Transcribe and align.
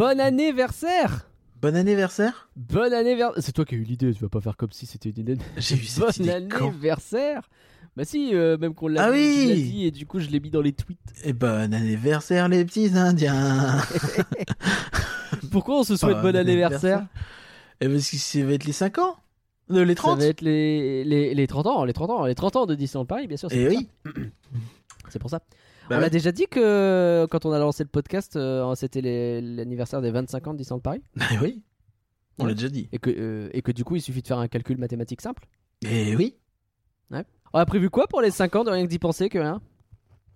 bon 0.00 0.18
anniversaire 0.18 1.28
Bon 1.60 1.76
anniversaire 1.76 2.48
Bon 2.56 2.90
anniversaire 2.90 3.42
C'est 3.42 3.52
toi 3.52 3.66
qui 3.66 3.74
as 3.74 3.78
eu 3.78 3.82
l'idée, 3.82 4.14
tu 4.14 4.22
vas 4.22 4.30
pas 4.30 4.40
faire 4.40 4.56
comme 4.56 4.72
si 4.72 4.86
c'était 4.86 5.10
une 5.10 5.18
idée. 5.18 5.36
J'ai 5.58 5.74
eu 5.76 5.84
cette 5.84 6.00
Bon 6.04 6.24
idée 6.24 6.30
anniversaire 6.30 7.42
Bah 7.96 8.04
si, 8.06 8.34
euh, 8.34 8.56
même 8.56 8.74
qu'on 8.74 8.88
l'a 8.88 9.04
Ah 9.04 9.12
dit, 9.12 9.18
tu 9.18 9.48
l'as 9.48 9.54
oui 9.54 9.62
dit, 9.62 9.84
et 9.86 9.90
du 9.90 10.06
coup 10.06 10.18
je 10.18 10.28
l'ai 10.30 10.40
mis 10.40 10.50
dans 10.50 10.62
les 10.62 10.72
tweets. 10.72 10.98
Et 11.22 11.34
bon 11.34 11.74
anniversaire 11.74 12.48
les 12.48 12.64
petits 12.64 12.96
indiens 12.96 13.76
Pourquoi 15.52 15.80
on 15.80 15.84
se 15.84 15.96
souhaite 15.96 16.22
Bon 16.22 16.34
anniversaire 16.34 17.06
Et 17.82 17.86
parce 17.88 18.08
que 18.10 18.16
ça 18.16 18.42
va 18.44 18.52
être 18.54 18.64
les 18.64 18.72
5 18.72 18.96
ans 18.98 19.16
Euh, 19.70 19.84
Les 19.84 19.94
Ça 19.94 20.02
30 20.02 20.18
va 20.18 20.24
être 20.24 20.40
les, 20.40 21.04
les, 21.04 21.34
les 21.34 21.46
30 21.46 21.66
ans, 21.66 21.84
les 21.84 21.92
30 21.92 22.10
ans, 22.10 22.24
les 22.24 22.34
30 22.34 22.56
ans 22.56 22.64
de 22.66 22.74
Disneyland 22.74 23.04
Paris, 23.04 23.26
bien 23.26 23.36
sûr. 23.36 23.50
c'est 23.50 23.58
Et 23.58 23.66
pour 23.68 23.76
oui 23.76 23.88
ça. 24.06 24.12
C'est 25.10 25.18
pour 25.18 25.28
ça. 25.30 25.40
Bah 25.90 25.96
on 25.96 25.98
ouais. 26.00 26.06
a 26.06 26.10
déjà 26.10 26.32
dit 26.32 26.46
que 26.46 27.26
quand 27.30 27.44
on 27.44 27.52
a 27.52 27.58
lancé 27.58 27.82
le 27.82 27.88
podcast, 27.88 28.36
euh, 28.36 28.74
c'était 28.76 29.40
l'anniversaire 29.42 30.00
des 30.00 30.10
25 30.10 30.46
ans 30.46 30.52
de 30.54 30.58
Disneyland 30.58 30.80
Paris. 30.80 31.02
Bah 31.16 31.26
oui 31.42 31.62
On 32.38 32.44
Ouais. 32.44 32.50
l'a 32.50 32.54
déjà 32.54 32.68
dit. 32.68 32.88
Et 32.92 32.98
que, 32.98 33.10
euh, 33.10 33.50
et 33.52 33.60
que 33.60 33.72
du 33.72 33.84
coup, 33.84 33.96
il 33.96 34.00
suffit 34.00 34.22
de 34.22 34.26
faire 34.28 34.38
un 34.38 34.48
calcul 34.48 34.78
mathématique 34.78 35.20
simple. 35.20 35.46
Et 35.84 36.14
oui 36.16 36.36
On 37.12 37.58
a 37.58 37.66
prévu 37.66 37.90
quoi 37.90 38.06
pour 38.06 38.20
les 38.22 38.30
5 38.30 38.54
ans 38.56 38.64
de 38.64 38.70
rien 38.70 38.84
que 38.84 38.88
d'y 38.90 38.98
penser 39.00 39.28
que 39.28 39.38
rien 39.38 39.60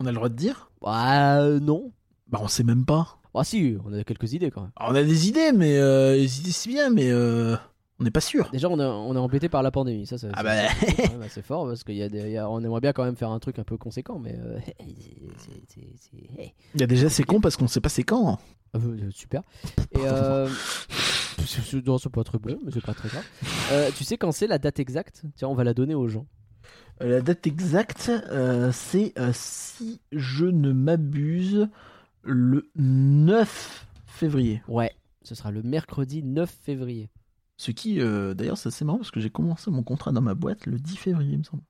On 0.01 0.07
a 0.07 0.11
le 0.11 0.17
droit 0.17 0.29
de 0.29 0.35
dire? 0.35 0.71
Bah 0.83 1.41
euh, 1.41 1.61
non. 1.61 1.93
Bah 2.27 2.41
on 2.43 2.49
sait 2.49 2.65
même 2.65 2.85
pas. 2.85 3.21
Ah 3.37 3.45
si, 3.45 3.77
on 3.85 3.93
a 3.93 4.05
quelques 4.05 4.33
idées 4.33 4.51
quand 4.51 4.63
même. 4.63 4.71
Alors, 4.77 4.93
on 4.93 4.95
a 4.97 5.03
des 5.03 5.29
idées, 5.29 5.53
mais 5.53 5.75
les 6.17 6.41
idées 6.41 6.51
c'est 6.53 6.69
bien, 6.71 6.91
mais 6.91 7.11
euh, 7.11 7.57
on 8.01 8.05
n'est 8.05 8.11
pas 8.11 8.21
sûr. 8.21 8.51
Déjà, 8.51 8.69
on, 8.69 8.79
a- 8.79 8.87
on 8.89 9.15
est 9.15 9.19
embêté 9.19 9.49
par 9.49 9.63
la 9.63 9.71
pandémie. 9.71 10.07
Ça, 10.07 10.19
ça- 10.19 10.29
Ah 10.35 10.43
bah 10.43 10.53
c'est 11.29 11.43
fort 11.43 11.67
parce 11.67 11.85
qu'on 11.85 11.93
aimerait 12.65 12.81
bien 12.81 12.93
quand 12.93 13.05
même 13.05 13.17
faire 13.17 13.31
un 13.31 13.39
truc 13.39 13.59
un 13.59 13.65
peu 13.65 13.77
conséquent, 13.77 14.19
mais 14.19 14.37
euh, 14.39 14.59
il 16.75 16.81
y 16.81 16.83
a 16.83 16.87
déjà 16.87 17.09
c'est 17.09 17.25
con 17.25 17.41
parce 17.41 17.57
qu'on 17.57 17.69
sait 17.69 17.81
pas 17.81 17.89
c'est 17.89 18.03
quand. 18.03 18.39
Ah, 18.73 18.79
euh, 18.79 19.11
super. 19.11 19.43
Et 19.93 19.99
euh, 20.01 20.49
c'est- 21.47 21.63
c'est 21.63 21.87
non, 21.87 21.99
c'est 21.99 22.11
pas 22.11 22.25
très 22.25 22.39
mais 22.65 22.73
c'est 22.73 22.85
pas 22.85 22.95
très 22.95 23.09
grave. 23.09 23.25
Euh, 23.73 23.91
tu 23.97 24.05
sais 24.05 24.17
quand 24.17 24.33
c'est 24.33 24.47
la 24.47 24.59
date 24.59 24.81
exacte? 24.81 25.23
Tiens, 25.37 25.49
on 25.49 25.55
va 25.55 25.65
la 25.65 25.75
donner 25.75 25.95
aux 25.95 26.09
gens. 26.09 26.27
La 27.01 27.21
date 27.21 27.47
exacte, 27.47 28.11
c'est 28.73 29.15
si 29.33 30.01
je 30.13 30.45
ne 30.47 30.73
m'abuse, 30.73 31.69
le 32.23 32.71
9 32.77 33.87
février. 34.07 34.63
Ouais, 34.69 34.93
ce 35.23 35.35
sera 35.35 35.51
le 35.51 35.63
mercredi 35.63 36.23
9 36.23 36.49
février. 36.63 37.11
Ce 37.57 37.71
qui, 37.71 38.01
euh, 38.01 38.35
d'ailleurs, 38.35 38.59
c'est 38.59 38.69
assez 38.69 38.85
marrant 38.85 38.99
parce 38.99 39.11
que 39.13 39.21
j'ai 39.21 39.31
commencé 39.31 39.71
mon 39.71 39.83
contrat 39.83 40.11
dans 40.13 40.21
ma 40.21 40.35
boîte 40.35 40.67
le 40.67 40.79
10 40.79 40.97
février, 40.97 41.33
il 41.33 41.39
me 41.39 41.45
semble. 41.45 41.63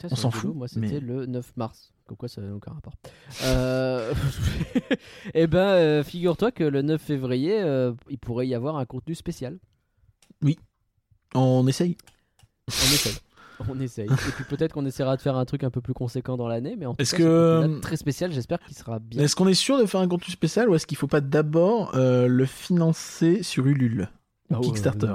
Tiens, 0.00 0.10
On 0.12 0.16
s'en 0.16 0.30
fout, 0.30 0.54
Moi, 0.54 0.68
c'était 0.68 0.86
mais- 0.86 1.00
le 1.00 1.26
9 1.26 1.56
mars. 1.56 1.92
Comme 2.06 2.16
quoi, 2.16 2.28
ça 2.28 2.40
n'a 2.40 2.54
aucun 2.54 2.72
rapport. 2.72 2.92
Euh... 3.42 4.14
Eh 5.34 5.48
ben, 5.48 5.58
euh, 5.58 6.04
figure-toi 6.04 6.52
que 6.52 6.62
le 6.62 6.82
9 6.82 7.02
février, 7.02 7.60
euh, 7.60 7.92
il 8.08 8.16
pourrait 8.18 8.46
y 8.46 8.54
avoir 8.54 8.76
un 8.76 8.86
contenu 8.86 9.16
spécial. 9.16 9.58
On 11.34 11.66
essaye. 11.66 11.96
On 12.68 12.70
essaye. 12.70 13.14
On 13.68 13.80
essaye. 13.80 14.06
Et 14.08 14.32
puis 14.36 14.44
peut-être 14.44 14.72
qu'on 14.72 14.86
essaiera 14.86 15.16
de 15.16 15.20
faire 15.20 15.36
un 15.36 15.44
truc 15.44 15.64
un 15.64 15.70
peu 15.70 15.80
plus 15.80 15.94
conséquent 15.94 16.36
dans 16.36 16.46
l'année, 16.48 16.76
mais 16.78 16.86
en 16.86 16.94
tout 16.94 17.02
Est-ce 17.02 17.16
cas, 17.16 17.18
que- 17.24 17.80
très 17.80 17.96
spécial, 17.96 18.32
j'espère 18.32 18.60
qu'il 18.60 18.76
sera 18.76 19.00
bien. 19.00 19.22
Est-ce 19.22 19.34
qu'on 19.34 19.48
est 19.48 19.54
sûr 19.54 19.78
de 19.78 19.86
faire 19.86 20.00
un 20.00 20.06
contenu 20.08 20.30
spécial 20.32 20.70
ou 20.70 20.74
est-ce 20.76 20.86
qu'il 20.86 20.96
faut 20.96 21.08
pas 21.08 21.20
d'abord 21.20 21.90
le 21.96 22.44
financer 22.46 23.42
sur 23.42 23.66
Ulule? 23.66 24.08
Ah 24.50 24.58
ouais, 24.60 24.66
Kickstarter 24.66 25.14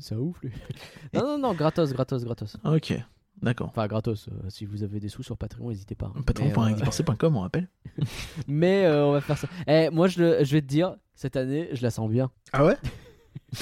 C'est 0.00 0.14
un 0.14 0.18
ouf, 0.18 0.40
lui. 0.42 0.50
non, 1.14 1.22
non, 1.22 1.38
non, 1.38 1.54
gratos, 1.54 1.92
gratos, 1.92 2.24
gratos. 2.24 2.56
Ok, 2.64 2.94
d'accord. 3.42 3.68
Enfin, 3.68 3.86
gratos. 3.88 4.28
euh, 4.28 4.48
si 4.48 4.64
vous 4.64 4.82
avez 4.82 5.00
des 5.00 5.08
sous 5.08 5.22
sur 5.22 5.36
Patreon, 5.36 5.68
n'hésitez 5.70 5.94
pas. 5.94 6.12
hein. 6.16 6.22
Patreon.com, 6.24 7.36
on 7.36 7.40
rappelle. 7.40 7.68
Mais, 7.96 7.98
euh, 7.98 8.04
mais, 8.46 8.84
euh, 8.86 9.06
on 9.06 9.12
va 9.12 9.20
faire 9.20 9.38
ça. 9.38 9.48
Eh, 9.66 9.90
moi, 9.90 10.06
je, 10.08 10.20
le- 10.22 10.44
je 10.44 10.52
vais 10.52 10.60
te 10.62 10.66
dire, 10.66 10.96
cette 11.14 11.36
année, 11.36 11.68
je 11.72 11.82
la 11.82 11.90
sens 11.90 12.08
bien. 12.08 12.30
Ah 12.52 12.64
ouais? 12.64 12.76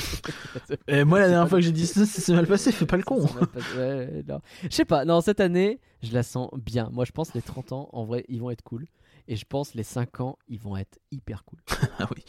Et 0.89 1.05
moi, 1.05 1.19
la 1.19 1.29
dernière 1.29 1.49
fois 1.49 1.59
que 1.59 1.65
j'ai 1.65 1.73
dit 1.73 1.87
ça, 1.87 2.05
ça 2.07 2.21
s'est 2.21 2.35
mal 2.35 2.47
passé, 2.47 2.73
fais 2.73 2.87
pas 2.87 2.97
le 2.97 3.03
con. 3.03 3.27
Ça 3.27 3.35
va 3.41 3.47
pas- 3.47 3.61
ouais, 3.77 4.25
non. 4.27 4.41
Je 4.65 4.75
sais 4.75 4.85
pas, 4.85 5.05
non, 5.05 5.21
cette 5.21 5.41
année, 5.41 5.81
je 6.03 6.13
la 6.13 6.23
sens 6.23 6.51
bien. 6.55 6.91
Moi, 6.93 7.05
je 7.05 7.13
pense 7.13 7.35
les 7.35 7.43
30 7.43 7.73
ans, 7.73 7.89
en 7.93 8.05
vrai, 8.05 8.25
ils 8.29 8.41
vont 8.41 8.51
être 8.51 8.63
cool. 8.63 8.87
Et 9.31 9.37
je 9.37 9.45
pense 9.47 9.75
les 9.75 9.83
5 9.83 10.21
ans, 10.21 10.39
ils 10.49 10.59
vont 10.59 10.77
être 10.77 10.99
hyper 11.11 11.45
cool. 11.45 11.59
Ah 11.99 12.09
oui. 12.15 12.25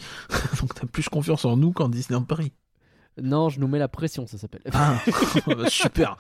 Donc 0.60 0.74
t'as 0.74 0.86
plus 0.86 1.08
confiance 1.08 1.46
en 1.46 1.56
nous 1.56 1.72
qu'en 1.72 1.88
Disneyland 1.88 2.24
Paris. 2.24 2.52
Non, 3.22 3.50
je 3.50 3.60
nous 3.60 3.68
mets 3.68 3.80
la 3.80 3.88
pression, 3.88 4.26
ça 4.28 4.38
s'appelle. 4.38 4.62
Ah, 4.74 4.96
super. 5.68 6.18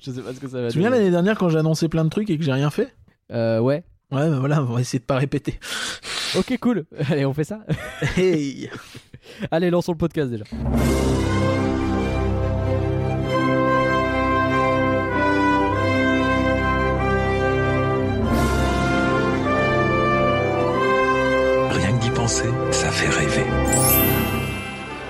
je 0.00 0.10
sais 0.10 0.20
pas 0.22 0.32
ce 0.34 0.40
que 0.40 0.48
ça 0.48 0.60
va 0.60 0.62
Tu 0.64 0.68
te 0.68 0.72
souviens 0.74 0.90
l'année 0.90 1.10
dernière 1.10 1.36
quand 1.38 1.48
j'ai 1.48 1.58
annoncé 1.58 1.88
plein 1.88 2.04
de 2.04 2.10
trucs 2.10 2.30
et 2.30 2.38
que 2.38 2.44
j'ai 2.44 2.52
rien 2.52 2.70
fait 2.70 2.94
Euh, 3.32 3.58
ouais. 3.60 3.84
Ouais, 4.10 4.30
bah 4.30 4.38
voilà, 4.38 4.62
on 4.62 4.66
va 4.66 4.80
essayer 4.80 4.98
de 5.00 5.04
pas 5.04 5.16
répéter. 5.18 5.58
Ok, 6.36 6.56
cool. 6.60 6.84
Allez, 7.10 7.26
on 7.26 7.34
fait 7.34 7.44
ça. 7.44 7.60
Hey 8.16 8.70
Allez, 9.50 9.68
lançons 9.70 9.92
le 9.92 9.98
podcast 9.98 10.30
déjà. 10.30 10.44
Rien 21.70 21.92
que 21.96 22.02
d'y 22.02 22.10
penser, 22.10 22.48
ça 22.70 22.90
fait 22.90 23.08
rêver. 23.08 23.46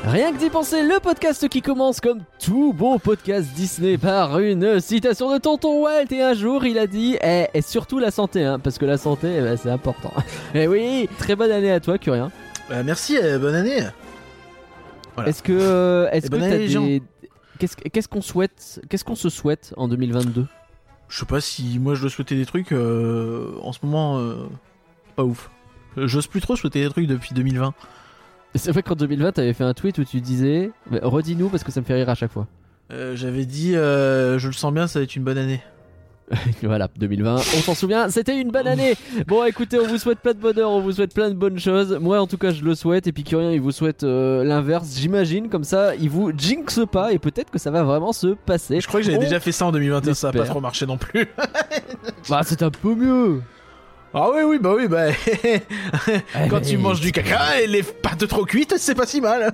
Rien 0.09 0.33
que 0.33 0.39
d'y 0.39 0.49
penser, 0.49 0.83
le 0.83 1.01
podcast 1.01 1.51
qui 1.51 1.61
commence 1.61 2.01
comme 2.01 2.21
tout 2.43 2.73
bon 2.73 2.99
podcast 2.99 3.51
Disney 3.55 3.99
par 3.99 4.39
une 4.39 4.81
citation 4.81 5.31
de 5.31 5.39
Tonton 5.39 5.83
Walt. 5.83 6.07
Et 6.11 6.23
un 6.23 6.33
jour, 6.33 6.65
il 6.65 6.79
a 6.79 6.87
dit 6.87 7.19
eh, 7.23 7.47
Et 7.53 7.61
surtout 7.61 7.99
la 7.99 8.11
santé, 8.11 8.43
hein, 8.43 8.59
parce 8.59 8.79
que 8.79 8.87
la 8.87 8.97
santé, 8.97 9.37
eh 9.39 9.43
ben, 9.43 9.59
c'est 9.59 9.69
important. 9.69 10.15
Et 10.55 10.67
oui, 10.67 11.11
très 11.19 11.37
bonne 11.37 11.51
année 11.51 11.71
à 11.71 11.81
toi, 11.81 11.99
Curien. 11.99 12.31
Bah, 12.71 12.83
Merci, 12.83 13.19
euh, 13.23 13.39
bonne 13.39 13.55
année. 13.55 13.81
Voilà. 15.15 15.29
Est-ce 15.29 15.43
que. 15.43 15.53
euh, 15.53 16.09
Est-ce 16.11 16.31
que 16.31 16.37
t'as 16.37 16.57
des. 16.57 17.03
Qu'est-ce 17.59 17.77
qu'est-ce 17.77 18.09
qu'on 18.09 18.23
souhaite 18.23 18.81
Qu'est-ce 18.89 19.05
qu'on 19.05 19.17
se 19.17 19.29
souhaite 19.29 19.75
en 19.77 19.89
2022 19.89 20.47
Je 21.09 21.19
sais 21.19 21.27
pas 21.27 21.41
si 21.43 21.79
moi 21.79 21.95
je 21.97 22.03
dois 22.03 22.11
souhaiter 22.11 22.37
des 22.37 22.47
trucs 22.47 22.73
euh, 22.73 23.59
en 23.63 23.73
ce 23.73 23.81
moment, 23.83 24.23
pas 25.17 25.25
ouf. 25.25 25.51
J'ose 25.97 26.29
plus 26.29 26.41
trop 26.41 26.57
souhaiter 26.57 26.81
des 26.83 26.89
trucs 26.89 27.09
depuis 27.09 27.35
2020. 27.35 27.75
C'est 28.55 28.73
vrai 28.73 28.83
qu'en 28.83 28.95
2020, 28.95 29.33
t'avais 29.33 29.53
fait 29.53 29.65
un 29.65 29.75
tweet 29.75 29.99
où 29.99 30.05
tu 30.05 30.21
disais 30.21 30.71
Redis-nous 30.91 31.49
parce 31.49 31.65
que 31.65 31.71
ça 31.73 31.81
me 31.81 31.87
fait 31.87 31.95
rire 31.95 32.09
à 32.09 32.15
chaque 32.15 32.33
fois. 32.33 32.47
Euh, 32.91 33.15
J'avais 33.15 33.45
dit, 33.45 33.77
euh, 33.77 34.39
je 34.39 34.47
le 34.47 34.55
sens 34.55 34.73
bien, 34.73 34.87
ça 34.87 34.99
va 34.99 35.03
être 35.05 35.15
une 35.17 35.25
bonne 35.25 35.39
année. 35.39 35.61
Voilà, 36.63 36.89
2020, 36.99 37.37
on 37.37 37.41
s'en 37.41 37.75
souvient, 37.75 38.11
c'était 38.11 38.39
une 38.39 38.51
bonne 38.51 38.67
année. 38.67 38.95
Bon, 39.27 39.45
écoutez, 39.45 39.79
on 39.79 39.87
vous 39.87 39.97
souhaite 39.97 40.19
plein 40.21 40.35
de 40.35 40.39
bonheur, 40.39 40.71
on 40.71 40.81
vous 40.81 40.93
souhaite 40.93 41.15
plein 41.15 41.31
de 41.31 41.35
bonnes 41.35 41.59
choses. 41.59 41.99
Moi, 42.01 42.21
en 42.21 42.27
tout 42.27 42.37
cas, 42.37 42.51
je 42.51 42.63
le 42.63 42.75
souhaite. 42.75 43.07
Et 43.07 43.13
puis, 43.13 43.25
Curien, 43.25 43.51
il 43.51 43.63
vous 43.63 43.73
souhaite 43.73 44.05
euh, 44.05 44.45
l'inverse, 44.45 44.95
j'imagine. 44.99 45.49
Comme 45.49 45.65
ça, 45.65 45.95
il 45.97 46.11
vous 46.11 46.31
jinx 46.37 46.81
pas 46.91 47.13
et 47.13 47.19
peut-être 47.19 47.51
que 47.51 47.59
ça 47.59 47.71
va 47.71 47.83
vraiment 47.83 48.13
se 48.13 48.29
passer. 48.29 48.81
Je 48.81 48.87
crois 48.87 49.01
que 49.01 49.07
j'avais 49.07 49.17
On 49.19 49.23
déjà 49.23 49.41
fait 49.41 49.53
ça 49.53 49.67
en 49.67 49.73
2021, 49.73 50.13
ça 50.15 50.29
a 50.29 50.33
pas 50.33 50.45
trop 50.45 50.61
marché 50.61 50.85
non 50.87 50.99
plus. 50.99 51.29
Bah, 52.29 52.41
c'est 52.45 52.63
un 52.63 52.71
peu 52.71 52.95
mieux. 52.95 53.41
Ah 54.15 54.29
oui, 54.35 54.43
oui, 54.43 54.59
bah 54.59 54.73
oui, 54.75 54.89
bah. 54.89 55.09
Quand 56.49 56.63
tu 56.63 56.79
manges 56.79 57.01
du 57.01 57.13
caca 57.13 57.61
et 57.63 57.67
les 57.67 57.83
pâtes 57.83 58.27
trop 58.27 58.45
cuites, 58.47 58.75
c'est 58.79 58.95
pas 58.95 59.05
si 59.05 59.21
mal. 59.21 59.53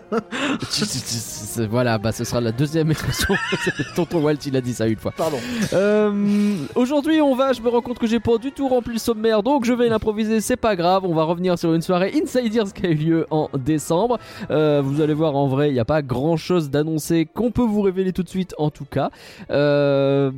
Voilà, 1.69 1.99
bah, 1.99 2.13
ce 2.13 2.23
sera 2.23 2.41
la 2.41 2.53
deuxième 2.53 2.91
expression. 2.93 3.35
Tonton 3.97 4.23
Walt, 4.23 4.37
il 4.47 4.57
a 4.57 4.61
dit 4.61 4.73
ça 4.73 4.87
une 4.87 4.97
fois. 4.97 5.13
Pardon. 5.17 5.39
Euh, 5.73 6.55
Aujourd'hui, 6.77 7.21
on 7.21 7.35
va. 7.35 7.53
Je 7.53 7.61
me 7.63 7.69
rends 7.69 7.81
compte 7.81 7.99
que 7.99 8.07
j'ai 8.07 8.21
pas 8.21 8.39
du 8.39 8.53
tout 8.53 8.69
rempli 8.69 8.93
le 8.93 8.99
sommaire, 9.01 9.43
donc 9.43 9.65
je 9.65 9.73
vais 9.73 9.89
l'improviser. 9.89 10.41
C'est 10.41 10.57
pas 10.57 10.77
grave. 10.77 11.05
On 11.05 11.15
va 11.15 11.25
revenir 11.25 11.59
sur 11.59 11.75
une 11.75 11.83
soirée 11.83 12.13
Insiders 12.15 12.73
qui 12.73 12.87
a 12.87 12.91
eu 12.91 12.95
lieu 12.95 13.27
en 13.31 13.49
décembre. 13.59 14.19
Euh, 14.53 14.81
vous 14.85 15.01
allez 15.01 15.15
voir, 15.15 15.35
en 15.35 15.49
vrai, 15.49 15.71
il 15.71 15.75
n'y 15.75 15.81
a 15.81 15.85
pas 15.85 16.03
grand 16.03 16.37
chose 16.37 16.71
d'annoncé 16.71 17.27
qu'on 17.27 17.51
peut 17.51 17.63
vous 17.63 17.83
révéler 17.83 18.13
tout 18.13 18.23
de 18.23 18.29
suite, 18.29 18.55
en 18.59 18.71
tout 18.71 18.87
cas. 18.87 19.11
Euh, 19.51 20.31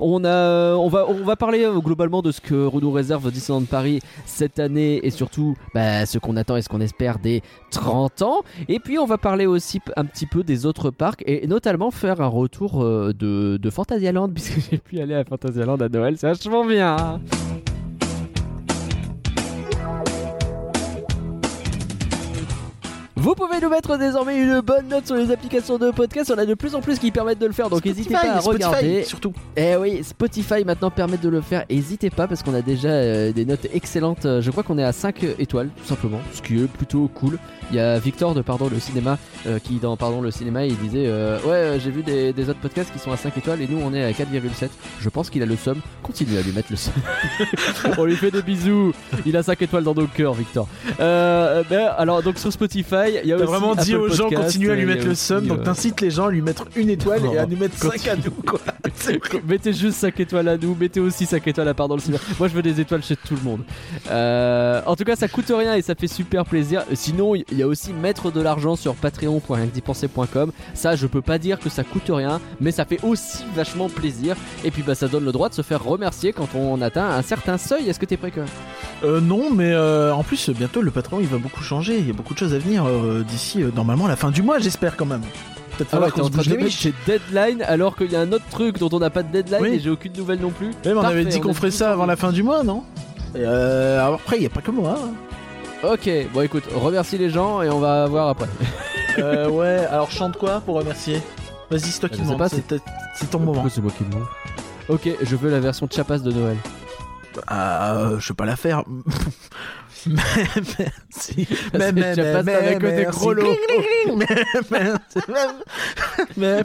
on 0.00 0.24
a, 0.24 0.74
on 0.76 0.88
va, 0.88 1.06
on 1.08 1.24
va 1.24 1.34
parler 1.34 1.66
globalement 1.78 2.22
de 2.22 2.30
ce 2.30 2.40
que 2.40 2.70
nous 2.80 2.92
réserve 2.92 3.30
Disneyland 3.32 3.63
Paris 3.66 4.00
cette 4.26 4.58
année 4.58 5.00
et 5.04 5.10
surtout 5.10 5.56
bah, 5.74 6.06
ce 6.06 6.18
qu'on 6.18 6.36
attend 6.36 6.56
et 6.56 6.62
ce 6.62 6.68
qu'on 6.68 6.80
espère 6.80 7.18
des 7.18 7.42
30 7.70 8.22
ans. 8.22 8.42
Et 8.68 8.78
puis, 8.78 8.98
on 8.98 9.06
va 9.06 9.18
parler 9.18 9.46
aussi 9.46 9.80
un 9.96 10.04
petit 10.04 10.26
peu 10.26 10.42
des 10.42 10.66
autres 10.66 10.90
parcs 10.90 11.22
et 11.26 11.46
notamment 11.46 11.90
faire 11.90 12.20
un 12.20 12.28
retour 12.28 12.82
euh, 12.82 13.12
de, 13.12 13.58
de 13.60 13.70
Fantasyland 13.70 14.28
puisque 14.34 14.70
j'ai 14.70 14.78
pu 14.78 15.00
aller 15.00 15.14
à 15.14 15.24
Fantasyland 15.24 15.76
à 15.76 15.88
Noël. 15.88 16.16
C'est 16.18 16.28
vachement 16.28 16.64
bien. 16.64 17.20
Vous 23.24 23.34
pouvez 23.34 23.58
nous 23.58 23.70
mettre 23.70 23.96
désormais 23.96 24.36
une 24.38 24.60
bonne 24.60 24.86
note 24.88 25.06
sur 25.06 25.16
les 25.16 25.30
applications 25.30 25.78
de 25.78 25.90
podcast. 25.92 26.30
On 26.30 26.38
a 26.38 26.44
de 26.44 26.52
plus 26.52 26.74
en 26.74 26.82
plus 26.82 26.98
qui 26.98 27.10
permettent 27.10 27.38
de 27.38 27.46
le 27.46 27.54
faire, 27.54 27.70
donc 27.70 27.82
n'hésitez 27.82 28.12
pas 28.12 28.20
à 28.20 28.42
Spotify, 28.42 28.64
regarder. 28.66 29.02
surtout. 29.02 29.32
Eh 29.56 29.76
oui, 29.76 30.04
Spotify 30.04 30.62
maintenant 30.62 30.90
permet 30.90 31.16
de 31.16 31.30
le 31.30 31.40
faire. 31.40 31.64
N'hésitez 31.70 32.10
pas 32.10 32.28
parce 32.28 32.42
qu'on 32.42 32.52
a 32.52 32.60
déjà 32.60 32.88
euh, 32.88 33.32
des 33.32 33.46
notes 33.46 33.66
excellentes. 33.72 34.24
Je 34.24 34.50
crois 34.50 34.62
qu'on 34.62 34.76
est 34.76 34.84
à 34.84 34.92
5 34.92 35.24
étoiles 35.38 35.70
tout 35.74 35.86
simplement, 35.86 36.20
ce 36.34 36.42
qui 36.42 36.62
est 36.62 36.66
plutôt 36.66 37.08
cool. 37.14 37.38
Il 37.70 37.76
y 37.76 37.80
a 37.80 37.98
Victor 37.98 38.34
de 38.34 38.42
Pardon 38.42 38.68
le 38.68 38.78
cinéma 38.78 39.16
euh, 39.46 39.58
qui 39.58 39.76
dans 39.76 39.96
Pardon 39.96 40.20
le 40.20 40.30
cinéma 40.30 40.66
il 40.66 40.76
disait 40.76 41.06
euh, 41.06 41.38
ouais 41.46 41.80
j'ai 41.80 41.90
vu 41.90 42.02
des, 42.02 42.34
des 42.34 42.50
autres 42.50 42.60
podcasts 42.60 42.92
qui 42.92 42.98
sont 42.98 43.10
à 43.10 43.16
5 43.16 43.38
étoiles 43.38 43.62
et 43.62 43.66
nous 43.66 43.80
on 43.82 43.94
est 43.94 44.04
à 44.04 44.10
4,7. 44.10 44.68
Je 45.00 45.08
pense 45.08 45.30
qu'il 45.30 45.42
a 45.42 45.46
le 45.46 45.56
somme. 45.56 45.80
Continuez 46.02 46.36
à 46.36 46.42
lui 46.42 46.52
mettre 46.52 46.68
le 46.70 46.76
somme. 46.76 46.92
on 47.96 48.04
lui 48.04 48.16
fait 48.16 48.30
des 48.30 48.42
bisous. 48.42 48.92
Il 49.24 49.34
a 49.38 49.42
5 49.42 49.62
étoiles 49.62 49.84
dans 49.84 49.94
nos 49.94 50.08
cœurs 50.08 50.34
Victor. 50.34 50.68
Ben, 50.98 51.90
alors 51.96 52.22
donc 52.22 52.38
sur 52.38 52.52
Spotify 52.52 53.13
y 53.24 53.32
a 53.32 53.36
vraiment 53.36 53.74
dit 53.74 53.94
aux 53.94 54.08
gens 54.08 54.28
continuez 54.30 54.72
à 54.72 54.74
lui 54.74 54.86
mettre 54.86 55.06
le 55.06 55.14
somme, 55.14 55.46
donc 55.46 55.60
euh, 55.60 55.64
t'incites 55.64 56.00
les 56.00 56.10
gens 56.10 56.26
à 56.26 56.30
lui 56.30 56.42
mettre 56.42 56.66
une 56.76 56.90
étoile 56.90 57.22
et 57.32 57.38
à 57.38 57.46
nous 57.46 57.56
mettre 57.56 57.76
5 57.76 58.08
à 58.08 58.16
nous 58.16 58.30
quoi. 58.46 58.60
Mettez 59.48 59.72
juste 59.72 59.98
5 59.98 60.18
étoiles 60.20 60.48
à 60.48 60.56
nous, 60.56 60.76
mettez 60.78 61.00
aussi 61.00 61.26
5 61.26 61.46
étoiles 61.46 61.68
à 61.68 61.74
part 61.74 61.88
dans 61.88 61.96
le 61.96 62.00
cinéma. 62.00 62.22
Moi 62.38 62.48
je 62.48 62.54
veux 62.54 62.62
des 62.62 62.80
étoiles 62.80 63.02
chez 63.02 63.16
tout 63.16 63.34
le 63.34 63.42
monde. 63.42 63.60
Euh, 64.10 64.80
en 64.86 64.96
tout 64.96 65.04
cas 65.04 65.16
ça 65.16 65.28
coûte 65.28 65.50
rien 65.50 65.74
et 65.74 65.82
ça 65.82 65.94
fait 65.94 66.06
super 66.06 66.44
plaisir. 66.44 66.84
Sinon 66.94 67.34
il 67.34 67.44
y 67.52 67.62
a 67.62 67.66
aussi 67.66 67.92
mettre 67.92 68.30
de 68.30 68.40
l'argent 68.40 68.76
sur 68.76 68.94
patreon.rienquedipenser.com. 68.94 70.52
Ça 70.74 70.96
je 70.96 71.06
peux 71.06 71.22
pas 71.22 71.38
dire 71.38 71.58
que 71.58 71.68
ça 71.68 71.84
coûte 71.84 72.08
rien, 72.08 72.40
mais 72.60 72.70
ça 72.72 72.84
fait 72.84 72.98
aussi 73.02 73.44
vachement 73.54 73.88
plaisir. 73.88 74.36
Et 74.64 74.70
puis 74.70 74.82
bah 74.82 74.94
ça 74.94 75.08
donne 75.08 75.24
le 75.24 75.32
droit 75.32 75.48
de 75.48 75.54
se 75.54 75.62
faire 75.62 75.82
remercier 75.82 76.32
quand 76.32 76.54
on 76.54 76.80
atteint 76.82 77.08
un 77.08 77.22
certain 77.22 77.58
seuil. 77.58 77.88
Est-ce 77.88 77.98
que 77.98 78.06
t'es 78.06 78.16
prêt 78.16 78.30
que 78.30 78.40
Euh, 79.02 79.20
non, 79.20 79.50
mais 79.52 79.72
euh, 79.72 80.14
en 80.14 80.22
plus, 80.22 80.50
bientôt 80.50 80.80
le 80.82 80.90
patron 80.90 81.20
il 81.20 81.26
va 81.26 81.38
beaucoup 81.38 81.62
changer. 81.62 81.98
Il 81.98 82.06
y 82.06 82.10
a 82.10 82.14
beaucoup 82.14 82.34
de 82.34 82.38
choses 82.38 82.54
à 82.54 82.58
venir 82.58 82.84
d'ici 83.26 83.62
euh, 83.62 83.70
normalement 83.74 84.06
la 84.06 84.16
fin 84.16 84.30
du 84.30 84.42
mois, 84.42 84.58
j'espère 84.58 84.96
quand 84.96 85.06
même. 85.06 85.22
Peut-être 85.76 85.88
Ah 85.92 85.96
ouais, 86.00 86.08
falloir 86.08 86.12
t'es 86.12 86.20
qu'on 86.20 86.26
en 86.26 86.42
se 86.42 86.48
train 86.48 86.56
bouge 86.56 86.64
de 86.64 86.68
chez 86.70 86.94
Deadline 87.06 87.62
alors 87.62 87.96
qu'il 87.96 88.10
y 88.12 88.16
a 88.16 88.20
un 88.20 88.32
autre 88.32 88.44
truc 88.50 88.78
dont 88.78 88.88
on 88.92 88.98
n'a 89.00 89.10
pas 89.10 89.22
de 89.22 89.32
deadline 89.32 89.60
Oui. 89.62 89.68
et 89.74 89.80
j'ai 89.80 89.90
aucune 89.90 90.12
nouvelle 90.12 90.40
non 90.40 90.50
plus. 90.50 90.70
Mais 90.84 90.92
on 90.92 91.00
avait 91.00 91.24
dit 91.24 91.38
on 91.38 91.48
qu'on 91.48 91.54
ferait 91.54 91.70
ça 91.70 91.92
avant 91.92 92.06
la 92.06 92.16
fin 92.16 92.30
du 92.32 92.42
mois, 92.42 92.62
non? 92.62 92.84
Et, 93.34 93.38
euh, 93.40 94.00
alors 94.00 94.14
Après, 94.14 94.36
il 94.36 94.40
n'y 94.40 94.46
a 94.46 94.50
pas 94.50 94.60
que 94.60 94.70
moi. 94.70 94.96
hein. 94.98 95.88
Ok, 95.92 96.08
bon 96.32 96.40
écoute, 96.42 96.64
remercie 96.74 97.18
les 97.18 97.28
gens 97.28 97.60
et 97.60 97.68
on 97.68 97.78
va 97.80 98.06
voir 98.06 98.28
après. 98.28 98.48
Euh, 99.16 99.48
ouais, 99.48 99.86
alors 99.92 100.10
chante 100.10 100.36
quoi 100.36 100.60
pour 100.60 100.74
remercier? 100.74 101.22
Vas-y, 101.70 101.82
c'est 101.82 102.00
toi 102.00 102.08
qui 102.08 102.20
montes, 102.22 102.36
pas, 102.36 102.48
c'est 102.48 103.30
ton 103.30 103.38
moment. 103.38 103.64
C'est 103.68 103.80
moi 103.80 103.92
qui 103.96 104.02
Ok, 104.88 105.08
je 105.22 105.36
veux 105.36 105.50
la 105.52 105.60
version 105.60 105.86
Chapas 105.88 106.18
de 106.18 106.32
Noël. 106.32 106.56
Ah, 107.46 107.94
euh, 107.94 108.18
je 108.18 108.26
sais 108.26 108.34
pas 108.34 108.44
la 108.44 108.56
faire. 108.56 108.82
merci. 110.06 111.46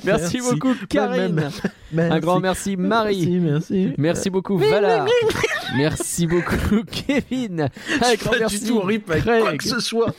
Merci. 0.03 0.39
beaucoup 0.41 0.74
Karine. 0.89 1.50
Un 1.97 2.19
grand 2.19 2.39
merci 2.39 2.77
Marie. 2.77 3.39
Merci, 3.39 3.39
merci. 3.39 3.94
Merci 3.97 4.30
beaucoup 4.30 4.57
Valar. 4.57 5.07
Merci 5.77 6.27
beaucoup 6.27 6.83
Kevin. 6.91 7.69
Un 8.01 8.15
grand 8.15 8.31
merci 8.39 8.68
tout 8.68 8.81
quoi 8.81 9.57
que 9.57 9.63
ce 9.63 9.80
soit. 9.80 10.13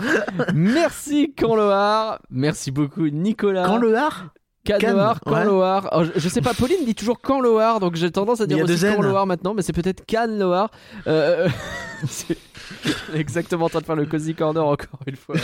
Merci 0.54 1.32
Canloar. 1.34 2.20
Merci 2.30 2.70
beaucoup 2.70 3.08
Nicolas. 3.08 3.78
Le 3.78 3.96
har 3.96 4.30
Canloar, 4.64 5.20
ouais. 5.26 5.32
Canloar. 5.32 5.92
Alors, 5.92 6.04
je, 6.04 6.20
je 6.20 6.28
sais 6.28 6.42
pas, 6.42 6.52
Pauline 6.54 6.84
dit 6.84 6.94
toujours 6.94 7.20
Canloar, 7.20 7.80
donc 7.80 7.96
j'ai 7.96 8.10
tendance 8.10 8.40
à 8.40 8.46
dire 8.46 8.62
aussi. 8.62 8.80
Canloar 8.80 9.26
maintenant, 9.26 9.54
mais 9.54 9.62
c'est 9.62 9.72
peut-être 9.72 10.04
Canloar. 10.04 10.70
Euh, 11.06 11.48
c'est 12.08 12.36
exactement 13.14 13.66
en 13.66 13.68
train 13.68 13.80
de 13.80 13.84
faire 13.84 13.96
le 13.96 14.06
cozy 14.06 14.34
corner 14.34 14.64
encore 14.64 15.00
une 15.06 15.16
fois. 15.16 15.36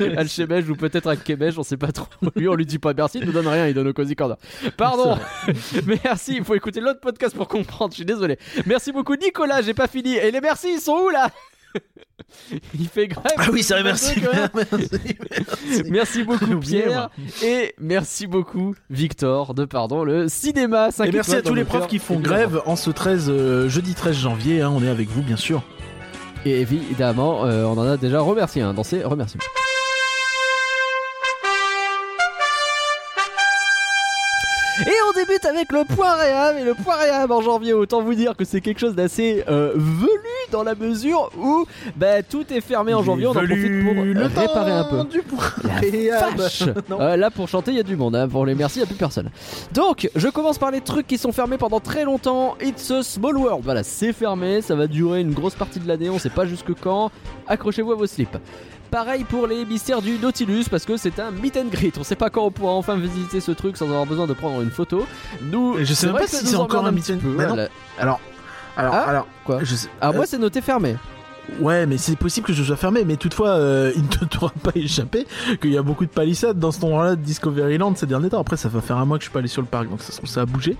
Alchemège 0.16 0.68
ou 0.68 0.76
peut-être 0.76 1.08
un 1.08 1.16
Kemège, 1.16 1.58
on 1.58 1.62
sait 1.62 1.76
pas 1.76 1.92
trop. 1.92 2.06
Lui, 2.36 2.48
on 2.48 2.54
lui 2.54 2.66
dit 2.66 2.78
pas 2.78 2.94
merci, 2.94 3.18
il 3.18 3.26
nous 3.26 3.32
donne 3.32 3.48
rien, 3.48 3.66
il 3.68 3.74
donne 3.74 3.88
au 3.88 3.92
cozy 3.92 4.14
corner. 4.14 4.36
Pardon. 4.76 5.18
merci, 6.04 6.36
il 6.36 6.44
faut 6.44 6.54
écouter 6.54 6.80
l'autre 6.80 7.00
podcast 7.00 7.34
pour 7.36 7.48
comprendre. 7.48 7.92
Je 7.92 7.96
suis 7.96 8.04
désolé. 8.04 8.38
Merci 8.66 8.92
beaucoup 8.92 9.16
Nicolas, 9.16 9.62
j'ai 9.62 9.74
pas 9.74 9.88
fini. 9.88 10.14
Et 10.16 10.30
les 10.30 10.40
merci, 10.40 10.68
ils 10.74 10.80
sont 10.80 10.98
où 11.04 11.08
là? 11.08 11.30
Il 12.74 12.88
fait 12.88 13.08
grève. 13.08 13.24
Ah 13.36 13.48
oui, 13.52 13.62
c'est 13.62 13.82
merci. 13.82 14.20
Merci. 14.20 15.16
merci. 15.18 15.82
Merci 15.90 16.22
beaucoup 16.24 16.58
Pierre 16.58 17.10
et 17.42 17.74
merci 17.78 18.26
beaucoup 18.26 18.74
Victor 18.90 19.54
de 19.54 19.64
pardon 19.64 20.04
le 20.04 20.28
cinéma 20.28 20.90
5 20.90 21.06
Et 21.08 21.12
merci 21.12 21.36
à 21.36 21.42
tous 21.42 21.54
les 21.54 21.64
profs 21.64 21.86
qui 21.86 21.98
font 21.98 22.18
grève 22.18 22.62
en 22.66 22.76
ce 22.76 22.90
13 22.90 23.26
euh, 23.28 23.68
jeudi 23.68 23.94
13 23.94 24.16
janvier. 24.16 24.62
hein, 24.62 24.72
on 24.74 24.82
est 24.82 24.88
avec 24.88 25.08
vous, 25.08 25.22
bien 25.22 25.36
sûr. 25.36 25.62
Et 26.46 26.60
évidemment, 26.60 27.44
euh, 27.44 27.64
on 27.64 27.72
en 27.72 27.82
a 27.82 27.96
déjà 27.96 28.20
remercié 28.20 28.62
un 28.62 28.72
dans 28.72 28.84
ces 28.84 29.02
remerciements. 29.02 29.42
Et 34.80 34.90
on 35.08 35.12
débute 35.18 35.44
avec 35.44 35.72
le 35.72 35.84
point 35.84 36.14
réhab. 36.14 36.56
Et 36.58 36.64
le 36.64 36.74
point 36.74 36.96
réhab 36.96 37.30
en 37.30 37.40
janvier, 37.40 37.72
autant 37.72 38.02
vous 38.02 38.14
dire 38.14 38.36
que 38.36 38.44
c'est 38.44 38.60
quelque 38.60 38.78
chose 38.80 38.94
d'assez 38.94 39.44
euh, 39.48 39.72
velu 39.74 40.10
dans 40.52 40.62
la 40.62 40.74
mesure 40.74 41.30
où 41.38 41.66
bah, 41.96 42.22
tout 42.22 42.44
est 42.52 42.60
fermé 42.60 42.94
en 42.94 43.02
janvier. 43.02 43.26
On 43.26 43.30
en 43.30 43.34
profite 43.34 43.84
pour 43.84 43.94
le 44.04 44.26
réparer 44.26 44.72
un 44.72 44.84
peu. 44.84 45.04
du 45.04 45.22
point 45.22 45.44
réhab. 45.80 46.34
Euh, 46.90 47.16
Là 47.16 47.30
pour 47.30 47.48
chanter 47.48 47.70
il 47.72 47.76
y 47.76 47.80
a 47.80 47.82
du 47.82 47.96
monde, 47.96 48.16
hein. 48.16 48.28
pour 48.28 48.46
les 48.46 48.54
merci 48.54 48.78
il 48.78 48.82
n'y 48.82 48.84
a 48.84 48.86
plus 48.86 48.96
personne. 48.96 49.30
Donc 49.72 50.08
je 50.14 50.28
commence 50.28 50.58
par 50.58 50.70
les 50.70 50.80
trucs 50.80 51.06
qui 51.06 51.18
sont 51.18 51.32
fermés 51.32 51.58
pendant 51.58 51.80
très 51.80 52.04
longtemps. 52.04 52.56
It's 52.60 52.90
a 52.90 53.02
small 53.02 53.36
world, 53.36 53.62
voilà 53.64 53.82
c'est 53.82 54.12
fermé, 54.12 54.62
ça 54.62 54.74
va 54.74 54.86
durer 54.86 55.20
une 55.20 55.32
grosse 55.32 55.54
partie 55.54 55.78
de 55.80 55.86
l'année, 55.88 56.08
on 56.10 56.18
sait 56.18 56.30
pas 56.30 56.46
jusque 56.46 56.72
quand. 56.80 57.10
Accrochez-vous 57.48 57.92
à 57.92 57.94
vos 57.96 58.06
slips. 58.06 58.36
Pareil 58.90 59.24
pour 59.24 59.46
les 59.46 59.64
mystères 59.64 60.00
du 60.00 60.18
Nautilus 60.18 60.64
parce 60.70 60.84
que 60.84 60.96
c'est 60.96 61.18
un 61.18 61.30
meet 61.30 61.56
and 61.56 61.66
greet. 61.70 61.92
On 61.98 62.04
sait 62.04 62.14
pas 62.16 62.30
quand 62.30 62.44
on 62.44 62.50
pourra 62.50 62.72
enfin 62.72 62.96
visiter 62.96 63.40
ce 63.40 63.52
truc 63.52 63.76
sans 63.76 63.86
avoir 63.86 64.06
besoin 64.06 64.26
de 64.26 64.32
prendre 64.32 64.60
une 64.62 64.70
photo. 64.70 65.06
Nous, 65.42 65.76
je 65.84 65.92
sais 65.92 66.06
même 66.06 66.16
pas 66.16 66.26
si 66.26 66.46
c'est 66.46 66.56
encore 66.56 66.86
un 66.86 66.92
meet 66.92 67.10
and- 67.10 67.18
voilà. 67.22 67.68
Alors, 67.98 68.20
alors, 68.76 68.94
Ah, 68.94 69.08
alors, 69.08 69.26
quoi 69.44 69.58
je 69.62 69.74
sais- 69.74 69.88
Ah 70.00 70.10
euh, 70.10 70.12
moi 70.14 70.24
c'est 70.26 70.38
noté 70.38 70.60
fermé. 70.60 70.96
Ouais, 71.60 71.86
mais 71.86 71.96
c'est 71.96 72.16
possible 72.16 72.46
que 72.46 72.52
je 72.52 72.62
sois 72.64 72.74
fermé, 72.76 73.04
mais 73.04 73.16
toutefois, 73.16 73.50
euh, 73.50 73.92
il 73.96 74.02
ne 74.02 74.26
t'aura 74.26 74.52
pas 74.62 74.72
échappé 74.74 75.26
qu'il 75.60 75.72
y 75.72 75.78
a 75.78 75.82
beaucoup 75.82 76.04
de 76.04 76.10
palissades 76.10 76.58
dans 76.58 76.72
cet 76.72 76.82
endroit-là 76.84 77.16
de 77.16 77.20
Discoveryland 77.22 77.94
ces 77.96 78.06
derniers 78.06 78.30
temps. 78.30 78.40
Après, 78.40 78.56
ça 78.56 78.68
va 78.68 78.80
faire 78.80 78.96
un 78.98 79.04
mois 79.04 79.18
que 79.18 79.22
je 79.24 79.28
suis 79.28 79.32
pas 79.32 79.38
allé 79.40 79.48
sur 79.48 79.62
le 79.62 79.68
parc, 79.68 79.88
donc 79.88 80.00
ça 80.00 80.12
se 80.12 80.16
trouve, 80.18 80.28
ça 80.30 80.40
a 80.42 80.46
bougé. 80.46 80.76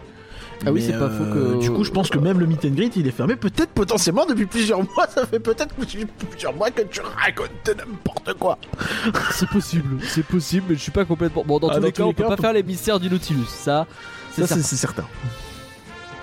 Ah 0.64 0.72
oui, 0.72 0.82
c'est 0.84 0.98
pas 0.98 1.10
faux 1.10 1.24
que- 1.24 1.60
Du 1.60 1.70
coup, 1.70 1.84
je 1.84 1.90
pense 1.90 2.08
que 2.08 2.18
même 2.18 2.40
le 2.40 2.46
meet 2.46 2.64
and 2.64 2.70
greet, 2.70 2.92
il 2.96 3.06
est 3.06 3.10
fermé. 3.12 3.36
Peut-être 3.36 3.70
potentiellement 3.70 4.24
depuis 4.26 4.46
plusieurs 4.46 4.78
mois. 4.82 5.06
Ça 5.14 5.26
fait 5.26 5.38
peut-être 5.38 5.74
plusieurs 5.74 6.54
mois 6.54 6.70
que 6.70 6.82
tu 6.82 7.00
racontes 7.00 7.76
n'importe 7.76 8.34
quoi. 8.38 8.58
C'est 9.32 9.48
possible, 9.48 9.98
c'est 10.02 10.24
possible, 10.24 10.66
mais 10.70 10.74
je 10.76 10.80
suis 10.80 10.90
pas 10.92 11.04
complètement. 11.04 11.44
Bon, 11.46 11.58
dans 11.58 11.68
Ah, 11.68 11.74
tous 11.74 11.80
dans 11.80 11.86
les 11.86 11.92
tous 11.92 11.96
cas, 11.98 12.02
les 12.04 12.08
on 12.08 12.12
peut 12.14 12.22
cas, 12.22 12.28
pas 12.28 12.32
on 12.34 12.36
peut- 12.36 12.42
faire 12.42 12.52
les 12.54 12.62
mystères 12.62 12.98
du 13.00 13.10
Nautilus. 13.10 13.44
Ça, 13.48 13.86
c'est 14.32 14.40
Ça, 14.42 14.46
certain. 14.48 14.62
c'est 14.62 14.68
c'est 14.68 14.76
certain. 14.76 15.04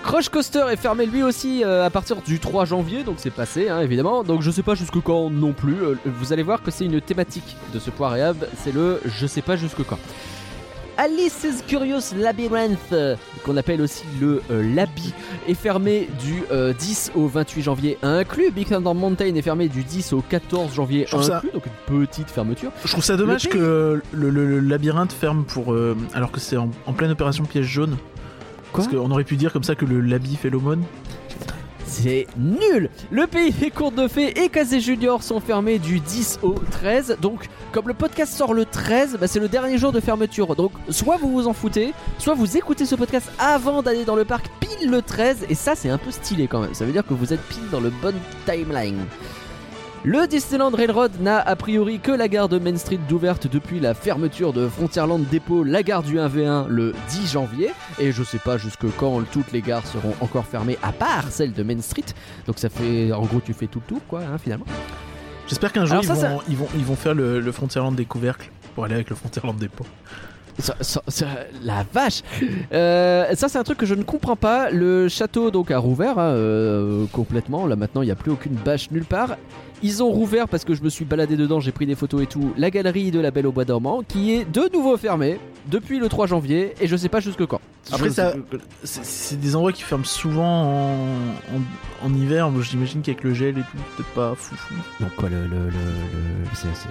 Crush 0.02 0.28
Coaster 0.28 0.64
est 0.70 0.76
fermé 0.76 1.06
lui 1.06 1.22
aussi 1.22 1.62
euh, 1.64 1.86
à 1.86 1.88
partir 1.88 2.16
du 2.20 2.38
3 2.38 2.66
janvier, 2.66 3.04
donc 3.04 3.14
c'est 3.18 3.30
passé 3.30 3.70
hein, 3.70 3.80
évidemment. 3.80 4.22
Donc 4.22 4.42
je 4.42 4.50
sais 4.50 4.62
pas 4.62 4.74
jusque 4.74 5.00
quand 5.00 5.30
non 5.30 5.54
plus. 5.54 5.82
Euh, 5.82 5.94
vous 6.04 6.32
allez 6.34 6.42
voir 6.42 6.62
que 6.62 6.70
c'est 6.70 6.84
une 6.84 7.00
thématique 7.00 7.56
de 7.72 7.78
ce 7.78 7.88
point 7.88 8.10
réhab, 8.10 8.36
c'est 8.62 8.72
le 8.74 9.00
je 9.06 9.26
sais 9.26 9.40
pas 9.40 9.56
jusque 9.56 9.82
quand. 9.88 9.98
Alice's 10.96 11.62
Curious 11.66 12.14
Labyrinth, 12.16 12.78
euh, 12.92 13.16
qu'on 13.44 13.56
appelle 13.56 13.80
aussi 13.80 14.04
le 14.20 14.40
euh, 14.50 14.62
est 15.48 15.54
fermé 15.54 16.08
du 16.22 16.42
euh, 16.52 16.72
10 16.72 17.12
au 17.16 17.26
28 17.26 17.62
janvier 17.62 17.98
inclus. 18.02 18.50
Big 18.52 18.68
Thunder 18.68 18.94
Mountain 18.94 19.34
est 19.34 19.42
fermé 19.42 19.68
du 19.68 19.82
10 19.82 20.12
au 20.12 20.20
14 20.22 20.72
janvier 20.74 21.06
ça- 21.10 21.38
inclus, 21.38 21.50
donc 21.52 21.64
une 21.66 22.00
petite 22.06 22.30
fermeture. 22.30 22.70
Je 22.84 22.90
trouve 22.92 23.04
ça 23.04 23.16
dommage 23.16 23.44
Le 23.44 23.50
que 23.50 24.02
le, 24.12 24.30
le- 24.30 24.46
le 24.46 24.60
labyrinthe 24.60 25.12
ferme 25.12 25.44
pour 25.44 25.72
euh, 25.72 25.96
alors 26.14 26.30
que 26.30 26.40
c'est 26.40 26.56
en, 26.56 26.70
en 26.86 26.92
pleine 26.92 27.10
opération 27.10 27.44
piège 27.44 27.66
jaune. 27.66 27.96
Quoi 28.72 28.84
Parce 28.84 28.88
qu'on 28.96 29.10
aurait 29.10 29.24
pu 29.24 29.36
dire 29.36 29.52
comme 29.52 29.64
ça 29.64 29.74
que 29.74 29.84
le 29.84 30.00
labi 30.00 30.36
fait 30.36 30.50
l'aumône. 30.50 30.82
C'est 31.86 32.26
nul 32.36 32.90
Le 33.10 33.26
pays 33.26 33.52
des 33.52 33.70
contes 33.70 33.94
de 33.94 34.08
fées 34.08 34.42
et 34.42 34.48
Kazé 34.48 34.80
Junior 34.80 35.22
sont 35.22 35.40
fermés 35.40 35.78
du 35.78 36.00
10 36.00 36.40
au 36.42 36.54
13. 36.70 37.18
Donc, 37.20 37.48
comme 37.72 37.88
le 37.88 37.94
podcast 37.94 38.32
sort 38.32 38.54
le 38.54 38.64
13, 38.64 39.18
bah, 39.20 39.26
c'est 39.26 39.40
le 39.40 39.48
dernier 39.48 39.78
jour 39.78 39.92
de 39.92 40.00
fermeture. 40.00 40.56
Donc, 40.56 40.72
soit 40.88 41.16
vous 41.16 41.30
vous 41.30 41.46
en 41.46 41.52
foutez, 41.52 41.92
soit 42.18 42.34
vous 42.34 42.56
écoutez 42.56 42.86
ce 42.86 42.94
podcast 42.94 43.30
avant 43.38 43.82
d'aller 43.82 44.04
dans 44.04 44.16
le 44.16 44.24
parc 44.24 44.46
pile 44.60 44.90
le 44.90 45.02
13. 45.02 45.46
Et 45.48 45.54
ça, 45.54 45.74
c'est 45.74 45.90
un 45.90 45.98
peu 45.98 46.10
stylé 46.10 46.46
quand 46.48 46.60
même. 46.60 46.74
Ça 46.74 46.84
veut 46.84 46.92
dire 46.92 47.06
que 47.06 47.14
vous 47.14 47.32
êtes 47.32 47.42
pile 47.48 47.68
dans 47.70 47.80
le 47.80 47.90
bon 47.90 48.14
timeline. 48.46 49.04
Le 50.06 50.26
Disneyland 50.26 50.68
Railroad 50.70 51.12
n'a 51.20 51.38
a 51.40 51.56
priori 51.56 51.98
que 51.98 52.12
la 52.12 52.28
gare 52.28 52.50
de 52.50 52.58
Main 52.58 52.76
Street 52.76 52.98
d'ouverte 53.08 53.46
depuis 53.46 53.80
la 53.80 53.94
fermeture 53.94 54.52
de 54.52 54.68
Frontierland 54.68 55.24
Depot, 55.30 55.64
la 55.64 55.82
gare 55.82 56.02
du 56.02 56.18
1v1 56.18 56.66
le 56.68 56.92
10 57.08 57.32
janvier. 57.32 57.70
Et 57.98 58.12
je 58.12 58.22
sais 58.22 58.38
pas 58.38 58.58
jusque 58.58 58.84
quand 58.98 59.22
toutes 59.32 59.50
les 59.52 59.62
gares 59.62 59.86
seront 59.86 60.14
encore 60.20 60.44
fermées 60.44 60.76
à 60.82 60.92
part 60.92 61.24
celle 61.30 61.54
de 61.54 61.62
Main 61.62 61.80
Street. 61.80 62.04
Donc 62.46 62.58
ça 62.58 62.68
fait, 62.68 63.12
en 63.14 63.22
gros, 63.22 63.40
tu 63.42 63.54
fais 63.54 63.66
tout 63.66 63.80
le 63.80 63.94
tour 63.94 64.00
quoi, 64.06 64.20
hein, 64.20 64.36
finalement. 64.36 64.66
J'espère 65.48 65.72
qu'un 65.72 65.86
jour 65.86 65.98
ils, 66.02 66.06
ça, 66.06 66.14
vont, 66.14 66.40
ils, 66.50 66.56
vont, 66.56 66.68
ils 66.76 66.84
vont 66.84 66.96
faire 66.96 67.14
le, 67.14 67.40
le 67.40 67.52
Frontierland 67.52 67.94
des 67.94 68.04
couvercles 68.04 68.50
pour 68.74 68.84
aller 68.84 68.94
avec 68.94 69.08
le 69.08 69.16
Frontierland. 69.16 69.56
Ça- 70.58 70.76
ça- 70.82 71.02
ça- 71.08 71.26
la 71.62 71.84
vache 71.92 72.22
Euh, 72.72 73.24
Ça 73.34 73.48
c'est 73.48 73.58
un 73.58 73.64
truc 73.64 73.78
que 73.78 73.86
je 73.86 73.94
ne 73.94 74.02
comprends 74.04 74.36
pas. 74.36 74.70
Le 74.70 75.08
château 75.08 75.50
donc 75.50 75.70
a 75.70 75.78
rouvert 75.78 76.18
hein, 76.18 76.28
euh, 76.32 77.06
complètement. 77.12 77.66
Là 77.66 77.74
maintenant 77.76 78.02
il 78.02 78.06
n'y 78.06 78.10
a 78.12 78.16
plus 78.16 78.30
aucune 78.32 78.54
bâche 78.54 78.90
nulle 78.90 79.04
part. 79.06 79.36
Ils 79.84 80.02
ont 80.02 80.08
rouvert 80.10 80.48
parce 80.48 80.64
que 80.64 80.74
je 80.74 80.82
me 80.82 80.88
suis 80.88 81.04
baladé 81.04 81.36
dedans, 81.36 81.60
j'ai 81.60 81.70
pris 81.70 81.86
des 81.86 81.94
photos 81.94 82.22
et 82.22 82.26
tout. 82.26 82.52
La 82.58 82.70
galerie 82.70 83.10
de 83.12 83.20
la 83.20 83.30
Belle 83.30 83.46
au 83.46 83.52
Bois 83.52 83.64
dormant, 83.64 84.02
qui 84.06 84.32
est 84.32 84.44
de 84.50 84.68
nouveau 84.72 84.96
fermée 84.96 85.38
depuis 85.70 85.98
le 86.00 86.08
3 86.08 86.26
janvier 86.26 86.74
et 86.80 86.86
je 86.88 86.96
sais 86.96 87.08
pas 87.08 87.20
jusque 87.20 87.44
quand. 87.46 87.60
Après, 87.92 88.08
ça- 88.10 88.34
c'est 88.82 89.38
des 89.38 89.54
endroits 89.54 89.72
qui 89.72 89.82
ferment 89.82 90.04
souvent 90.04 90.42
en, 90.64 90.94
en, 90.94 92.06
en 92.06 92.14
hiver. 92.14 92.50
Moi, 92.50 92.62
J'imagine 92.62 93.02
qu'avec 93.02 93.22
le 93.22 93.34
gel 93.34 93.58
et 93.58 93.60
tout, 93.60 93.66
c'est 93.74 93.96
peut-être 94.02 94.14
pas 94.14 94.34
fou. 94.34 94.54
fou. 94.56 94.74
Donc 95.00 95.14
quoi 95.16 95.28
le 95.28 95.42
le 95.42 95.46
le, 95.46 95.66
le- 95.66 95.70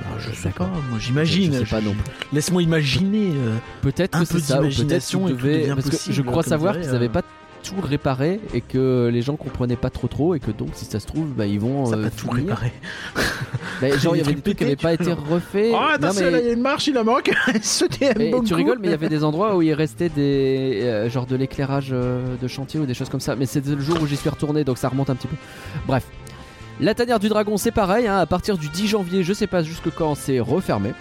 Ah, 0.05 0.19
je 0.19 0.31
sais 0.35 0.50
d'accord. 0.50 0.67
pas, 0.67 0.77
moi 0.89 1.00
j'imagine. 1.00 1.53
Je 1.53 1.59
sais 1.59 1.65
pas 1.65 1.81
non 1.81 1.91
plus. 1.93 2.03
Laisse-moi 2.31 2.62
imaginer. 2.62 3.31
euh, 3.35 3.55
Peut-être 3.81 4.15
Un 4.15 4.19
que 4.21 4.25
c'est 4.25 4.33
peu 4.35 4.39
ça, 4.39 4.57
peut-être 4.59 5.05
qu'ils 5.05 5.25
devaient- 5.35 5.67
parce 5.73 5.89
que 5.89 6.12
je 6.13 6.21
crois 6.21 6.43
savoir 6.43 6.79
qu'ils 6.79 6.89
avaient 6.89 7.07
euh, 7.07 7.09
pas 7.09 7.21
tout 7.63 7.75
réparé 7.82 8.39
et 8.53 8.62
que 8.62 9.10
les 9.12 9.22
gens 9.22 9.36
comprenaient 9.36 9.75
pas 9.77 9.89
trop 9.89 10.08
trop 10.08 10.36
et 10.36 10.39
que 10.39 10.51
donc 10.51 10.70
si 10.74 10.86
ça 10.86 11.00
se 11.00 11.08
trouve 11.08 11.27
bah, 11.29 11.46
ils 11.46 11.60
vont 11.60 11.86
ça 11.88 11.96
euh, 11.96 12.01
va 12.03 12.10
tout 12.10 12.29
réparer. 12.29 12.72
Bah, 13.82 13.98
genre 13.98 14.15
il 14.15 14.20
y 14.20 14.22
avait 14.22 14.34
Des 14.34 14.41
trucs 14.41 14.58
qui 14.58 14.63
avaient 14.63 14.75
pas 14.75 14.93
été 14.93 15.12
refaits. 15.12 15.70
Oh, 15.70 15.74
Non, 15.74 15.88
attention, 15.88 16.25
mais- 16.25 16.32
là, 16.32 16.39
il 16.39 16.46
y 16.46 16.50
a 16.50 16.53
une 16.53 16.62
marche, 16.62 16.88
il 16.88 16.98
a 16.98 17.03
manqué. 17.03 17.32
Sauter 17.62 18.10
un 18.15 18.20
Et 18.20 18.32
bon 18.32 18.41
tu 18.41 18.50
coup. 18.50 18.55
rigoles, 18.55 18.77
mais 18.79 18.88
il 18.88 18.91
y 18.91 18.93
avait 18.93 19.10
des 19.10 19.24
endroits 19.24 19.55
où 19.55 19.62
il 19.62 19.74
restait 19.74 20.10
des 20.10 20.82
euh, 20.84 21.10
genre 21.10 21.25
de 21.25 21.36
l'éclairage 21.36 21.89
euh, 21.91 22.36
de 22.41 22.48
chantier 22.48 22.79
ou 22.79 22.86
des 22.86 22.93
choses 22.93 23.10
comme 23.10 23.20
ça. 23.20 23.36
Mais 23.36 23.46
c'était 23.46 23.72
le 23.72 23.82
jour 23.82 23.98
où 24.01 24.08
j'y 24.08 24.15
suis 24.15 24.29
retourné, 24.29 24.63
donc 24.63 24.77
ça 24.77 24.89
remonte 24.89 25.10
un 25.10 25.15
petit 25.15 25.27
peu. 25.27 25.36
Bref, 25.88 26.05
la 26.79 26.93
tanière 26.93 27.20
du 27.20 27.29
dragon, 27.29 27.58
c'est 27.58 27.72
pareil. 27.72 28.08
hein, 28.08 28.17
à 28.20 28.25
partir 28.25 28.58
du 28.58 28.70
10 28.70 28.88
janvier, 28.88 29.24
je 29.24 29.34
sais 29.34 29.48
pas 29.48 29.63
jusque 29.63 29.89
quand, 29.96 30.15
c'est 30.15 30.39
refermé. 30.39 30.93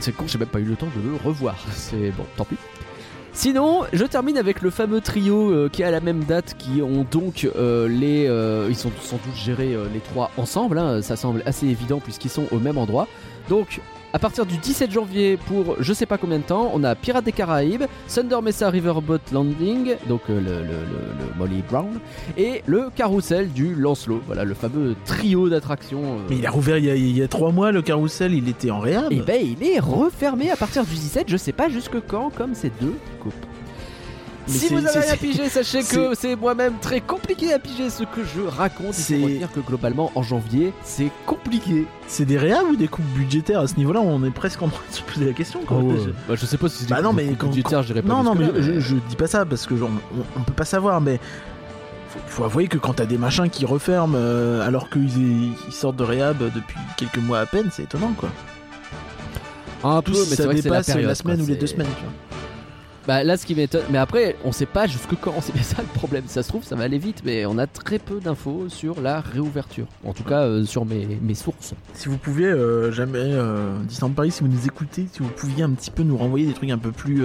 C'est 0.00 0.12
con, 0.12 0.24
j'ai 0.26 0.38
même 0.38 0.48
pas 0.48 0.60
eu 0.60 0.64
le 0.64 0.76
temps 0.76 0.88
de 0.96 1.08
le 1.10 1.16
revoir. 1.16 1.56
C'est 1.72 2.10
bon, 2.16 2.24
tant 2.36 2.44
pis. 2.44 2.56
Sinon, 3.38 3.84
je 3.92 4.04
termine 4.04 4.36
avec 4.36 4.62
le 4.62 4.70
fameux 4.70 5.00
trio 5.00 5.52
euh, 5.52 5.68
qui 5.68 5.82
est 5.82 5.84
à 5.84 5.92
la 5.92 6.00
même 6.00 6.24
date, 6.24 6.56
qui 6.58 6.82
ont 6.82 7.06
donc 7.08 7.48
euh, 7.54 7.86
les, 7.86 8.26
euh, 8.26 8.66
ils 8.68 8.74
sont 8.74 8.90
sans 9.00 9.14
doute 9.18 9.36
gérés 9.36 9.76
les 9.94 10.00
trois 10.00 10.32
ensemble. 10.36 10.76
hein, 10.76 11.02
ça 11.02 11.14
semble 11.14 11.44
assez 11.46 11.68
évident 11.68 12.00
puisqu'ils 12.00 12.32
sont 12.32 12.46
au 12.50 12.58
même 12.58 12.78
endroit. 12.78 13.06
Donc, 13.48 13.80
à 14.12 14.18
partir 14.18 14.46
du 14.46 14.56
17 14.56 14.90
janvier 14.90 15.36
pour 15.36 15.76
je 15.80 15.92
sais 15.92 16.06
pas 16.06 16.16
combien 16.18 16.38
de 16.38 16.42
temps, 16.44 16.70
on 16.74 16.82
a 16.84 16.94
Pirates 16.94 17.24
des 17.24 17.32
Caraïbes, 17.32 17.84
Thunder 18.12 18.38
Mesa 18.42 18.70
Riverboat 18.70 19.18
Landing, 19.32 19.96
donc 20.08 20.22
euh, 20.30 20.40
le, 20.40 20.46
le- 20.46 20.62
le- 20.62 21.26
le 21.26 21.38
Molly 21.38 21.62
Brown, 21.68 21.98
et 22.36 22.62
le 22.66 22.88
carrousel 22.94 23.48
du 23.52 23.74
Lancelot. 23.74 24.20
Voilà 24.26 24.44
le 24.44 24.54
fameux 24.54 24.96
trio 25.04 25.48
d'attractions. 25.48 26.02
euh. 26.02 26.26
Mais 26.30 26.36
il 26.36 26.46
a 26.46 26.50
rouvert 26.50 26.78
il 26.78 26.84
y 26.86 26.90
a, 26.90 26.94
il 26.94 27.16
y 27.16 27.22
a 27.22 27.28
trois 27.28 27.52
mois 27.52 27.70
le 27.72 27.82
carrousel, 27.82 28.32
il 28.34 28.48
était 28.48 28.70
en 28.70 28.80
réhab. 28.80 29.12
Et 29.12 29.20
ben 29.20 29.40
il 29.44 29.62
est 29.66 29.78
refermé 29.78 30.50
à 30.50 30.56
partir 30.56 30.84
du 30.84 30.94
17, 30.94 31.26
je 31.28 31.36
sais 31.36 31.52
pas 31.52 31.68
jusque 31.68 32.00
quand, 32.06 32.30
comme 32.34 32.54
ces 32.54 32.70
deux 32.80 32.94
coupes. 33.20 33.34
Si 34.48 34.68
vous 34.68 34.86
avez 34.86 34.98
rien 35.00 35.16
pigé, 35.16 35.48
sachez 35.48 35.82
que 35.82 36.14
c'est 36.14 36.34
moi-même 36.36 36.74
très 36.80 37.00
compliqué 37.00 37.52
à 37.52 37.58
piger 37.58 37.90
ce 37.90 38.02
que 38.04 38.24
je 38.24 38.40
raconte. 38.40 38.88
Il 38.88 38.94
C'est- 38.94 39.18
faut 39.18 39.24
retenir 39.26 39.52
que 39.52 39.60
globalement 39.60 40.10
en 40.14 40.22
janvier, 40.22 40.72
c'est 40.84 41.10
compliqué. 41.26 41.86
C'est 42.06 42.24
des 42.24 42.38
réhabs 42.38 42.64
ou 42.70 42.76
des 42.76 42.88
coupes 42.88 43.04
budgétaires 43.14 43.60
à 43.60 43.66
ce 43.68 43.76
niveau-là? 43.76 44.00
On 44.00 44.24
est 44.24 44.30
presque 44.30 44.62
en 44.62 44.68
train 44.68 44.82
de 44.90 44.94
se 44.96 45.02
poser 45.02 45.26
la 45.26 45.32
question. 45.32 45.60
quoi. 45.66 45.78
Je- 46.02 46.10
Bah, 46.28 46.34
je 46.34 46.46
sais 46.46 46.56
pas 46.56 46.68
si 46.68 46.78
c'est 46.84 46.88
Bah 46.90 46.96
des 46.96 47.02
non, 47.02 47.10
coupes 47.10 47.18
mais 47.18 47.34
quand- 47.36 47.46
budgétaires, 47.48 47.84
dirais 47.84 48.02
pas 48.02 48.08
Non, 48.08 48.22
non, 48.22 48.34
mais 48.34 48.46
je, 48.62 48.80
je 48.80 48.94
dis 49.08 49.16
pas 49.16 49.26
ça 49.26 49.44
parce 49.44 49.66
que 49.66 49.76
genre, 49.76 49.90
on, 50.16 50.40
on 50.40 50.42
peut 50.44 50.52
pas 50.54 50.64
savoir, 50.64 51.00
mais 51.00 51.20
faut, 52.08 52.18
faut 52.26 52.44
avouer 52.44 52.68
que 52.68 52.78
quand 52.78 52.94
t'as 52.94 53.04
des 53.06 53.18
machins 53.18 53.50
qui 53.50 53.66
referment 53.66 54.14
euh, 54.16 54.66
alors 54.66 54.88
qu'ils 54.88 55.52
ils 55.68 55.72
sortent 55.72 55.96
de 55.96 56.04
réhab 56.04 56.38
depuis 56.38 56.76
quelques 56.96 57.18
mois 57.18 57.40
à 57.40 57.46
peine, 57.46 57.68
c'est 57.70 57.82
étonnant 57.82 58.12
quoi. 58.16 58.30
un 59.84 60.00
peu, 60.02 60.12
Tout 60.12 60.18
mais 60.30 60.36
ça 60.36 60.44
vrai 60.44 60.60
que 60.60 60.68
la 60.68 60.82
période. 60.82 61.06
la 61.06 61.14
semaine 61.14 61.36
quoi, 61.36 61.44
ou 61.44 61.48
les 61.48 61.56
deux 61.56 61.66
semaines. 61.66 61.86
tu 61.98 62.02
vois. 62.04 62.12
Bah 63.08 63.24
là, 63.24 63.38
ce 63.38 63.46
qui 63.46 63.54
m'étonne, 63.54 63.86
mais 63.90 63.96
après, 63.96 64.36
on 64.44 64.52
sait 64.52 64.66
pas 64.66 64.86
jusque 64.86 65.14
quand. 65.18 65.32
C'est 65.40 65.54
bien 65.54 65.62
ça 65.62 65.80
le 65.80 65.88
problème. 65.88 66.24
Ça 66.26 66.42
se 66.42 66.48
trouve, 66.48 66.62
ça 66.62 66.76
va 66.76 66.84
aller 66.84 66.98
vite, 66.98 67.22
mais 67.24 67.46
on 67.46 67.56
a 67.56 67.66
très 67.66 67.98
peu 67.98 68.20
d'infos 68.20 68.68
sur 68.68 69.00
la 69.00 69.22
réouverture. 69.22 69.86
En 70.04 70.12
tout 70.12 70.24
cas, 70.24 70.42
euh, 70.42 70.66
sur 70.66 70.84
mes, 70.84 71.34
sources. 71.34 71.72
Si 71.94 72.10
vous 72.10 72.18
pouviez 72.18 72.48
euh, 72.48 72.92
jamais 72.92 73.18
euh, 73.22 73.72
Paris, 74.14 74.30
si 74.30 74.42
vous 74.42 74.48
nous 74.48 74.66
écoutez, 74.66 75.06
si 75.10 75.20
vous 75.20 75.30
pouviez 75.30 75.64
un 75.64 75.70
petit 75.70 75.90
peu 75.90 76.02
nous 76.02 76.18
renvoyer 76.18 76.44
des 76.44 76.52
trucs 76.52 76.68
un 76.68 76.76
peu 76.76 76.92
plus 76.92 77.22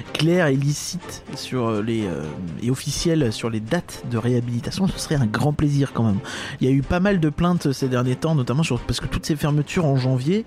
euh, 0.00 0.12
clairs 0.12 0.46
et 0.46 0.56
licites 0.56 1.22
sur 1.34 1.68
euh, 1.68 1.82
les 1.82 2.06
euh, 2.06 2.22
et 2.62 2.70
officiels 2.70 3.32
sur 3.32 3.50
les 3.50 3.60
dates 3.60 4.04
de 4.10 4.18
réhabilitation, 4.18 4.86
ce 4.88 4.98
serait 4.98 5.16
un 5.16 5.26
grand 5.26 5.52
plaisir 5.52 5.92
quand 5.92 6.02
même. 6.02 6.18
Il 6.60 6.68
y 6.68 6.70
a 6.70 6.74
eu 6.74 6.82
pas 6.82 7.00
mal 7.00 7.20
de 7.20 7.28
plaintes 7.28 7.72
ces 7.72 7.88
derniers 7.88 8.16
temps, 8.16 8.34
notamment 8.34 8.62
sur 8.62 8.80
parce 8.80 9.00
que 9.00 9.06
toutes 9.06 9.26
ces 9.26 9.36
fermetures 9.36 9.86
en 9.86 9.96
janvier 9.96 10.44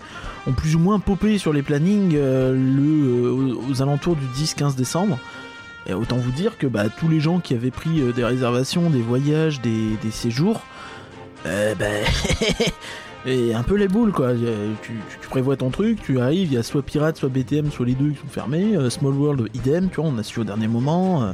ont 0.47 0.53
plus 0.53 0.75
ou 0.75 0.79
moins 0.79 0.99
popé 0.99 1.37
sur 1.37 1.53
les 1.53 1.61
plannings 1.61 2.13
euh, 2.15 2.53
euh, 2.53 3.55
aux, 3.69 3.81
alentours 3.81 4.15
du 4.15 4.25
10-15 4.27 4.75
décembre. 4.75 5.17
Et 5.87 5.93
autant 5.93 6.17
vous 6.17 6.31
dire 6.31 6.57
que 6.57 6.67
bah, 6.67 6.85
tous 6.89 7.09
les 7.09 7.19
gens 7.19 7.39
qui 7.39 7.53
avaient 7.53 7.71
pris 7.71 7.99
euh, 7.99 8.13
des 8.13 8.23
réservations, 8.23 8.89
des 8.89 9.01
voyages, 9.01 9.61
des, 9.61 9.97
séjours, 10.11 10.61
euh, 11.45 11.75
bah, 11.75 11.85
et 13.25 13.53
un 13.53 13.63
peu 13.63 13.75
les 13.75 13.87
boules 13.87 14.11
quoi. 14.11 14.27
Euh, 14.27 14.73
Tu, 14.81 14.93
prévois 15.29 15.55
ton 15.55 15.69
truc, 15.69 16.01
tu 16.03 16.19
arrives, 16.19 16.51
il 16.51 16.53
y 16.53 16.57
a 16.57 16.63
soit 16.63 16.83
Pirate, 16.83 17.17
soit 17.17 17.29
BTM, 17.29 17.71
soit 17.71 17.85
les 17.85 17.95
deux 17.95 18.11
qui 18.11 18.17
sont 18.17 18.27
fermés. 18.27 18.75
euh, 18.75 18.89
Small 18.89 19.13
World, 19.13 19.49
idem, 19.53 19.89
tu 19.89 19.95
vois, 20.01 20.05
on 20.09 20.17
a 20.17 20.23
su 20.23 20.39
au 20.39 20.43
dernier 20.43 20.67
moment. 20.67 21.33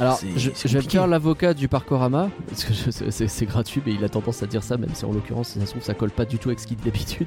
Alors, 0.00 0.20
je, 0.36 0.50
vais 0.68 0.76
me 0.78 0.82
faire 0.82 1.06
l'avocat 1.06 1.54
du 1.54 1.68
Parcorama, 1.68 2.28
parce 2.48 2.64
que 2.64 2.72
c'est- 3.10 3.46
gratuit, 3.46 3.82
mais 3.84 3.92
il 3.94 4.04
a 4.04 4.08
tendance 4.08 4.42
à 4.42 4.46
dire 4.46 4.62
ça, 4.62 4.76
même 4.76 4.90
si 4.94 5.04
en 5.04 5.12
l'occurrence, 5.12 5.56
ça 5.58 5.64
se 5.66 5.70
trouve, 5.70 5.82
ça 5.82 5.94
colle 5.94 6.10
pas 6.10 6.24
du 6.24 6.38
tout 6.38 6.48
avec 6.50 6.60
ce 6.60 6.66
qu'il 6.66 6.76
dit 6.76 6.84
d'habitude. 6.84 7.26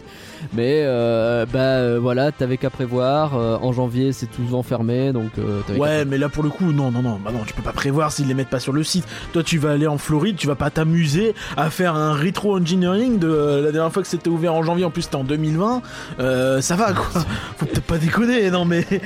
Mais 0.54 0.82
euh, 0.84 1.46
bah 1.52 1.60
euh, 1.60 2.00
voilà, 2.02 2.32
t'avais 2.32 2.58
qu'à 2.58 2.70
prévoir. 2.70 3.36
euh, 3.36 3.58
en 3.62 3.72
janvier, 3.74 4.14
c'est 4.14 4.28
tout 4.28 4.44
fermé, 4.64 5.12
donc 5.12 5.32
euh, 5.40 5.62
Ouais, 5.78 6.06
mais 6.06 6.18
là 6.18 6.30
pour 6.30 6.44
le 6.44 6.50
coup, 6.50 6.72
non, 6.72 6.92
non, 6.92 7.02
non, 7.02 7.20
bah 7.24 7.32
non, 7.32 7.40
tu 7.46 7.54
peux 7.54 7.62
pas 7.62 7.72
prévoir 7.74 8.12
s'ils 8.12 8.28
les 8.28 8.34
mettent 8.34 8.50
pas 8.50 8.60
sur 8.60 8.74
le 8.74 8.84
site. 8.84 9.06
Toi, 9.34 9.44
tu 9.44 9.58
vas 9.58 9.72
aller 9.72 9.88
en 9.88 9.98
Floride, 9.98 10.36
tu 10.36 10.48
vas 10.48 10.56
pas 10.56 10.70
t'amuser 10.70 11.34
à 11.58 11.70
faire 11.70 11.96
un 11.96 12.14
rétro 12.14 12.58
engineering 12.58 13.20
de 13.20 13.62
la 13.64 13.72
dernière 13.72 13.92
fois 13.92 14.02
que 14.04 14.08
c'était 14.08 14.30
ouvert 14.30 14.54
en 14.54 14.64
janvier, 14.64 14.86
en 14.86 14.92
plus 14.92 15.04
c'était 15.04 15.16
en 15.16 15.24
2020. 15.24 15.82
Euh, 16.20 16.62
ça 16.62 16.76
va 16.76 16.94
quoi. 16.94 17.22
Faut 17.58 17.66
peut-être 17.66 17.84
pas 17.84 17.98
déconner, 17.98 18.50
non 18.52 18.66
mais. 18.66 18.86
C'est 18.90 19.02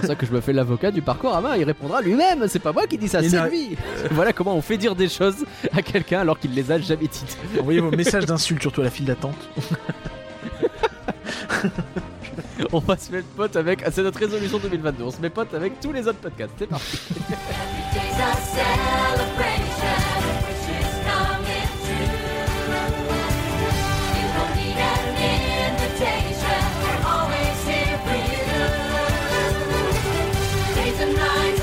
pour 0.00 0.04
ça 0.06 0.14
que 0.14 0.26
je 0.26 0.32
me 0.32 0.40
fais 0.40 0.52
l'avocat 0.52 0.90
du 0.90 1.02
Parcorama. 1.02 1.56
Il 1.58 1.64
répondra 1.64 2.00
lui-même. 2.00 2.44
C'est 2.48 2.58
pas 2.58 2.71
moi 2.72 2.86
qui 2.86 2.98
dis 2.98 3.08
ça, 3.08 3.22
c'est 3.22 3.50
lui. 3.50 3.76
voilà 4.10 4.32
comment 4.32 4.56
on 4.56 4.62
fait 4.62 4.76
dire 4.76 4.94
des 4.94 5.08
choses 5.08 5.44
à 5.72 5.82
quelqu'un 5.82 6.20
alors 6.20 6.38
qu'il 6.38 6.54
les 6.54 6.70
a 6.70 6.78
jamais 6.78 7.08
dites. 7.08 7.36
Envoyez 7.58 7.80
vos 7.80 7.90
messages 7.90 8.26
d'insultes, 8.26 8.62
surtout 8.62 8.80
à 8.80 8.84
la 8.84 8.90
file 8.90 9.06
d'attente. 9.06 9.36
On 12.72 12.78
va 12.78 12.96
se 12.96 13.12
mettre 13.12 13.28
pote 13.28 13.56
avec. 13.56 13.82
ah, 13.84 13.90
C'est 13.90 14.02
notre 14.02 14.18
résolution 14.18 14.58
2022. 14.58 15.04
On 15.04 15.10
se 15.10 15.20
met 15.20 15.30
pote 15.30 15.52
avec 15.54 15.80
tous 15.80 15.92
les 15.92 16.06
autres 16.08 16.18
podcasts. 16.18 16.52
C'est 16.58 16.66
parti. 16.66 16.98
We're 26.02 27.06
always 27.06 27.66
here 27.66 27.98
for 27.98 28.16
you. 28.16 28.44
Days 30.74 31.00
and 31.00 31.14
nights 31.14 31.60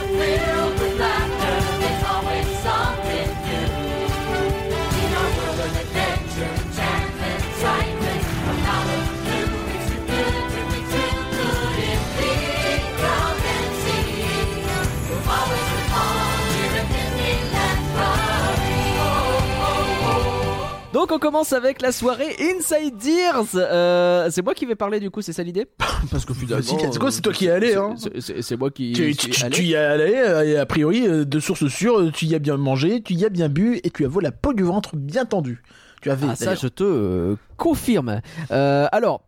Donc 21.10 21.16
on 21.16 21.20
commence 21.20 21.54
avec 21.54 21.82
la 21.82 21.92
soirée 21.92 22.36
Inside 22.40 23.04
Ears. 23.04 23.46
Euh, 23.56 24.28
c'est 24.30 24.44
moi 24.44 24.54
qui 24.54 24.68
vais 24.68 24.76
parler 24.76 25.00
du 25.00 25.10
coup, 25.10 25.22
c'est 25.24 25.34
ça 25.34 25.42
l'idée? 25.42 25.66
Parce 26.12 26.24
que 26.24 26.36
finalement, 26.36 26.64
Vas-y, 26.64 26.86
let's 26.88 27.00
go, 27.00 27.10
c'est 27.10 27.22
toi 27.22 27.34
qui 27.34 27.48
es 27.48 27.50
allé, 27.52 27.70
c'est- 27.72 27.78
hein. 27.78 27.96
c'est- 27.98 28.22
C'est 28.22 28.42
c'est 28.44 28.58
moi 28.58 28.70
qui. 28.70 28.92
Tu, 28.94 29.12
qui 29.16 29.30
tu- 29.32 29.42
est 29.42 29.44
allé. 29.44 29.56
tu 29.56 29.64
y 29.64 29.74
es 29.74 29.78
allé, 29.78 30.14
euh, 30.16 30.44
et 30.46 30.58
a 30.58 30.66
priori, 30.68 31.08
euh, 31.08 31.26
de 31.26 31.40
sources 31.40 31.68
sûres, 31.68 32.00
euh, 32.00 32.12
tu 32.12 32.26
y 32.26 32.36
as 32.36 32.40
bien 32.40 32.58
mangé, 32.58 33.02
tu 33.02 33.14
y 33.14 33.26
as 33.26 33.30
bien 33.30 33.50
bu, 33.50 33.80
et 33.84 33.90
tu 33.90 34.06
as 34.06 34.10
la 34.22 34.32
peau 34.32 34.54
du 34.54 34.62
ventre 34.64 34.96
bien 34.96 35.26
tendue. 35.26 35.64
Tu 36.02 36.12
avais. 36.12 36.28
Ah 36.30 36.36
ça 36.36 36.54
je 36.56 36.68
te 36.68 36.84
euh, 36.84 37.36
confirme. 37.58 38.22
Euh, 38.52 38.88
alors. 38.92 39.24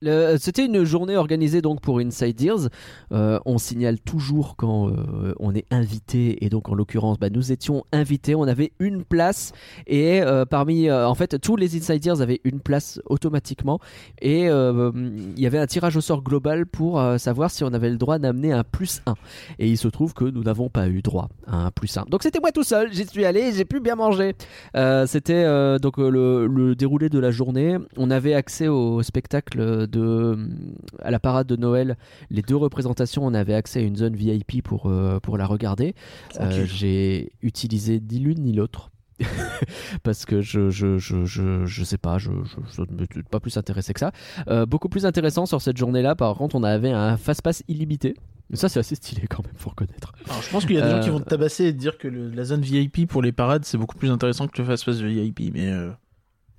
Le- 0.00 0.36
C'était 0.38 0.64
une 0.66 0.84
journée 0.84 1.16
organisée 1.16 1.60
donc 1.62 1.80
pour 1.80 1.98
Inside 1.98 2.40
Ears. 2.40 2.68
Euh, 3.12 3.38
on 3.44 3.58
signale 3.58 4.00
toujours 4.00 4.56
quand 4.56 4.88
euh, 4.88 5.34
on 5.38 5.54
est 5.54 5.66
invité 5.70 6.44
et 6.44 6.48
donc 6.48 6.68
en 6.68 6.74
l'occurrence 6.74 7.18
bah, 7.18 7.28
nous 7.30 7.52
étions 7.52 7.84
invités. 7.92 8.34
On 8.34 8.44
avait 8.44 8.72
une 8.78 9.04
place 9.04 9.52
et 9.86 10.22
euh, 10.22 10.44
parmi 10.44 10.88
euh, 10.88 11.06
en 11.06 11.14
fait 11.14 11.38
tous 11.40 11.56
les 11.56 11.76
Inside 11.76 12.04
Ears 12.06 12.20
avaient 12.20 12.40
une 12.44 12.60
place 12.60 13.00
automatiquement. 13.06 13.78
Et 14.22 14.48
euh, 14.48 14.90
il 15.36 15.40
y 15.40 15.46
avait 15.46 15.58
un 15.58 15.66
tirage 15.66 15.96
au 15.96 16.00
sort 16.00 16.22
global 16.22 16.66
pour 16.66 17.00
euh, 17.00 17.18
savoir 17.18 17.50
si 17.50 17.64
on 17.64 17.72
avait 17.72 17.90
le 17.90 17.96
droit 17.98 18.18
d'amener 18.18 18.52
un 18.52 18.64
plus 18.64 19.02
1 19.06 19.14
et 19.58 19.68
il 19.68 19.76
se 19.76 19.88
trouve 19.88 20.14
que 20.14 20.24
nous 20.24 20.42
n'avons 20.42 20.68
pas 20.68 20.88
eu 20.88 21.02
droit 21.02 21.28
à 21.46 21.56
un 21.66 21.70
plus 21.70 21.96
1 21.96 22.06
donc 22.10 22.22
c'était 22.22 22.40
moi 22.40 22.52
tout 22.52 22.64
seul. 22.64 22.92
J'y 22.92 23.06
suis 23.06 23.24
allé. 23.24 23.52
J'ai 23.52 23.64
pu 23.64 23.80
bien 23.80 23.96
manger. 23.96 24.34
Euh, 24.76 25.06
c'était 25.06 25.44
euh, 25.44 25.78
donc 25.78 25.98
euh, 25.98 26.46
le 26.48 26.74
déroulé 26.74 27.08
de 27.08 27.18
la 27.18 27.30
journée. 27.30 27.76
On 27.96 28.10
avait 28.10 28.34
accès 28.34 28.68
au 28.68 29.02
spectacle 29.02 29.86
de 29.90 30.38
à 31.00 31.10
la 31.10 31.18
parade 31.20 31.46
de 31.46 31.56
Noël 31.56 31.96
les 32.30 32.42
deux 32.42 32.56
représentations 32.56 33.24
on 33.26 33.34
avait 33.34 33.54
accès 33.54 33.80
à 33.80 33.82
une 33.82 33.96
zone 33.96 34.14
VIP 34.16 34.62
pour 34.62 34.86
euh, 34.86 35.20
pour 35.20 35.36
la 35.36 35.46
regarder 35.46 35.94
Euh, 36.40 36.64
j'ai 36.66 37.32
utilisé 37.42 38.00
ni 38.00 38.18
l'une 38.20 38.40
ni 38.42 38.52
l'autre 38.52 38.90
parce 40.02 40.24
que 40.24 40.40
je 40.40 40.70
je, 40.70 40.96
je, 40.98 41.24
je, 41.24 41.66
je 41.66 41.84
sais 41.84 41.98
pas, 41.98 42.18
je, 42.18 42.30
ne 42.30 42.36
me 42.36 43.06
suis 43.12 43.22
pas 43.30 43.40
plus 43.40 43.56
intéressé 43.58 43.92
que 43.92 44.00
ça. 44.00 44.12
Euh, 44.48 44.64
beaucoup 44.66 44.88
plus 44.88 45.04
intéressant 45.04 45.44
sur 45.46 45.60
cette 45.60 45.76
journée-là, 45.76 46.14
par 46.16 46.34
contre, 46.36 46.56
on 46.56 46.62
avait 46.62 46.90
un 46.90 47.16
fast-pass 47.18 47.62
illimité. 47.68 48.14
Mais 48.48 48.56
ça, 48.56 48.68
c'est 48.68 48.80
assez 48.80 48.94
stylé 48.96 49.26
quand 49.28 49.44
même, 49.44 49.52
faut 49.56 49.70
reconnaître. 49.70 50.12
Alors, 50.28 50.42
je 50.42 50.50
pense 50.50 50.64
qu'il 50.66 50.74
y 50.76 50.78
a 50.78 50.82
des 50.82 50.90
gens 50.90 50.96
Euh, 50.96 51.02
qui 51.02 51.10
vont 51.10 51.20
te 51.20 51.28
tabasser 51.28 51.66
et 51.66 51.72
te 51.72 51.78
dire 51.78 51.98
que 51.98 52.08
le- 52.08 52.30
la 52.30 52.44
zone 52.44 52.62
VIP 52.62 53.06
pour 53.06 53.22
les 53.22 53.30
parades 53.32 53.64
c'est 53.64 53.78
beaucoup 53.78 53.96
plus 53.96 54.10
intéressant 54.10 54.48
que 54.48 54.60
le 54.60 54.66
fast-pass 54.66 55.00
VIP, 55.02 55.52
mais 55.52 55.68
euh, 55.70 55.90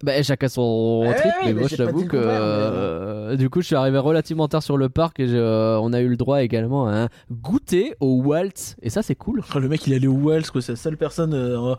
Bah, 0.03 0.21
chacun 0.23 0.47
son 0.47 1.03
Eh 1.11 1.15
trip, 1.15 1.31
oui, 1.41 1.47
mais 1.47 1.53
moi 1.53 1.69
dit 1.69 2.03
le 2.03 2.07
que 2.07 2.17
euh, 2.17 3.35
du 3.35 3.49
coup 3.49 3.61
je 3.61 3.67
suis 3.67 3.75
arrivé 3.75 3.97
relativement 3.99 4.47
tard 4.47 4.63
sur 4.63 4.77
le 4.77 4.89
parc 4.89 5.19
et 5.19 5.27
je- 5.27 5.35
euh, 5.35 5.79
on 5.79 5.93
a 5.93 6.01
eu 6.01 6.07
le 6.09 6.17
droit 6.17 6.41
également 6.41 6.87
à 6.87 7.03
un 7.03 7.09
goûter 7.31 7.93
au 7.99 8.21
Waltz 8.23 8.75
et 8.81 8.89
ça 8.89 9.01
c'est 9.03 9.15
cool. 9.15 9.41
le 9.55 9.67
mec 9.69 9.85
il 9.87 9.93
allait 9.93 10.07
au 10.07 10.17
Wells, 10.17 10.49
quoi, 10.51 10.61
c'est 10.61 10.71
la 10.73 10.75
seule 10.77 10.97
personne 10.97 11.33
euh, 11.33 11.75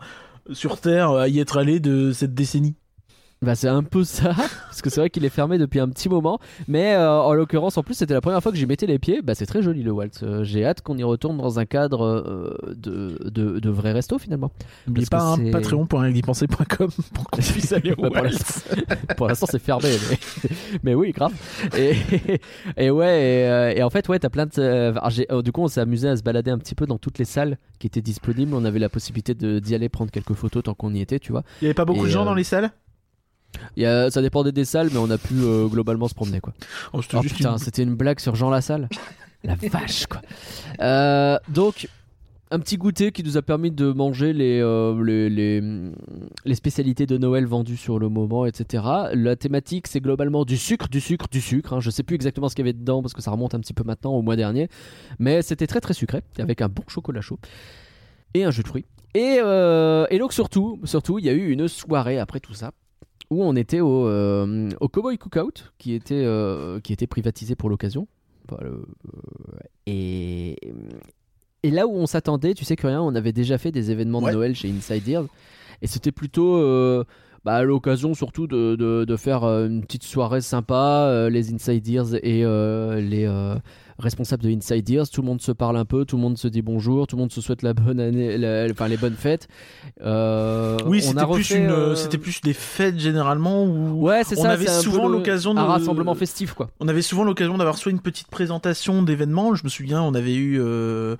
sur 0.51 0.79
Terre 0.79 1.11
à 1.11 1.27
y 1.27 1.39
être 1.39 1.57
allé 1.57 1.79
de 1.79 2.11
cette 2.11 2.33
décennie. 2.33 2.75
Bah 3.43 3.55
c'est 3.55 3.67
un 3.67 3.83
peu 3.83 4.03
ça 4.03 4.33
parce 4.67 4.81
que 4.81 4.89
c'est 4.89 4.99
vrai 5.01 5.09
qu'il 5.09 5.25
est 5.25 5.29
fermé 5.29 5.57
depuis 5.57 5.79
un 5.79 5.89
petit 5.89 6.09
moment, 6.09 6.39
mais 6.67 6.93
euh, 6.95 7.11
en 7.21 7.33
l'occurrence 7.33 7.77
en 7.77 7.83
plus 7.83 7.93
c'était 7.93 8.13
la 8.13 8.21
première 8.21 8.41
fois 8.41 8.51
que 8.51 8.57
j'y 8.57 8.65
mettais 8.65 8.85
les 8.85 8.99
pieds. 8.99 9.21
Bah 9.21 9.35
c'est 9.35 9.45
très 9.45 9.61
joli 9.61 9.83
le 9.83 9.91
Waltz. 9.91 10.21
Euh, 10.23 10.43
J'ai 10.43 10.65
hâte 10.65 10.81
qu'on 10.81 10.97
y 10.97 11.03
retourne 11.03 11.37
dans 11.37 11.59
un 11.59 11.65
cadre 11.65 12.03
euh, 12.05 12.73
de, 12.75 13.17
de 13.29 13.59
de 13.59 13.69
vrai 13.69 13.91
resto 13.91 14.17
finalement. 14.17 14.51
N'oubliez 14.87 15.07
pas 15.07 15.21
un 15.21 15.35
c'est- 15.37 15.51
patreon 15.51 15.85
pour 15.85 16.01
pour 17.13 17.29
qu'on 17.29 17.41
puisse 17.41 17.71
aller 17.73 17.93
au 17.97 18.09
Bah, 18.09 18.21
l'instant- 18.23 18.75
Pour 19.17 19.27
l'instant, 19.27 19.45
c'est 19.49 19.59
fermé, 19.59 19.89
mais, 20.09 20.49
mais 20.83 20.95
oui, 20.95 21.11
grave. 21.11 21.33
Et, 21.77 21.93
et 22.77 22.89
ouais, 22.91 23.73
et, 23.73 23.77
et 23.79 23.83
en 23.83 23.89
fait, 23.89 24.07
ouais, 24.09 24.19
t'as 24.19 24.29
plein 24.29 24.45
de. 24.45 24.61
alors, 24.61 25.43
du 25.43 25.51
coup, 25.51 25.61
on 25.61 25.67
s'est 25.67 25.81
amusé 25.81 26.07
à 26.09 26.15
se 26.17 26.23
balader 26.23 26.51
un 26.51 26.57
petit 26.57 26.75
peu 26.75 26.85
dans 26.85 26.97
toutes 26.97 27.17
les 27.19 27.25
salles 27.25 27.57
qui 27.79 27.87
étaient 27.87 28.01
disponibles. 28.01 28.53
On 28.53 28.65
avait 28.65 28.79
la 28.79 28.89
possibilité 28.89 29.33
d'y 29.35 29.75
aller 29.75 29.89
prendre 29.89 30.11
quelques 30.11 30.33
photos 30.33 30.63
tant 30.63 30.73
qu'on 30.73 30.93
y 30.93 31.01
était, 31.01 31.19
tu 31.19 31.31
vois. 31.31 31.43
Il 31.61 31.65
y 31.65 31.67
avait 31.67 31.73
pas 31.73 31.85
beaucoup 31.85 32.05
Et, 32.05 32.07
de 32.07 32.13
gens 32.13 32.25
dans 32.25 32.35
les 32.35 32.43
salles? 32.43 32.71
Y 33.77 33.85
a- 33.85 34.09
ça 34.11 34.21
dépendait 34.21 34.51
des 34.51 34.65
salles, 34.65 34.89
mais 34.91 34.97
on 34.99 35.09
a 35.09 35.17
pu 35.17 35.33
euh, 35.35 35.67
globalement 35.67 36.07
se 36.07 36.13
promener, 36.15 36.39
quoi. 36.39 36.53
Oh, 36.93 37.01
c'était 37.01 37.17
Oh 37.17 37.21
juste 37.21 37.35
putain, 37.37 37.53
une- 37.53 37.57
c'était 37.57 37.83
une 37.83 37.95
blague 37.95 38.19
sur 38.19 38.35
Jean 38.35 38.49
Lassalle. 38.49 38.89
La 39.43 39.55
vache, 39.55 40.05
quoi. 40.07 40.21
Euh, 40.79 41.37
donc, 41.49 41.89
un 42.51 42.59
petit 42.59 42.77
goûter 42.77 43.11
qui 43.11 43.23
nous 43.23 43.35
a 43.35 43.41
permis 43.41 43.71
de 43.71 43.91
manger 43.91 44.31
les, 44.31 44.59
euh, 44.61 45.03
les, 45.03 45.29
les, 45.29 45.61
les 46.45 46.55
spécialités 46.55 47.05
de 47.05 47.17
Noël 47.17 47.45
vendues 47.45 47.75
sur 47.77 47.99
le 47.99 48.09
moment, 48.09 48.45
etc. 48.45 48.83
La 49.13 49.35
thématique, 49.35 49.87
c'est 49.87 49.99
globalement 49.99 50.45
du 50.45 50.55
sucre, 50.55 50.87
du 50.87 51.01
sucre, 51.01 51.25
du 51.31 51.41
sucre. 51.41 51.73
hein. 51.73 51.79
Je 51.81 51.89
sais 51.89 52.03
plus 52.03 52.15
exactement 52.15 52.47
ce 52.49 52.55
qu'il 52.55 52.63
y 52.65 52.69
avait 52.69 52.77
dedans 52.77 53.01
parce 53.01 53.13
que 53.13 53.21
ça 53.21 53.31
remonte 53.31 53.53
un 53.55 53.59
petit 53.59 53.73
peu 53.73 53.83
maintenant, 53.83 54.13
au 54.13 54.21
mois 54.21 54.35
dernier. 54.35 54.69
Mais 55.19 55.41
c'était 55.41 55.67
très 55.67 55.81
très 55.81 55.93
sucré, 55.95 56.21
avec 56.39 56.61
un 56.61 56.69
bon 56.69 56.83
chocolat 56.87 57.21
chaud 57.21 57.39
et 58.35 58.43
un 58.45 58.51
jus 58.51 58.63
de 58.63 58.67
fruits. 58.67 58.85
Et, 59.15 59.39
euh, 59.43 60.05
et 60.09 60.19
donc, 60.19 60.31
surtout, 60.31 60.79
surtout, 60.85 61.19
il 61.19 61.25
y 61.25 61.29
a 61.29 61.33
eu 61.33 61.49
une 61.51 61.67
soirée 61.67 62.17
après 62.17 62.39
tout 62.39 62.53
ça 62.53 62.71
où 63.33 63.43
on 63.43 63.55
était 63.55 63.79
au, 63.81 64.07
euh, 64.07 64.69
au 64.79 64.87
Cowboy 64.87 65.17
Cookout 65.17 65.73
qui 65.77 65.93
était, 65.93 66.23
euh, 66.25 66.79
qui 66.79 66.93
était 66.93 67.07
privatisé 67.07 67.55
pour 67.55 67.69
l'occasion. 67.69 68.07
Enfin, 68.49 68.63
le- 68.63 68.71
euh, 68.71 69.59
et, 69.85 70.55
et 71.63 71.71
là 71.71 71.87
où 71.87 71.93
on 71.95 72.05
s'attendait, 72.05 72.53
tu 72.53 72.65
sais 72.65 72.75
que 72.75 72.87
rien, 72.87 73.01
on 73.01 73.15
avait 73.15 73.31
déjà 73.33 73.57
fait 73.57 73.71
des 73.71 73.91
événements 73.91 74.19
Ouais. 74.21 74.31
de 74.31 74.37
Noël 74.37 74.55
chez 74.55 74.69
Inside 74.69 75.07
Ears 75.07 75.25
et 75.81 75.87
c'était 75.87 76.11
plutôt 76.11 76.57
euh, 76.57 77.03
bah, 77.45 77.63
l'occasion 77.63 78.13
surtout 78.13 78.47
de, 78.47 78.75
de, 78.75 79.05
de 79.05 79.15
faire 79.17 79.43
une 79.43 79.81
petite 79.81 80.03
soirée 80.03 80.41
sympa, 80.41 81.27
les 81.29 81.53
Inside 81.53 81.87
Ears 81.87 82.15
et 82.23 82.43
les 83.01 83.55
responsables 83.99 84.43
de 84.43 84.49
Inside 84.49 84.89
Ears, 84.89 85.09
tout 85.09 85.21
le 85.21 85.27
monde 85.27 85.41
se 85.41 85.51
parle 85.51 85.77
un 85.77 85.85
peu, 85.85 86.05
tout 86.05 86.15
le 86.15 86.21
monde 86.21 86.37
se 86.37 86.47
dit 86.47 86.61
bonjour, 86.61 87.07
tout 87.07 87.15
le 87.15 87.21
monde 87.21 87.31
se 87.31 87.41
souhaite 87.41 87.61
la 87.61 87.73
bonne 87.73 87.99
année, 87.99 88.37
la- 88.37 88.67
enfin 88.71 88.87
les 88.87 88.97
bonnes 88.97 89.15
fêtes. 89.15 89.47
Euh, 90.01 90.77
Oui, 90.85 91.01
c'était 91.01 91.25
plus, 91.25 91.51
euh, 91.53 91.95
c'était 91.95 92.17
plus 92.17 92.41
des 92.41 92.53
fêtes 92.53 92.99
généralement 92.99 93.63
où 93.65 94.01
Ouais, 94.07 94.23
c'est 94.23 94.37
on 94.39 94.43
ça. 94.43 94.51
avait 94.51 94.67
souvent 94.67 95.07
l'occasion 95.07 95.53
de- 95.53 95.59
un 95.59 95.65
rassemblement 95.65 96.15
festif, 96.15 96.53
quoi. 96.53 96.69
on 96.79 96.87
avait 96.87 97.01
souvent 97.01 97.23
l'occasion 97.23 97.57
d'avoir 97.57 97.77
soit 97.77 97.91
une 97.91 97.99
petite 98.01 98.27
présentation 98.27 99.03
d'événements. 99.03 99.55
Je 99.55 99.63
me 99.63 99.69
souviens, 99.69 100.01
on 100.01 100.13
avait 100.13 100.35
eu, 100.35 100.59
euh, 100.59 101.15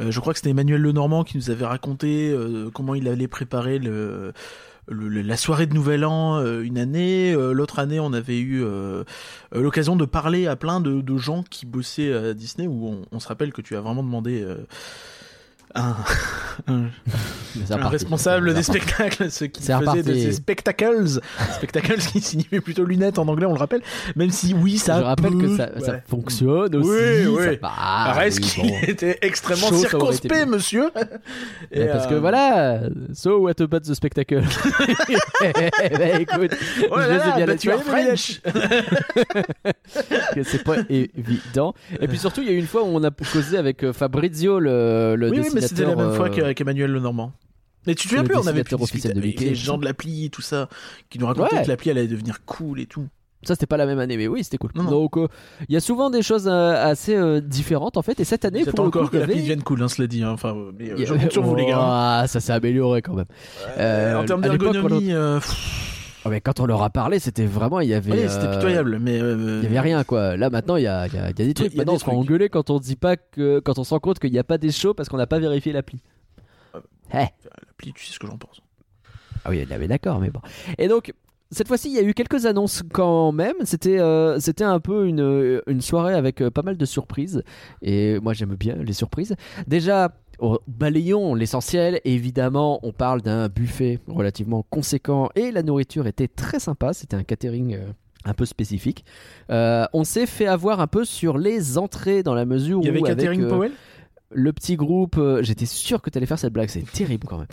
euh, 0.00 0.10
je 0.10 0.20
crois 0.20 0.32
que 0.32 0.38
c'était 0.38 0.50
Emmanuel 0.50 0.80
Lenormand 0.80 1.24
qui 1.24 1.36
nous 1.36 1.50
avait 1.50 1.66
raconté 1.66 2.30
euh, 2.30 2.70
comment 2.72 2.94
il 2.94 3.08
allait 3.08 3.28
préparer 3.28 3.78
le, 3.78 4.32
le- 4.88 5.22
la 5.22 5.36
soirée 5.36 5.66
de 5.66 5.74
Nouvel 5.74 6.04
An 6.04 6.38
euh, 6.38 6.62
une 6.62 6.78
année. 6.78 7.32
Euh, 7.32 7.52
L'autre 7.52 7.78
année, 7.78 8.00
on 8.00 8.12
avait 8.12 8.38
eu 8.38 8.62
euh, 8.64 9.04
l'occasion 9.52 9.96
de 9.96 10.04
parler 10.04 10.46
à 10.46 10.56
plein 10.56 10.80
de, 10.80 11.16
gens 11.16 11.42
qui 11.42 11.66
bossaient 11.66 12.12
à 12.12 12.34
Disney. 12.34 12.66
Où 12.66 13.02
on 13.10 13.20
se 13.20 13.28
rappelle 13.28 13.52
que 13.52 13.62
tu 13.62 13.76
as 13.76 13.80
vraiment 13.80 14.02
demandé. 14.02 14.44
Un, 15.74 15.94
responsable 17.88 18.54
des 18.54 18.62
spectacles, 18.62 19.30
ce 19.30 19.44
qui 19.44 19.62
faisait 19.62 20.02
de 20.02 20.14
ces 20.14 20.32
spectacles, 20.32 21.06
spectacles 21.54 21.98
qui 21.98 22.20
signifient 22.20 22.60
plutôt 22.60 22.84
lunettes 22.84 23.18
en 23.18 23.28
anglais, 23.28 23.46
on 23.46 23.52
le 23.52 23.58
rappelle, 23.58 23.82
même 24.16 24.30
si 24.30 24.54
oui, 24.54 24.78
ça 24.78 24.98
Je 24.98 25.04
rappelle 25.04 25.32
que 25.32 25.46
peut- 25.46 25.56
ça, 25.56 25.70
ça 25.80 25.92
ouais. 25.92 26.02
fonctionne 26.08 26.74
aussi. 26.76 26.88
Oui, 27.28 27.36
ça 27.44 27.50
oui. 27.50 27.58
va, 27.60 28.12
Reste 28.12 28.38
oui, 28.38 28.44
qu'il 28.44 28.70
bon. 28.70 28.76
était 28.86 29.18
extrêmement 29.22 29.68
ça 29.68 29.74
été 29.76 29.88
circonspect, 29.88 30.46
monsieur. 30.46 30.90
Et, 31.72 31.86
parce 31.86 32.06
que 32.06 32.14
euh, 32.14 32.20
voilà, 32.20 32.80
so 33.12 33.38
what 33.40 33.60
about 33.60 33.80
the 33.80 33.94
spectacle? 33.94 34.42
Bah 34.42 36.18
écoute, 36.20 36.54
Oh 36.90 36.96
là 36.96 37.04
je 37.04 37.28
là, 37.28 37.36
bien 37.36 37.46
bah, 37.46 37.56
tu 37.56 37.68
mes 37.68 37.78
French. 37.78 38.40
c'est 40.44 40.64
pas 40.64 40.76
évident. 40.88 41.74
Et 42.00 42.08
puis 42.08 42.18
surtout, 42.18 42.40
il 42.42 42.46
y 42.48 42.50
a 42.50 42.52
eu 42.54 42.58
une 42.58 42.66
fois 42.66 42.82
où 42.82 42.86
on 42.86 43.02
a 43.04 43.10
causé 43.10 43.58
avec 43.58 43.82
euh, 43.84 43.92
Fabrizio, 43.92 44.58
le, 44.60 45.14
le 45.16 45.30
Oui, 45.30 45.40
c'était 45.68 45.84
la 45.84 45.96
même 45.96 46.12
fois 46.14 46.26
euh, 46.26 46.30
qu'avec 46.34 46.60
Emmanuel 46.60 46.90
Lenormand. 46.90 47.32
Mais 47.86 47.94
tu 47.94 48.04
te 48.04 48.08
souviens 48.08 48.24
plus, 48.24 48.36
on 48.36 48.46
avait 48.46 48.64
pu 48.64 48.74
officiel 48.74 49.14
de 49.14 49.20
Mickey, 49.20 49.44
les 49.46 49.54
gens 49.54 49.78
de 49.78 49.84
l'appli 49.84 50.26
et 50.26 50.30
tout 50.30 50.42
ça, 50.42 50.68
qui 51.10 51.18
nous 51.18 51.26
racontaient 51.26 51.56
Ouais. 51.56 51.62
que 51.62 51.68
l'appli 51.68 51.90
allait 51.90 52.06
devenir 52.06 52.44
cool 52.44 52.80
et 52.80 52.86
tout. 52.86 53.06
Ça, 53.44 53.54
c'était 53.54 53.66
pas 53.66 53.76
la 53.76 53.86
même 53.86 54.00
année, 54.00 54.16
mais 54.16 54.26
oui, 54.26 54.42
c'était 54.42 54.58
cool. 54.58 54.72
Non, 54.74 54.82
non. 54.82 54.90
Donc, 54.90 55.16
euh, 55.16 55.28
il 55.68 55.72
y 55.72 55.76
a 55.76 55.80
souvent 55.80 56.10
des 56.10 56.22
choses 56.22 56.48
euh, 56.48 56.74
assez 56.84 57.14
euh, 57.14 57.40
différentes 57.40 57.96
en 57.96 58.02
fait. 58.02 58.18
Et 58.18 58.24
cette 58.24 58.44
année, 58.44 58.64
pour 58.64 58.82
le 58.82 58.88
encore 58.88 59.04
coup, 59.04 59.08
que 59.10 59.16
y 59.16 59.20
l'appli 59.20 59.34
avait- 59.34 59.42
devienne 59.42 59.62
cool, 59.62 59.80
hein, 59.80 59.86
cela 59.88 60.08
dit. 60.08 60.24
hein. 60.24 60.32
Enfin, 60.32 60.56
euh, 60.56 60.72
mais 60.76 60.90
euh, 60.90 60.96
je 61.06 61.14
avait- 61.14 61.22
compte 61.22 61.32
sur 61.32 61.42
vous, 61.44 61.54
les 61.54 61.66
gars. 61.66 61.78
Ah, 61.80 62.24
ça 62.26 62.40
s'est 62.40 62.52
amélioré 62.52 63.00
quand 63.00 63.14
même. 63.14 63.26
Euh, 63.78 64.16
en 64.20 64.24
termes 64.24 64.40
d'ergonomie, 64.42 65.12
euh, 65.12 65.38
Ah, 66.24 66.30
mais 66.30 66.40
quand 66.40 66.60
on 66.60 66.66
leur 66.66 66.82
a 66.82 66.90
parlé, 66.90 67.18
c'était 67.18 67.46
vraiment, 67.46 67.80
il 67.80 67.88
y 67.88 67.94
avait. 67.94 68.10
ouais, 68.12 68.28
c'était 68.28 68.46
euh, 68.46 68.54
pitoyable, 68.54 68.98
mais 68.98 69.20
euh, 69.20 69.60
Il 69.62 69.64
y 69.64 69.66
avait 69.68 69.80
rien 69.80 70.02
quoi. 70.04 70.36
Là 70.36 70.50
maintenant 70.50 70.76
il 70.76 70.82
y 70.82 70.86
a, 70.86 71.06
il 71.06 71.14
y 71.14 71.16
a- 71.18 71.30
il 71.30 71.38
y 71.38 71.42
a 71.42 71.46
des 71.46 71.54
trucs. 71.54 71.72
Il 71.72 71.76
y 71.76 71.76
a 71.76 71.78
Maintenant 71.80 71.92
des 71.92 71.96
on 71.96 71.98
se 72.00 72.04
fait 72.04 72.10
engueuler 72.10 72.48
quand 72.48 72.70
on 72.70 72.78
dit 72.78 72.96
pas 72.96 73.16
que 73.16 73.60
quand 73.60 73.78
on 73.78 73.84
se 73.84 73.90
rend 73.94 74.00
compte 74.00 74.18
qu'il 74.18 74.32
n'y 74.32 74.38
a 74.38 74.44
pas 74.44 74.58
des 74.58 74.70
shows 74.72 74.94
parce 74.94 75.08
qu'on 75.08 75.16
n'a 75.16 75.26
pas 75.26 75.38
vérifié 75.38 75.72
l'appli. 75.72 76.00
Eh. 77.12 77.16
L'appli, 77.16 77.92
tu 77.94 78.04
sais 78.04 78.12
ce 78.12 78.18
que 78.18 78.26
j'en 78.26 78.36
pense. 78.36 78.60
Ah 79.44 79.50
oui, 79.50 79.64
d'accord, 79.88 80.18
mais 80.20 80.30
bon. 80.30 80.40
Et 80.76 80.88
donc 80.88 81.14
cette 81.50 81.68
fois-ci 81.68 81.88
il 81.88 81.94
y 81.94 81.98
a 81.98 82.02
eu 82.02 82.12
quelques 82.14 82.44
annonces 82.46 82.82
quand 82.92 83.32
même. 83.32 83.54
C'était 83.64 83.98
euh, 84.00 84.38
c'était 84.40 84.64
un 84.64 84.80
peu 84.80 85.06
une, 85.06 85.62
une 85.66 85.80
soirée 85.80 86.14
avec 86.14 86.42
euh, 86.42 86.50
pas 86.50 86.62
mal 86.62 86.76
de 86.76 86.84
surprises. 86.84 87.42
Et 87.80 88.18
moi 88.20 88.32
j'aime 88.34 88.54
bien 88.56 88.74
les 88.76 88.92
surprises. 88.92 89.34
Déjà. 89.66 90.12
Oh, 90.38 90.58
balayons 90.66 91.34
l'essentiel, 91.34 92.00
évidemment 92.04 92.80
on 92.82 92.92
parle 92.92 93.22
d'un 93.22 93.48
buffet 93.48 93.98
relativement 94.06 94.64
conséquent 94.70 95.30
et 95.34 95.50
la 95.50 95.62
nourriture 95.62 96.06
était 96.06 96.28
très 96.28 96.58
sympa, 96.58 96.92
c'était 96.92 97.16
un 97.16 97.24
catering 97.24 97.74
euh, 97.74 97.92
un 98.24 98.34
peu 98.34 98.44
spécifique. 98.44 99.04
Euh, 99.50 99.86
on 99.92 100.04
s'est 100.04 100.26
fait 100.26 100.46
avoir 100.46 100.80
un 100.80 100.86
peu 100.86 101.04
sur 101.04 101.38
les 101.38 101.78
entrées 101.78 102.22
dans 102.22 102.34
la 102.34 102.44
mesure 102.44 102.80
Il 102.82 102.86
y 102.86 102.88
avait 102.88 103.00
où 103.00 103.06
avec, 103.06 103.40
euh, 103.40 103.48
Powell? 103.48 103.72
le 104.30 104.52
petit 104.52 104.76
groupe, 104.76 105.16
euh, 105.16 105.42
j'étais 105.42 105.66
sûr 105.66 106.02
que 106.02 106.10
tu 106.10 106.18
allais 106.18 106.26
faire 106.26 106.38
cette 106.38 106.52
blague, 106.52 106.68
c'est 106.68 106.90
terrible 106.90 107.26
quand 107.26 107.38
même. 107.38 107.46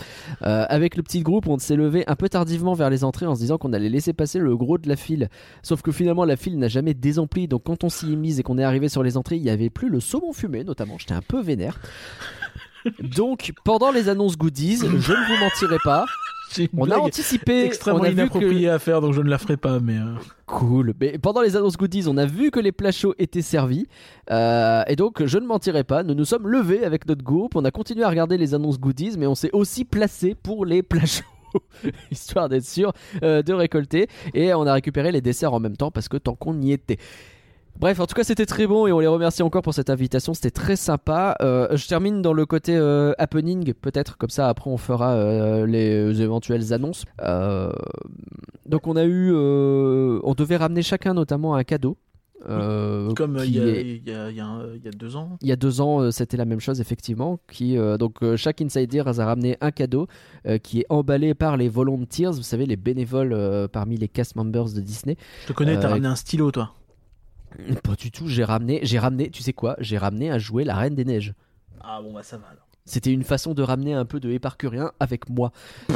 Euh, 0.43 0.65
avec 0.67 0.97
le 0.97 1.03
petit 1.03 1.21
groupe, 1.21 1.47
on 1.47 1.57
s'est 1.57 1.75
levé 1.75 2.03
un 2.07 2.15
peu 2.15 2.27
tardivement 2.27 2.73
vers 2.73 2.89
les 2.89 3.03
entrées 3.03 3.25
en 3.25 3.35
se 3.35 3.39
disant 3.39 3.57
qu'on 3.57 3.73
allait 3.73 3.89
laisser 3.89 4.13
passer 4.13 4.39
le 4.39 4.57
gros 4.57 4.77
de 4.77 4.87
la 4.89 4.95
file. 4.95 5.29
Sauf 5.63 5.81
que 5.81 5.91
finalement, 5.91 6.25
la 6.25 6.35
file 6.35 6.57
n'a 6.57 6.67
jamais 6.67 6.93
désempli. 6.93 7.47
Donc 7.47 7.63
quand 7.63 7.83
on 7.83 7.89
s'y 7.89 8.11
est 8.11 8.17
mise 8.17 8.39
et 8.39 8.43
qu'on 8.43 8.57
est 8.57 8.63
arrivé 8.63 8.89
sur 8.89 9.03
les 9.03 9.15
entrées, 9.15 9.37
il 9.37 9.43
n'y 9.43 9.49
avait 9.49 9.69
plus 9.69 9.89
le 9.89 9.99
saumon 9.99 10.33
fumé, 10.33 10.63
notamment. 10.63 10.97
J'étais 10.97 11.13
un 11.13 11.21
peu 11.21 11.41
vénère. 11.41 11.79
Donc 12.99 13.53
pendant 13.63 13.91
les 13.91 14.09
annonces 14.09 14.37
goodies, 14.37 14.77
je 14.77 14.85
ne 14.85 15.27
vous 15.27 15.39
mentirai 15.39 15.77
pas, 15.83 16.05
on 16.77 16.89
a 16.89 16.97
anticipé, 16.97 17.65
extrêmement 17.65 18.01
on 18.01 18.03
a 18.03 18.09
vu 18.11 18.29
que 18.29 18.67
à 18.67 18.79
faire, 18.79 19.01
donc 19.01 19.13
je 19.13 19.21
ne 19.21 19.29
la 19.29 19.37
ferai 19.37 19.57
pas, 19.57 19.79
mais... 19.79 19.97
euh, 19.97 20.15
Cool. 20.45 20.93
Mais 20.99 21.17
pendant 21.17 21.41
les 21.41 21.55
annonces 21.55 21.77
goodies, 21.77 22.07
on 22.07 22.17
a 22.17 22.25
vu 22.25 22.51
que 22.51 22.59
les 22.59 22.71
plats 22.71 22.91
chauds 22.91 23.15
étaient 23.17 23.41
servis. 23.41 23.87
Euh, 24.31 24.83
et 24.87 24.95
donc, 24.95 25.25
je 25.25 25.37
ne 25.37 25.45
mentirai 25.45 25.83
pas, 25.83 26.03
nous 26.03 26.13
nous 26.13 26.25
sommes 26.25 26.47
levés 26.47 26.83
avec 26.85 27.07
notre 27.07 27.23
groupe. 27.23 27.55
On 27.55 27.65
a 27.65 27.71
continué 27.71 28.03
à 28.03 28.09
regarder 28.09 28.37
les 28.37 28.53
annonces 28.53 28.79
goodies, 28.79 29.15
mais 29.17 29.27
on 29.27 29.35
s'est 29.35 29.49
aussi 29.53 29.85
placé 29.85 30.35
pour 30.35 30.65
les 30.65 30.83
plats 30.83 31.05
chauds. 31.05 31.23
Histoire 32.11 32.49
d'être 32.49 32.65
sûr 32.65 32.93
euh, 33.23 33.41
de 33.41 33.53
récolter. 33.53 34.07
Et 34.33 34.53
on 34.53 34.67
a 34.67 34.73
récupéré 34.73 35.11
les 35.11 35.21
desserts 35.21 35.53
en 35.53 35.59
même 35.59 35.77
temps 35.77 35.91
parce 35.91 36.09
que 36.09 36.17
tant 36.17 36.35
qu'on 36.35 36.61
y 36.61 36.71
était. 36.71 36.97
Bref, 37.79 37.99
en 37.99 38.05
tout 38.07 38.15
cas, 38.15 38.23
c'était 38.23 38.45
très 38.45 38.67
bon 38.67 38.87
et 38.87 38.91
on 38.93 38.99
les 38.99 39.07
remercie 39.07 39.43
encore 39.43 39.61
pour 39.61 39.73
cette 39.73 39.89
invitation. 39.89 40.33
C'était 40.33 40.49
très 40.51 40.75
sympa. 40.77 41.35
Euh, 41.41 41.67
je 41.75 41.87
termine 41.87 42.21
dans 42.21 42.33
le 42.33 42.45
côté 42.45 42.75
euh, 42.75 43.11
happening, 43.17 43.73
peut-être. 43.73 44.17
Comme 44.17 44.29
ça, 44.29 44.47
après, 44.47 44.69
on 44.71 44.77
fera 44.77 45.11
euh, 45.13 45.65
les 45.65 46.21
éventuelles 46.21 46.71
annonces. 46.73 47.03
Donc, 48.65 48.87
on 48.87 48.95
a 48.95 49.03
eu. 49.05 49.31
on 49.33 50.33
devait 50.37 50.57
ramener 50.57 50.81
chacun, 50.81 51.13
notamment, 51.13 51.55
un 51.55 51.63
cadeau. 51.63 51.97
euh, 52.49 53.11
Comme 53.13 53.39
il 53.43 53.55
y, 53.55 53.59
a- 53.59 53.65
est- 53.65 53.81
y 53.83 54.11
y 54.37 54.87
y 54.87 54.89
deux 54.97 55.15
ans. 55.15 55.37
il 55.41 55.47
y 55.47 55.51
a 55.51 55.55
deux 55.55 55.81
ans, 55.81 55.99
euh, 56.01 56.11
c'était 56.11 56.37
la 56.37 56.45
même 56.45 56.59
chose 56.59 56.79
effectivement. 56.79 57.39
Qui 57.51 57.75
donc 57.99 58.19
chaque 58.37 58.61
Insider 58.61 59.03
a 59.05 59.25
ramené 59.25 59.57
un 59.61 59.71
cadeau 59.71 60.07
qui 60.63 60.81
est 60.81 60.85
emballé 60.89 61.33
par 61.33 61.57
les 61.57 61.69
volunteers, 61.69 62.31
vous 62.31 62.43
savez 62.43 62.65
les 62.65 62.75
bénévoles 62.77 63.67
parmi 63.71 63.97
les 63.97 64.07
cast 64.07 64.35
members 64.35 64.65
de 64.73 64.79
Disney. 64.81 65.17
Je 65.43 65.47
te 65.47 65.53
connais, 65.53 65.77
t'as 65.79 65.89
ramené 65.89 66.07
un 66.07 66.15
stylo, 66.15 66.51
toi. 66.51 66.71
Pas 67.83 67.95
du 67.95 68.11
tout. 68.11 68.27
J'ai 68.27 68.43
ramené, 68.43 68.79
j'ai 68.83 68.99
ramené, 68.99 69.29
tu 69.29 69.41
sais 69.41 69.53
quoi 69.53 69.75
J'ai 69.79 69.97
ramené 69.97 70.31
à 70.31 70.39
jouer 70.39 70.63
la 70.63 70.75
Reine 70.75 70.95
des 70.95 71.05
Neiges. 71.05 71.33
Ah 71.81 72.01
bon, 72.01 72.13
bah 72.13 72.23
ça 72.23 72.37
va 72.37 72.47
alors. 72.47 72.65
C'était 72.87 73.11
une 73.11 73.23
façon 73.23 73.55
de 73.55 73.63
ramener 73.63 73.95
un 73.95 74.05
peu 74.05 74.19
de 74.19 74.29
éparcurien 74.29 74.91
avec 74.99 75.27
moi, 75.27 75.51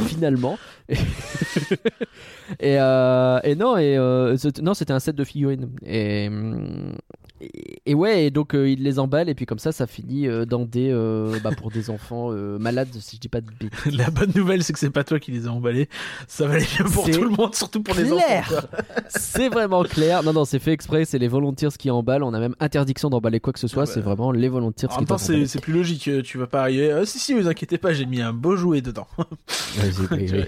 finalement. 0.06 0.58
et, 0.88 2.80
euh, 2.80 3.38
et 3.44 3.54
non, 3.54 3.76
et 3.76 3.96
euh, 3.96 4.36
non, 4.60 4.74
c'était 4.74 4.92
un 4.92 4.98
set 4.98 5.14
de 5.14 5.22
figurines. 5.22 5.70
Et, 5.86 6.26
hum, 6.26 6.96
et, 7.40 7.82
et 7.86 7.94
ouais, 7.94 8.26
et 8.26 8.30
donc 8.30 8.54
euh, 8.54 8.68
il 8.68 8.82
les 8.82 8.98
emballe 8.98 9.28
et 9.28 9.34
puis 9.34 9.46
comme 9.46 9.58
ça, 9.58 9.72
ça 9.72 9.86
finit 9.86 10.28
euh, 10.28 10.44
dans 10.44 10.64
des, 10.64 10.90
euh, 10.90 11.38
bah, 11.42 11.50
pour 11.56 11.70
des 11.70 11.90
enfants 11.90 12.30
malades, 12.58 12.88
si 13.00 13.16
je 13.16 13.20
dis 13.20 13.28
pas 13.28 13.40
de 13.40 13.46
bêtises. 13.58 13.96
La 13.96 14.10
bonne 14.10 14.32
nouvelle, 14.34 14.62
c'est 14.62 14.72
que 14.72 14.78
c'est 14.78 14.90
pas 14.90 15.04
toi 15.04 15.18
qui 15.18 15.30
les 15.30 15.46
as 15.46 15.50
emballés. 15.50 15.88
Ça 16.28 16.46
va 16.46 16.54
aller 16.54 16.66
mieux 16.78 16.84
pour 16.84 17.10
tout 17.10 17.22
le 17.22 17.30
monde, 17.30 17.54
surtout 17.54 17.82
pour 17.82 17.94
les 17.94 18.12
enfants. 18.12 18.66
C'est 19.08 19.48
vraiment 19.48 19.82
clair. 19.82 20.22
Non, 20.22 20.32
non, 20.32 20.44
c'est 20.44 20.58
fait 20.58 20.72
exprès. 20.72 21.04
C'est 21.04 21.18
les 21.18 21.28
volontaires 21.28 21.72
qui 21.72 21.90
emballent. 21.90 22.22
On 22.22 22.32
a 22.32 22.38
même 22.38 22.54
interdiction 22.60 23.10
d'emballer 23.10 23.40
quoi 23.40 23.52
que 23.52 23.58
ce 23.58 23.68
soit. 23.68 23.82
Ah 23.82 23.86
bah. 23.86 23.92
C'est 23.92 24.00
vraiment 24.00 24.32
les 24.32 24.48
volontaires 24.48 24.90
En 24.90 24.94
qui 24.94 25.00
même 25.00 25.06
temps, 25.06 25.18
c'est 25.18 25.60
plus 25.60 25.72
logique. 25.72 26.08
Tu 26.22 26.38
vas 26.38 26.46
pas 26.46 26.62
arriver. 26.62 26.92
Ah, 26.92 27.04
si, 27.04 27.18
si, 27.18 27.34
vous 27.34 27.48
inquiétez 27.48 27.78
pas, 27.78 27.92
j'ai 27.92 28.06
mis 28.06 28.20
un 28.20 28.32
beau 28.32 28.56
jouet 28.56 28.82
dedans. 28.82 29.06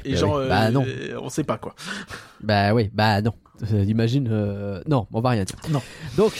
Et 0.05 0.12
bah 0.12 0.16
genre, 0.16 0.38
bah 0.48 0.70
non. 0.70 0.85
on 1.20 1.28
sait 1.28 1.44
pas 1.44 1.59
quoi. 1.59 1.74
Bah 2.42 2.74
oui, 2.74 2.90
bah 2.92 3.22
non. 3.22 3.33
Imagine, 3.70 4.28
euh, 4.31 4.81
non, 4.87 5.07
on 5.12 5.20
va 5.20 5.31
rien 5.31 5.44
dire. 5.44 5.57
Non. 5.70 5.83
Donc, 6.16 6.33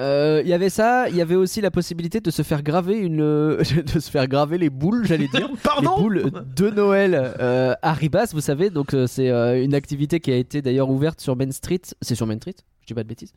euh, 0.00 0.42
il 0.44 0.48
y 0.48 0.52
avait 0.52 0.70
ça, 0.70 1.08
il 1.08 1.14
y 1.16 1.20
avait 1.20 1.36
aussi 1.36 1.60
la 1.60 1.70
possibilité 1.70 2.20
de 2.20 2.30
se 2.30 2.42
faire 2.42 2.62
graver 2.62 2.96
une, 2.98 3.18
de 3.58 4.00
se 4.00 4.10
faire 4.10 4.26
graver 4.26 4.58
les 4.58 4.70
boules, 4.70 5.06
j'allais 5.06 5.28
dire. 5.28 5.48
Pardon 5.62 6.08
les 6.08 6.22
boules 6.22 6.44
de 6.56 6.70
Noël 6.70 7.34
euh, 7.40 7.74
à 7.82 7.92
Ribas, 7.92 8.30
vous 8.32 8.40
savez. 8.40 8.70
Donc 8.70 8.92
euh, 8.94 9.06
c'est 9.06 9.30
euh, 9.30 9.62
une 9.62 9.74
activité 9.74 10.18
qui 10.20 10.32
a 10.32 10.36
été 10.36 10.62
d'ailleurs 10.62 10.90
ouverte 10.90 11.20
sur 11.20 11.36
Main 11.36 11.50
Street. 11.52 11.80
C'est 12.02 12.14
sur 12.16 12.26
Main 12.26 12.36
Street? 12.36 12.54
Je 12.82 12.86
dis 12.88 12.94
pas 12.94 13.02
de 13.04 13.08
bêtises. 13.08 13.32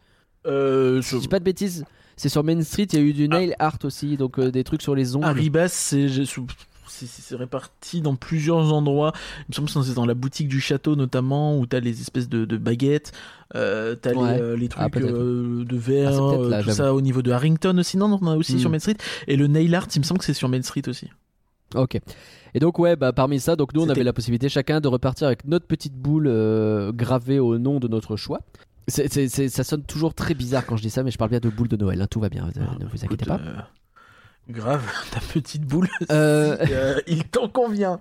Euh, 0.48 1.02
Je 1.02 1.17
dis 1.17 1.28
pas 1.28 1.39
de 1.39 1.43
bêtises. 1.43 1.86
C'est 2.15 2.30
sur 2.30 2.43
Main 2.43 2.62
Street. 2.63 2.88
Il 2.93 3.00
y 3.00 3.02
a 3.02 3.06
eu 3.06 3.13
du 3.13 3.28
nail 3.30 3.56
art 3.60 3.78
aussi, 3.84 4.17
donc 4.17 4.39
euh, 4.39 4.50
des 4.50 4.63
trucs 4.63 4.82
sur 4.82 4.96
les 4.96 5.15
ongles. 5.15 5.26
C'est 5.67 6.08
je- 6.08 6.24
c'est- 6.24 6.41
c'est 6.89 7.36
réparti 7.36 8.02
dans 8.02 8.15
plusieurs 8.15 8.73
endroits. 8.73 9.13
Il 9.39 9.45
me 9.50 9.54
semble 9.67 9.67
que 9.86 9.88
c'est 9.89 9.95
dans 9.95 10.06
la 10.06 10.13
boutique 10.13 10.47
du 10.47 10.60
château 10.60 10.95
notamment, 10.95 11.58
où 11.58 11.65
t'as 11.65 11.80
les 11.80 12.02
espèces 12.02 12.30
de, 12.30 12.45
de 12.45 12.58
baguettes, 12.58 13.12
euh, 13.56 13.95
t'as 13.95 14.13
Ouais. 14.13 14.36
les, 14.36 14.41
euh, 14.41 14.56
les 14.58 14.69
Ah, 14.76 14.89
trucs 14.89 14.93
peut-être. 14.93 15.13
euh, 15.13 15.65
de 15.65 15.76
Ah, 15.76 15.80
verre, 15.80 16.12
là, 16.12 16.58
euh, 16.58 16.63
tout 16.63 16.69
ça 16.71 16.93
au 16.93 17.02
niveau 17.02 17.21
de 17.21 17.32
Harrington 17.32 17.78
aussi. 17.78 17.97
Non, 17.97 18.08
non, 18.08 18.19
on 18.21 18.28
a 18.28 18.36
aussi 18.36 18.56
Hmm. 18.56 18.60
sur 18.60 18.69
Main 18.69 18.80
Street. 18.80 18.97
Et 19.28 19.36
le 19.38 19.47
nail 19.47 19.73
art, 19.76 19.88
il 19.95 20.00
me 20.00 20.04
semble 20.04 20.19
que 20.19 20.26
c'est 20.26 20.34
sur 20.34 20.50
Main 20.50 20.62
Street 20.62 20.88
aussi. 20.88 21.10
Ok. 21.76 22.00
Et 22.54 22.60
donc 22.60 22.80
ouais, 22.80 22.95
bah 22.95 23.12
parmi 23.12 23.39
ça, 23.41 23.56
donc 23.58 23.73
nous 23.73 23.82
on 23.82 23.89
avait 23.89 24.04
la 24.04 24.13
possibilité 24.13 24.47
chacun 24.47 24.80
de 24.80 24.88
repartir 24.88 25.28
avec 25.28 25.43
notre 25.45 25.67
petite 25.67 25.93
boule 25.93 26.28
gravée 26.95 27.39
au 27.39 27.58
nom 27.58 27.80
de 27.80 27.88
notre 27.89 28.15
choix. 28.15 28.39
Ça 28.88 29.63
sonne 29.65 29.84
toujours 29.84 30.13
très 30.13 30.34
bizarre 30.34 30.65
quand 30.65 30.78
je 30.78 30.82
dis 30.82 30.89
ça, 30.89 31.04
mais 31.04 31.12
je 31.12 31.17
parle 31.17 31.30
bien 31.32 31.41
de 31.41 31.50
boule 31.50 31.67
de 31.67 31.76
Noël. 31.76 32.02
hein, 32.02 32.08
tout 32.10 32.21
va 32.21 32.30
bien, 32.30 32.47
Ah, 32.56 32.76
ne 32.80 32.86
vous 32.86 33.04
écoute, 33.04 33.21
inquiétez 33.21 33.26
pas. 33.26 33.41
Grave, 34.49 34.81
ta 35.12 35.19
petite 35.19 35.63
boule. 35.65 35.88
Euh, 36.12 36.57
si, 36.65 36.73
euh, 36.73 36.99
il 37.07 37.23
t'en 37.25 37.47
convient. 37.47 37.99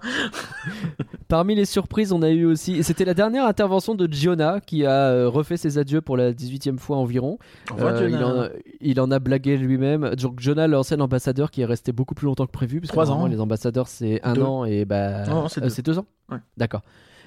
Parmi 1.28 1.54
les 1.54 1.64
surprises, 1.64 2.12
on 2.12 2.22
a 2.22 2.30
eu 2.30 2.44
aussi. 2.44 2.82
C'était 2.84 3.04
la 3.04 3.14
dernière 3.14 3.46
intervention 3.46 3.94
de 3.94 4.06
Giona 4.10 4.60
qui 4.60 4.86
a 4.86 5.10
euh, 5.10 5.28
refait 5.28 5.56
ses 5.56 5.78
adieux 5.78 6.00
pour 6.00 6.16
la 6.16 6.32
18e 6.32 6.78
fois 6.78 6.96
environ. 6.96 7.38
Euh, 7.78 8.08
il, 8.08 8.22
en 8.22 8.40
a, 8.42 8.48
il 8.80 9.00
en 9.00 9.10
a 9.10 9.18
blagué 9.18 9.56
lui-même. 9.56 10.14
Donc 10.14 10.40
Jonah, 10.40 10.66
l'ancien 10.68 11.00
ambassadeur 11.00 11.50
qui 11.50 11.62
est 11.62 11.66
resté 11.66 11.92
beaucoup 11.92 12.14
plus 12.14 12.26
longtemps 12.26 12.46
que 12.46 12.52
prévu. 12.52 12.80
Parce 12.80 12.90
que 12.90 12.92
Trois 12.92 13.06
normalement, 13.06 13.26
ans. 13.26 13.28
Les 13.28 13.40
ambassadeurs, 13.40 13.88
c'est 13.88 14.20
un 14.22 14.34
Deux. 14.34 14.42
an 14.42 14.64
et 14.64 14.84
bah. 14.84 15.24
C'est 15.48 15.84
deux. 15.84 15.98
ans 15.98 16.06
Ouais. 16.30 16.38
D'accord. 16.56 16.82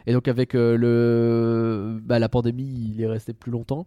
Et 0.07 0.13
donc 0.13 0.27
avec 0.27 0.55
euh, 0.55 0.77
le, 0.77 1.99
bah, 2.01 2.19
la 2.19 2.29
pandémie, 2.29 2.93
il 2.95 3.01
est 3.01 3.07
resté 3.07 3.33
plus 3.33 3.51
longtemps. 3.51 3.85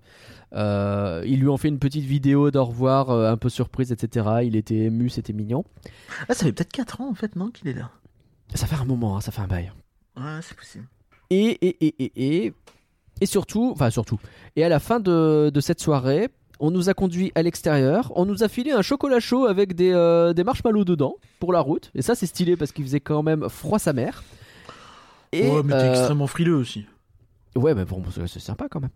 Euh, 0.52 1.22
ils 1.26 1.40
lui 1.40 1.48
ont 1.48 1.56
fait 1.56 1.68
une 1.68 1.78
petite 1.78 2.04
vidéo 2.04 2.50
d'au 2.50 2.64
revoir, 2.64 3.10
euh, 3.10 3.30
un 3.30 3.36
peu 3.36 3.48
surprise, 3.48 3.92
etc. 3.92 4.26
Il 4.44 4.56
était 4.56 4.76
ému, 4.76 5.08
c'était 5.08 5.32
mignon. 5.32 5.64
Ah, 6.28 6.34
ça 6.34 6.44
fait 6.44 6.52
peut-être 6.52 6.72
4 6.72 7.00
ans 7.00 7.10
en 7.10 7.14
fait, 7.14 7.36
non, 7.36 7.50
qu'il 7.50 7.68
est 7.68 7.74
là. 7.74 7.90
Ça 8.54 8.66
fait 8.66 8.76
un 8.76 8.84
moment, 8.84 9.16
hein, 9.16 9.20
ça 9.20 9.32
fait 9.32 9.40
un 9.40 9.46
bail. 9.46 9.72
Ouais, 10.16 10.40
c'est 10.42 10.56
possible. 10.56 10.84
Et, 11.30 11.58
et, 11.66 11.86
et, 11.86 11.94
et, 12.04 12.44
et, 12.46 12.52
et 13.20 13.26
surtout, 13.26 13.70
enfin 13.72 13.88
surtout, 13.88 14.18
et 14.56 14.64
à 14.64 14.68
la 14.68 14.78
fin 14.78 15.00
de, 15.00 15.50
de 15.52 15.60
cette 15.60 15.80
soirée, 15.80 16.28
on 16.60 16.70
nous 16.70 16.88
a 16.88 16.94
conduit 16.94 17.32
à 17.34 17.42
l'extérieur, 17.42 18.12
on 18.14 18.24
nous 18.24 18.44
a 18.44 18.48
filé 18.48 18.70
un 18.70 18.82
chocolat 18.82 19.18
chaud 19.18 19.46
avec 19.46 19.74
des, 19.74 19.90
euh, 19.92 20.32
des 20.32 20.44
marshmallows 20.44 20.84
dedans 20.84 21.16
pour 21.40 21.52
la 21.52 21.58
route. 21.60 21.90
Et 21.96 22.02
ça, 22.02 22.14
c'est 22.14 22.26
stylé 22.26 22.56
parce 22.56 22.70
qu'il 22.70 22.84
faisait 22.84 23.00
quand 23.00 23.24
même 23.24 23.48
froid 23.48 23.80
sa 23.80 23.92
mère. 23.92 24.22
Et, 25.32 25.48
ouais, 25.48 25.62
mais 25.64 25.72
t'es 25.72 25.84
euh, 25.84 25.90
extrêmement 25.90 26.26
frileux 26.26 26.56
aussi. 26.56 26.86
Ouais, 27.56 27.74
mais 27.74 27.84
bon, 27.84 28.02
c'est 28.26 28.40
sympa 28.40 28.66
quand 28.70 28.80
même. 28.80 28.90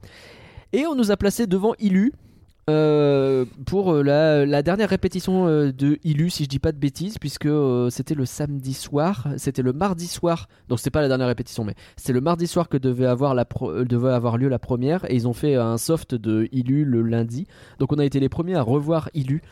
Et 0.73 0.87
on 0.87 0.95
nous 0.95 1.11
a 1.11 1.17
placé 1.17 1.47
devant 1.47 1.75
Ilu 1.79 2.13
euh, 2.69 3.45
pour 3.67 3.93
euh, 3.93 4.03
la, 4.03 4.45
la 4.45 4.63
dernière 4.63 4.89
répétition 4.89 5.47
euh, 5.47 5.73
de 5.73 5.99
Ilu, 6.03 6.31
si 6.31 6.45
je 6.45 6.49
dis 6.49 6.59
pas 6.59 6.73
de 6.73 6.79
bêtises, 6.79 7.17
puisque 7.19 7.47
euh, 7.47 7.91
c'était 7.91 8.15
le 8.17 8.25
samedi 8.27 8.75
soir, 8.75 9.29
c'était 9.37 9.63
le 9.63 9.73
mardi 9.73 10.09
soir, 10.09 10.49
donc 10.69 10.79
c'était 10.81 10.91
pas 10.91 11.01
la 11.03 11.09
dernière 11.09 11.29
répétition, 11.29 11.65
mais 11.65 11.75
c'était 11.97 12.13
le 12.13 12.21
mardi 12.21 12.47
soir 12.49 12.69
que 12.69 12.77
devait 12.77 13.07
avoir, 13.07 13.35
la 13.35 13.45
pro- 13.45 13.71
euh, 13.71 13.85
devait 13.85 14.11
avoir 14.11 14.37
lieu 14.37 14.49
la 14.49 14.59
première, 14.59 15.09
et 15.11 15.15
ils 15.15 15.29
ont 15.29 15.33
fait 15.33 15.55
un 15.55 15.79
soft 15.79 16.15
de 16.17 16.49
Ilu 16.51 16.85
le 16.85 17.03
lundi. 17.03 17.47
Donc 17.79 17.93
on 17.93 17.99
a 17.99 18.05
été 18.05 18.19
les 18.19 18.29
premiers 18.29 18.57
à 18.57 18.63
revoir 18.63 19.11
Ilu 19.15 19.43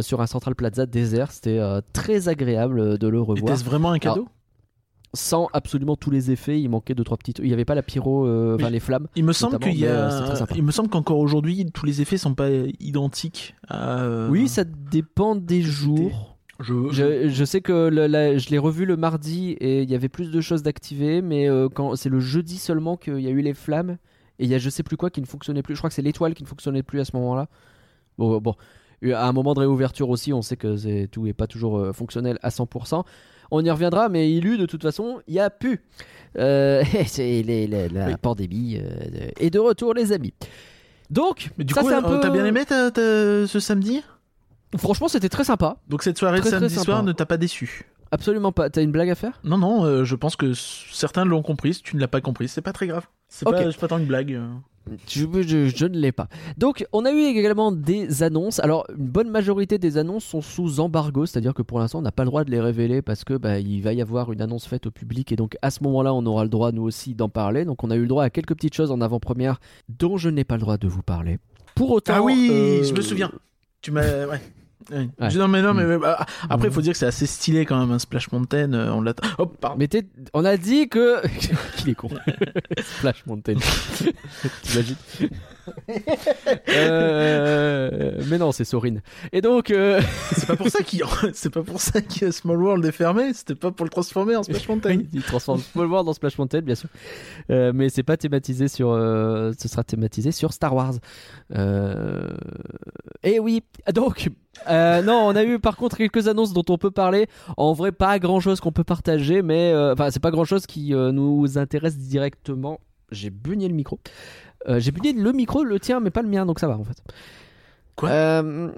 sur 0.00 0.20
un 0.22 0.26
Central 0.26 0.54
Plaza 0.56 0.86
désert, 0.86 1.30
c'était 1.30 1.60
très 1.92 2.28
agréable 2.28 2.98
de 2.98 3.06
le 3.08 3.20
revoir 3.20 3.52
Était-ce 3.52 3.64
vraiment 3.64 3.92
un 3.92 3.98
cadeau? 4.00 4.26
Sans 5.16 5.48
absolument 5.52 5.96
tous 5.96 6.10
les 6.10 6.30
effets. 6.30 6.60
Il 6.60 6.68
manquait 6.68 6.94
deux 6.94 7.02
trois 7.02 7.16
petites. 7.16 7.40
Il 7.40 7.46
n'y 7.46 7.52
avait 7.52 7.64
pas 7.64 7.74
la 7.74 7.82
pyro, 7.82 8.26
euh, 8.26 8.54
enfin 8.54 8.70
les 8.70 8.78
flammes. 8.80 9.08
Il 9.16 9.24
me 9.24 9.32
semble 9.32 9.58
qu'il 9.58 9.78
y 9.78 9.86
a, 9.86 10.08
euh, 10.32 10.46
il 10.54 10.62
me 10.62 10.70
semble 10.70 10.88
qu'encore 10.88 11.18
aujourd'hui 11.18 11.66
tous 11.72 11.84
les 11.86 12.00
effets 12.02 12.16
sont 12.18 12.34
pas 12.34 12.48
identiques. 12.80 13.54
À, 13.68 14.02
euh, 14.02 14.28
Oui, 14.30 14.46
ça 14.48 14.62
dépend 14.64 15.34
des 15.34 15.62
jours. 15.62 16.36
Je, 16.60 16.72
Je, 16.90 17.28
je 17.28 17.44
sais 17.44 17.60
que 17.60 17.88
la- 17.88 18.38
je 18.38 18.48
l'ai 18.48 18.56
revu 18.58 18.86
le 18.86 18.96
mardi 18.96 19.50
et 19.60 19.82
il 19.82 19.90
y 19.90 19.94
avait 19.94 20.08
plus 20.08 20.30
de 20.30 20.40
choses 20.40 20.62
d'activer, 20.62 21.20
mais 21.20 21.48
euh, 21.50 21.68
quand 21.68 21.96
c'est 21.96 22.08
le 22.08 22.20
jeudi 22.20 22.56
seulement 22.56 22.96
qu'il 22.96 23.20
y 23.20 23.26
a 23.26 23.30
eu 23.30 23.42
les 23.42 23.52
flammes 23.52 23.98
et 24.38 24.44
il 24.44 24.50
y 24.50 24.54
a 24.54 24.58
je 24.58 24.70
sais 24.70 24.82
plus 24.82 24.96
quoi 24.96 25.10
qui 25.10 25.20
ne 25.20 25.26
fonctionnait 25.26 25.62
plus. 25.62 25.74
Je 25.74 25.80
crois 25.80 25.90
que 25.90 25.94
c'est 25.94 26.00
l'étoile 26.02 26.32
qui 26.34 26.42
ne 26.44 26.48
fonctionnait 26.48 26.82
plus 26.82 27.00
à 27.00 27.04
ce 27.04 27.14
moment-là. 27.16 27.48
Bon, 28.16 28.38
bon, 28.40 28.54
à 29.12 29.28
un 29.28 29.32
moment 29.32 29.52
de 29.52 29.60
réouverture 29.60 30.08
aussi, 30.08 30.32
on 30.32 30.40
sait 30.40 30.56
que 30.56 30.76
c'est- 30.78 31.08
tout 31.10 31.26
est 31.26 31.34
pas 31.34 31.46
toujours 31.46 31.76
euh, 31.78 31.92
fonctionnel 31.92 32.38
à 32.42 32.48
100%. 32.48 33.04
On 33.50 33.64
y 33.64 33.70
reviendra, 33.70 34.08
mais 34.08 34.30
Ilu, 34.30 34.58
de 34.58 34.66
toute 34.66 34.82
façon, 34.82 35.20
il 35.26 35.34
y 35.34 35.40
a 35.40 35.50
pu. 35.50 35.80
Euh, 36.38 36.82
c'est 37.06 37.42
les- 37.42 37.66
les- 37.66 37.88
la 37.88 38.06
Oui. 38.08 38.14
pandémie 38.20 38.78
euh, 38.78 39.28
est 39.38 39.50
de 39.50 39.58
retour, 39.58 39.94
les 39.94 40.12
amis. 40.12 40.34
Donc, 41.10 41.50
Mais 41.56 41.64
du 41.64 41.72
ça 41.72 41.80
coup, 41.82 41.88
c'est 41.88 41.94
un 41.94 42.04
euh, 42.04 42.08
peu. 42.08 42.20
t'as 42.20 42.30
bien 42.30 42.44
aimé 42.44 42.62
ce 42.68 43.58
samedi? 43.60 44.02
Franchement, 44.76 45.08
c'était 45.08 45.28
très 45.28 45.44
sympa. 45.44 45.76
Donc 45.88 46.02
cette 46.02 46.18
soirée 46.18 46.40
Très, 46.40 46.50
de 46.50 46.56
très 46.56 46.68
samedi 46.68 46.84
soir 46.84 47.02
ne 47.02 47.12
t'a 47.12 47.24
pas 47.26 47.36
déçu? 47.36 47.84
Absolument 48.10 48.52
pas. 48.52 48.70
T'as 48.70 48.82
une 48.82 48.92
blague 48.92 49.10
à 49.10 49.14
faire? 49.14 49.40
Non, 49.44 49.58
non, 49.58 49.84
euh, 49.84 50.04
je 50.04 50.14
pense 50.14 50.36
que 50.36 50.52
certains 50.54 51.24
l'ont 51.24 51.42
compris. 51.42 51.74
Si 51.74 51.82
tu 51.82 51.96
ne 51.96 52.00
l'as 52.00 52.08
pas 52.08 52.20
compris, 52.20 52.48
c'est 52.48 52.62
pas 52.62 52.72
très 52.72 52.86
grave. 52.86 53.06
C'est 53.28 53.44
pas, 53.44 53.88
tant 53.88 53.98
une 53.98 54.06
blague. 54.06 54.32
euh. 54.34 54.46
je, 55.08 55.24
je- 55.42 55.66
je 55.74 55.86
ne 55.86 55.98
l'ai 55.98 56.12
pas. 56.12 56.28
Donc, 56.56 56.86
on 56.92 57.04
a 57.04 57.10
eu 57.10 57.18
également 57.22 57.72
des 57.72 58.22
annonces. 58.22 58.60
Alors, 58.60 58.86
une 58.96 59.06
bonne 59.08 59.28
majorité 59.30 59.78
des 59.78 59.98
annonces 59.98 60.24
sont 60.24 60.40
sous 60.40 60.78
embargo, 60.78 61.26
c'est-à-dire 61.26 61.52
que 61.54 61.62
pour 61.62 61.80
l'instant, 61.80 61.98
on 61.98 62.02
n'a 62.02 62.12
pas 62.12 62.22
le 62.22 62.30
droit 62.30 62.44
de 62.44 62.52
les 62.52 62.60
révéler 62.60 63.02
parce 63.02 63.24
que 63.24 63.34
bah, 63.34 63.58
il 63.58 63.82
va 63.82 63.92
y 63.92 64.00
avoir 64.00 64.30
une 64.30 64.40
annonce 64.40 64.66
faite 64.66 64.86
au 64.86 64.92
public 64.92 65.32
et 65.32 65.36
donc 65.36 65.56
à 65.60 65.72
ce 65.72 65.82
moment-là, 65.82 66.14
on 66.14 66.24
aura 66.26 66.44
le 66.44 66.48
droit 66.50 66.70
nous 66.70 66.82
aussi 66.84 67.14
d'en 67.16 67.28
parler. 67.28 67.64
Donc, 67.64 67.82
on 67.82 67.90
a 67.90 67.96
eu 67.96 68.02
le 68.02 68.06
droit 68.06 68.22
à 68.22 68.30
quelques 68.30 68.54
petites 68.54 68.74
choses 68.74 68.92
en 68.92 69.00
avant-première 69.00 69.58
dont 69.88 70.16
je 70.16 70.28
n'ai 70.28 70.44
pas 70.44 70.54
le 70.54 70.60
droit 70.60 70.76
de 70.78 70.86
vous 70.86 71.02
parler. 71.02 71.38
Pour 71.74 71.90
autant, 71.90 72.12
Ah 72.16 72.22
oui, 72.22 72.48
euh, 72.52 72.84
je 72.84 72.94
me 72.94 73.00
souviens. 73.00 73.32
Tu 73.82 73.90
m'as. 73.90 74.26
Ouais. 74.26 74.40
Ouais. 74.90 75.08
Non, 75.34 75.48
mais 75.48 75.62
non, 75.62 75.74
mais. 75.74 75.84
Mm. 75.84 76.00
bah, 76.00 76.26
après, 76.48 76.68
il 76.68 76.74
faut 76.74 76.80
dire 76.80 76.92
que 76.92 76.98
c'est 76.98 77.06
assez 77.06 77.26
stylé 77.26 77.64
quand 77.66 77.78
même, 77.78 77.90
un 77.90 77.98
Splash 77.98 78.30
Mountain. 78.32 78.72
euh, 78.72 78.90
on 78.90 79.00
l'attend. 79.00 79.28
Oh. 79.38 79.50
Mais 79.76 79.88
on 80.34 80.44
a 80.44 80.56
dit 80.56 80.88
que. 80.88 81.26
Qu'il 81.76 81.90
est 81.90 81.94
con. 81.94 82.08
Splash 82.98 83.24
Mountain. 83.26 83.54
T'imagines? 84.62 84.96
Euh, 86.68 88.20
Mais 88.28 88.38
non, 88.38 88.52
c'est 88.52 88.64
Sorine. 88.64 89.02
Et 89.32 89.40
donc. 89.40 89.70
euh, 89.70 90.00
C'est 90.32 90.46
pas 90.46 90.56
pour 90.56 90.68
ça 90.68 90.82
qu'il 90.82 91.02
c'est 91.32 91.50
pas 91.50 91.62
pour 91.62 91.80
ça 91.80 92.00
que 92.00 92.30
Small 92.30 92.62
World 92.62 92.84
est 92.84 92.92
fermé. 92.92 93.32
C'était 93.32 93.54
pas 93.54 93.70
pour 93.70 93.84
le 93.84 93.90
transformer 93.90 94.36
en 94.36 94.42
Splash 94.42 94.68
Mountain. 94.68 95.02
Il 95.12 95.22
transforme 95.22 95.60
Small 95.60 95.86
World 95.86 96.06
dans 96.06 96.12
Splash 96.12 96.38
Mountain, 96.38 96.60
bien 96.60 96.74
sûr. 96.74 96.88
Euh, 97.50 97.72
mais 97.74 97.88
c'est 97.88 98.02
pas 98.02 98.16
thématisé 98.16 98.68
sur. 98.68 98.90
euh, 98.90 99.52
ce 99.58 99.68
sera 99.68 99.84
thématisé 99.84 100.32
sur 100.32 100.52
Star 100.52 100.74
Wars. 100.74 100.94
Et 103.22 103.38
oui. 103.38 103.62
Donc. 103.92 104.28
non, 104.68 105.26
on 105.28 105.36
a 105.36 105.44
eu 105.44 105.58
par 105.58 105.76
contre 105.76 105.96
quelques 105.96 106.28
annonces 106.28 106.52
dont 106.52 106.64
on 106.68 106.78
peut 106.78 106.90
parler. 106.90 107.26
En 107.56 107.72
vrai, 107.72 107.92
pas 107.92 108.18
grand 108.18 108.40
chose 108.40 108.60
qu'on 108.60 108.72
peut 108.72 108.84
partager, 108.84 109.42
mais 109.42 109.72
enfin, 109.92 110.10
c'est 110.10 110.20
pas 110.22 110.30
grand 110.30 110.44
chose 110.44 110.66
qui 110.66 110.90
nous 110.92 111.58
intéresse 111.58 111.96
directement. 111.98 112.80
J'ai 113.12 113.30
bugné 113.30 113.68
le 113.68 113.74
micro. 113.74 114.00
Euh, 114.68 114.80
J'ai 114.80 114.90
oublié 114.90 115.12
le 115.12 115.32
micro, 115.32 115.62
le 115.64 115.78
tien, 115.80 116.00
mais 116.00 116.10
pas 116.10 116.22
le 116.22 116.28
mien, 116.28 116.44
donc 116.46 116.58
ça 116.58 116.66
va 116.68 116.76
en 116.76 116.84
fait. 116.84 116.96
Quoi 117.94 118.10
Euh, 118.10 118.70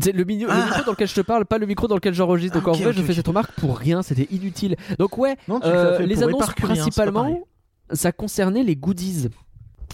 c'est 0.00 0.12
le, 0.12 0.24
mini- 0.24 0.44
le 0.44 0.50
Ah. 0.50 0.64
micro 0.66 0.84
dans 0.84 0.92
lequel 0.92 1.08
je 1.08 1.14
te 1.14 1.20
parle, 1.22 1.44
pas 1.44 1.58
le 1.58 1.66
micro 1.66 1.88
dans 1.88 1.94
lequel 1.96 2.14
j'enregistre. 2.14 2.56
Donc 2.58 2.64
Ah, 2.66 2.70
en 2.70 2.74
ok, 2.74 2.80
vrai, 2.82 2.92
je 2.92 3.02
fais 3.02 3.14
cette 3.14 3.26
remarque 3.26 3.52
pour 3.58 3.76
rien, 3.78 4.02
c'était 4.02 4.28
inutile. 4.34 4.76
Donc 4.98 5.18
ouais, 5.18 5.36
Non, 5.48 5.60
euh, 5.64 5.98
les 6.00 6.22
annonces 6.22 6.48
hein, 6.48 6.52
principalement, 6.56 7.40
ça 7.92 8.12
concernait 8.12 8.62
les 8.62 8.76
goodies. 8.76 9.28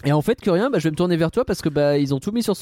Et 0.03 0.11
en 0.11 0.21
fait, 0.21 0.39
que 0.41 0.49
rien, 0.51 0.69
bah, 0.69 0.77
je 0.77 0.83
vais 0.83 0.91
me 0.91 0.95
tourner 0.95 1.15
vers 1.17 1.31
toi 1.31 1.45
parce 1.45 1.61
que 1.61 1.69
bah, 1.69 1.97
ils 1.97 2.13
ont 2.13 2.19
tout 2.19 2.31
mis 2.31 2.43
sur. 2.43 2.53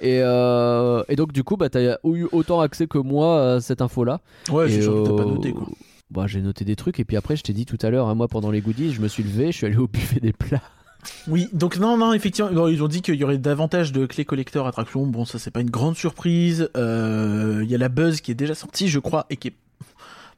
Et, 0.00 0.20
euh, 0.20 1.02
et 1.08 1.16
donc, 1.16 1.32
du 1.32 1.44
coup, 1.44 1.56
bah, 1.56 1.70
t'as 1.70 1.96
eu 2.04 2.26
autant 2.32 2.60
accès 2.60 2.86
que 2.88 2.98
moi 2.98 3.54
à 3.54 3.60
cette 3.60 3.80
info-là. 3.80 4.20
Ouais, 4.50 4.68
c'est 4.68 4.82
sûr 4.82 5.04
que 5.04 5.08
t'as 5.08 5.14
pas 5.16 5.22
euh, 5.22 5.26
noté 5.34 5.52
quoi. 5.52 5.68
Bah, 6.10 6.26
j'ai 6.26 6.42
noté 6.42 6.64
des 6.66 6.76
trucs. 6.76 7.00
Et 7.00 7.04
puis 7.04 7.16
après, 7.16 7.36
je 7.36 7.42
t'ai 7.42 7.54
dit 7.54 7.64
tout 7.64 7.78
à 7.80 7.88
l'heure, 7.88 8.08
hein, 8.08 8.14
moi, 8.14 8.28
pendant 8.28 8.50
les 8.50 8.60
goodies, 8.60 8.92
je 8.92 9.00
me 9.00 9.08
suis 9.08 9.22
levé, 9.22 9.46
je 9.52 9.56
suis 9.58 9.66
allé 9.66 9.76
au 9.76 9.86
buffet 9.86 10.20
des 10.20 10.32
plats. 10.34 10.60
Oui, 11.28 11.48
donc 11.52 11.78
non, 11.78 11.96
non, 11.96 12.12
effectivement, 12.12 12.50
bon, 12.52 12.68
ils 12.68 12.82
ont 12.82 12.88
dit 12.88 13.02
qu'il 13.02 13.14
y 13.16 13.24
aurait 13.24 13.38
davantage 13.38 13.92
de 13.92 14.06
clés 14.06 14.24
collector 14.24 14.66
attractions. 14.66 15.06
Bon, 15.06 15.24
ça 15.24 15.38
c'est 15.38 15.50
pas 15.50 15.60
une 15.60 15.70
grande 15.70 15.96
surprise. 15.96 16.68
Euh, 16.76 17.60
Il 17.64 17.70
y 17.70 17.74
a 17.74 17.78
la 17.78 17.88
Buzz 17.88 18.20
qui 18.20 18.30
est 18.30 18.34
déjà 18.36 18.54
sortie, 18.54 18.88
je 18.88 18.98
crois, 19.00 19.26
et 19.30 19.36
qui 19.36 19.48
est 19.48 19.54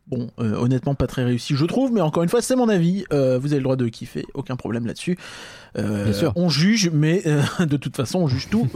bon, 0.07 0.31
euh, 0.38 0.55
honnêtement 0.57 0.94
pas 0.94 1.07
très 1.07 1.24
réussi, 1.24 1.55
je 1.55 1.64
trouve. 1.66 1.92
Mais 1.92 2.00
encore 2.00 2.22
une 2.22 2.29
fois, 2.29 2.40
c'est 2.42 2.57
mon 2.57 2.68
avis. 2.68 3.05
Euh, 3.12 3.38
vous 3.38 3.48
avez 3.48 3.59
le 3.59 3.62
droit 3.64 3.77
de 3.77 3.88
kiffer, 3.88 4.24
aucun 4.35 4.57
problème 4.57 4.87
là-dessus. 4.87 5.18
Euh, 5.77 6.05
Bien 6.05 6.12
sûr. 6.12 6.33
On 6.37 6.48
juge, 6.48 6.90
mais 6.90 7.22
de 7.61 7.77
toute 7.77 7.96
façon, 7.96 8.20
on 8.20 8.29
juge 8.29 8.48
tout. 8.48 8.68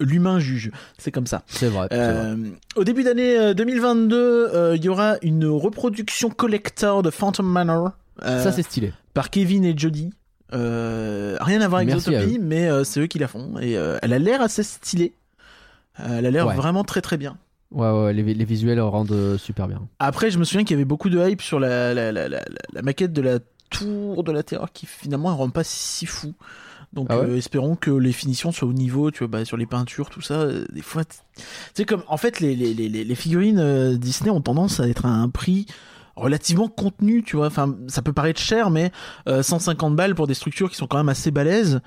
L'humain 0.00 0.38
juge, 0.38 0.70
c'est 0.98 1.10
comme 1.10 1.26
ça. 1.26 1.42
C'est 1.46 1.68
vrai. 1.68 1.88
vrai. 1.90 2.36
Au 2.76 2.84
début 2.84 3.02
d'année 3.02 3.38
euh, 3.38 3.54
2022, 3.54 4.16
euh, 4.16 4.76
il 4.76 4.84
y 4.84 4.88
aura 4.88 5.16
une 5.22 5.46
reproduction 5.46 6.30
collector 6.30 7.02
de 7.02 7.10
Phantom 7.10 7.46
Manor. 7.46 7.90
Ça, 8.22 8.52
c'est 8.52 8.62
stylé. 8.62 8.92
par 9.14 9.30
Kevin 9.30 9.64
et 9.64 9.74
Jody. 9.76 10.10
Euh, 10.52 11.36
rien 11.40 11.60
à 11.60 11.68
voir 11.68 11.80
avec 11.82 11.94
Zootopie, 11.98 12.38
mais 12.40 12.68
euh, 12.68 12.84
c'est 12.84 13.00
eux 13.00 13.06
qui 13.06 13.18
la 13.18 13.28
font. 13.28 13.58
Et 13.60 13.76
euh, 13.76 13.98
elle 14.02 14.12
a 14.12 14.18
l'air 14.18 14.40
assez 14.42 14.62
stylée. 14.62 15.12
Elle 15.98 16.26
a 16.26 16.30
l'air 16.30 16.46
Ouais. 16.46 16.54
vraiment 16.54 16.84
très 16.84 17.00
très 17.00 17.16
bien. 17.16 17.36
Ouais, 17.70 17.90
ouais, 17.90 18.12
les, 18.12 18.22
les 18.34 18.44
visuels 18.44 18.80
rendent 18.80 19.36
super 19.38 19.66
bien. 19.68 19.80
Après, 19.98 20.30
je 20.30 20.38
me 20.38 20.44
souviens 20.44 20.64
qu'il 20.64 20.74
y 20.74 20.78
avait 20.78 20.84
beaucoup 20.84 21.08
de 21.08 21.18
hype 21.26 21.40
sur 21.40 21.58
la, 21.58 21.94
la, 21.94 22.12
la, 22.12 22.28
la, 22.28 22.82
maquette 22.82 23.12
de 23.14 23.22
la 23.22 23.38
tour 23.70 24.24
de 24.24 24.32
la 24.32 24.42
terreur 24.42 24.72
qui 24.72 24.84
finalement 24.86 25.30
ne 25.30 25.36
rend 25.36 25.48
pas 25.50 25.64
si 25.64 26.04
fou. 26.04 26.34
Donc 26.92 27.06
Ah 27.08 27.20
ouais 27.20 27.38
espérons 27.38 27.74
que 27.74 27.90
les 27.90 28.12
finitions 28.12 28.52
soient 28.52 28.68
au 28.68 28.74
niveau, 28.74 29.10
tu 29.10 29.20
vois, 29.20 29.28
bah, 29.28 29.44
sur 29.46 29.56
les 29.56 29.64
peintures, 29.64 30.10
tout 30.10 30.20
ça. 30.20 30.46
des 30.70 30.82
fois, 30.82 31.06
t- 31.06 31.16
tu 31.36 31.42
sais 31.74 31.84
comme 31.86 32.02
en 32.08 32.18
fait 32.18 32.40
les, 32.40 32.54
les, 32.54 32.74
les, 32.74 33.14
figurines 33.14 33.96
Disney 33.96 34.28
ont 34.30 34.42
tendance 34.42 34.78
à 34.78 34.86
être 34.88 35.06
à 35.06 35.08
un 35.08 35.30
prix 35.30 35.64
relativement 36.16 36.68
contenu, 36.68 37.22
tu 37.22 37.36
vois. 37.36 37.46
Enfin, 37.46 37.76
ça 37.88 38.02
peut 38.02 38.12
paraître 38.12 38.40
cher, 38.40 38.70
mais 38.70 38.90
euh, 39.28 39.42
150 39.42 39.96
balles 39.96 40.14
pour 40.14 40.26
des 40.26 40.34
structures 40.34 40.70
qui 40.70 40.76
sont 40.76 40.86
quand 40.86 40.98
même 40.98 41.08
assez 41.08 41.30
balèzes 41.30 41.80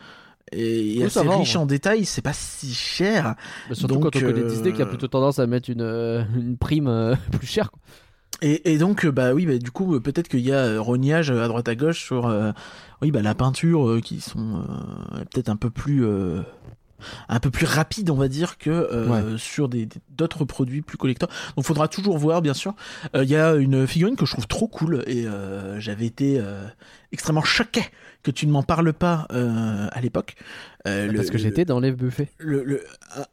et, 0.52 0.96
Oui, 0.98 1.04
assez 1.04 1.24
va, 1.24 1.32
en 1.32 1.40
riches 1.40 1.54
vrai. 1.54 1.60
en 1.64 1.66
détails, 1.66 2.06
c'est 2.06 2.22
pas 2.22 2.34
si 2.34 2.74
cher. 2.74 3.36
Bah, 3.70 3.76
surtout 3.76 3.96
Donc, 3.96 4.04
quand 4.04 4.16
on 4.16 4.22
connaît 4.22 4.42
euh, 4.42 4.48
Disney 4.48 4.74
qui 4.74 4.82
a 4.82 4.86
plutôt 4.86 5.08
tendance 5.08 5.40
à 5.40 5.48
mettre 5.48 5.70
une, 5.70 5.82
euh, 5.82 6.24
une 6.36 6.58
prime 6.58 6.88
euh, 6.88 7.16
plus 7.32 7.48
chère. 7.48 7.72
quoi. 7.72 7.80
Et, 8.42 8.74
et 8.74 8.78
donc, 8.78 9.06
euh, 9.06 9.12
bah 9.12 9.34
oui, 9.34 9.46
bah, 9.46 9.58
du 9.58 9.72
coup, 9.72 9.96
euh, 9.96 10.00
peut-être 10.02 10.28
qu'il 10.28 10.42
y 10.42 10.52
a 10.52 10.58
euh, 10.58 10.82
rognage 10.82 11.32
euh, 11.32 11.44
à 11.44 11.48
droite 11.48 11.68
à 11.70 11.76
gauche 11.76 12.04
sur, 12.04 12.28
euh, 12.28 12.52
oui, 13.02 13.10
bah 13.12 13.22
la 13.22 13.34
peinture 13.34 13.88
euh, 13.90 14.02
qui 14.02 14.20
sont 14.20 14.58
euh, 14.62 15.24
peut-être 15.32 15.50
un 15.50 15.56
peu 15.56 15.70
plus, 15.70 16.06
euh, 16.06 16.42
un 17.30 17.40
peu 17.40 17.52
plus 17.52 17.66
rapide, 17.66 18.10
on 18.10 18.16
va 18.16 18.28
dire, 18.28 18.58
que 18.58 18.70
euh, 18.70 19.38
sur 19.38 19.70
des 19.70 19.88
d'autres 20.10 20.46
produits 20.46 20.82
plus 20.82 20.98
collecteurs. 20.98 21.30
Donc, 21.56 21.66
faudra 21.66 21.88
toujours 21.88 22.18
voir, 22.18 22.42
bien 22.42 22.54
sûr. 22.54 22.74
Euh, 23.16 23.24
Il 23.24 23.30
y 23.30 23.36
a 23.36 23.54
une 23.56 23.86
figurine 23.88 24.16
que 24.16 24.26
je 24.26 24.32
trouve 24.32 24.48
trop 24.48 24.68
cool 24.68 25.04
et 25.08 25.26
euh, 25.28 25.80
j'avais 25.80 26.06
été 26.06 26.42
extrêmement 27.12 27.44
choqué 27.44 27.82
que 28.24 28.32
tu 28.32 28.48
ne 28.48 28.52
m'en 28.52 28.64
parles 28.64 28.94
pas 28.94 29.28
à 29.30 30.02
l'époque. 30.02 30.36
Le- 30.86 31.12
Parce 31.14 31.30
que 31.30 31.38
j'étais 31.38 31.66
dans 31.66 31.80
les 31.80 31.92
buffets. 31.92 32.30
le, 32.38 32.64
le- 32.64 32.84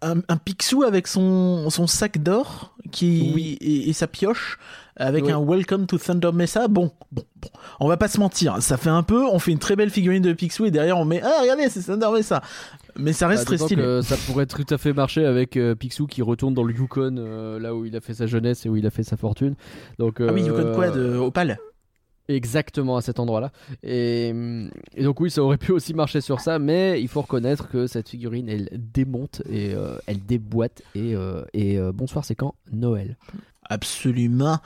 un, 0.00 0.16
un 0.28 0.36
Picsou 0.36 0.82
avec 0.84 1.06
son, 1.06 1.68
son 1.70 1.86
sac 1.86 2.18
d'or 2.22 2.74
qui 2.92 3.30
Oui. 3.34 3.58
et, 3.60 3.88
et 3.88 3.92
sa 3.92 4.06
pioche 4.06 4.58
avec 4.96 5.24
Oui. 5.24 5.32
un 5.32 5.40
Welcome 5.40 5.86
to 5.86 5.98
Thunder 5.98 6.30
Mesa. 6.32 6.68
Bon, 6.68 6.90
bon, 7.10 7.22
bon, 7.40 7.48
on 7.80 7.88
va 7.88 7.96
pas 7.96 8.08
se 8.08 8.18
mentir, 8.20 8.60
ça 8.62 8.76
fait 8.76 8.90
un 8.90 9.02
peu, 9.02 9.24
on 9.24 9.38
fait 9.38 9.52
une 9.52 9.58
très 9.58 9.76
belle 9.76 9.90
figurine 9.90 10.22
de 10.22 10.32
Picsou 10.32 10.66
et 10.66 10.70
derrière 10.70 10.98
on 10.98 11.04
met 11.04 11.20
ah 11.24 11.38
regardez 11.42 11.68
c'est 11.68 11.82
Thunder 11.82 12.08
Mesa, 12.12 12.42
mais 12.96 13.12
ça 13.12 13.26
reste 13.26 13.42
Bah, 13.48 13.56
très 13.56 13.58
stylé. 13.64 13.82
que 13.82 14.02
ça 14.02 14.16
pourrait 14.26 14.46
tout 14.46 14.66
à 14.68 14.78
fait 14.78 14.92
marcher 14.92 15.24
avec 15.24 15.56
euh, 15.56 15.74
Picsou 15.74 16.06
qui 16.06 16.22
retourne 16.22 16.54
dans 16.54 16.64
le 16.64 16.74
Yukon, 16.74 17.16
euh, 17.18 17.58
là 17.58 17.74
où 17.74 17.84
il 17.86 17.96
a 17.96 18.00
fait 18.00 18.14
sa 18.14 18.26
jeunesse 18.26 18.66
et 18.66 18.68
où 18.68 18.76
il 18.76 18.86
a 18.86 18.90
fait 18.90 19.02
sa 19.02 19.16
fortune. 19.16 19.54
Donc, 19.98 20.20
Ah 20.20 20.32
oui, 20.32 20.42
Yukon 20.42 20.58
euh, 20.78 21.18
Opal. 21.18 21.58
Exactement 22.28 22.96
à 22.96 23.02
cet 23.02 23.18
endroit-là. 23.18 23.50
Et, 23.82 24.30
hum, 24.32 24.70
et 24.94 25.02
donc 25.02 25.20
oui, 25.20 25.30
ça 25.30 25.42
aurait 25.42 25.58
pu 25.58 25.72
aussi 25.72 25.92
marcher 25.92 26.20
sur 26.20 26.40
ça, 26.40 26.58
mais 26.58 27.00
il 27.02 27.08
faut 27.08 27.20
reconnaître 27.22 27.68
que 27.68 27.86
cette 27.86 28.08
figurine, 28.08 28.48
elle 28.48 28.68
démonte 28.92 29.42
et 29.50 29.74
euh, 29.74 29.96
elle 30.06 30.24
déboîte. 30.24 30.82
Et, 30.94 31.14
euh, 31.16 31.42
et 31.52 31.78
euh, 31.78 31.92
bonsoir, 31.92 32.24
c'est 32.24 32.34
quand? 32.36 32.54
Noël. 32.72 33.16
Absolument. 33.68 34.58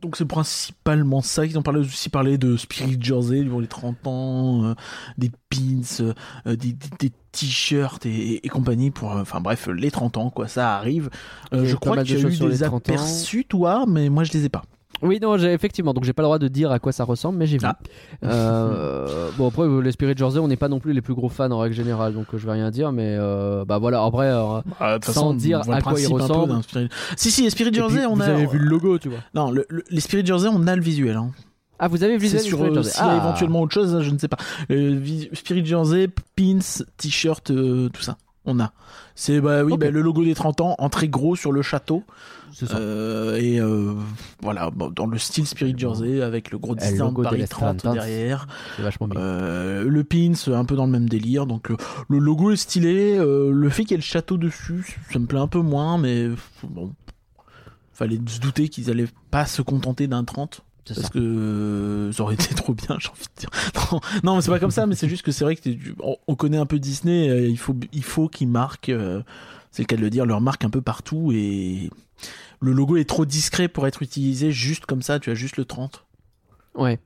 Donc 0.00 0.16
c'est 0.16 0.24
principalement 0.26 1.20
ça. 1.20 1.46
Ils 1.46 1.56
ont 1.58 1.62
parlé 1.62 1.80
aussi 1.80 2.08
parlé 2.08 2.36
de 2.36 2.56
Spirit 2.56 2.98
Jersey 3.00 3.44
pour 3.44 3.60
les 3.60 3.68
30 3.68 4.06
ans, 4.06 4.74
des 5.16 5.30
pins, 5.48 6.12
des, 6.46 6.56
des- 6.56 6.74
des 6.98 7.12
t-shirts 7.30 8.04
et, 8.04 8.44
et 8.44 8.48
compagnie 8.48 8.90
pour, 8.90 9.12
euh, 9.16 9.22
enfin 9.22 9.40
bref, 9.40 9.68
les 9.68 9.90
30 9.92 10.16
ans 10.16 10.30
quoi. 10.30 10.48
Ça 10.48 10.76
arrive. 10.76 11.08
Euh, 11.54 11.64
je 11.66 11.76
crois 11.76 11.94
mal 11.96 12.04
qu'il 12.04 12.18
y 12.18 12.22
de 12.22 12.26
a 12.26 12.30
eu 12.30 12.36
des 12.36 12.48
les 12.48 12.58
30 12.58 12.72
ans. 12.72 12.76
aperçus 12.76 13.44
toi, 13.44 13.84
mais 13.86 14.08
moi 14.08 14.24
je 14.24 14.32
les 14.32 14.44
ai 14.44 14.48
pas. 14.48 14.62
Oui, 15.02 15.18
non, 15.20 15.36
j'ai 15.36 15.52
effectivement, 15.52 15.92
donc 15.94 16.04
j'ai 16.04 16.12
pas 16.12 16.22
le 16.22 16.26
droit 16.26 16.38
de 16.38 16.48
dire 16.48 16.70
à 16.70 16.78
quoi 16.78 16.92
ça 16.92 17.04
ressemble, 17.04 17.38
mais 17.38 17.46
j'ai 17.46 17.58
vu. 17.58 17.66
Ah. 17.66 17.76
Euh, 18.24 19.30
bon, 19.38 19.48
après, 19.48 19.62
euh, 19.62 19.80
les 19.80 19.92
Spirit 19.92 20.14
Jersey, 20.16 20.38
on 20.38 20.48
n'est 20.48 20.56
pas 20.56 20.68
non 20.68 20.80
plus 20.80 20.92
les 20.92 21.00
plus 21.02 21.14
gros 21.14 21.28
fans 21.28 21.50
en 21.50 21.58
règle 21.58 21.74
générale, 21.74 22.14
donc 22.14 22.26
euh, 22.32 22.38
je 22.38 22.46
vais 22.46 22.52
rien 22.52 22.70
dire, 22.70 22.92
mais 22.92 23.16
euh, 23.18 23.64
bah 23.64 23.78
voilà, 23.78 24.04
après, 24.04 24.30
Bah, 24.80 24.98
Sans 25.02 25.34
dire 25.34 25.60
à 25.60 25.64
quoi 25.64 25.76
il 25.76 25.82
principe 25.82 26.06
un 26.06 26.16
peu 26.16 26.22
ressemble. 26.22 26.48
d'un 26.52 26.62
Spirit- 26.62 26.88
Si 27.16 27.30
si, 27.30 27.42
les 27.42 27.50
Spirit 27.50 27.72
Jersey, 27.74 27.98
puis, 27.98 28.06
on 28.06 28.14
vous 28.14 28.22
a. 28.22 28.26
avez 28.26 28.46
vu 28.46 28.58
le 28.58 28.66
logo, 28.66 28.98
tu 28.98 29.08
vois. 29.08 29.18
Non, 29.34 29.50
le- 29.50 29.66
le- 29.68 29.84
les 29.90 30.00
Spirit 30.00 30.24
Jersey, 30.24 30.48
on 30.52 30.66
a 30.66 30.76
le 30.76 30.82
visuel. 30.82 31.16
Hein. 31.16 31.30
Ah, 31.78 31.88
vous 31.88 32.04
avez 32.04 32.16
les 32.16 32.38
sur 32.38 32.62
euh, 32.62 32.82
s'il 32.84 33.04
y 33.04 33.08
a 33.08 33.12
Ah. 33.12 33.16
éventuellement 33.16 33.60
autre 33.62 33.74
chose, 33.74 34.00
je 34.02 34.10
ne 34.10 34.18
sais 34.18 34.28
pas. 34.28 34.36
Euh, 34.70 35.00
Spirit 35.32 35.64
Jersey, 35.66 36.08
pins, 36.36 36.58
t-shirt, 36.96 37.50
euh, 37.50 37.88
tout 37.88 38.02
ça. 38.02 38.16
On 38.44 38.60
a. 38.60 38.72
C'est 39.14 39.40
bah 39.40 39.62
oui, 39.64 39.76
bah, 39.76 39.90
le 39.90 40.00
logo 40.00 40.24
des 40.24 40.34
30 40.34 40.60
ans 40.60 40.74
en 40.78 40.88
très 40.88 41.08
gros 41.08 41.34
sur 41.36 41.50
le 41.52 41.62
château. 41.62 42.02
C'est 42.54 42.66
ça. 42.66 42.76
Euh, 42.76 43.36
et 43.36 43.58
euh, 43.60 43.94
voilà, 44.42 44.70
bon, 44.70 44.90
dans 44.90 45.06
le 45.06 45.18
style 45.18 45.46
Spirit 45.46 45.74
Jersey 45.76 46.20
avec 46.22 46.50
le 46.50 46.58
gros 46.58 46.74
design 46.74 46.98
logo 46.98 47.22
de 47.22 47.28
Paris 47.28 47.40
la 47.40 47.46
30 47.48 47.78
Strand. 47.80 47.94
derrière. 47.94 48.46
C'est 48.76 48.82
vachement 48.82 49.08
bien. 49.08 49.20
Euh, 49.20 49.84
le 49.84 50.04
pins 50.04 50.32
un 50.48 50.64
peu 50.64 50.76
dans 50.76 50.86
le 50.86 50.92
même 50.92 51.08
délire. 51.08 51.46
Donc 51.46 51.70
le 52.08 52.18
logo 52.18 52.50
est 52.50 52.56
stylé. 52.56 53.16
euh, 53.18 53.50
le 53.50 53.68
fait 53.70 53.82
qu'il 53.84 53.92
y 53.92 53.94
ait 53.94 53.98
le 53.98 54.02
château 54.02 54.36
dessus, 54.36 54.98
ça 55.12 55.18
me 55.18 55.26
plaît 55.26 55.40
un 55.40 55.48
peu 55.48 55.60
moins, 55.60 55.98
mais 55.98 56.28
bon. 56.62 56.92
Fallait 57.94 58.18
se 58.26 58.40
douter 58.40 58.68
qu'ils 58.68 58.90
allaient 58.90 59.08
pas 59.30 59.44
se 59.46 59.60
contenter 59.62 60.06
d'un 60.06 60.24
30. 60.24 60.62
C'est 60.84 60.94
Parce 60.94 61.06
ça. 61.06 61.12
que 61.12 61.18
euh, 61.20 62.10
ça 62.12 62.22
aurait 62.24 62.34
été 62.34 62.54
trop 62.56 62.74
bien, 62.74 62.96
j'ai 62.98 63.08
envie 63.08 63.20
de 63.36 63.40
dire. 63.40 63.50
Non, 63.92 64.00
non 64.24 64.34
mais 64.36 64.42
c'est 64.42 64.50
pas 64.50 64.58
comme 64.58 64.70
ça, 64.72 64.86
mais 64.86 64.94
c'est 64.96 65.08
juste 65.08 65.22
que 65.22 65.30
c'est 65.30 65.44
vrai 65.44 65.54
que 65.56 65.70
on, 66.00 66.16
on 66.26 66.34
connaît 66.34 66.56
un 66.56 66.66
peu 66.66 66.78
Disney, 66.80 67.28
euh, 67.28 67.46
il 67.48 67.58
faut, 67.58 67.76
il 67.92 68.02
faut 68.02 68.28
qu'ils 68.28 68.48
marquent, 68.48 68.88
euh, 68.88 69.22
c'est 69.72 69.82
le 69.82 69.86
cas 69.86 69.96
de 69.96 70.00
le 70.02 70.10
dire, 70.10 70.24
leur 70.26 70.40
marque 70.40 70.64
un 70.64 70.70
peu 70.70 70.80
partout 70.82 71.32
et 71.34 71.90
le 72.60 72.72
logo 72.72 72.96
est 72.96 73.08
trop 73.08 73.24
discret 73.24 73.66
pour 73.68 73.86
être 73.88 74.02
utilisé 74.02 74.52
juste 74.52 74.86
comme 74.86 75.02
ça, 75.02 75.18
tu 75.18 75.30
as 75.30 75.34
juste 75.34 75.56
le 75.56 75.64
30. 75.64 76.06
Ouais. 76.76 77.00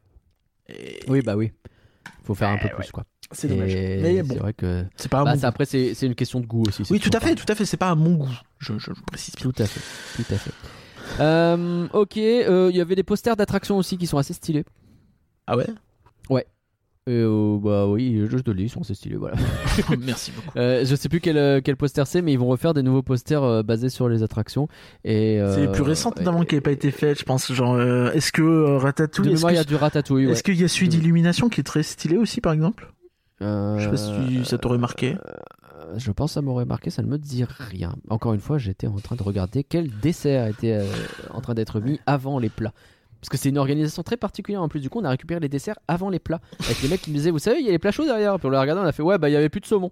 Et 0.69 1.01
Oui, 1.09 1.23
bah 1.23 1.37
oui. 1.37 1.53
Faut 2.25 2.35
faire 2.35 2.49
un 2.51 2.59
peu 2.59 2.69
plus, 2.69 2.91
quoi. 2.91 3.05
c'est 3.31 3.47
dommage. 3.49 3.73
Et 3.75 3.99
Mais 4.03 4.17
C'est 4.17 4.23
bon, 4.25 4.35
vrai 4.37 4.53
que. 4.53 4.85
c'est 4.97 5.09
pas 5.09 5.25
Bah, 5.25 5.37
ça, 5.37 5.49
après, 5.49 5.65
c'est 5.65 5.95
c'est 5.95 6.07
une 6.07 6.15
question 6.17 6.41
de 6.41 6.47
goût 6.47 6.65
aussi. 6.67 6.85
c'est 6.85 6.93
Oui, 6.93 6.99
tout 7.01 7.11
à 7.13 7.21
fait, 7.21 7.35
tout 7.37 7.45
à 7.49 7.55
fait, 7.55 7.65
c'est 7.65 7.77
pas 7.77 7.91
à 7.91 7.95
mon 7.95 8.15
goût. 8.17 8.29
Je, 8.59 8.73
je, 8.79 8.93
je 8.93 9.01
précise 9.07 9.35
bien. 9.37 9.51
Tout 9.51 9.63
à 9.63 9.67
fait, 9.67 9.81
tout 10.23 10.35
à 10.35 10.37
fait. 10.37 10.51
Euh, 11.21 11.87
ok, 11.93 12.17
euh, 12.17 12.69
il 12.73 12.77
y 12.77 12.81
avait 12.81 12.97
des 12.97 13.05
posters 13.05 13.37
d'attractions 13.37 13.79
aussi 13.79 13.97
qui 13.97 14.09
sont 14.09 14.19
assez 14.19 14.35
stylés. 14.35 14.65
Ah 15.47 15.57
ouais? 15.57 15.67
Et, 16.31 16.45
euh, 17.09 17.59
bah 17.61 17.87
oui, 17.87 18.25
je 18.29 18.37
te 18.39 18.51
le 18.51 18.57
dis, 18.57 18.65
ils 18.65 18.69
sont 18.69 18.81
assez 18.81 18.95
stylés, 18.95 19.17
voilà. 19.17 19.37
Merci 20.05 20.33
beaucoup. 20.33 20.59
Euh, 20.59 20.85
je 20.85 20.95
sais 20.97 21.09
plus 21.09 21.21
quel, 21.21 21.37
euh, 21.37 21.61
quel 21.63 21.77
poster 21.77 22.05
c'est, 22.07 22.21
mais 22.23 22.33
ils 22.33 22.39
vont 22.39 22.47
refaire 22.49 22.75
des 22.75 22.83
nouveaux 22.83 23.03
posters 23.03 23.43
euh, 23.45 23.63
basés 23.63 23.89
sur 23.91 24.09
les 24.09 24.23
attractions. 24.23 24.67
Et, 25.05 25.41
euh, 25.41 25.55
c'est 25.55 25.61
les 25.63 25.73
plus 25.73 25.83
récentes 25.83 26.19
notamment 26.19 26.41
qui 26.43 26.55
n'avaient 26.55 26.63
pas 26.63 26.73
été 26.73 26.91
faites, 26.91 27.19
je 27.19 27.25
pense. 27.25 27.53
Genre, 27.53 27.75
euh, 27.75 28.11
est-ce 28.13 28.33
que 28.33 28.43
euh, 28.43 28.79
Ratatouille, 28.79 29.29
De 29.29 29.33
est-ce 29.35 29.47
y 29.47 29.55
que 29.55 29.59
a 29.61 29.65
du 29.65 29.77
ratatouille. 29.77 30.27
Ouais. 30.27 30.33
Est-ce 30.33 30.43
qu'il 30.43 30.61
y 30.61 30.65
a 30.65 30.69
celui 30.69 30.89
d'illumination 30.89 31.49
qui 31.49 31.61
est 31.61 31.65
très 31.65 31.83
stylé 31.85 32.17
aussi, 32.17 32.41
par 32.41 32.53
exemple? 32.53 32.93
Euh, 33.43 33.79
Je 33.79 33.85
sais 33.85 33.91
pas 33.91 33.97
si 34.29 34.45
ça 34.45 34.59
t'aurait 34.59 34.79
marqué. 34.79 35.15
euh, 35.15 35.95
je 35.99 36.11
pense 36.11 36.31
que 36.31 36.35
ça 36.35 36.43
m'aurait 36.43 36.65
marqué, 36.65 36.91
ça 36.91 37.03
ne 37.03 37.07
me 37.07 37.19
dit 37.19 37.45
rien. 37.45 37.95
Encore 38.09 38.33
une 38.35 38.41
fois, 38.41 38.59
j'étais 38.59 38.87
en 38.89 38.97
train 38.97 39.15
de 39.15 39.23
regarder 39.23 39.63
quel 39.63 39.91
dessert 40.01 40.49
était 40.49 40.73
euh, 40.73 40.85
en 41.31 41.41
train 41.41 41.55
d'être 41.55 41.79
mis 41.81 42.01
avant 42.07 42.39
les 42.41 42.49
plats. 42.49 42.73
Parce 43.21 43.29
que 43.31 43.37
c'est 43.37 43.49
une 43.49 43.59
organisation 43.59 44.03
très 44.03 44.17
particulière 44.17 44.63
en 44.63 44.69
plus. 44.69 44.81
Du 44.81 44.91
coup, 44.91 45.01
on 45.01 45.05
a 45.05 45.11
récupéré 45.11 45.41
les 45.41 45.49
desserts 45.49 45.79
avant 45.89 46.11
les 46.11 46.19
plats. 46.19 46.41
Avec 46.65 46.81
les 46.83 46.89
mecs 46.89 47.01
qui 47.03 47.11
me 47.11 47.17
disaient, 47.17 47.31
vous 47.31 47.39
savez, 47.39 47.59
il 47.61 47.67
y 47.67 47.69
a 47.69 47.73
les 47.73 47.79
plats 47.79 47.91
chauds 47.93 48.05
derrière. 48.05 48.39
Puis 48.39 48.47
on 48.47 48.51
les 48.51 48.59
regardé, 48.59 48.81
on 48.83 48.85
a 48.85 48.93
fait, 48.93 49.03
ouais, 49.03 49.19
bah 49.19 49.29
il 49.29 49.33
y 49.33 49.37
avait 49.37 49.49
plus 49.49 49.61
de 49.61 49.67
saumon. 49.67 49.91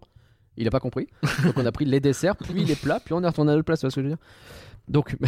Il 0.57 0.67
a 0.69 0.71
pas 0.71 0.81
compris. 0.81 1.09
Donc 1.45 1.55
on 1.57 1.67
a 1.67 1.73
pris 1.73 1.85
les 1.85 1.99
desserts, 2.01 2.37
puis 2.37 2.65
les 2.65 2.77
plats, 2.77 3.01
puis 3.05 3.13
on 3.15 3.23
est 3.23 3.27
retourné 3.27 3.51
à 3.53 3.55
notre 3.57 3.65
place. 3.67 3.81
Tu 3.81 3.87
vois 3.87 3.91
ce 3.91 3.97
que 3.97 4.03
je 4.03 4.07
veux 4.07 4.13
dire 4.13 4.19
Donc, 4.89 5.17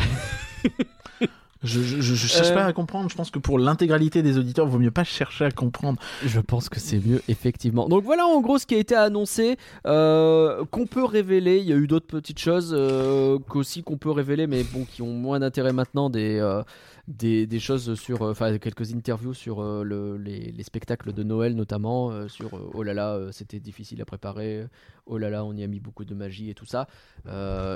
Je, 1.62 1.80
je, 1.82 2.00
je- 2.02 2.14
je 2.14 2.26
cherche 2.28 2.50
Euh. 2.50 2.54
pas 2.54 2.66
à 2.66 2.72
comprendre. 2.74 3.08
Je 3.10 3.16
pense 3.16 3.30
que 3.30 3.38
pour 3.38 3.58
l'intégralité 3.58 4.22
des 4.22 4.36
auditeurs, 4.38 4.66
vaut 4.66 4.78
mieux 4.78 4.90
pas 4.90 5.04
chercher 5.04 5.46
à 5.46 5.50
comprendre. 5.50 5.98
Je 6.24 6.38
pense 6.38 6.68
que 6.68 6.78
c'est 6.78 7.04
mieux, 7.04 7.22
effectivement. 7.28 7.88
Donc 7.88 8.04
voilà 8.04 8.26
en 8.26 8.40
gros 8.42 8.58
ce 8.58 8.66
qui 8.66 8.74
a 8.74 8.78
été 8.78 8.94
annoncé, 8.94 9.56
euh, 9.86 10.64
qu'on 10.70 10.86
peut 10.86 11.02
révéler. 11.04 11.58
Il 11.58 11.64
y 11.64 11.72
a 11.72 11.76
eu 11.76 11.86
d'autres 11.86 12.06
petites 12.06 12.38
choses 12.38 12.72
euh, 12.78 13.38
qu'aussi 13.48 13.82
qu'on 13.82 13.96
peut 13.96 14.10
révéler, 14.10 14.46
mais 14.46 14.62
bon, 14.64 14.84
qui 14.84 15.00
ont 15.02 15.12
moins 15.14 15.40
d'intérêt 15.40 15.72
maintenant. 15.72 16.10
Des, 16.10 16.38
euh, 16.38 16.62
des, 17.08 17.58
choses 17.60 17.94
sur, 17.94 18.22
euh, 18.22 18.30
enfin 18.32 18.58
quelques 18.58 18.92
interviews 18.92 19.34
sur 19.34 19.60
euh, 19.62 19.84
le- 19.84 20.16
les, 20.16 20.52
les 20.52 20.62
spectacles 20.62 21.12
de 21.12 21.22
Noël 21.22 21.54
notamment, 21.54 22.10
euh, 22.10 22.28
sur 22.28 22.50
oh 22.74 22.82
là 22.82 22.94
là, 22.94 23.28
c'était 23.32 23.60
difficile 23.60 24.00
à 24.02 24.04
préparer, 24.04 24.66
oh 25.06 25.18
là 25.18 25.30
là, 25.30 25.44
on 25.44 25.52
y 25.54 25.62
a 25.62 25.66
mis 25.66 25.80
beaucoup 25.80 26.04
de 26.04 26.14
magie 26.14 26.50
et 26.50 26.54
tout 26.54 26.66
ça. 26.66 26.88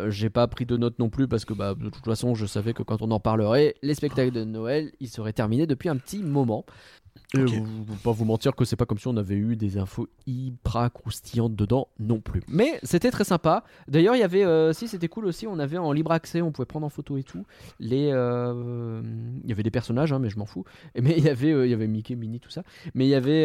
J'ai 0.08 0.30
pas 0.30 0.46
pris 0.48 0.66
de 0.66 0.76
notes 0.76 0.98
non 0.98 1.10
plus 1.10 1.28
parce 1.28 1.44
que 1.44 1.54
bah, 1.54 1.74
de 1.74 1.90
toute 1.90 2.04
façon, 2.04 2.34
je 2.34 2.46
savais 2.46 2.72
que 2.74 2.82
quand 2.82 3.02
on 3.02 3.10
en 3.10 3.20
parlerait, 3.20 3.74
les 3.82 3.94
spectacles 3.94 4.32
de 4.32 4.44
Noël, 4.44 4.92
ils 5.00 5.08
seraient 5.08 5.32
terminés 5.32 5.66
depuis 5.66 5.88
un 5.88 5.96
petit 5.96 6.22
moment. 6.22 6.64
Et 7.36 7.42
Ok. 7.42 7.50
vous- 7.50 7.84
vous- 7.84 7.96
pas 7.96 8.10
vous 8.12 8.24
mentir 8.24 8.56
que 8.56 8.64
c'est 8.64 8.74
pas 8.76 8.86
comme 8.86 8.98
si 8.98 9.06
on 9.06 9.16
avait 9.16 9.36
eu 9.36 9.54
des 9.56 9.78
infos 9.78 10.08
hyper 10.26 10.92
croustillantes 10.92 11.54
dedans 11.54 11.88
non 12.00 12.20
plus. 12.20 12.42
Mais 12.48 12.80
c'était 12.82 13.10
très 13.10 13.22
sympa. 13.24 13.62
D'ailleurs, 13.86 14.16
il 14.16 14.18
y 14.18 14.24
avait, 14.24 14.44
euh, 14.44 14.72
si 14.72 14.88
c'était 14.88 15.06
cool 15.08 15.26
aussi, 15.26 15.46
on 15.46 15.58
avait 15.60 15.78
en 15.78 15.92
libre 15.92 16.10
accès, 16.12 16.42
on 16.42 16.50
pouvait 16.50 16.66
prendre 16.66 16.86
en 16.86 16.90
photo 16.90 17.16
et 17.18 17.22
tout. 17.22 17.44
Les, 17.78 18.10
euh, 18.12 19.00
il 19.44 19.48
y 19.48 19.52
avait 19.52 19.62
des 19.62 19.70
personnages, 19.70 20.12
hein, 20.12 20.18
mais 20.18 20.28
je 20.30 20.38
m'en 20.38 20.46
fous. 20.46 20.64
Et 20.94 21.00
Mais 21.02 21.14
il 21.16 21.24
y 21.24 21.28
avait, 21.28 21.52
euh, 21.52 21.66
il 21.66 21.70
y 21.70 21.74
avait 21.74 21.86
Mickey, 21.86 22.16
Minnie, 22.16 22.40
tout 22.40 22.50
ça. 22.50 22.62
Mais 22.94 23.06
il 23.06 23.10
y 23.10 23.14
avait, 23.14 23.44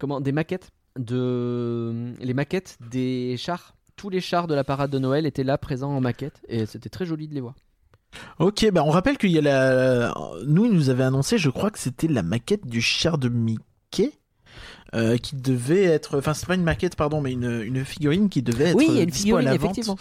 comment, 0.00 0.20
des 0.20 0.32
maquettes 0.32 0.70
de, 0.98 2.12
les 2.20 2.34
maquettes 2.34 2.78
des 2.90 3.36
chars. 3.36 3.74
Tous 3.96 4.10
les 4.10 4.20
chars 4.20 4.46
de 4.46 4.54
la 4.54 4.64
parade 4.64 4.90
de 4.90 4.98
Noël 4.98 5.24
étaient 5.26 5.44
là 5.44 5.56
présents 5.56 5.90
en 5.92 6.00
maquette 6.00 6.42
et 6.48 6.66
c'était 6.66 6.88
très 6.90 7.06
joli 7.06 7.28
de 7.28 7.34
les 7.34 7.40
voir. 7.40 7.54
Ok, 8.38 8.68
bah 8.72 8.82
on 8.84 8.90
rappelle 8.90 9.18
qu'il 9.18 9.30
y 9.30 9.38
a 9.38 9.42
la. 9.42 10.14
Nous, 10.46 10.64
ils 10.66 10.72
nous 10.72 10.90
avaient 10.90 11.04
annoncé, 11.04 11.38
je 11.38 11.50
crois 11.50 11.70
que 11.70 11.78
c'était 11.78 12.08
la 12.08 12.22
maquette 12.22 12.66
du 12.66 12.80
char 12.80 13.18
de 13.18 13.28
Mickey. 13.28 14.12
euh, 14.94 15.16
qui 15.16 15.36
devait 15.36 15.82
être, 15.84 16.18
enfin 16.18 16.32
c'est 16.34 16.46
pas 16.46 16.54
une 16.54 16.62
maquette 16.62 16.96
pardon, 16.96 17.20
mais 17.20 17.32
une, 17.32 17.60
une 17.62 17.84
figurine 17.84 18.28
qui 18.28 18.42
devait 18.42 18.66
être 18.66 18.76
Oui, 18.76 18.86
il 18.88 18.94
y 18.96 18.98
a 19.00 19.02
une 19.02 19.06
dispo 19.10 19.22
figurine 19.24 19.48
à 19.48 19.50
la 19.50 19.56
vente 19.56 19.72
effectivement. 19.78 19.96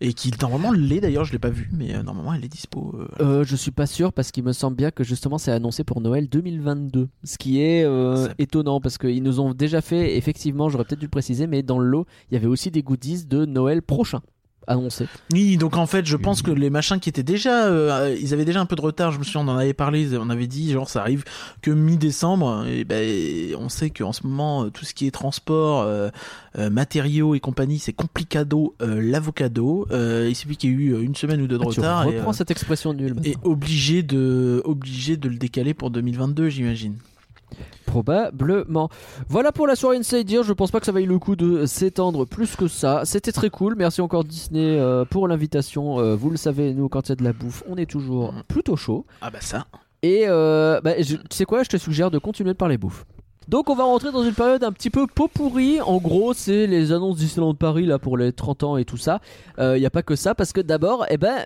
et 0.00 0.12
qui 0.12 0.32
normalement 0.42 0.72
l'est 0.72 1.00
d'ailleurs, 1.00 1.24
je 1.24 1.32
l'ai 1.32 1.38
pas 1.38 1.50
vu, 1.50 1.70
mais 1.72 1.94
euh, 1.94 2.02
normalement 2.02 2.34
elle 2.34 2.44
est 2.44 2.48
dispo. 2.48 2.94
euh. 2.98 3.06
Euh, 3.20 3.44
je 3.44 3.54
suis 3.54 3.70
pas 3.70 3.86
sûr 3.86 4.12
parce 4.12 4.32
qu'il 4.32 4.42
me 4.42 4.52
semble 4.52 4.76
bien 4.76 4.90
que 4.90 5.04
justement 5.04 5.38
c'est 5.38 5.52
annoncé 5.52 5.84
pour 5.84 6.00
Noël 6.00 6.28
2022. 6.28 7.08
Ce 7.22 7.38
qui 7.38 7.60
est 7.62 7.84
euh, 7.84 8.28
étonnant 8.38 8.80
parce 8.80 8.98
qu'ils 8.98 9.22
nous 9.22 9.38
ont 9.40 9.54
déjà 9.54 9.80
fait, 9.80 10.16
effectivement, 10.16 10.68
j'aurais 10.68 10.84
peut-être 10.84 10.98
dû 11.00 11.06
le 11.06 11.10
préciser, 11.10 11.46
mais 11.46 11.62
dans 11.62 11.78
le 11.78 11.86
lot, 11.86 12.04
il 12.30 12.34
y 12.34 12.36
avait 12.36 12.48
aussi 12.48 12.70
des 12.72 12.82
goodies 12.82 13.26
de 13.26 13.44
Noël 13.46 13.82
prochain 13.82 14.20
annoncés. 14.66 15.06
Oui, 15.32 15.56
donc 15.56 15.76
en 15.76 15.86
fait, 15.86 16.06
je 16.06 16.16
pense 16.16 16.42
que 16.42 16.50
les 16.50 16.70
machins 16.70 16.98
qui 16.98 17.08
étaient 17.08 17.22
déjà, 17.22 17.66
euh, 17.66 18.16
ils 18.20 18.32
avaient 18.32 18.44
déjà 18.44 18.60
un 18.60 18.66
peu 18.66 18.76
de 18.76 18.80
retard. 18.80 19.12
Je 19.12 19.18
me 19.18 19.24
souviens, 19.24 19.42
on 19.42 19.48
en 19.48 19.58
avait 19.58 19.74
parlé, 19.74 20.08
on 20.18 20.30
avait 20.30 20.46
dit 20.46 20.72
genre 20.72 20.88
ça 20.88 21.00
arrive 21.00 21.24
que 21.62 21.70
mi-décembre. 21.70 22.66
Et 22.66 22.84
ben, 22.84 23.54
on 23.58 23.68
sait 23.68 23.90
qu'en 23.90 24.12
ce 24.12 24.26
moment, 24.26 24.64
euh, 24.64 24.70
tout 24.70 24.84
ce 24.84 24.94
qui 24.94 25.06
est 25.06 25.10
transport, 25.10 25.82
euh, 25.82 26.10
euh, 26.58 26.70
matériaux 26.70 27.34
et 27.34 27.40
compagnie, 27.40 27.78
c'est 27.78 27.92
complicado, 27.92 28.74
l'avocado. 28.80 29.86
Il 29.90 30.34
suffit 30.34 30.56
qu'il 30.56 30.70
y 30.70 30.72
ait 30.72 30.76
eu 30.76 31.02
une 31.02 31.14
semaine 31.14 31.40
ou 31.40 31.46
deux 31.46 31.58
de 31.58 31.64
Ah, 31.64 31.70
tu 31.70 31.80
retard 31.80 32.08
et, 32.08 32.18
reprends 32.18 32.32
cette 32.32 32.50
expression 32.50 32.92
nulle. 32.92 33.16
et 33.24 33.36
obligé 33.42 34.02
de, 34.02 34.62
obligé 34.64 35.16
de 35.16 35.28
le 35.28 35.36
décaler 35.36 35.74
pour 35.74 35.90
2022, 35.90 36.48
j'imagine. 36.48 36.96
Probablement. 37.94 38.88
Voilà 39.28 39.52
pour 39.52 39.68
la 39.68 39.76
soirée 39.76 39.96
Insider. 39.98 40.40
Je 40.44 40.52
pense 40.52 40.72
pas 40.72 40.80
que 40.80 40.86
ça 40.86 40.90
vaille 40.90 41.06
le 41.06 41.20
coup 41.20 41.36
de 41.36 41.64
s'étendre 41.64 42.24
plus 42.26 42.56
que 42.56 42.66
ça. 42.66 43.02
C'était 43.04 43.30
très 43.30 43.50
cool. 43.50 43.76
Merci 43.76 44.00
encore 44.00 44.24
Disney 44.24 44.78
euh, 44.80 45.04
pour 45.04 45.28
l'invitation. 45.28 46.00
Euh, 46.00 46.16
vous 46.16 46.28
le 46.30 46.36
savez, 46.36 46.74
nous, 46.74 46.88
quand 46.88 47.06
il 47.08 47.10
y 47.10 47.12
a 47.12 47.16
de 47.16 47.22
la 47.22 47.32
bouffe, 47.32 47.62
on 47.68 47.76
est 47.76 47.86
toujours 47.88 48.32
Mm. 48.32 48.42
plutôt 48.48 48.74
chaud. 48.76 49.06
Ah 49.20 49.30
bah 49.30 49.38
ça. 49.40 49.66
Et 50.02 50.24
euh, 50.26 50.80
bah, 50.82 51.00
je- 51.00 51.14
tu 51.16 51.22
sais 51.36 51.44
quoi, 51.44 51.62
je 51.62 51.68
te 51.68 51.76
suggère 51.76 52.10
de 52.10 52.18
continuer 52.18 52.50
de 52.52 52.56
parler 52.58 52.78
bouffe. 52.78 53.04
Donc 53.48 53.70
on 53.70 53.74
va 53.74 53.84
rentrer 53.84 54.10
dans 54.12 54.22
une 54.24 54.34
période 54.34 54.64
un 54.64 54.72
petit 54.72 54.90
peu 54.90 55.06
pot 55.06 55.28
pourri. 55.32 55.80
En 55.80 55.98
gros, 55.98 56.32
c'est 56.34 56.66
les 56.66 56.92
annonces 56.92 57.16
Disneyland 57.18 57.54
Paris 57.54 57.86
là 57.86 57.98
pour 57.98 58.16
les 58.16 58.32
30 58.32 58.62
ans 58.64 58.76
et 58.76 58.84
tout 58.84 58.96
ça. 58.96 59.20
Il 59.58 59.74
n'y 59.78 59.86
a 59.86 59.90
pas 59.90 60.02
que 60.02 60.16
ça 60.16 60.34
parce 60.34 60.52
que 60.52 60.60
d'abord, 60.60 61.06
eh 61.10 61.16
ben, 61.18 61.44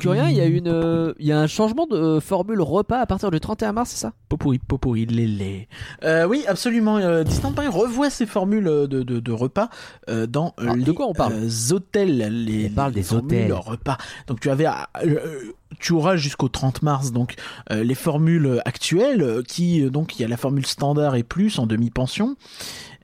Curien, 0.00 0.28
il 0.28 0.36
y 0.36 0.40
a 0.40 0.46
une, 0.46 0.66
euh, 0.66 1.12
il 1.20 1.26
y 1.26 1.30
a 1.32 1.38
un 1.38 1.46
changement 1.46 1.86
de 1.86 1.94
euh, 1.96 2.20
formule 2.20 2.60
repas 2.60 2.98
à 2.98 3.06
partir 3.06 3.30
du 3.30 3.38
31 3.38 3.72
mars, 3.72 3.90
c'est 3.90 3.98
ça? 4.00 4.12
Popourri, 4.28 4.58
popourri, 4.58 5.06
lélé. 5.06 5.68
Euh, 6.02 6.26
oui, 6.26 6.44
absolument. 6.48 6.96
Euh, 6.96 7.22
Disneyland 7.22 7.52
Paris 7.52 7.68
revoit 7.68 8.10
ses 8.10 8.26
formules 8.26 8.64
de, 8.64 8.86
de, 8.86 9.02
de 9.20 9.32
repas 9.32 9.68
euh, 10.08 10.26
dans 10.26 10.54
euh, 10.58 10.66
Ah, 10.70 10.72
de 10.74 10.78
les 10.84 10.94
quoi 10.94 11.06
on 11.06 11.12
parle? 11.12 11.34
euh, 11.34 11.72
hôtels. 11.74 12.44
Les, 12.44 12.70
On 12.72 12.74
parle 12.74 12.92
les 12.92 13.02
des 13.02 13.14
hôtels. 13.14 13.52
repas. 13.52 13.98
Donc 14.26 14.40
tu 14.40 14.50
avais, 14.50 14.66
euh, 14.66 14.70
euh, 15.04 15.52
tu 15.78 15.92
auras 15.92 16.16
jusqu'au 16.16 16.48
30 16.48 16.82
mars 16.82 17.12
donc 17.12 17.34
euh, 17.70 17.84
les 17.84 17.94
formules 17.94 18.60
actuelles 18.64 19.22
euh, 19.22 19.42
qui 19.42 19.82
euh, 19.82 19.90
donc 19.90 20.16
il 20.16 20.22
y 20.22 20.24
a 20.24 20.28
la 20.28 20.36
formule 20.36 20.66
standard 20.66 21.14
et 21.14 21.22
plus 21.22 21.58
en 21.58 21.66
demi-pension. 21.66 22.36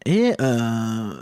Et, 0.07 0.33
euh, 0.41 1.13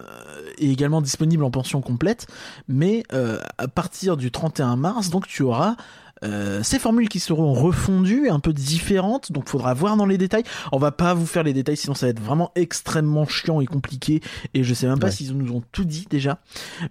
est 0.59 0.67
également 0.67 1.01
disponible 1.01 1.43
en 1.43 1.51
pension 1.51 1.81
complète, 1.81 2.29
mais 2.69 3.03
euh, 3.13 3.41
à 3.59 3.67
partir 3.67 4.17
du 4.17 4.31
31 4.31 4.77
mars, 4.77 5.11
donc 5.11 5.27
tu 5.27 5.43
auras 5.43 5.77
euh, 6.25 6.63
ces 6.63 6.79
formules 6.79 7.09
qui 7.09 7.21
seront 7.21 7.53
refondues, 7.53 8.29
un 8.29 8.41
peu 8.41 8.53
différentes, 8.53 9.33
donc 9.33 9.49
faudra 9.49 9.75
voir 9.75 9.97
dans 9.97 10.07
les 10.07 10.19
détails. 10.19 10.45
On 10.73 10.79
va 10.79 10.91
pas 10.93 11.15
vous 11.15 11.27
faire 11.27 11.43
les 11.43 11.53
détails, 11.53 11.77
sinon 11.77 11.95
ça 11.95 12.07
va 12.07 12.11
être 12.11 12.21
vraiment 12.21 12.53
extrêmement 12.55 13.27
chiant 13.27 13.61
et 13.61 13.67
compliqué, 13.67 14.21
et 14.55 14.63
je 14.65 14.75
sais 14.75 14.87
même 14.87 14.99
pas 14.99 15.07
Ouais. 15.07 15.13
s'ils 15.13 15.37
nous 15.37 15.53
ont 15.55 15.63
tout 15.73 15.85
dit 15.85 16.07
déjà. 16.11 16.39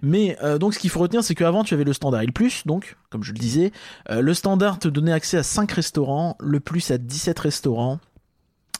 Mais 0.02 0.36
euh, 0.42 0.58
donc 0.58 0.74
ce 0.74 0.78
qu'il 0.78 0.90
faut 0.90 1.00
retenir, 1.00 1.22
c'est 1.22 1.34
qu'avant 1.34 1.64
tu 1.64 1.74
avais 1.74 1.84
le 1.84 1.92
standard 1.92 2.22
et 2.22 2.26
le 2.26 2.32
plus, 2.32 2.62
donc 2.66 2.96
comme 3.10 3.22
je 3.24 3.32
le 3.32 3.38
disais, 3.38 3.72
euh, 4.10 4.20
le 4.20 4.34
standard 4.34 4.78
te 4.78 4.88
donnait 4.88 5.12
accès 5.12 5.38
à 5.38 5.42
5 5.42 5.70
restaurants, 5.72 6.36
le 6.40 6.60
plus 6.60 6.90
à 6.90 6.98
17 6.98 7.38
restaurants. 7.38 8.00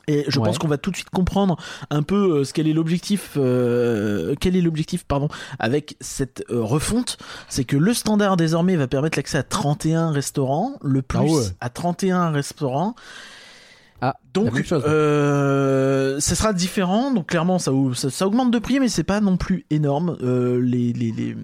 Et 0.08 0.24
je 0.28 0.40
Ouais. 0.40 0.46
pense 0.46 0.58
qu'on 0.58 0.66
va 0.68 0.78
tout 0.78 0.90
de 0.90 0.96
suite 0.96 1.10
comprendre 1.10 1.56
un 1.90 2.02
peu 2.02 2.38
euh, 2.38 2.44
ce 2.44 2.52
quel 2.52 2.66
est 2.66 2.72
l'objectif, 2.72 3.34
euh, 3.36 4.34
quel 4.40 4.56
est 4.56 4.60
l'objectif, 4.60 5.04
pardon, 5.04 5.28
avec 5.60 5.96
cette 6.00 6.44
euh, 6.50 6.60
refonte. 6.62 7.18
C'est 7.48 7.64
que 7.64 7.76
le 7.76 7.94
standard 7.94 8.36
désormais 8.36 8.74
va 8.76 8.88
permettre 8.88 9.16
l'accès 9.18 9.38
à 9.38 9.42
31 9.44 10.10
restaurants, 10.10 10.72
le 10.82 11.02
plus 11.02 11.18
Ah 11.18 11.22
ouais. 11.24 11.44
à 11.60 11.68
31 11.68 12.30
restaurants. 12.30 12.94
Ah, 14.00 14.14
Donc, 14.32 14.62
chose. 14.64 14.82
euh, 14.86 16.20
ça 16.20 16.34
sera 16.36 16.52
différent. 16.52 17.12
Donc 17.12 17.26
clairement, 17.28 17.58
ça, 17.58 17.72
ça, 17.94 18.10
ça 18.10 18.26
augmente 18.26 18.50
de 18.50 18.58
prix, 18.58 18.80
mais 18.80 18.88
c'est 18.88 19.04
pas 19.04 19.20
non 19.20 19.36
plus 19.36 19.66
énorme. 19.70 20.16
Les, 20.22 20.92
les, 20.92 21.10
les, 21.12 21.36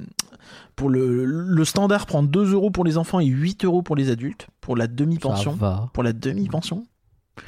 pour 0.77 0.89
le, 0.89 1.25
le 1.25 1.65
standard 1.65 2.07
prend 2.07 2.23
2 2.23 2.53
euros 2.53 2.71
pour 2.71 2.85
les 2.85 2.97
enfants 2.97 3.21
et 3.21 3.27
8 3.27 3.65
euros 3.65 3.83
pour 3.83 3.97
les 3.97 4.11
adultes 4.11 4.47
pour 4.61 4.77
la 4.77 4.87
demi-pension. 4.87 5.59
Pour 5.93 6.03
la 6.03 6.13
demi-pension. 6.13 6.85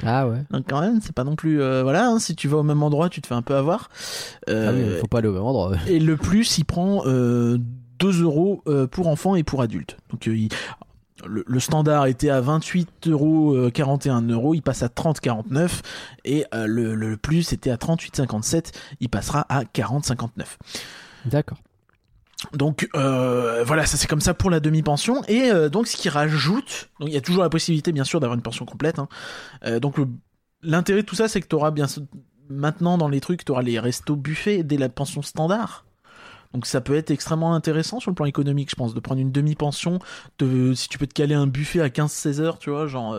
Ah 0.05 0.27
ouais. 0.27 0.43
Donc 0.51 0.65
quand 0.69 0.81
même, 0.81 0.99
c'est 1.01 1.13
pas 1.15 1.23
non 1.23 1.35
plus 1.35 1.61
euh, 1.61 1.81
voilà. 1.83 2.07
hein, 2.07 2.19
si 2.19 2.35
tu 2.35 2.47
vas 2.47 2.57
au 2.57 2.63
même 2.63 2.83
endroit, 2.83 3.09
tu 3.09 3.21
te 3.21 3.27
fais 3.27 3.35
un 3.35 3.41
peu 3.41 3.55
avoir. 3.55 3.89
Euh, 4.49 4.69
Ah 4.69 4.73
oui, 4.73 4.99
faut 4.99 5.07
pas 5.07 5.19
aller 5.19 5.27
au 5.29 5.33
même 5.33 5.43
endroit. 5.43 5.71
Et 5.87 5.99
le 5.99 6.17
plus, 6.17 6.57
il 6.57 6.65
prend 6.65 7.03
euh, 7.05 7.57
2 7.99 8.21
euros 8.23 8.61
euh, 8.67 8.85
pour 8.87 9.07
enfants 9.07 9.35
et 9.35 9.43
pour 9.43 9.61
adultes. 9.61 9.97
Donc 10.11 10.27
euh, 10.27 10.35
il- 10.35 10.49
le, 11.25 11.43
le 11.47 11.59
standard 11.59 12.05
était 12.05 12.29
à 12.29 12.41
28 12.41 13.07
euros, 13.07 13.55
euh, 13.55 13.71
41 13.71 14.21
euros, 14.29 14.53
il 14.53 14.61
passe 14.61 14.83
à 14.83 14.87
30,49 14.87 15.81
et 16.25 16.45
euh, 16.53 16.67
le, 16.67 16.93
le 16.93 17.17
plus 17.17 17.53
était 17.53 17.71
à 17.71 17.75
38,57, 17.77 18.71
il 18.99 19.09
passera 19.09 19.43
à 19.49 19.63
40,59. 19.63 20.27
D'accord. 21.25 21.57
Donc 22.53 22.87
euh, 22.95 23.63
voilà, 23.65 23.85
ça 23.85 23.97
c'est 23.97 24.07
comme 24.07 24.21
ça 24.21 24.33
pour 24.33 24.49
la 24.49 24.59
demi-pension. 24.59 25.23
Et 25.27 25.51
euh, 25.51 25.69
donc 25.69 25.87
ce 25.87 25.97
qui 25.97 26.09
rajoute, 26.09 26.89
il 27.01 27.09
y 27.09 27.17
a 27.17 27.21
toujours 27.21 27.43
la 27.43 27.49
possibilité 27.49 27.91
bien 27.91 28.03
sûr 28.03 28.19
d'avoir 28.19 28.35
une 28.35 28.43
pension 28.43 28.65
complète. 28.65 28.99
hein. 28.99 29.07
Euh, 29.65 29.79
donc 29.79 29.95
l'intérêt 30.61 31.01
de 31.01 31.05
tout 31.05 31.15
ça, 31.15 31.27
c'est 31.27 31.41
que 31.41 31.47
tu 31.47 31.55
auras 31.55 31.71
bien 31.71 31.87
maintenant 32.49 32.97
dans 32.97 33.09
les 33.09 33.19
trucs, 33.21 33.43
tu 33.43 33.51
auras 33.51 33.63
les 33.63 33.79
restos 33.79 34.15
buffets 34.15 34.63
dès 34.63 34.77
la 34.77 34.89
pension 34.89 35.21
standard. 35.21 35.85
Donc 36.53 36.65
ça 36.65 36.79
peut 36.79 36.95
être 36.95 37.11
extrêmement 37.11 37.53
intéressant 37.53 37.99
sur 37.99 38.11
le 38.11 38.15
plan 38.15 38.25
économique, 38.25 38.69
je 38.69 38.75
pense, 38.75 38.93
de 38.93 38.99
prendre 38.99 39.19
une 39.19 39.31
demi-pension, 39.31 39.99
de, 40.39 40.73
si 40.73 40.87
tu 40.87 40.97
peux 40.97 41.05
te 41.07 41.13
caler 41.13 41.35
un 41.35 41.45
buffet 41.45 41.81
à 41.81 41.89
15-16 41.89 42.39
heures, 42.39 42.57
tu 42.59 42.69
vois, 42.69 42.87
genre... 42.87 43.17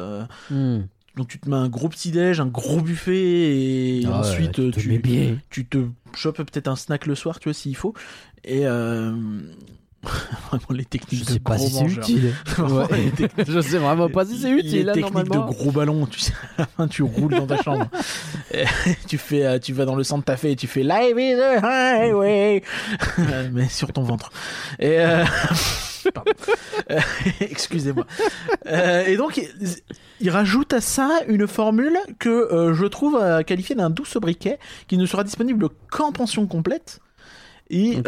Hmm. 0.48 0.85
Donc 1.18 1.28
tu 1.28 1.38
te 1.38 1.50
mets 1.50 1.57
un 1.57 1.68
gros 1.68 1.88
petit-déj, 1.90 2.40
un 2.40 2.46
gros 2.46 2.81
buffet, 2.81 3.12
et 3.16 4.02
Ah 4.07 4.09
ouais, 4.11 4.16
ensuite 4.26 4.52
tu 4.52 4.70
te 4.70 4.81
tu, 4.81 4.88
mets 4.88 4.98
bien. 4.98 5.37
tu 5.50 5.66
te 5.66 5.78
chopes 6.14 6.37
peut-être 6.38 6.68
un 6.68 6.76
snack 6.76 7.04
le 7.07 7.14
soir, 7.14 7.38
tu 7.40 7.48
vois, 7.50 7.54
s'il 7.54 7.76
faut. 7.76 7.92
Et 8.44 8.66
euh... 8.66 9.12
vraiment 10.48 10.64
les 10.70 10.85
techniques 10.85 11.20
Je 11.22 11.26
de 11.26 11.31
sais 11.33 11.38
pas 11.40 11.57
gros 11.57 11.66
si 11.68 11.85
utile. 11.85 12.33
Ouais. 12.59 12.85
les 13.04 13.11
techniques- 13.11 13.50
Je 13.52 13.61
sais 13.61 13.78
vraiment 13.78 14.09
pas 14.09 14.24
si 14.24 14.38
c'est 14.38 14.52
les 14.54 14.61
utile 14.61 14.87
là, 14.87 14.92
techniques 14.94 15.12
normalement. 15.12 15.46
de 15.50 15.54
gros 15.57 15.72
ballons, 15.72 16.07
tu 16.07 16.20
sais, 16.20 16.33
à 16.57 16.61
la 16.62 16.66
fin 16.66 16.87
tu 16.88 17.02
roules 17.02 17.33
dans 17.35 17.46
ta 17.48 17.61
chambre. 17.61 17.88
Et 18.54 18.64
tu 19.09 19.18
fais, 19.18 19.44
euh, 19.44 19.59
tu 19.59 19.72
vas 19.72 19.85
dans 19.87 19.96
le 19.96 20.04
centre 20.04 20.24
ta 20.24 20.37
et 20.48 20.54
tu 20.54 20.68
fais 20.68 20.85
Life 20.85 21.16
is 21.18 21.35
a 21.35 21.98
highway, 21.98 22.62
mais 23.52 23.68
sur 23.68 23.92
ton 23.92 24.02
ventre. 24.02 24.31
Et 24.78 25.00
euh... 25.00 25.24
pardon. 26.14 26.33
Euh, 26.90 27.01
Excusez-moi. 27.40 28.07
Euh, 28.66 29.05
et 29.07 29.16
donc 29.16 29.40
il 30.21 30.31
rajoute 30.31 30.73
à 30.73 30.81
ça 30.81 31.21
une 31.29 31.47
formule 31.47 31.97
que 32.18 32.29
euh, 32.29 32.75
je 32.75 32.87
trouve 32.87 33.21
qualifiée 33.47 33.75
d'un 33.77 33.90
doux 33.90 34.05
sobriquet 34.05 34.59
qui 34.87 34.99
ne 34.99 35.07
sera 35.07 35.25
disponible 35.25 35.68
qu'en 35.90 36.12
pension 36.12 36.47
complète 36.47 37.01
et 37.71 37.99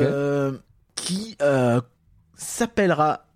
qui 0.97 1.37
s'appellera 2.37 3.27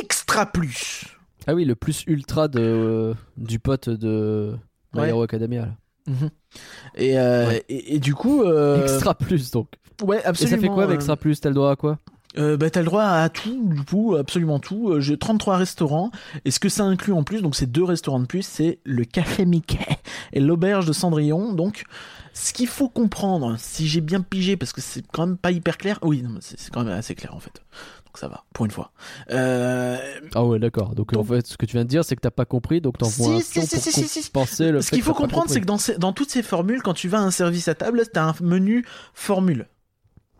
Extra 0.00 0.46
Plus. 0.46 1.04
Ah 1.46 1.54
oui, 1.54 1.64
le 1.64 1.74
plus 1.74 2.04
ultra 2.06 2.48
de, 2.48 3.14
du 3.36 3.58
pote 3.58 3.88
de 3.88 4.54
My 4.94 5.00
Ouais. 5.00 5.08
Hero 5.08 5.22
Academia. 5.22 5.62
là. 5.62 5.72
Mhm. 6.06 6.30
Et, 6.96 7.18
euh, 7.18 7.48
Ouais. 7.48 7.64
et, 7.68 7.96
et 7.96 7.98
du 7.98 8.14
coup, 8.14 8.42
euh, 8.42 8.82
Extra 8.82 9.14
plus 9.14 9.50
donc. 9.50 9.68
ouais, 10.02 10.20
Et 10.20 10.24
absolument. 10.24 10.56
ça 10.56 10.60
fait 10.62 10.68
quoi 10.68 10.84
avec 10.84 10.96
Extra 10.96 11.16
plus? 11.16 11.40
T'as 11.40 11.48
le 11.48 11.54
droit 11.54 11.72
à 11.72 11.76
quoi? 11.76 11.98
Euh, 12.38 12.56
bah, 12.56 12.70
t'as 12.70 12.80
le 12.80 12.86
droit 12.86 13.02
à 13.04 13.28
tout, 13.28 13.60
du 13.74 13.82
coup, 13.82 14.14
absolument 14.14 14.60
tout. 14.60 14.90
Euh, 14.90 15.00
J'ai 15.00 15.16
33 15.18 15.56
restaurants. 15.56 16.10
Et 16.44 16.50
ce 16.52 16.60
que 16.60 16.68
ça 16.68 16.84
inclut 16.84 17.12
en 17.12 17.24
plus, 17.24 17.42
donc 17.42 17.56
c'est 17.56 17.66
deux 17.70 17.82
restaurants 17.84 18.20
de 18.20 18.26
plus, 18.26 18.42
c'est 18.46 18.78
le 18.84 19.04
Café 19.04 19.44
Mickey 19.44 19.78
et 20.32 20.38
l'Auberge 20.40 20.86
de 20.86 20.92
Cendrillon. 20.92 21.52
Donc, 21.54 21.84
ce 22.32 22.52
qu'il 22.52 22.68
faut 22.68 22.88
comprendre, 22.88 23.56
si 23.58 23.88
j'ai 23.88 24.00
bien 24.00 24.20
pigé, 24.20 24.56
parce 24.56 24.72
que 24.72 24.80
c'est 24.80 25.02
quand 25.12 25.26
même 25.26 25.36
pas 25.36 25.50
hyper 25.50 25.76
clair. 25.76 25.98
Oui, 26.02 26.24
c'est 26.40 26.70
quand 26.70 26.84
même 26.84 26.92
assez 26.96 27.16
clair 27.16 27.34
en 27.34 27.40
fait. 27.40 27.62
Donc 28.06 28.18
ça 28.18 28.28
va, 28.28 28.44
pour 28.54 28.64
une 28.64 28.70
fois. 28.72 28.92
Euh, 29.30 29.96
Ah 30.34 30.44
ouais, 30.44 30.58
d'accord. 30.58 30.94
Donc, 30.96 31.16
en 31.16 31.22
fait, 31.24 31.46
ce 31.46 31.56
que 31.56 31.64
tu 31.66 31.72
viens 31.76 31.84
de 31.84 31.88
dire, 31.88 32.04
c'est 32.04 32.16
que 32.16 32.20
t'as 32.20 32.30
pas 32.32 32.44
compris, 32.44 32.80
donc 32.80 32.98
t'envoies 32.98 33.40
Si, 33.40 33.58
un 33.60 33.62
si, 33.62 33.78
si, 33.78 33.78
pour 33.78 34.02
si, 34.08 34.22
compenser 34.32 34.70
le 34.72 34.82
ce 34.82 34.90
qu'il 34.90 35.02
faut 35.02 35.14
comprendre, 35.14 35.48
c'est 35.48 35.60
que 35.60 35.66
dans, 35.66 35.78
ces- 35.78 35.96
dans 35.98 36.12
toutes 36.12 36.30
ces 36.30 36.42
formules, 36.42 36.82
quand 36.82 36.94
tu 36.94 37.08
vas 37.08 37.18
à 37.18 37.22
un 37.22 37.30
service 37.30 37.68
à 37.68 37.74
table, 37.74 38.02
t'as 38.12 38.24
un 38.24 38.34
menu 38.40 38.84
formule. 39.14 39.68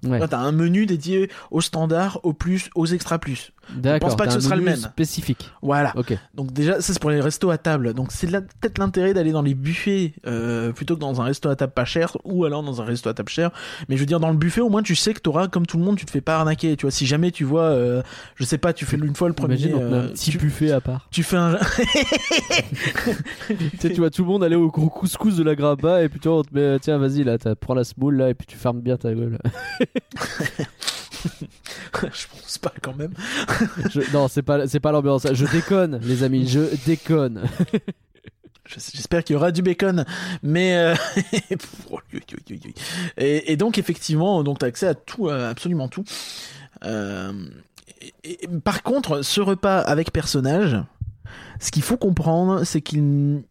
Ouais. 0.04 0.26
T'as 0.26 0.38
un 0.38 0.52
menu 0.52 0.86
dédié 0.86 1.30
au 1.50 1.60
standard, 1.60 2.20
au 2.22 2.32
plus, 2.32 2.70
aux 2.74 2.86
extra 2.86 3.18
plus. 3.18 3.52
D'accord. 3.76 4.08
pense 4.10 4.16
pas 4.16 4.26
que 4.26 4.32
ce 4.32 4.40
sera 4.40 4.56
le 4.56 4.62
même. 4.62 4.76
Spécifique. 4.76 5.50
Voilà. 5.62 5.94
Donc 6.34 6.52
déjà, 6.52 6.80
ça 6.80 6.92
c'est 6.92 6.98
pour 7.00 7.10
les 7.10 7.20
restos 7.20 7.50
à 7.50 7.58
table. 7.58 7.94
Donc 7.94 8.12
c'est 8.12 8.26
peut-être 8.30 8.78
l'intérêt 8.78 9.14
d'aller 9.14 9.32
dans 9.32 9.42
les 9.42 9.54
buffets 9.54 10.14
euh, 10.26 10.72
plutôt 10.72 10.94
que 10.96 11.00
dans 11.00 11.20
un 11.20 11.24
resto 11.24 11.48
à 11.48 11.56
table 11.56 11.72
pas 11.72 11.84
cher 11.84 12.16
ou 12.24 12.44
alors 12.44 12.62
dans 12.62 12.80
un 12.80 12.84
resto 12.84 13.08
à 13.08 13.14
table 13.14 13.28
cher. 13.28 13.50
Mais 13.88 13.96
je 13.96 14.00
veux 14.00 14.06
dire, 14.06 14.20
dans 14.20 14.30
le 14.30 14.36
buffet, 14.36 14.60
au 14.60 14.68
moins 14.68 14.82
tu 14.82 14.94
sais 14.96 15.14
que 15.14 15.20
t'auras 15.20 15.48
comme 15.48 15.66
tout 15.66 15.78
le 15.78 15.84
monde, 15.84 15.96
tu 15.96 16.04
te 16.06 16.10
fais 16.10 16.20
pas 16.20 16.36
arnaquer. 16.36 16.76
Tu 16.76 16.82
vois, 16.86 16.90
si 16.90 17.06
jamais 17.06 17.30
tu 17.30 17.44
vois, 17.44 17.62
euh, 17.64 18.02
je 18.36 18.44
sais 18.44 18.58
pas, 18.58 18.72
tu 18.72 18.84
fais 18.86 18.96
une 18.96 19.14
fois 19.14 19.28
le 19.28 19.34
premier, 19.34 19.56
Imagine, 19.56 19.78
euh, 19.80 20.04
un 20.04 20.08
petit 20.08 20.30
tu, 20.30 20.38
buffet 20.38 20.70
à 20.72 20.80
part. 20.80 21.06
tu 21.10 21.22
fais 21.22 21.36
un. 21.36 21.56
tu 23.48 23.78
sais, 23.78 23.90
tu 23.90 23.96
vois 24.00 24.10
tout 24.10 24.22
le 24.22 24.28
monde 24.28 24.44
aller 24.44 24.56
au 24.56 24.68
gros 24.70 24.88
couscous 24.90 25.36
de 25.36 25.42
la 25.42 25.54
graba 25.54 26.02
et 26.02 26.08
puis 26.08 26.20
tu 26.20 26.28
vois, 26.28 26.38
on 26.38 26.42
te 26.42 26.54
met, 26.54 26.78
tiens, 26.80 26.98
vas-y, 26.98 27.24
là, 27.24 27.38
t'as- 27.38 27.54
prends 27.54 27.74
la 27.74 27.84
smoule 27.84 28.16
là 28.16 28.30
et 28.30 28.34
puis 28.34 28.46
tu 28.46 28.56
fermes 28.56 28.80
bien 28.80 28.96
ta 28.96 29.12
gueule. 29.14 29.38
je 31.94 32.26
pense 32.30 32.58
pas 32.58 32.72
quand 32.82 32.94
même. 32.96 33.12
Je- 33.90 34.12
non, 34.12 34.28
c'est 34.28 34.42
pas, 34.42 34.66
c'est 34.68 34.80
pas 34.80 34.92
l'ambiance. 34.92 35.26
Je 35.32 35.46
déconne, 35.46 35.98
les 36.02 36.22
amis, 36.22 36.48
je 36.48 36.60
déconne. 36.86 37.42
Je- 38.66 38.78
J'espère 38.94 39.24
qu'il 39.24 39.34
y 39.34 39.36
aura 39.36 39.50
du 39.50 39.62
bacon, 39.62 40.04
mais 40.42 40.76
euh, 40.76 40.94
et, 43.16 43.52
et 43.52 43.56
donc 43.56 43.78
effectivement, 43.78 44.42
donc 44.42 44.58
t'as 44.60 44.66
accès 44.66 44.86
à 44.86 44.94
tout, 44.94 45.28
euh, 45.28 45.50
absolument 45.50 45.88
tout. 45.88 46.04
Euh, 46.84 47.32
et- 48.24 48.44
et- 48.44 48.48
par 48.62 48.82
contre, 48.82 49.22
ce 49.22 49.40
repas 49.40 49.78
avec 49.80 50.12
personnage, 50.12 50.76
ce 51.60 51.70
qu'il 51.70 51.82
faut 51.82 51.96
comprendre, 51.96 52.64
c'est 52.64 52.80
qu'il, 52.80 53.42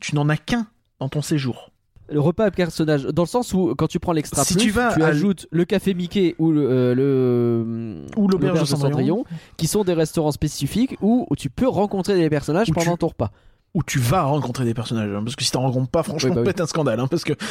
tu 0.00 0.14
n'en 0.14 0.28
as 0.28 0.36
qu'un 0.36 0.66
dans 0.98 1.08
ton 1.08 1.22
séjour. 1.22 1.69
Le 2.10 2.20
repas 2.20 2.44
à 2.46 2.50
personnage, 2.50 3.04
dans 3.04 3.22
le 3.22 3.28
sens 3.28 3.52
où 3.54 3.74
quand 3.76 3.86
tu 3.86 4.00
prends 4.00 4.12
l'extra 4.12 4.42
Si 4.44 4.54
plus, 4.54 4.64
tu 4.64 4.70
vas 4.70 4.88
ajoutes 5.04 5.46
le 5.50 5.64
café 5.64 5.94
Mickey 5.94 6.34
ou 6.38 6.50
le, 6.50 6.68
euh, 6.68 6.94
le 6.94 8.04
Ou 8.16 8.26
l'auberge 8.28 8.60
de 8.60 8.64
Cendrillon, 8.64 9.24
qui 9.56 9.66
sont 9.66 9.84
des 9.84 9.94
restaurants 9.94 10.32
spécifiques 10.32 10.96
où, 11.02 11.26
où 11.30 11.36
tu 11.36 11.50
peux 11.50 11.68
rencontrer 11.68 12.18
des 12.18 12.28
personnages 12.28 12.70
pendant 12.72 12.92
tu- 12.92 12.98
ton 12.98 13.08
repas. 13.08 13.30
Où 13.72 13.84
tu 13.84 14.00
vas 14.00 14.22
rencontrer 14.22 14.64
des 14.64 14.74
personnages, 14.74 15.10
hein, 15.14 15.22
parce 15.22 15.36
que 15.36 15.44
si 15.44 15.52
t'en 15.52 15.60
rencontres 15.60 15.90
pas, 15.92 16.02
franchement, 16.02 16.30
Oui, 16.34 16.42
bah 16.44 16.50
oui. 16.56 16.60
un 16.60 16.66
scandale, 16.66 16.98
hein, 16.98 17.06
parce 17.06 17.22
que 17.22 17.34
pas 17.34 17.44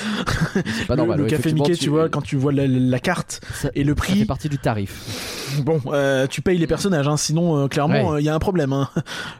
le, 0.89 0.95
normal. 0.97 1.17
le 1.19 1.23
ouais, 1.23 1.29
café 1.29 1.53
Mickey, 1.53 1.75
tu... 1.75 1.89
vois, 1.89 2.09
quand 2.09 2.19
tu 2.21 2.35
vois 2.35 2.51
la, 2.51 2.67
la 2.67 2.99
carte 2.99 3.39
ça, 3.53 3.69
et 3.73 3.85
le 3.85 3.95
ça 3.95 4.03
fait 4.03 4.13
prix, 4.13 4.25
partie 4.25 4.49
du 4.49 4.57
tarif. 4.57 5.55
Bon, 5.63 5.79
euh, 5.87 6.27
tu 6.27 6.41
payes 6.41 6.57
les 6.57 6.67
personnages, 6.67 7.07
hein, 7.07 7.15
sinon 7.15 7.57
euh, 7.63 7.67
clairement 7.69 8.11
il 8.11 8.15
Ouais. 8.15 8.23
y 8.23 8.29
a 8.29 8.35
un 8.35 8.39
problème. 8.39 8.73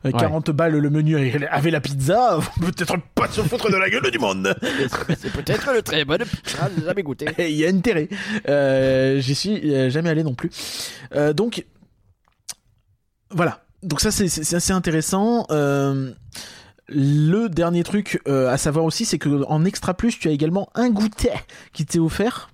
Euh, 0.06 0.12
40 0.12 0.52
balles 0.52 0.78
le 0.78 0.90
menu 0.90 1.18
avec 1.18 1.70
la 1.70 1.82
pizza, 1.82 2.40
peut-être 2.62 2.96
pas 3.14 3.28
se 3.28 3.42
foutre 3.42 3.70
de 3.70 3.76
la 3.76 3.90
gueule 3.90 4.10
du 4.10 4.18
monde. 4.20 4.56
C'est 5.20 5.34
peut-être 5.34 5.74
le 5.74 5.82
très 5.82 6.06
bonne 6.06 6.24
pizza, 6.24 6.70
jamais 6.86 7.04
goûté. 7.04 7.26
Il 7.40 7.58
y 7.58 7.66
a 7.66 7.70
intérêt. 7.70 8.08
Euh, 8.48 9.20
J'y 9.20 9.36
suis 9.36 9.74
euh, 9.76 9.90
jamais 9.90 10.12
allé 10.12 10.24
non 10.24 10.34
plus. 10.34 10.50
Euh, 11.14 11.34
donc 11.34 11.66
voilà. 13.32 13.64
Donc 13.84 14.02
ça 14.02 14.12
c'est 14.12 14.56
assez 14.56 14.72
intéressant. 14.74 15.46
Euh, 15.52 16.12
le 16.92 17.48
dernier 17.48 17.84
truc 17.84 18.22
euh, 18.28 18.50
à 18.50 18.58
savoir 18.58 18.86
aussi, 18.86 19.06
c'est 19.06 19.20
que 19.20 19.44
en 19.46 19.66
extra 19.66 19.94
plus, 19.94 20.18
tu 20.18 20.28
as 20.28 20.32
également 20.32 20.70
un 20.76 20.90
goûter 20.90 21.34
qui 21.74 21.86
t'est 21.86 22.00
offert. 22.00 22.50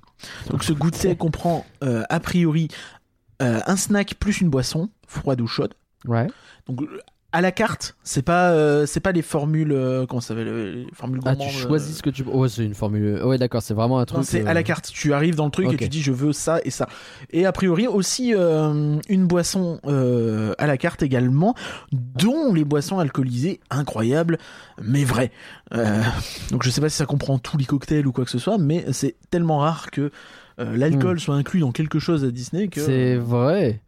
Donc 0.50 0.64
ce 0.64 0.74
goûter 0.74 1.16
comprend 1.16 1.66
euh, 1.84 2.04
a 2.10 2.20
priori 2.20 2.70
euh, 3.42 3.60
un 3.66 3.76
snack 3.76 4.16
plus 4.16 4.42
une 4.42 4.50
boisson, 4.50 4.90
froide 5.08 5.42
ou 5.42 5.48
chaude. 5.48 5.74
Ouais. 6.06 6.28
Donc 6.68 6.82
à 7.36 7.42
la 7.42 7.52
carte, 7.52 7.96
c'est 8.04 8.22
pas 8.22 8.52
euh, 8.52 8.86
c'est 8.86 9.02
pas 9.02 9.12
les 9.12 9.22
formules 9.22 9.72
euh, 9.74 10.06
comment 10.06 10.22
ça 10.22 10.30
s'appelle 10.30 10.48
euh, 10.48 10.74
les 10.86 10.88
formules 10.94 11.20
Ah, 11.26 11.36
gourmandes. 11.36 11.52
tu 11.52 11.58
euh, 11.58 11.68
choisis 11.68 11.98
ce 11.98 12.02
que 12.02 12.10
tu. 12.10 12.24
Ouais, 12.24 12.48
c'est 12.48 12.64
une 12.64 12.74
formule. 12.74 13.22
Ouais, 13.24 13.38
d'accord, 13.38 13.62
c'est 13.62 13.74
vraiment 13.74 14.00
un 14.00 14.06
truc. 14.06 14.20
non, 14.20 14.24
c'est 14.24 14.46
à 14.48 14.54
la 14.54 14.64
carte. 14.64 14.90
Tu 14.94 15.14
arrives 15.14 15.36
dans 15.36 15.46
le 15.46 15.52
truc 15.52 15.72
et 15.74 15.78
tu 15.78 15.90
dis 15.90 16.02
je 16.02 16.12
veux 16.14 16.32
ça 16.34 16.60
et 16.64 16.70
ça. 16.70 16.88
Et 17.32 17.46
a 17.46 17.52
priori 17.52 17.88
aussi 17.88 18.34
euh, 18.34 18.98
une 19.10 19.28
boisson 19.28 19.80
euh, 19.86 20.54
à 20.58 20.66
la 20.68 20.78
carte 20.78 21.04
également, 21.04 21.56
dont 21.92 22.54
les 22.54 22.64
boissons 22.64 23.00
alcoolisées 23.00 23.60
incroyables, 23.70 24.38
mais 24.82 25.04
vraies. 25.04 25.32
Euh, 25.74 26.02
donc 26.52 26.64
je 26.64 26.70
sais 26.70 26.80
pas 26.82 26.90
si 26.90 26.96
ça 26.98 27.06
comprend 27.06 27.38
tous 27.38 27.58
les 27.58 27.66
cocktails 27.66 28.08
ou 28.08 28.12
quoi 28.14 28.24
que 28.24 28.32
ce 28.32 28.40
soit, 28.40 28.58
mais 28.58 28.86
c'est 28.94 29.16
tellement 29.30 29.58
rare 29.60 29.92
que 29.92 30.10
euh, 30.62 30.78
l'alcool 30.78 31.20
soit 31.20 31.36
inclus 31.36 31.60
dans 31.60 31.74
quelque 31.74 32.00
chose 32.00 32.24
à 32.24 32.32
Disney 32.32 32.70
que 32.70 32.80
Hmm. 32.80 32.86
C'est 32.86 33.16
vrai. 33.18 33.82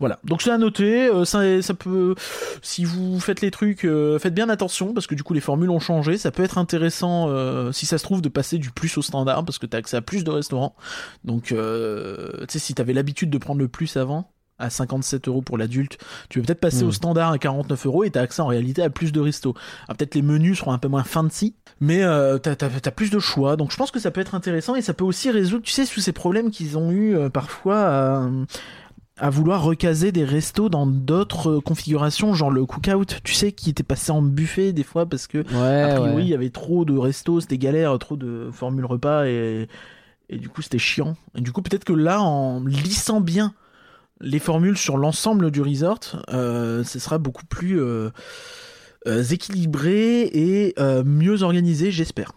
Voilà. 0.00 0.18
Donc 0.24 0.42
c'est 0.42 0.50
à 0.50 0.58
noter. 0.58 1.08
euh, 1.08 1.24
ça, 1.24 1.60
ça 1.62 1.74
peut, 1.74 2.14
si 2.62 2.84
vous 2.84 3.18
faites 3.20 3.40
les 3.40 3.50
trucs, 3.50 3.84
euh, 3.84 4.18
faites 4.18 4.34
bien 4.34 4.48
attention 4.48 4.94
parce 4.94 5.06
que 5.06 5.14
du 5.14 5.22
coup 5.22 5.34
les 5.34 5.40
formules 5.40 5.70
ont 5.70 5.80
changé. 5.80 6.16
Ça 6.16 6.30
peut 6.30 6.44
être 6.44 6.58
intéressant 6.58 7.28
euh, 7.28 7.72
si 7.72 7.86
ça 7.86 7.98
se 7.98 8.04
trouve 8.04 8.22
de 8.22 8.28
passer 8.28 8.58
du 8.58 8.70
plus 8.70 8.96
au 8.98 9.02
standard 9.02 9.44
parce 9.44 9.58
que 9.58 9.66
t'as 9.66 9.78
accès 9.78 9.96
à 9.96 10.02
plus 10.02 10.24
de 10.24 10.30
restaurants. 10.30 10.76
Donc 11.24 11.52
euh, 11.52 12.30
tu 12.40 12.46
sais 12.52 12.58
si 12.58 12.74
t'avais 12.74 12.92
l'habitude 12.92 13.30
de 13.30 13.38
prendre 13.38 13.60
le 13.60 13.68
plus 13.68 13.96
avant 13.96 14.30
à 14.60 14.70
57 14.70 15.28
euros 15.28 15.40
pour 15.40 15.56
l'adulte, 15.56 15.98
tu 16.28 16.40
peux 16.40 16.46
peut-être 16.46 16.58
passer 16.58 16.82
au 16.82 16.90
standard 16.90 17.30
à 17.30 17.38
49 17.38 17.86
euros 17.86 18.02
et 18.02 18.10
t'as 18.10 18.22
accès 18.22 18.42
en 18.42 18.48
réalité 18.48 18.82
à 18.82 18.90
plus 18.90 19.12
de 19.12 19.20
restos. 19.20 19.54
Alors, 19.86 19.96
peut-être 19.96 20.16
les 20.16 20.22
menus 20.22 20.58
seront 20.58 20.72
un 20.72 20.78
peu 20.78 20.88
moins 20.88 21.04
fancy, 21.04 21.54
mais 21.80 22.02
euh, 22.02 22.38
t'as, 22.38 22.56
t'as, 22.56 22.68
t'as 22.68 22.90
plus 22.90 23.10
de 23.10 23.20
choix. 23.20 23.56
Donc 23.56 23.70
je 23.70 23.76
pense 23.76 23.92
que 23.92 24.00
ça 24.00 24.10
peut 24.10 24.20
être 24.20 24.34
intéressant 24.34 24.74
et 24.74 24.82
ça 24.82 24.94
peut 24.94 25.04
aussi 25.04 25.30
résoudre, 25.30 25.62
tu 25.62 25.70
sais, 25.70 25.86
tous 25.86 26.00
ces 26.00 26.10
problèmes 26.10 26.50
qu'ils 26.50 26.76
ont 26.76 26.90
eu 26.90 27.16
euh, 27.16 27.28
parfois 27.28 27.86
à, 27.86 28.28
à 29.18 29.30
vouloir 29.30 29.62
recaser 29.62 30.12
des 30.12 30.24
restos 30.24 30.68
dans 30.68 30.86
d'autres 30.86 31.50
euh, 31.56 31.60
configurations, 31.60 32.34
genre 32.34 32.50
le 32.50 32.64
cookout, 32.66 33.20
tu 33.24 33.34
sais, 33.34 33.52
qui 33.52 33.70
était 33.70 33.82
passé 33.82 34.12
en 34.12 34.22
buffet 34.22 34.72
des 34.72 34.82
fois 34.84 35.06
parce 35.06 35.26
que 35.26 35.38
Ouais. 35.38 35.82
a 35.82 35.94
priori 35.94 36.14
ouais. 36.16 36.22
il 36.24 36.28
y 36.28 36.34
avait 36.34 36.50
trop 36.50 36.84
de 36.84 36.96
restos, 36.96 37.40
c'était 37.40 37.58
galère, 37.58 37.98
trop 37.98 38.16
de 38.16 38.48
formules 38.52 38.84
repas 38.86 39.26
et, 39.26 39.68
et 40.28 40.36
du 40.38 40.48
coup 40.48 40.62
c'était 40.62 40.78
chiant. 40.78 41.16
Et 41.34 41.40
du 41.40 41.52
coup 41.52 41.62
peut-être 41.62 41.84
que 41.84 41.92
là, 41.92 42.20
en 42.22 42.64
lissant 42.64 43.20
bien 43.20 43.54
les 44.20 44.38
formules 44.40 44.76
sur 44.76 44.96
l'ensemble 44.96 45.50
du 45.50 45.62
resort, 45.62 46.22
euh, 46.32 46.82
ce 46.84 46.98
sera 46.98 47.18
beaucoup 47.18 47.46
plus 47.46 47.80
euh, 47.80 48.10
euh, 49.06 49.22
équilibré 49.22 50.22
et 50.22 50.74
mieux 51.04 51.42
organisé, 51.42 51.90
j'espère. 51.92 52.32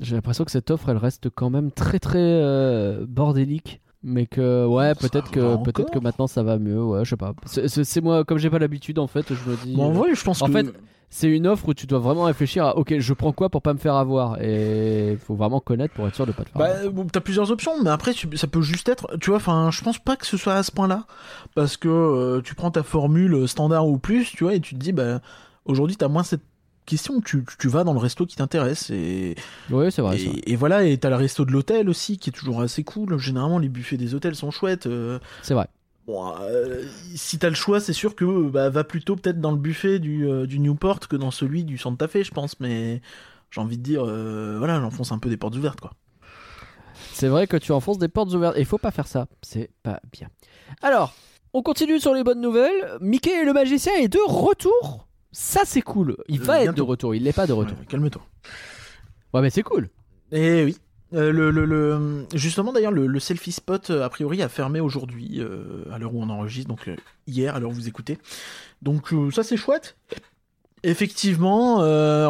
J'ai 0.00 0.14
l'impression 0.16 0.44
que 0.44 0.50
cette 0.50 0.70
offre, 0.70 0.88
elle 0.88 0.96
reste 0.96 1.28
quand 1.30 1.50
même 1.50 1.70
très 1.70 1.98
très 1.98 2.98
bordélique. 3.06 3.80
Mais 4.06 4.26
que 4.26 4.66
ouais, 4.66 4.94
peut-être 4.94 5.30
que 5.30 5.56
peut-être 5.64 5.90
que 5.90 5.98
maintenant 5.98 6.26
ça 6.26 6.42
va 6.42 6.58
mieux. 6.58 6.82
Ouais, 6.84 7.04
je 7.04 7.10
sais 7.10 7.16
pas. 7.16 7.34
C'est- 7.46 8.00
moi 8.02 8.24
comme 8.24 8.38
j'ai 8.38 8.50
pas 8.50 8.58
l'habitude 8.58 8.98
en 8.98 9.06
fait, 9.06 9.34
je 9.34 9.48
me 9.48 9.56
dis. 9.56 9.74
Bon, 9.74 9.86
en 9.86 9.90
euh, 9.90 9.94
vrai, 9.94 10.14
je 10.14 10.22
pense 10.22 10.42
en 10.42 10.46
que 10.46 10.52
fait, 10.52 10.66
c'est 11.08 11.28
une 11.28 11.46
offre 11.46 11.68
où 11.68 11.74
tu 11.74 11.86
dois 11.86 12.00
vraiment 12.00 12.24
réfléchir 12.24 12.66
à 12.66 12.76
ok, 12.76 12.98
je 12.98 13.12
prends 13.14 13.32
quoi 13.32 13.48
pour 13.48 13.62
pas 13.62 13.72
me 13.72 13.78
faire 13.78 13.94
avoir? 13.94 14.42
Et 14.42 15.12
il 15.12 15.18
faut 15.18 15.34
vraiment 15.34 15.60
connaître 15.60 15.94
pour 15.94 16.06
être 16.06 16.14
sûr 16.14 16.26
de 16.26 16.32
pas 16.32 16.44
te 16.44 16.50
faire. 16.50 16.60
avoir. 16.60 16.82
Bah, 16.84 16.90
bon, 16.90 17.06
t'as 17.06 17.20
plusieurs 17.20 17.50
options, 17.50 17.82
mais 17.82 17.90
après, 17.90 18.12
ça 18.34 18.46
peut 18.46 18.62
juste 18.62 18.88
être, 18.88 19.16
tu 19.20 19.30
vois, 19.30 19.36
enfin, 19.38 19.70
je 19.70 19.82
pense 19.82 19.98
pas 19.98 20.16
que 20.16 20.26
ce 20.26 20.36
soit 20.36 20.54
à 20.54 20.62
ce 20.62 20.70
point-là, 20.70 21.06
parce 21.54 21.76
que 21.76 21.88
euh, 21.88 22.40
tu 22.42 22.54
prends 22.54 22.70
ta 22.70 22.82
formule 22.82 23.48
standard 23.48 23.86
ou 23.88 23.96
plus, 23.98 24.32
tu 24.32 24.44
vois, 24.44 24.54
et 24.54 24.60
tu 24.60 24.74
te 24.74 24.80
dis, 24.80 24.92
bah, 24.92 25.20
aujourd'hui, 25.64 25.96
t'as 25.96 26.08
moins 26.08 26.24
cette 26.24 26.42
question, 26.86 27.20
tu, 27.20 27.44
tu 27.58 27.68
vas 27.68 27.84
dans 27.84 27.92
le 27.92 27.98
resto 27.98 28.26
qui 28.26 28.36
t'intéresse, 28.36 28.90
et, 28.90 29.34
Oui, 29.70 29.90
c'est 29.90 30.02
vrai. 30.02 30.18
et, 30.46 30.56
voilà, 30.56 30.84
et 30.84 30.98
t'as 30.98 31.10
le 31.10 31.16
resto 31.16 31.44
de 31.44 31.52
l'hôtel 31.52 31.88
aussi, 31.88 32.18
qui 32.18 32.30
est 32.30 32.32
toujours 32.32 32.60
assez 32.60 32.84
cool, 32.84 33.18
généralement, 33.18 33.58
les 33.58 33.68
buffets 33.68 33.96
des 33.96 34.14
hôtels 34.14 34.34
sont 34.34 34.50
chouettes, 34.50 34.86
euh, 34.86 35.18
C'est 35.42 35.54
vrai. 35.54 35.68
Bon, 36.06 36.34
euh, 36.40 36.82
si 37.14 37.38
t'as 37.38 37.48
le 37.48 37.54
choix, 37.54 37.80
c'est 37.80 37.94
sûr 37.94 38.14
que 38.14 38.48
bah, 38.48 38.68
va 38.68 38.84
plutôt 38.84 39.16
peut-être 39.16 39.40
dans 39.40 39.52
le 39.52 39.56
buffet 39.56 39.98
du, 39.98 40.28
euh, 40.28 40.46
du 40.46 40.58
Newport 40.58 41.00
que 41.00 41.16
dans 41.16 41.30
celui 41.30 41.64
du 41.64 41.78
Santa 41.78 42.08
Fe, 42.08 42.22
je 42.22 42.30
pense. 42.30 42.60
Mais 42.60 43.00
j'ai 43.50 43.60
envie 43.62 43.78
de 43.78 43.82
dire, 43.82 44.04
voilà, 44.04 44.80
j'enfonce 44.80 45.12
un 45.12 45.18
peu 45.18 45.30
des 45.30 45.38
portes 45.38 45.56
ouvertes, 45.56 45.80
quoi. 45.80 45.92
C'est 47.12 47.28
vrai 47.28 47.46
que 47.46 47.56
tu 47.56 47.72
enfonces 47.72 47.98
des 47.98 48.08
portes 48.08 48.32
ouvertes 48.34 48.56
et 48.56 48.60
il 48.60 48.66
faut 48.66 48.78
pas 48.78 48.90
faire 48.90 49.06
ça. 49.06 49.26
C'est 49.42 49.70
pas 49.82 50.00
bien. 50.12 50.28
Alors, 50.82 51.14
on 51.54 51.62
continue 51.62 52.00
sur 52.00 52.12
les 52.12 52.24
bonnes 52.24 52.40
nouvelles. 52.40 52.98
Mickey 53.00 53.42
et 53.42 53.44
le 53.44 53.52
magicien 53.52 53.92
est 53.94 54.08
de 54.08 54.18
retour. 54.26 55.06
Ça 55.36 55.62
c'est 55.64 55.82
cool. 55.82 56.16
Il 56.28 56.40
Euh, 56.40 56.44
va 56.44 56.62
être 56.62 56.74
de 56.74 56.80
retour. 56.82 57.14
Il 57.14 57.24
n'est 57.24 57.32
pas 57.32 57.46
de 57.46 57.52
retour. 57.52 57.76
Ouais, 57.78 57.84
Calme-toi. 57.86 58.22
Ouais, 59.34 59.42
mais 59.42 59.50
c'est 59.50 59.62
cool. 59.62 59.88
Et 60.32 60.64
oui. 60.64 60.78
Euh, 61.12 61.30
le, 61.30 61.50
le, 61.52 61.64
le- 61.64 62.26
justement, 62.34 62.72
d'ailleurs, 62.72 62.90
le, 62.90 63.06
le 63.06 63.20
selfie 63.20 63.52
spot, 63.52 63.90
euh, 63.90 64.02
a 64.04 64.08
priori, 64.08 64.42
a 64.42 64.48
fermé 64.48 64.80
aujourd'hui, 64.80 65.40
euh, 65.40 65.84
à 65.92 65.98
l'heure 65.98 66.12
où 66.14 66.20
on 66.22 66.28
enregistre, 66.28 66.68
donc 66.68 66.88
euh, 66.88 66.96
hier, 67.28 67.54
à 67.54 67.60
l'heure 67.60 67.70
où 67.70 67.74
vous 67.74 67.86
écoutez. 67.88 68.18
Donc, 68.82 69.12
ça, 69.32 69.42
c'est 69.44 69.56
chouette. 69.56 69.96
Effectivement, 70.82 71.76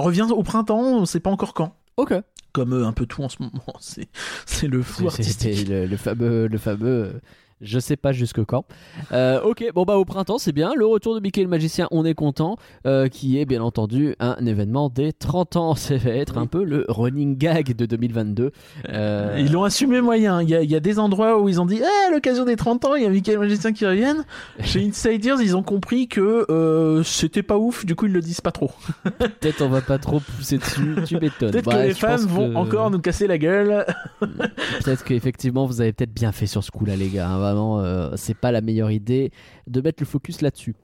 revient 0.00 0.26
au 0.30 0.42
printemps, 0.42 0.80
on 1.00 1.06
sait 1.06 1.20
pas 1.20 1.30
encore 1.30 1.54
quand. 1.54 1.76
Ok. 1.96 2.14
Comme 2.52 2.72
un 2.72 2.92
peu 2.92 3.06
tout 3.06 3.22
en 3.22 3.28
ce 3.28 3.36
moment, 3.40 3.64
c'est 3.80 4.68
le 4.68 4.82
C'était 4.82 5.06
artistique. 5.06 5.68
le, 5.68 5.86
le 5.86 5.96
fameux, 5.96 6.46
le 6.46 6.58
fameux. 6.58 7.20
Je 7.64 7.78
sais 7.78 7.96
pas 7.96 8.12
jusque 8.12 8.44
quand. 8.44 8.64
Euh, 9.12 9.40
ok, 9.42 9.64
bon 9.74 9.84
bah 9.84 9.96
au 9.96 10.04
printemps 10.04 10.38
c'est 10.38 10.52
bien. 10.52 10.72
Le 10.76 10.86
retour 10.86 11.14
de 11.14 11.20
Mickey 11.20 11.42
le 11.42 11.48
magicien, 11.48 11.88
on 11.90 12.04
est 12.04 12.14
content. 12.14 12.56
euh, 12.86 13.08
qui 13.08 13.38
est 13.40 13.44
bien 13.46 13.62
entendu 13.62 14.14
un 14.20 14.36
événement 14.46 14.88
des 14.90 15.12
30 15.12 15.56
ans. 15.56 15.74
Ça 15.84 15.96
va 15.96 16.10
être 16.10 16.38
un 16.38 16.46
peu 16.46 16.62
le 16.64 16.84
running 16.88 17.36
gag 17.36 17.74
de 17.74 17.86
2022. 17.86 18.52
Euh, 18.88 19.36
Ils 19.38 19.50
l'ont 19.52 19.64
assumé 19.64 20.00
moyen. 20.00 20.42
Il 20.42 20.48
y, 20.50 20.54
a, 20.54 20.62
il 20.62 20.70
y 20.70 20.76
a 20.76 20.80
des 20.80 20.98
endroits 20.98 21.40
où 21.40 21.48
ils 21.48 21.60
ont 21.60 21.66
dit 21.66 21.80
Eh, 21.80 22.08
à 22.08 22.10
l'occasion 22.12 22.44
des 22.44 22.56
30 22.56 22.84
ans, 22.84 22.94
il 22.94 23.02
y 23.02 23.06
a 23.06 23.10
Michael 23.10 23.38
Magicien 23.38 23.72
qui 23.72 23.86
reviennent. 23.86 24.24
Chez 24.60 24.84
Insiders, 24.86 25.40
ils 25.40 25.56
ont 25.56 25.62
compris 25.62 26.06
que 26.08 27.02
c'était 27.04 27.42
pas 27.42 27.56
ouf, 27.58 27.84
du 27.86 27.94
coup, 27.96 28.06
ils 28.06 28.12
le 28.12 28.20
disent 28.20 28.40
pas 28.40 28.52
trop. 28.52 28.70
Peut-être 29.18 29.62
on 29.62 29.68
va 29.68 29.80
pas 29.80 29.98
trop 29.98 30.20
pousser 30.20 30.58
dessus. 30.58 30.96
Tu 31.06 31.14
m'étonnes. 31.18 31.50
Peut-être 31.50 31.66
Ouais, 31.68 31.82
que 31.84 31.88
les 31.88 31.94
pense 31.94 32.22
vont 32.26 32.50
que- 32.50 32.56
encore 32.56 32.90
nous 32.90 32.98
casser 33.00 33.26
la 33.26 33.38
gueule. 33.38 33.84
Peut-être 34.20 35.04
qu'effectivement 35.04 35.66
vous 35.66 35.80
avez 35.80 35.92
peut-être 35.92 36.12
bien 36.14 36.32
fait 36.32 36.46
sur 36.46 36.62
ce 36.64 36.70
coup-là, 36.70 36.96
les 36.96 37.08
gars. 37.08 37.28
hein. 37.28 37.38
Vraiment, 37.54 37.80
euh, 37.80 38.10
c'est 38.16 38.36
pas 38.36 38.52
la 38.52 38.60
meilleure 38.60 38.90
idée 38.90 39.30
de 39.66 39.80
mettre 39.80 40.02
le 40.02 40.06
focus 40.06 40.40
là-dessus. 40.40 40.74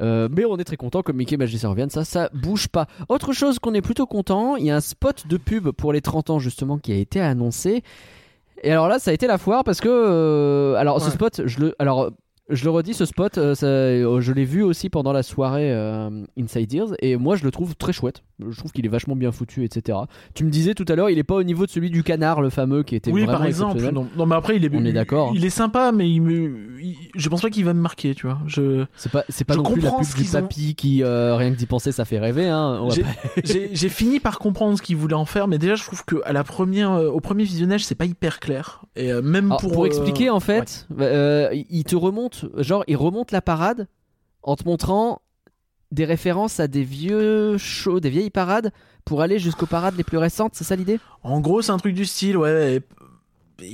Euh, 0.00 0.28
mais 0.30 0.44
on 0.44 0.56
est 0.56 0.64
très 0.64 0.76
content 0.76 1.02
que 1.02 1.12
Mickey 1.12 1.36
Magicien 1.36 1.68
revienne, 1.68 1.90
ça, 1.90 2.04
ça 2.04 2.28
bouge 2.32 2.68
pas. 2.68 2.86
Autre 3.08 3.32
chose 3.32 3.58
qu'on 3.58 3.74
est 3.74 3.82
plutôt 3.82 4.06
content, 4.06 4.56
il 4.56 4.66
y 4.66 4.70
a 4.70 4.76
un 4.76 4.80
spot 4.80 5.26
de 5.28 5.36
pub 5.36 5.70
pour 5.70 5.92
les 5.92 6.00
30 6.00 6.30
ans 6.30 6.38
justement 6.38 6.78
qui 6.78 6.92
a 6.92 6.96
été 6.96 7.20
annoncé. 7.20 7.82
Et 8.62 8.70
alors 8.70 8.88
là, 8.88 8.98
ça 8.98 9.10
a 9.10 9.14
été 9.14 9.26
la 9.26 9.38
foire 9.38 9.62
parce 9.62 9.80
que, 9.80 9.88
euh, 9.88 10.74
alors 10.76 11.00
ce 11.00 11.10
spot, 11.10 11.42
je 11.44 11.60
le, 11.60 11.74
alors 11.78 12.10
je 12.50 12.64
le 12.64 12.70
redis, 12.70 12.92
ce 12.94 13.04
spot, 13.06 13.38
euh, 13.38 13.54
ça- 13.54 13.66
euh, 13.66 14.20
je 14.20 14.32
l'ai 14.32 14.44
vu 14.44 14.62
aussi 14.62 14.90
pendant 14.90 15.12
la 15.12 15.22
soirée 15.22 15.72
euh, 15.72 16.10
Inside 16.38 16.72
Ears 16.74 16.94
et 17.00 17.16
moi 17.16 17.36
je 17.36 17.44
le 17.44 17.50
trouve 17.50 17.74
très 17.74 17.92
chouette. 17.92 18.22
Je 18.46 18.58
trouve 18.58 18.72
qu'il 18.72 18.84
est 18.84 18.88
vachement 18.88 19.14
bien 19.14 19.30
foutu, 19.30 19.64
etc. 19.64 19.96
Tu 20.34 20.44
me 20.44 20.50
disais 20.50 20.74
tout 20.74 20.84
à 20.88 20.96
l'heure, 20.96 21.08
il 21.08 21.18
est 21.18 21.22
pas 21.24 21.36
au 21.36 21.42
niveau 21.44 21.66
de 21.66 21.70
celui 21.70 21.88
du 21.88 22.02
canard, 22.02 22.42
le 22.42 22.50
fameux, 22.50 22.82
qui 22.82 22.96
était 22.96 23.12
Oui, 23.12 23.20
vraiment 23.22 23.38
par 23.38 23.46
exemple. 23.46 23.80
Non, 23.92 24.08
non, 24.16 24.26
mais 24.26 24.34
après, 24.34 24.56
il 24.56 24.64
est, 24.64 24.70
On 24.74 24.84
est 24.84 24.88
il- 24.88 24.92
d'accord. 24.92 25.30
Il 25.36 25.44
est 25.44 25.50
sympa, 25.50 25.92
mais 25.92 26.10
il 26.10 26.20
me, 26.20 26.80
il- 26.82 26.96
je 27.14 27.28
pense 27.28 27.42
pas 27.42 27.48
qu'il 27.50 27.64
va 27.64 27.72
me 27.74 27.80
marquer, 27.80 28.12
tu 28.16 28.26
vois. 28.26 28.40
Je, 28.48 28.84
C'est 28.96 29.12
pas, 29.12 29.22
c'est 29.28 29.44
pas 29.44 29.54
Je 29.54 29.58
non 29.60 29.70
plus 29.70 29.80
la 29.80 29.92
pub 29.92 30.00
du 30.16 30.28
ont- 30.28 30.32
papy 30.32 30.74
qui, 30.74 31.04
rien 31.04 31.52
que 31.52 31.56
d'y 31.56 31.66
penser, 31.66 31.92
ça 31.92 32.04
fait 32.04 32.18
rêver. 32.18 32.48
Hein. 32.48 32.88
J'ai- 32.90 33.02
pas- 33.02 33.08
j'ai 33.44 33.70
j'ai 33.72 33.88
fini 33.88 34.18
par 34.18 34.40
comprendre 34.40 34.76
ce 34.76 34.82
qu'il 34.82 34.96
voulait 34.96 35.14
en 35.14 35.26
faire, 35.26 35.46
mais 35.46 35.58
déjà, 35.58 35.76
je 35.76 35.84
trouve 35.84 36.04
que 36.04 36.16
à 36.24 36.32
la 36.32 36.42
première, 36.42 36.90
au 36.90 37.20
premier 37.20 37.44
visionnage, 37.44 37.84
c'est 37.86 37.94
pas 37.94 38.04
hyper 38.06 38.40
clair. 38.40 38.82
Et 38.96 39.12
même 39.22 39.46
Alors, 39.46 39.60
pour, 39.60 39.72
pour, 39.72 39.86
expliquer, 39.86 40.28
en 40.30 40.40
fait, 40.40 40.88
il 41.70 41.84
te 41.84 41.94
remonte, 41.94 42.33
genre, 42.58 42.84
il 42.86 42.96
remonte 42.96 43.32
la 43.32 43.42
parade 43.42 43.88
en 44.42 44.56
te 44.56 44.64
montrant 44.64 45.22
des 45.90 46.04
références 46.04 46.60
à 46.60 46.66
des 46.66 46.82
vieux 46.82 47.56
shows, 47.58 48.00
des 48.00 48.10
vieilles 48.10 48.30
parades, 48.30 48.72
pour 49.04 49.22
aller 49.22 49.38
jusqu'aux 49.38 49.66
parades 49.66 49.96
les 49.96 50.04
plus 50.04 50.18
récentes. 50.18 50.52
C'est 50.54 50.64
ça 50.64 50.76
l'idée? 50.76 50.98
En 51.22 51.40
gros, 51.40 51.62
c'est 51.62 51.72
un 51.72 51.78
truc 51.78 51.94
du 51.94 52.04
style, 52.04 52.36
ouais. 52.36 52.80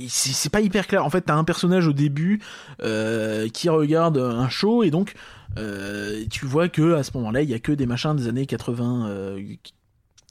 C'est 0.09 0.51
pas 0.51 0.61
hyper 0.61 0.85
clair. 0.85 1.03
En 1.03 1.09
fait, 1.09 1.21
t'as 1.21 1.35
un 1.35 1.43
personnage 1.43 1.87
au 1.87 1.93
début 1.93 2.41
euh, 2.83 3.49
qui 3.49 3.67
regarde 3.67 4.17
un 4.17 4.47
show 4.47 4.83
et 4.83 4.91
donc 4.91 5.15
euh, 5.57 6.23
tu 6.29 6.45
vois 6.45 6.69
que 6.69 6.93
à 6.93 7.03
ce 7.03 7.11
moment-là, 7.15 7.41
il 7.41 7.49
y 7.49 7.53
a 7.53 7.59
que 7.59 7.71
des 7.71 7.87
machins 7.87 8.15
des 8.15 8.27
années 8.27 8.45
80. 8.45 9.07
euh, 9.07 9.41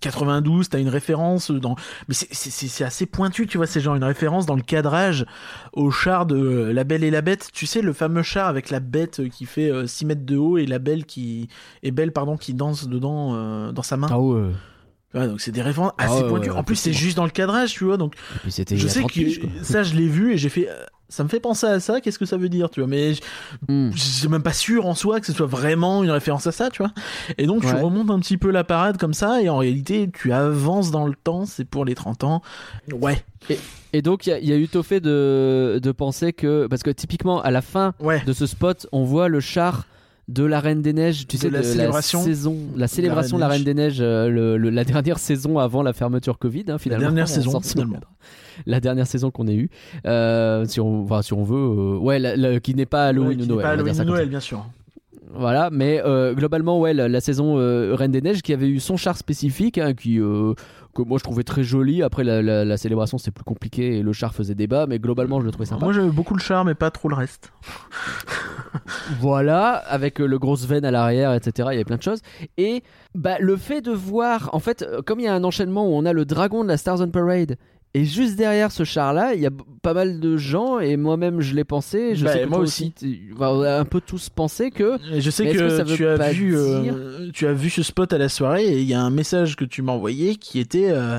92, 0.00 0.68
t'as 0.68 0.78
une 0.80 0.88
référence 0.88 1.50
dans, 1.50 1.76
mais 2.08 2.14
c'est- 2.14 2.84
assez 2.84 3.06
pointu, 3.06 3.46
tu 3.46 3.56
vois, 3.58 3.66
c'est 3.66 3.80
genre 3.80 3.96
une 3.96 4.04
référence 4.04 4.46
dans 4.46 4.56
le 4.56 4.62
cadrage 4.62 5.26
au 5.72 5.90
char 5.90 6.26
de 6.26 6.70
La 6.72 6.84
Belle 6.84 7.04
et 7.04 7.10
la 7.10 7.20
Bête, 7.22 7.50
tu 7.52 7.66
sais, 7.66 7.82
le 7.82 7.92
fameux 7.92 8.22
char 8.22 8.48
avec 8.48 8.70
la 8.70 8.80
bête 8.80 9.28
qui 9.28 9.44
fait 9.46 9.70
euh, 9.70 9.86
6 9.86 10.06
mètres 10.06 10.24
de 10.24 10.36
haut 10.36 10.58
et 10.58 10.66
la 10.66 10.78
belle 10.78 11.04
qui, 11.04 11.48
et 11.82 11.90
Belle, 11.90 12.12
pardon, 12.12 12.36
qui 12.36 12.54
danse 12.54 12.88
dedans, 12.88 13.34
euh, 13.34 13.72
dans 13.72 13.82
sa 13.82 13.96
main. 13.96 14.08
ouais. 14.16 14.50
Ouais, 15.12 15.26
donc 15.26 15.40
c'est 15.40 15.50
des 15.50 15.62
références 15.62 15.90
Ah 15.98 16.04
assez 16.04 16.22
ouais, 16.22 16.28
pointues. 16.28 16.50
ouais, 16.50 16.56
en 16.56 16.62
plus, 16.62 16.76
c'est 16.76 16.92
juste 16.92 17.16
dans 17.16 17.24
le 17.24 17.30
cadrage, 17.30 17.72
tu 17.72 17.82
vois, 17.84 17.96
donc 17.96 18.14
je 18.44 18.86
sais 18.88 19.00
30 19.00 19.10
piges, 19.12 19.40
que 19.40 19.46
ça, 19.64 19.82
je 19.82 19.94
l'ai 19.96 20.06
vu 20.06 20.32
et 20.32 20.38
j'ai 20.38 20.48
fait. 20.48 20.68
Ça 21.10 21.22
me 21.24 21.28
fait 21.28 21.40
penser 21.40 21.66
à 21.66 21.78
ça, 21.80 22.00
qu'est-ce 22.00 22.18
que 22.18 22.24
ça 22.24 22.36
veut 22.38 22.48
dire, 22.48 22.70
tu 22.70 22.80
vois, 22.80 22.88
mais 22.88 23.12
je 23.14 23.20
Hmm. 23.68 23.90
je 23.94 24.00
suis 24.00 24.28
même 24.28 24.42
pas 24.42 24.52
sûr 24.54 24.86
en 24.86 24.94
soi 24.94 25.20
que 25.20 25.26
ce 25.26 25.32
soit 25.34 25.46
vraiment 25.46 26.02
une 26.02 26.10
référence 26.10 26.46
à 26.46 26.52
ça, 26.52 26.70
tu 26.70 26.82
vois. 26.82 26.92
Et 27.36 27.46
donc, 27.46 27.60
tu 27.62 27.74
remontes 27.74 28.10
un 28.10 28.18
petit 28.20 28.38
peu 28.38 28.50
la 28.50 28.64
parade 28.64 28.96
comme 28.96 29.12
ça, 29.12 29.42
et 29.42 29.48
en 29.48 29.58
réalité, 29.58 30.08
tu 30.12 30.32
avances 30.32 30.90
dans 30.90 31.06
le 31.06 31.14
temps, 31.14 31.44
c'est 31.46 31.64
pour 31.66 31.84
les 31.84 31.94
30 31.94 32.24
ans. 32.24 32.42
Ouais, 32.92 33.22
Et 33.92 34.02
donc, 34.02 34.26
il 34.26 34.30
y, 34.30 34.32
a- 34.32 34.38
il 34.38 34.48
y 34.48 34.52
a 34.52 34.56
eu 34.56 34.68
au 34.74 34.82
fait 34.84 35.00
de, 35.00 35.80
de 35.82 35.92
penser 35.92 36.32
que. 36.32 36.68
Parce 36.68 36.82
que 36.84 36.90
typiquement, 36.90 37.42
à 37.42 37.50
la 37.50 37.60
fin 37.60 37.92
ouais. 38.00 38.22
de 38.24 38.32
ce 38.32 38.46
spot, 38.46 38.86
on 38.92 39.02
voit 39.04 39.28
le 39.28 39.40
char 39.40 39.86
de 40.28 40.44
la 40.44 40.60
Reine 40.60 40.80
des 40.80 40.92
Neiges, 40.92 41.26
tu 41.26 41.36
De 41.36 41.40
sais, 41.42 41.50
la 41.50 41.58
de 41.58 41.64
célébration. 41.64 42.20
la 42.20 42.24
saison, 42.24 42.56
la 42.76 42.86
célébration 42.86 43.36
de 43.36 43.40
la 43.40 43.48
Reine 43.48 43.64
des 43.64 43.74
Neiges, 43.74 43.98
euh, 44.00 44.28
le- 44.28 44.56
le- 44.58 44.70
la 44.70 44.84
dernière 45.04 45.18
saison 45.18 45.58
avant 45.58 45.82
la 45.82 45.92
fermeture 45.92 46.38
Covid, 46.38 46.66
hein, 46.68 46.78
finalement. 46.78 47.06
dernière 47.06 47.24
On 47.28 47.34
saison, 47.34 47.60
souvient. 47.60 47.98
La 48.66 48.80
dernière 48.80 49.06
saison 49.06 49.30
qu'on 49.30 49.46
ait 49.46 49.54
eue, 49.54 49.70
Euh, 50.06 50.64
si 50.66 50.80
on, 50.80 51.04
enfin, 51.04 51.22
si 51.22 51.32
on 51.32 51.42
veut, 51.44 51.56
euh, 51.56 51.98
ouais, 51.98 52.18
la- 52.18 52.36
la- 52.36 52.60
qui 52.60 52.74
n'est 52.74 52.86
pas 52.86 53.06
Halloween 53.06 53.38
Ouais, 53.38 53.44
ou 53.44 53.48
Noël. 53.48 53.62
pas 53.62 53.70
Halloween. 53.70 54.02
Noël, 54.04 54.28
bien 54.28 54.40
sûr. 54.40 54.66
Voilà, 55.32 55.70
mais 55.70 56.02
euh, 56.04 56.34
globalement, 56.34 56.80
ouais, 56.80 56.92
la, 56.92 57.08
la 57.08 57.20
saison 57.20 57.56
euh, 57.56 57.94
Reine 57.94 58.10
des 58.10 58.20
Neiges 58.20 58.42
qui 58.42 58.52
avait 58.52 58.66
eu 58.68 58.80
son 58.80 58.96
char 58.96 59.16
spécifique, 59.16 59.78
hein, 59.78 59.94
qui 59.94 60.18
euh, 60.18 60.54
que 60.92 61.02
moi 61.02 61.18
je 61.18 61.22
trouvais 61.22 61.44
très 61.44 61.62
joli. 61.62 62.02
Après 62.02 62.24
la, 62.24 62.42
la- 62.42 62.64
la 62.64 62.76
célébration 62.76 63.16
c'était 63.16 63.30
plus 63.30 63.44
compliqué 63.44 63.98
et 63.98 64.02
le 64.02 64.12
char 64.12 64.34
faisait 64.34 64.56
débat, 64.56 64.86
mais 64.88 64.98
globalement 64.98 65.38
je 65.40 65.44
le 65.46 65.52
trouvais 65.52 65.66
sympa. 65.66 65.84
Moi, 65.84 65.92
j'avais 65.94 66.10
beaucoup 66.10 66.34
le 66.34 66.40
charme, 66.40 66.66
mais 66.66 66.74
pas 66.74 66.90
trop 66.90 67.08
le 67.08 67.14
reste. 67.14 67.52
Voilà, 69.20 69.74
avec 69.74 70.18
le 70.18 70.38
grosse 70.38 70.66
veine 70.66 70.84
à 70.84 70.90
l'arrière, 70.90 71.32
etc. 71.34 71.68
Il 71.70 71.74
y 71.74 71.76
avait 71.76 71.84
plein 71.84 71.96
de 71.96 72.02
choses. 72.02 72.20
Et 72.58 72.82
bah, 73.14 73.36
le 73.40 73.56
fait 73.56 73.80
de 73.80 73.92
voir, 73.92 74.50
en 74.52 74.58
fait, 74.60 74.84
comme 75.06 75.20
il 75.20 75.24
y 75.24 75.28
a 75.28 75.34
un 75.34 75.44
enchaînement 75.44 75.86
où 75.88 75.92
on 75.92 76.04
a 76.06 76.12
le 76.12 76.24
dragon 76.24 76.62
de 76.64 76.68
la 76.68 76.76
Stars 76.76 77.00
on 77.00 77.08
Parade. 77.10 77.56
Et 77.92 78.04
juste 78.04 78.36
derrière 78.36 78.70
ce 78.70 78.84
char-là, 78.84 79.34
il 79.34 79.40
y 79.40 79.46
a 79.46 79.50
pas 79.82 79.94
mal 79.94 80.20
de 80.20 80.36
gens, 80.36 80.78
et 80.78 80.96
moi-même 80.96 81.40
je 81.40 81.54
l'ai 81.56 81.64
pensé. 81.64 82.14
Je 82.14 82.24
Bah, 82.24 82.32
sais 82.34 82.42
que 82.42 82.46
moi 82.48 82.58
aussi. 82.60 82.94
on 83.38 83.62
a 83.62 83.78
un 83.80 83.84
peu 83.84 84.00
tous 84.00 84.28
pensé 84.28 84.70
que 84.70 84.96
Et 85.12 85.20
je 85.20 85.28
sais 85.30 85.48
que, 85.50 85.58
que 85.58 85.68
ça 85.70 85.84
tu 85.84 86.06
as 86.06 86.16
pas 86.16 86.30
vu, 86.30 86.56
euh, 86.56 87.30
tu 87.32 87.48
as 87.48 87.52
vu 87.52 87.68
ce 87.68 87.82
spot 87.82 88.12
à 88.12 88.18
la 88.18 88.28
soirée 88.28 88.64
et 88.64 88.78
il 88.78 88.86
y 88.88 88.94
a 88.94 89.00
un 89.00 89.10
message 89.10 89.56
que 89.56 89.64
tu 89.64 89.82
m'as 89.82 89.90
envoyé 89.92 90.36
qui 90.36 90.60
était 90.60 90.90
euh, 90.90 91.18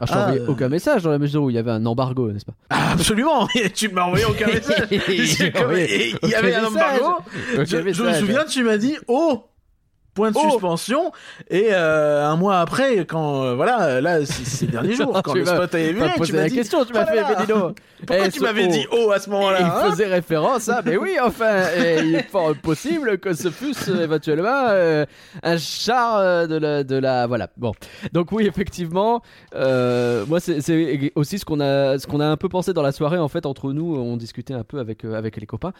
Ah, 0.00 0.06
je 0.06 0.06
t'ai 0.06 0.12
Ah, 0.18 0.22
envoyé 0.28 0.40
euh, 0.40 0.46
aucun 0.48 0.68
message 0.70 1.02
dans 1.02 1.10
la 1.10 1.18
mesure 1.18 1.42
où 1.42 1.50
il 1.50 1.56
y 1.56 1.58
avait 1.58 1.72
un 1.72 1.84
embargo, 1.84 2.32
n'est-ce 2.32 2.46
pas? 2.46 2.54
Ah, 2.70 2.92
absolument. 2.92 3.46
Tu 3.74 3.90
m'as 3.90 4.04
envoyé 4.04 4.24
aucun 4.24 4.46
message. 4.54 4.88
Il 4.90 6.30
y 6.30 6.34
avait 6.34 6.54
un 6.54 6.64
embargo. 6.64 7.16
Je, 7.54 7.64
je 7.66 8.02
me 8.02 8.12
souviens, 8.14 8.44
tu 8.46 8.62
m'as 8.64 8.78
dit 8.78 8.96
oh 9.08 9.44
point 10.18 10.30
de 10.32 10.36
Oh. 10.36 10.50
suspension 10.50 11.12
et 11.48 11.68
euh, 11.72 12.26
un 12.26 12.36
mois 12.36 12.58
après 12.60 13.06
quand 13.06 13.42
euh, 13.44 13.54
voilà 13.54 14.00
là 14.00 14.24
c'est 14.26 14.44
ces 14.44 14.66
derniers 14.66 14.94
jours 15.00 15.20
quand 15.22 15.32
Tu 15.32 15.38
le 15.40 15.46
spot 15.46 15.74
vu 15.74 15.94
posé 16.16 16.32
tu 16.32 16.36
m'as 16.36 16.48
dit 16.48 16.54
question, 16.56 16.84
tu 16.84 16.92
m'as 16.92 17.04
oh 17.04 17.06
fait, 17.14 17.22
mais 17.28 17.36
dis 17.40 17.46
donc. 17.52 17.78
pourquoi 18.06 18.26
Eh, 18.26 18.30
tu 18.30 18.40
m'avais 18.40 18.66
oh. 18.66 18.72
dit 18.72 18.86
oh 18.92 19.10
à 19.12 19.18
ce 19.20 19.30
moment-là 19.30 19.58
il 19.60 19.66
hein 19.66 19.90
faisait 19.90 20.06
référence 20.06 20.68
à, 20.68 20.82
mais 20.84 20.96
oui, 20.96 21.16
enfin, 21.22 21.62
et 21.78 22.00
il 22.04 22.14
est 22.16 22.28
fort 22.28 22.54
possible 22.56 23.18
que 23.18 23.32
ce 23.32 23.50
fût 23.50 23.74
euh, 23.88 24.02
éventuellement 24.04 24.66
euh, 24.70 25.04
un 25.42 25.56
char 25.56 26.46
de 26.48 26.56
la, 26.56 26.82
de 26.84 26.96
la, 26.96 27.26
voilà. 27.26 27.48
Bon, 27.56 27.72
donc 28.12 28.32
oui, 28.32 28.46
effectivement, 28.46 29.22
moi 29.54 30.40
c'est- 30.40 31.12
aussi 31.14 31.38
ce 31.38 31.44
qu'on 31.44 31.60
a, 31.60 31.98
ce 31.98 32.06
qu'on 32.06 32.20
a 32.20 32.26
un 32.26 32.36
peu 32.36 32.48
pensé 32.48 32.72
dans 32.72 32.82
la 32.82 32.92
soirée 32.92 33.18
en 33.18 33.28
fait 33.28 33.46
entre 33.46 33.72
nous, 33.72 33.96
on 33.96 34.16
discutait 34.16 34.54
un 34.54 34.64
peu 34.64 34.78
avec 34.80 35.04
avec 35.04 35.36
les 35.36 35.46
copains, 35.46 35.72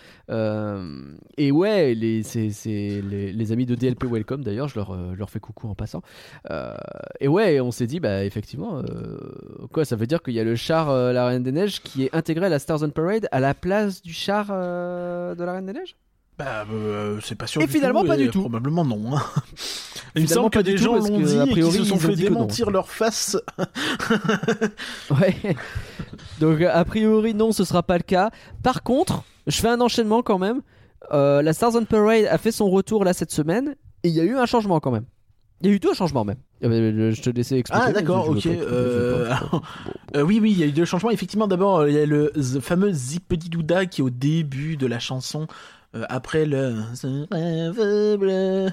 et 1.36 1.50
ouais, 1.52 1.94
les, 1.94 2.22
les, 2.64 3.32
les 3.32 3.52
amis 3.52 3.66
de 3.66 3.74
DLP 3.74 4.04
Welcome 4.04 4.27
d'ailleurs, 4.36 4.68
je 4.68 4.74
leur, 4.76 4.92
euh, 4.94 5.14
leur 5.16 5.30
fais 5.30 5.40
coucou 5.40 5.68
en 5.68 5.74
passant. 5.74 6.02
Euh, 6.50 6.74
et 7.20 7.28
ouais, 7.28 7.60
on 7.60 7.70
s'est 7.70 7.86
dit, 7.86 8.00
bah 8.00 8.24
effectivement, 8.24 8.78
euh, 8.78 9.18
quoi, 9.72 9.84
ça 9.84 9.96
veut 9.96 10.06
dire 10.06 10.22
qu'il 10.22 10.34
y 10.34 10.40
a 10.40 10.44
le 10.44 10.56
char 10.56 10.90
euh, 10.90 11.12
La 11.12 11.26
Reine 11.26 11.42
des 11.42 11.52
Neiges 11.52 11.80
qui 11.82 12.04
est 12.04 12.14
intégré 12.14 12.46
à 12.46 12.48
la 12.48 12.58
Stars 12.58 12.82
on 12.82 12.90
Parade 12.90 13.28
à 13.32 13.40
la 13.40 13.54
place 13.54 14.02
du 14.02 14.12
char 14.12 14.48
euh, 14.50 15.34
de 15.34 15.42
la 15.44 15.52
Reine 15.52 15.66
des 15.66 15.72
Neiges? 15.72 15.96
Bah 16.38 16.64
euh, 16.72 17.18
c'est 17.20 17.34
pas 17.34 17.48
sûr 17.48 17.60
Et 17.60 17.66
du 17.66 17.72
finalement, 17.72 18.02
tout, 18.02 18.06
pas 18.06 18.14
et 18.14 18.18
du 18.18 18.30
tout. 18.30 18.40
probablement 18.42 18.84
non 18.84 19.16
hein. 19.16 19.22
il 20.14 20.22
me 20.22 20.26
semble 20.28 20.50
que 20.50 20.58
pas 20.58 20.62
du 20.62 20.70
des 20.70 20.76
tout, 20.76 20.84
gens 20.84 20.92
parce 20.92 21.08
l'ont 21.08 21.18
dit 21.18 21.36
a 21.36 21.46
et 21.46 21.50
priori, 21.50 21.78
qu'ils 21.78 21.80
se 21.80 21.82
ils 21.82 21.88
sont 21.88 21.94
ont 21.96 21.98
fait 21.98 22.08
non. 22.10 22.14
démentir 22.14 22.70
leur 22.70 22.88
face 22.90 23.36
Ouais. 25.10 25.56
Donc 26.38 26.60
a 26.62 26.84
priori 26.84 27.34
non, 27.34 27.50
ce 27.52 27.64
sera 27.64 27.82
pas 27.82 27.96
le 27.96 28.04
cas. 28.04 28.30
Par 28.62 28.84
contre, 28.84 29.24
je 29.48 29.60
fais 29.60 29.68
un 29.68 29.80
enchaînement 29.80 30.22
quand 30.22 30.38
même. 30.38 30.62
Euh, 31.12 31.42
la 31.42 31.52
Stars 31.52 31.74
on 31.74 31.84
Parade 31.84 32.26
a 32.30 32.38
fait 32.38 32.52
son 32.52 32.70
retour 32.70 33.04
là 33.04 33.12
cette 33.14 33.32
semaine 33.32 33.74
et 34.04 34.08
il 34.08 34.14
y 34.14 34.20
a 34.20 34.24
eu 34.24 34.36
un 34.36 34.46
changement 34.46 34.80
quand 34.80 34.90
même. 34.90 35.04
Il 35.60 35.68
y 35.68 35.72
a 35.72 35.74
eu 35.74 35.80
deux 35.80 35.92
changements 35.92 36.24
même. 36.24 36.36
Je 36.62 37.20
te 37.20 37.30
laissais 37.30 37.58
expliquer. 37.58 37.84
Ah 37.88 37.92
d'accord, 37.92 38.28
ok. 38.28 38.46
Euh, 38.46 39.32
euh, 40.16 40.22
oui, 40.22 40.38
oui, 40.40 40.52
il 40.52 40.58
y 40.58 40.62
a 40.62 40.66
eu 40.66 40.72
deux 40.72 40.84
changements. 40.84 41.10
Effectivement, 41.10 41.48
d'abord, 41.48 41.78
euh, 41.80 41.90
il 41.90 41.96
y 41.96 42.00
a 42.00 42.06
le 42.06 42.30
fameux 42.60 42.92
Zipedidouda 42.92 43.86
qui 43.86 44.00
est 44.00 44.04
au 44.04 44.10
début 44.10 44.76
de 44.76 44.86
la 44.86 45.00
chanson 45.00 45.48
euh, 45.96 46.04
après 46.08 46.46
le 46.46 46.76
euh, 47.04 48.68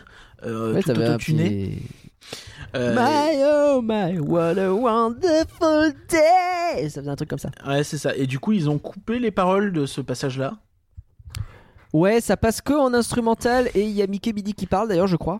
Ouais, 0.73 0.81
tout 0.83 0.91
autotuné. 0.91 1.49
petit- 1.49 1.81
Euh, 2.75 2.95
My 2.95 3.43
oh 3.45 3.81
my, 3.83 4.19
what 4.19 4.57
a 4.57 4.73
wonderful 4.73 5.93
day! 6.09 6.89
Ça 6.89 7.01
faisait 7.01 7.09
un 7.11 7.15
truc 7.15 7.29
comme 7.29 7.39
ça. 7.39 7.49
Ouais, 7.65 7.83
c'est 7.83 7.97
ça. 7.97 8.15
Et 8.15 8.27
du 8.27 8.39
coup, 8.39 8.51
ils 8.51 8.69
ont 8.69 8.77
coupé 8.79 9.19
les 9.19 9.31
paroles 9.31 9.71
de 9.71 9.85
ce 9.85 10.01
passage-là. 10.01 10.57
Ouais, 11.95 12.19
ça 12.19 12.35
passe 12.35 12.59
que 12.59 12.73
en 12.73 12.93
instrumental 12.93 13.69
et 13.73 13.83
il 13.83 13.91
y 13.91 14.01
a 14.01 14.07
Mickey 14.07 14.33
Midi 14.33 14.53
qui 14.53 14.65
parle 14.65 14.89
d'ailleurs, 14.89 15.07
je 15.07 15.15
crois. 15.15 15.39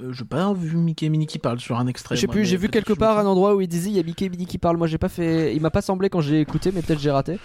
Euh, 0.00 0.12
j'ai 0.12 0.24
pas 0.24 0.52
vu 0.52 0.76
Mickey 0.76 1.08
Mini 1.08 1.26
qui 1.26 1.40
parle 1.40 1.58
sur 1.58 1.76
un 1.76 1.86
extrait. 1.88 2.14
Je 2.14 2.20
sais 2.20 2.28
plus, 2.28 2.44
j'ai 2.44 2.56
vu 2.56 2.68
quelque 2.68 2.84
que 2.86 2.94
je 2.94 2.98
me 3.00 3.00
part 3.00 3.18
un 3.18 3.26
endroit 3.26 3.56
où 3.56 3.60
il 3.60 3.66
disait 3.66 3.90
il 3.90 3.96
y 3.96 3.98
a 3.98 4.02
Mickey 4.04 4.28
Midi 4.28 4.46
qui 4.46 4.56
parle. 4.56 4.76
Moi, 4.76 4.86
j'ai 4.86 4.96
pas 4.98 5.08
fait. 5.08 5.56
Il 5.56 5.60
m'a 5.60 5.70
pas 5.70 5.82
semblé 5.82 6.08
quand 6.08 6.20
j'ai 6.20 6.40
écouté, 6.40 6.70
mais 6.72 6.82
peut-être 6.82 7.00
j'ai 7.00 7.10
raté. 7.10 7.40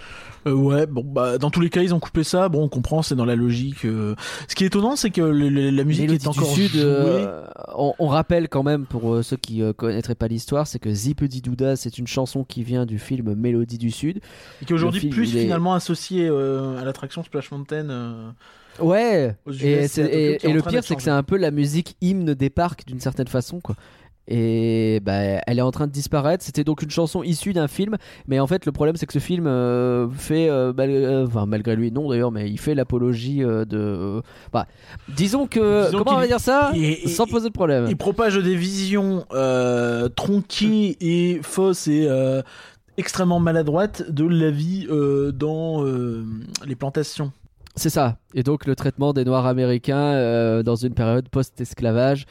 Euh, 0.46 0.52
ouais, 0.52 0.86
bon, 0.86 1.02
bah, 1.04 1.36
dans 1.38 1.50
tous 1.50 1.60
les 1.60 1.68
cas, 1.68 1.82
ils 1.82 1.92
ont 1.94 1.98
coupé 1.98 2.22
ça. 2.22 2.48
Bon, 2.48 2.62
on 2.62 2.68
comprend, 2.68 3.02
c'est 3.02 3.16
dans 3.16 3.24
la 3.24 3.34
logique. 3.34 3.84
euh. 3.84 4.14
Ce 4.46 4.54
qui 4.54 4.62
est 4.62 4.68
étonnant, 4.68 4.94
c'est 4.94 5.10
que 5.10 5.20
le- 5.20 5.48
le- 5.48 5.70
la 5.70 5.82
musique 5.84 6.02
Mélodie 6.06 6.24
est 6.24 6.28
encore 6.28 6.54
du 6.54 6.62
Sud, 6.68 6.70
jouée. 6.72 6.82
euh, 6.84 7.44
on, 7.76 7.94
on 7.98 8.06
rappelle 8.06 8.48
quand 8.48 8.62
même 8.62 8.86
pour 8.86 9.12
euh, 9.14 9.22
ceux 9.22 9.36
qui 9.36 9.60
connaîtraient 9.76 10.14
pas 10.14 10.28
l'histoire, 10.28 10.68
c'est 10.68 10.78
que 10.78 10.92
Zipedi 10.94 11.40
Douda, 11.42 11.74
c'est 11.74 11.98
une 11.98 12.06
chanson 12.06 12.44
qui 12.44 12.62
vient 12.62 12.86
du 12.86 13.00
film 13.00 13.34
Mélodie 13.34 13.78
du 13.78 13.90
Sud. 13.90 14.20
et 14.62 14.64
qui 14.64 14.74
aujourd'hui 14.74 15.08
plus 15.08 15.34
est- 15.34 15.40
finalement 15.40 15.74
associé 15.74 16.28
euh, 16.30 16.78
à 16.80 16.84
l'attraction 16.84 17.24
Splash 17.24 17.50
Mountain. 17.50 18.32
Ouais. 18.80 19.34
Aux 19.46 19.52
US, 19.52 19.62
Et, 19.62 19.88
c'est 19.88 20.02
le 20.52 20.62
pire, 20.62 20.82
c'est 20.84 20.96
que 20.96 21.02
c'est 21.02 21.10
un 21.10 21.22
peu 21.22 21.36
la 21.36 21.50
musique 21.50 21.96
hymne 22.00 22.34
des 22.34 22.50
parcs 22.50 22.86
d'une 22.86 23.00
certaine 23.00 23.28
façon, 23.28 23.60
quoi. 23.60 23.76
Et 24.26 25.00
bah, 25.04 25.12
elle 25.46 25.58
est 25.58 25.62
en 25.62 25.70
train 25.70 25.86
de 25.86 25.92
disparaître. 25.92 26.42
C'était 26.42 26.64
donc 26.64 26.80
une 26.80 26.88
chanson 26.90 27.22
issue 27.22 27.52
d'un 27.52 27.68
film, 27.68 27.96
mais 28.26 28.40
en 28.40 28.46
fait, 28.46 28.64
le 28.64 28.72
problème, 28.72 28.96
c'est 28.96 29.04
que 29.04 29.12
ce 29.12 29.18
film 29.18 29.46
euh, 29.46 30.08
fait, 30.08 30.48
euh, 30.48 30.72
mal- 30.72 30.88
euh, 30.88 31.26
enfin 31.26 31.44
malgré 31.44 31.76
lui, 31.76 31.92
non 31.92 32.08
d'ailleurs, 32.08 32.32
mais 32.32 32.48
il 32.50 32.58
fait 32.58 32.74
l'apologie 32.74 33.40
de. 33.40 34.22
bah, 34.50 34.66
disons 35.14 35.46
que 35.46 35.84
Disons 35.90 35.98
comment 35.98 36.16
on 36.16 36.20
va 36.20 36.26
dire 36.26 36.40
ça, 36.40 36.72
et- 36.74 37.06
sans 37.06 37.26
poser 37.26 37.48
de 37.50 37.52
problème. 37.52 37.84
Il 37.90 37.98
propage 37.98 38.36
des 38.38 38.56
visions 38.56 39.26
tronquées 40.16 40.96
et 41.00 41.40
fausses 41.42 41.86
et 41.88 42.08
extrêmement 42.96 43.40
maladroites 43.40 44.10
de 44.10 44.24
la 44.26 44.50
vie 44.50 44.86
dans 45.34 45.84
les 46.66 46.76
plantations. 46.76 47.30
C'est 47.76 47.90
ça. 47.90 48.18
Et 48.34 48.42
donc 48.42 48.66
le 48.66 48.76
traitement 48.76 49.12
des 49.12 49.24
Noirs 49.24 49.46
américains 49.46 49.96
euh, 50.14 50.62
dans 50.62 50.76
une 50.76 50.94
période 50.94 51.28
post-esclavage. 51.28 52.26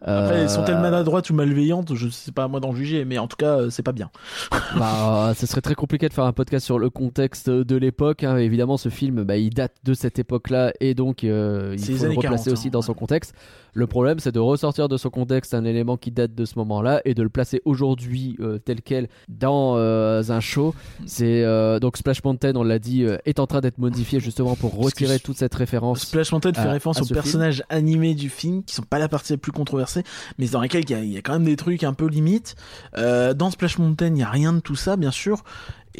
Après, 0.00 0.44
euh, 0.44 0.48
sont-elles 0.48 0.78
maladroites 0.78 1.28
ou 1.30 1.34
malveillantes 1.34 1.94
Je 1.94 2.08
sais 2.08 2.30
pas 2.30 2.44
à 2.44 2.48
moi 2.48 2.60
d'en 2.60 2.72
juger, 2.72 3.04
mais 3.04 3.18
en 3.18 3.26
tout 3.26 3.36
cas, 3.36 3.58
euh, 3.58 3.70
c'est 3.70 3.82
pas 3.82 3.92
bien. 3.92 4.10
Bah, 4.78 5.32
ce 5.34 5.46
serait 5.46 5.60
très 5.60 5.74
compliqué 5.74 6.08
de 6.08 6.14
faire 6.14 6.24
un 6.24 6.32
podcast 6.32 6.64
sur 6.64 6.78
le 6.78 6.90
contexte 6.90 7.48
de 7.50 7.76
l'époque. 7.76 8.22
hein. 8.22 8.36
Évidemment, 8.36 8.76
ce 8.76 8.90
film, 8.90 9.24
bah, 9.24 9.36
il 9.36 9.50
date 9.50 9.74
de 9.84 9.94
cette 9.94 10.18
époque-là 10.18 10.72
et 10.80 10.94
donc 10.94 11.24
euh, 11.24 11.74
il 11.76 11.96
faut 11.96 12.04
le 12.04 12.10
replacer 12.10 12.44
40, 12.44 12.48
aussi 12.48 12.68
hein, 12.68 12.70
dans 12.72 12.80
ouais. 12.80 12.86
son 12.86 12.94
contexte. 12.94 13.34
Le 13.74 13.86
problème, 13.86 14.18
c'est 14.18 14.32
de 14.32 14.40
ressortir 14.40 14.88
de 14.88 14.96
son 14.96 15.10
contexte 15.10 15.54
un 15.54 15.64
élément 15.64 15.96
qui 15.96 16.10
date 16.10 16.34
de 16.34 16.44
ce 16.44 16.58
moment-là 16.58 17.00
et 17.04 17.14
de 17.14 17.22
le 17.22 17.28
placer 17.28 17.60
aujourd'hui 17.64 18.36
euh, 18.40 18.58
tel 18.58 18.82
quel 18.82 19.08
dans 19.28 19.76
euh, 19.76 20.22
un 20.28 20.40
show. 20.40 20.74
C'est 21.06 21.44
euh, 21.44 21.78
donc 21.78 21.96
Splash 21.96 22.24
Mountain, 22.24 22.52
on 22.56 22.62
l'a 22.64 22.78
dit, 22.78 23.04
est 23.24 23.38
en 23.38 23.46
train 23.46 23.60
d'être 23.60 23.78
modifié 23.78 24.20
justement 24.20 24.56
pour 24.56 24.74
retirer 24.76 25.18
toute 25.18 25.36
cette 25.36 25.54
référence. 25.54 26.00
Splash 26.00 26.32
Mountain 26.32 26.52
fait 26.54 26.68
référence 26.68 27.00
aux 27.00 27.04
film. 27.04 27.14
personnages 27.14 27.62
animés 27.68 28.14
du 28.14 28.28
film, 28.30 28.64
qui 28.64 28.74
sont 28.74 28.82
pas 28.82 28.98
la 28.98 29.08
partie 29.08 29.32
la 29.32 29.38
plus 29.38 29.52
controversée, 29.52 30.02
mais 30.38 30.48
dans 30.48 30.60
lesquels 30.60 30.84
il 30.84 30.90
y, 30.90 30.94
a- 30.94 31.04
il 31.04 31.12
y 31.12 31.16
a 31.18 31.22
quand 31.22 31.32
même 31.34 31.44
des 31.44 31.56
trucs 31.56 31.84
un 31.84 31.92
peu 31.94 32.06
limites. 32.08 32.56
Dans 32.96 33.50
Splash 33.50 33.78
Mountain, 33.78 34.08
il 34.14 34.18
y 34.18 34.22
a 34.22 34.30
rien 34.30 34.52
de 34.52 34.60
tout 34.60 34.76
ça, 34.76 34.96
bien 34.96 35.10
sûr. 35.10 35.44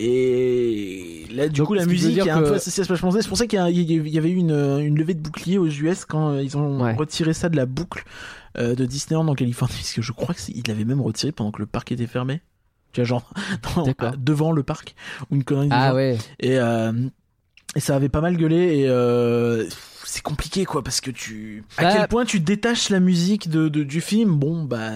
Et 0.00 1.26
là, 1.30 1.48
du 1.48 1.58
Donc, 1.60 1.68
coup, 1.68 1.74
la 1.74 1.86
musique 1.86 2.18
est 2.18 2.30
un 2.30 2.40
peu 2.42 2.54
associée 2.54 2.80
à 2.82 2.84
Splash 2.84 3.02
Mountain. 3.02 3.20
C'est 3.22 3.28
pour 3.28 3.36
ça 3.38 3.46
qu'il 3.46 3.58
y, 3.58 4.18
avait 4.18 4.30
eu 4.30 4.36
une, 4.36 4.50
une 4.52 4.96
levée 4.98 5.14
de 5.14 5.20
bouclier 5.20 5.58
aux 5.58 5.66
US 5.66 6.04
quand 6.04 6.30
euh, 6.30 6.42
ils 6.42 6.56
ont 6.56 6.80
Ouais. 6.82 6.94
retiré 6.94 7.32
ça 7.32 7.48
de 7.48 7.56
la 7.56 7.66
boucle 7.66 8.04
euh, 8.56 8.74
de 8.74 8.84
Disneyland 8.86 9.26
en 9.28 9.34
Californie, 9.34 9.74
parce 9.78 9.92
que 9.92 10.02
je 10.02 10.12
crois 10.12 10.34
qu'ils 10.34 10.62
l'avaient 10.66 10.84
même 10.84 11.00
retiré 11.00 11.32
pendant 11.32 11.50
que 11.50 11.60
le 11.60 11.66
parc 11.66 11.92
était 11.92 12.06
fermé. 12.06 12.40
Tu 12.92 13.00
vois, 13.00 13.06
genre, 13.06 13.30
dans- 13.76 14.12
devant 14.16 14.52
le 14.52 14.62
parc, 14.62 14.94
ou 15.30 15.34
une 15.36 15.44
connerie 15.44 15.68
Ah 15.70 15.88
genre. 15.88 15.96
ouais. 15.96 16.16
Et, 16.40 16.58
euh, 16.58 16.92
et 17.76 17.80
ça 17.80 17.94
avait 17.96 18.08
pas 18.08 18.22
mal 18.22 18.36
gueulé 18.36 18.78
et 18.78 18.88
euh, 18.88 19.66
c'est 20.04 20.22
compliqué 20.22 20.64
quoi 20.64 20.82
parce 20.82 21.02
que 21.02 21.10
tu 21.10 21.64
à 21.76 21.82
Bah- 21.82 21.94
quel 21.98 22.08
point 22.08 22.24
tu 22.24 22.40
détaches 22.40 22.88
la 22.88 22.98
musique 22.98 23.50
de, 23.50 23.68
de- 23.68 23.82
du 23.82 24.00
film? 24.00 24.32
Bon 24.36 24.64
bah 24.64 24.92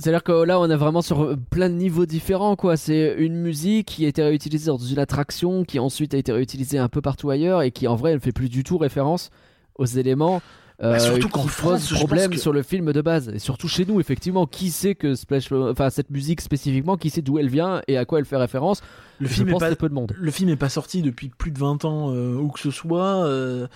C'est-à-dire 0.00 0.22
que 0.22 0.32
là, 0.44 0.58
on 0.60 0.68
est 0.70 0.76
vraiment 0.76 1.02
sur 1.02 1.22
euh, 1.22 1.36
plein 1.50 1.68
de 1.68 1.74
niveaux 1.74 2.06
différents, 2.06 2.56
quoi. 2.56 2.76
C'est 2.76 3.14
une 3.18 3.36
musique 3.36 3.86
qui 3.88 4.04
a 4.04 4.08
été 4.08 4.22
réutilisée 4.22 4.66
dans 4.66 4.78
une 4.78 4.98
attraction, 4.98 5.64
qui 5.64 5.78
ensuite 5.78 6.14
a 6.14 6.18
été 6.18 6.32
réutilisée 6.32 6.78
un 6.78 6.88
peu 6.88 7.00
partout 7.00 7.30
ailleurs, 7.30 7.62
et 7.62 7.70
qui 7.70 7.86
en 7.86 7.96
vrai, 7.96 8.14
ne 8.14 8.18
fait 8.18 8.32
plus 8.32 8.48
du 8.48 8.64
tout 8.64 8.78
référence 8.78 9.30
aux 9.76 9.86
éléments. 9.86 10.42
euh, 10.82 10.92
Bah, 10.92 10.98
surtout 10.98 11.28
France, 11.46 11.88
je 11.88 11.94
pense 11.94 11.98
problème 12.04 12.30
que- 12.30 12.38
sur 12.38 12.52
le 12.52 12.62
film 12.62 12.92
de 12.92 13.00
base 13.02 13.28
et 13.28 13.38
surtout 13.38 13.68
chez 13.68 13.84
nous 13.84 14.00
effectivement 14.00 14.46
qui 14.46 14.70
sait 14.70 14.94
que 14.94 15.14
Splash 15.14 15.52
enfin 15.52 15.90
cette 15.90 16.08
musique 16.10 16.40
spécifiquement 16.40 16.96
qui 16.96 17.10
sait 17.10 17.20
d'où 17.20 17.38
elle 17.38 17.50
vient 17.50 17.82
et 17.86 17.98
à 17.98 18.06
quoi 18.06 18.18
elle 18.18 18.24
fait 18.24 18.38
référence? 18.38 18.80
Le 19.18 19.28
je 19.28 19.34
film 19.34 19.48
est 19.48 19.52
pense 19.52 19.60
pas 19.60 19.66
très 19.66 19.76
peu 19.76 19.90
de 19.90 19.94
monde 19.94 20.12
le 20.16 20.30
film 20.30 20.48
est 20.48 20.56
pas 20.56 20.70
sorti 20.70 21.02
depuis 21.02 21.28
plus 21.28 21.50
de 21.50 21.58
20 21.58 21.84
ans 21.84 22.14
euh, 22.14 22.34
où 22.34 22.48
que 22.48 22.60
ce 22.60 22.70
soit 22.70 23.26
euh, 23.26 23.66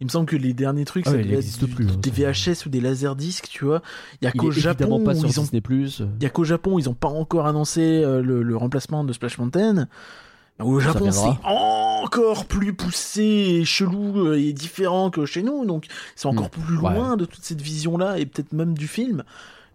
il 0.00 0.06
me 0.06 0.10
semble 0.10 0.26
que 0.26 0.36
les 0.36 0.52
derniers 0.54 0.84
trucs 0.84 1.06
Ah 1.08 1.12
ouais, 1.12 1.26
existe 1.28 1.64
du- 1.64 1.74
plus, 1.74 1.86
hein, 1.88 1.96
des 2.00 2.10
VHS 2.10 2.66
ou 2.66 2.68
des 2.68 2.80
laserdiscs 2.80 3.48
tu 3.50 3.64
vois. 3.64 3.82
Il 4.22 4.24
y 4.26 4.28
a 4.28 4.32
qu'au 4.32 4.50
Japon 4.50 5.02
pas 5.04 5.14
sur 5.14 5.28
ils 5.28 5.40
ont 5.40 5.46
Plus. 5.62 6.02
il 6.18 6.22
y 6.22 6.26
a 6.26 6.30
qu'au 6.30 6.44
Japon 6.44 6.78
ils 6.78 6.88
ont 6.88 6.94
pas 6.94 7.08
encore 7.08 7.46
annoncé 7.46 7.80
euh, 7.82 8.22
le, 8.22 8.42
le 8.42 8.56
remplacement 8.56 9.02
de 9.04 9.12
Splash 9.12 9.38
Mountain. 9.38 9.88
Au 10.60 10.80
Ça 10.80 10.86
Japon 10.92 11.10
c'est 11.12 11.28
encore 11.44 12.46
plus 12.46 12.72
poussé 12.74 13.22
et 13.22 13.64
chelou 13.64 14.26
euh, 14.26 14.38
et 14.40 14.52
différent 14.52 15.10
que 15.10 15.24
chez 15.26 15.42
nous. 15.42 15.64
Donc 15.64 15.86
sont 16.16 16.28
encore 16.30 16.46
Hmm. 16.46 16.62
plus 16.64 16.74
loin 16.76 17.16
de 17.16 17.24
toute 17.24 17.42
cette 17.44 17.60
vision 17.60 17.96
là 17.98 18.18
et 18.18 18.26
peut-être 18.26 18.52
même 18.52 18.76
du 18.76 18.88
film. 18.88 19.22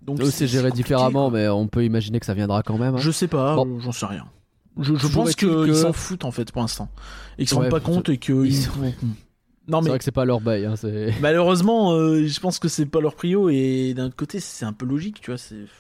Donc 0.02 0.22
c'est 0.24 0.48
géré 0.48 0.72
différemment 0.72 1.30
quoi. 1.30 1.40
mais 1.40 1.48
on 1.48 1.68
peut 1.68 1.86
imaginer 1.86 2.20
que 2.20 2.26
ça 2.26 2.34
viendra 2.34 2.62
quand 2.64 2.78
même 2.78 2.96
hein. 2.96 3.00
je 3.00 3.12
sais 3.12 3.28
pas 3.30 3.56
Bon. 3.56 3.80
j'en 3.80 3.92
sais 3.94 4.06
rien. 4.06 4.26
Je, 4.80 4.92
pense 5.08 5.36
qu'ils 5.36 5.48
que- 5.50 5.74
s'en 5.74 5.94
foutent 5.94 6.26
en 6.26 6.32
fait 6.32 6.52
pour 6.52 6.62
l'instant. 6.62 6.90
Et 7.38 7.44
qu'ils 7.44 7.50
se 7.50 7.56
rendent 7.56 7.70
pas 7.70 7.78
c'est- 7.80 7.86
compte 7.86 8.10
et 8.10 8.18
que 8.18 8.44
ils 8.46 8.54
ils- 8.64 8.70
non 9.68 9.82
c'est 9.82 9.90
mais 9.90 9.90
vrai 9.90 9.98
que 10.00 10.04
c'est 10.06 10.12
pas 10.12 10.26
leur 10.26 10.42
bail 10.42 10.66
hein, 10.66 10.76
c'est 10.76 11.14
malheureusement 11.20 11.94
euh, 11.94 12.26
je 12.28 12.40
pense 12.40 12.60
que 12.60 12.68
c'est 12.68 12.86
pas 12.86 13.02
leur 13.02 13.16
prio 13.16 13.50
et 13.50 13.94
d'un 13.96 14.06
autre 14.08 14.16
côté 14.16 14.40
c'est 14.40 14.66
un 14.66 14.74
peu 14.74 14.86
logique 14.86 15.22
tu 15.22 15.32
vois 15.32 15.38
c'est 15.38 15.66
je 15.66 15.72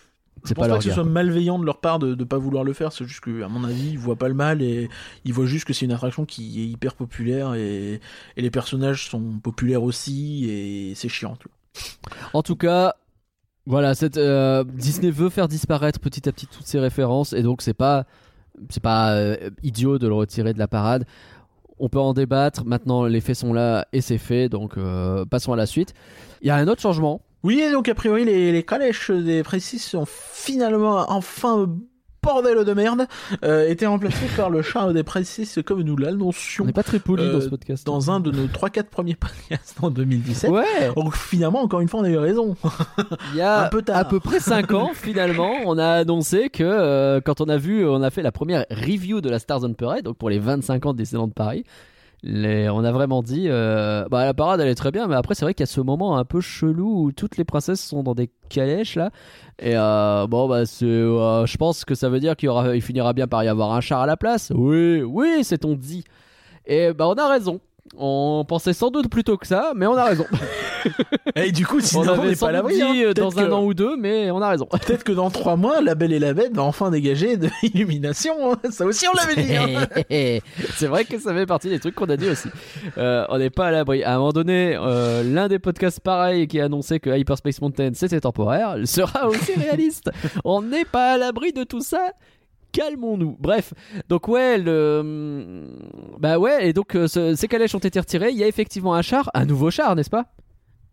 C'est 0.45 0.55
pense 0.55 0.67
pas 0.67 0.77
que 0.77 0.83
ce 0.83 0.91
soit 0.91 1.03
quoi. 1.03 1.05
malveillant 1.05 1.57
de 1.59 1.65
leur 1.65 1.79
part 1.79 1.99
de 1.99 2.15
ne 2.15 2.23
pas 2.25 2.37
vouloir 2.37 2.65
le 2.65 2.73
faire, 2.73 2.91
c'est 2.91 3.05
juste 3.05 3.21
que, 3.21 3.43
à 3.43 3.47
mon 3.47 3.63
avis, 3.63 3.91
ils 3.91 3.97
voient 3.99 4.17
pas 4.17 4.27
le 4.27 4.33
mal 4.33 4.61
et 4.61 4.89
ils 5.23 5.33
voient 5.33 5.45
juste 5.45 5.65
que 5.65 5.73
c'est 5.73 5.85
une 5.85 5.93
attraction 5.93 6.25
qui 6.25 6.61
est 6.61 6.65
hyper 6.67 6.95
populaire 6.95 7.53
et, 7.55 8.01
et 8.35 8.41
les 8.41 8.51
personnages 8.51 9.09
sont 9.09 9.39
populaires 9.39 9.83
aussi 9.83 10.45
et 10.49 10.95
c'est 10.95 11.07
chiant. 11.09 11.37
tu 11.37 11.47
vois. 11.47 11.55
En 12.33 12.43
tout 12.43 12.55
cas, 12.55 12.95
voilà, 13.65 13.95
cette, 13.95 14.17
euh, 14.17 14.63
Disney 14.65 15.11
veut 15.11 15.29
faire 15.29 15.47
disparaître 15.47 15.99
petit 15.99 16.27
à 16.29 16.33
petit 16.33 16.47
toutes 16.47 16.67
ces 16.67 16.79
références 16.79 17.33
et 17.33 17.43
donc 17.43 17.61
c'est 17.61 17.73
pas 17.75 18.05
c'est 18.69 18.83
pas 18.83 19.13
euh, 19.15 19.51
idiot 19.63 19.99
de 19.99 20.07
le 20.07 20.15
retirer 20.15 20.53
de 20.53 20.59
la 20.59 20.67
parade. 20.67 21.05
On 21.83 21.89
peut 21.89 21.99
en 21.99 22.13
débattre. 22.13 22.63
Maintenant, 22.63 23.03
les 23.03 23.19
faits 23.19 23.35
sont 23.35 23.51
là 23.51 23.87
et 23.91 23.99
c'est 23.99 24.17
fait. 24.17 24.47
Donc, 24.47 24.77
euh, 24.77 25.25
passons 25.25 25.51
à 25.51 25.57
la 25.57 25.65
suite. 25.65 25.93
Il 26.41 26.47
y 26.47 26.49
a 26.49 26.55
un 26.55 26.69
autre 26.69 26.81
changement. 26.81 27.19
Oui, 27.43 27.61
donc 27.73 27.89
a 27.89 27.93
priori, 27.93 28.23
les, 28.23 28.53
les 28.53 28.63
calèches 28.63 29.11
des 29.11 29.43
Précis 29.43 29.79
sont 29.79 30.05
finalement 30.07 31.03
enfin 31.09 31.67
bordel 32.23 32.63
de 32.65 32.73
merde, 32.73 33.05
euh, 33.43 33.69
été 33.69 33.85
remplacés 33.85 34.25
par 34.35 34.49
le 34.49 34.61
chat 34.61 34.91
des 34.93 35.03
Précis 35.03 35.47
comme 35.63 35.81
nous 35.81 35.93
On 35.93 35.97
l'annoncions 35.97 36.65
n'est 36.65 36.71
pas 36.73 36.81
très 36.83 36.99
poli 36.99 37.23
Euh, 37.23 37.33
dans 37.33 37.41
ce 37.41 37.49
podcast. 37.49 37.85
dans 37.85 38.09
un 38.09 38.19
de 38.19 38.31
nos 38.31 38.47
3-4 38.47 38.85
premiers 38.85 39.15
podcasts 39.19 39.75
en 39.81 39.89
2017. 39.91 40.49
Ouais, 40.49 40.63
Donc 40.95 41.15
finalement, 41.15 41.61
encore 41.61 41.81
une 41.81 41.87
fois, 41.89 41.99
on 41.99 42.03
a 42.05 42.09
eu 42.09 42.17
raison. 42.17 42.55
il 43.33 43.37
y 43.37 43.41
a 43.41 43.63
Un 43.65 43.69
peu 43.69 43.81
tard. 43.81 43.97
à 43.97 44.05
peu 44.05 44.19
près 44.19 44.39
5 44.39 44.71
ans 44.73 44.91
finalement, 44.93 45.51
on 45.65 45.77
a 45.77 45.87
annoncé 45.89 46.49
que 46.49 46.63
euh, 46.63 47.19
quand 47.21 47.41
on 47.41 47.49
a 47.49 47.57
vu, 47.57 47.85
on 47.87 48.01
a 48.01 48.09
fait 48.09 48.21
la 48.23 48.31
première 48.31 48.65
review 48.71 49.19
de 49.21 49.29
la 49.29 49.39
Stars 49.39 49.63
on 49.63 49.73
Parade, 49.73 50.03
donc 50.05 50.17
pour 50.17 50.29
les 50.29 50.39
25 50.39 50.85
ans 50.85 50.93
de 50.93 50.97
Disneyland 50.99 51.29
Paris, 51.29 51.65
on 52.25 52.83
a 52.83 52.91
vraiment 52.91 53.21
dit, 53.21 53.47
euh, 53.47 54.05
bah 54.09 54.25
la 54.25 54.33
parade 54.33 54.61
elle 54.61 54.69
est 54.69 54.75
très 54.75 54.91
bien, 54.91 55.07
mais 55.07 55.15
après 55.15 55.35
c'est 55.35 55.45
vrai 55.45 55.53
qu'il 55.53 55.63
y 55.63 55.69
a 55.69 55.71
ce 55.71 55.81
moment 55.81 56.17
un 56.17 56.23
peu 56.23 56.39
chelou 56.41 57.05
où 57.05 57.11
toutes 57.11 57.37
les 57.37 57.43
princesses 57.43 57.81
sont 57.81 58.03
dans 58.03 58.15
des 58.15 58.29
calèches 58.49 58.95
là, 58.95 59.11
et 59.59 59.73
euh, 59.75 60.25
bon 60.27 60.47
bah 60.47 60.63
euh, 60.81 61.45
je 61.45 61.57
pense 61.57 61.83
que 61.85 61.95
ça 61.95 62.09
veut 62.09 62.19
dire 62.19 62.35
qu'il 62.35 62.49
aura, 62.49 62.75
il 62.75 62.81
finira 62.81 63.13
bien 63.13 63.27
par 63.27 63.43
y 63.43 63.47
avoir 63.47 63.73
un 63.73 63.81
char 63.81 64.01
à 64.01 64.05
la 64.05 64.17
place. 64.17 64.51
Oui, 64.55 65.01
oui, 65.01 65.43
c'est 65.43 65.65
on 65.65 65.75
dit. 65.75 66.03
Et 66.65 66.93
bah 66.93 67.07
on 67.09 67.13
a 67.15 67.27
raison. 67.27 67.59
On 67.95 68.43
pensait 68.47 68.73
sans 68.73 68.89
doute 68.89 69.07
plutôt 69.09 69.37
que 69.37 69.45
ça, 69.45 69.71
mais 69.75 69.85
on 69.85 69.95
a 69.95 70.05
raison. 70.05 70.25
Et 71.35 71.51
du 71.51 71.65
coup, 71.65 71.77
On 71.77 71.81
sinon, 71.81 72.03
on 72.03 72.09
avait 72.19 72.29
n'est 72.29 72.35
sans 72.35 72.47
pas 72.47 72.57
à 72.57 72.61
doute 72.61 72.71
l'abri. 72.71 72.81
hein. 72.81 72.91
dit 72.93 73.01
Peut-être 73.03 73.19
dans 73.19 73.39
un 73.39 73.51
an 73.51 73.63
ou 73.63 73.73
deux, 73.73 73.95
mais 73.97 74.31
on 74.31 74.41
a 74.41 74.49
raison. 74.49 74.65
Peut-être 74.71 75.03
que 75.03 75.11
dans 75.11 75.29
trois 75.29 75.55
mois, 75.55 75.79
La 75.81 75.93
Belle 75.95 76.11
et 76.11 76.19
la 76.19 76.33
Bête 76.33 76.55
va 76.55 76.63
enfin 76.63 76.89
dégager 76.89 77.37
de 77.37 77.49
l'illumination. 77.61 78.33
hein. 78.53 78.57
Ça 78.71 78.85
aussi, 78.85 79.05
on 79.07 79.15
l'avait 79.15 79.41
dit. 79.43 79.55
hein. 79.55 80.39
c'est 80.75 80.87
vrai 80.87 81.05
que 81.05 81.19
ça 81.19 81.33
fait 81.33 81.45
partie 81.45 81.69
des 81.69 81.79
trucs 81.79 81.95
qu'on 81.95 82.09
a 82.09 82.17
dit 82.17 82.29
aussi. 82.29 82.49
Euh, 82.97 83.25
on 83.29 83.37
n'est 83.37 83.49
pas 83.51 83.67
à 83.67 83.71
l'abri. 83.71 84.03
À 84.03 84.15
un 84.15 84.17
moment 84.17 84.31
donné, 84.33 84.75
euh, 84.75 85.23
l'un 85.23 85.47
des 85.47 85.59
podcasts 85.59 85.99
pareil 85.99 86.47
qui 86.47 86.59
a 86.59 86.65
annoncé 86.65 86.99
que 86.99 87.15
Hyperspace 87.15 87.61
Mountain 87.61 87.91
c'était 87.93 88.21
temporaire 88.21 88.75
sera 88.85 89.27
aussi 89.27 89.53
réaliste. 89.53 90.09
on 90.43 90.61
n'est 90.63 90.85
pas 90.85 91.13
à 91.13 91.17
l'abri 91.17 91.53
de 91.53 91.63
tout 91.63 91.81
ça. 91.81 92.11
Calmons-nous. 92.73 93.37
Bref, 93.39 93.73
donc 94.09 94.27
ouais, 94.27 94.57
le... 94.57 95.69
bah 96.19 96.37
ouais, 96.39 96.67
et 96.67 96.73
donc 96.73 96.95
euh, 96.95 97.07
ce- 97.07 97.35
ces 97.35 97.47
calèches 97.47 97.73
ont 97.75 97.79
été 97.79 97.99
retirées. 97.99 98.31
Il 98.31 98.37
y 98.37 98.43
a 98.43 98.47
effectivement 98.47 98.93
un 98.95 99.01
char, 99.01 99.29
un 99.33 99.45
nouveau 99.45 99.71
char, 99.71 99.95
n'est-ce 99.95 100.09
pas? 100.09 100.25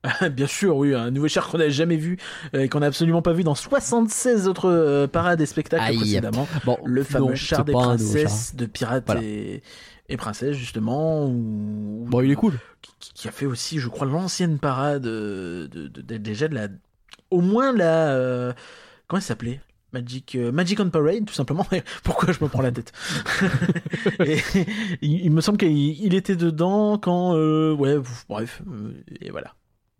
Bien 0.32 0.46
sûr, 0.46 0.76
oui, 0.76 0.94
un 0.94 1.10
nouveau 1.10 1.28
char 1.28 1.48
qu'on 1.48 1.58
n'a 1.58 1.68
jamais 1.68 1.96
vu 1.96 2.16
euh, 2.54 2.60
et 2.62 2.68
qu'on 2.70 2.80
n'a 2.80 2.86
absolument 2.86 3.20
pas 3.20 3.32
vu 3.34 3.42
dans 3.44 3.54
76 3.54 4.48
autres 4.48 4.70
euh, 4.70 5.06
parades 5.06 5.40
et 5.42 5.46
spectacles 5.46 5.82
Aïe. 5.84 5.96
précédemment. 5.98 6.46
Bon, 6.64 6.78
Le 6.84 7.02
fameux 7.02 7.30
non, 7.30 7.34
char 7.34 7.64
des 7.66 7.72
char. 7.72 7.82
princesses, 7.82 8.54
de 8.56 8.64
pirates 8.66 9.04
Voilà. 9.04 9.22
et, 9.22 9.62
et 10.08 10.16
princesses, 10.16 10.56
justement. 10.56 11.28
Bon, 11.28 12.20
il 12.22 12.30
est 12.30 12.34
cool. 12.34 12.54
qui, 12.98 13.12
qui 13.12 13.28
a 13.28 13.30
fait 13.30 13.44
aussi, 13.46 13.78
je 13.78 13.88
crois, 13.88 14.06
l'ancienne 14.06 14.58
parade 14.58 15.02
de, 15.02 15.68
de- 15.70 15.88
de- 15.88 16.16
déjà 16.16 16.48
de 16.48 16.54
la. 16.54 16.68
Au 17.30 17.42
moins 17.42 17.72
la. 17.76 18.08
euh, 18.14 18.52
comment 19.06 19.20
ça 19.20 19.28
s'appelait? 19.28 19.60
Magic, 19.92 20.34
euh, 20.36 20.52
Magic 20.52 20.80
on 20.80 20.90
Parade, 20.90 21.24
tout 21.26 21.34
simplement. 21.34 21.66
Pourquoi 22.04 22.32
je 22.32 22.42
me 22.42 22.48
prends 22.48 22.62
la 22.62 22.72
tête 22.72 22.92
Et 24.26 24.38
il, 25.02 25.24
il 25.26 25.30
me 25.32 25.40
semble 25.40 25.58
qu'il 25.58 25.70
il 25.76 26.14
était 26.14 26.36
dedans 26.36 26.98
quand. 26.98 27.34
euh, 27.36 27.74
ouais, 27.74 27.96
bref. 28.28 28.62
euh, 28.68 28.92
et 29.20 29.30
voilà. 29.30 29.54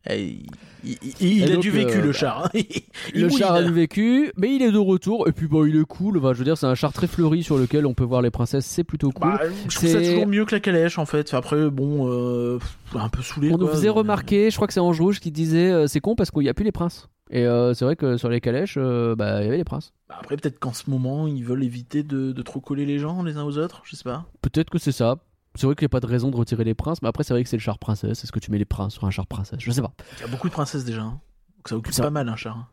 Et 0.08 0.38
il 0.82 1.44
a 1.44 1.54
donc, 1.54 1.60
du 1.62 1.70
vécu, 1.70 1.98
euh, 1.98 2.02
le 2.02 2.12
char. 2.12 2.46
hein. 2.46 2.50
Il 2.54 3.20
Le 3.20 3.22
mouline. 3.24 3.38
char 3.38 3.52
a 3.54 3.62
du 3.62 3.72
vécu, 3.72 4.32
mais 4.36 4.54
il 4.54 4.62
est 4.62 4.72
de 4.72 4.78
retour. 4.78 5.28
Et 5.28 5.32
puis 5.32 5.46
bon, 5.46 5.66
il 5.66 5.76
est 5.76 5.84
cool. 5.84 6.16
Enfin, 6.18 6.32
je 6.32 6.38
veux 6.38 6.44
dire, 6.44 6.56
c'est 6.56 6.66
un 6.66 6.74
char 6.74 6.92
très 6.94 7.06
fleuri 7.06 7.42
sur 7.42 7.58
lequel 7.58 7.84
on 7.84 7.92
peut 7.92 8.04
voir 8.04 8.22
les 8.22 8.30
princesses. 8.30 8.64
C'est 8.64 8.84
plutôt 8.84 9.10
cool. 9.10 9.28
Bah, 9.32 9.40
je 9.68 9.76
trouve 9.76 9.88
ça 9.90 10.00
C'est- 10.00 10.10
toujours 10.12 10.26
mieux 10.26 10.44
que 10.46 10.54
la 10.54 10.60
calèche 10.60 10.98
en 10.98 11.04
fait. 11.06 11.34
Après, 11.34 11.68
bon, 11.68 12.08
euh, 12.10 12.58
un 12.94 13.08
peu 13.10 13.20
saoulé. 13.22 13.50
on 13.52 13.58
nous 13.58 13.66
faisait 13.68 13.90
remarquer, 13.90 14.50
je 14.50 14.56
crois 14.56 14.66
que 14.66 14.72
c'est 14.72 14.80
Ange 14.80 15.00
Rouge 15.00 15.20
qui 15.20 15.30
disait 15.30 15.70
euh, 15.70 15.86
c'est 15.86 16.00
con 16.00 16.14
parce 16.14 16.30
qu'il 16.30 16.42
n'y 16.42 16.48
a 16.48 16.54
plus 16.54 16.64
les 16.64 16.72
princes. 16.72 17.08
Et 17.32 17.44
c'est 17.74 17.84
vrai 17.84 17.94
que 17.94 18.16
sur 18.16 18.28
les 18.28 18.40
calèches, 18.40 18.76
bah, 18.76 19.40
il 19.40 19.44
y 19.44 19.48
avait 19.48 19.56
les 19.58 19.64
princes. 19.64 19.92
Bah, 20.08 20.16
Après, 20.18 20.36
peut-être 20.36 20.58
qu'en 20.58 20.72
ce 20.72 20.90
moment, 20.90 21.28
ils 21.28 21.44
veulent 21.44 21.62
éviter 21.62 22.02
de, 22.02 22.32
de 22.32 22.42
trop 22.42 22.58
coller 22.60 22.86
les 22.86 22.98
gens 22.98 23.22
les 23.22 23.36
uns 23.36 23.44
aux 23.44 23.56
autres, 23.58 23.82
je 23.84 23.94
sais 23.94 24.02
pas. 24.02 24.24
Peut-être 24.42 24.68
que 24.70 24.78
c'est 24.78 24.90
ça. 24.92 25.18
C'est 25.60 25.66
vrai 25.66 25.74
qu'il 25.76 25.84
n'y 25.84 25.90
a 25.90 25.90
pas 25.90 26.00
de 26.00 26.06
raison 26.06 26.30
de 26.30 26.36
retirer 26.36 26.64
les 26.64 26.72
princes, 26.74 27.02
mais 27.02 27.08
après, 27.08 27.22
c'est 27.22 27.34
vrai 27.34 27.42
que 27.42 27.48
c'est 27.50 27.58
le 27.58 27.60
char 27.60 27.78
princesse. 27.78 28.24
Est-ce 28.24 28.32
que 28.32 28.38
tu 28.38 28.50
mets 28.50 28.56
les 28.56 28.64
princes 28.64 28.94
sur 28.94 29.04
un 29.04 29.10
char 29.10 29.26
princesse? 29.26 29.58
Je 29.60 29.70
sais 29.70 29.82
pas. 29.82 29.92
Il 30.18 30.22
y 30.22 30.24
a 30.24 30.28
beaucoup 30.28 30.48
de 30.48 30.52
princesses 30.54 30.86
déjà. 30.86 31.02
hein. 31.02 31.20
Donc 31.58 31.68
ça 31.68 31.76
occupe 31.76 31.92
Ça- 31.92 32.02
pas 32.04 32.08
mal 32.10 32.30
un 32.30 32.36
char. 32.36 32.56
hein. 32.56 32.66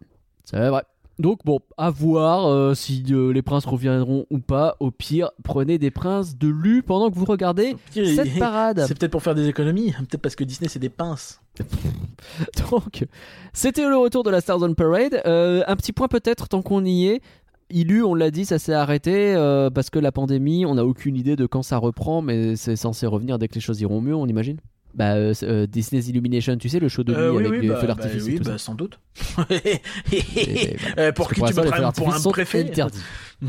C'est 0.46 0.70
vrai. 0.70 0.84
Donc 1.20 1.40
bon, 1.44 1.60
à 1.78 1.90
voir 1.90 2.46
euh, 2.48 2.76
si 2.76 3.04
euh, 3.10 3.34
les 3.34 3.42
princes 3.42 3.66
reviendront 3.66 4.26
ou 4.30 4.40
pas. 4.40 4.78
Au 4.80 4.90
pire, 4.92 5.32
prenez 5.44 5.78
des 5.80 5.92
princes 5.92 6.38
de 6.38 6.48
lu 6.48 6.82
pendant 6.82 7.10
que 7.12 7.16
vous 7.16 7.26
regardez 7.26 7.76
Et- 7.98 8.16
cette 8.16 8.40
parade. 8.40 8.86
C'est 8.88 8.98
peut-être 8.98 9.12
pour 9.12 9.22
faire 9.24 9.36
des 9.36 9.48
économies. 9.50 9.92
Peut-être 9.92 10.22
parce 10.22 10.36
que 10.38 10.46
Disney, 10.46 10.70
c'est 10.70 10.80
des 10.80 10.88
pinces. 10.90 11.42
Donc, 12.72 13.06
c'était 13.54 13.88
le 13.88 13.98
retour 13.98 14.24
de 14.24 14.30
la 14.30 14.42
Stars 14.42 14.62
on 14.62 14.74
Parade. 14.74 15.22
Euh, 15.26 15.64
un 15.68 15.76
petit 15.76 15.92
point 15.92 16.08
peut-être, 16.08 16.48
tant 16.48 16.62
qu'on 16.62 16.86
y 16.86 17.08
est. 17.08 17.22
Ilu, 17.70 18.04
on 18.04 18.16
l'a 18.16 18.32
dit, 18.32 18.46
ça 18.46 18.60
s'est 18.60 18.74
arrêté 18.74 19.36
euh, 19.36 19.70
parce 19.70 19.90
que 19.90 20.00
la 20.00 20.12
pandémie, 20.14 20.66
on 20.66 20.76
n'a 20.76 20.86
aucune 20.86 21.16
idée 21.18 21.36
de 21.36 21.46
quand 21.46 21.64
ça 21.64 21.78
reprend, 21.78 22.22
mais 22.22 22.56
c'est 22.56 22.76
censé 22.78 23.06
revenir 23.08 23.38
dès 23.40 23.48
que 23.50 23.56
les 23.56 23.62
choses 23.62 23.82
iront 23.82 24.00
mieux, 24.02 24.16
on 24.16 24.26
imagine? 24.28 24.58
Bah, 24.96 25.14
euh, 25.16 25.34
euh, 25.44 25.68
Disney's 25.68 26.08
Illumination, 26.08 26.56
tu 26.58 26.70
sais, 26.70 26.80
le 26.80 26.88
show 26.88 27.04
de 27.04 27.12
nuit 27.14 27.20
Euh, 27.20 27.32
oui, 27.32 27.38
avec 27.46 27.52
oui, 27.52 27.62
les 27.62 27.68
bah, 27.68 27.76
feux 27.76 27.88
bah, 27.88 27.94
d'artifice 27.94 28.24
oui, 28.24 28.40
bah, 28.44 28.58
sans 28.58 28.74
doute. 28.74 29.00
Et, 29.52 29.80
bah, 30.96 31.02
Euh, 31.04 31.12
pour 31.12 31.30
qui 31.32 31.42
tu 31.42 31.54
me 31.54 31.70
prends 31.70 31.92
pour 31.92 32.14
un 32.14 32.22
préfet 32.32 32.62
interdits. 32.62 33.00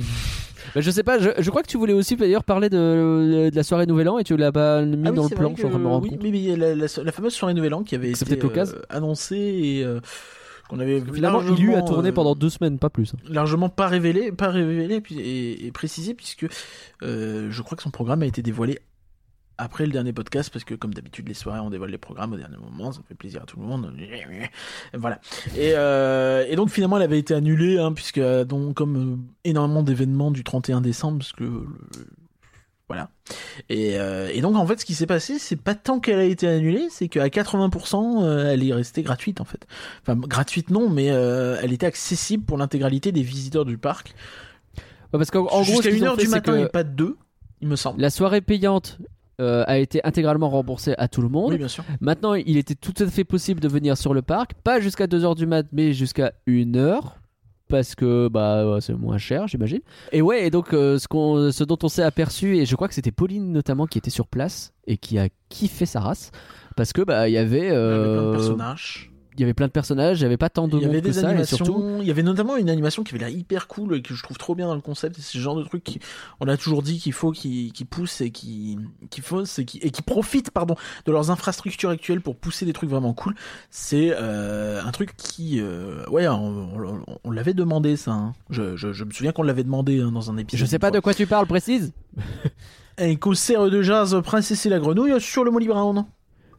Bah, 0.74 0.82
je 0.82 0.90
sais 0.90 1.02
pas, 1.02 1.18
je, 1.18 1.30
je 1.38 1.48
crois 1.48 1.62
que 1.62 1.68
tu 1.68 1.78
voulais 1.78 1.94
aussi 1.94 2.14
d'ailleurs 2.14 2.44
parler 2.44 2.68
de, 2.68 3.48
de 3.50 3.56
la 3.56 3.62
soirée 3.62 3.86
Nouvel 3.86 4.06
An 4.10 4.18
et 4.18 4.24
tu 4.24 4.36
l'as 4.36 4.52
pas 4.52 4.82
mis 4.82 4.96
Ah 5.06 5.10
oui, 5.10 5.16
dans 5.16 5.22
le 5.22 5.28
plan, 5.34 5.50
je 5.52 5.56
suis 5.56 5.64
en 5.64 5.70
train 5.70 5.78
de 5.78 5.84
me 5.84 5.88
rendre 5.88 6.02
oui, 6.02 6.10
compte. 6.10 6.22
mais, 6.22 6.30
mais 6.30 6.56
la, 6.56 6.74
la- 6.74 6.86
la 7.04 7.12
fameuse 7.12 7.32
soirée 7.32 7.54
Nouvel 7.54 7.72
An 7.72 7.82
qui 7.84 7.94
avait 7.94 8.10
été 8.10 8.38
euh, 8.44 8.82
annoncée 8.90 9.36
et 9.38 9.82
euh, 9.84 10.00
qu'on 10.68 10.78
avait 10.80 11.00
Finalement, 11.00 11.42
Ilu 11.42 11.74
a 11.74 11.82
tourné 11.82 12.10
euh, 12.10 12.12
pendant 12.12 12.34
deux 12.34 12.50
semaines, 12.50 12.78
pas 12.78 12.90
plus. 12.90 13.14
largement 13.28 13.68
pas 13.68 13.88
révélé, 13.88 14.30
pas 14.32 14.50
révélé 14.50 15.02
et, 15.10 15.66
et 15.66 15.72
précisé 15.72 16.14
puisque 16.14 16.46
euh, 17.02 17.48
je 17.50 17.62
crois 17.62 17.76
que 17.76 17.82
son 17.82 17.90
programme 17.90 18.22
a 18.22 18.26
été 18.26 18.42
dévoilé 18.42 18.78
après 19.60 19.86
le 19.86 19.92
dernier 19.92 20.12
podcast 20.12 20.50
parce 20.52 20.64
que 20.64 20.74
comme 20.76 20.94
d'habitude 20.94 21.26
les 21.26 21.34
soirées 21.34 21.58
on 21.58 21.68
dévoile 21.70 21.90
les 21.90 21.98
programmes 21.98 22.32
au 22.32 22.36
dernier 22.36 22.56
moment, 22.58 22.92
ça 22.92 23.00
fait 23.08 23.16
plaisir 23.16 23.42
à 23.42 23.44
tout 23.44 23.58
le 23.58 23.66
monde. 23.66 23.92
Voilà. 24.94 25.20
Et, 25.56 25.72
euh, 25.74 26.44
et 26.48 26.54
donc 26.54 26.68
finalement 26.70 26.96
elle 26.98 27.02
avait 27.02 27.18
été 27.18 27.34
annulée 27.34 27.76
hein, 27.78 27.92
puisque 27.92 28.20
donc 28.20 28.74
comme 28.74 28.96
euh, 28.96 29.16
énormément 29.44 29.82
d'événements 29.82 30.30
du 30.30 30.44
31 30.44 30.80
décembre 30.80 31.18
parce 31.18 31.32
que 31.32 31.42
le- 31.44 31.66
voilà. 32.88 33.10
Et, 33.68 33.98
euh, 33.98 34.30
et 34.32 34.40
donc 34.40 34.56
en 34.56 34.66
fait 34.66 34.80
ce 34.80 34.86
qui 34.86 34.94
s'est 34.94 35.06
passé 35.06 35.38
c'est 35.38 35.56
pas 35.56 35.74
tant 35.74 36.00
qu'elle 36.00 36.18
a 36.18 36.24
été 36.24 36.48
annulée, 36.48 36.88
c'est 36.90 37.08
qu'à 37.08 37.28
80% 37.28 38.24
euh, 38.24 38.50
elle 38.50 38.66
est 38.66 38.72
restée 38.72 39.02
gratuite 39.02 39.40
en 39.40 39.44
fait. 39.44 39.66
Enfin 40.02 40.16
gratuite 40.16 40.70
non 40.70 40.88
mais 40.88 41.10
euh, 41.10 41.58
elle 41.62 41.72
était 41.72 41.86
accessible 41.86 42.44
pour 42.44 42.56
l'intégralité 42.56 43.12
des 43.12 43.22
visiteurs 43.22 43.66
du 43.66 43.76
parc. 43.76 44.14
Ouais, 45.12 45.18
parce 45.18 45.30
qu'en 45.30 45.40
en 45.40 45.62
gros, 45.62 45.64
Jusqu'à 45.64 45.90
qu'ils 45.90 46.04
ont 46.04 46.14
1h 46.14 46.16
fait, 46.16 46.24
du 46.24 46.28
matin 46.28 46.58
et 46.58 46.68
pas 46.68 46.84
de 46.84 46.90
2, 46.90 47.16
il 47.60 47.68
me 47.68 47.76
semble. 47.76 48.00
la 48.00 48.10
soirée 48.10 48.40
payante 48.40 48.98
a 49.38 49.78
été 49.78 50.00
intégralement 50.04 50.50
remboursée 50.50 50.94
à 50.98 51.06
tout 51.06 51.22
le 51.22 51.28
monde. 51.28 51.52
Oui 51.52 51.58
bien 51.58 51.68
sûr. 51.68 51.84
Maintenant, 52.00 52.34
il 52.34 52.56
était 52.56 52.74
tout 52.74 52.94
à 52.98 53.06
fait 53.06 53.22
possible 53.22 53.60
de 53.60 53.68
venir 53.68 53.96
sur 53.96 54.12
le 54.12 54.20
parc, 54.20 54.54
pas 54.64 54.80
jusqu'à 54.80 55.06
2h 55.06 55.36
du 55.36 55.46
mat, 55.46 55.64
mais 55.72 55.92
jusqu'à 55.92 56.32
1h. 56.48 57.00
Parce 57.68 57.94
que 57.94 58.28
bah 58.28 58.66
ouais, 58.70 58.80
c'est 58.80 58.94
moins 58.94 59.18
cher, 59.18 59.46
j'imagine. 59.46 59.80
Et 60.12 60.22
ouais, 60.22 60.46
et 60.46 60.50
donc 60.50 60.72
euh, 60.72 60.98
ce, 60.98 61.06
qu'on, 61.06 61.52
ce 61.52 61.64
dont 61.64 61.78
on 61.82 61.88
s'est 61.88 62.02
aperçu, 62.02 62.56
et 62.56 62.66
je 62.66 62.74
crois 62.76 62.88
que 62.88 62.94
c'était 62.94 63.12
Pauline 63.12 63.52
notamment 63.52 63.86
qui 63.86 63.98
était 63.98 64.10
sur 64.10 64.26
place 64.26 64.72
et 64.86 64.96
qui 64.96 65.18
a 65.18 65.28
kiffé 65.50 65.84
sa 65.84 66.00
race, 66.00 66.30
parce 66.76 66.92
que 66.92 67.02
bah 67.02 67.28
il 67.28 67.32
y 67.32 67.38
avait, 67.38 67.66
Il 67.66 67.72
euh, 67.72 68.32
personnages. 68.32 69.10
Il 69.38 69.42
y 69.42 69.44
avait 69.44 69.54
plein 69.54 69.66
de 69.68 69.72
personnages, 69.72 70.20
il 70.20 70.22
y 70.22 70.26
avait 70.26 70.36
pas 70.36 70.50
tant 70.50 70.66
de 70.68 70.76
Il 70.76 70.82
y 70.82 70.86
monde 70.86 70.96
avait 70.96 71.00
que 71.02 71.12
ça, 71.12 71.32
et 71.34 71.44
surtout, 71.44 71.98
Il 72.00 72.06
y 72.06 72.10
avait 72.10 72.22
notamment 72.22 72.56
une 72.56 72.68
animation 72.68 73.04
qui 73.04 73.14
avait 73.14 73.24
l'air 73.24 73.34
hyper 73.36 73.68
cool 73.68 73.96
et 73.96 74.02
que 74.02 74.14
je 74.14 74.22
trouve 74.22 74.36
trop 74.36 74.54
bien 74.54 74.66
dans 74.66 74.74
le 74.74 74.80
concept. 74.80 75.18
Et 75.18 75.22
c'est 75.22 75.32
ce 75.32 75.38
genre 75.38 75.56
de 75.56 75.62
truc 75.64 75.84
qui, 75.84 76.00
on 76.40 76.48
a 76.48 76.56
toujours 76.56 76.82
dit 76.82 76.98
qu'il 76.98 77.12
faut 77.12 77.30
qu'ils 77.30 77.72
qu'ils 77.72 77.86
poussent 77.86 78.20
et 78.20 78.30
qui, 78.30 78.78
qui 79.10 79.20
et 79.58 79.64
qui, 79.64 79.78
et 79.78 79.90
qui 79.90 80.02
profitent, 80.02 80.50
pardon, 80.50 80.74
de 81.06 81.12
leurs 81.12 81.30
infrastructures 81.30 81.90
actuelles 81.90 82.20
pour 82.20 82.36
pousser 82.36 82.66
des 82.66 82.72
trucs 82.72 82.90
vraiment 82.90 83.14
cool. 83.14 83.34
C'est 83.70 84.10
euh, 84.12 84.82
un 84.84 84.90
truc 84.90 85.16
qui, 85.16 85.60
euh, 85.60 86.04
ouais, 86.10 86.26
on, 86.28 86.68
on- 86.76 87.02
on 87.24 87.30
l'avait 87.30 87.54
demandé 87.54 87.96
ça. 87.96 88.12
hein. 88.12 88.32
Je, 88.50 88.76
je, 88.76 88.92
je 88.92 89.04
me 89.04 89.10
souviens 89.10 89.32
qu'on 89.32 89.42
l'avait 89.42 89.64
demandé 89.64 90.00
hein, 90.00 90.10
dans 90.12 90.30
un 90.30 90.36
épisode. 90.36 90.60
je 90.66 90.70
sais 90.70 90.78
pas 90.78 90.90
de 90.90 91.00
quoi 91.00 91.14
tu 91.14 91.26
parles, 91.26 91.46
précise. 91.46 91.92
Un 92.98 93.14
concert 93.14 93.70
de 93.70 93.80
jazz 93.82 94.16
Princesse 94.24 94.66
et 94.66 94.68
la 94.68 94.78
Grenouille 94.80 95.20
sur 95.20 95.44
le 95.44 95.50
Molly 95.52 95.68
Brown. 95.68 96.04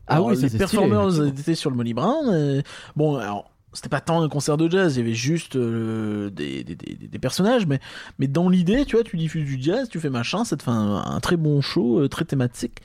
Ah 0.09 0.15
Alors, 0.15 0.27
oui, 0.27 0.37
les 0.41 0.49
c'est 0.49 0.57
performers 0.57 1.11
stylé. 1.11 1.27
étaient 1.29 1.55
sur 1.55 1.69
le 1.69 1.75
Molly 1.77 1.93
Brown. 1.93 2.27
euh, 2.29 2.61
bon, 2.95 3.15
alors 3.17 3.49
c'était 3.71 3.89
pas 3.89 4.01
tant 4.01 4.21
un 4.23 4.29
concert 4.29 4.57
de 4.57 4.67
jazz, 4.69 4.95
il 4.95 4.99
y 4.99 5.01
avait 5.03 5.13
juste 5.13 5.55
euh, 5.55 6.31
des, 6.31 6.63
des, 6.63 6.75
des, 6.75 6.95
des 7.07 7.19
personnages, 7.19 7.67
mais, 7.67 7.79
mais 8.17 8.27
dans 8.27 8.49
l'idée, 8.49 8.83
tu 8.85 8.95
vois, 8.95 9.03
tu 9.05 9.15
diffuses 9.15 9.45
du 9.45 9.61
jazz, 9.61 9.87
tu 9.89 9.99
fais 9.99 10.09
machin, 10.09 10.43
ça 10.43 10.57
te 10.57 10.63
fait 10.63 10.71
un, 10.71 10.95
un 11.05 11.19
très 11.19 11.37
bon 11.37 11.61
show, 11.61 11.99
euh, 11.99 12.07
très 12.09 12.25
thématique. 12.25 12.79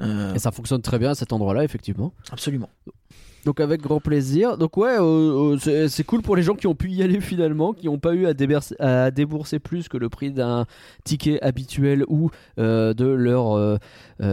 Euh, 0.00 0.34
Et 0.34 0.40
ça 0.40 0.50
fonctionne 0.50 0.82
très 0.82 0.98
bien 0.98 1.10
à 1.10 1.14
cet 1.14 1.32
endroit-là, 1.32 1.62
effectivement. 1.62 2.12
absolument. 2.32 2.68
Donc 3.44 3.60
avec 3.60 3.82
grand 3.82 4.00
plaisir. 4.00 4.56
Donc 4.56 4.76
ouais, 4.76 4.96
euh, 4.98 5.56
euh, 5.66 5.88
c'est- 5.88 6.04
cool 6.04 6.22
pour 6.22 6.36
les 6.36 6.42
gens 6.42 6.54
qui 6.54 6.66
ont 6.66 6.74
pu 6.74 6.90
y 6.90 7.02
aller 7.02 7.20
finalement, 7.20 7.72
qui 7.72 7.86
n'ont 7.86 7.98
pas 7.98 8.14
eu 8.14 8.26
à, 8.26 8.32
à 8.78 9.10
débourser 9.10 9.58
plus 9.58 9.88
que 9.88 9.96
le 9.96 10.08
prix 10.08 10.30
d'un 10.32 10.66
ticket 11.04 11.40
habituel 11.42 12.04
ou 12.08 12.30
euh, 12.58 12.94
de 12.94 13.06
leur 13.06 13.78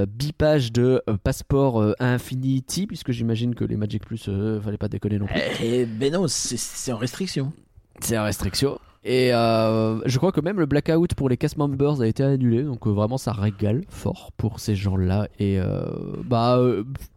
bipage 0.07 0.71
de 0.71 1.01
passeport 1.23 1.93
Infinity, 1.99 2.87
puisque 2.87 3.11
j'imagine 3.11 3.55
que 3.55 3.63
les 3.65 3.75
Magic 3.75 4.05
Plus, 4.05 4.29
fallait 4.63 4.77
pas 4.77 4.87
déconner 4.87 5.19
non 5.19 5.25
plus. 5.27 5.35
Eh 5.61 5.85
ben 5.85 6.13
non, 6.13 6.27
c'est- 6.27 6.91
en 6.91 6.97
restriction. 6.97 7.51
C'est 7.99 8.15
la 8.15 8.23
restriction. 8.23 8.79
Et 9.03 9.33
euh, 9.33 9.99
je 10.05 10.17
crois 10.19 10.31
que 10.31 10.41
même 10.41 10.59
le 10.59 10.67
blackout 10.67 11.15
pour 11.15 11.27
les 11.27 11.35
cast 11.35 11.57
members 11.57 12.01
a 12.01 12.07
été 12.07 12.23
annulé, 12.23 12.61
donc 12.61 12.85
euh, 12.85 12.91
vraiment 12.91 13.17
ça 13.17 13.31
régale 13.31 13.83
fort 13.89 14.31
pour 14.37 14.59
ces 14.59 14.75
gens-là. 14.75 15.27
Et 15.39 15.59
euh, 15.59 15.85
bah 16.23 16.59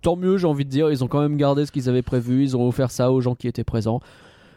tant 0.01 0.16
mieux, 0.16 0.39
j'ai 0.39 0.47
envie 0.47 0.64
de 0.64 0.70
dire, 0.70 0.91
ils 0.91 1.05
ont 1.05 1.09
quand 1.09 1.20
même 1.20 1.37
gardé 1.37 1.66
ce 1.66 1.72
qu'ils 1.72 1.91
avaient 1.91 2.03
prévu, 2.03 2.43
ils 2.43 2.57
ont 2.57 2.66
offert 2.66 2.91
ça 2.91 3.12
aux 3.12 3.20
gens 3.20 3.35
qui 3.35 3.49
étaient 3.49 3.64
présents. 3.64 4.01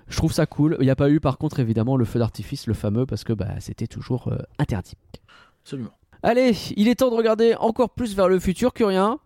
Je 0.07 0.15
trouve 0.15 0.31
ça 0.31 0.45
cool. 0.45 0.77
Il 0.79 0.85
n'y 0.85 0.89
a 0.89 0.95
pas 0.95 1.09
eu 1.09 1.19
par 1.19 1.37
contre 1.37 1.59
évidemment 1.59 1.97
le 1.97 2.05
feu 2.05 2.17
d'artifice, 2.17 2.65
le 2.65 2.73
fameux, 2.73 3.05
parce 3.05 3.25
que 3.25 3.33
bah, 3.33 3.55
c'était 3.59 3.87
toujours 3.87 4.31
interdit. 4.57 4.93
Absolument. 5.63 5.91
Allez, 6.23 6.53
il 6.77 6.87
est 6.87 6.95
temps 6.95 7.09
de 7.09 7.15
regarder 7.15 7.55
encore 7.59 7.89
plus 7.89 8.15
vers 8.15 8.29
le 8.29 8.39
futur 8.39 8.73
que 8.73 8.85
rien. 8.85 9.19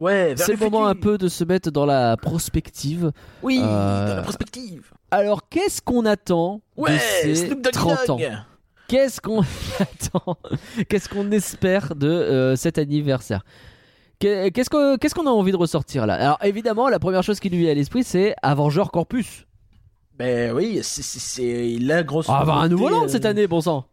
Ouais, 0.00 0.34
C'est 0.36 0.52
le 0.52 0.58
moment 0.58 0.86
un 0.86 0.94
peu 0.94 1.18
de 1.18 1.26
se 1.28 1.42
mettre 1.42 1.70
dans 1.70 1.84
la 1.86 2.16
prospective. 2.16 3.10
Oui, 3.42 3.60
Euh, 3.62 4.08
dans 4.08 4.14
la 4.16 4.22
prospective. 4.22 4.92
Alors 5.10 5.48
qu'est-ce 5.48 5.82
qu'on 5.82 6.04
attend 6.06 6.60
Ouais, 6.76 6.92
de 6.94 6.98
ces 6.98 7.34
Snoop 7.34 7.62
Dogg 7.62 7.72
30 7.72 8.10
ans. 8.10 8.18
Qu'est-ce 8.86 9.20
qu'on 9.20 9.40
attend 9.80 10.36
Qu'est-ce 10.88 11.08
qu'on 11.08 11.30
espère 11.32 11.94
de 11.96 12.08
euh, 12.08 12.56
cet 12.56 12.78
anniversaire 12.78 13.42
Qu'est- 14.20 14.50
Qu'est-ce 14.52 14.70
qu'on 15.14 15.26
a 15.26 15.30
envie 15.30 15.52
de 15.52 15.56
ressortir 15.56 16.06
là? 16.06 16.14
Alors 16.14 16.38
évidemment, 16.44 16.88
la 16.88 16.98
première 16.98 17.22
chose 17.22 17.40
qui 17.40 17.50
nous 17.50 17.58
vient 17.58 17.70
à 17.70 17.74
l'esprit, 17.74 18.04
c'est 18.04 18.34
Avenger 18.42 18.84
Corpus. 18.92 19.46
Ben 20.16 20.52
oui, 20.52 20.80
c'est- 20.82 21.78
la 21.80 22.02
grosse. 22.02 22.28
On 22.28 22.32
va 22.32 22.38
avoir 22.38 22.58
un 22.60 22.68
nouveau 22.68 22.88
land 22.88 23.08
cette 23.08 23.24
euh, 23.24 23.30
année, 23.30 23.46
bon 23.46 23.60
sang. 23.60 23.84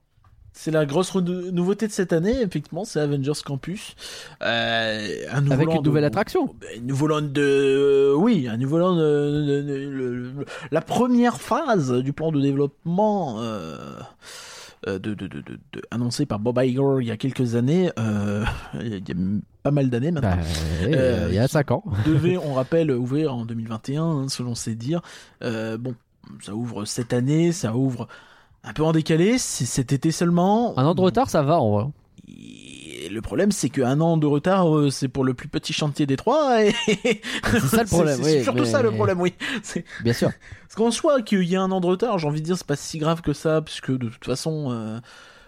C'est 0.58 0.72
la 0.72 0.86
grosse 0.86 1.14
nouveauté 1.16 1.86
de 1.86 1.92
cette 1.92 2.14
année, 2.14 2.42
effectivement, 2.42 2.86
c'est 2.86 3.02
Avengers 3.02 3.34
Campus. 3.46 3.94
Euh, 4.42 5.08
un 5.30 5.42
nouveau 5.42 5.54
Avec 5.54 5.68
land 5.68 5.76
une 5.80 5.84
nouvelle 5.84 6.04
de- 6.04 6.08
attraction. 6.08 6.46
Ben, 6.60 6.70
Un 6.82 6.86
nouveau 6.88 7.08
land 7.08 7.22
de... 7.24 8.14
Oui, 8.18 8.48
un 8.48 8.56
nouveau 8.56 8.78
land... 8.80 8.96
de- 8.96 9.62
de- 9.62 10.46
la 10.72 10.82
première 10.82 11.42
phase 11.42 11.92
du 11.92 12.14
plan 12.14 12.32
de 12.32 12.40
développement 12.42 13.42
euh, 13.42 14.00
euh, 14.88 14.98
de, 14.98 15.14
de, 15.14 15.28
de, 15.28 15.42
de- 15.42 15.60
de- 15.74 15.82
annoncé 15.92 16.26
par 16.26 16.40
Bob 16.40 16.58
Iger 16.64 16.82
il 17.02 17.08
y 17.08 17.12
a 17.12 17.18
quelques 17.18 17.56
années, 17.56 17.92
euh, 18.00 18.46
il 18.82 18.94
y 18.94 19.12
a 19.12 19.16
pas 19.62 19.72
mal 19.72 19.90
d'années 19.90 20.12
maintenant. 20.12 20.38
Bah, 20.38 20.44
Euh, 20.84 21.28
il 21.30 21.36
y 21.36 21.40
a 21.40 21.50
5 21.50 21.70
ans. 21.72 21.84
devait, 22.06 22.38
on 22.44 22.54
rappelle, 22.54 22.92
ouvrir 22.92 23.36
en 23.36 23.44
2021, 23.46 24.04
hein, 24.04 24.26
selon 24.30 24.56
ses 24.56 24.74
dires. 24.76 25.02
Euh, 25.44 25.78
bon, 25.78 25.96
ça 26.42 26.56
ouvre 26.56 26.86
cette 26.86 27.12
année, 27.12 27.52
ça 27.52 27.76
ouvre 27.76 28.08
un 28.66 28.74
peu 28.74 28.84
en 28.84 28.92
décalé, 28.92 29.38
c'est 29.38 29.66
cet 29.66 29.94
été 29.94 30.12
seulement. 30.12 30.78
Un 30.78 30.86
an 30.86 30.96
de 30.96 31.02
retard, 31.02 31.30
ça 31.30 31.44
va 31.44 31.60
en 31.60 31.72
vrai. 31.72 31.86
Et 32.28 33.10
le 33.10 33.22
problème, 33.22 33.52
c'est 33.52 33.70
qu'un 33.70 34.02
an 34.02 34.18
de 34.18 34.26
retard, 34.26 34.76
euh, 34.76 34.90
c'est 34.90 35.08
pour 35.08 35.24
le 35.24 35.36
plus 35.36 35.48
petit 35.48 35.74
chantier 35.74 36.08
des 36.08 36.18
trois. 36.18 36.64
Et... 36.66 36.74
C'est 37.44 37.60
ça 37.60 37.84
le 37.84 37.86
problème. 37.90 38.20
C'est 38.24 38.38
oui, 38.40 38.44
surtout 38.44 38.64
mais- 38.64 38.70
ça 38.70 38.82
le 38.82 38.92
problème, 38.92 39.22
oui. 39.22 39.34
Bien 40.04 40.14
sûr. 40.14 40.32
Parce 40.64 40.76
qu'en 40.76 40.90
soi, 40.92 41.22
qu'il 41.22 41.44
y 41.44 41.54
ait 41.54 41.58
un 41.58 41.72
an 41.72 41.80
de 41.80 41.86
retard, 41.86 42.18
j'ai 42.18 42.28
envie 42.28 42.42
de 42.42 42.46
dire, 42.46 42.58
c'est 42.58 42.66
pas 42.66 42.76
si 42.76 42.98
grave 42.98 43.22
que 43.22 43.34
ça, 43.34 43.62
puisque 43.62 43.92
de 43.92 44.10
toute 44.10 44.26
façon, 44.26 44.72
euh, 44.72 45.00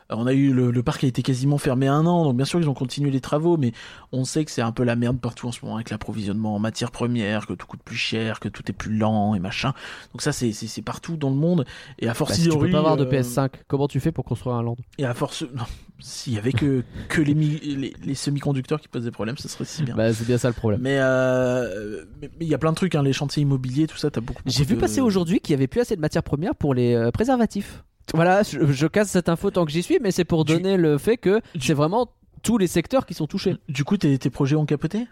on 0.09 0.25
a 0.27 0.33
eu 0.33 0.53
le, 0.53 0.71
le 0.71 0.83
parc 0.83 1.03
a 1.03 1.07
été 1.07 1.21
quasiment 1.21 1.57
fermé 1.57 1.87
un 1.87 2.05
an, 2.05 2.23
donc 2.23 2.35
bien 2.37 2.45
sûr 2.45 2.59
ils 2.59 2.69
ont 2.69 2.73
continué 2.73 3.11
les 3.11 3.21
travaux, 3.21 3.57
mais 3.57 3.73
on 4.11 4.23
sait 4.25 4.45
que 4.45 4.51
c'est 4.51 4.61
un 4.61 4.71
peu 4.71 4.83
la 4.83 4.95
merde 4.95 5.19
partout 5.19 5.47
en 5.47 5.51
ce 5.51 5.59
moment 5.63 5.75
avec 5.75 5.89
l'approvisionnement 5.89 6.55
en 6.55 6.59
matières 6.59 6.91
premières, 6.91 7.45
que 7.47 7.53
tout 7.53 7.67
coûte 7.67 7.81
plus 7.83 7.95
cher, 7.97 8.39
que 8.39 8.47
tout 8.49 8.63
est 8.69 8.73
plus 8.73 8.95
lent 8.95 9.35
et 9.35 9.39
machin. 9.39 9.73
Donc 10.13 10.21
ça 10.21 10.31
c'est 10.31 10.51
c'est 10.53 10.81
partout 10.81 11.17
dans 11.17 11.29
le 11.29 11.35
monde 11.35 11.65
et 11.99 12.07
à 12.07 12.13
force 12.13 12.31
Bah, 12.31 12.35
si 12.37 12.47
tu 12.49 12.57
peux 12.57 12.69
pas 12.69 12.77
avoir 12.79 12.97
de 12.97 13.05
PS5, 13.05 13.49
comment 13.67 13.87
tu 13.87 13.99
fais 13.99 14.11
pour 14.11 14.23
construire 14.25 14.55
un 14.55 14.63
land? 14.63 14.77
Et 14.97 15.05
à 15.05 15.13
force 15.13 15.43
non, 15.53 15.63
s'il 15.99 16.33
y 16.33 16.37
avait 16.37 16.53
que 16.53 16.83
que 17.09 17.21
les, 17.21 17.33
les, 17.33 17.93
les 18.03 18.15
semi-conducteurs 18.15 18.79
qui 18.79 18.87
posaient 18.87 19.11
problème, 19.11 19.37
ce 19.37 19.47
serait 19.47 19.65
si 19.65 19.83
bien. 19.83 19.95
Bah, 19.95 20.13
c'est 20.13 20.25
bien 20.25 20.37
ça 20.37 20.47
le 20.47 20.53
problème. 20.53 20.79
Mais 20.81 20.97
euh, 20.99 22.05
il 22.39 22.47
y 22.47 22.53
a 22.53 22.57
plein 22.57 22.71
de 22.71 22.75
trucs, 22.75 22.95
hein, 22.95 23.03
les 23.03 23.13
chantiers 23.13 23.43
immobiliers, 23.43 23.87
tout 23.87 23.97
ça, 23.97 24.09
t'as 24.11 24.21
beaucoup. 24.21 24.41
J'ai 24.45 24.59
beaucoup 24.59 24.69
vu 24.69 24.75
de- 24.75 24.79
passer 24.81 25.01
aujourd'hui 25.01 25.39
qu'il 25.39 25.51
y 25.51 25.55
avait 25.55 25.67
plus 25.67 25.81
assez 25.81 25.95
de 25.95 26.01
matières 26.01 26.23
premières 26.23 26.55
pour 26.55 26.73
les 26.73 26.93
euh, 26.93 27.11
préservatifs. 27.11 27.83
Voilà, 28.13 28.43
je, 28.43 28.71
je 28.71 28.87
casse 28.87 29.09
cette 29.09 29.29
info 29.29 29.51
tant 29.51 29.65
que 29.65 29.71
j'y 29.71 29.83
suis, 29.83 29.99
mais 30.01 30.11
c'est 30.11 30.23
pour 30.25 30.45
donner 30.45 30.77
le 30.77 30.97
fait 30.97 31.17
que 31.17 31.41
c'est 31.59 31.73
vraiment 31.73 32.09
tous 32.43 32.57
les 32.57 32.67
secteurs 32.67 33.05
qui 33.05 33.13
sont 33.13 33.27
touchés. 33.27 33.57
Du 33.67 33.83
coup, 33.83 33.97
tes, 33.97 34.17
tes 34.17 34.29
projets 34.29 34.55
ont 34.55 34.65
capoté 34.65 35.07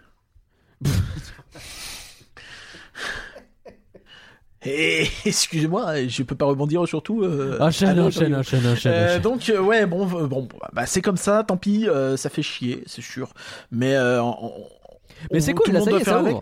Eh, 4.68 5.06
excusez-moi, 5.24 6.06
je 6.08 6.22
peux 6.24 6.34
pas 6.34 6.46
rebondir 6.46 6.86
sur 6.88 7.00
tout. 7.02 7.22
euh, 7.22 7.56
Enchaîne, 7.60 8.00
enchaîne, 8.00 8.34
enchaîne, 8.34 8.66
enchaîne, 8.66 8.92
Euh, 8.92 9.06
enchaîne. 9.06 9.22
donc 9.22 9.48
euh, 9.48 9.60
ouais 9.60 9.86
bon 9.86 10.06
bon 10.06 10.48
bah 10.72 10.86
c'est 10.86 11.02
comme 11.02 11.16
ça 11.18 11.44
tant 11.46 11.56
pis 11.56 11.86
euh, 11.88 12.16
ça 12.16 12.30
fait 12.30 12.42
chier 12.42 12.82
c'est 12.86 13.02
sûr 13.02 13.32
mais 13.70 13.96
on- 13.98 14.50
Mais 15.30 15.40
c'est 15.40 15.52
tout 15.52 15.58
cool, 15.62 15.68
le 15.68 15.72
là, 15.74 15.78
monde 15.80 15.88
ça 15.88 15.90
y 15.90 15.92
doit 15.92 16.00
est, 16.00 16.04
faire 16.04 16.14
ça 16.14 16.20
avec. 16.20 16.36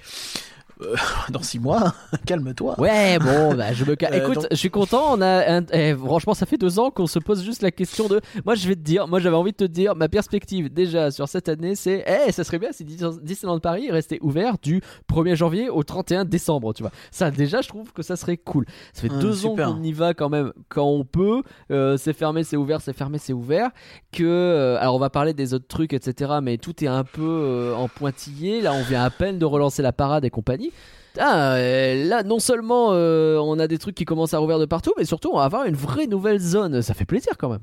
Ouvre. 0.85 1.27
dans 1.31 1.43
six 1.43 1.59
mois 1.59 1.95
calme-toi 2.27 2.79
Ouais, 2.81 3.19
bon, 3.19 3.55
bah, 3.55 3.73
je 3.73 3.85
me 3.85 3.97
ca- 4.01 4.13
Euh, 4.13 4.23
Écoute, 4.23 4.35
donc- 4.37 4.47
je 4.51 4.57
suis 4.57 4.71
content. 4.71 5.15
On 5.17 5.21
a 5.21 5.59
un- 5.61 5.65
eh, 5.73 5.95
franchement, 5.95 6.35
ça 6.35 6.47
fait 6.47 6.59
deux 6.59 6.79
ans 6.79 6.91
qu'on 6.91 7.07
se 7.07 7.19
pose 7.19 7.43
juste 7.45 7.63
la 7.63 7.71
question 7.71 8.09
de. 8.09 8.21
Moi, 8.45 8.55
je 8.55 8.69
vais 8.69 8.75
te 8.77 8.81
dire, 8.81 9.07
moi, 9.09 9.19
j'avais 9.21 9.37
envie 9.37 9.53
de 9.53 9.57
te 9.57 9.65
dire, 9.65 9.95
ma 9.97 10.09
perspective 10.09 10.73
déjà 10.73 11.11
sur 11.11 11.29
cette 11.29 11.49
année, 11.49 11.75
c'est, 11.75 12.05
eh, 12.29 12.33
ça 12.33 12.45
serait 12.45 12.59
bien 12.59 12.71
si 12.73 12.85
Dis- 12.85 12.99
Disneyland 13.23 13.61
Paris 13.61 13.91
restait 13.91 14.19
ouvert 14.23 14.57
du 14.63 14.83
1er 15.09 15.37
janvier 15.37 15.69
au 15.71 15.83
31 15.83 16.25
décembre, 16.25 16.73
tu 16.75 16.83
vois. 16.83 16.93
Ça, 17.11 17.31
déjà, 17.31 17.61
je 17.61 17.69
trouve 17.69 17.93
que 17.93 18.03
ça 18.03 18.17
serait 18.17 18.37
cool. 18.37 18.67
Ça 18.93 19.03
fait 19.03 19.09
deux 19.21 19.47
ans 19.47 19.55
qu'on 19.75 19.83
y 19.83 19.93
va 19.93 20.15
quand 20.15 20.29
même, 20.29 20.53
quand 20.69 20.87
on 20.87 21.05
peut. 21.05 21.43
Euh, 21.71 21.97
c'est 21.97 22.13
fermé, 22.13 22.45
c'est 22.45 22.57
ouvert, 22.57 22.81
c'est 22.81 22.93
fermé, 22.93 23.19
c'est 23.19 23.33
ouvert. 23.33 23.71
Que, 24.13 24.23
euh, 24.25 24.79
alors, 24.81 24.95
on 24.95 24.99
va 24.99 25.11
parler 25.11 25.33
des 25.35 25.55
autres 25.55 25.67
trucs, 25.67 25.93
etc. 25.93 26.35
Mais 26.43 26.59
tout 26.59 26.85
est 26.85 26.89
un 26.89 27.05
peu 27.05 27.23
euh, 27.23 27.75
en 27.75 27.89
pointillé. 27.89 28.61
Là, 28.61 28.73
on 28.75 28.83
vient 28.83 29.03
à 29.03 29.11
peine 29.11 29.39
de 29.39 29.45
relancer 29.45 29.83
la 29.83 29.93
parade 29.93 30.25
et 30.25 30.31
compagnie. 30.31 30.73
Ah, 31.19 31.55
euh, 31.55 32.05
là, 32.09 32.25
non 32.25 32.41
seulement 32.41 32.89
euh, 32.91 33.39
on 33.39 33.59
a 33.61 33.69
des 33.69 33.79
trucs 33.79 33.95
qui 33.95 34.05
commencent 34.05 34.35
à 34.35 34.39
rouvrir 34.39 34.59
de 34.59 34.65
partout, 34.65 34.93
mais 34.99 35.05
surtout 35.05 35.31
on 35.33 35.37
va 35.37 35.45
avoir 35.45 35.65
une 35.65 35.77
vraie 35.77 36.07
nouvelle 36.07 36.41
zone. 36.41 36.83
Ça 36.83 36.93
fait 36.93 37.05
plaisir 37.05 37.35
quand 37.39 37.51
même. 37.51 37.61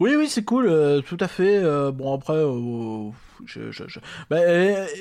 oui 0.00 0.16
oui 0.16 0.28
c'est 0.28 0.44
cool 0.44 0.66
euh, 0.68 1.00
tout 1.00 1.16
à 1.20 1.28
fait 1.28 1.62
bon 1.92 2.12
après 2.12 2.42
je 3.46 3.70
je 3.70 4.00
bah, 4.30 4.38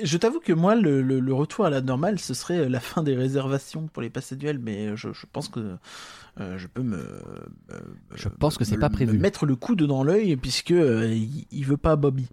je 0.03 0.17
t'avoue 0.17 0.39
que 0.39 0.53
moi 0.53 0.75
le, 0.75 1.33
retour 1.33 1.65
à 1.65 1.69
la 1.71 1.81
normale 1.81 2.19
ce 2.19 2.33
serait 2.35 2.69
la 2.69 2.79
fin 2.79 3.01
des 3.01 3.15
réservations 3.15 3.87
pour 3.91 4.03
les 4.03 4.09
passes 4.09 4.31
annuels 4.31 4.59
mais 4.59 4.95
je 4.95 5.09
pense 5.33 5.47
que 5.49 5.77
euh, 6.39 6.57
je 6.57 6.67
peux 6.67 6.81
me 6.83 6.97
me- 6.97 7.95
Je 8.15 8.29
pense 8.29 8.57
que 8.57 8.63
c'est 8.63 8.77
pas 8.77 8.89
prévu. 8.89 9.17
mettre 9.17 9.45
le 9.45 9.55
coude 9.55 9.83
dans 9.83 10.03
l'œil 10.03 10.35
puisque 10.35 10.71
euh, 10.71 11.07
il, 11.11 11.45
il 11.51 11.65
veut 11.65 11.77
pas 11.77 11.95
Bobby 11.95 12.27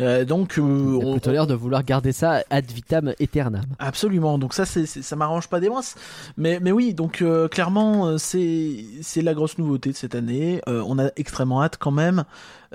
Euh, 0.00 0.24
donc 0.24 0.58
euh, 0.58 0.62
Il 0.62 1.02
a 1.04 1.06
on- 1.08 1.12
plutôt 1.12 1.30
l'air 1.30 1.46
de 1.46 1.54
vouloir 1.54 1.84
garder 1.84 2.12
ça 2.12 2.42
ad 2.50 2.70
vitam 2.70 3.12
aeternam. 3.20 3.64
Absolument, 3.78 4.38
donc 4.38 4.52
ça 4.52 4.64
c'est 4.66 4.86
ça 4.86 5.16
m'arrange 5.16 5.48
pas 5.48 5.60
des 5.60 5.68
masses. 5.70 5.94
Mais 6.36 6.58
mais 6.60 6.72
oui, 6.72 6.92
donc 6.94 7.22
euh, 7.22 7.46
clairement 7.48 8.06
euh, 8.08 8.18
c'est 8.18 8.84
c'est 9.02 9.22
la 9.22 9.32
grosse 9.34 9.58
nouveauté 9.58 9.90
de 9.92 9.96
cette 9.96 10.14
année. 10.14 10.60
Euh, 10.68 10.82
on 10.86 10.98
a 10.98 11.10
extrêmement 11.16 11.62
hâte 11.62 11.76
quand 11.78 11.92
même. 11.92 12.24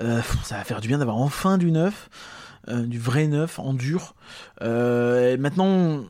Euh, 0.00 0.20
ça 0.44 0.56
va 0.56 0.64
faire 0.64 0.80
du 0.80 0.88
bien 0.88 0.98
d'avoir 0.98 1.18
enfin 1.18 1.58
du 1.58 1.70
neuf, 1.70 2.08
euh, 2.68 2.86
du 2.86 2.98
vrai 2.98 3.26
neuf 3.26 3.58
en 3.58 3.74
dur. 3.74 4.14
Euh, 4.62 5.34
et 5.34 5.36
maintenant, 5.36 6.00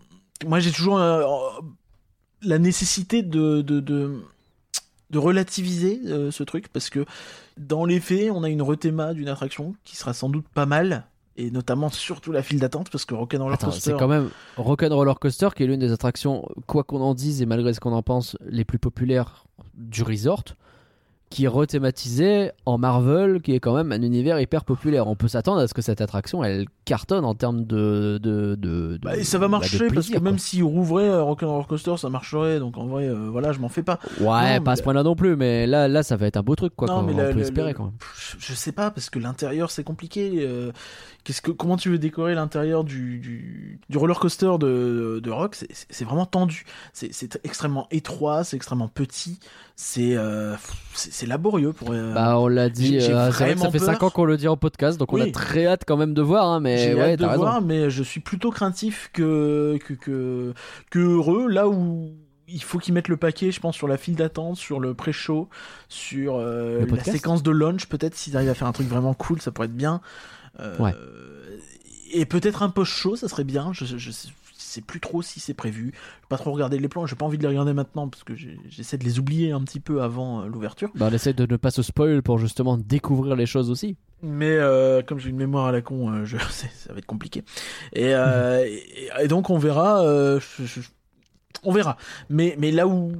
moi 0.46 0.60
j'ai 0.60 0.70
toujours 0.70 0.98
euh, 0.98 1.24
la 2.42 2.58
nécessité 2.58 3.22
de 3.22 3.60
de, 3.62 3.80
de 3.80 4.22
de 5.12 5.18
relativiser 5.18 6.00
euh, 6.06 6.30
ce 6.30 6.42
truc 6.42 6.68
parce 6.68 6.90
que 6.90 7.04
dans 7.58 7.84
les 7.84 8.00
faits, 8.00 8.30
on 8.32 8.42
a 8.42 8.48
une 8.48 8.62
rethéma 8.62 9.14
d'une 9.14 9.28
attraction 9.28 9.74
qui 9.84 9.96
sera 9.96 10.14
sans 10.14 10.28
doute 10.28 10.46
pas 10.52 10.66
mal 10.66 11.04
et 11.36 11.50
notamment 11.50 11.88
surtout 11.88 12.32
la 12.32 12.42
file 12.42 12.58
d'attente 12.58 12.90
parce 12.90 13.04
que 13.04 13.14
Rock'n'Roller 13.14 13.56
Coaster 13.56 13.80
c'est 13.80 13.96
quand 13.96 14.08
même 14.08 14.28
Rock'n'Roller 14.56 15.14
Coaster 15.20 15.48
qui 15.54 15.62
est 15.62 15.66
l'une 15.66 15.80
des 15.80 15.92
attractions, 15.92 16.46
quoi 16.66 16.84
qu'on 16.84 17.00
en 17.00 17.14
dise 17.14 17.40
et 17.42 17.46
malgré 17.46 17.72
ce 17.72 17.80
qu'on 17.80 17.92
en 17.92 18.02
pense, 18.02 18.36
les 18.44 18.64
plus 18.64 18.78
populaires 18.78 19.44
du 19.74 20.02
resort, 20.02 20.44
qui 21.33 21.45
est 21.45 21.49
rethématisé 21.49 22.51
en 22.66 22.78
Marvel, 22.78 23.41
qui 23.41 23.53
est 23.55 23.61
quand 23.61 23.74
même 23.74 23.91
un 23.93 24.03
univers 24.03 24.39
hyper 24.41 24.64
populaire. 24.64 25.07
On 25.09 25.16
peut 25.16 25.28
s'attendre 25.28 25.61
à 25.61 25.66
ce 25.68 25.74
que 25.74 25.83
cette 25.83 26.01
attraction, 26.01 26.45
elle 26.45 26.66
cartonne 26.85 27.24
en 27.24 27.35
termes 27.35 27.64
de... 27.64 28.18
de, 28.22 28.55
de, 28.55 28.97
de- 28.97 28.99
Bah, 29.03 29.16
et 29.16 29.24
ça 29.24 29.39
va 29.39 29.47
bah, 29.47 29.53
marcher 29.59 29.89
parce 29.89 30.09
que 30.09 30.18
même 30.18 30.35
quoi. 30.35 30.39
si 30.39 30.62
rouvrait 30.62 31.09
euh, 31.09 31.22
Rock'n'Roller 31.22 31.66
Coaster, 31.66 31.97
ça 31.97 32.09
marcherait. 32.11 32.59
Donc 32.59 32.76
en 32.76 32.87
vrai, 32.87 33.09
euh, 33.09 33.28
voilà, 33.30 33.53
je 33.53 33.59
m'en 33.61 33.68
fais 33.68 33.83
pas. 33.83 33.99
Ouais, 34.20 34.59
Non, 34.59 34.64
pas 34.64 34.72
à 34.72 34.76
ce 34.76 34.83
point-là 34.83 35.03
non 35.03 35.16
plus, 35.16 35.35
mais 35.37 35.66
là, 35.66 35.89
là, 35.89 36.03
ça 36.03 36.16
va 36.16 36.26
être 36.26 36.37
un 36.37 36.43
beau 36.43 36.55
truc, 36.55 36.74
quoi. 36.76 36.87
Non, 36.89 36.97
qu'on- 37.01 37.03
mais 37.07 37.14
on 37.14 37.16
la- 37.16 37.33
peut 37.33 37.41
espérer 37.41 37.74
quand 37.74 37.85
même. 37.85 37.95
Je, 38.39 38.53
sais 38.55 38.72
pas 38.72 38.91
parce 38.91 39.09
que 39.11 39.18
l'intérieur 39.18 39.70
c'est 39.70 39.85
compliqué. 39.85 40.30
euh, 40.41 40.70
Qu'est-ce 41.24 41.41
que 41.41 41.53
comment 41.53 41.76
tu 41.76 41.89
veux 41.89 41.99
décorer 41.99 42.35
l'intérieur 42.35 42.83
du, 42.83 43.20
du 43.20 43.78
du 43.89 43.97
roller 43.97 44.18
coaster 44.18 44.59
de 44.59 45.20
de 45.22 45.30
Rock? 45.30 45.55
C'est- 45.55 46.05
vraiment 46.05 46.26
tendu. 46.26 46.64
C'est 46.93 47.12
c'est 47.12 47.39
extrêmement 47.45 47.87
étroit, 47.93 48.43
c'est 48.43 48.57
extrêmement 48.57 48.89
petit. 48.89 49.39
C'est 49.85 50.16
euh, 50.16 50.55
c'est 50.95 51.12
c'est 51.12 51.26
laborieux 51.26 51.72
pour. 51.72 51.91
euh, 51.91 52.14
Bah, 52.14 52.39
on 52.39 52.47
l'a 52.47 52.68
dit, 52.70 52.99
euh, 53.01 53.30
vrai 53.30 53.57
ça 53.57 53.68
fait 53.68 53.80
5 53.80 53.99
peur. 53.99 54.05
ans 54.05 54.11
qu'on 54.11 54.24
le 54.24 54.37
dit 54.37 54.47
en 54.47 54.57
podcast, 54.57 54.97
donc 54.97 55.12
on 55.12 55.20
a 55.20 55.28
très 55.33 55.66
hâte 55.66 55.83
quand 55.85 55.97
même 55.97 56.14
de 56.14 56.22
voir, 56.22 56.47
hein, 56.47 56.61
mais 56.61 56.78
J'ai 56.78 56.95
ouais, 56.95 57.01
hâte 57.14 57.18
de 57.18 57.24
t'as 57.24 57.30
raison. 57.33 57.43
voir, 57.43 57.62
mais 57.62 57.91
je 57.91 58.05
suis 58.05 58.20
plutôt 58.20 58.53
craintif 58.53 59.11
que 59.12 59.78
que 59.85 59.95
que, 59.95 60.55
que 60.91 60.99
heureux. 61.01 61.49
Là 61.49 61.68
où 61.68 62.12
il 62.47 62.62
faut 62.62 62.78
qu'ils 62.78 62.95
mettent 62.95 63.09
le 63.09 63.16
paquet, 63.16 63.51
je 63.51 63.59
pense, 63.59 63.74
sur 63.74 63.89
la 63.89 63.97
file 63.97 64.14
d'attente, 64.14 64.57
sur 64.57 64.78
le 64.78 64.95
pré-show, 64.95 65.49
sur 65.89 66.37
euh, 66.37 66.87
la 66.87 67.03
séquence 67.03 67.43
de 67.43 67.51
launch. 67.51 67.87
Peut-être 67.87 68.14
s'ils 68.14 68.37
arrivent 68.37 68.51
à 68.51 68.55
faire 68.55 68.68
un 68.68 68.72
truc 68.72 68.87
vraiment 68.87 69.14
cool, 69.14 69.41
ça 69.43 69.51
pourrait 69.51 69.66
être 69.66 69.76
bien. 69.76 70.01
Euh, 70.61 70.76
Ouais. 70.78 70.95
Et 72.14 72.24
peut-être 72.26 72.62
un 72.62 72.68
post-show, 72.68 73.16
ça 73.16 73.26
serait 73.26 73.43
bien. 73.43 73.72
Je, 73.72 73.85
je, 73.87 73.97
je 73.97 74.11
sais 74.73 74.81
plus 74.81 75.01
trop 75.01 75.23
si 75.23 75.41
c'est 75.41 75.55
prévu. 75.55 75.93
Je 76.23 76.29
pas 76.29 76.37
trop 76.39 76.53
regarder 76.53 76.79
les 76.79 76.89
plans. 76.89 77.07
J'ai 77.07 77.16
pas 77.16 77.25
envie 77.27 77.37
de 77.39 77.43
les 77.43 77.49
regarder 77.49 77.73
maintenant 77.73 78.09
parce 78.09 78.25
que 78.25 78.35
j'essaie 78.68 78.99
de 78.99 79.05
les 79.05 79.18
oublier 79.18 79.53
un 79.53 79.61
petit 79.62 79.81
peu 79.81 80.03
avant 80.03 80.43
euh, 80.43 80.47
l'ouverture. 80.47 80.91
Bah, 80.95 81.09
on 81.11 81.14
essaie 81.14 81.33
de 81.33 81.47
ne 81.51 81.57
pas 81.57 81.70
se 81.70 81.83
spoil 81.83 82.23
pour 82.23 82.39
justement 82.39 82.77
découvrir 82.77 83.37
les 83.37 83.47
choses 83.47 83.70
aussi. 83.70 83.97
Mais 84.23 84.51
euh, 84.57 85.03
comme 85.03 85.18
j'ai 85.18 85.31
une 85.31 85.37
mémoire 85.37 85.66
à 85.66 85.73
la 85.73 85.83
con, 85.83 86.11
euh, 86.12 86.25
je, 86.25 86.37
ça 86.51 86.93
va 86.93 86.99
être 86.99 87.07
compliqué. 87.07 87.43
Et, 87.93 88.14
euh, 88.14 88.64
et, 88.66 89.09
et 89.20 89.29
donc 89.29 89.51
on 89.51 89.59
verra. 89.59 90.03
je- 90.05 90.64
je- 90.64 90.81
on 91.64 91.73
verra. 91.73 91.97
Mais, 92.31 92.57
mais 92.59 92.70
là 92.73 92.89
où, 92.89 93.12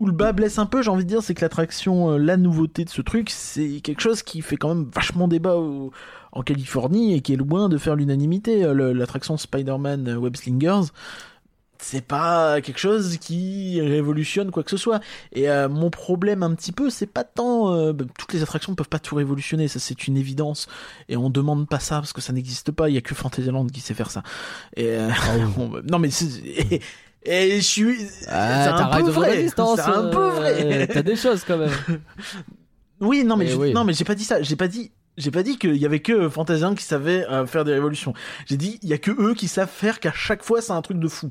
où 0.00 0.06
le 0.06 0.12
bas 0.12 0.32
blesse 0.32 0.58
un 0.58 0.66
peu, 0.66 0.82
j'ai 0.82 0.90
envie 0.90 1.04
de 1.04 1.08
dire, 1.08 1.22
c'est 1.22 1.34
que 1.34 1.40
l'attraction, 1.40 2.18
la 2.18 2.36
nouveauté 2.36 2.84
de 2.84 2.90
ce 2.90 3.00
truc, 3.00 3.30
c'est 3.30 3.80
quelque 3.80 4.00
chose 4.02 4.22
qui 4.22 4.42
fait 4.42 4.56
quand 4.56 4.74
même 4.74 4.90
vachement 4.92 5.28
débat 5.28 5.54
au- 5.56 5.92
en 6.34 6.42
Californie 6.42 7.14
et 7.14 7.20
qui 7.22 7.32
est 7.32 7.36
loin 7.36 7.68
de 7.70 7.78
faire 7.78 7.96
l'unanimité. 7.96 8.64
Euh, 8.64 8.92
L'attraction 8.92 9.36
Spider-Man 9.38 10.08
euh, 10.08 10.16
Web 10.16 10.36
Slingers. 10.36 10.88
C'est 11.78 12.06
pas 12.06 12.60
quelque 12.62 12.78
chose 12.78 13.18
qui 13.18 13.78
révolutionne 13.80 14.50
quoi 14.50 14.62
que 14.62 14.70
ce 14.70 14.78
soit. 14.78 15.00
Et 15.32 15.50
euh, 15.50 15.68
mon 15.68 15.90
problème 15.90 16.42
un 16.42 16.54
petit 16.54 16.72
peu, 16.72 16.88
c'est 16.88 17.04
pas 17.06 17.24
tant 17.24 17.74
euh, 17.74 17.92
bah, 17.92 18.04
toutes 18.18 18.32
les 18.32 18.42
attractions 18.42 18.72
ne 18.72 18.76
peuvent 18.76 18.88
pas 18.88 18.98
tout 19.00 19.16
révolutionner, 19.16 19.68
ça 19.68 19.78
c'est 19.80 20.06
une 20.06 20.16
évidence. 20.16 20.66
Et 21.10 21.16
on 21.18 21.28
demande 21.28 21.68
pas 21.68 21.80
ça 21.80 21.96
parce 21.96 22.14
que 22.14 22.22
ça 22.22 22.32
n'existe 22.32 22.70
pas. 22.72 22.88
Il 22.88 22.94
y 22.94 22.98
a 22.98 23.02
que 23.02 23.14
Fantasyland 23.14 23.66
qui 23.66 23.80
sait 23.80 23.92
faire 23.92 24.10
ça. 24.10 24.22
Et 24.76 24.88
euh, 24.90 25.10
on- 25.58 25.72
non 25.90 25.98
mais 25.98 26.08
et, 26.46 26.80
et 27.24 27.56
je 27.56 27.64
suis. 27.66 27.96
Ah, 28.28 28.64
c'est 28.64 28.82
un 28.82 29.02
peu 29.02 29.10
vrai. 29.10 29.48
C'est 29.48 29.60
un 29.90 30.04
peu 30.10 30.28
vrai. 30.28 30.86
T'as 30.86 31.02
des 31.02 31.16
choses 31.16 31.44
quand 31.46 31.58
même. 31.58 31.70
Oui, 33.00 33.24
non 33.24 33.36
mais 33.36 33.46
Eh 33.46 33.50
je- 33.50 33.56
oui. 33.56 33.72
non 33.74 33.84
mais 33.84 33.92
j'ai 33.92 34.04
pas 34.04 34.14
dit 34.14 34.24
ça. 34.24 34.40
J'ai 34.40 34.56
pas 34.56 34.68
dit. 34.68 34.90
J'ai 35.16 35.30
pas 35.30 35.42
dit 35.42 35.58
qu'il 35.58 35.76
y 35.76 35.86
avait 35.86 36.00
que 36.00 36.28
Fantasyland 36.28 36.74
qui 36.74 36.84
savait 36.84 37.24
euh, 37.28 37.46
faire 37.46 37.64
des 37.64 37.72
révolutions. 37.72 38.14
J'ai 38.46 38.56
dit 38.56 38.78
il 38.82 38.88
y 38.88 38.92
a 38.92 38.98
que 38.98 39.10
eux 39.12 39.34
qui 39.34 39.46
savent 39.48 39.70
faire 39.70 40.00
qu'à 40.00 40.12
chaque 40.12 40.42
fois 40.42 40.60
c'est 40.60 40.72
un 40.72 40.82
truc 40.82 40.98
de 40.98 41.08
fou. 41.08 41.30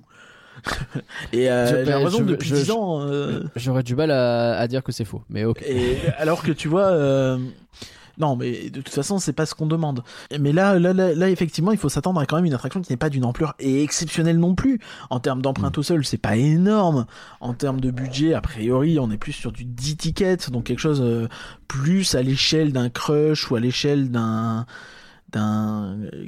Et 1.34 1.49
euh, 1.49 1.67
j'ai 1.67 1.86
l'impression 1.91 2.19
je- 2.19 2.23
que 2.23 2.29
depuis 2.29 2.49
je- 2.49 2.55
10 2.55 2.71
ans. 2.71 3.01
euh, 3.01 3.41
J'aurais 3.55 3.84
du 3.84 3.95
mal 3.95 4.11
à, 4.11 4.57
à 4.57 4.67
dire 4.67 4.84
que 4.84 4.91
c'est 4.91 5.03
faux, 5.05 5.23
mais 5.29 5.45
ok. 5.45 5.61
Et 5.67 5.97
alors 6.17 6.43
que 6.43 6.51
tu 6.51 6.67
vois, 6.67 6.88
euh, 6.88 7.38
non, 8.20 8.36
mais 8.36 8.70
de 8.70 8.82
toute 8.82 8.93
façon, 8.93 9.18
c'est 9.18 9.34
pas 9.34 9.45
ce 9.45 9.55
qu'on 9.55 9.66
demande. 9.66 10.03
Mais 10.39 10.53
là, 10.53 10.78
là, 10.78 10.93
là, 10.93 11.16
là, 11.16 11.30
effectivement, 11.30 11.72
il 11.72 11.78
faut 11.78 11.89
s'attendre 11.89 12.20
à 12.20 12.26
quand 12.26 12.36
même 12.36 12.45
une 12.45 12.53
attraction 12.53 12.82
qui 12.82 12.91
n'est 12.91 12.97
pas 12.97 13.09
d'une 13.09 13.26
ampleur 13.26 13.55
exceptionnelle 13.59 14.38
non 14.38 14.53
plus. 14.55 14.80
En 15.09 15.20
termes 15.20 15.41
d'empreinte 15.41 15.78
au 15.78 15.84
sol, 15.84 16.05
c'est 16.05 16.18
pas 16.18 16.36
énorme. 16.36 17.05
En 17.39 17.53
termes 17.53 17.82
de 17.82 17.89
budget, 17.91 18.34
a 18.34 18.41
priori, 18.41 18.99
on 18.99 19.09
est 19.09 19.18
plus 19.18 19.34
sur 19.34 19.51
du 19.51 19.66
10 19.66 19.97
tickets, 19.97 20.51
donc 20.51 20.66
quelque 20.66 20.80
chose 20.80 21.01
euh, 21.01 21.28
plus 21.68 22.14
à 22.16 22.22
l'échelle 22.22 22.72
d'un 22.72 22.89
Crush 22.89 23.49
ou 23.49 23.55
à 23.55 23.59
l'échelle 23.59 24.11
d'un 24.11 24.66
d'un 25.32 25.97
euh, 26.14 26.28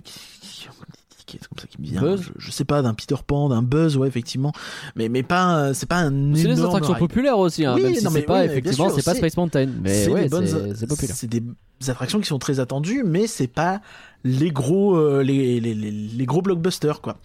qui- 1.25 1.37
tickets 1.37 1.47
comme 1.47 1.59
ça 1.59 1.67
qui 1.67 1.81
me 1.81 1.87
vient. 1.87 2.01
Buzz 2.01 2.21
je, 2.21 2.31
je 2.37 2.51
sais 2.51 2.65
pas, 2.65 2.81
d'un 2.81 2.93
Peter 2.93 3.15
Pan, 3.25 3.49
d'un 3.49 3.61
Buzz, 3.63 3.97
ouais, 3.97 4.07
effectivement. 4.07 4.51
Mais 4.95 5.09
mais 5.09 5.23
pas, 5.23 5.57
euh, 5.57 5.73
c'est 5.73 5.87
pas 5.87 5.97
un 5.97 6.33
C'est 6.35 6.43
des 6.47 6.61
attractions 6.61 6.93
ride. 6.93 6.99
populaires 6.99 7.37
aussi, 7.39 7.65
hein, 7.65 7.73
Oui, 7.75 7.83
même 7.83 7.95
si 7.95 8.03
non, 8.03 8.11
mais 8.11 8.19
c'est 8.21 8.25
pas 8.25 8.39
oui, 8.41 8.45
effectivement, 8.45 8.89
c'est 8.89 9.03
pas 9.05 9.15
Space 9.15 9.37
Mountain, 9.37 9.67
mais 9.81 10.03
c'est 10.05 10.11
ouais, 10.11 10.23
des 10.23 10.29
bonnes- 10.29 10.45
populaire. 10.87 11.15
C'est 11.15 11.27
des 11.27 11.43
attractions 11.87 12.19
qui 12.19 12.27
sont 12.27 12.39
très 12.39 12.59
attendues, 12.59 13.03
mais 13.05 13.27
c'est 13.27 13.47
pas 13.47 13.81
les 14.27 14.49
gros, 14.51 14.95
euh, 14.97 15.21
les, 15.23 15.59
les, 15.59 15.75
les, 15.75 15.91
les 15.91 16.25
gros 16.25 16.41
blockbusters 16.41 16.99
quoi. 16.99 17.17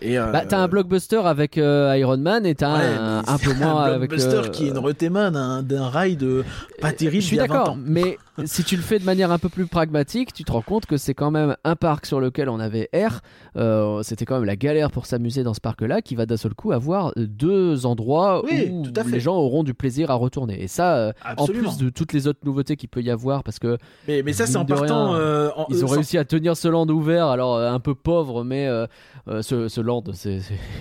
Et 0.00 0.18
euh, 0.18 0.32
Bah, 0.32 0.44
t'as 0.48 0.58
un 0.58 0.68
blockbuster 0.68 1.20
avec 1.24 1.58
euh, 1.58 1.94
Iron 1.98 2.16
Man 2.16 2.46
et 2.46 2.54
t'as 2.54 2.78
ouais, 2.78 2.84
un, 2.98 3.22
un 3.26 3.38
peu 3.38 3.52
moins 3.52 3.76
un 3.82 3.92
avec. 3.92 4.08
blockbuster 4.10 4.50
qui 4.50 4.64
est 4.66 4.70
une 4.70 4.78
rethéma 4.78 5.30
d'un 5.30 5.62
d'un 5.62 5.88
ride 5.90 6.22
euh, 6.22 6.42
pas 6.80 6.92
terrible. 6.92 7.20
Je 7.22 7.26
suis 7.26 7.36
il 7.36 7.40
y 7.40 7.42
a 7.42 7.46
20 7.46 7.54
d'accord, 7.54 7.76
mais 7.78 8.16
si 8.46 8.64
tu 8.64 8.74
le 8.76 8.82
fais 8.82 8.98
de 8.98 9.04
manière 9.04 9.30
un 9.32 9.38
peu 9.38 9.48
plus 9.50 9.66
pragmatique, 9.66 10.32
tu 10.32 10.44
te 10.44 10.52
rends 10.52 10.62
compte 10.62 10.86
que 10.86 10.96
c'est 10.96 11.12
quand 11.14 11.30
même 11.30 11.56
un 11.64 11.76
parc 11.76 12.06
sur 12.06 12.20
lequel 12.20 12.48
on 12.48 12.58
avait 12.58 12.88
air. 12.92 13.20
Euh, 13.56 14.02
C'était 14.02 14.24
quand 14.24 14.36
même 14.36 14.44
la 14.44 14.56
galère 14.56 14.90
pour 14.90 15.04
s'amuser 15.06 15.42
dans 15.42 15.54
ce 15.54 15.60
parc-là, 15.60 16.00
qui 16.02 16.14
va 16.14 16.24
d'un 16.26 16.36
seul 16.38 16.54
coup 16.54 16.72
avoir 16.72 17.12
deux 17.16 17.84
endroits 17.86 18.42
Oui, 18.44 18.70
où 18.72 18.82
tout 18.86 18.92
à 18.98 19.04
fait. 19.04 19.10
les 19.10 19.20
gens 19.20 19.36
auront 19.36 19.62
du 19.62 19.74
plaisir 19.74 20.10
à 20.10 20.14
retourner. 20.14 20.62
Et 20.62 20.68
ça, 20.68 21.12
en 21.36 21.46
plus 21.46 21.76
de 21.78 21.90
toutes 21.90 22.12
les 22.14 22.26
autres 22.28 22.40
nouveautés 22.44 22.76
qu'il 22.76 22.88
peut 22.88 23.02
y 23.02 23.10
avoir, 23.10 23.42
parce 23.44 23.58
que 23.58 23.76
Mais, 24.08 24.22
mais 24.22 24.32
ça 24.32 24.46
c'est 24.46 24.56
en 24.56 24.60
mine 24.60 24.68
de 24.68 24.74
partant. 24.74 25.12
rien, 25.12 25.52
en- 25.56 25.66
ils 25.70 25.84
ont 25.84 25.88
réussi 25.88 26.16
à 26.18 26.24
tenir 26.24 26.45
ce 26.54 26.68
land 26.68 26.86
ouvert, 26.88 27.26
alors 27.28 27.56
euh, 27.56 27.70
un 27.72 27.80
peu 27.80 27.94
pauvre, 27.94 28.44
mais 28.44 28.68
euh, 28.68 28.86
euh, 29.28 29.42
ce, 29.42 29.68
ce 29.68 29.80
land, 29.80 30.04
c'est 30.12 30.38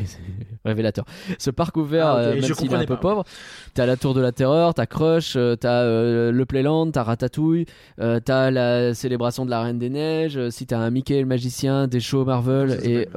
révélateur. 0.66 1.05
Ce 1.39 1.49
parc 1.49 1.78
ouvert, 1.78 2.07
Ah, 2.07 2.16
ok, 2.30 2.36
je 2.36 2.41
même 2.41 2.53
s'il 2.53 2.72
est 2.72 2.76
un 2.76 2.80
peu 2.86 2.95
pas. 2.95 3.01
pauvre, 3.01 3.24
t'as 3.74 3.86
la 3.86 3.95
Tour 3.97 4.13
de 4.13 4.22
la 4.22 4.32
Terreur, 4.32 4.74
t'as 4.74 4.86
Crush, 4.86 5.38
t'as 5.59 5.84
le 5.86 6.43
Playland, 6.47 6.91
t'as 6.91 7.03
Ratatouille, 7.03 7.66
t'as 7.97 8.51
la 8.51 8.93
célébration 8.93 9.45
de 9.45 9.49
la 9.49 9.61
Reine 9.63 9.80
des 9.80 9.89
Neiges, 9.89 10.49
si 10.49 10.66
t'as 10.68 10.78
un 10.80 10.89
Mickey 10.91 11.20
le 11.20 11.26
magicien, 11.26 11.88
des 11.88 11.99
shows 11.99 12.26
Marvel 12.26 12.80
et 12.84 13.07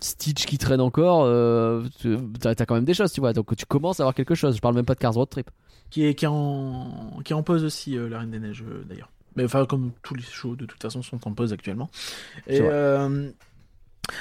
Stitch 0.00 0.46
qui 0.46 0.58
traîne 0.58 0.80
encore, 0.80 1.24
euh, 1.24 1.82
tu- 2.00 2.16
t'as 2.40 2.54
t'as 2.54 2.66
quand 2.66 2.76
même 2.76 2.84
des 2.84 2.94
choses, 2.94 3.10
tu 3.12 3.18
vois. 3.20 3.32
Donc 3.32 3.56
tu 3.56 3.66
commences 3.66 3.98
à 3.98 4.04
avoir 4.04 4.14
quelque 4.14 4.36
chose. 4.36 4.54
Je 4.54 4.60
parle 4.60 4.76
même 4.76 4.84
pas 4.84 4.94
de 4.94 5.00
Cars 5.00 5.12
Road 5.14 5.28
Trip. 5.28 5.50
qui 5.90 6.04
est 6.06 6.14
qui 6.14 6.24
est 6.24 6.28
en 6.28 7.18
qui 7.24 7.32
est 7.32 7.36
en 7.36 7.42
pause 7.42 7.64
aussi 7.64 7.96
euh, 7.98 8.08
la 8.08 8.20
Reine 8.20 8.30
des 8.30 8.38
Neiges 8.38 8.62
euh, 8.64 8.84
d'ailleurs. 8.88 9.10
Mais 9.36 9.44
enfin 9.44 9.66
comme 9.66 9.92
tous 10.02 10.14
les 10.14 10.22
shows 10.22 10.56
de 10.56 10.66
toute 10.66 10.80
façon 10.82 11.02
sont 11.02 11.26
en 11.26 11.32
pause 11.32 11.52
actuellement. 11.52 11.90
Et 12.46 12.60
euh, 12.60 13.30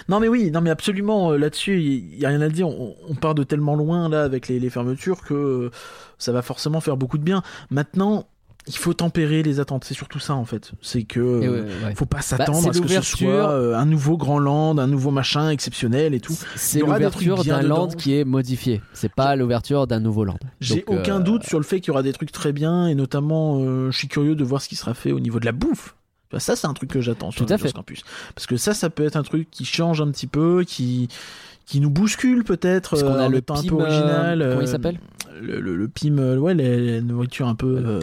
non 0.09 0.19
mais 0.19 0.27
oui, 0.27 0.51
non 0.51 0.61
mais 0.61 0.69
absolument 0.69 1.31
euh, 1.31 1.37
là-dessus 1.37 1.81
il 1.81 2.15
y, 2.19 2.25
a 2.25 2.29
rien 2.29 2.41
à 2.41 2.49
dire. 2.49 2.67
On, 2.67 2.95
on 3.07 3.15
part 3.15 3.35
de 3.35 3.43
tellement 3.43 3.75
loin 3.75 4.09
là 4.09 4.23
avec 4.23 4.47
les, 4.47 4.59
les 4.59 4.69
fermetures 4.69 5.23
que 5.23 5.33
euh, 5.33 5.71
ça 6.17 6.31
va 6.31 6.41
forcément 6.41 6.81
faire 6.81 6.97
beaucoup 6.97 7.17
de 7.17 7.23
bien. 7.23 7.41
Maintenant 7.69 8.27
il 8.67 8.75
faut 8.75 8.93
tempérer 8.93 9.43
les 9.43 9.59
attentes. 9.59 9.85
C'est 9.85 9.93
surtout 9.93 10.19
ça 10.19 10.35
en 10.35 10.45
fait. 10.45 10.71
C'est 10.81 11.03
que 11.03 11.19
euh, 11.19 11.39
ouais, 11.39 11.85
ouais. 11.85 11.95
faut 11.95 12.05
pas 12.05 12.21
c'est 12.21 12.35
s'attendre 12.37 12.69
à 12.69 12.73
ce 12.73 12.81
que 12.81 12.87
ce 12.87 13.01
soit 13.01 13.49
euh, 13.49 13.75
un 13.75 13.85
nouveau 13.85 14.17
grand 14.17 14.39
land, 14.39 14.77
un 14.77 14.87
nouveau 14.87 15.11
machin 15.11 15.49
exceptionnel 15.49 16.13
et 16.13 16.19
tout. 16.19 16.37
C'est 16.55 16.79
l'ouverture 16.79 17.43
d'un 17.43 17.61
land 17.61 17.87
qui 17.87 18.15
est 18.17 18.25
modifié. 18.25 18.81
C'est 18.93 19.13
pas 19.13 19.35
l'ouverture 19.35 19.87
d'un 19.87 19.99
nouveau 19.99 20.25
land. 20.25 20.39
J'ai 20.59 20.83
aucun 20.87 21.19
euh, 21.19 21.23
doute 21.23 21.43
sur 21.43 21.59
le 21.59 21.63
fait 21.63 21.79
qu'il 21.79 21.89
y 21.89 21.91
aura 21.91 22.03
des 22.03 22.13
trucs 22.13 22.31
très 22.31 22.51
bien 22.51 22.87
et 22.87 22.95
notamment 22.95 23.59
euh, 23.61 23.89
je 23.91 23.97
suis 23.97 24.07
curieux 24.07 24.35
de 24.35 24.43
voir 24.43 24.61
ce 24.61 24.67
qui 24.67 24.75
sera 24.75 24.93
fait 24.93 25.11
au 25.11 25.19
niveau 25.19 25.39
de 25.39 25.45
la 25.45 25.53
bouffe. 25.53 25.95
Ça 26.37 26.57
c'est 26.57 26.67
un 26.67 26.73
truc 26.73 26.89
que 26.89 26.99
j'attends 26.99 27.31
sur 27.31 27.45
Tout 27.45 27.53
à 27.53 27.57
fait. 27.57 27.71
Campus 27.71 28.03
parce 28.35 28.47
que 28.47 28.57
ça 28.57 28.73
ça 28.73 28.89
peut 28.89 29.05
être 29.05 29.15
un 29.15 29.23
truc 29.23 29.49
qui 29.49 29.63
change 29.63 30.01
un 30.01 30.11
petit 30.11 30.27
peu, 30.27 30.65
qui 30.67 31.07
qui 31.65 31.79
nous 31.79 31.89
bouscule 31.89 32.43
peut-être 32.43 32.91
Parce 32.91 33.03
qu'on 33.03 33.15
a 33.15 33.29
le 33.29 33.37
étant 33.37 33.57
un 33.57 33.63
peu 33.63 33.75
original. 33.75 34.39
comment 34.39 34.61
il 34.61 34.67
s'appelle? 34.67 34.99
le, 35.39 35.59
le, 35.59 35.75
le 35.75 35.87
PIM, 35.87 36.17
ouais, 36.37 36.55
la, 36.55 37.01
nourriture 37.01 37.47
un 37.47 37.55
peu 37.55 37.99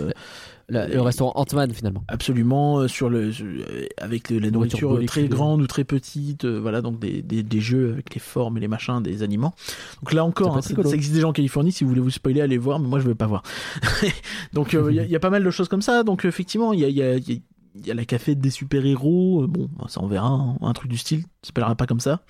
La- 0.68 0.88
le 0.88 1.00
restaurant 1.02 1.32
Ant-Man 1.34 1.72
finalement. 1.74 2.04
absolument 2.08 2.78
euh, 2.78 2.88
sur 2.88 3.10
le 3.10 3.30
euh, 3.40 3.86
avec 3.98 4.30
le- 4.30 4.38
la 4.38 4.50
Nourriture 4.50 4.88
nourriture 4.90 5.02
euh, 5.02 5.06
très 5.06 5.28
grande 5.28 5.60
ou 5.62 5.66
très 5.66 5.84
petite, 5.84 6.44
euh, 6.46 6.58
voilà 6.58 6.80
donc 6.80 6.98
des, 6.98 7.20
des, 7.22 7.42
des 7.42 7.60
jeux 7.60 7.92
avec 7.92 8.14
les 8.14 8.20
formes 8.20 8.56
et 8.56 8.60
les 8.60 8.68
machins 8.68 9.02
des 9.02 9.22
aliments. 9.22 9.54
Donc 10.02 10.12
là 10.12 10.24
encore, 10.24 10.56
hein, 10.56 10.62
ça, 10.62 10.74
ça 10.82 10.94
existe 10.94 11.14
déjà 11.14 11.28
en 11.28 11.32
Californie. 11.32 11.70
Si 11.72 11.84
vous 11.84 11.90
voulez 11.90 12.00
vous 12.00 12.10
spoiler, 12.10 12.40
allez 12.40 12.56
voir, 12.58 12.78
mais 12.80 12.88
moi 12.88 12.98
je 13.00 13.06
vais 13.08 13.14
pas 13.14 13.26
voir. 13.26 13.42
donc 14.52 14.74
euh, 14.74 14.86
il 14.90 14.96
y, 14.96 15.00
a- 15.00 15.04
il 15.04 15.10
y 15.10 15.16
a 15.16 15.20
pas 15.20 15.30
mal 15.30 15.44
de 15.44 15.50
choses 15.50 15.68
comme 15.68 15.82
ça. 15.82 16.02
Donc 16.02 16.24
effectivement, 16.24 16.72
il 16.72 16.80
y 16.80 16.84
a, 16.84 16.88
y, 16.88 17.02
a, 17.02 17.14
il 17.16 17.30
y 17.30 17.36
a- 17.36 17.40
il 17.76 17.86
y 17.86 17.90
a 17.90 17.94
la 17.94 18.04
café 18.04 18.34
des 18.34 18.50
super 18.50 18.84
héros. 18.86 19.46
Bon, 19.48 19.68
ça 19.88 20.00
on 20.02 20.06
verra, 20.06 20.28
hein, 20.28 20.56
un 20.62 20.72
truc 20.72 20.90
du 20.90 20.98
style. 20.98 21.20
Ça 21.42 21.48
s'appellera 21.48 21.74
pas 21.74 21.86
comme 21.86 22.00
ça, 22.00 22.20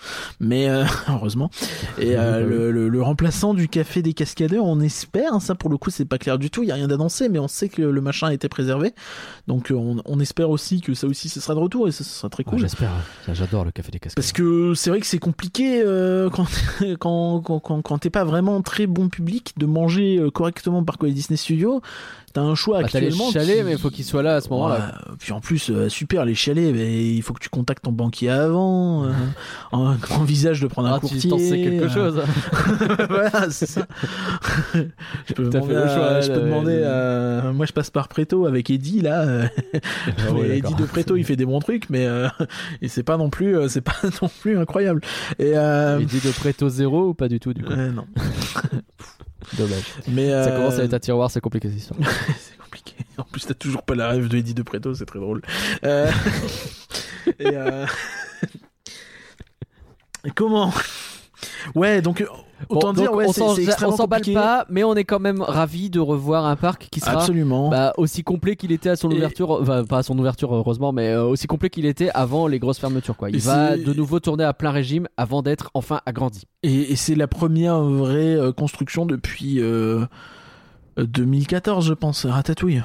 mais 0.40 0.68
euh, 0.68 0.84
heureusement. 1.08 1.50
Et 1.98 2.16
euh, 2.16 2.40
Bah 2.42 2.48
le, 2.48 2.70
le- 2.72 2.88
le 2.88 3.02
remplaçant 3.02 3.54
du 3.54 3.68
café 3.68 4.02
des 4.02 4.12
cascadeurs, 4.12 4.64
on 4.64 4.80
espère. 4.80 5.32
hein, 5.34 5.40
ça 5.40 5.54
pour 5.54 5.70
le 5.70 5.76
coup, 5.76 5.90
c'est 5.90 6.04
pas 6.04 6.18
clair 6.18 6.38
du 6.38 6.50
tout. 6.50 6.62
Il 6.64 6.68
y 6.68 6.72
a 6.72 6.74
rien 6.74 6.88
d'annoncé, 6.88 7.28
mais 7.28 7.38
on 7.38 7.46
sait 7.46 7.68
que 7.68 7.82
le 7.82 8.00
machin 8.00 8.28
a 8.28 8.34
été 8.34 8.48
préservé. 8.48 8.92
Donc 9.46 9.70
euh, 9.70 9.74
on, 9.74 10.02
on 10.04 10.18
espère 10.18 10.50
aussi 10.50 10.80
que 10.80 10.94
ça 10.94 11.06
aussi 11.06 11.28
ce 11.28 11.40
sera 11.40 11.54
de 11.54 11.60
retour 11.60 11.86
et 11.86 11.92
ça, 11.92 12.02
sera 12.04 12.28
très 12.28 12.42
cool. 12.44 12.58
J'espère. 12.58 12.90
Ça, 13.26 13.34
J'adore 13.34 13.64
le 13.64 13.70
café 13.70 13.92
des 13.92 14.00
cascades. 14.00 14.16
Parce 14.16 14.32
que 14.32 14.74
c'est 14.74 14.90
vrai 14.90 14.98
que 15.00 15.06
c'est 15.06 15.18
compliqué 15.18 15.82
euh, 15.84 16.28
quand, 16.30 16.46
quand, 16.98 17.40
quand, 17.40 17.60
quand, 17.60 17.82
quand 17.82 17.98
t'es 17.98 18.10
pas 18.10 18.24
vraiment 18.24 18.62
très 18.62 18.86
bon 18.88 19.08
public 19.08 19.52
de 19.58 19.66
manger 19.66 20.18
euh, 20.18 20.30
correctement 20.30 20.82
par 20.84 20.98
quoi 20.98 21.08
les 21.08 21.14
Disney 21.14 21.36
Studios. 21.36 21.82
T'as 22.34 22.40
un 22.42 22.56
choix 22.56 22.82
Bah, 22.82 22.88
t'as 22.90 22.98
les 22.98 23.12
chalets, 23.12 23.58
qui- 23.58 23.62
mais 23.62 23.72
il 23.72 23.78
faut 23.78 23.90
qu'ils 23.90 24.04
soient 24.04 24.22
là 24.24 24.34
à 24.34 24.40
ce 24.40 24.48
moment-là. 24.50 24.74
Ouais, 25.08 25.14
puis 25.20 25.32
en 25.32 25.40
plus, 25.40 25.70
euh, 25.70 25.88
super 25.88 26.24
les 26.24 26.34
chalets, 26.34 26.74
mais 26.74 27.14
il 27.14 27.22
faut 27.22 27.32
que 27.32 27.38
tu 27.38 27.48
contactes 27.48 27.84
ton 27.84 27.92
banquier 27.92 28.28
avant, 28.28 29.04
euh, 29.04 29.10
en- 29.72 29.94
envisage 30.10 30.60
de 30.60 30.66
prendre 30.66 30.88
un 30.88 30.94
Ah, 30.96 31.00
tu 31.00 31.06
courtier. 31.06 31.30
t'en 31.30 31.38
sais 31.38 31.62
quelque 31.62 31.84
euh, 31.84 31.88
chose. 31.88 32.20
voilà, 33.08 33.50
c'est 33.50 33.66
ça. 33.68 33.86
je 34.74 35.32
peux 35.32 35.44
demander, 35.48 35.68
fait 35.68 35.74
le 35.74 35.82
à- 35.84 35.94
choix, 35.94 36.20
je 36.22 36.26
peux 36.26 36.32
là, 36.40 36.44
demander 36.44 36.82
à- 36.82 37.52
Moi, 37.52 37.66
je 37.66 37.72
passe 37.72 37.90
par 37.90 38.08
Préto 38.08 38.46
avec 38.46 38.68
Eddie, 38.68 39.00
là. 39.00 39.48
Ah 40.26 40.32
ouais, 40.32 40.48
Eddie 40.58 40.60
d'accord. 40.62 40.76
de 40.80 40.84
Préto, 40.86 41.16
il 41.16 41.24
fait 41.24 41.36
des 41.36 41.46
bons 41.46 41.60
trucs, 41.60 41.88
mais 41.88 42.08
et 42.82 42.88
c'est 42.88 43.04
pas 43.04 43.16
non 43.16 43.30
plus, 43.30 43.56
c'est 43.68 43.80
pas 43.80 43.94
non 44.22 44.28
plus 44.40 44.58
incroyable. 44.58 45.02
Et 45.38 45.52
dit 46.04 46.20
de 46.20 46.32
Preto 46.32 46.68
zéro 46.68 47.10
ou 47.10 47.14
pas 47.14 47.28
du 47.28 47.38
tout 47.38 47.54
du 47.54 47.62
coup? 47.62 47.72
Non. 47.74 48.06
Dommage. 49.56 49.84
Mais 50.08 50.30
Ça 50.30 50.34
euh, 50.34 50.56
commence 50.56 50.78
à 50.78 50.84
être 50.84 50.94
un 50.94 50.98
tiroir, 50.98 51.30
c'est 51.30 51.40
compliqué 51.40 51.68
cette 51.68 51.78
histoire. 51.78 52.00
c'est 52.38 52.56
compliqué. 52.58 52.94
En 53.18 53.24
plus, 53.24 53.46
t'as 53.46 53.54
toujours 53.54 53.82
pas 53.82 53.94
la 53.94 54.08
rêve 54.08 54.28
de 54.28 54.36
Eddie 54.36 54.54
de 54.54 54.62
Préto, 54.62 54.94
c'est 54.94 55.06
très 55.06 55.18
drôle. 55.18 55.42
Euh, 55.84 56.10
et 57.38 57.46
euh, 57.52 57.86
Comment? 60.34 60.72
Ouais, 61.74 62.00
donc 62.00 62.20
euh, 62.20 62.26
autant 62.68 62.88
Bon, 62.88 62.92
dire, 62.94 63.10
donc, 63.10 63.16
ouais, 63.20 63.26
on 63.28 63.96
s'emballe 63.96 64.22
pas, 64.32 64.66
mais 64.68 64.84
on 64.84 64.94
est 64.94 65.04
quand 65.04 65.20
même 65.20 65.40
ravi 65.42 65.90
de 65.90 66.00
revoir 66.00 66.44
un 66.46 66.56
parc 66.56 66.88
qui 66.90 67.00
sera 67.00 67.12
Absolument. 67.20 67.68
bah, 67.70 67.92
aussi 67.96 68.22
complet 68.24 68.56
qu'il 68.56 68.72
était 68.72 68.90
à 68.90 68.96
son 68.96 69.10
Et- 69.10 69.16
ouverture, 69.16 69.62
pas 69.88 69.98
à 69.98 70.02
son 70.02 70.18
ouverture 70.18 70.54
heureusement, 70.54 70.92
mais 70.92 71.08
euh, 71.10 71.24
aussi 71.24 71.46
complet 71.46 71.70
qu'il 71.70 71.86
était 71.86 72.10
avant 72.14 72.46
les 72.46 72.58
grosses 72.58 72.78
fermetures. 72.78 73.16
Quoi. 73.16 73.30
Il 73.30 73.36
Et 73.36 73.38
va 73.40 73.76
de 73.76 73.92
nouveau 73.92 74.20
tourner 74.20 74.44
à 74.44 74.52
plein 74.54 74.70
régime 74.70 75.08
avant 75.16 75.42
d'être 75.42 75.70
enfin 75.74 76.00
agrandi. 76.06 76.44
Et, 76.62 76.92
et 76.92 76.96
c'est 76.96 77.14
la 77.14 77.26
première 77.28 77.80
vraie 77.82 78.34
euh, 78.36 78.52
construction 78.52 79.06
depuis 79.06 79.60
euh, 79.60 80.04
euh, 80.98 81.06
2014, 81.06 81.86
je 81.86 81.94
pense, 81.94 82.24
Ratatouille, 82.26 82.82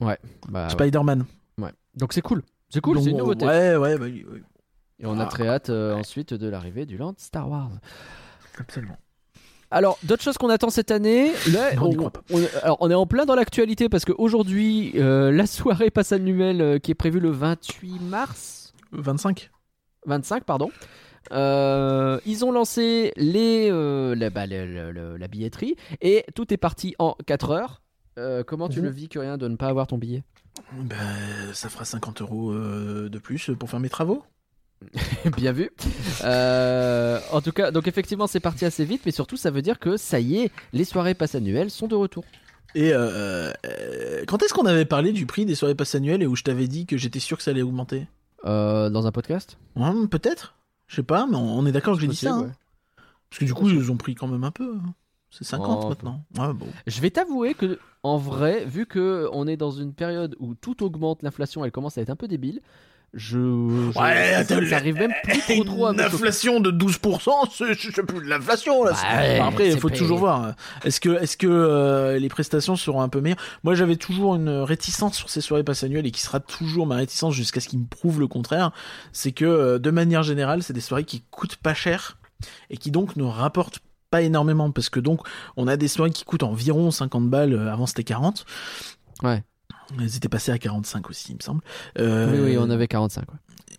Bah, 0.00 0.16
ouais. 0.52 0.68
Spider-Man. 0.70 1.24
Ouais. 1.58 1.70
Donc 1.96 2.12
c'est 2.12 2.22
cool, 2.22 2.42
c'est 2.70 2.80
cool, 2.80 3.00
c'est 3.00 3.10
une 3.10 3.18
nouveauté. 3.18 3.44
Ouais, 3.46 3.76
ouais, 3.76 3.98
bah, 3.98 4.04
oui, 4.06 4.24
oui, 4.32 4.40
Et 5.00 5.06
on 5.06 5.18
a 5.18 5.24
Ah. 5.24 5.26
très 5.26 5.48
hâte 5.48 5.68
euh, 5.70 5.94
ensuite 5.96 6.32
de 6.32 6.48
l'arrivée 6.48 6.86
du 6.86 6.96
land 6.96 7.14
Star 7.18 7.50
Wars. 7.50 7.70
absolument. 8.58 8.96
Alors, 9.72 9.98
d'autres 10.02 10.22
choses 10.22 10.36
qu'on 10.38 10.50
attend 10.50 10.70
cette 10.70 10.90
année, 10.90 11.32
là, 11.52 11.70
on 11.80 12.40
est, 12.42 12.54
alors, 12.62 12.76
on 12.80 12.90
est 12.90 12.94
en 12.94 13.06
plein 13.06 13.24
dans 13.24 13.34
l'actualité 13.34 13.88
parce 13.88 14.04
qu'aujourd'hui, 14.04 14.92
euh, 14.96 15.32
la 15.32 15.46
soirée 15.46 15.90
passe 15.90 16.12
annuelle 16.12 16.60
euh, 16.60 16.78
qui 16.78 16.90
est 16.90 16.94
prévue 16.94 17.20
le 17.20 17.30
28 17.30 17.98
mars, 18.02 18.74
25 18.92 19.50
25 20.06 20.44
pardon. 20.44 20.70
Euh, 21.30 22.18
ils 22.26 22.44
ont 22.44 22.50
lancé 22.52 23.12
les, 23.16 23.68
euh, 23.70 24.14
la, 24.14 24.28
bah, 24.30 24.46
le- 24.46 24.66
le- 24.66 24.90
le- 24.92 25.16
la 25.16 25.28
billetterie 25.28 25.76
et 26.00 26.24
tout 26.34 26.52
est 26.52 26.56
parti 26.56 26.94
en 26.98 27.16
4 27.26 27.50
heures. 27.52 27.80
Euh, 28.18 28.42
comment 28.44 28.68
tu 28.68 28.80
Mhm. 28.80 28.84
le 28.86 28.90
vis, 28.90 29.08
Curien, 29.08 29.38
de 29.38 29.48
ne 29.48 29.56
pas 29.56 29.68
avoir 29.68 29.86
ton 29.86 29.96
billet? 29.98 30.22
Ben, 30.72 30.96
ça 31.54 31.68
fera 31.70 31.84
50 31.84 32.20
euros 32.20 32.50
euh, 32.50 33.08
de 33.08 33.18
plus 33.18 33.50
pour 33.58 33.70
faire 33.70 33.80
mes 33.80 33.88
travaux. 33.88 34.22
Bien 35.36 35.52
vu. 35.52 35.70
Euh, 36.24 37.18
en 37.32 37.40
tout 37.40 37.52
cas, 37.52 37.70
donc 37.70 37.88
effectivement, 37.88 38.26
c'est 38.26 38.40
parti 38.40 38.64
assez 38.64 38.84
vite, 38.84 39.02
mais 39.06 39.12
surtout, 39.12 39.36
ça 39.36 39.50
veut 39.50 39.62
dire 39.62 39.78
que 39.78 39.96
ça 39.96 40.20
y 40.20 40.36
est, 40.38 40.50
les 40.72 40.84
soirées 40.84 41.14
passe 41.14 41.34
annuelles 41.34 41.70
sont 41.70 41.88
de 41.88 41.94
retour. 41.94 42.24
Et 42.74 42.92
euh, 42.94 43.52
euh, 43.66 44.24
quand 44.26 44.42
est-ce 44.42 44.54
qu'on 44.54 44.64
avait 44.66 44.84
parlé 44.86 45.12
du 45.12 45.26
prix 45.26 45.44
des 45.44 45.54
soirées 45.54 45.74
passes 45.74 45.94
annuelles 45.94 46.22
et 46.22 46.26
où 46.26 46.36
je 46.36 46.42
t'avais 46.42 46.68
dit 46.68 46.86
que 46.86 46.96
j'étais 46.96 47.20
sûr 47.20 47.36
que 47.36 47.42
ça 47.42 47.50
allait 47.50 47.62
augmenter? 47.62 48.06
Dans 48.44 49.06
un 49.06 49.12
podcast? 49.12 49.56
Hum, 49.76 50.08
Peut-être 50.08 50.54
Je 50.88 50.96
sais 50.96 51.02
pas, 51.04 51.26
mais 51.30 51.36
on 51.36 51.58
on 51.58 51.66
est 51.66 51.72
d'accord 51.72 51.94
que 51.94 52.00
j'ai 52.00 52.08
dit 52.08 52.16
ça. 52.16 52.34
Hein. 52.34 52.52
Parce 53.30 53.38
que 53.40 53.44
du 53.44 53.54
coup, 53.54 53.68
ils 53.68 53.90
ont 53.92 53.96
pris 53.96 54.14
quand 54.14 54.26
même 54.26 54.44
un 54.44 54.50
peu. 54.50 54.74
hein. 54.84 54.94
C'est 55.30 55.44
50 55.44 55.84
Oh, 55.84 55.88
maintenant. 55.88 56.24
Ouais, 56.38 56.52
bon. 56.52 56.66
Je 56.86 57.00
vais 57.00 57.08
t'avouer 57.10 57.54
que, 57.54 57.78
en 58.02 58.18
vrai, 58.18 58.64
vu 58.66 58.84
que 58.84 59.28
on 59.32 59.46
est 59.46 59.56
dans 59.56 59.70
une 59.70 59.94
période 59.94 60.36
où 60.40 60.54
tout 60.54 60.82
augmente, 60.82 61.22
l'inflation, 61.22 61.64
elle 61.64 61.70
commence 61.72 61.96
à 61.96 62.02
être 62.02 62.10
un 62.10 62.16
peu 62.16 62.28
débile. 62.28 62.60
Je, 63.14 63.38
je- 63.38 63.98
Ouais, 63.98 64.42
ça, 64.44 64.76
arrive 64.76 64.94
même 64.94 65.12
plus 65.22 65.38
trop 65.54 65.64
trop 65.64 65.86
à 65.86 65.92
Une 65.92 66.00
inflation 66.00 66.60
de 66.60 66.70
12%, 66.70 67.30
c'est 67.52 68.02
plus 68.06 68.24
de 68.24 68.28
l'inflation 68.30 68.82
là. 68.84 68.92
Bah 68.92 68.98
ouais, 69.18 69.38
Enfin, 69.38 69.48
après, 69.50 69.68
il 69.68 69.78
faut 69.78 69.90
toujours 69.90 70.18
voir. 70.18 70.54
Est-ce 70.84 70.98
que, 70.98 71.10
est-ce 71.22 71.36
que 71.36 71.46
euh, 71.46 72.18
les 72.18 72.28
prestations 72.30 72.74
seront 72.74 73.02
un 73.02 73.10
peu 73.10 73.20
meilleures? 73.20 73.36
Moi, 73.64 73.74
j'avais 73.74 73.96
toujours 73.96 74.34
une 74.34 74.48
réticence 74.48 75.14
sur 75.14 75.28
ces 75.28 75.42
soirées 75.42 75.62
passe 75.62 75.84
annuelles 75.84 76.06
et 76.06 76.10
qui 76.10 76.22
sera 76.22 76.40
toujours 76.40 76.86
ma 76.86 76.96
réticence 76.96 77.34
jusqu'à 77.34 77.60
ce 77.60 77.68
qu'ils 77.68 77.80
me 77.80 77.86
prouvent 77.86 78.18
le 78.20 78.28
contraire. 78.28 78.70
C'est 79.12 79.32
que, 79.32 79.44
euh, 79.44 79.78
de 79.78 79.90
manière 79.90 80.22
générale, 80.22 80.62
c'est 80.62 80.72
des 80.72 80.80
soirées 80.80 81.04
qui 81.04 81.22
coûtent 81.30 81.56
pas 81.56 81.74
cher 81.74 82.16
et 82.70 82.78
qui 82.78 82.90
donc 82.90 83.16
ne 83.16 83.24
rapportent 83.24 83.80
pas 84.10 84.22
énormément 84.22 84.70
parce 84.70 84.88
que 84.90 85.00
donc 85.00 85.20
on 85.56 85.68
a 85.68 85.76
des 85.76 85.88
soirées 85.88 86.10
qui 86.10 86.24
coûtent 86.24 86.42
environ 86.42 86.90
50 86.90 87.28
balles. 87.28 87.52
euh, 87.52 87.70
Avant, 87.72 87.86
c'était 87.86 88.04
40. 88.04 88.44
Ouais. 89.22 89.42
Elles 90.00 90.16
étaient 90.16 90.28
passées 90.28 90.52
à 90.52 90.58
45 90.58 91.10
aussi, 91.10 91.32
il 91.32 91.36
me 91.36 91.40
semble. 91.42 91.60
Euh, 91.98 92.32
Oui, 92.44 92.52
oui, 92.52 92.58
on 92.58 92.70
avait 92.70 92.88
45. 92.88 93.22
ouais. 93.30 93.38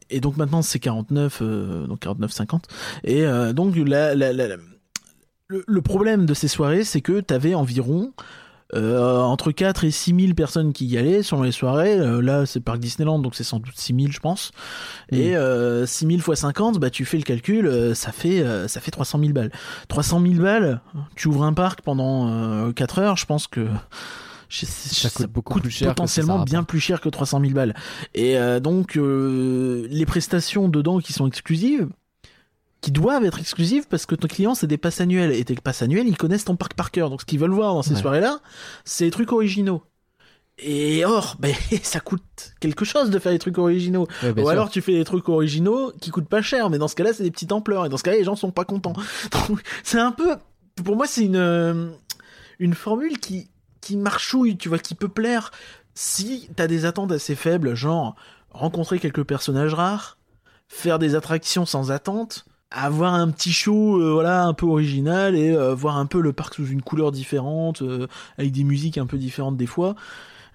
et 0.09 0.19
donc 0.19 0.37
maintenant 0.37 0.61
c'est 0.61 0.79
49 0.79 1.39
euh, 1.41 1.87
donc 1.87 1.99
49 2.01 2.31
50 2.31 2.67
et 3.03 3.23
euh, 3.25 3.53
donc 3.53 3.75
la, 3.75 4.13
la- 4.15 4.33
la- 4.33 4.47
la- 4.47 4.57
le, 5.47 5.63
le 5.65 5.81
problème 5.81 6.25
de 6.25 6.33
ces 6.33 6.47
soirées 6.47 6.83
c'est 6.83 7.01
que 7.01 7.19
t'avais 7.21 7.53
environ 7.55 8.11
euh, 8.75 9.19
entre 9.19 9.51
4 9.51 9.83
et 9.83 9.91
6 9.91 10.15
000 10.19 10.33
personnes 10.33 10.73
qui 10.73 10.85
y 10.87 10.97
allaient 10.97 11.21
sur 11.21 11.43
les 11.43 11.51
soirées. 11.51 11.93
Euh, 11.99 12.21
là, 12.23 12.47
c'est 12.47 12.59
Parc 12.59 12.79
Disneyland, 12.79 13.19
donc 13.19 13.35
c'est 13.35 13.43
sans 13.43 13.59
doute 13.59 13.75
6 13.77 13.93
000, 13.93 14.07
je 14.11 14.19
pense. 14.19 14.51
Et 15.11 15.37
euh, 15.37 15.85
6 15.85 16.07
000 16.07 16.19
fois 16.21 16.35
50, 16.35 16.79
bah, 16.79 16.89
tu 16.89 17.05
fais 17.05 17.17
le 17.17 17.23
calcul, 17.23 17.67
euh, 17.67 17.93
ça 17.93 18.11
fait 18.11 18.41
euh, 18.41 18.67
ça 18.67 18.81
fait 18.81 18.89
300 18.89 19.19
000 19.19 19.31
balles. 19.31 19.51
300 19.89 20.21
000 20.21 20.33
balles, 20.41 20.81
tu 21.15 21.27
ouvres 21.27 21.43
un 21.43 21.53
parc 21.53 21.81
pendant 21.81 22.29
euh, 22.29 22.71
4 22.71 22.97
heures, 22.97 23.15
je 23.17 23.27
pense 23.27 23.45
que 23.45 23.67
je- 24.61 24.65
Ça 24.65 25.09
coûte 25.09 25.21
ça 25.21 25.27
beaucoup 25.27 25.59
plus 25.59 25.71
cher 25.71 25.87
que 25.89 25.93
potentiellement 25.93 26.39
ça 26.39 26.45
bien 26.45 26.63
plus 26.63 26.79
cher 26.79 27.01
que 27.01 27.09
300 27.09 27.39
000 27.41 27.53
balles. 27.53 27.75
Et 28.13 28.37
euh, 28.37 28.59
donc, 28.59 28.97
euh, 28.97 29.87
les 29.89 30.05
prestations 30.05 30.69
dedans 30.69 30.99
qui 30.99 31.13
sont 31.13 31.27
exclusives, 31.27 31.87
qui 32.81 32.91
doivent 32.91 33.23
être 33.25 33.39
exclusives 33.39 33.87
parce 33.89 34.05
que 34.05 34.13
ton 34.15 34.27
client, 34.27 34.55
c'est 34.55 34.67
des 34.67 34.77
passes 34.77 35.01
annuelles. 35.01 35.31
Et 35.31 35.43
tes 35.45 35.55
passes 35.55 35.81
annuelles, 35.81 36.07
ils 36.07 36.17
connaissent 36.17 36.45
ton 36.45 36.55
parc 36.55 36.73
par 36.73 36.91
cœur. 36.91 37.09
Donc, 37.09 37.21
ce 37.21 37.25
qu'ils 37.25 37.39
veulent 37.39 37.51
voir 37.51 37.73
dans 37.73 37.81
ces 37.81 37.93
Ouais. 37.95 38.01
soirées-là, 38.01 38.39
c'est 38.85 39.05
des 39.05 39.11
trucs 39.11 39.31
originaux. 39.31 39.81
Et 40.59 41.03
or, 41.05 41.35
ben, 41.39 41.55
ça 41.81 41.99
coûte 41.99 42.53
quelque 42.59 42.85
chose 42.85 43.09
de 43.09 43.17
faire 43.19 43.31
des 43.31 43.39
trucs 43.39 43.57
originaux. 43.57 44.07
Ouais, 44.21 44.31
Ou 44.31 44.39
sûr. 44.41 44.49
alors 44.49 44.69
tu 44.69 44.81
fais 44.81 44.93
des 44.93 45.03
trucs 45.03 45.27
originaux 45.29 45.91
qui 45.99 46.11
coûtent 46.11 46.27
pas 46.29 46.41
cher, 46.43 46.69
mais 46.69 46.77
dans 46.77 46.87
ce 46.87 46.95
cas-là, 46.95 47.11
c'est 47.13 47.23
des 47.23 47.31
petites 47.31 47.51
ampleurs. 47.51 47.85
Et 47.85 47.89
dans 47.89 47.97
ce 47.97 48.03
cas-là, 48.03 48.17
les 48.17 48.23
gens 48.23 48.35
sont 48.35 48.51
pas 48.51 48.65
contents. 48.65 48.93
Donc, 49.49 49.61
c'est 49.83 49.99
un 49.99 50.11
peu, 50.11 50.35
pour 50.83 50.95
moi, 50.95 51.07
c'est 51.07 51.23
une, 51.25 51.37
euh, 51.37 51.89
une 52.59 52.75
formule 52.75 53.17
qui, 53.19 53.47
qui 53.83 53.97
marchouille, 53.97 54.57
tu 54.57 54.69
vois, 54.69 54.79
qui 54.79 54.95
peut 54.95 55.09
plaire 55.09 55.51
si 55.93 56.49
t'as 56.55 56.67
des 56.67 56.85
attentes 56.85 57.11
assez 57.11 57.35
faibles, 57.35 57.75
genre 57.75 58.15
rencontrer 58.51 58.97
quelques 58.97 59.23
personnages 59.23 59.73
rares, 59.73 60.17
faire 60.69 60.99
des 60.99 61.15
attractions 61.15 61.65
sans 61.65 61.91
attente, 61.91 62.45
avoir 62.71 63.13
un 63.13 63.29
petit 63.29 63.51
show, 63.51 63.99
euh, 64.01 64.13
voilà, 64.13 64.45
un 64.45 64.53
peu 64.53 64.65
original 64.65 65.35
et 65.35 65.51
euh, 65.51 65.75
voir 65.75 65.97
un 65.97 66.05
peu 66.05 66.21
le 66.21 66.33
parc 66.33 66.55
sous 66.55 66.65
une 66.67 66.81
couleur 66.81 67.11
différente, 67.11 67.81
euh, 67.81 68.07
avec 68.37 68.51
des 68.53 68.63
musiques 68.63 68.97
un 68.97 69.05
peu 69.05 69.17
différentes 69.17 69.57
des 69.57 69.67
fois, 69.67 69.95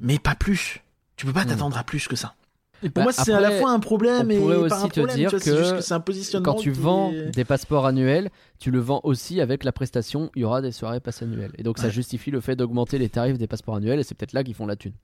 mais 0.01 0.19
pas 0.19 0.35
plus. 0.35 0.81
Tu 1.17 1.27
peux 1.27 1.33
pas 1.33 1.45
Hmm. 1.45 1.49
t'attendre 1.49 1.77
à 1.79 1.85
plus 1.85 2.09
que 2.09 2.17
ça. 2.17 2.35
Et 2.83 2.91
pour 2.91 3.01
Bah, 3.01 3.03
moi, 3.05 3.13
c'est 3.13 3.33
à 3.33 3.41
la 3.41 3.51
fois 3.53 3.71
un 3.71 3.81
problème 3.81 4.31
et 4.31 4.39
pas 4.39 4.45
un 4.45 4.59
aussi 4.59 4.89
te 4.89 5.01
problème. 5.01 5.17
dire 5.17 5.31
vois, 5.31 5.41
que 5.41 5.57
juste 5.57 5.89
que 5.89 5.95
un 5.95 6.01
positionnement. 6.01 6.53
Quand 6.53 6.59
tu 6.59 6.73
qui 6.73 6.79
vends 6.79 7.13
des 7.33 7.45
passeports 7.45 7.87
annuels, 7.87 8.31
tu 8.59 8.71
le 8.71 8.79
vends 8.79 9.01
aussi 9.05 9.41
avec 9.41 9.65
la 9.65 9.73
prestation, 9.73 10.31
il 10.37 10.43
y 10.43 10.45
aura 10.45 10.63
des 10.63 10.73
soirées 10.73 11.01
passes 11.01 11.23
annuelles. 11.23 11.53
Et 11.59 11.63
donc 11.63 11.79
ça 11.79 11.89
justifie 11.91 12.31
le 12.31 12.41
fait 12.41 12.57
d'augmenter 12.57 12.99
les 12.99 13.09
tarifs 13.09 13.39
des 13.39 13.47
passeports 13.47 13.77
annuels 13.77 14.01
et 14.01 14.03
c'est 14.03 14.15
peut-être 14.15 14.33
là 14.33 14.45
qu'ils 14.45 14.55
font 14.55 14.67
la 14.67 14.77
thune. 14.77 14.95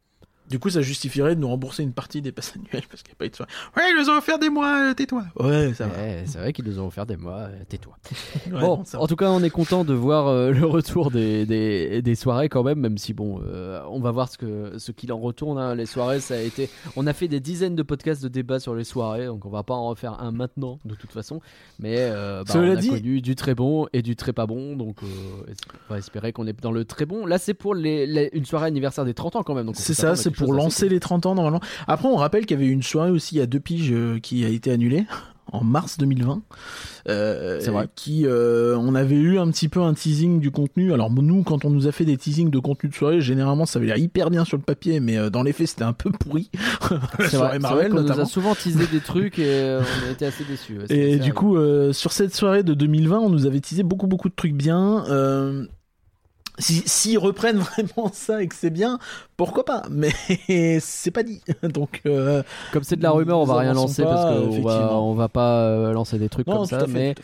Du 0.51 0.59
coup, 0.59 0.68
ça 0.68 0.82
justifierait 0.82 1.34
de 1.34 1.40
nous 1.40 1.49
rembourser 1.49 1.82
une 1.82 1.92
partie 1.92 2.20
des 2.20 2.30
passes 2.32 2.53
annuelles 2.55 2.84
parce 2.90 3.03
qu'il 3.03 3.11
n'y 3.12 3.16
a 3.16 3.18
pas 3.18 3.24
eu 3.26 3.30
de 3.30 3.36
soirée. 3.36 3.51
Ouais, 3.76 3.82
ils 3.90 3.99
nous 4.03 4.11
ont 4.11 4.18
offert 4.18 4.38
des 4.38 4.51
mois, 4.51 4.90
euh, 4.90 4.95
tais-toi. 4.95 5.24
Ouais, 5.40 5.72
ça 5.74 5.86
va. 5.86 5.95
Ouais, 5.97 6.22
c'est 6.26 6.38
vrai 6.38 6.53
qu'ils 6.53 6.66
nous 6.66 6.78
ont 6.80 6.86
offert 6.86 7.07
des 7.07 7.16
mois, 7.16 7.49
euh, 7.51 7.51
tais-toi. 7.68 7.97
Ouais, 8.53 8.61
bon, 8.61 8.84
non, 8.92 9.01
en 9.01 9.07
tout 9.07 9.16
cas, 9.16 9.30
on 9.30 9.42
est 9.42 9.49
content 9.51 9.84
de 9.84 9.95
voir 9.95 10.26
euh, 10.28 10.51
le 10.51 10.66
retour 10.66 11.11
des, 11.11 11.47
des, 11.47 12.03
des 12.03 12.14
soirées 12.14 12.49
quand 12.51 12.62
même, 12.62 12.78
même 12.78 12.99
si 12.99 13.14
bon, 13.14 13.40
on 13.88 14.01
va 14.01 14.11
voir 14.11 14.28
ce 14.30 14.36
que 14.36 14.78
ce 14.78 14.92
qu'il 14.92 15.12
en 15.12 15.18
retourne. 15.18 15.59
hein. 15.59 15.74
Les 15.74 15.86
soirées, 15.86 16.20
ça 16.20 16.34
a 16.34 16.38
été, 16.40 16.68
on 16.97 17.07
a 17.07 17.12
fait 17.14 17.26
des 17.28 17.40
dizaines 17.40 17.74
de 17.74 17.82
podcasts 17.82 18.22
de 18.22 18.28
débats 18.28 18.61
sur 18.61 18.74
les 18.74 18.84
soirées, 18.84 19.26
donc 19.26 19.47
on 19.47 19.51
va 19.51 19.62
pas 19.62 19.74
en 19.74 19.88
refaire 19.88 20.20
un 20.20 20.30
maintenant 20.30 20.78
de 20.84 20.95
toute 20.95 21.11
façon, 21.12 21.40
mais 21.78 22.11
bah, 22.11 22.42
on 22.55 22.70
a 22.70 22.76
dit- 22.76 22.88
connu 22.90 23.20
du 23.22 23.34
très 23.34 23.55
bon 23.55 23.86
et 23.92 24.03
du 24.03 24.14
très 24.14 24.32
pas 24.34 24.47
bon, 24.47 24.76
donc 24.76 24.99
on 25.03 25.92
va 25.92 25.99
espérer 25.99 26.32
qu'on 26.32 26.47
est 26.47 26.61
dans 26.61 26.72
le 26.72 26.84
très 26.84 27.07
bon. 27.07 27.24
Là, 27.26 27.38
c'est 27.38 27.55
pour 27.55 27.74
les, 27.74 28.07
les- 28.07 28.30
une 28.34 28.45
soirée 28.45 28.66
anniversaire 28.66 29.05
des 29.07 29.14
30 29.14 29.36
ans 29.36 29.42
quand 29.42 29.55
même. 29.55 29.70
C'est 29.74 29.95
ça, 29.95 30.16
c'est 30.16 30.30
pour 30.37 30.53
lancer 30.53 30.89
les 30.89 31.01
30 31.01 31.26
ans 31.26 31.35
normalement. 31.35 31.61
Après, 31.87 32.09
on 32.09 32.16
rappelle 32.16 32.47
qu'il 32.47 32.59
y 32.59 32.62
avait 32.62 32.70
une 32.70 32.82
soirée 32.82 33.11
aussi 33.11 33.37
il 33.37 33.39
y 33.39 33.43
a 33.43 33.47
deux 33.47 33.61
piges 33.61 33.93
euh, 33.93 34.18
qui 34.20 34.45
a 34.45 34.49
été 34.49 34.70
annulée 34.70 35.07
en 35.53 35.62
mars 35.62 35.99
2020. 35.99 36.43
Euh, 37.09 37.59
C'est 37.61 37.70
vrai. 37.70 37.89
Qui, 37.95 38.26
euh, 38.26 38.76
on 38.78 38.95
avait 38.95 39.16
eu 39.16 39.39
un 39.39 39.49
petit 39.51 39.68
peu 39.68 39.80
un 39.80 39.95
teasing 39.95 40.41
du 40.41 40.51
contenu. 40.51 40.93
Alors 40.93 41.11
nous, 41.11 41.43
quand 41.43 41.64
on 41.64 41.70
nous 41.70 41.87
a 41.87 41.93
fait 41.93 42.05
des 42.05 42.16
teasings 42.16 42.51
de 42.51 42.59
contenu 42.59 42.91
de 42.91 42.95
soirée, 42.95 43.20
généralement 43.20 43.66
ça 43.66 43.78
avait 43.78 43.89
l'air 43.89 43.99
hyper 43.99 44.30
bien 44.30 44.45
sur 44.45 44.57
le 44.57 44.62
papier, 44.62 45.01
mais 45.01 45.16
euh, 45.16 45.30
dans 45.30 45.43
les 45.43 45.53
faits 45.53 45.68
c'était 45.68 45.85
un 45.85 45.93
peu 45.93 46.11
pourri. 46.11 46.51
La 47.18 47.28
C'est 47.28 47.37
vrai, 47.37 47.59
Marvel 47.59 47.91
vrai 47.93 48.03
qu'on 48.03 48.14
nous 48.14 48.20
a 48.20 48.24
souvent 48.24 48.55
teasé 48.55 48.87
des 48.87 49.01
trucs 49.01 49.39
et 49.39 49.78
on 49.80 50.09
a 50.09 50.11
été 50.11 50.26
assez 50.26 50.45
déçus. 50.45 50.78
ouais, 50.78 50.87
Et 50.91 51.18
du 51.18 51.32
coup, 51.32 51.57
sur 51.93 52.12
cette 52.12 52.35
soirée 52.35 52.62
de 52.62 52.74
2020, 52.74 53.18
on 53.18 53.30
nous 53.30 53.47
avait 53.47 53.61
teasé 53.61 53.82
beaucoup, 53.82 54.07
beaucoup 54.07 54.28
de 54.28 54.35
trucs 54.35 54.55
bien. 54.55 55.05
Euh, 56.59 56.62
si- 56.62 56.82
S'ils 56.86 57.18
reprennent 57.18 57.59
vraiment 57.59 58.11
ça 58.12 58.42
et 58.42 58.48
que 58.48 58.55
c'est 58.55 58.70
bien, 58.70 58.98
pourquoi 59.36 59.64
pas 59.64 59.82
Mais 59.90 60.11
c'est 60.80 61.11
pas 61.11 61.22
dit. 61.22 61.40
Donc, 61.62 62.00
euh, 62.07 62.42
Comme 62.72 62.84
c'est 62.84 62.96
de 62.96 63.02
la 63.02 63.11
rumeur, 63.11 63.38
on 63.40 63.44
va 63.44 63.59
rien 63.59 63.72
lancer 63.74 64.02
pas, 64.02 64.14
parce 64.14 64.24
qu'on 64.46 64.62
va, 64.62 64.94
on 64.96 65.14
va 65.14 65.28
pas 65.28 65.62
euh, 65.64 65.92
lancer 65.92 66.18
des 66.18 66.28
trucs 66.28 66.46
non, 66.46 66.59
comme 66.59 66.66
ça. 66.66 66.80
fait, 66.80 66.86
mais. 66.88 67.14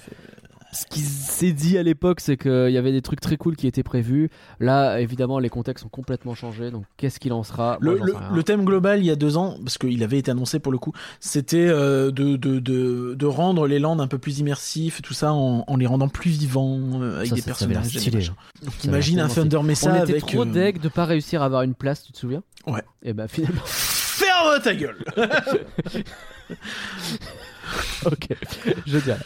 Ce 0.72 0.86
qui 0.86 1.00
s'est 1.00 1.52
dit 1.52 1.76
à 1.78 1.82
l'époque, 1.82 2.20
c'est 2.20 2.36
qu'il 2.36 2.70
y 2.70 2.78
avait 2.78 2.92
des 2.92 3.02
trucs 3.02 3.20
très 3.20 3.36
cool 3.36 3.56
qui 3.56 3.66
étaient 3.66 3.82
prévus. 3.82 4.30
Là, 4.60 5.00
évidemment, 5.00 5.38
les 5.38 5.48
contextes 5.48 5.84
ont 5.84 5.88
complètement 5.88 6.34
changé. 6.34 6.70
Donc, 6.70 6.84
qu'est-ce 6.96 7.18
qu'il 7.18 7.32
en 7.32 7.42
sera? 7.42 7.76
Le, 7.80 7.98
Moi, 8.32 8.42
thème 8.44 8.64
global, 8.64 9.00
il 9.00 9.06
y 9.06 9.10
a 9.10 9.16
deux 9.16 9.36
ans, 9.36 9.56
parce 9.64 9.78
qu'il 9.78 10.02
avait 10.04 10.18
été 10.18 10.30
annoncé 10.30 10.58
pour 10.60 10.70
le 10.72 10.78
coup, 10.78 10.92
c'était 11.18 11.66
euh, 11.68 12.10
de, 12.10 12.36
de, 12.36 12.58
de, 12.60 13.14
de 13.18 13.26
rendre 13.26 13.66
les 13.66 13.78
landes 13.78 14.00
un 14.00 14.06
peu 14.06 14.18
plus 14.18 14.38
immersifs 14.38 15.02
tout 15.02 15.14
ça 15.14 15.32
en, 15.32 15.64
en 15.66 15.76
les 15.76 15.86
rendant 15.86 16.08
plus 16.08 16.30
vivants 16.30 16.78
euh, 17.02 17.16
avec 17.18 17.28
Ça, 17.30 17.34
des 17.34 17.40
ça, 17.40 17.46
personnages. 17.46 17.92
Donc, 17.92 18.72
Ça 18.74 18.88
avait 18.88 18.88
imagine 18.88 19.20
un 19.20 19.28
Thunder 19.28 19.62
Mesa 19.64 19.90
On 19.90 19.94
était 20.02 20.12
avec. 20.12 20.26
trop 20.26 20.42
euh, 20.42 20.44
deg 20.46 20.80
de 20.80 20.88
pas 20.88 21.04
réussir 21.04 21.42
à 21.42 21.46
avoir 21.46 21.62
une 21.62 21.74
place, 21.74 22.04
tu 22.04 22.12
te 22.12 22.18
souviens? 22.18 22.42
Ouais. 22.66 22.82
Et 23.02 23.12
bah 23.12 23.26
finalement, 23.28 23.62
Ferme 23.64 24.60
ta 24.62 24.74
gueule 24.74 24.98
ok, 28.06 28.28
je 28.86 28.98
dirais. 28.98 29.18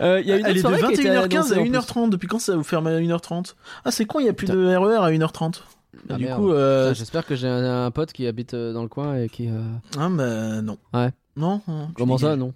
Euh, 0.00 0.20
Il 0.20 0.26
y 0.28 0.32
a 0.32 0.36
une 0.38 0.46
Elle 0.46 0.52
est 0.52 0.54
de 0.54 0.60
soirée 0.60 0.78
qui 0.78 0.86
a 0.86 0.92
été 0.92 1.02
21h15 1.04 1.34
annoncée 1.34 1.54
à 1.54 1.58
en 1.58 1.62
plus. 1.62 1.70
1h30. 1.70 2.10
Depuis 2.10 2.28
quand 2.28 2.38
ça 2.38 2.56
vous 2.56 2.62
ferme 2.62 2.86
à 2.86 2.98
1h30 2.98 3.54
Ah, 3.84 3.90
c'est 3.90 4.04
con, 4.04 4.20
il 4.20 4.24
n'y 4.24 4.28
a 4.28 4.32
plus 4.32 4.46
Putain. 4.46 4.58
de 4.58 4.74
RER 4.76 4.96
à 5.04 5.10
1h30. 5.10 5.62
Ah, 6.08 6.14
du 6.16 6.24
merde. 6.24 6.40
coup, 6.40 6.50
euh, 6.52 6.88
Putain, 6.88 6.98
J'espère 6.98 7.26
que 7.26 7.34
j'ai 7.36 7.48
un, 7.48 7.84
un 7.86 7.90
pote 7.90 8.12
qui 8.12 8.26
habite 8.26 8.54
euh, 8.54 8.72
dans 8.72 8.82
le 8.82 8.88
coin 8.88 9.16
et 9.16 9.28
qui. 9.28 9.48
euh, 9.48 9.60
ah, 9.98 10.08
bah 10.10 10.62
non. 10.62 10.78
Ouais. 10.94 11.10
Non 11.36 11.60
non, 11.66 11.88
tu 11.88 11.94
Comment 11.94 12.18
ça, 12.18 12.36
non? 12.36 12.52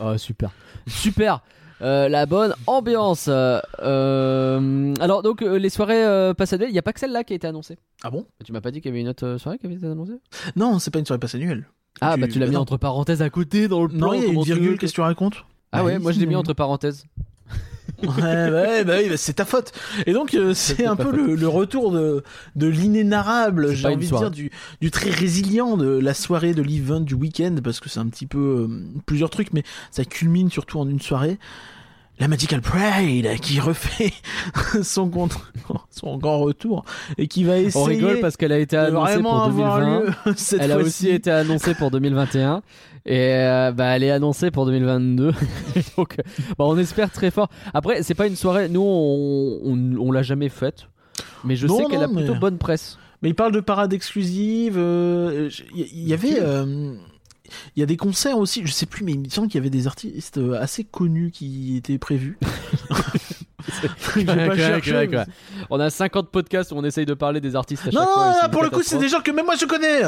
Ah, 0.00 0.16
super. 0.18 0.50
super 0.86 1.42
Euh, 1.80 2.08
la 2.08 2.26
bonne 2.26 2.54
ambiance. 2.66 3.28
Euh, 3.28 4.94
alors 5.00 5.22
donc 5.22 5.42
euh, 5.42 5.58
les 5.58 5.70
soirées 5.70 6.32
passent 6.36 6.52
annuelles, 6.52 6.70
il 6.70 6.74
n'y 6.74 6.78
a 6.78 6.82
pas 6.82 6.92
que 6.92 7.00
celle-là 7.00 7.24
qui 7.24 7.32
a 7.32 7.36
été 7.36 7.46
annoncée. 7.46 7.76
Ah 8.04 8.10
bon? 8.10 8.26
Tu 8.44 8.52
m'as 8.52 8.60
pas 8.60 8.70
dit 8.70 8.80
qu'il 8.80 8.90
y 8.90 8.92
avait 8.94 9.00
une 9.00 9.08
autre 9.08 9.36
soirée 9.38 9.58
qui 9.58 9.66
avait 9.66 9.74
été 9.76 9.86
annoncée? 9.86 10.20
Non, 10.56 10.78
c'est 10.78 10.90
pas 10.92 10.98
une 11.00 11.06
soirée 11.06 11.18
passe 11.20 11.34
annuelle. 11.34 11.66
Ah 12.00 12.14
Tu- 12.14 12.20
bah 12.20 12.28
tu 12.28 12.38
l'as 12.38 12.46
bah 12.46 12.50
mis 12.50 12.56
non. 12.56 12.62
entre 12.62 12.76
parenthèses 12.76 13.22
à 13.22 13.30
côté 13.30 13.68
dans 13.68 13.82
le 13.82 13.88
plan. 13.88 14.08
Non, 14.08 14.12
il 14.14 14.22
y 14.22 14.26
a 14.26 14.28
une 14.32 14.42
virgule, 14.42 14.74
que- 14.74 14.80
qu'est-ce 14.80 14.92
que 14.92 14.96
tu 14.96 15.00
racontes? 15.02 15.44
Ah 15.72 15.84
ouais, 15.84 15.94
Bah, 15.94 15.98
moi 16.00 16.12
je 16.12 16.18
l'ai 16.20 16.26
mis 16.26 16.34
non. 16.34 16.40
entre 16.40 16.52
parenthèses. 16.54 17.04
ouais, 18.02 18.08
ouais, 18.50 18.84
bah 18.84 18.94
oui, 19.00 19.08
bah 19.10 19.16
c'est 19.16 19.34
ta 19.34 19.44
faute. 19.44 19.72
Et 20.06 20.12
donc 20.12 20.34
euh, 20.34 20.54
c'est 20.54 20.86
un 20.86 20.96
peu 20.96 21.12
le, 21.14 21.34
le 21.36 21.48
retour 21.48 21.92
de, 21.92 22.24
de 22.56 22.66
l'inénarrable, 22.66 23.72
j'ai 23.74 23.86
envie 23.86 24.08
de 24.10 24.16
dire, 24.16 24.30
du, 24.30 24.50
du 24.80 24.90
très 24.90 25.10
résilient 25.10 25.76
de 25.76 25.86
la 25.98 26.14
soirée, 26.14 26.52
de 26.54 26.62
l'event, 26.62 27.00
du 27.00 27.14
week-end, 27.14 27.54
parce 27.62 27.78
que 27.80 27.88
c'est 27.88 28.00
un 28.00 28.08
petit 28.08 28.26
peu 28.26 28.38
euh, 28.68 29.00
plusieurs 29.06 29.30
trucs, 29.30 29.52
mais 29.52 29.62
ça 29.92 30.04
culmine 30.04 30.50
surtout 30.50 30.78
en 30.80 30.88
une 30.88 31.00
soirée. 31.00 31.38
La 32.20 32.28
Magical 32.28 32.60
Pride 32.60 33.40
qui 33.40 33.58
refait 33.58 34.12
son, 34.82 35.08
contre- 35.08 35.50
son 35.90 36.18
grand 36.18 36.38
retour 36.38 36.84
et 37.18 37.26
qui 37.26 37.42
va 37.42 37.58
essayer 37.58 37.82
On 37.82 37.88
rigole 37.88 38.20
parce 38.20 38.36
qu'elle 38.36 38.52
a 38.52 38.58
été 38.58 38.76
annoncée 38.76 39.20
pour 39.20 39.42
avoir 39.42 39.80
2020. 39.80 40.00
lieu 40.00 40.12
cette 40.36 40.60
Elle 40.62 40.72
a 40.72 40.78
aussi 40.78 41.08
été 41.08 41.30
annoncée 41.30 41.74
pour 41.74 41.90
2021 41.90 42.62
et 43.06 43.18
euh, 43.34 43.72
bah 43.72 43.86
elle 43.96 44.04
est 44.04 44.10
annoncée 44.12 44.50
pour 44.52 44.66
2022. 44.66 45.32
Donc 45.96 46.16
euh, 46.18 46.22
bah, 46.58 46.64
on 46.66 46.78
espère 46.78 47.10
très 47.10 47.30
fort. 47.32 47.48
Après 47.74 48.02
c'est 48.04 48.14
pas 48.14 48.26
une 48.28 48.36
soirée, 48.36 48.68
nous 48.68 48.82
on, 48.82 49.60
on, 49.64 49.96
on 49.98 50.12
l'a 50.12 50.22
jamais 50.22 50.48
faite, 50.50 50.86
mais 51.44 51.56
je 51.56 51.66
Non, 51.66 51.78
sais 51.78 51.84
qu'elle 51.86 52.04
a 52.04 52.08
plutôt 52.08 52.34
mais- 52.34 52.38
bonne 52.38 52.58
presse. 52.58 52.98
Mais 53.22 53.30
il 53.30 53.34
parle 53.34 53.52
de 53.52 53.60
parade 53.60 53.92
exclusive. 53.92 54.74
euh, 54.76 55.48
Il 55.74 55.80
y, 55.80 55.88
il 55.92 56.08
y 56.08 56.12
avait. 56.12 56.38
euh, 56.40 56.94
Il 57.76 57.80
y 57.80 57.82
a 57.82 57.86
des 57.86 57.96
concerts 57.96 58.38
aussi, 58.38 58.62
je 58.64 58.72
sais 58.72 58.86
plus, 58.86 59.04
mais 59.04 59.12
il 59.12 59.20
me 59.20 59.28
semble 59.28 59.48
qu'il 59.48 59.58
y 59.58 59.62
avait 59.62 59.70
des 59.70 59.86
artistes 59.86 60.38
euh, 60.38 60.60
assez 60.60 60.84
connus 60.84 61.30
qui 61.32 61.76
étaient 61.76 61.98
prévus. 61.98 62.38
Pas. 64.26 65.24
On 65.70 65.78
a 65.80 65.90
50 65.90 66.30
podcasts 66.30 66.72
où 66.72 66.76
on 66.76 66.84
essaye 66.84 67.06
de 67.06 67.14
parler 67.14 67.40
des 67.40 67.54
artistes 67.56 67.82
à 67.86 67.90
chaque 67.90 67.94
Non, 67.94 68.06
fois. 68.06 68.48
pour 68.50 68.62
le 68.62 68.70
coup, 68.70 68.82
c'est 68.82 68.98
des 68.98 69.08
gens 69.08 69.20
que 69.20 69.30
même 69.30 69.44
moi 69.46 69.54
je 69.58 69.66
connais. 69.66 70.02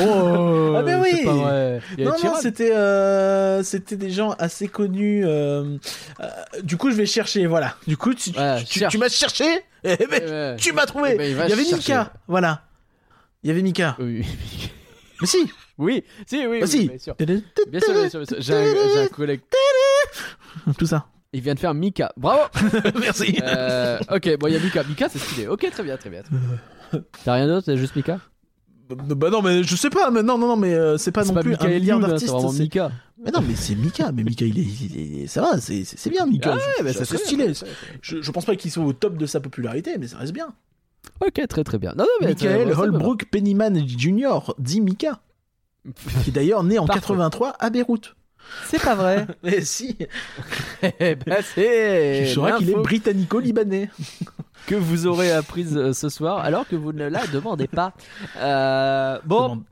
Oh, 0.00 0.74
ah 0.78 0.82
ben 0.82 1.00
oui. 1.02 1.24
Pas 1.24 1.32
vrai. 1.32 1.80
Non, 1.98 2.12
non, 2.22 2.34
c'était 2.40 2.72
euh, 2.74 3.62
c'était 3.62 3.96
des 3.96 4.10
gens 4.10 4.30
assez 4.38 4.68
connus. 4.68 5.24
euh, 5.24 5.76
euh, 6.20 6.26
du 6.62 6.76
coup, 6.76 6.90
je 6.90 6.96
vais 6.96 7.06
chercher. 7.06 7.46
Voilà. 7.46 7.74
Du 7.86 7.96
coup, 7.96 8.14
tu, 8.14 8.30
Ouais, 8.30 8.62
tu, 8.64 8.86
tu 8.88 8.98
m'as 8.98 9.08
cherché. 9.08 9.44
Eh 9.82 9.96
ben, 9.96 10.22
Ouais. 10.22 10.56
tu 10.58 10.74
m'as 10.74 10.84
trouvé. 10.84 11.12
Eh 11.14 11.16
ben, 11.16 11.24
il 11.46 11.50
y 11.50 11.52
avait 11.54 11.64
chercher. 11.64 11.92
Mika. 11.94 12.12
Voilà. 12.28 12.64
Il 13.42 13.48
y 13.48 13.50
avait 13.50 13.62
Mika. 13.62 13.96
Oui. 13.98 14.26
Mais 15.22 15.26
si. 15.26 15.38
Oui, 15.80 16.04
si, 16.26 16.46
oui, 16.46 16.58
oui, 16.62 16.68
si. 16.68 16.88
bien 16.88 16.98
sûr. 16.98 17.14
Bien 17.16 17.26
sûr, 17.80 17.92
bien 17.94 18.08
sûr, 18.08 18.20
bien 18.20 18.26
sûr. 18.26 18.36
J'ai 18.38 18.54
un, 18.54 18.64
j'ai 18.94 19.00
un 19.00 19.08
collègue. 19.08 19.40
Tout 20.78 20.86
ça. 20.86 21.06
Il 21.32 21.40
vient 21.42 21.54
de 21.54 21.58
faire 21.60 21.74
Mika. 21.74 22.12
Bravo. 22.16 22.42
Merci. 23.00 23.38
Euh, 23.42 23.98
ok, 24.10 24.36
bon, 24.38 24.48
il 24.48 24.54
y 24.54 24.56
a 24.56 24.60
Mika. 24.60 24.82
Mika, 24.84 25.08
c'est 25.08 25.18
stylé. 25.18 25.46
Ok, 25.46 25.66
très 25.70 25.82
bien, 25.82 25.96
très 25.96 26.10
bien. 26.10 26.22
très 26.22 26.34
bien. 26.36 27.02
T'as 27.24 27.34
rien 27.34 27.46
d'autre, 27.46 27.64
c'est 27.66 27.76
juste 27.76 27.94
Mika 27.96 28.18
Bah 28.90 29.30
non, 29.30 29.40
mais 29.40 29.62
je 29.62 29.76
sais 29.76 29.90
pas. 29.90 30.10
Mais 30.10 30.22
non, 30.24 30.36
non, 30.38 30.48
non, 30.48 30.56
mais 30.56 30.74
euh, 30.74 30.98
c'est 30.98 31.12
pas 31.12 31.22
C'est 31.22 31.28
non 31.28 31.34
pas 31.34 31.42
plus 31.42 31.54
un 31.60 31.68
milliard 31.68 31.98
Youn, 32.00 32.04
hein, 32.04 32.06
c'est 32.06 32.10
d'artistes. 32.10 32.32
vraiment 32.32 32.50
c'est- 32.50 32.62
Mika. 32.62 32.90
Mais 33.24 33.30
non, 33.30 33.40
mais 33.46 33.54
c'est 33.54 33.74
Mika. 33.76 34.10
Mais 34.12 34.24
Mika, 34.24 34.44
il 34.44 34.58
est, 34.58 34.62
il 34.62 35.20
est- 35.22 35.26
ça 35.28 35.40
va. 35.42 35.58
C'est 35.60 35.84
c'est- 35.84 35.96
c'est 35.98 36.10
bien 36.10 36.26
Mika. 36.26 36.50
Ah 36.52 36.56
ouais, 36.56 36.62
mais 36.84 36.92
c'est 36.92 37.04
ça, 37.04 37.16
c'est 37.16 37.24
stylé. 37.24 37.52
Je, 38.02 38.20
je 38.20 38.30
pense 38.32 38.44
pas 38.44 38.56
qu'il 38.56 38.70
soit 38.72 38.84
au 38.84 38.92
top 38.92 39.16
de 39.16 39.26
sa 39.26 39.38
popularité, 39.40 39.96
mais 39.98 40.08
ça 40.08 40.18
reste 40.18 40.32
bien. 40.32 40.48
Ok, 41.24 41.40
très 41.48 41.62
très 41.64 41.78
bien. 41.78 41.92
Non, 41.96 42.04
non, 42.04 42.10
mais 42.20 42.26
Michael 42.28 42.50
ça- 42.50 42.58
ça 42.58 42.64
me 42.66 42.72
va. 42.74 42.80
Holbrook 42.82 43.26
Pennyman 43.30 43.86
Jr. 43.86 44.52
dit 44.58 44.80
Mika, 44.80 45.20
qui 46.22 46.30
est 46.30 46.32
d'ailleurs 46.32 46.62
né 46.64 46.78
en 46.78 46.86
Parfait. 46.86 47.00
83 47.00 47.56
à 47.58 47.70
Beyrouth. 47.70 48.14
C'est 48.66 48.82
pas 48.82 48.94
vrai. 48.94 49.26
Mais 49.42 49.60
si, 49.60 49.96
Eh 50.98 51.14
ben, 51.14 51.38
c'est. 51.54 52.24
tu 52.26 52.32
sauras 52.34 52.58
qu'il 52.58 52.70
est 52.70 52.74
britannico-libanais. 52.74 53.90
que 54.66 54.74
vous 54.74 55.06
aurez 55.06 55.30
apprise 55.32 55.76
euh, 55.76 55.92
ce 55.92 56.08
soir, 56.08 56.38
alors 56.38 56.66
que 56.66 56.76
vous 56.76 56.92
ne 56.92 57.06
la 57.08 57.26
demandez 57.28 57.66
pas. 57.68 57.92
Euh, 58.36 59.18
bon, 59.24 59.42
Demande- 59.44 59.64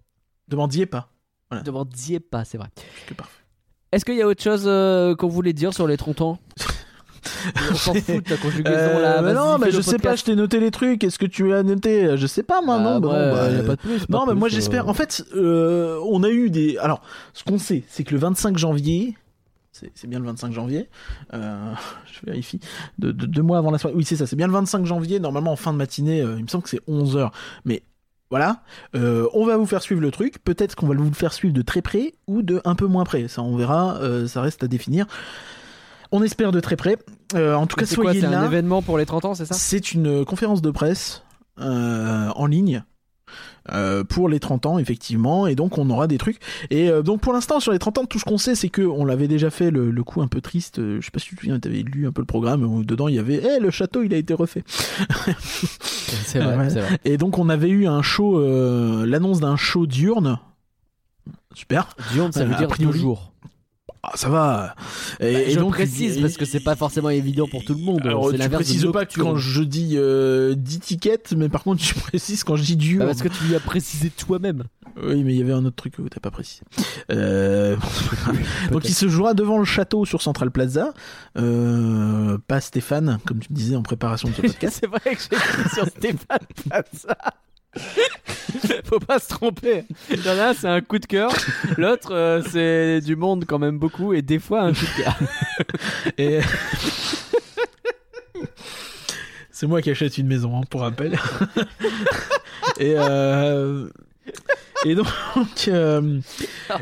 Demandiez 0.49 0.87
pas. 0.87 1.09
demandiez 1.65 2.21
pas, 2.21 2.45
c'est 2.45 2.57
vrai. 2.59 2.69
Est-ce 3.93 4.05
qu'il 4.05 4.17
y 4.17 4.23
a 4.23 4.27
autre 4.27 4.43
chose 4.43 4.65
euh, 4.67 5.15
qu'on 5.17 5.29
voulait 5.29 5.53
dire 5.53 5.73
sur 5.75 5.87
les 5.87 5.97
trontons? 5.97 6.39
On 7.71 7.75
s'en 7.75 7.95
fout 7.95 8.07
de 8.17 8.21
ta 8.21 8.37
conjugaison 8.37 8.77
Euh, 8.77 9.03
là. 9.03 9.17
mais 9.23 9.33
vas-y, 9.33 9.35
non, 9.35 9.59
mais 9.59 9.71
je 9.71 9.81
sais 9.81 9.99
pas, 9.99 10.17
je 10.17 10.25
t'ai 10.25 10.35
noté 10.37 10.61
les 10.61 10.71
trucs. 10.71 11.03
Est-ce 11.05 11.19
que 11.19 11.27
tu 11.27 11.53
as 11.53 11.63
noté 11.63 12.17
Je 12.17 12.27
sais 12.27 12.43
pas, 12.43 12.61
moi, 12.61 12.79
Bah, 12.79 13.01
non. 14.09 14.27
mais 14.27 14.35
moi 14.35 14.49
j'espère. 14.49 14.87
euh, 14.87 14.91
En 14.91 14.95
fait, 14.95 15.25
euh, 15.35 15.99
on 16.11 16.23
a 16.23 16.29
eu 16.31 16.51
des. 16.51 16.79
Alors, 16.79 17.03
ce 17.35 17.45
qu'on 17.45 17.59
sait, 17.59 17.85
c'est 17.89 18.05
que 18.05 18.13
le 18.15 18.21
25 18.21 18.57
janvier. 18.59 19.17
C'est 19.95 20.09
bien 20.09 20.19
le 20.19 20.25
25 20.25 20.53
janvier. 20.53 20.89
Euh, 21.35 21.73
je 22.13 22.27
vérifie. 22.27 22.59
De, 22.99 23.13
de- 23.13 23.27
deux 23.27 23.43
mois 23.43 23.59
avant 23.59 23.71
la 23.71 23.79
soirée. 23.79 23.95
Oui, 23.97 24.05
c'est 24.05 24.17
ça. 24.17 24.27
C'est 24.27 24.35
bien 24.35 24.49
le 24.49 24.53
25 24.53 24.85
janvier. 24.85 25.21
Normalement, 25.21 25.53
en 25.53 25.57
fin 25.57 25.73
de 25.73 25.79
matinée, 25.79 26.21
euh, 26.21 26.35
il 26.37 26.43
me 26.43 26.49
semble 26.49 26.65
que 26.65 26.71
c'est 26.71 26.83
11h. 26.89 27.31
Mais 27.65 27.83
voilà. 28.31 28.63
Euh, 28.97 29.29
on 29.35 29.47
va 29.47 29.57
vous 29.57 29.67
faire 29.67 29.81
suivre 29.83 30.01
le 30.01 30.11
truc. 30.11 30.43
Peut-être 30.43 30.75
qu'on 30.75 30.89
va 30.89 30.97
vous 30.97 31.05
le 31.05 31.15
faire 31.15 31.33
suivre 31.33 31.55
de 31.55 31.63
très 31.63 31.81
près 31.81 32.15
ou 32.27 32.43
de 32.43 32.61
un 32.65 32.75
peu 32.75 32.87
moins 32.87 33.05
près. 33.05 33.29
Ça, 33.29 33.43
on 33.43 33.57
verra. 33.57 33.99
Euh, 33.99 34.27
ça 34.27 34.41
reste 34.43 34.65
à 34.65 34.67
définir. 34.67 35.07
On 36.13 36.23
espère 36.23 36.53
de 36.53 36.61
très 36.61 36.77
près. 36.77 36.97
Euh, 37.35 37.55
en 37.55 37.67
tout 37.67 37.77
mais 37.79 37.85
cas, 37.87 37.95
quoi, 37.95 38.05
soyez 38.05 38.21
c'est 38.21 38.27
un 38.27 38.45
événement 38.47 38.81
pour 38.83 38.97
les 38.99 39.07
30 39.07 39.25
ans, 39.27 39.35
c'est 39.35 39.45
ça? 39.47 39.55
C'est 39.55 39.93
une 39.93 40.25
conférence 40.25 40.63
de 40.63 40.71
presse 40.71 41.23
euh, 41.61 42.29
en 42.35 42.47
ligne. 42.47 42.83
euh, 43.73 44.05
pour 44.05 44.31
les 44.31 44.41
30 44.41 44.65
ans 44.65 44.79
effectivement 44.79 45.47
et 45.47 45.55
donc 45.55 45.77
on 45.77 45.91
aura 45.91 46.07
des 46.07 46.17
trucs 46.17 46.39
et 46.71 46.89
euh, 46.89 47.03
donc 47.03 47.21
pour 47.21 47.35
l'instant 47.35 47.61
sur 47.61 47.73
les 47.73 47.79
30 47.79 47.99
ans 47.99 48.05
tout 48.07 48.19
ce 48.19 48.25
qu'on 48.25 48.39
sait 48.39 48.55
c'est 48.55 48.71
que 48.71 48.81
on 48.81 49.05
l'avait 49.05 49.29
déjà 49.29 49.51
fait 49.51 49.71
le, 49.71 49.91
le 49.91 50.03
coup 50.05 50.23
un 50.23 50.29
peu 50.29 50.41
triste 50.41 50.79
euh, 50.79 50.97
je 51.01 51.05
sais 51.05 51.11
pas 51.11 51.19
si 51.19 51.29
tu 51.29 51.35
te 51.37 51.41
souviens 51.43 51.61
t'avais 51.61 51.83
lu 51.83 52.07
un 52.07 52.13
peu 52.13 52.23
le 52.23 52.27
programme 52.27 52.65
où 52.65 52.83
dedans 52.85 53.09
il 53.09 53.17
y 53.17 53.19
avait 53.19 53.43
eh 53.45 53.61
le 53.61 53.71
château 53.71 54.03
il 54.03 54.15
a 54.15 54.17
été 54.17 54.33
refait 54.33 54.65
C'est 56.25 56.39
vrai, 56.39 56.57
Ouais. 56.57 56.69
vrai. 56.69 56.99
et 57.05 57.19
donc 57.19 57.37
on 57.37 57.51
avait 57.51 57.69
eu 57.69 57.87
un 57.87 58.01
show 58.01 58.41
l'annonce 59.05 59.41
d'un 59.41 59.57
show 59.57 59.87
diurne 59.87 60.39
super 61.55 61.95
Diurne, 62.13 62.33
ça 62.33 62.47
veut 62.47 62.55
dire 62.55 62.69
priori, 62.69 62.93
toujours. 62.93 63.33
Ah, 64.13 64.17
ça 64.17 64.29
va 64.29 64.75
et, 65.21 65.33
Bah, 65.33 65.41
et 65.41 65.51
je 65.51 65.59
donc 65.59 65.73
précise 65.73 66.19
et- 66.19 66.21
parce 66.21 66.37
que 66.37 66.45
c'est 66.45 66.61
pas 66.61 66.77
forcément 66.77 67.11
évident 67.11 67.47
pour 67.49 67.65
tout 67.65 67.75
le 67.75 67.81
monde. 67.81 68.01
alors, 68.05 68.33
tu 68.33 68.39
précises 68.49 68.87
pas 68.93 69.07
quand 69.07 69.37
je 69.37 69.63
dis 69.63 69.93
euh, 69.97 70.55
10 70.57 70.81
tickets 70.81 71.33
mais 71.37 71.49
par 71.49 71.63
contre 71.63 71.83
tu 71.83 71.95
précises 71.99 72.45
quand 72.45 72.57
je 72.57 72.63
dis 72.65 72.77
diurne 72.77 73.01
Bah, 73.01 73.07
parce 73.07 73.23
que 73.23 73.29
tu 73.29 73.45
lui 73.45 73.55
as 73.55 73.61
précisé 73.61 74.11
toi-même. 74.11 74.65
Oui, 75.01 75.23
mais 75.23 75.33
il 75.35 75.39
y 75.39 75.43
avait 75.43 75.53
un 75.53 75.65
autre 75.65 75.77
truc 75.77 75.95
que 75.97 76.03
t'as 76.09 76.19
pas 76.19 76.31
précisé. 76.33 76.63
Euh, 77.13 77.77
Donc 78.73 78.89
il 78.89 78.95
se 78.95 79.09
jouera 79.09 79.33
devant 79.35 79.59
le 79.59 79.65
château 79.65 80.05
sur 80.05 80.23
Central 80.23 80.51
Plaza. 80.51 80.93
Euh, 81.37 82.37
pas 82.49 82.61
Stéphane, 82.61 83.19
comme 83.25 83.39
tu 83.39 83.49
me 83.53 83.57
disais 83.57 83.77
en 83.77 83.83
préparation 83.83 84.29
de 84.29 84.35
ce 84.35 84.41
podcast. 84.43 84.79
c'est 84.81 84.89
vrai 84.89 85.15
que 85.15 85.21
j'ai 85.21 85.69
sur 85.75 85.87
Stéphane 85.87 86.39
Plaza. 86.69 87.17
Faut 88.85 88.99
pas 88.99 89.19
se 89.19 89.29
tromper. 89.29 89.85
Il 90.11 90.21
c'est 90.59 90.69
un 90.69 90.81
coup 90.81 90.99
de 90.99 91.07
cœur. 91.07 91.33
L'autre, 91.77 92.13
euh, 92.13 92.43
c'est 92.51 93.01
du 93.01 93.17
monde 93.17 93.45
quand 93.47 93.59
même 93.59 93.79
beaucoup 93.79 94.13
et 94.13 94.23
des 94.23 94.39
fois 94.39 94.63
un 94.63 94.73
coup 94.73 94.87
de 94.87 95.03
cœur. 95.03 95.19
Et... 96.19 96.41
C'est 99.51 99.67
moi 99.67 99.83
qui 99.83 99.91
achète 99.91 100.17
une 100.19 100.29
maison, 100.29 100.57
hein, 100.57 100.63
pour 100.71 100.83
rappel. 100.83 101.19
et, 102.79 102.95
euh, 102.97 103.89
et 104.85 104.95
donc, 104.95 105.07
euh, 105.69 106.21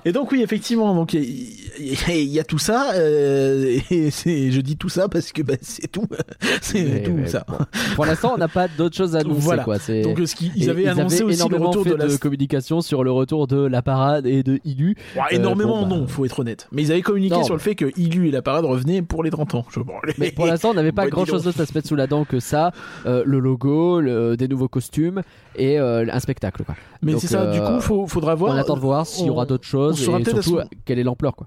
et 0.05 0.13
donc 0.13 0.31
oui, 0.33 0.43
effectivement, 0.43 0.95
donc 0.95 1.15
il 1.15 1.57
y, 1.79 2.39
a 2.41 2.45
tout 2.45 2.59
ça. 2.59 2.93
euh, 2.95 3.79
et 3.91 4.11
je 4.51 4.61
dis 4.61 4.77
tout 4.77 4.89
ça 4.89 5.09
parce 5.09 5.33
que 5.33 5.43
bah, 5.43 5.55
c'est 5.61 5.91
tout, 5.91 6.07
c'est 6.61 7.03
tout 7.03 7.19
ça. 7.27 7.45
bon. 7.49 7.59
Pour 7.95 8.07
l'instant, 8.07 8.33
on 8.35 8.39
n'a 8.39 8.49
pas 8.49 8.69
d'autre 8.69 8.97
chose 8.97 9.17
à 9.17 9.21
annoncer. 9.21 9.41
Voilà. 9.41 9.65
Quoi. 9.65 9.77
Donc 10.03 10.19
ce 10.27 10.35
qu'ils 10.35 10.53
ils 10.57 10.71
avaient 10.71 10.87
annoncé 10.89 11.23
aussi 11.23 11.39
le 11.39 11.47
énormément 11.47 11.71
retour 11.71 11.85
fait 11.85 11.91
de 11.91 11.95
la 11.97 12.19
communication 12.19 12.81
sur 12.81 13.05
le 13.05 13.11
retour 13.11 13.47
de 13.47 13.65
la 13.67 13.83
parade 13.83 14.27
et 14.27 14.43
de 14.43 14.61
Ilu. 14.65 14.97
Ouais, 15.17 15.23
énormément, 15.37 15.83
bon, 15.83 15.89
bah, 15.89 15.97
non, 15.97 16.07
faut 16.07 16.25
être 16.25 16.41
honnête. 16.41 16.69
Mais 16.73 16.83
ils 16.83 16.93
avaient 16.93 17.03
communiqué 17.03 17.37
Non, 17.37 17.45
sur 17.45 17.55
le 17.55 17.61
fait 17.61 17.75
que 17.75 17.87
Ilu 17.99 18.29
et 18.29 18.31
la 18.31 18.43
parade 18.43 18.65
revenaient 18.65 19.03
pour 19.03 19.23
les 19.23 19.31
30 19.31 19.55
ans. 19.55 19.67
Je... 19.71 19.81
bon, 19.81 19.95
les- 20.07 20.15
Mais 20.19 20.31
pour 20.31 20.47
l'instant, 20.47 20.71
on 20.71 20.75
n'avait 20.75 20.93
pas 20.93 21.05
Bah, 21.05 21.11
grand 21.11 21.25
chose 21.25 21.45
d'autre 21.45 21.61
à 21.61 21.67
se 21.67 21.75
mettre 21.75 21.89
sous 21.89 21.97
la 21.97 22.07
dent 22.07 22.25
que 22.25 22.41
ça. 22.41 22.73
Euh, 23.07 23.23
le 23.25 23.39
logo, 23.39 24.01
le- 24.01 24.37
des 24.37 24.49
nouveaux 24.49 24.69
costumes 24.69 25.23
et 25.57 25.79
euh, 25.79 26.05
un 26.11 26.21
spectacle. 26.21 26.65
Quoi. 26.65 26.75
Mais 27.03 27.19
c'est 27.19 27.27
ça, 27.29 27.47
du 27.47 27.59
euh, 27.61 27.77
coup, 27.77 27.81
faut, 27.87 28.07
faudra 28.07 28.35
voir. 28.35 28.55
on 28.55 28.59
attend 28.59 28.75
de 28.75 28.81
voir 28.81 29.07
s'il 29.07 29.27
y 29.27 29.31
aura 29.31 29.47
d'autres 29.47 29.67
choses 29.67 30.01
et 30.01 30.25
surtout 30.25 30.61
quelle 30.85 30.99
est 30.99 31.05
l'ampleur. 31.05 31.35
Quoi. 31.37 31.47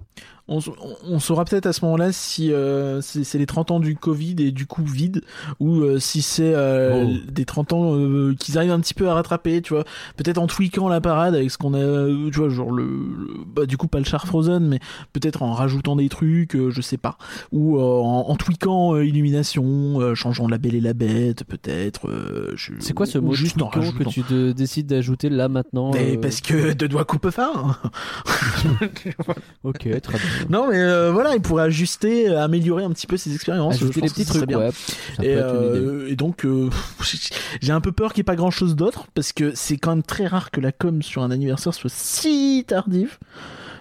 On, 0.51 0.57
on- 0.57 0.95
on 1.07 1.19
saura 1.19 1.45
peut-être 1.45 1.67
à 1.67 1.73
ce 1.73 1.85
moment-là 1.85 2.11
si 2.11 2.51
euh, 2.51 3.01
c'est 3.01 3.23
c'est 3.23 3.37
les 3.37 3.45
30 3.45 3.69
ans 3.71 3.79
du 3.79 3.95
Covid 3.95 4.35
et 4.39 4.51
du 4.51 4.65
coup 4.65 4.83
vide 4.83 5.21
ou 5.59 5.81
euh, 5.81 5.99
si 5.99 6.21
c'est 6.23 6.53
euh, 6.55 7.05
Oh. 7.05 7.31
des 7.31 7.45
30 7.45 7.73
ans 7.73 7.95
euh, 7.95 8.33
qu'ils 8.39 8.57
arrivent 8.57 8.71
un 8.71 8.79
petit 8.79 8.93
peu 8.95 9.07
à 9.09 9.13
rattraper, 9.13 9.61
tu 9.61 9.73
vois. 9.73 9.83
Peut-être 10.17 10.39
en 10.39 10.47
tweakant 10.47 10.89
la 10.89 11.01
parade 11.01 11.35
avec 11.35 11.51
ce 11.51 11.57
qu'on 11.59 11.73
a, 11.73 11.77
euh, 11.77 12.29
tu 12.31 12.39
vois, 12.39 12.49
genre 12.49 12.71
le, 12.71 12.83
le- 12.85 13.33
bah 13.45 13.65
du 13.67 13.77
coup 13.77 13.87
pas 13.87 13.99
le 13.99 14.05
char 14.05 14.25
Frozen, 14.25 14.67
mais 14.67 14.79
peut-être 15.13 15.43
en 15.43 15.53
rajoutant 15.53 15.95
des 15.95 16.09
trucs, 16.09 16.55
euh, 16.55 16.71
je 16.71 16.81
sais 16.81 16.97
pas, 16.97 17.17
ou 17.51 17.77
euh, 17.77 17.81
en, 17.81 18.29
en 18.29 18.35
tweakant 18.35 18.95
euh, 18.95 19.05
illumination, 19.05 20.01
euh, 20.01 20.15
changeant 20.15 20.47
la 20.47 20.57
belle 20.57 20.75
et 20.75 20.81
la 20.81 20.93
bête, 20.93 21.43
peut-être. 21.43 22.09
euh, 22.09 22.51
je- 22.55 22.73
C'est 22.79 22.93
quoi 22.93 23.05
ce 23.05 23.17
mot 23.19 23.33
juste 23.33 23.61
en 23.61 23.69
que 23.69 24.03
tu 24.09 24.23
décides 24.53 24.87
d'ajouter 24.87 25.29
là 25.29 25.47
maintenant 25.47 25.91
Mais 25.93 26.17
euh, 26.17 26.19
parce 26.19 26.41
que 26.41 26.73
deux 26.73 26.87
doigts 26.87 27.05
coupe 27.05 27.29
fin. 27.29 27.77
Ok, 29.63 29.87
très 30.01 30.17
bien. 30.17 30.38
Non, 30.49 30.67
mais 30.69 30.77
euh, 30.77 31.11
voilà, 31.11 31.35
il 31.35 31.41
pourrait 31.41 31.63
ajuster, 31.63 32.29
euh, 32.29 32.43
améliorer 32.43 32.83
un 32.83 32.91
petit 32.91 33.07
peu 33.07 33.17
ses 33.17 33.33
expériences. 33.33 33.75
Ajouter 33.75 34.01
des 34.01 34.07
petits 34.09 34.25
trucs, 34.25 34.45
bien. 34.45 34.59
ouais. 34.59 34.69
Et, 35.21 35.35
euh, 35.35 36.07
et 36.09 36.15
donc, 36.15 36.45
euh, 36.45 36.69
j'ai 37.61 37.71
un 37.73 37.81
peu 37.81 37.91
peur 37.91 38.13
qu'il 38.13 38.19
n'y 38.21 38.23
ait 38.23 38.31
pas 38.31 38.35
grand 38.35 38.51
chose 38.51 38.75
d'autre 38.75 39.05
parce 39.15 39.33
que 39.33 39.53
c'est 39.55 39.77
quand 39.77 39.91
même 39.91 40.03
très 40.03 40.27
rare 40.27 40.51
que 40.51 40.61
la 40.61 40.71
com 40.71 41.01
sur 41.01 41.23
un 41.23 41.31
anniversaire 41.31 41.73
soit 41.73 41.89
si 41.93 42.63
tardive. 42.67 43.17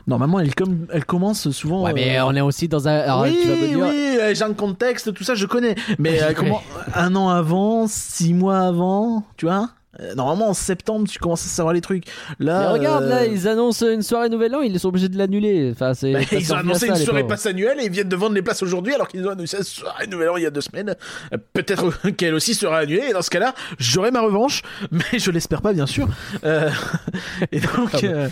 Normalement, 0.06 0.40
elle, 0.40 0.54
com- 0.54 0.86
elle 0.90 1.04
commence 1.04 1.50
souvent. 1.50 1.84
Ouais, 1.84 1.92
mais 1.92 2.18
euh, 2.18 2.24
on 2.24 2.34
est 2.34 2.40
aussi 2.40 2.66
dans 2.66 2.88
un. 2.88 2.92
alors, 3.00 3.22
oui, 3.24 3.38
tu 3.42 3.48
vas 3.48 3.56
me 3.56 3.66
dire. 3.68 3.78
oui, 3.90 4.34
j'ai 4.34 4.42
un 4.44 4.54
contexte, 4.54 5.12
tout 5.12 5.22
ça, 5.22 5.34
je 5.34 5.44
connais. 5.44 5.74
Mais 5.98 6.22
euh, 6.22 6.32
comment 6.36 6.62
un 6.94 7.14
an 7.14 7.28
avant, 7.28 7.86
six 7.86 8.32
mois 8.32 8.60
avant, 8.60 9.24
tu 9.36 9.44
vois? 9.44 9.68
Normalement, 10.16 10.48
en 10.50 10.54
septembre, 10.54 11.08
tu 11.08 11.18
commences 11.18 11.44
à 11.44 11.48
savoir 11.48 11.74
les 11.74 11.80
trucs. 11.80 12.04
Là, 12.38 12.60
Mais 12.60 12.66
regarde, 12.78 13.04
euh, 13.04 13.08
là, 13.08 13.26
ils 13.26 13.48
annoncent 13.48 13.86
une 13.88 14.02
soirée 14.02 14.28
Nouvel 14.28 14.54
An, 14.54 14.60
ils 14.60 14.78
sont 14.78 14.88
obligés 14.88 15.08
de 15.08 15.18
l'annuler. 15.18 15.70
Enfin, 15.72 15.94
c'est. 15.94 16.12
bah, 16.12 16.20
ils 16.32 16.52
ont 16.52 16.56
annoncé 16.56 16.86
ça, 16.86 16.92
une 16.98 17.04
soirée 17.04 17.26
passe 17.26 17.46
annuelle 17.46 17.78
et 17.80 17.86
ils 17.86 17.90
viennent 17.90 18.08
de 18.08 18.16
vendre 18.16 18.34
les 18.34 18.42
places 18.42 18.62
aujourd'hui 18.62 18.94
alors 18.94 19.08
qu'ils 19.08 19.26
ont 19.26 19.30
annoncé 19.30 19.56
une 19.58 19.62
soirée 19.64 20.06
nouvel 20.06 20.28
an 20.30 20.36
il 20.36 20.42
y 20.44 20.46
a 20.46 20.50
deux 20.50 20.60
semaines. 20.60 20.94
Euh, 21.32 21.38
Peut-être 21.52 22.10
qu'elle 22.16 22.34
aussi 22.34 22.54
sera 22.54 22.78
annulée 22.78 23.04
et 23.10 23.12
dans 23.12 23.22
ce 23.22 23.30
cas-là, 23.30 23.54
j'aurai 23.78 24.10
ma 24.10 24.20
revanche, 24.20 24.62
mais 24.92 25.18
je 25.18 25.30
l'espère 25.30 25.62
pas 25.62 25.72
bien 25.72 25.86
sûr. 25.86 26.08
Euh, 26.44 26.70
et 27.52 27.60
donc, 27.60 27.90
Ah 27.94 27.98
euh, 28.04 28.28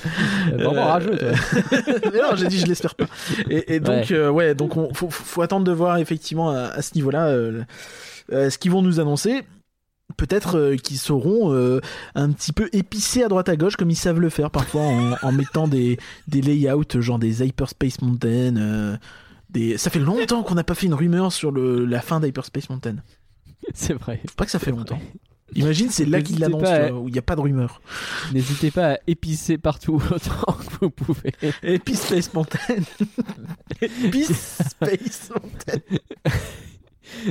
Euh, 0.53 0.57
Vraiment 0.57 0.83
euh, 0.83 0.93
rageux, 0.93 1.17
toi. 1.17 1.29
mais 2.13 2.19
non, 2.21 2.37
j'ai 2.37 2.47
dit 2.47 2.59
je 2.59 2.67
l'espère 2.67 2.95
pas. 2.95 3.07
Et, 3.51 3.75
et 3.77 3.81
donc, 3.81 4.07
Ouais. 4.11 4.13
euh, 4.13 4.31
ouais, 4.31 4.55
donc 4.55 4.77
on, 4.77 4.93
faut, 4.95 5.11
faut 5.11 5.43
attendre 5.43 5.65
de 5.65 5.73
voir 5.73 5.99
effectivement 5.99 6.51
à, 6.51 6.67
à 6.67 6.83
ce 6.83 6.95
niveau-là 6.95 7.27
euh, 7.27 7.63
euh, 8.33 8.51
ce 8.51 8.59
qu'ils 8.59 8.71
vont 8.71 8.83
nous 8.83 9.01
annoncer. 9.01 9.43
Peut-être 10.17 10.57
euh, 10.59 10.77
qu'ils 10.77 10.99
sauront 10.99 11.53
euh, 11.53 11.81
un 12.15 12.31
petit 12.33 12.53
peu 12.53 12.69
épicer 12.73 13.23
à 13.23 13.29
droite 13.29 13.49
à 13.49 13.57
gauche 13.57 13.77
comme 13.77 13.91
ils 13.91 13.97
savent 13.97 14.21
le 14.21 14.31
faire 14.31 14.51
parfois 14.51 14.83
en, 14.83 15.13
en 15.23 15.33
mettant 15.33 15.69
des, 15.69 15.99
des 16.29 16.41
layouts 16.41 16.85
genre 17.01 17.19
des 17.19 17.43
Hyperspace 17.45 18.01
Mountain. 18.03 18.57
euh, 18.57 18.97
des. 19.51 19.77
Ça 19.79 19.91
fait 19.91 19.99
longtemps 19.99 20.43
qu'on 20.43 20.55
n'a 20.55 20.65
pas 20.65 20.75
fait 20.75 20.87
une 20.87 20.95
rumeur 20.95 21.33
sur 21.33 21.51
le... 21.53 21.85
la 21.85 22.01
fin 22.01 22.19
d'Hyperspace 22.21 22.69
Mountain. 22.71 22.97
C'est 23.75 23.95
vrai. 23.95 24.21
Faut 24.27 24.35
pas 24.37 24.45
que 24.45 24.51
ça 24.51 24.59
fait 24.59 24.71
longtemps. 24.71 25.01
Imagine, 25.55 25.91
c'est 25.91 26.05
là 26.05 26.21
qu'il 26.21 26.37
N'hésitez 26.41 26.41
l'annonce, 26.51 26.63
pas 26.63 26.75
à- 26.75 26.91
vois, 26.91 27.01
où 27.01 27.09
il 27.09 27.13
n'y 27.13 27.19
a 27.19 27.23
pas 27.23 27.37
de 27.37 27.41
rumeur. 27.41 27.81
N'hésitez 28.33 28.71
pas 28.73 28.95
à 28.95 28.99
épicer 29.07 29.59
partout 29.59 30.03
autant 30.11 30.53
que 30.55 30.75
vous 30.81 30.91
pouvez. 30.91 31.33
Epispace 31.63 32.35
Mountain. 32.35 32.59
Epispace 33.81 35.31
Mountain. 35.31 35.81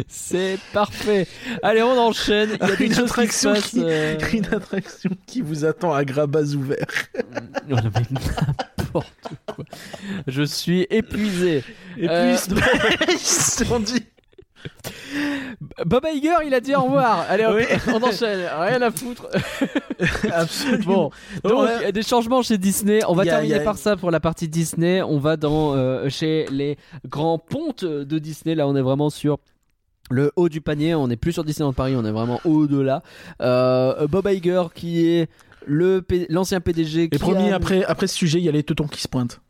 C'est 0.07 0.57
parfait. 0.73 1.27
Allez, 1.63 1.81
on 1.83 1.97
enchaîne. 1.97 2.57
Il 2.61 2.67
y 2.67 2.71
a 2.71 2.75
des 2.75 2.85
Une 2.85 2.93
qui 2.93 2.99
attraction 3.01 3.53
qui- 3.53 3.81
euh, 3.83 4.17
Une 4.33 4.45
attraction 4.45 5.09
qui 5.27 5.41
vous 5.41 5.65
attend 5.65 5.93
à 5.93 6.03
Grabaz 6.05 6.55
ouvert. 6.55 6.85
Non, 7.67 7.77
non, 7.77 7.91
mais 7.95 8.01
n'importe 8.11 9.13
quoi. 9.45 9.65
Je 10.27 10.43
suis 10.43 10.85
épuisé. 10.89 11.63
Et 11.97 12.07
Euh, 12.09 12.35
dit. 13.85 14.03
Bob 15.85 16.05
Iger, 16.11 16.35
il 16.45 16.53
a 16.53 16.59
dit 16.59 16.73
au 16.75 16.81
revoir. 16.83 17.25
Allez, 17.29 17.45
hop, 17.45 17.55
Oui. 17.57 17.65
on 17.93 18.01
enchaîne. 18.03 18.47
Rien 18.59 18.81
à 18.81 18.91
foutre. 18.91 19.27
Absolument. 20.31 21.11
Bon, 21.43 21.49
donc, 21.49 21.59
ouais. 21.67 21.75
il 21.79 21.83
y 21.83 21.85
a 21.85 21.91
des 21.91 22.01
changements 22.01 22.41
chez 22.41 22.57
Disney. 22.57 22.99
On 23.07 23.13
va 23.13 23.21
a- 23.23 23.25
terminer 23.25 23.55
a- 23.55 23.59
par 23.59 23.77
ça 23.77 23.95
pour 23.95 24.09
la 24.11 24.19
partie 24.19 24.47
Disney. 24.47 25.01
On 25.03 25.19
va 25.19 25.37
dans 25.37 25.75
euh, 25.75 26.09
chez 26.09 26.47
les 26.49 26.77
grands 27.07 27.37
pontes 27.37 27.85
de 27.85 28.19
Disney. 28.19 28.55
Là, 28.55 28.67
on 28.67 28.75
est 28.75 28.81
vraiment 28.81 29.09
sur 29.09 29.37
le 30.11 30.31
haut 30.35 30.49
du 30.49 30.61
panier. 30.61 30.95
On 30.95 31.07
n'est 31.07 31.17
plus 31.17 31.33
sur 31.33 31.43
Disneyland 31.43 31.73
Paris. 31.73 31.95
On 31.95 32.05
est 32.05 32.11
vraiment 32.11 32.39
au-delà. 32.45 33.01
Euh, 33.41 34.07
Bob 34.07 34.27
Iger, 34.31 34.63
qui 34.73 35.05
est 35.07 35.29
le 35.65 36.01
P- 36.01 36.27
l'ancien 36.29 36.61
PDG. 36.61 37.03
Et 37.03 37.09
qui 37.09 37.17
promis, 37.17 37.49
a- 37.51 37.55
après, 37.55 37.83
après 37.85 38.07
ce 38.07 38.15
sujet, 38.15 38.39
il 38.39 38.43
y 38.43 38.49
a 38.49 38.51
les 38.51 38.63
teutons 38.63 38.87
qui 38.87 39.01
se 39.01 39.07
pointent. 39.07 39.41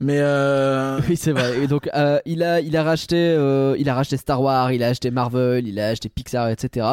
Mais 0.00 0.18
euh, 0.18 0.98
Oui, 1.08 1.16
c'est 1.16 1.32
vrai. 1.32 1.62
Et 1.62 1.66
donc, 1.66 1.88
euh, 1.94 2.18
il 2.24 2.42
a, 2.42 2.60
il 2.60 2.76
a 2.76 2.82
racheté, 2.82 3.16
euh, 3.16 3.76
il 3.78 3.88
a 3.88 3.94
racheté 3.94 4.16
Star 4.16 4.40
Wars, 4.42 4.72
il 4.72 4.82
a 4.82 4.88
acheté 4.88 5.10
Marvel, 5.10 5.68
il 5.68 5.78
a 5.78 5.88
acheté 5.88 6.08
Pixar, 6.08 6.48
etc. 6.48 6.86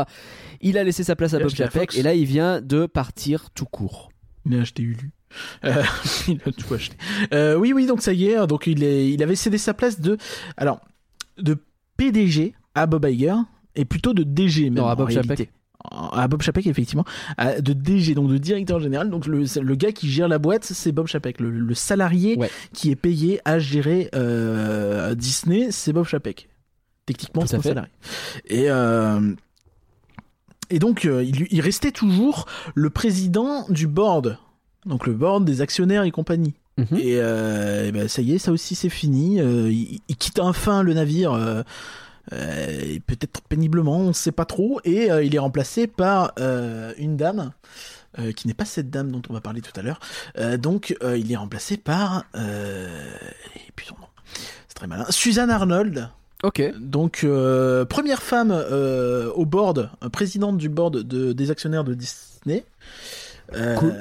Il 0.62 0.78
a 0.78 0.84
laissé 0.84 1.04
sa 1.04 1.16
place 1.16 1.34
à 1.34 1.38
Il 1.38 1.44
Bob 1.44 1.52
Chapek 1.56 1.98
et 1.98 2.04
là, 2.04 2.14
il 2.14 2.26
vient 2.26 2.62
de 2.62 2.86
partir 2.86 3.50
tout 3.52 3.66
court. 3.66 4.10
il 4.46 4.56
a 4.58 4.62
acheté 4.62 4.84
Ulu. 4.84 5.12
Euh, 5.64 5.82
il 6.28 6.40
a 6.46 6.52
tout 6.52 6.74
acheté. 6.74 6.98
Oui, 7.58 7.72
oui, 7.74 7.88
donc 7.88 8.02
ça 8.02 8.14
y 8.14 8.28
est. 8.28 8.46
Donc 8.46 8.68
il, 8.68 8.84
est, 8.84 9.10
il 9.10 9.24
avait 9.24 9.36
cédé 9.36 9.58
sa 9.58 9.74
place 9.74 10.00
de, 10.02 10.18
alors, 10.58 10.82
de 11.40 11.58
PDG 11.98 12.54
à 12.76 12.86
Bob 12.86 13.06
Iger 13.06 13.34
et 13.76 13.86
plutôt 13.86 14.14
de 14.14 14.24
DG 14.24 14.66
même 14.66 14.76
Non, 14.84 14.88
à 14.88 14.96
Bob. 14.96 15.10
Chapek. 15.10 15.52
À 15.92 16.28
Bob 16.28 16.42
Chapek, 16.42 16.68
effectivement. 16.68 17.06
À- 17.38 17.62
de 17.62 17.74
DG, 17.74 18.14
donc 18.14 18.30
de 18.30 18.38
directeur 18.38 18.80
général. 18.80 19.10
Donc 19.10 19.26
le, 19.26 19.44
le 19.62 19.76
gars 19.76 19.92
qui 19.94 20.10
gère 20.10 20.28
la 20.28 20.38
boîte, 20.38 20.66
c'est 20.66 20.92
Bob 20.92 21.08
Chapek. 21.08 21.40
Le, 21.40 21.50
le 21.52 21.74
salarié 21.74 22.38
Ouais. 22.38 22.50
qui 22.74 22.92
est 22.92 22.96
payé 22.98 23.40
à 23.46 23.60
gérer 23.60 24.10
euh, 24.14 25.16
Disney, 25.16 25.70
c'est 25.72 25.94
Bob 25.94 26.06
Chapek. 26.06 26.50
Techniquement, 27.06 27.46
c'est 27.46 27.56
un 27.56 27.62
fait. 27.62 27.70
salarié. 27.70 27.92
Et, 28.48 28.70
euh, 28.70 29.32
et 30.70 30.80
donc, 30.80 31.06
euh, 31.06 31.24
il, 31.24 31.48
il 31.50 31.62
restait 31.62 31.92
toujours 31.92 32.46
le 32.76 32.90
président 32.90 33.66
du 33.70 33.88
board. 33.88 34.38
Donc 34.86 35.08
le 35.08 35.14
board 35.14 35.46
des 35.46 35.62
actionnaires 35.62 36.04
et 36.04 36.12
compagnie. 36.12 36.54
Mhm. 36.78 36.86
Et, 36.98 37.16
euh, 37.18 37.88
et 37.88 37.92
ben, 37.92 38.08
ça 38.08 38.22
y 38.22 38.34
est, 38.34 38.38
ça 38.38 38.52
aussi 38.52 38.76
c'est 38.76 38.90
fini. 38.90 39.40
Euh, 39.42 39.72
il, 39.72 40.00
il 40.08 40.16
quitte 40.18 40.40
enfin 40.40 40.84
le 40.84 40.94
navire, 40.94 41.34
euh, 41.34 41.64
euh, 42.34 43.00
peut-être 43.08 43.42
péniblement, 43.42 43.98
on 43.98 44.08
ne 44.08 44.14
sait 44.14 44.32
pas 44.32 44.46
trop. 44.46 44.80
Et 44.84 45.12
euh, 45.12 45.24
il 45.24 45.36
est 45.36 45.40
remplacé 45.40 45.88
par 45.88 46.34
euh, 46.40 46.94
une 46.98 47.18
dame, 47.18 47.52
qui 48.36 48.48
n'est 48.48 48.54
pas 48.56 48.66
cette 48.66 48.90
dame 48.90 49.12
dont 49.12 49.22
on 49.30 49.34
va 49.34 49.40
parler 49.40 49.62
tout 49.62 49.72
à 49.80 49.82
l'heure. 49.82 50.00
Donc 50.58 50.94
il 51.02 51.32
est 51.32 51.38
remplacé 51.38 51.78
par... 51.78 52.26
Et 52.36 53.72
puis 53.76 53.86
son 53.86 53.96
nom, 53.96 54.08
c'est 54.68 54.74
très 54.74 54.88
malin. 54.88 55.06
Suzanne 55.10 55.50
Arnold. 55.50 56.10
Ok. 56.44 56.62
Donc, 56.80 57.26
première 57.88 58.22
femme 58.22 58.52
au 58.52 59.46
board, 59.46 59.92
présidente 60.12 60.58
du 60.58 60.68
board 60.68 60.98
de, 60.98 61.32
des 61.32 61.52
actionnaires 61.52 61.86
de 61.86 61.94
Disney. 61.94 62.66
Cool. 63.78 63.94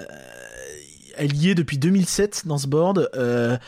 Elle 1.18 1.34
y 1.36 1.50
est 1.50 1.54
depuis 1.54 1.78
2007 1.78 2.44
dans 2.46 2.58
ce 2.58 2.66
board. 2.66 3.10
Euh, 3.16 3.58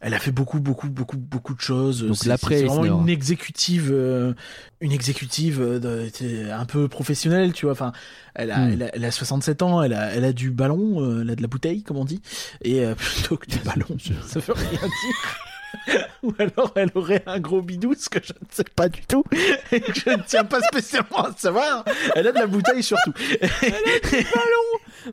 elle 0.00 0.14
a 0.14 0.18
fait 0.18 0.30
beaucoup, 0.30 0.60
beaucoup, 0.60 0.88
beaucoup, 0.88 1.16
beaucoup 1.16 1.54
de 1.54 1.60
choses. 1.60 2.04
Donc, 2.04 2.24
l'après 2.24 2.58
c'est 2.58 2.64
vraiment 2.66 2.84
Eisner. 2.84 3.00
une 3.02 3.08
exécutive, 3.08 3.90
euh, 3.92 4.32
une 4.80 4.92
exécutive 4.92 5.60
euh, 5.60 6.08
t'es 6.10 6.50
un 6.50 6.64
peu 6.64 6.88
professionnelle, 6.88 7.52
tu 7.52 7.66
vois. 7.66 7.72
Enfin, 7.72 7.92
elle 8.34 8.50
a, 8.50 8.58
Hmm. 8.66 8.72
elle 8.72 8.82
a, 8.82 8.96
elle 8.96 9.04
a 9.04 9.10
67 9.10 9.62
ans, 9.62 9.82
elle 9.82 9.92
a, 9.94 10.12
elle 10.14 10.24
a 10.24 10.32
du 10.32 10.50
ballon, 10.50 11.02
euh, 11.02 11.22
elle 11.22 11.30
a 11.30 11.34
de 11.36 11.42
la 11.42 11.48
bouteille, 11.48 11.82
comme 11.82 11.96
on 11.96 12.04
dit, 12.04 12.20
et 12.62 12.84
euh, 12.84 12.94
plutôt 12.96 13.36
que 13.36 13.46
du 13.46 13.58
ballon, 13.58 13.86
ça 14.26 14.40
veut 14.40 14.52
rien 14.54 14.70
dire. 14.80 15.38
Ou 16.22 16.32
alors 16.38 16.72
elle 16.76 16.90
aurait 16.94 17.22
un 17.26 17.38
gros 17.40 17.60
bidou, 17.62 17.94
ce 17.98 18.08
que 18.08 18.18
je 18.22 18.32
ne 18.32 18.46
sais 18.50 18.64
pas 18.74 18.88
du 18.88 19.02
tout, 19.06 19.24
et 19.72 19.80
que 19.80 19.92
je 19.94 20.10
ne 20.10 20.22
tiens 20.26 20.44
pas 20.44 20.60
spécialement 20.60 21.24
à 21.26 21.32
savoir. 21.36 21.84
Elle 22.14 22.26
a 22.28 22.32
de 22.32 22.38
la 22.38 22.46
bouteille 22.46 22.82
surtout. 22.82 23.12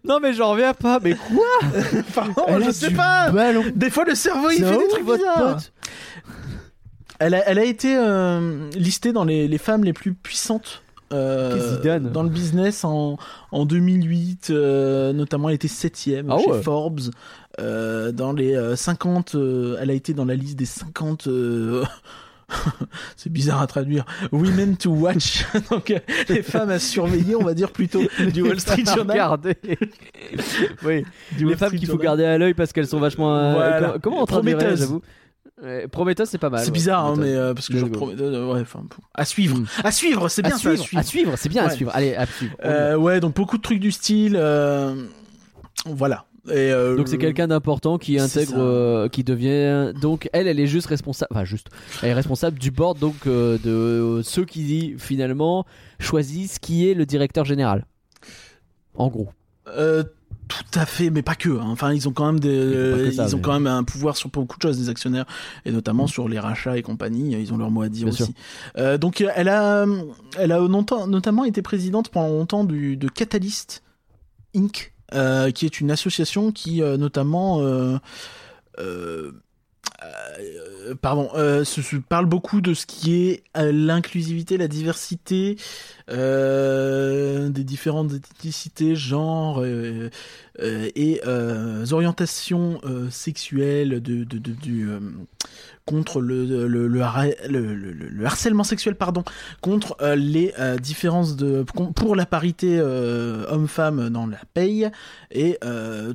Non, 0.04 0.20
mais 0.20 0.34
j'en 0.34 0.52
reviens 0.52 0.74
pas. 0.74 1.00
Mais 1.02 1.16
quoi 1.16 1.46
Pardon, 2.16 2.44
Elle 2.48 2.64
je 2.64 2.70
a 2.70 2.74
sais 2.74 2.90
du 2.90 2.96
pas. 2.96 3.30
ballon. 3.32 3.64
Des 3.76 3.90
fois 3.90 4.06
le 4.06 4.16
cerveau 4.16 4.50
il 4.50 4.64
fait 4.64 4.78
des 4.78 4.88
trucs 4.88 5.06
bizarres. 5.06 5.60
Elle 7.20 7.34
a, 7.34 7.48
elle 7.50 7.60
a 7.60 7.64
été 7.64 7.96
euh, 7.98 8.70
listée 8.72 9.14
dans 9.14 9.24
les, 9.24 9.48
les 9.48 9.58
femmes 9.58 9.84
les 9.86 9.94
plus 9.94 10.14
puissantes. 10.14 10.84
euh, 11.14 12.00
dans 12.00 12.24
le 12.24 12.30
business 12.30 12.84
en, 12.84 13.18
en 13.52 13.66
2008 13.66 14.48
euh, 14.50 15.14
notamment 15.14 15.48
elle 15.50 15.56
était 15.56 15.68
septième 15.70 16.30
Ah 16.32 16.40
chez 16.40 16.52
ouais. 16.52 16.62
Forbes 16.62 17.00
Euh, 17.60 18.12
dans 18.12 18.34
les 18.34 18.54
euh, 18.56 18.76
50 18.76 19.36
euh, 19.36 19.78
elle 19.80 19.90
a 19.90 19.94
été 19.94 20.14
dans 20.14 20.26
la 20.26 20.36
liste 20.36 20.58
des 20.58 20.66
50 20.66 21.28
euh, 21.28 21.86
c'est 23.16 23.32
bizarre 23.32 23.62
à 23.62 23.68
traduire 23.68 24.06
women 24.34 24.76
to 24.78 24.92
watch 24.92 25.46
donc 25.72 25.90
euh, 25.92 26.00
les 26.28 26.44
femmes 26.44 26.70
à 26.70 26.80
surveiller 26.80 27.36
on 27.36 27.44
va 27.44 27.54
dire 27.54 27.72
plutôt 27.72 28.02
du 28.34 28.42
Wall 28.42 28.60
Street 28.60 28.84
Journal 28.86 29.12
Regardez. 29.12 29.56
oui. 30.84 31.06
du 31.38 31.46
Les 31.48 31.56
femmes 31.56 31.72
qu'il 31.78 31.88
faut 31.88 31.98
garder 31.98 32.26
à 32.26 32.38
l'œil 32.38 32.54
parce 32.54 32.74
qu'elles 32.74 32.88
sont 32.88 33.00
vachement. 33.00 33.36
euh, 33.36 33.54
Voilà. 33.54 33.82
com- 33.92 34.00
Comment 34.04 34.22
on 34.24 34.26
traduirait, 34.26 34.58
Prometteuses. 34.58 34.80
j'avoue 34.80 35.02
Ouais, 35.64 35.88
Prometheus, 35.88 36.26
c'est 36.26 36.38
pas 36.38 36.50
mal. 36.50 36.60
C'est 36.60 36.66
ouais, 36.68 36.72
bizarre, 36.74 37.06
hein, 37.06 37.16
mais 37.18 37.34
euh, 37.34 37.54
parce 37.54 37.70
que 37.70 37.78
genre, 37.78 37.88
euh, 37.94 38.54
ouais, 38.54 38.64
à 39.14 39.24
suivre, 39.24 39.58
à 39.86 39.92
suivre, 39.92 40.28
c'est 40.28 40.44
À 40.46 40.50
bien 40.50 40.58
ça, 40.58 40.76
suivre, 40.76 41.00
à 41.00 41.04
suivre, 41.04 41.34
c'est 41.38 41.48
bien 41.48 41.64
à 41.64 41.70
suivre. 41.70 41.92
Allez, 41.94 42.14
à 42.14 42.26
suivre. 42.26 42.56
Euh, 42.66 42.98
ouais, 42.98 43.22
donc 43.22 43.36
beaucoup 43.36 43.56
de 43.58 43.62
trucs 43.62 43.80
du 43.80 43.92
style, 43.94 44.36
euh, 44.38 44.94
voilà. 45.86 46.26
Et, 46.48 46.72
euh, 46.72 46.96
Donc 46.96 47.08
c'est 47.08 47.18
quelqu'un 47.18 47.48
d'important 47.48 47.98
qui 47.98 48.20
intègre, 48.20 48.54
euh, 48.58 49.10
qui 49.10 49.24
devient. 49.24 49.94
Donc 50.00 50.30
elle, 50.32 50.48
elle 50.48 50.60
est 50.60 50.68
juste 50.68 50.88
responsable. 50.88 51.30
Enfin 51.32 51.44
juste, 51.44 51.68
elle 52.04 52.10
est 52.10 52.14
responsable 52.14 52.60
du 52.60 52.72
board 52.72 53.00
donc 53.00 53.16
euh, 53.26 53.58
de 53.64 54.22
ceux 54.24 54.46
qui 54.46 54.96
finalement 54.98 55.66
choisissent 56.00 56.60
qui 56.60 56.88
est 56.88 56.94
le 56.94 57.06
directeur 57.06 57.46
général. 57.46 57.86
En 58.94 59.08
gros. 59.08 59.30
tout 59.66 60.80
à 60.80 60.86
fait, 60.86 61.10
mais 61.10 61.24
pas 61.24 61.34
que. 61.36 61.50
hein. 61.50 61.66
Enfin, 61.68 61.94
ils 61.94 62.08
ont 62.08 62.12
quand 62.14 62.28
même 62.28 62.40
des, 62.40 63.10
Ils 63.12 63.36
ont 63.36 63.40
quand 63.40 63.54
même 63.54 63.68
un 63.68 63.84
pouvoir 63.84 64.16
sur 64.16 64.30
beaucoup 64.30 64.58
de 64.58 64.62
choses, 64.62 64.78
des 64.78 64.90
actionnaires, 64.90 65.26
et 65.66 65.72
notamment 65.72 66.06
sur 66.06 66.30
les 66.30 66.40
rachats 66.40 66.78
et 66.78 66.84
compagnie. 66.84 67.34
Ils 67.34 67.54
ont 67.54 67.58
leur 67.58 67.72
mot 67.72 67.82
à 67.82 67.90
dire 67.90 68.08
Bien 68.08 68.14
aussi. 68.14 69.00
donc, 69.00 69.22
elle 69.36 69.50
a, 69.50 69.86
elle 70.38 70.52
a 70.52 70.60
notamment 70.60 71.44
été 71.44 71.64
présidente 71.64 72.10
pendant 72.10 72.30
longtemps 72.30 72.64
du, 72.64 72.98
de 72.98 73.08
Catalyst 73.08 73.82
Inc., 74.56 74.94
euh, 75.16 75.52
qui 75.52 75.66
est 75.66 75.80
une 75.80 75.92
association 75.92 76.52
qui, 76.52 76.82
euh, 76.82 76.98
notamment, 76.98 77.62
euh, 77.62 79.32
pardon, 81.02 81.30
se, 81.64 81.96
parle 81.96 82.26
beaucoup 82.26 82.60
de 82.60 82.74
ce 82.74 82.86
qui 82.86 83.16
est 83.16 83.44
l'inclusivité, 83.56 84.58
la 84.58 84.68
diversité, 84.68 85.56
des 86.10 87.64
différentes 87.64 88.14
ethnicités, 88.14 88.96
genres 88.96 89.64
et 89.66 91.22
orientations 91.92 92.82
sexuelles 93.10 94.02
de, 94.02 94.26
contre 95.88 96.20
le 96.20 96.46
le, 96.68 96.88
le, 96.88 97.02
har- 97.04 97.26
le, 97.48 97.76
le- 97.76 97.92
le 97.94 98.26
harcèlement 98.26 98.64
sexuel 98.64 98.96
pardon 98.96 99.24
contre 99.62 99.96
euh, 100.02 100.16
les 100.16 100.52
euh, 100.60 100.78
différences 100.78 101.36
de 101.36 101.64
pour 101.96 102.16
la 102.16 102.26
parité 102.26 102.80
euh, 102.80 103.46
homme-femme 103.50 104.10
dans 104.10 104.26
la 104.26 104.40
paye 104.56 104.90
et 105.32 105.60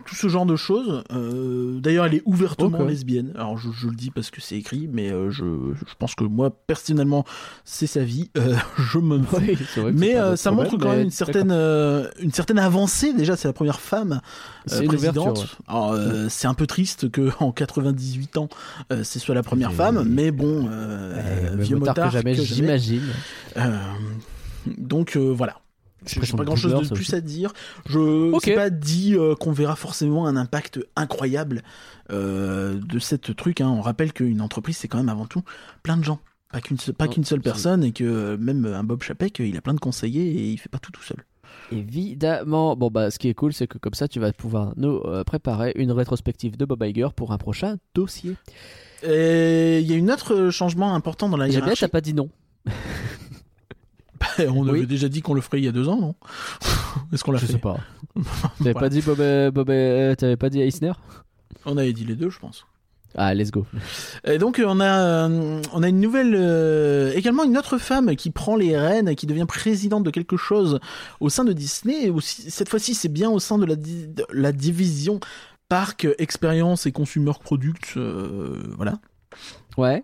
tout 0.06 0.14
ce 0.14 0.28
genre 0.28 0.47
de 0.47 0.56
choses. 0.56 1.05
D'ailleurs, 1.10 2.06
elle 2.06 2.14
est 2.14 2.22
ouvertement 2.24 2.78
lesbienne. 2.88 3.32
Alors 3.36 3.59
je, 3.59 3.68
je 3.70 3.86
le 3.88 3.94
dis 3.94 4.10
parce 4.10 4.30
que 4.30 4.40
c'est 4.40 4.56
écrit, 4.56 4.88
mais 4.90 5.10
je, 5.30 5.44
je 5.74 5.94
pense 5.98 6.14
que 6.14 6.24
moi 6.24 6.51
personnellement 6.66 7.24
c'est 7.64 7.86
sa 7.86 8.01
vie. 8.02 8.30
Je 8.78 8.98
me. 8.98 9.18
Oui, 9.18 9.56
Mais 9.94 10.14
ça 10.36 10.51
montre 10.51 10.76
quand 10.78 10.90
même 10.90 11.02
une 11.02 11.10
certaine, 11.10 11.52
une 12.18 12.32
certaine 12.32 12.59
avancée. 12.59 13.12
Déjà, 13.12 13.36
c'est 13.36 13.47
la 13.48 13.52
première 13.52 13.80
femme 13.80 14.20
présidente. 14.86 15.38
ouais. 15.92 16.26
C'est 16.28 16.48
un 16.48 16.55
peu 16.55 16.66
triste 16.66 17.10
que 17.10 17.30
en 17.40 17.52
98 17.52 18.36
ans, 18.38 18.48
c'est 19.02 19.18
soit 19.18 19.34
la 19.34 19.42
première 19.42 19.60
Mais- 19.69 19.74
femme, 19.74 20.05
mais 20.09 20.31
bon, 20.31 20.69
euh, 20.70 21.53
Eh, 21.55 21.62
vieux 21.62 21.77
motard 21.77 22.09
que 22.11 22.19
jamais, 22.19 22.35
j'imagine. 22.35 23.03
Euh, 23.57 23.77
donc 24.78 25.16
euh, 25.16 25.20
voilà. 25.20 25.57
J'ai 26.07 26.12
Expression 26.12 26.39
pas 26.39 26.45
grand 26.45 26.57
chose 26.57 26.89
de 26.89 26.95
plus 26.95 27.12
à 27.12 27.20
dire. 27.20 27.53
Je 27.87 28.32
Ok. 28.32 28.41
c'est 28.45 28.55
pas 28.55 28.70
dit 28.70 29.15
euh, 29.15 29.35
qu'on 29.35 29.53
verra 29.53 29.77
forcément 29.77 30.27
un 30.27 30.35
impact 30.35 30.81
incroyable 30.97 31.62
euh, 32.11 32.81
de 32.81 32.99
cette 32.99 33.37
truc. 33.37 33.61
Hein. 33.61 33.69
On 33.69 33.82
rappelle 33.82 34.15
qu'une 34.15 34.41
entreprise 34.41 34.78
c'est 34.78 34.89
quand 34.89 34.97
même 34.97 35.11
avant 35.11 35.27
tout 35.27 35.43
plein 35.82 35.99
de 35.99 36.05
gens, 36.05 36.19
pas 36.51 36.62
qu'une 36.62 36.78
pas 36.97 37.07
qu'une 37.07 37.24
seule 37.24 37.43
personne 37.43 37.85
et 37.85 37.93
que 37.93 38.05
euh, 38.05 38.37
même 38.39 38.65
un 38.65 38.82
Bob 38.82 39.03
Chapek 39.03 39.41
il 39.41 39.57
a 39.59 39.61
plein 39.61 39.74
de 39.74 39.81
conseillers 39.81 40.27
et 40.27 40.51
il 40.51 40.57
fait 40.59 40.70
pas 40.70 40.78
tout 40.78 40.91
tout 40.91 41.03
seul. 41.03 41.19
Évidemment. 41.73 42.77
Bon, 42.77 42.89
bah, 42.91 43.11
ce 43.11 43.19
qui 43.19 43.28
est 43.28 43.35
cool, 43.35 43.53
c'est 43.53 43.66
que 43.66 43.78
comme 43.78 43.95
ça, 43.95 44.09
tu 44.09 44.19
vas 44.20 44.32
pouvoir 44.32 44.73
nous 44.77 45.01
euh, 45.05 45.24
préparer 45.24 45.73
une 45.77 45.93
rétrospective 45.93 46.57
de 46.57 46.65
Bob 46.65 46.82
Iger 46.82 47.09
pour 47.15 47.32
un 47.32 47.39
prochain 47.39 47.77
dossier. 47.95 48.35
Et 49.02 49.81
il 49.81 49.86
y 49.90 49.93
a 49.94 49.97
une 49.97 50.10
autre 50.10 50.35
euh, 50.35 50.51
changement 50.51 50.94
important 50.94 51.28
dans 51.28 51.36
la 51.36 51.48
hiérarchie. 51.48 51.81
t'as 51.81 51.89
pas 51.89 52.01
dit 52.01 52.14
non. 52.14 52.28
On 54.39 54.68
avait 54.68 54.86
déjà 54.86 55.09
dit 55.09 55.22
qu'on 55.22 55.35
le 55.35 55.40
ferait 55.40 55.59
il 55.60 55.64
y 55.64 55.68
a 55.68 55.72
deux 55.72 55.89
ans, 55.89 55.98
non? 56.01 56.14
Est-ce 57.12 57.24
qu'on 57.24 57.32
l'a 57.32 57.39
Je 57.39 57.47
fait? 57.47 57.52
sais 57.55 57.59
pas. 57.59 57.78
T'avais 58.59 58.72
Voilà. 58.72 58.81
pas 58.81 58.89
dit 58.89 59.01
Bob, 59.01 59.20
euh, 59.20 59.51
Bob 59.51 59.70
euh, 59.70 60.14
t'avais 60.14 60.36
pas 60.36 60.51
dit 60.51 60.60
Eisner? 60.60 60.93
On 61.64 61.77
avait 61.77 61.93
dit 61.93 62.05
les 62.05 62.14
deux, 62.14 62.31
je 62.31 62.39
pense. 62.39 62.64
Ah, 63.16 63.35
let's 63.35 63.51
go. 63.51 63.66
Et 64.24 64.39
donc 64.39 64.60
euh, 64.60 64.64
on 64.68 64.78
a 64.78 65.28
euh, 65.28 65.60
on 65.72 65.82
a 65.82 65.89
une 65.89 65.98
nouvelle 66.01 66.32
euh, 66.36 67.12
également 67.16 67.43
une 67.43 67.59
autre 67.59 67.77
femme 67.78 68.14
qui 68.14 68.31
prend 68.31 68.55
les 68.55 68.78
rênes 68.78 69.16
qui 69.16 69.27
devient 69.27 69.47
présidente 69.48 70.05
de 70.05 70.10
quelque 70.10 70.36
chose 70.36 70.78
au 71.18 71.28
sein 71.28 71.44
de 71.44 71.52
Disney 71.52 72.05
et 72.06 72.10
aussi 72.10 72.48
cette 72.52 72.68
fois-ci 72.68 72.94
c'est 72.94 73.09
bien 73.09 73.28
au 73.28 73.40
sein 73.40 73.59
de 73.59 73.64
la 73.66 73.74
di- 73.74 74.06
de 74.06 74.24
la 74.32 74.52
division 74.52 75.18
parc 75.70 76.06
expérience 76.18 76.84
et 76.84 76.92
consumer 76.92 77.32
products 77.42 77.94
euh, 77.97 78.60
voilà. 78.76 78.98
Ouais. 79.78 80.02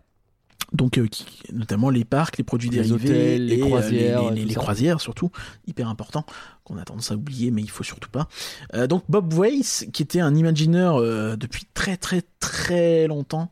donc 0.72 0.97
euh, 0.97 1.06
qui, 1.09 1.26
notamment 1.52 1.90
les 1.90 2.05
parcs 2.05 2.38
les 2.38 2.44
produits 2.44 2.70
Les 2.70 2.76
dérivés 2.82 2.94
hôtels, 2.94 3.47
les 3.47 3.56
et, 3.59 3.62
euh, 3.62 3.66
croisières, 3.66 4.30
les- 4.30 4.44
les 4.44 4.98
surtout 5.01 5.30
hyper 5.66 5.88
important 5.88 6.24
qu'on 6.64 6.78
a 6.78 6.84
tendance 6.84 7.10
à 7.10 7.16
oublier 7.16 7.51
mais 7.51 7.62
il 7.62 7.70
faut 7.70 7.82
surtout 7.84 8.09
pas. 8.10 8.28
Euh, 8.74 8.86
donc 8.86 9.02
Bob 9.09 9.32
Weiss 9.34 9.86
qui 9.93 10.02
était 10.02 10.20
un 10.20 10.34
imagineur 10.34 11.01
depuis 11.36 11.66
très 11.74 11.97
très 11.97 12.22
très 12.40 13.06
longtemps 13.09 13.51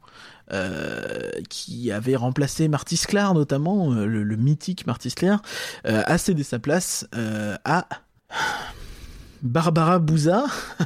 qui 1.48 1.90
avait 1.90 2.16
remplacé 2.16 2.68
Marty 2.68 2.96
Sklar 2.96 3.34
notamment 3.34 3.90
le, 3.92 4.22
le 4.22 4.36
mythique 4.36 4.86
Marty 4.86 5.10
Sklar 5.10 5.42
a 5.84 6.16
cédé 6.18 6.44
sa 6.44 6.58
place 6.60 7.06
à 7.64 7.88
Barbara 9.44 9.98
Bouza 10.00 10.44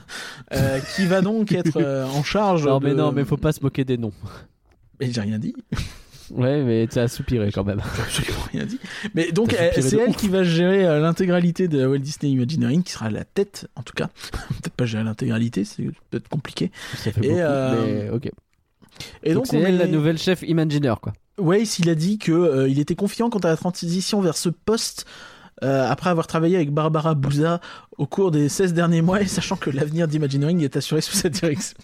euh, 0.53 0.81
qui 0.95 1.07
va 1.07 1.21
donc 1.23 1.53
être 1.53 1.77
euh, 1.81 2.05
en 2.07 2.23
charge 2.23 2.67
Non, 2.67 2.81
mais 2.81 2.91
de- 2.91 2.95
non, 2.97 3.13
mais 3.13 3.25
faut 3.25 3.37
pas 3.37 3.53
se 3.53 3.61
moquer 3.63 3.85
des 3.85 3.97
noms. 3.97 4.13
Mais 5.01 5.11
j'ai 5.13 5.21
rien 5.21 5.39
dit 5.39 5.55
Ouais, 6.31 6.63
mais 6.63 6.87
t'as 6.89 7.09
soupiré 7.09 7.51
quand 7.53 7.65
même. 7.65 7.81
J'ai 7.97 8.03
absolument 8.03 8.45
rien 8.53 8.67
dit. 8.67 8.79
Mais 9.15 9.33
donc, 9.33 9.53
c'est 9.53 9.95
elle 9.95 10.11
ouf. 10.11 10.17
qui 10.17 10.29
va 10.29 10.43
gérer 10.43 10.85
euh, 10.85 11.01
l'intégralité 11.01 11.69
de 11.69 11.87
Walt 11.87 12.01
Disney 12.01 12.33
Imagineering, 12.33 12.83
qui 12.83 12.93
sera 12.93 13.07
à 13.07 13.11
la 13.11 13.25
tête, 13.25 13.67
en 13.77 13.83
tout 13.83 13.95
cas. 13.95 14.09
peut-être 14.49 14.75
pas 14.75 14.85
gérer 14.85 15.05
l'intégralité, 15.05 15.65
c'est 15.65 15.85
peut-être 16.11 16.29
compliqué. 16.29 16.71
Ça 16.99 17.13
fait 17.13 17.25
Et, 17.25 17.29
beaucoup, 17.29 17.39
euh, 17.41 17.85
mais 17.87 18.11
ok. 18.11 18.31
Et 19.23 19.33
donc 19.33 19.45
donc, 19.45 19.47
c'est 19.47 19.59
elle 19.61 19.77
est- 19.77 19.79
la 19.79 19.87
nouvelle 19.87 20.19
chef 20.19 20.43
Imagineer, 20.43 20.97
quoi. 21.01 21.15
Weiss, 21.39 21.79
il 21.79 21.89
a 21.89 21.95
dit 21.95 22.19
que 22.19 22.33
euh, 22.33 22.69
il 22.69 22.79
était 22.81 22.97
confiant 22.97 23.31
quant 23.31 23.39
à 23.39 23.49
la 23.49 23.57
transition 23.57 24.21
vers 24.21 24.37
ce 24.37 24.49
poste. 24.51 25.07
Euh, 25.63 25.91
après 25.91 26.11
avoir 26.11 26.27
travaillé 26.27 26.57
avec 26.57 26.73
Barbara 26.73 27.15
Bouza 27.15 27.61
au 27.97 28.07
cours 28.07 28.31
des 28.31 28.49
16 28.49 28.75
derniers 28.75 29.03
mois 29.03 29.21
et 29.23 29.27
sachant 29.27 29.57
que 29.57 29.71
l'avenir 29.71 30.07
d'Imagineering 30.07 30.63
est 30.63 30.77
assuré 30.77 31.01
sous 31.01 31.15
sa 31.15 31.29
direction. 31.29 31.77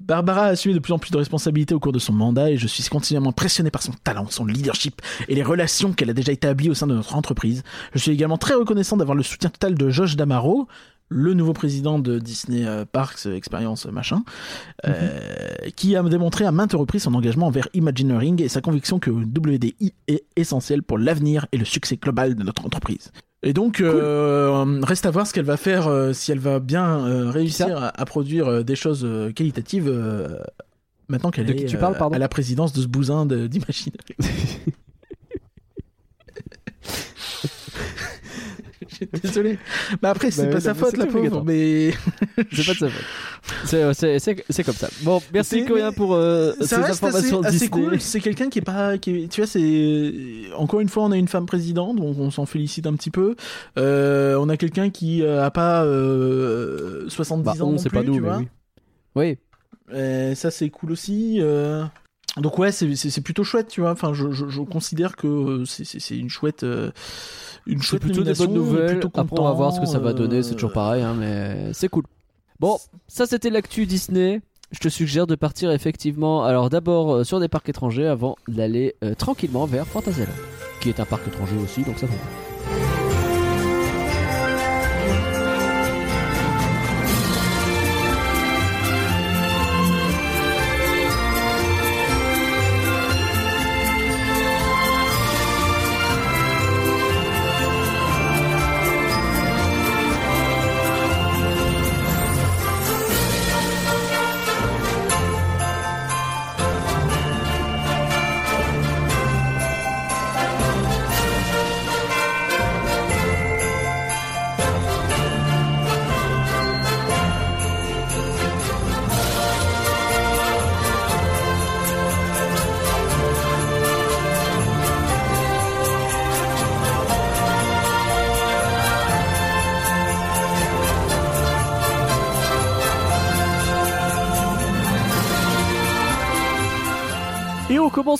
Barbara 0.00 0.46
a 0.46 0.48
assumé 0.48 0.74
de 0.74 0.80
plus 0.80 0.92
en 0.92 0.98
plus 0.98 1.10
de 1.10 1.16
responsabilités 1.16 1.74
au 1.74 1.80
cours 1.80 1.92
de 1.92 1.98
son 1.98 2.12
mandat 2.12 2.50
et 2.50 2.56
je 2.56 2.66
suis 2.66 2.82
continuellement 2.84 3.30
impressionné 3.30 3.70
par 3.70 3.82
son 3.82 3.92
talent, 3.92 4.26
son 4.30 4.46
leadership 4.46 5.00
et 5.28 5.34
les 5.34 5.42
relations 5.42 5.92
qu'elle 5.92 6.10
a 6.10 6.14
déjà 6.14 6.32
établies 6.32 6.70
au 6.70 6.74
sein 6.74 6.86
de 6.86 6.94
notre 6.94 7.14
entreprise. 7.14 7.62
Je 7.94 7.98
suis 8.00 8.10
également 8.10 8.38
très 8.38 8.54
reconnaissant 8.54 8.96
d'avoir 8.96 9.16
le 9.16 9.22
soutien 9.22 9.50
total 9.50 9.74
de 9.74 9.90
Josh 9.90 10.16
Damaro, 10.16 10.66
le 11.08 11.34
nouveau 11.34 11.52
président 11.52 11.98
de 11.98 12.18
Disney 12.18 12.66
euh, 12.66 12.84
Parks 12.90 13.26
euh, 13.26 13.36
Experience 13.36 13.86
machin, 13.86 14.24
euh, 14.86 15.18
qui 15.76 15.96
a 15.96 16.02
démontré 16.02 16.44
à 16.44 16.52
maintes 16.52 16.72
reprises 16.72 17.02
son 17.02 17.14
engagement 17.14 17.46
envers 17.46 17.68
Imagineering 17.74 18.42
et 18.42 18.48
sa 18.48 18.60
conviction 18.60 18.98
que 18.98 19.10
WDI 19.10 19.92
est 20.08 20.24
essentiel 20.36 20.82
pour 20.82 20.98
l'avenir 20.98 21.46
et 21.52 21.58
le 21.58 21.64
succès 21.64 21.96
global 21.96 22.34
de 22.34 22.42
notre 22.42 22.64
entreprise. 22.64 23.12
Et 23.42 23.52
donc, 23.52 23.80
euh, 23.80 24.80
reste 24.82 25.04
à 25.04 25.10
voir 25.10 25.26
ce 25.26 25.34
qu'elle 25.34 25.44
va 25.44 25.58
faire, 25.58 25.86
euh, 25.86 26.14
si 26.14 26.32
elle 26.32 26.38
va 26.38 26.60
bien 26.60 27.30
réussir 27.30 27.76
à, 27.76 27.88
à 28.00 28.04
produire 28.06 28.64
des 28.64 28.76
choses 28.76 29.06
qualitatives 29.34 29.92
maintenant 31.08 31.30
qu'elle 31.30 31.50
est 31.50 31.66
tu 31.66 31.76
parles, 31.76 31.96
à 32.12 32.18
la 32.18 32.28
présidence 32.28 32.72
de 32.72 32.80
ce 32.80 32.86
bousin 32.86 33.26
d'Imagineering. 33.26 34.16
Je 38.83 38.83
suis 38.83 38.83
Désolé. 39.22 39.58
Bah 40.02 40.10
après, 40.10 40.30
c'est 40.30 40.46
Bah 40.46 40.52
pas 40.54 40.60
sa 40.60 40.74
faute, 40.74 40.96
la 40.96 41.06
pauvre, 41.06 41.42
mais 41.44 41.90
C'est 42.52 42.66
pas 42.66 42.72
de 42.74 42.78
sa 42.78 42.88
faute. 42.88 43.04
C'est- 43.64 44.44
c'est 44.48 44.64
comme 44.64 44.74
ça. 44.74 44.88
Bon, 45.02 45.20
merci 45.32 45.64
Corinne 45.64 45.92
pour 45.94 46.14
euh, 46.14 46.52
ces 46.60 46.74
informations 46.76 47.40
assez, 47.42 47.56
assez 47.56 47.68
cool. 47.68 48.00
C'est 48.00 48.20
quelqu'un 48.20 48.48
qui 48.48 48.58
est 48.60 48.62
pas, 48.62 48.98
qui 48.98 49.10
est- 49.24 49.28
tu 49.28 49.40
vois, 49.40 49.48
c'est 49.48 50.12
encore 50.56 50.80
une 50.80 50.88
fois, 50.88 51.04
on 51.04 51.12
a 51.12 51.16
une 51.16 51.28
femme 51.28 51.46
présidente, 51.46 51.96
donc 51.96 52.18
on 52.18 52.30
s'en 52.30 52.46
félicite 52.46 52.86
un 52.86 52.94
petit 52.94 53.10
peu. 53.10 53.36
Euh, 53.78 54.36
on 54.40 54.48
a 54.48 54.56
quelqu'un 54.56 54.90
qui 54.90 55.22
euh, 55.22 55.44
a 55.44 55.50
pas 55.50 55.84
euh, 55.84 57.08
70 57.08 57.44
Bah, 57.44 57.52
ans 57.64 57.68
on, 57.68 57.72
non 57.72 57.78
c'est 57.78 57.90
pas 57.90 58.02
nous, 58.02 58.14
mais 58.14 58.20
vois. 58.20 58.38
oui. 58.38 58.48
Oui, 59.16 59.38
Et 59.96 60.34
ça 60.34 60.50
c'est 60.50 60.70
cool 60.70 60.92
aussi. 60.92 61.38
euh. 61.40 61.84
Donc 62.36 62.58
ouais, 62.58 62.72
c'est 62.72 63.20
plutôt 63.20 63.44
chouette, 63.44 63.68
tu 63.68 63.80
vois. 63.80 63.92
Enfin, 63.92 64.12
je, 64.12 64.32
je, 64.32 64.48
je 64.48 64.60
considère 64.62 65.14
que 65.14 65.28
euh, 65.28 65.64
c'est- 65.66 66.16
une 66.16 66.28
chouette, 66.30 66.64
euh, 66.64 66.90
une 67.66 67.82
chouette 67.82 68.02
plutôt 68.02 68.22
des 68.22 68.34
bonnes 68.34 68.54
nouvelles. 68.54 68.98
plutôt 68.98 69.10
Après, 69.14 69.38
on 69.38 69.44
va 69.44 69.52
voir 69.52 69.72
ce 69.72 69.80
que 69.80 69.86
ça 69.86 69.98
va 69.98 70.12
content, 70.12 70.24
donner. 70.24 70.42
C'est 70.42 70.52
euh, 70.52 70.54
toujours 70.54 70.72
pareil, 70.72 71.02
hein, 71.02 71.14
mais 71.18 71.72
c'est 71.72 71.88
cool. 71.88 72.04
Bon, 72.60 72.78
ça 73.08 73.26
c'était 73.26 73.50
l'actu 73.50 73.86
Disney. 73.86 74.40
Je 74.70 74.78
te 74.80 74.88
suggère 74.88 75.26
de 75.26 75.34
partir 75.34 75.70
effectivement, 75.70 76.44
alors 76.44 76.68
d'abord 76.68 77.14
euh, 77.14 77.24
sur 77.24 77.38
des 77.38 77.48
parcs 77.48 77.68
étrangers 77.68 78.06
avant 78.06 78.36
d'aller 78.48 78.94
euh, 79.04 79.14
tranquillement 79.14 79.66
vers 79.66 79.86
Fantasyland, 79.86 80.32
qui 80.80 80.88
est 80.88 80.98
un 81.00 81.04
parc 81.04 81.26
étranger 81.28 81.56
aussi, 81.62 81.82
donc 81.82 81.98
ça 81.98 82.06
va. 82.06 82.14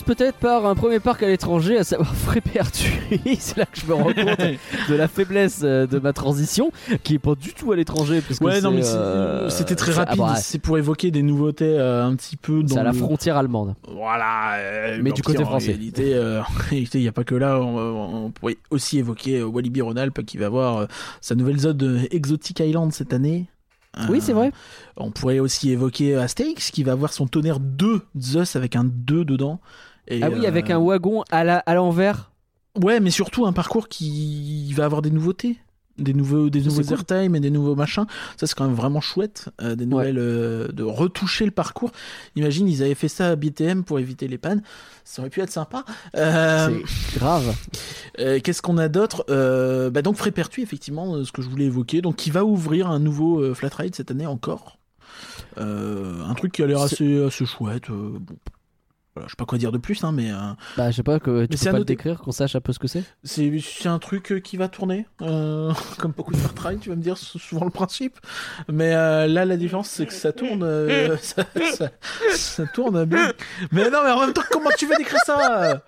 Peut-être 0.04 0.36
par 0.38 0.66
un 0.66 0.74
premier 0.74 1.00
parc 1.00 1.22
à 1.22 1.28
l'étranger, 1.28 1.78
à 1.78 1.84
savoir 1.84 2.14
Frépertuis. 2.14 2.92
C'est 3.40 3.56
là 3.56 3.66
que 3.66 3.80
je 3.80 3.86
me 3.86 3.94
rends 3.94 4.04
compte 4.04 4.14
de 4.88 4.94
la 4.94 5.08
faiblesse 5.08 5.60
euh, 5.64 5.86
de 5.86 5.98
ma 5.98 6.12
transition, 6.12 6.70
qui 7.02 7.14
est 7.14 7.18
pas 7.18 7.34
du 7.34 7.52
tout 7.54 7.72
à 7.72 7.76
l'étranger. 7.76 8.22
Ouais, 8.40 8.60
non, 8.60 8.70
mais 8.70 8.86
euh, 8.86 9.48
c'était 9.48 9.74
très 9.74 9.92
ah 9.98 10.04
rapide. 10.04 10.22
c'est 10.36 10.58
pour 10.58 10.78
évoquer 10.78 11.10
des 11.10 11.22
nouveautés 11.22 11.76
euh, 11.78 12.04
un 12.04 12.14
petit 12.14 12.36
peu 12.36 12.62
c'est 12.66 12.78
à 12.78 12.82
la 12.82 12.92
le- 12.92 12.98
frontière 12.98 13.36
allemande. 13.36 13.74
Voilà. 13.88 14.54
euh, 14.58 14.98
Mais 15.02 15.12
du 15.12 15.22
côté 15.22 15.42
en 15.42 15.46
français. 15.46 15.68
réalité, 15.72 16.16
en 16.18 16.44
réalité, 16.70 16.98
il 16.98 17.02
n'y 17.02 17.08
a 17.08 17.12
pas 17.12 17.24
que 17.24 17.34
là. 17.34 17.60
On, 17.60 18.26
on 18.26 18.30
pourrait 18.30 18.58
aussi 18.70 18.98
évoquer 18.98 19.42
Walibi 19.42 19.80
Rhône-Alpes 19.82 20.24
qui 20.24 20.38
va 20.38 20.46
avoir 20.46 20.86
sa 21.20 21.34
nouvelle 21.34 21.58
zone 21.58 22.06
Exotic 22.10 22.60
Island 22.60 22.92
cette 22.92 23.12
année. 23.12 23.46
Oui, 24.08 24.20
c'est 24.20 24.32
vrai. 24.32 24.50
On 24.96 25.12
pourrait 25.12 25.38
aussi 25.38 25.70
évoquer 25.70 26.16
Astérix 26.16 26.72
qui 26.72 26.82
va 26.82 26.92
avoir 26.92 27.12
son 27.12 27.28
tonnerre 27.28 27.60
2 27.60 28.02
Zeus 28.18 28.56
avec 28.56 28.74
un 28.74 28.82
2 28.84 29.24
dedans. 29.24 29.60
Et, 30.08 30.22
Ah 30.22 30.28
oui, 30.30 30.44
euh, 30.44 30.48
avec 30.48 30.70
un 30.70 30.78
wagon 30.78 31.22
à 31.30 31.44
la- 31.44 31.58
à 31.58 31.74
l'envers. 31.74 32.30
Ouais, 32.82 33.00
mais 33.00 33.10
surtout 33.10 33.46
un 33.46 33.52
parcours 33.52 33.88
qui 33.88 34.72
va 34.74 34.84
avoir 34.84 35.00
des 35.02 35.10
nouveautés. 35.10 35.58
Des 35.96 36.12
nouveaux, 36.12 36.50
des 36.50 36.60
nouveaux 36.60 36.82
cool. 36.82 36.92
airtime 36.92 37.36
et 37.36 37.40
des 37.40 37.50
nouveaux 37.50 37.76
machins. 37.76 38.04
Ça, 38.36 38.48
c'est 38.48 38.56
quand 38.56 38.64
même 38.66 38.74
vraiment 38.74 39.00
chouette. 39.00 39.50
euh, 39.62 39.76
des 39.76 39.86
nouvelles, 39.86 40.18
euh, 40.18 40.66
de 40.72 40.82
retoucher 40.82 41.44
le 41.44 41.52
parcours. 41.52 41.92
Imagine, 42.34 42.66
ils 42.66 42.82
avaient 42.82 42.96
fait 42.96 43.06
ça 43.06 43.28
à 43.28 43.36
BTM 43.36 43.84
pour 43.84 44.00
éviter 44.00 44.26
les 44.26 44.36
pannes. 44.36 44.60
Ça 45.04 45.22
aurait 45.22 45.30
pu 45.30 45.40
être 45.40 45.52
sympa. 45.52 45.84
Euh, 46.16 46.80
C'est 47.12 47.20
grave. 47.20 47.54
Qu'est-ce 48.42 48.60
qu'on 48.60 48.76
a 48.78 48.88
d'autre 48.88 49.24
bah 49.90 50.02
Donc 50.02 50.16
Frépertuis, 50.16 50.62
effectivement, 50.64 51.22
ce 51.24 51.30
que 51.30 51.42
je 51.42 51.48
voulais 51.48 51.66
évoquer, 51.66 52.02
donc 52.02 52.16
qui 52.16 52.32
va 52.32 52.44
ouvrir 52.44 52.90
un 52.90 52.98
nouveau 52.98 53.54
flat 53.54 53.70
ride 53.78 53.94
cette 53.94 54.10
année 54.10 54.26
encore. 54.26 54.78
Un 55.56 56.34
truc 56.36 56.50
qui 56.52 56.62
a 56.64 56.66
l'air 56.66 56.80
assez, 56.80 57.22
assez 57.24 57.46
chouette. 57.46 57.88
bon. 57.90 58.18
Voilà, 59.14 59.28
je 59.28 59.32
sais 59.32 59.36
pas 59.38 59.44
quoi 59.44 59.58
dire 59.58 59.70
de 59.70 59.78
plus, 59.78 60.02
hein, 60.02 60.10
mais 60.12 60.32
euh, 60.32 60.36
Bah, 60.76 60.90
je 60.90 60.96
sais 60.96 61.04
pas, 61.04 61.20
que 61.20 61.46
tu 61.46 61.56
c'est 61.56 61.66
peux 61.66 61.72
pas 61.72 61.78
le 61.78 61.84
décrire, 61.84 62.18
qu'on 62.20 62.32
sache 62.32 62.56
un 62.56 62.60
peu 62.60 62.72
ce 62.72 62.80
que 62.80 62.88
c'est 62.88 63.04
c'est 63.22 63.86
un 63.86 64.00
truc 64.00 64.32
euh, 64.32 64.40
qui 64.40 64.56
va 64.56 64.66
tourner, 64.66 65.06
euh, 65.22 65.72
comme 65.98 66.10
beaucoup 66.10 66.32
de 66.32 66.38
ride, 66.60 66.80
tu 66.80 66.88
vas 66.88 66.96
me 66.96 67.00
dire, 67.02 67.16
c'est 67.16 67.38
souvent 67.38 67.64
le 67.64 67.70
principe. 67.70 68.18
Mais 68.68 68.92
euh, 68.92 69.28
là, 69.28 69.44
la 69.44 69.56
différence, 69.56 69.88
c'est 69.88 70.06
que 70.06 70.12
ça 70.12 70.32
tourne, 70.32 70.64
ça, 71.22 71.44
ça- 71.76 71.90
ça 72.34 72.66
tourne 72.66 73.04
bien. 73.04 73.32
Mais 73.70 73.88
non, 73.88 74.00
mais 74.04 74.10
en 74.10 74.20
même 74.20 74.32
temps, 74.32 74.42
comment 74.50 74.70
tu 74.76 74.86
vas 74.86 74.96
décrire 74.96 75.20
ça? 75.24 75.82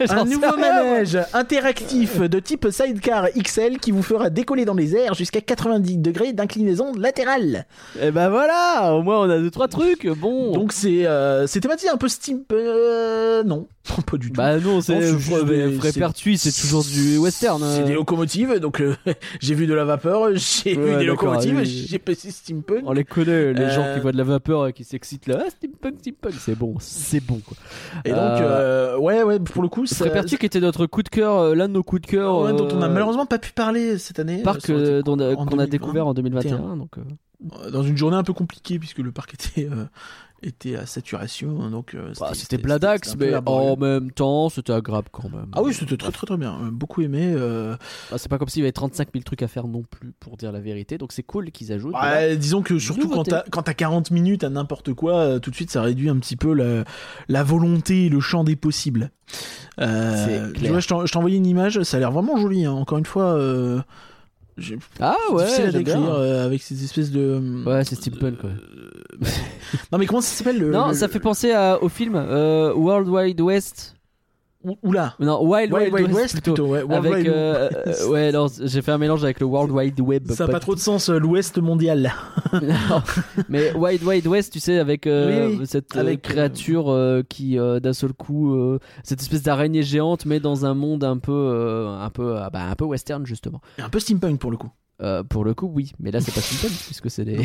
Un 0.08 0.24
nouveau 0.24 0.56
manège 0.56 1.18
interactif 1.34 2.20
de 2.20 2.38
type 2.40 2.68
sidecar 2.70 3.26
XL 3.36 3.78
qui 3.78 3.90
vous 3.90 4.02
fera 4.02 4.30
décoller 4.30 4.64
dans 4.64 4.74
les 4.74 4.96
airs 4.96 5.12
jusqu'à 5.14 5.40
90 5.42 5.98
degrés 5.98 6.32
d'inclinaison 6.32 6.94
latérale. 6.94 7.66
Et 8.00 8.10
bah 8.10 8.30
voilà, 8.30 8.94
au 8.94 9.02
moins 9.02 9.20
on 9.20 9.28
a 9.28 9.38
deux 9.38 9.50
trois 9.50 9.68
trucs. 9.68 10.06
Bon. 10.06 10.52
Donc 10.52 10.72
c'est 10.72 11.06
c'est 11.46 11.60
thématique 11.60 11.90
un 11.92 11.96
peu 11.98 12.08
steam... 12.08 12.44
euh, 12.54 13.42
non, 13.44 13.66
pas 14.10 14.16
du 14.16 14.28
tout. 14.30 14.34
bah 14.36 14.58
non, 14.58 14.80
c'est 14.80 15.12
c'est 15.18 15.70
Frépertuis, 15.78 16.38
c'est 16.38 16.52
toujours 16.52 16.84
du 16.84 17.18
western. 17.18 17.60
C'est 17.60 17.82
euh. 17.82 17.86
des 17.86 17.94
locomotives, 17.94 18.58
donc 18.60 18.80
euh, 18.80 18.94
j'ai 19.40 19.54
vu 19.54 19.66
de 19.66 19.74
la 19.74 19.84
vapeur, 19.84 20.28
j'ai 20.34 20.76
Ouais, 20.76 20.92
vu 20.92 20.96
des 20.98 21.04
locomotives, 21.04 21.56
oui. 21.56 21.86
j'ai 21.88 21.98
passé 21.98 22.30
steampunk. 22.30 22.82
On 22.86 22.92
les 22.92 23.04
connaît, 23.04 23.52
les 23.52 23.60
Euh, 23.60 23.70
gens 23.70 23.94
qui 23.94 24.00
voient 24.00 24.12
de 24.12 24.18
la 24.18 24.24
vapeur 24.24 24.66
et 24.68 24.72
qui 24.72 24.84
s'excitent 24.84 25.26
là. 25.26 25.44
Ah, 25.46 25.50
steampunk, 25.50 25.96
steampunk, 26.00 26.34
c'est 26.38 26.54
bon, 26.56 26.74
c'est 26.80 27.20
bon 27.20 27.40
quoi. 27.44 27.56
Et 28.04 28.10
donc, 28.10 29.00
ouais, 29.02 29.22
ouais, 29.22 29.38
pour 29.40 29.62
le 29.62 29.68
coup, 29.68 29.86
ça... 29.86 29.96
Frépertuis 29.96 30.38
qui 30.38 30.46
était 30.46 30.60
notre 30.60 30.86
coup 30.86 31.02
de 31.02 31.08
cœur, 31.08 31.54
l'un 31.54 31.68
de 31.68 31.72
nos 31.74 31.82
coups 31.82 32.02
de 32.02 32.06
cœur. 32.06 32.40
Ouais, 32.40 32.52
dont 32.52 32.68
on 32.72 32.82
a 32.82 32.88
malheureusement 32.88 33.26
pas 33.26 33.38
pu 33.38 33.52
parler 33.52 33.98
cette 33.98 34.18
année. 34.18 34.42
Parc 34.42 34.66
qu'on 34.66 34.74
a 34.78 35.02
2020. 35.02 35.66
découvert 35.68 36.06
en 36.06 36.14
2021. 36.14 36.76
Donc, 36.76 36.98
euh, 36.98 37.02
Euh, 37.62 37.70
dans 37.70 37.82
une 37.82 37.98
journée 37.98 38.16
un 38.16 38.22
peu 38.22 38.32
compliquée 38.32 38.78
puisque 38.78 38.98
le 39.00 39.12
parc 39.12 39.34
était 39.34 39.68
était 40.46 40.76
à 40.76 40.86
saturation 40.86 41.60
hein, 41.62 41.70
donc 41.70 41.94
euh, 41.94 42.12
bah, 42.20 42.30
c'était 42.34 42.58
Bladax, 42.58 43.16
mais 43.16 43.34
en 43.46 43.76
même 43.76 44.10
temps, 44.12 44.48
c'était 44.48 44.72
agréable 44.72 45.08
quand 45.12 45.28
même. 45.30 45.46
ah 45.52 45.62
oui 45.62 45.72
c'était 45.74 45.96
très 45.96 46.12
très 46.12 46.26
très 46.26 46.36
bien 46.36 46.54
Euh, 46.62 46.70
beaucoup 46.70 47.02
aimé 47.02 47.32
euh, 47.34 47.76
Bah, 48.10 48.18
c'est 48.18 48.28
pas 48.28 48.38
comme 48.38 48.48
s'il 48.48 48.60
y 48.62 48.64
avait 48.64 48.72
35 48.72 49.08
000 49.12 49.22
trucs 49.24 49.42
à 49.42 49.48
faire 49.48 49.66
non 49.66 49.82
plus, 49.82 50.12
pour 50.20 50.36
dire 50.36 50.52
la 50.52 50.60
vérité. 50.60 50.98
Donc 50.98 51.12
c'est 51.12 51.22
cool 51.22 51.50
qu'ils 51.50 51.72
ajoutent. 51.72 51.92
voilà. 51.92 52.34
disons 52.36 52.62
que 52.62 52.78
surtout 52.78 53.02
quand 53.08 53.16
Nouveauté. 53.16 53.30
t'as 53.32 53.42
quand 53.50 53.62
t'as 53.62 53.74
40 53.74 54.10
minutes 54.10 54.44
à 54.44 54.48
n'importe 54.50 54.92
quoi 54.94 55.40
tout 55.40 55.50
de 55.50 55.54
suite 55.56 55.70
ça 55.70 55.82
réduit 55.82 56.08
un 56.08 56.16
petit 56.18 56.36
peu 56.36 56.52
la, 56.54 56.84
la 57.28 57.42
volonté 57.42 58.06
et 58.06 58.08
le 58.08 58.20
champ 58.20 58.44
des 58.44 58.56
possibles 58.56 59.10
euh, 59.80 60.52
tu 60.54 60.68
vois 60.68 60.80
je 60.80 60.88
t'en- 60.88 61.04
je 61.06 61.12
t'ai 61.12 61.18
envoyé 61.18 61.36
une 61.36 61.46
image 61.46 61.82
ça 61.82 61.96
a 61.96 62.00
l'air 62.00 62.12
vraiment 62.12 62.36
joli 62.38 62.64
hein. 62.64 62.72
encore 62.72 62.98
une 62.98 63.04
fois 63.06 63.34
euh, 63.34 63.80
j'ai- 64.56 64.78
Ah 65.00 65.16
ouais, 65.32 65.44
difficile 65.44 65.66
à 65.66 65.72
décrire 65.72 66.10
euh, 66.14 66.46
avec 66.46 66.62
ces 66.62 66.82
espèces 66.82 67.10
de 67.10 67.62
Ouais, 67.66 67.84
c'est 67.84 67.94
steampunk, 67.96 68.42
ouais. 68.42 68.50
Non 69.92 69.98
mais 69.98 70.06
comment 70.06 70.20
ça 70.20 70.36
s'appelle 70.36 70.58
le, 70.58 70.70
Non, 70.70 70.88
le- 70.88 70.94
ça 70.94 71.08
fait 71.08 71.20
penser 71.20 71.50
à- 71.52 71.82
au 71.82 71.88
film 71.88 72.14
euh, 72.16 72.72
World 72.74 73.08
Wide 73.08 73.40
West. 73.40 73.94
Ou- 74.64 74.76
Oula 74.82 75.14
Non, 75.20 75.44
Wild, 75.46 75.72
Wild 75.72 75.92
Wild, 75.92 75.94
Wild 75.94 76.06
West, 76.08 76.16
West 76.18 76.32
plutôt. 76.34 76.54
plutôt 76.54 76.68
ouais 76.72 76.82
World 76.82 77.06
avec 77.06 77.28
euh, 77.28 77.68
euh, 77.86 78.08
ouais 78.08 78.32
non 78.32 78.46
j'ai 78.64 78.82
fait 78.82 78.90
un 78.90 78.98
mélange 78.98 79.22
avec 79.22 79.38
le 79.38 79.46
World 79.46 79.70
Wide 79.70 80.00
Web 80.00 80.28
ça 80.32 80.46
n'a 80.46 80.52
pas 80.52 80.58
trop 80.58 80.74
de 80.74 80.80
sens 80.80 81.08
l'Ouest 81.08 81.58
mondial. 81.58 82.12
Non. 82.52 83.02
mais 83.48 83.72
Wild 83.74 84.02
Wide 84.02 84.26
West 84.26 84.52
tu 84.52 84.58
sais 84.58 84.78
avec 84.78 85.06
euh, 85.06 85.50
Oui, 85.50 85.56
oui. 85.60 85.66
cette 85.68 85.94
Avec, 85.94 86.22
créature 86.22 86.90
euh, 86.90 87.22
qui 87.28 87.56
d'un 87.56 87.92
seul 87.92 88.12
coup 88.12 88.56
cette 89.04 89.20
espèce 89.20 89.42
d'araignée 89.42 89.82
géante 89.84 90.26
mais 90.26 90.40
dans 90.40 90.64
un 90.66 90.74
monde 90.74 91.04
un 91.04 91.18
peu 91.18 91.86
un 92.00 92.10
peu 92.10 92.36
ah 92.38 92.50
bah, 92.50 92.64
un 92.68 92.74
peu 92.74 92.86
western 92.86 93.24
justement 93.24 93.60
un 93.78 93.88
peu 93.88 94.00
steampunk 94.00 94.40
pour 94.40 94.50
le 94.50 94.56
coup 94.56 94.70
pour 95.28 95.44
le 95.44 95.54
coup 95.54 95.70
oui 95.72 95.92
mais 96.00 96.10
là 96.10 96.20
c'est 96.20 96.34
pas 96.34 96.40
steampunk 96.40 96.76
puisque 96.86 97.08
c'est 97.10 97.24
des 97.24 97.38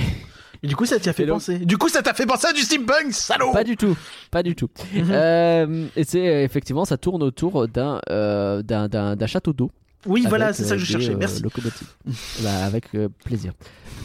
Et 0.63 0.67
du 0.67 0.75
coup, 0.75 0.85
ça 0.85 0.99
t'y 0.99 1.09
a 1.09 1.13
fait 1.13 1.25
penser. 1.25 1.57
Du 1.59 1.77
coup, 1.77 1.89
ça 1.89 2.03
t'a 2.03 2.13
fait 2.13 2.25
penser 2.27 2.47
à 2.47 2.53
du 2.53 2.61
steampunk, 2.61 3.11
salaud 3.13 3.51
Pas 3.51 3.63
du 3.63 3.75
tout, 3.77 3.97
pas 4.29 4.43
du 4.43 4.55
tout. 4.55 4.69
Mhm. 4.93 5.07
Euh, 5.09 5.85
et 5.95 6.03
c'est 6.03 6.27
euh, 6.27 6.43
effectivement, 6.43 6.85
ça 6.85 6.97
tourne 6.97 7.23
autour 7.23 7.67
d'un 7.67 7.99
euh, 8.11 8.61
d'un- 8.61 9.25
château 9.27 9.53
d'eau. 9.53 9.71
Oui, 10.05 10.25
voilà, 10.29 10.53
c'est 10.53 10.63
ça 10.63 10.75
que 10.75 10.81
je 10.81 10.85
euh, 10.95 10.99
cherchais. 10.99 11.15
Merci. 11.15 11.41
locomotives. 11.41 11.87
Bah, 12.43 12.63
avec 12.65 12.85
plaisir. 13.25 13.53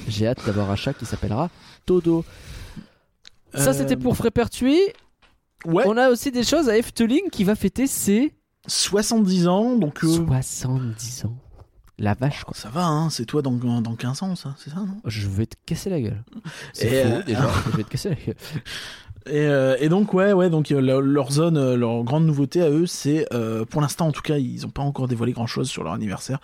J'ai 0.08 0.26
hâte 0.28 0.44
d'avoir 0.46 0.70
un 0.70 0.76
chat 0.76 0.94
qui 0.94 1.04
s'appellera 1.04 1.50
Todo. 1.84 2.24
Ça, 3.54 3.72
c'était 3.72 3.96
pour 3.96 4.16
Frépertuis. 4.16 4.80
Ouais, 5.64 5.84
On 5.86 5.96
a 5.96 6.10
aussi 6.10 6.30
des 6.30 6.44
choses 6.44 6.68
à 6.68 6.76
Efteling 6.76 7.28
qui 7.30 7.42
va 7.44 7.54
fêter 7.54 7.86
ses 7.86 8.32
70 8.66 9.48
ans, 9.48 9.76
donc. 9.76 10.04
euh, 10.04 10.08
70 10.08 11.24
ans. 11.24 11.36
La 11.98 12.14
vache, 12.14 12.44
quoi. 12.44 12.54
Ça 12.54 12.68
va, 12.68 12.84
hein, 12.86 13.08
c'est 13.08 13.24
toi 13.24 13.40
dans, 13.40 13.52
dans 13.52 13.94
15 13.94 14.22
ans, 14.22 14.36
ça, 14.36 14.54
c'est 14.58 14.70
ça, 14.70 14.76
non? 14.76 14.98
Je 15.06 15.26
vais 15.28 15.46
te 15.46 15.56
casser 15.64 15.88
la 15.88 16.00
gueule. 16.00 16.22
C'est 16.74 16.88
faux, 17.02 17.08
euh, 17.08 17.22
déjà. 17.22 17.48
je 17.72 17.76
vais 17.76 17.84
te 17.84 17.88
casser 17.88 18.10
la 18.10 18.14
gueule. 18.16 18.34
et, 19.26 19.46
euh, 19.46 19.76
et 19.80 19.88
donc, 19.88 20.12
ouais, 20.12 20.32
ouais, 20.34 20.50
donc 20.50 20.70
euh, 20.72 20.80
leur, 21.00 21.32
zone, 21.32 21.56
euh, 21.56 21.74
leur 21.74 22.04
grande 22.04 22.26
nouveauté 22.26 22.60
à 22.60 22.68
eux, 22.68 22.86
c'est, 22.86 23.26
euh, 23.32 23.64
pour 23.64 23.80
l'instant 23.80 24.08
en 24.08 24.12
tout 24.12 24.20
cas, 24.20 24.36
ils 24.36 24.66
ont 24.66 24.70
pas 24.70 24.82
encore 24.82 25.08
dévoilé 25.08 25.32
grand 25.32 25.46
chose 25.46 25.70
sur 25.70 25.84
leur 25.84 25.94
anniversaire. 25.94 26.38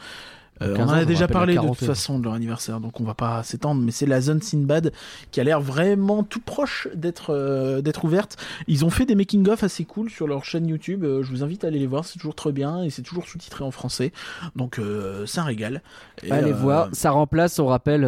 Euh, 0.62 0.76
15 0.76 0.89
on 0.89 0.93
en 0.93 0.94
a 0.94 1.05
déjà 1.05 1.28
parlé 1.28 1.55
de 1.55 1.60
toute 1.60 1.84
façon 1.84 2.18
de 2.18 2.24
leur 2.24 2.34
anniversaire, 2.34 2.80
donc 2.80 3.01
on 3.01 3.05
va 3.05 3.14
pas 3.14 3.43
s'étendre, 3.43 3.80
mais 3.80 3.90
c'est 3.90 4.06
la 4.06 4.20
zone 4.20 4.40
Sinbad 4.40 4.93
qui 5.30 5.40
a 5.40 5.44
l'air 5.44 5.60
vraiment 5.60 6.22
tout 6.22 6.40
proche 6.40 6.89
d'être 6.94 7.30
euh, 7.30 7.80
d'être 7.82 8.05
ouverte. 8.05 8.36
Ils 8.68 8.84
ont 8.84 8.90
fait 8.90 9.06
des 9.06 9.14
making-of 9.14 9.62
assez 9.64 9.84
cool 9.84 10.10
sur 10.10 10.26
leur 10.26 10.44
chaîne 10.44 10.66
YouTube, 10.66 11.05
euh, 11.05 11.22
je 11.22 11.30
vous 11.30 11.43
invite 11.43 11.64
à 11.64 11.68
aller 11.68 11.78
les 11.78 11.86
voir, 11.86 12.05
c'est 12.05 12.18
toujours 12.18 12.34
très 12.34 12.52
bien 12.52 12.82
et 12.82 12.90
c'est 12.90 13.02
toujours 13.02 13.26
sous-titré 13.26 13.64
en 13.64 13.70
français, 13.70 14.12
donc 14.56 14.80
c'est 15.26 15.40
un 15.40 15.44
régal. 15.44 15.82
Et, 16.22 16.30
Allez 16.30 16.52
voir, 16.52 16.89
ça 16.93 17.10
remplace, 17.10 17.59
on 17.59 17.66
rappelle. 17.66 18.02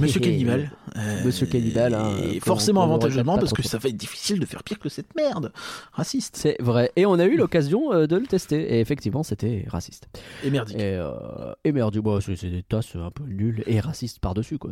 Monsieur 0.00 0.20
Cannibal. 0.26 0.70
Monsieur 1.24 1.46
Cannibal, 1.46 1.94
hein, 1.94 2.12
et 2.22 2.38
qu'on- 2.38 2.46
forcément 2.46 2.82
avantageusement 2.82 3.38
parce 3.38 3.52
que 3.52 3.62
ça 3.62 3.78
va 3.78 3.88
être 3.88 3.96
difficile 3.96 4.40
de 4.40 4.46
faire 4.46 4.62
pire 4.62 4.78
que 4.78 4.88
cette 4.88 5.14
merde. 5.14 5.52
Raciste 5.92 6.36
C'est 6.36 6.56
vrai. 6.60 6.90
Et 6.96 7.06
on 7.06 7.18
a 7.18 7.24
eu 7.24 7.36
l'occasion 7.36 8.06
de 8.06 8.16
le 8.16 8.26
tester. 8.26 8.74
Et 8.76 8.80
effectivement, 8.80 9.22
c'était 9.22 9.64
raciste. 9.68 10.08
et 10.44 10.50
merdique. 10.50 10.78
Et, 11.64 11.65
et 11.66 11.72
merde, 11.72 11.98
bah, 11.98 12.18
c'est 12.20 12.48
des 12.48 12.62
tasses 12.62 12.94
un 12.96 13.10
peu 13.10 13.24
nulles 13.24 13.62
et 13.66 13.80
racistes 13.80 14.20
par-dessus, 14.20 14.58
quoi. 14.58 14.70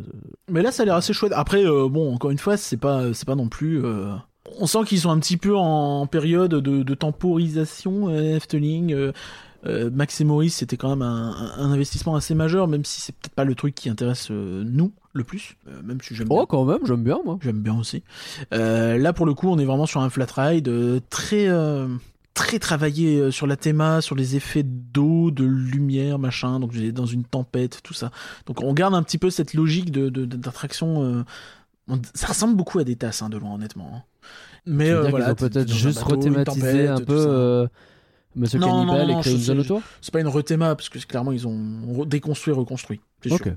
Mais 0.49 0.61
là, 0.61 0.71
ça 0.71 0.83
a 0.83 0.85
l'air 0.85 0.95
assez 0.95 1.13
chouette. 1.13 1.33
Après, 1.35 1.65
euh, 1.65 1.87
bon, 1.89 2.13
encore 2.13 2.31
une 2.31 2.37
fois, 2.37 2.57
c'est 2.57 2.77
pas, 2.77 3.13
c'est 3.13 3.25
pas 3.25 3.35
non 3.35 3.49
plus. 3.49 3.83
euh, 3.83 4.13
On 4.59 4.67
sent 4.67 4.79
qu'ils 4.85 4.99
sont 4.99 5.09
un 5.09 5.19
petit 5.19 5.37
peu 5.37 5.55
en 5.55 6.07
période 6.07 6.51
de, 6.51 6.83
de 6.83 6.93
temporisation. 6.93 8.09
euh, 8.09 8.35
Efteling, 8.37 9.11
Max 9.91 10.21
et 10.21 10.25
Maurice, 10.25 10.57
c'était 10.57 10.77
quand 10.77 10.89
même 10.89 11.01
un, 11.01 11.53
un 11.57 11.71
investissement 11.71 12.15
assez 12.15 12.35
majeur, 12.35 12.67
même 12.67 12.85
si 12.85 13.01
c'est 13.01 13.15
peut-être 13.15 13.33
pas 13.33 13.45
le 13.45 13.55
truc 13.55 13.73
qui 13.73 13.89
intéresse 13.89 14.29
nous 14.29 14.91
le 15.13 15.23
plus. 15.23 15.57
Même 15.83 15.99
si 16.01 16.13
j'aime 16.13 16.27
bien. 16.27 16.37
Oh, 16.41 16.45
quand 16.45 16.65
même, 16.65 16.85
j'aime 16.85 17.03
bien, 17.03 17.17
moi. 17.25 17.39
J'aime 17.41 17.61
bien 17.61 17.75
aussi. 17.77 18.03
Là, 18.51 19.11
pour 19.13 19.25
le 19.25 19.33
coup, 19.33 19.49
on 19.49 19.57
est 19.57 19.65
vraiment 19.65 19.87
sur 19.87 20.01
un 20.01 20.09
flat 20.11 20.27
ride 20.37 20.71
très, 21.09 21.47
très 22.35 22.59
travaillé 22.59 23.17
euh, 23.17 23.31
sur 23.31 23.47
la 23.47 23.57
théma, 23.57 24.01
sur 24.01 24.15
les 24.15 24.35
effets 24.35 24.61
d'eau, 24.63 25.31
de 25.31 25.43
lumière, 25.43 26.19
machin. 26.19 26.59
Donc, 26.59 26.75
dans 26.77 27.07
une 27.07 27.23
tempête, 27.23 27.79
tout 27.81 27.95
ça. 27.95 28.11
Donc, 28.45 28.61
on 28.61 28.73
garde 28.73 28.93
un 28.93 29.01
petit 29.01 29.17
peu 29.17 29.31
cette 29.31 29.55
logique 29.55 29.89
de, 29.91 30.09
de- 30.09 30.25
d'attraction. 30.25 31.23
euh, 31.89 31.95
ça 32.13 32.27
ressemble 32.27 32.55
beaucoup 32.55 32.77
à 32.79 32.83
des 32.83 32.95
tasses, 32.95 33.21
hein, 33.23 33.29
de 33.29 33.37
loin, 33.37 33.55
honnêtement. 33.55 33.91
hein. 33.95 34.03
Mais 34.67 34.89
euh, 34.91 35.09
voilà, 35.09 35.33
peut-être 35.35 35.71
juste 35.71 36.03
tempête, 36.43 36.89
un 36.89 36.99
peu 36.99 37.13
euh, 37.15 37.67
Monsieur 38.35 38.59
Non, 38.59 38.67
Cannibal 38.67 39.07
non, 39.07 39.13
non, 39.13 39.21
et 39.21 39.31
une 39.31 39.37
zone 39.37 39.59
autour 39.59 39.81
C'est 40.01 40.11
pas 40.11 40.19
une 40.19 40.27
rethéma, 40.27 40.75
parce 40.75 40.89
que 40.89 40.99
clairement, 40.99 41.31
ils 41.31 41.47
ont 41.47 42.03
déconstruit, 42.05 42.53
reconstruit. 42.53 42.99
Ok. 43.29 43.43
sûr. 43.43 43.55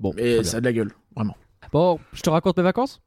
Bon, 0.00 0.12
Et 0.18 0.42
ça 0.42 0.56
a 0.56 0.60
de 0.60 0.64
la 0.66 0.72
gueule, 0.72 0.92
vraiment. 1.14 1.36
bon, 1.72 2.00
je 2.12 2.22
te 2.22 2.28
raconte 2.30 2.56
mes 2.56 2.62
vacances? 2.64 3.00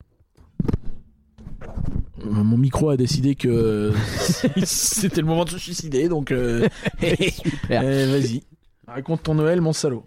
Mon 2.24 2.58
micro 2.58 2.90
a 2.90 2.98
décidé 2.98 3.36
que 3.36 3.92
c'était 4.64 5.22
le 5.22 5.28
moment 5.28 5.44
de 5.44 5.50
se 5.50 5.58
suicider, 5.58 6.08
donc 6.08 6.32
euh, 6.32 6.68
eh, 7.02 7.32
vas-y. 7.70 8.44
Raconte 8.88 9.24
ton 9.24 9.36
Noël, 9.36 9.62
mon 9.62 9.74
salaud. 9.74 10.06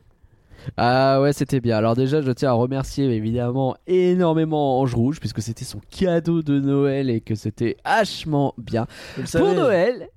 Ah 0.76 1.20
ouais, 1.20 1.32
c'était 1.32 1.60
bien. 1.60 1.76
Alors 1.76 1.94
déjà, 1.94 2.20
je 2.20 2.30
tiens 2.30 2.51
à 2.51 2.52
remercier 2.52 3.05
évidemment 3.06 3.76
énormément 3.86 4.80
Ange 4.80 4.94
Rouge 4.94 5.20
puisque 5.20 5.43
c'était 5.43 5.64
son 5.64 5.80
cadeau 5.90 6.43
de 6.43 6.60
Noël 6.60 7.10
et 7.10 7.20
que 7.20 7.35
c'était 7.35 7.76
hachement 7.85 8.55
bien. 8.59 8.86
Pour. 9.32 9.55
Noël, 9.55 10.09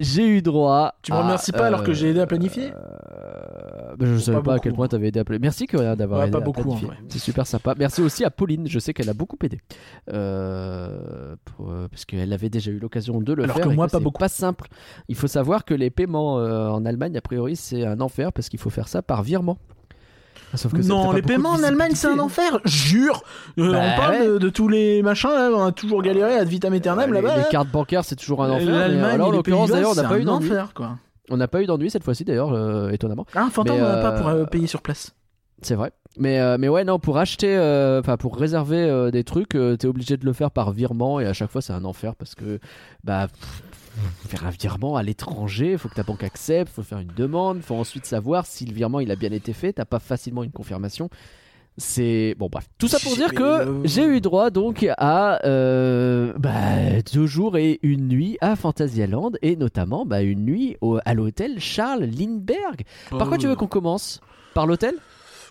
j'ai 0.00 0.26
eu 0.26 0.42
droit. 0.42 0.94
Tu 1.02 1.12
me 1.12 1.18
à, 1.18 1.22
remercies 1.22 1.52
pas 1.52 1.66
alors 1.66 1.84
que 1.84 1.92
j'ai 1.92 2.08
aidé 2.10 2.20
à 2.20 2.26
planifier 2.26 2.72
euh, 2.74 3.96
bah, 3.96 4.06
Je 4.06 4.16
savais 4.16 4.38
Pas 4.38 4.42
pas, 4.42 4.54
à 4.54 4.58
quel 4.58 4.72
point 4.72 4.86
hein. 4.86 4.88
t'avais 4.88 5.08
aidé 5.08 5.20
à 5.20 5.24
planifier. 5.24 5.42
Merci 5.42 5.66
Corinne 5.66 5.94
d'avoir 5.94 6.20
Ouais, 6.20 6.26
aidé 6.26 6.32
pas 6.32 6.38
à 6.38 6.40
beaucoup, 6.40 6.70
vrai. 6.70 6.96
C'est 7.08 7.18
super 7.18 7.46
sympa. 7.46 7.74
Merci 7.78 8.00
aussi 8.00 8.24
à 8.24 8.30
Pauline. 8.30 8.66
Je 8.66 8.78
sais 8.78 8.94
qu'elle 8.94 9.10
a 9.10 9.14
beaucoup 9.14 9.36
aidé 9.42 9.60
euh, 10.12 11.36
pour, 11.44 11.70
euh, 11.70 11.86
parce 11.88 12.04
qu'elle 12.06 12.32
avait 12.32 12.48
déjà 12.48 12.70
eu 12.70 12.78
l'occasion 12.78 13.20
de 13.20 13.32
le 13.32 13.44
Alors 13.44 13.56
faire. 13.56 13.66
que 13.66 13.72
et 13.72 13.76
moi, 13.76 13.88
pas 13.88 14.00
beaucoup. 14.00 14.18
Pas 14.18 14.28
simple. 14.28 14.68
Il 15.08 15.16
faut 15.16 15.26
savoir 15.28 15.64
que 15.64 15.74
les 15.74 15.90
paiements 15.90 16.38
euh, 16.38 16.68
en 16.68 16.84
Allemagne, 16.84 17.16
a 17.16 17.20
priori, 17.20 17.56
c'est 17.56 17.84
un 17.84 18.00
enfer 18.00 18.32
parce 18.32 18.48
qu'il 18.48 18.58
faut 18.58 18.70
faire 18.70 18.88
ça 18.88 19.02
par 19.02 19.22
virement. 19.22 19.58
Ah, 20.52 20.56
Sauf 20.56 20.72
que 20.72 20.78
Non, 20.82 21.10
pas 21.10 21.14
les 21.16 21.22
paiements 21.22 21.50
en 21.50 21.62
Allemagne, 21.62 21.92
c'est 21.94 22.08
un 22.08 22.18
enfer. 22.18 22.58
Jure. 22.64 23.22
Euh, 23.58 23.70
Bah 23.72 23.80
on 23.82 23.96
parle 24.00 24.14
ouais. 24.16 24.26
de, 24.28 24.38
de 24.38 24.48
tous 24.48 24.66
les 24.68 25.02
machins, 25.02 25.30
là, 25.30 25.50
on 25.54 25.64
a 25.66 25.72
toujours 25.72 26.02
galéré 26.02 26.34
à 26.36 26.44
vitam 26.44 26.72
aeternam 26.72 27.12
les- 27.12 27.20
là-bas. 27.20 27.36
les, 27.36 27.42
là. 27.42 27.48
cartes 27.50 27.68
bancaires, 27.70 28.04
c'est 28.04 28.16
toujours 28.16 28.42
un 28.42 28.50
enfer. 28.50 28.66
L'Allemagne, 28.66 29.20
en 29.20 29.30
l'occurrence, 29.30 29.70
d'ailleurs, 29.70 29.92
on 29.92 29.94
n'a 30.02 30.08
pas 30.08 30.18
eu 30.18 30.24
d'ennui. 30.24 30.50
quoi. 30.74 30.98
On 31.30 31.36
n'a 31.36 31.46
pas 31.46 31.62
eu 31.62 31.66
d'ennui 31.66 31.90
cette 31.90 32.02
fois-ci 32.02 32.24
d'ailleurs, 32.24 32.52
euh, 32.52 32.90
étonnamment. 32.90 33.24
Ah, 33.36 33.42
un 33.44 33.50
fantôme, 33.50 33.76
on 33.76 33.80
n'a 33.80 34.02
pas 34.02 34.12
euh, 34.14 34.18
pour 34.18 34.28
euh, 34.28 34.44
payer 34.46 34.66
sur 34.66 34.82
place. 34.82 35.12
C'est 35.62 35.76
vrai. 35.76 35.92
Mais, 36.18 36.40
euh, 36.40 36.56
mais 36.58 36.68
ouais, 36.68 36.82
non, 36.82 36.98
pour 36.98 37.18
acheter, 37.18 37.54
euh, 37.56 38.00
enfin 38.00 38.16
pour 38.16 38.36
réserver 38.36 38.78
euh, 38.82 39.12
des 39.12 39.22
trucs, 39.22 39.50
t'es 39.50 39.86
obligé 39.86 40.16
de 40.16 40.24
le 40.24 40.32
faire 40.32 40.50
par 40.50 40.72
virement 40.72 41.20
et 41.20 41.26
à 41.26 41.32
chaque 41.32 41.50
fois 41.50 41.60
c'est 41.62 41.72
un 41.74 41.84
enfer 41.84 42.16
parce 42.16 42.34
que 42.34 42.58
bah 43.04 43.28
pff, 43.28 43.62
faire 44.28 44.46
un 44.46 44.50
virement 44.50 44.96
à 44.96 45.02
l'étranger, 45.02 45.76
faut 45.78 45.88
que 45.88 45.94
ta 45.94 46.02
banque 46.02 46.22
accepte, 46.24 46.72
faut 46.72 46.82
faire 46.82 46.98
une 46.98 47.12
demande, 47.16 47.62
faut 47.62 47.74
ensuite 47.74 48.06
savoir 48.06 48.46
si 48.46 48.64
le 48.64 48.72
virement 48.74 49.00
il 49.00 49.10
a 49.10 49.16
bien 49.16 49.32
été 49.32 49.52
fait, 49.52 49.72
t'as 49.74 49.84
pas 49.84 49.98
facilement 49.98 50.42
une 50.42 50.52
confirmation. 50.52 51.10
C'est 51.76 52.34
bon 52.38 52.48
bref. 52.50 52.66
Tout 52.78 52.88
ça 52.88 52.98
pour 52.98 53.14
dire 53.14 53.32
que 53.32 53.80
j'ai 53.84 54.04
eu 54.04 54.20
droit 54.20 54.50
donc 54.50 54.84
à 54.98 55.40
euh, 55.46 56.34
bah, 56.36 57.00
deux 57.14 57.26
jours 57.26 57.56
et 57.56 57.78
une 57.82 58.08
nuit 58.08 58.36
à 58.40 58.54
Fantasyland 58.56 59.30
et 59.40 59.56
notamment 59.56 60.04
bah, 60.04 60.20
une 60.20 60.44
nuit 60.44 60.76
au- 60.82 60.98
à 61.04 61.14
l'hôtel 61.14 61.58
Charles 61.58 62.04
Lindbergh. 62.04 62.82
Par 63.10 63.28
quoi 63.28 63.38
tu 63.38 63.46
veux 63.46 63.56
qu'on 63.56 63.66
commence? 63.68 64.20
Par 64.52 64.66
l'hôtel? 64.66 64.94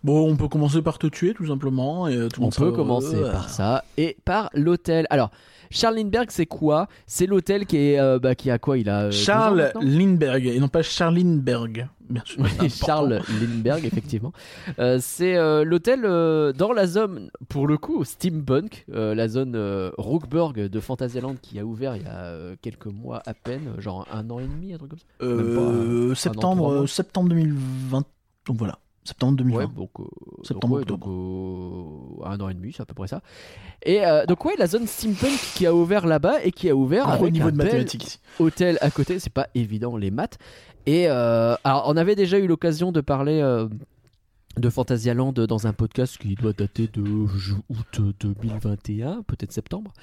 Bon, 0.03 0.30
on 0.30 0.35
peut 0.35 0.47
commencer 0.47 0.81
par 0.81 0.97
te 0.97 1.07
tuer, 1.07 1.34
tout 1.34 1.47
simplement. 1.47 2.07
Et, 2.07 2.15
euh, 2.15 2.30
tout 2.30 2.41
On 2.43 2.49
peut 2.49 2.71
commencer 2.71 3.21
par 3.21 3.49
ça 3.49 3.84
et 3.97 4.17
par 4.26 4.49
l'hôtel. 4.53 5.07
Alors, 5.09 5.31
Charles 5.71 5.97
Lindbergh, 5.97 6.30
c'est 6.31 6.47
quoi? 6.47 6.88
C'est 7.05 7.27
l'hôtel 7.27 7.65
qui 7.65 7.77
est 7.77 7.99
euh, 7.99 8.17
bah, 8.17 8.34
qui 8.34 8.49
a 8.49 8.57
quoi? 8.57 8.77
Il 8.77 8.89
a 8.89 9.03
euh, 9.03 9.11
Charles 9.11 9.71
Lindbergh, 9.81 10.47
et 10.47 10.59
non 10.59 10.67
pas 10.67 10.81
Charline 10.81 11.39
Berg. 11.39 11.88
Bien 12.09 12.23
sûr. 12.26 12.43
Oui. 12.59 12.69
Charles 12.71 13.21
Lindbergh, 13.39 13.85
effectivement. 13.85 14.34
Euh, 14.80 14.97
c'est 14.99 15.35
l'hôtel 15.63 16.01
dans 16.01 16.71
la 16.73 16.88
zone, 16.88 17.30
pour 17.49 17.67
le 17.67 17.77
coup, 17.77 18.03
steampunk, 18.03 18.85
la 18.88 19.27
zone 19.27 19.55
Rookburg 19.97 20.53
de 20.53 20.80
Fantasyland 20.80 21.35
qui 21.39 21.59
a 21.59 21.65
ouvert 21.65 21.95
il 21.95 22.03
y 22.03 22.07
a 22.07 22.55
quelques 22.61 22.88
mois 22.88 23.21
à 23.27 23.35
peine, 23.35 23.73
genre 23.77 24.07
un 24.11 24.27
an 24.31 24.39
et 24.39 24.47
demi, 24.47 24.73
un 24.73 24.77
truc 24.77 24.89
comme 24.89 24.99
ça. 24.99 25.05
Pas, 25.19 25.61
an, 25.61 26.15
septembre, 26.15 26.88
septembre 26.88 27.30
2020. 27.30 28.03
Donc 28.47 28.57
voilà, 28.57 28.80
septembre 29.03 29.38
2020. 29.38 29.57
Ouais, 29.59 29.67
donc, 29.76 29.89
euh, 29.99 30.03
Septembre, 30.43 30.76
ouais, 30.77 30.85
donc, 30.85 31.01
euh, 31.07 32.26
un 32.30 32.39
an 32.39 32.49
et 32.49 32.53
demi, 32.53 32.73
c'est 32.73 32.81
à 32.81 32.85
peu 32.85 32.93
près 32.93 33.07
ça. 33.07 33.21
Et 33.84 34.05
euh, 34.05 34.26
donc 34.26 34.43
ouais, 34.45 34.53
la 34.57 34.67
zone 34.67 34.85
steampunk 34.88 35.39
qui 35.55 35.65
a 35.65 35.73
ouvert 35.73 36.05
là-bas 36.05 36.43
et 36.43 36.51
qui 36.51 36.69
a 36.69 36.76
ouvert 36.76 37.09
avec 37.09 37.31
niveau 37.34 37.47
un 37.47 37.51
de 37.51 37.57
mathématiques 37.57 38.19
hôtel 38.39 38.77
à 38.81 38.91
côté, 38.91 39.19
c'est 39.19 39.34
pas 39.34 39.47
évident 39.55 39.97
les 39.97 40.11
maths. 40.11 40.38
Et 40.85 41.09
euh, 41.09 41.55
alors 41.63 41.84
on 41.88 41.97
avait 41.97 42.15
déjà 42.15 42.38
eu 42.39 42.47
l'occasion 42.47 42.91
de 42.91 43.01
parler 43.01 43.41
de 44.57 44.69
Fantasyland 44.69 45.31
dans 45.31 45.67
un 45.67 45.73
podcast 45.73 46.17
qui 46.17 46.35
doit 46.35 46.53
dater 46.53 46.88
de 46.91 47.01
août 47.01 48.01
2021, 48.19 49.23
peut-être 49.23 49.51
septembre. 49.53 49.93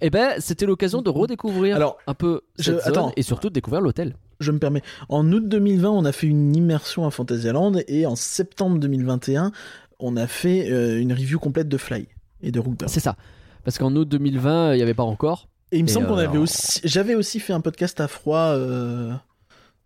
Et 0.00 0.10
ben 0.10 0.34
c'était 0.38 0.66
l'occasion 0.66 1.02
de 1.02 1.10
redécouvrir 1.10 1.76
Alors, 1.76 1.98
un 2.06 2.14
peu 2.14 2.42
je- 2.58 2.64
cette 2.72 2.80
zone 2.84 2.88
attends. 2.88 3.12
et 3.16 3.22
surtout 3.22 3.48
de 3.48 3.54
découvrir 3.54 3.80
l'hôtel. 3.82 4.14
Je 4.40 4.52
me 4.52 4.58
permets. 4.58 4.82
En 5.08 5.30
août 5.32 5.46
2020, 5.46 5.90
on 5.90 6.04
a 6.04 6.12
fait 6.12 6.26
une 6.26 6.56
immersion 6.56 7.06
à 7.06 7.10
Fantasyland 7.10 7.72
et 7.86 8.06
en 8.06 8.16
septembre 8.16 8.78
2021, 8.78 9.52
on 9.98 10.16
a 10.16 10.26
fait 10.26 10.70
euh, 10.70 11.00
une 11.00 11.12
review 11.12 11.38
complète 11.38 11.68
de 11.68 11.76
Fly 11.76 12.08
et 12.42 12.50
de 12.50 12.58
Rookburg. 12.58 12.90
C'est 12.90 13.00
ça. 13.00 13.16
Parce 13.64 13.78
qu'en 13.78 13.94
août 13.94 14.08
2020, 14.08 14.74
il 14.74 14.76
n'y 14.76 14.82
avait 14.82 14.94
pas 14.94 15.02
encore. 15.02 15.48
Et 15.72 15.78
il 15.78 15.84
me 15.84 15.88
semble 15.88 16.06
qu'on 16.08 16.18
euh, 16.18 16.26
avait 16.26 16.38
aussi, 16.38 16.80
j'avais 16.84 17.14
aussi 17.14 17.38
fait 17.38 17.52
un 17.52 17.60
podcast 17.60 18.00
à 18.00 18.08
froid 18.08 18.54
euh, 18.56 19.12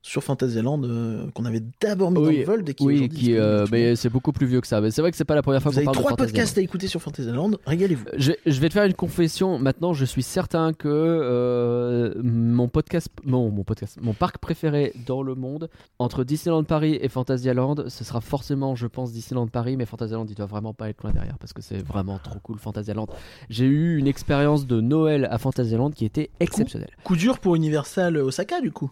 sur 0.04 0.22
Fantasyland 0.22 0.82
euh, 0.84 1.30
qu'on 1.32 1.46
avait 1.46 1.62
d'abord 1.80 2.10
mis 2.10 2.18
Oui, 2.18 2.24
dans 2.24 2.52
le 2.52 2.62
vol 2.62 2.64
Oui, 2.80 3.08
qui, 3.08 3.34
euh, 3.38 3.64
mais 3.72 3.96
c'est 3.96 4.10
beaucoup 4.10 4.32
plus 4.32 4.46
vieux 4.46 4.60
que 4.60 4.66
ça. 4.66 4.82
Mais 4.82 4.90
c'est 4.90 5.00
vrai 5.00 5.10
que 5.10 5.16
c'est 5.16 5.24
pas 5.24 5.34
la 5.34 5.40
première 5.40 5.62
fois 5.62 5.72
Vous 5.72 5.78
qu'on 5.78 5.84
parle 5.86 5.96
de 5.96 6.02
trois 6.02 6.16
podcasts 6.16 6.58
à 6.58 6.60
écouter 6.60 6.88
sur 6.88 7.00
Fantasyland, 7.00 7.52
régalez-vous. 7.64 8.04
Je, 8.18 8.32
je 8.44 8.60
vais 8.60 8.68
te 8.68 8.74
faire 8.74 8.84
une 8.84 8.92
confession. 8.92 9.58
Maintenant, 9.58 9.94
je 9.94 10.04
suis 10.04 10.22
certain 10.22 10.74
que 10.74 10.88
euh, 10.88 12.12
mon 12.22 12.68
podcast, 12.68 13.08
mon, 13.24 13.50
mon 13.50 13.64
podcast, 13.64 13.96
mon 14.02 14.12
parc 14.12 14.36
préféré 14.36 14.92
dans 15.06 15.22
le 15.22 15.34
monde, 15.34 15.70
entre 15.98 16.22
Disneyland 16.22 16.64
Paris 16.64 16.98
et 17.00 17.08
Fantasyland, 17.08 17.88
ce 17.88 18.04
sera 18.04 18.20
forcément, 18.20 18.74
je 18.74 18.86
pense, 18.86 19.10
Disneyland 19.10 19.48
Paris, 19.48 19.78
mais 19.78 19.86
Fantasyland, 19.86 20.26
il 20.28 20.34
doit 20.34 20.44
vraiment 20.44 20.74
pas 20.74 20.90
être 20.90 21.02
loin 21.02 21.12
derrière 21.12 21.38
parce 21.38 21.54
que 21.54 21.62
c'est 21.62 21.82
vraiment 21.82 22.18
trop 22.22 22.38
cool 22.42 22.58
Fantasyland. 22.58 23.06
J'ai 23.48 23.64
eu 23.64 23.96
une 23.96 24.06
expérience 24.06 24.66
de 24.66 24.82
Noël 24.82 25.26
à 25.30 25.38
Fantasyland 25.38 25.92
qui 25.92 26.04
était 26.04 26.28
exceptionnelle. 26.40 26.90
Coup 27.04 27.16
dur 27.16 27.38
pour 27.38 27.54
Universal 27.54 28.18
Osaka 28.18 28.60
du 28.60 28.70
coup. 28.70 28.90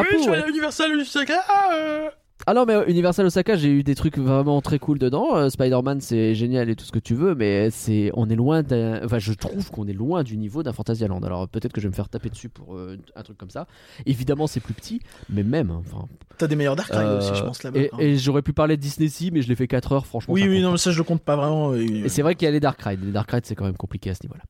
Un 0.00 0.04
peu, 0.04 0.30
ouais. 0.30 0.42
à 0.42 0.48
Universal 0.48 0.92
Osaka. 0.98 1.42
euh. 1.74 2.08
Ah 2.48 2.54
non, 2.54 2.64
mais 2.64 2.74
euh, 2.74 2.84
Universal 2.86 3.26
Osaka, 3.26 3.56
j'ai 3.56 3.70
eu 3.70 3.82
des 3.82 3.94
trucs 3.96 4.18
vraiment 4.18 4.60
très 4.60 4.78
cool 4.78 4.98
dedans. 5.00 5.36
Euh, 5.36 5.48
Spider-Man, 5.48 6.00
c'est 6.00 6.34
génial 6.34 6.68
et 6.68 6.76
tout 6.76 6.84
ce 6.84 6.92
que 6.92 6.98
tu 7.00 7.14
veux, 7.14 7.34
mais 7.34 7.70
c'est, 7.70 8.10
on 8.14 8.28
est 8.28 8.36
loin 8.36 8.62
d'un. 8.62 9.02
Enfin, 9.04 9.18
je 9.18 9.32
trouve 9.32 9.68
qu'on 9.70 9.88
est 9.88 9.92
loin 9.94 10.22
du 10.22 10.36
niveau 10.36 10.62
d'un 10.62 10.72
Fantasyland. 10.72 11.20
Alors 11.22 11.48
peut-être 11.48 11.72
que 11.72 11.80
je 11.80 11.86
vais 11.86 11.90
me 11.90 11.94
faire 11.96 12.08
taper 12.08 12.28
dessus 12.28 12.48
pour 12.48 12.76
euh, 12.76 12.98
un 13.16 13.22
truc 13.22 13.36
comme 13.38 13.50
ça. 13.50 13.66
Évidemment, 14.04 14.46
c'est 14.46 14.60
plus 14.60 14.74
petit, 14.74 15.00
mais 15.28 15.42
même. 15.42 15.70
hein, 15.72 15.82
Enfin, 15.86 16.04
T'as 16.38 16.46
des 16.46 16.54
meilleurs 16.54 16.76
Dark 16.76 16.90
Ride 16.92 17.00
euh, 17.00 17.18
aussi, 17.18 17.34
je 17.34 17.42
pense 17.42 17.62
là-bas. 17.64 17.80
et, 17.80 17.90
hein. 17.92 17.96
et 17.98 18.16
j'aurais 18.16 18.42
pu 18.42 18.52
parler 18.52 18.76
de 18.76 18.82
Disney 18.82 19.08
Sea, 19.08 19.30
mais 19.32 19.42
je 19.42 19.48
l'ai 19.48 19.56
fait 19.56 19.66
4 19.66 19.92
heures, 19.92 20.06
franchement. 20.06 20.34
oui, 20.34 20.46
oui, 20.46 20.60
non, 20.60 20.68
pas. 20.68 20.72
mais 20.72 20.78
ça 20.78 20.92
je 20.92 20.98
le 20.98 21.04
compte 21.04 21.22
pas 21.22 21.34
vraiment. 21.36 21.72
euh, 21.72 21.78
Et 22.04 22.08
c'est 22.10 22.22
vrai 22.22 22.34
qu'il 22.36 22.44
y 22.44 22.48
a 22.48 22.52
les 22.52 22.60
Dark 22.60 22.80
Rides. 22.80 23.00
Les 23.02 23.12
Dark 23.12 23.28
Rides, 23.30 23.46
c'est 23.46 23.54
quand 23.56 23.64
même 23.64 23.76
compliqué 23.78 24.10
à 24.10 24.14
ce 24.14 24.22
niveau-là. 24.24 24.44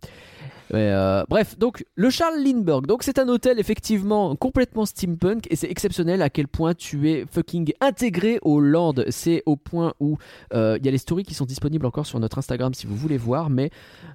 Euh, 0.74 1.24
bref, 1.28 1.58
donc 1.58 1.84
le 1.94 2.10
Charles 2.10 2.42
Lindbergh. 2.42 2.86
Donc 2.86 3.02
c'est 3.02 3.18
un 3.18 3.28
hôtel 3.28 3.58
effectivement 3.58 4.34
complètement 4.36 4.86
steampunk 4.86 5.46
et 5.50 5.56
c'est 5.56 5.70
exceptionnel 5.70 6.22
à 6.22 6.30
quel 6.30 6.48
point 6.48 6.74
tu 6.74 7.10
es 7.10 7.24
fucking 7.30 7.72
intégré 7.80 8.38
au 8.42 8.60
land. 8.60 8.94
C'est 9.10 9.42
au 9.46 9.56
point 9.56 9.94
où 10.00 10.18
euh, 10.54 10.76
il 10.78 10.84
y 10.84 10.88
a 10.88 10.92
les 10.92 10.98
stories 10.98 11.24
qui 11.24 11.34
sont 11.34 11.44
disponibles 11.44 11.86
encore 11.86 12.06
sur 12.06 12.18
notre 12.20 12.38
Instagram 12.38 12.74
si 12.74 12.86
vous 12.86 12.96
voulez 12.96 13.18
voir. 13.18 13.50
Mais 13.50 13.70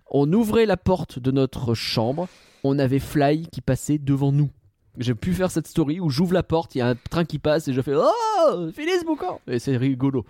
on 0.09 0.31
ouvrait 0.33 0.65
la 0.65 0.77
porte 0.77 1.19
de 1.19 1.31
notre 1.31 1.73
chambre, 1.73 2.27
on 2.63 2.79
avait 2.79 2.99
Fly 2.99 3.47
qui 3.47 3.61
passait 3.61 3.97
devant 3.97 4.31
nous. 4.31 4.49
J'ai 4.97 5.15
pu 5.15 5.33
faire 5.33 5.49
cette 5.51 5.67
story 5.67 6.01
où 6.01 6.09
j'ouvre 6.09 6.33
la 6.33 6.43
porte, 6.43 6.75
il 6.75 6.79
y 6.79 6.81
a 6.81 6.89
un 6.89 6.95
train 6.95 7.23
qui 7.23 7.39
passe 7.39 7.67
et 7.69 7.73
je 7.73 7.81
fais 7.81 7.93
Oh, 7.95 8.67
Phyllis 8.75 9.05
Boucan 9.05 9.39
Et 9.47 9.57
c'est 9.57 9.77
rigolo. 9.77 10.25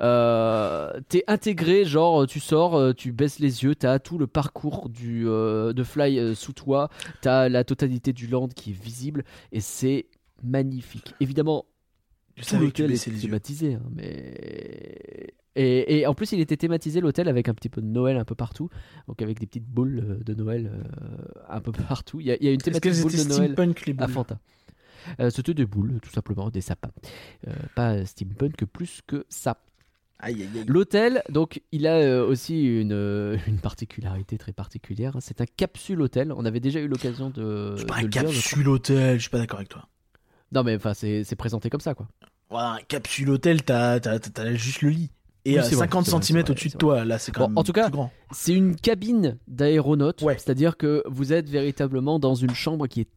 Euh, 0.00 0.98
t'es 1.08 1.24
intégré, 1.26 1.84
genre 1.84 2.26
tu 2.26 2.40
sors, 2.40 2.74
euh, 2.74 2.92
tu 2.94 3.12
baisses 3.12 3.38
les 3.38 3.64
yeux, 3.64 3.74
t'as 3.74 3.98
tout 3.98 4.16
le 4.16 4.26
parcours 4.26 4.88
du, 4.88 5.28
euh, 5.28 5.74
de 5.74 5.82
Fly 5.84 6.18
euh, 6.18 6.34
sous 6.34 6.54
toi, 6.54 6.88
t'as 7.20 7.48
la 7.50 7.64
totalité 7.64 8.12
du 8.14 8.26
land 8.26 8.48
qui 8.48 8.70
est 8.70 8.82
visible 8.82 9.24
et 9.52 9.60
c'est 9.60 10.06
magnifique. 10.42 11.14
Évidemment, 11.20 11.66
Je 12.36 12.48
tout 12.48 12.56
l'hôtel 12.58 12.92
est 12.92 13.20
thématisé, 13.20 13.74
hein, 13.74 13.82
mais 13.94 15.34
et, 15.56 15.98
et 15.98 16.06
en 16.06 16.14
plus 16.14 16.32
il 16.32 16.40
était 16.40 16.56
thématisé 16.56 17.00
l'hôtel 17.00 17.28
avec 17.28 17.48
un 17.48 17.54
petit 17.54 17.68
peu 17.68 17.82
de 17.82 17.86
Noël 17.86 18.16
un 18.16 18.24
peu 18.24 18.34
partout, 18.36 18.70
donc 19.06 19.20
avec 19.20 19.38
des 19.38 19.46
petites 19.46 19.66
boules 19.68 19.98
euh, 19.98 20.24
de 20.24 20.32
Noël 20.32 20.70
euh, 20.72 20.82
un 21.48 21.60
peu 21.60 21.72
partout. 21.72 22.20
Il 22.20 22.26
y 22.26 22.30
a, 22.30 22.36
il 22.36 22.44
y 22.44 22.48
a 22.48 22.52
une 22.52 22.60
thématique 22.60 23.02
boule 23.02 23.12
de 23.12 23.24
Noël 23.24 23.52
steampunk 23.52 23.86
les 23.86 23.94
à 23.98 24.08
Fanta. 24.08 24.38
Euh, 25.18 25.30
C'était 25.30 25.54
des 25.54 25.66
boules, 25.66 25.98
tout 26.02 26.10
simplement, 26.10 26.50
des 26.50 26.60
sapins. 26.60 26.92
Euh, 27.48 27.52
pas 27.74 28.04
steampunk 28.04 28.64
plus 28.66 29.00
que 29.06 29.24
ça. 29.28 29.58
L'hôtel, 30.66 31.22
donc, 31.30 31.62
il 31.72 31.86
a 31.86 31.94
euh, 31.96 32.26
aussi 32.26 32.62
une, 32.64 32.92
euh, 32.92 33.36
une 33.46 33.58
particularité 33.58 34.38
très 34.38 34.52
particulière. 34.52 35.16
C'est 35.20 35.40
un 35.40 35.46
capsule 35.46 36.00
hôtel. 36.02 36.32
On 36.36 36.44
avait 36.44 36.60
déjà 36.60 36.80
eu 36.80 36.88
l'occasion 36.88 37.30
de. 37.30 37.74
C'est 37.78 37.86
pas 37.86 37.94
de 37.94 37.98
un 38.00 38.02
le 38.02 38.08
dire, 38.08 38.22
capsule 38.24 38.68
hôtel, 38.68 39.16
je 39.16 39.20
suis 39.22 39.30
pas 39.30 39.38
d'accord 39.38 39.58
avec 39.58 39.68
toi. 39.68 39.86
Non, 40.52 40.62
mais 40.64 40.76
enfin, 40.76 40.94
c'est 40.94 41.36
présenté 41.36 41.70
comme 41.70 41.80
ça, 41.80 41.94
quoi. 41.94 42.08
Voilà, 42.50 42.72
un 42.72 42.80
capsule 42.80 43.30
hôtel, 43.30 43.62
t'as 43.62 44.00
t'as- 44.00 44.18
t'as- 44.18 44.30
t'as 44.30 44.54
juste 44.54 44.82
le 44.82 44.90
lit. 44.90 45.10
Et 45.44 45.52
Oui, 45.52 45.58
à 45.58 45.62
c'est 45.62 45.74
vrai, 45.76 45.84
50 45.86 46.04
c'est 46.04 46.10
vrai, 46.10 46.22
cm 46.22 46.44
au-dessus 46.50 46.68
de 46.68 46.76
toi, 46.76 47.04
là 47.04 47.18
c'est 47.18 47.32
quand 47.32 47.42
Bon, 47.42 47.48
même 47.48 47.58
en 47.58 47.62
tout 47.64 47.72
cas. 47.72 47.88
C'est 48.32 48.52
une 48.52 48.76
cabine 48.76 49.38
d'aéronaute. 49.48 50.20
Ouais. 50.20 50.36
C'est-à-dire 50.36 50.76
que 50.76 51.02
vous 51.06 51.32
êtes 51.32 51.48
véritablement 51.48 52.18
dans 52.18 52.34
une 52.34 52.54
chambre 52.54 52.86
qui 52.88 53.00
est 53.02 53.08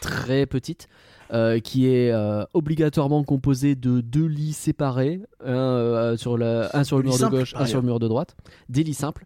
très 0.00 0.46
petite. 0.46 0.88
Euh, 1.32 1.60
qui 1.60 1.86
est 1.86 2.10
euh, 2.10 2.44
obligatoirement 2.54 3.22
composée 3.24 3.74
de 3.74 4.00
deux 4.00 4.26
lits 4.26 4.52
séparés, 4.52 5.20
un, 5.44 5.52
euh, 5.52 6.16
sur, 6.16 6.36
la, 6.36 6.70
un 6.74 6.84
sur 6.84 6.98
le 6.98 7.04
mur 7.04 7.18
de 7.18 7.26
gauche, 7.26 7.54
un 7.56 7.66
sur 7.66 7.80
le 7.80 7.86
mur 7.86 7.98
de 7.98 8.08
droite, 8.08 8.36
des 8.68 8.82
lits 8.82 8.94
simples, 8.94 9.24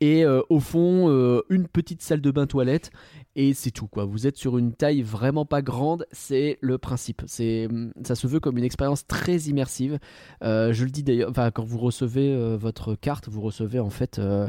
et 0.00 0.26
au 0.26 0.60
fond 0.60 1.08
une 1.48 1.66
petite 1.66 2.02
salle 2.02 2.20
de 2.20 2.30
bain 2.30 2.46
toilette, 2.46 2.90
et 3.36 3.52
c'est 3.52 3.70
tout 3.70 3.86
quoi. 3.86 4.04
Vous 4.04 4.26
êtes 4.26 4.36
sur 4.36 4.58
une 4.58 4.72
taille 4.72 5.02
vraiment 5.02 5.44
pas 5.44 5.62
grande, 5.62 6.06
c'est 6.12 6.58
le 6.60 6.78
principe. 6.78 7.22
C'est, 7.26 7.68
ça 8.04 8.14
se 8.14 8.26
veut 8.26 8.40
comme 8.40 8.58
une 8.58 8.64
expérience 8.64 9.06
très 9.06 9.36
immersive. 9.42 9.98
Euh, 10.42 10.72
je 10.72 10.84
le 10.84 10.90
dis 10.90 11.02
d'ailleurs, 11.02 11.30
enfin 11.30 11.50
quand 11.50 11.64
vous 11.64 11.78
recevez 11.78 12.32
euh, 12.32 12.56
votre 12.56 12.94
carte, 12.94 13.28
vous 13.28 13.40
recevez 13.40 13.80
en 13.80 13.90
fait 13.90 14.18
euh, 14.18 14.48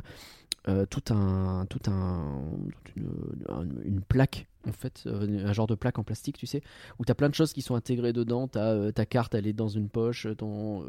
euh, 0.67 0.85
tout 0.85 1.03
un, 1.13 1.65
tout 1.69 1.79
un, 1.91 2.41
toute 2.83 2.95
une, 2.95 3.09
un- 3.49 3.83
une 3.83 4.01
plaque 4.01 4.47
en 4.67 4.71
fait, 4.71 5.03
euh, 5.05 5.45
un 5.47 5.53
genre 5.53 5.67
de 5.67 5.75
plaque 5.75 5.99
en 5.99 6.03
plastique, 6.03 6.37
tu 6.39 6.47
sais, 6.47 6.63
où 6.97 7.05
tu 7.05 7.11
as 7.11 7.13
plein 7.15 7.29
de 7.29 7.35
choses 7.35 7.53
qui 7.53 7.61
sont 7.61 7.75
intégrées 7.75 8.13
dedans. 8.13 8.47
T'as, 8.47 8.73
euh, 8.73 8.91
ta 8.91 9.05
carte, 9.05 9.35
elle 9.35 9.45
est 9.45 9.53
dans 9.53 9.67
une 9.67 9.89
poche. 9.89 10.25
Ton, 10.39 10.83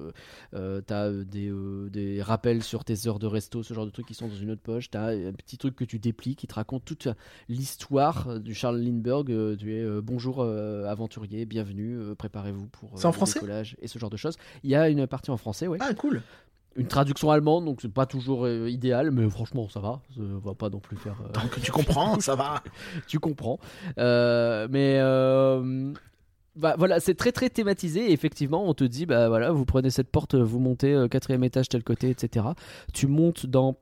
euh, 0.55 0.81
t'as 0.81 1.11
des, 1.13 1.53
des 1.91 2.23
rappels 2.23 2.63
sur 2.63 2.85
tes 2.85 3.07
heures 3.07 3.19
de 3.19 3.27
resto, 3.27 3.63
ce 3.63 3.75
genre 3.75 3.85
de 3.85 3.91
trucs 3.91 4.07
qui 4.07 4.15
sont 4.15 4.29
dans 4.29 4.35
une 4.35 4.51
autre 4.53 4.63
poche. 4.63 4.89
T'as 4.89 5.09
un 5.15 5.33
petit 5.35 5.59
truc 5.59 5.77
que 5.77 5.85
tu 5.85 5.99
déplies 5.99 6.37
qui 6.37 6.47
te 6.47 6.55
raconte 6.55 6.87
toute 6.87 7.09
l'histoire 7.51 8.41
du 8.41 8.55
Charles 8.55 8.79
Lindbergh. 8.81 9.57
Tu 9.59 9.75
es 9.75 10.01
bonjour 10.01 10.43
aventurier, 10.43 11.45
bienvenue, 11.45 12.15
préparez-vous 12.17 12.69
pour 12.69 12.93
C'est 12.99 13.05
en 13.05 13.11
le 13.11 13.15
français? 13.15 13.41
décollage 13.41 13.77
et 13.81 13.89
ce 13.89 13.99
genre 13.99 14.09
de 14.11 14.17
choses. 14.17 14.37
Il 14.63 14.71
y 14.71 14.75
a 14.75 14.89
une 14.89 15.07
partie 15.07 15.31
en 15.31 15.37
français, 15.37 15.67
ouais. 15.67 15.79
Ah 15.83 15.93
cool. 15.95 16.23
Une 16.77 16.87
traduction 16.87 17.31
allemande, 17.31 17.65
donc 17.65 17.81
c'est 17.83 17.93
pas 17.93 18.07
toujours 18.07 18.45
euh, 18.47 18.69
idéal, 18.71 19.11
mais 19.11 19.29
franchement 19.31 19.69
ça 19.69 19.81
va. 19.81 20.01
On 20.19 20.39
va 20.39 20.55
pas 20.55 20.69
non 20.71 20.79
plus 20.79 20.97
faire. 20.97 21.17
euh, 21.25 21.29
Tant 21.33 21.47
que 21.49 21.61
tu 21.61 21.73
comprends, 21.73 22.21
ça 22.21 22.35
va. 22.35 22.63
tu 23.07 23.19
comprends. 23.19 23.59
Euh, 23.99 24.69
mais 24.71 24.99
bah, 26.55 26.75
voilà, 26.79 27.01
c'est 27.01 27.15
très 27.15 27.33
très 27.33 27.51
thématisé. 27.51 28.11
Et 28.11 28.13
effectivement, 28.13 28.67
on 28.69 28.75
te 28.75 28.85
dit, 28.85 29.05
bah 29.07 29.29
voilà, 29.29 29.53
vous 29.53 29.65
prenez 29.65 29.91
cette 29.91 30.11
porte, 30.11 30.35
vous 30.35 30.59
montez 30.59 31.07
quatrième 31.11 31.45
étage 31.45 31.69
tel 31.69 31.83
côté, 31.85 32.09
etc. 32.11 32.47
Tu 32.93 33.07
montes 33.07 33.47
dans. 33.47 33.77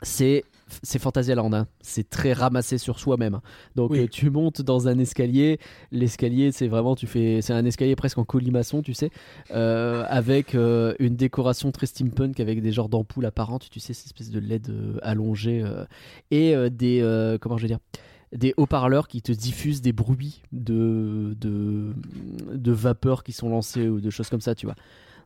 C'est 0.00 0.44
c'est 0.82 0.98
Fantasyland, 0.98 1.52
hein. 1.52 1.66
c'est 1.80 2.08
très 2.08 2.32
ramassé 2.32 2.78
sur 2.78 2.98
soi-même. 2.98 3.40
Donc 3.76 3.90
Oui. 3.90 4.00
euh, 4.00 4.06
tu 4.08 4.30
montes 4.30 4.62
dans 4.62 4.88
un 4.88 4.98
escalier. 4.98 5.58
L'escalier, 5.90 6.52
c'est 6.52 6.68
vraiment, 6.68 6.94
tu 6.94 7.06
fais, 7.06 7.40
c'est 7.42 7.52
un 7.52 7.64
escalier 7.64 7.96
presque 7.96 8.18
en 8.18 8.24
colimaçon, 8.24 8.82
tu 8.82 8.94
sais, 8.94 9.10
euh, 9.50 10.04
avec 10.08 10.54
euh, 10.54 10.94
une 10.98 11.16
décoration 11.16 11.72
très 11.72 11.86
steampunk 11.86 12.40
avec 12.40 12.62
des 12.62 12.72
genres 12.72 12.88
d'ampoules 12.88 13.26
apparentes, 13.26 13.68
tu 13.70 13.80
sais, 13.80 13.92
cette 13.92 14.06
espèce 14.06 14.30
de 14.30 14.40
LED 14.40 14.72
allongé 15.02 15.62
euh, 15.62 15.84
et 16.30 16.54
des 16.70 17.00
comment 17.40 17.56
je 17.56 17.62
vais 17.62 17.68
dire 17.68 17.78
des 18.32 18.54
haut-parleurs 18.56 19.08
qui 19.08 19.20
te 19.20 19.30
diffusent 19.30 19.82
des 19.82 19.92
bruits 19.92 20.40
de, 20.52 21.36
de, 21.38 21.92
de 22.54 22.72
vapeur 22.72 23.24
qui 23.24 23.32
sont 23.32 23.50
lancés 23.50 23.88
ou 23.88 24.00
de 24.00 24.08
choses 24.08 24.30
comme 24.30 24.40
ça, 24.40 24.54
tu 24.54 24.64
vois. 24.64 24.74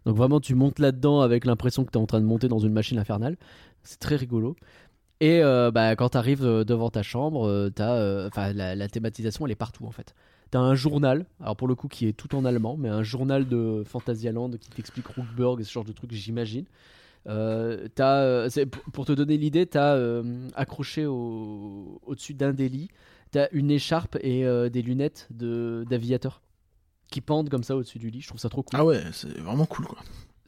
Donc 0.07 0.17
vraiment, 0.17 0.41
tu 0.41 0.55
montes 0.57 0.81
là-dedans 0.81 1.21
avec 1.21 1.45
l'impression 1.45 1.85
que 1.85 1.91
tu 1.93 1.99
es 1.99 2.01
en 2.01 2.07
train 2.07 2.21
de 2.21 2.27
monter 2.27 2.49
dans 2.49 2.59
une 2.59 2.73
machine 2.73 2.99
infernale. 2.99 3.37
C'est 3.85 4.01
très 4.01 4.17
rigolo. 4.17 4.57
Et 5.21 5.43
euh, 5.43 5.71
bah, 5.71 5.97
quand 5.97 6.11
tu 6.11 6.19
arrives 6.19 6.45
devant 6.45 6.91
ta 6.91 7.03
chambre, 7.03 7.47
euh, 7.47 7.71
euh, 7.81 8.29
enfin, 8.29 8.53
la, 8.53 8.75
la 8.75 8.89
thématisation, 8.89 9.47
elle 9.47 9.53
est 9.53 9.57
partout 9.57 9.87
en 9.87 9.91
fait. 9.91 10.15
T'as 10.51 10.61
un 10.61 10.75
journal, 10.75 11.27
alors 11.41 11.57
pour 11.57 11.67
le 11.69 11.75
coup 11.75 11.89
qui 11.89 12.07
est 12.07 12.13
tout 12.13 12.35
en 12.37 12.45
allemand, 12.45 12.77
mais 12.77 12.89
un 12.89 13.03
journal 13.03 13.49
de 13.49 13.83
Phantasialand 13.85 14.51
qui 14.53 14.71
t'explique 14.71 15.07
Rookburg 15.09 15.61
et 15.61 15.65
ce 15.65 15.73
genre 15.73 15.85
de 15.85 15.93
trucs, 15.93 16.13
j'imagine. 16.13 16.67
Euh, 17.27 17.89
euh, 17.99 18.49
pour 18.93 19.05
te 19.07 19.13
donner 19.13 19.37
l'idée, 19.39 19.67
tu 19.67 19.79
as 19.79 20.23
accroché 20.55 21.07
au, 21.07 22.01
au-dessus 22.07 22.35
d'un 22.35 22.53
des 22.53 22.69
lits, 22.69 22.91
as 23.35 23.49
une 23.53 23.71
écharpe 23.71 24.17
et 24.21 24.47
euh, 24.47 24.69
des 24.69 24.83
lunettes 24.83 25.29
de, 25.31 25.85
d'aviateur 25.89 26.43
qui 27.11 27.21
pendent 27.21 27.49
comme 27.49 27.63
ça 27.63 27.77
au-dessus 27.77 27.99
du 27.99 28.11
lit. 28.11 28.21
Je 28.21 28.29
trouve 28.29 28.41
ça 28.41 28.49
trop 28.49 28.63
cool. 28.63 28.79
Ah 28.81 28.85
ouais, 28.85 29.03
c'est 29.13 29.39
vraiment 29.39 29.67
cool 29.67 29.87
quoi. 29.87 29.99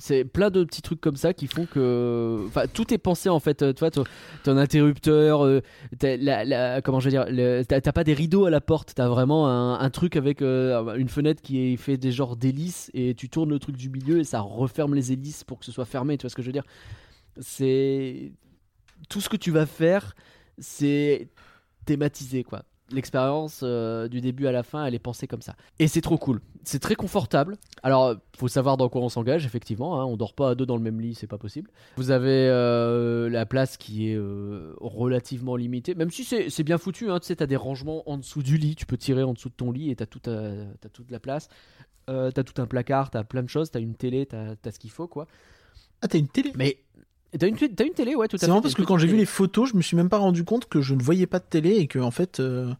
C'est 0.00 0.24
plein 0.24 0.50
de 0.50 0.62
petits 0.62 0.80
trucs 0.80 1.00
comme 1.00 1.16
ça 1.16 1.34
qui 1.34 1.48
font 1.48 1.66
que. 1.66 2.44
Enfin, 2.46 2.66
tout 2.72 2.94
est 2.94 2.98
pensé 2.98 3.28
en 3.28 3.40
fait. 3.40 3.62
Euh, 3.62 3.72
Tu 3.72 3.80
vois, 3.80 3.90
ton, 3.90 4.56
interrupteur, 4.56 5.44
euh, 5.44 5.60
t'as 5.98 6.16
la, 6.16 6.80
comment 6.82 7.00
je 7.00 7.10
vais 7.10 7.34
dire, 7.34 7.66
t'as 7.66 7.92
pas 7.92 8.04
des 8.04 8.14
rideaux 8.14 8.44
à 8.44 8.50
la 8.50 8.60
porte, 8.60 8.92
t'as 8.94 9.08
vraiment 9.08 9.48
un, 9.48 9.80
un 9.80 9.90
truc 9.90 10.14
avec 10.14 10.40
euh, 10.40 10.94
une 10.94 11.08
fenêtre 11.08 11.42
qui 11.42 11.72
est 11.72 11.76
fait 11.76 11.96
des 11.96 12.12
genres 12.12 12.36
d'hélices 12.36 12.92
et 12.94 13.14
tu 13.14 13.28
tournes 13.28 13.50
le 13.50 13.58
truc 13.58 13.76
du 13.76 13.90
milieu 13.90 14.20
et 14.20 14.24
ça 14.24 14.40
referme 14.40 14.94
les 14.94 15.12
hélices 15.12 15.42
pour 15.42 15.58
que 15.58 15.64
ce 15.64 15.72
soit 15.72 15.84
fermé. 15.84 16.16
Tu 16.16 16.22
vois 16.22 16.30
ce 16.30 16.36
que 16.36 16.42
je 16.42 16.46
veux 16.46 16.52
dire 16.52 16.66
C'est. 17.40 18.32
Tout 19.08 19.20
ce 19.20 19.28
que 19.28 19.36
tu 19.36 19.50
vas 19.50 19.66
faire, 19.66 20.14
c'est 20.58 21.28
thématisé 21.86 22.44
quoi. 22.44 22.62
L'expérience 22.90 23.60
euh, 23.62 24.08
du 24.08 24.20
début 24.20 24.46
à 24.46 24.52
la 24.52 24.62
fin, 24.62 24.84
elle 24.84 24.94
est 24.94 24.98
pensée 24.98 25.26
comme 25.26 25.42
ça. 25.42 25.54
Et 25.78 25.88
c'est 25.88 26.00
trop 26.00 26.16
cool. 26.16 26.40
C'est 26.64 26.78
très 26.78 26.94
confortable. 26.94 27.56
Alors, 27.82 28.16
faut 28.36 28.48
savoir 28.48 28.76
dans 28.76 28.88
quoi 28.88 29.02
on 29.02 29.08
s'engage, 29.08 29.44
effectivement. 29.44 30.00
Hein. 30.00 30.04
On 30.06 30.16
dort 30.16 30.34
pas 30.34 30.50
à 30.50 30.54
deux 30.54 30.66
dans 30.66 30.76
le 30.76 30.82
même 30.82 31.00
lit, 31.00 31.14
c'est 31.14 31.26
pas 31.26 31.38
possible. 31.38 31.70
Vous 31.96 32.10
avez 32.10 32.48
euh, 32.48 33.28
la 33.28 33.46
place 33.46 33.76
qui 33.76 34.10
est 34.10 34.16
euh, 34.16 34.74
relativement 34.80 35.56
limitée, 35.56 35.94
même 35.94 36.10
si 36.10 36.24
c'est 36.24 36.62
bien 36.64 36.78
foutu. 36.78 37.10
Hein. 37.10 37.20
Tu 37.20 37.26
sais, 37.26 37.36
t'as 37.36 37.46
des 37.46 37.56
rangements 37.56 38.08
en 38.08 38.16
dessous 38.16 38.42
du 38.42 38.56
lit. 38.56 38.74
Tu 38.74 38.86
peux 38.86 38.96
tirer 38.96 39.22
en 39.22 39.34
dessous 39.34 39.50
de 39.50 39.54
ton 39.54 39.70
lit 39.70 39.90
et 39.90 39.96
t'as 39.96 40.06
tout 40.06 40.20
t'as 40.20 40.88
toute 40.92 41.10
la 41.10 41.20
place. 41.20 41.48
Euh, 42.08 42.30
t'as 42.30 42.42
tout 42.42 42.60
un 42.60 42.66
placard, 42.66 43.10
t'as 43.10 43.22
plein 43.22 43.42
de 43.42 43.48
choses, 43.48 43.70
t'as 43.70 43.80
une 43.80 43.94
télé, 43.94 44.24
t'as 44.24 44.54
as 44.64 44.70
ce 44.70 44.78
qu'il 44.78 44.90
faut, 44.90 45.08
quoi. 45.08 45.26
Ah, 46.00 46.08
t'as 46.08 46.18
une 46.18 46.28
télé? 46.28 46.52
Mais 46.54 46.78
t'as 47.36 47.48
une, 47.48 47.56
t'as 47.56 47.84
une 47.84 47.92
télé, 47.92 48.14
ouais, 48.14 48.28
tout 48.28 48.36
à 48.36 48.38
fait. 48.38 48.46
C'est 48.46 48.52
t'as 48.52 48.60
parce 48.62 48.74
que 48.74 48.82
quand 48.82 48.96
j'ai 48.98 49.06
vu 49.08 49.16
les 49.16 49.26
photos, 49.26 49.70
je 49.70 49.76
me 49.76 49.82
suis 49.82 49.96
même 49.96 50.08
pas 50.08 50.18
rendu 50.18 50.44
compte 50.44 50.66
que 50.66 50.80
je 50.80 50.94
ne 50.94 51.02
voyais 51.02 51.26
pas 51.26 51.38
de 51.40 51.44
télé 51.48 51.70
et 51.76 51.86
que 51.86 51.98
en 51.98 52.10
fait. 52.10 52.40
euh, 52.40 52.72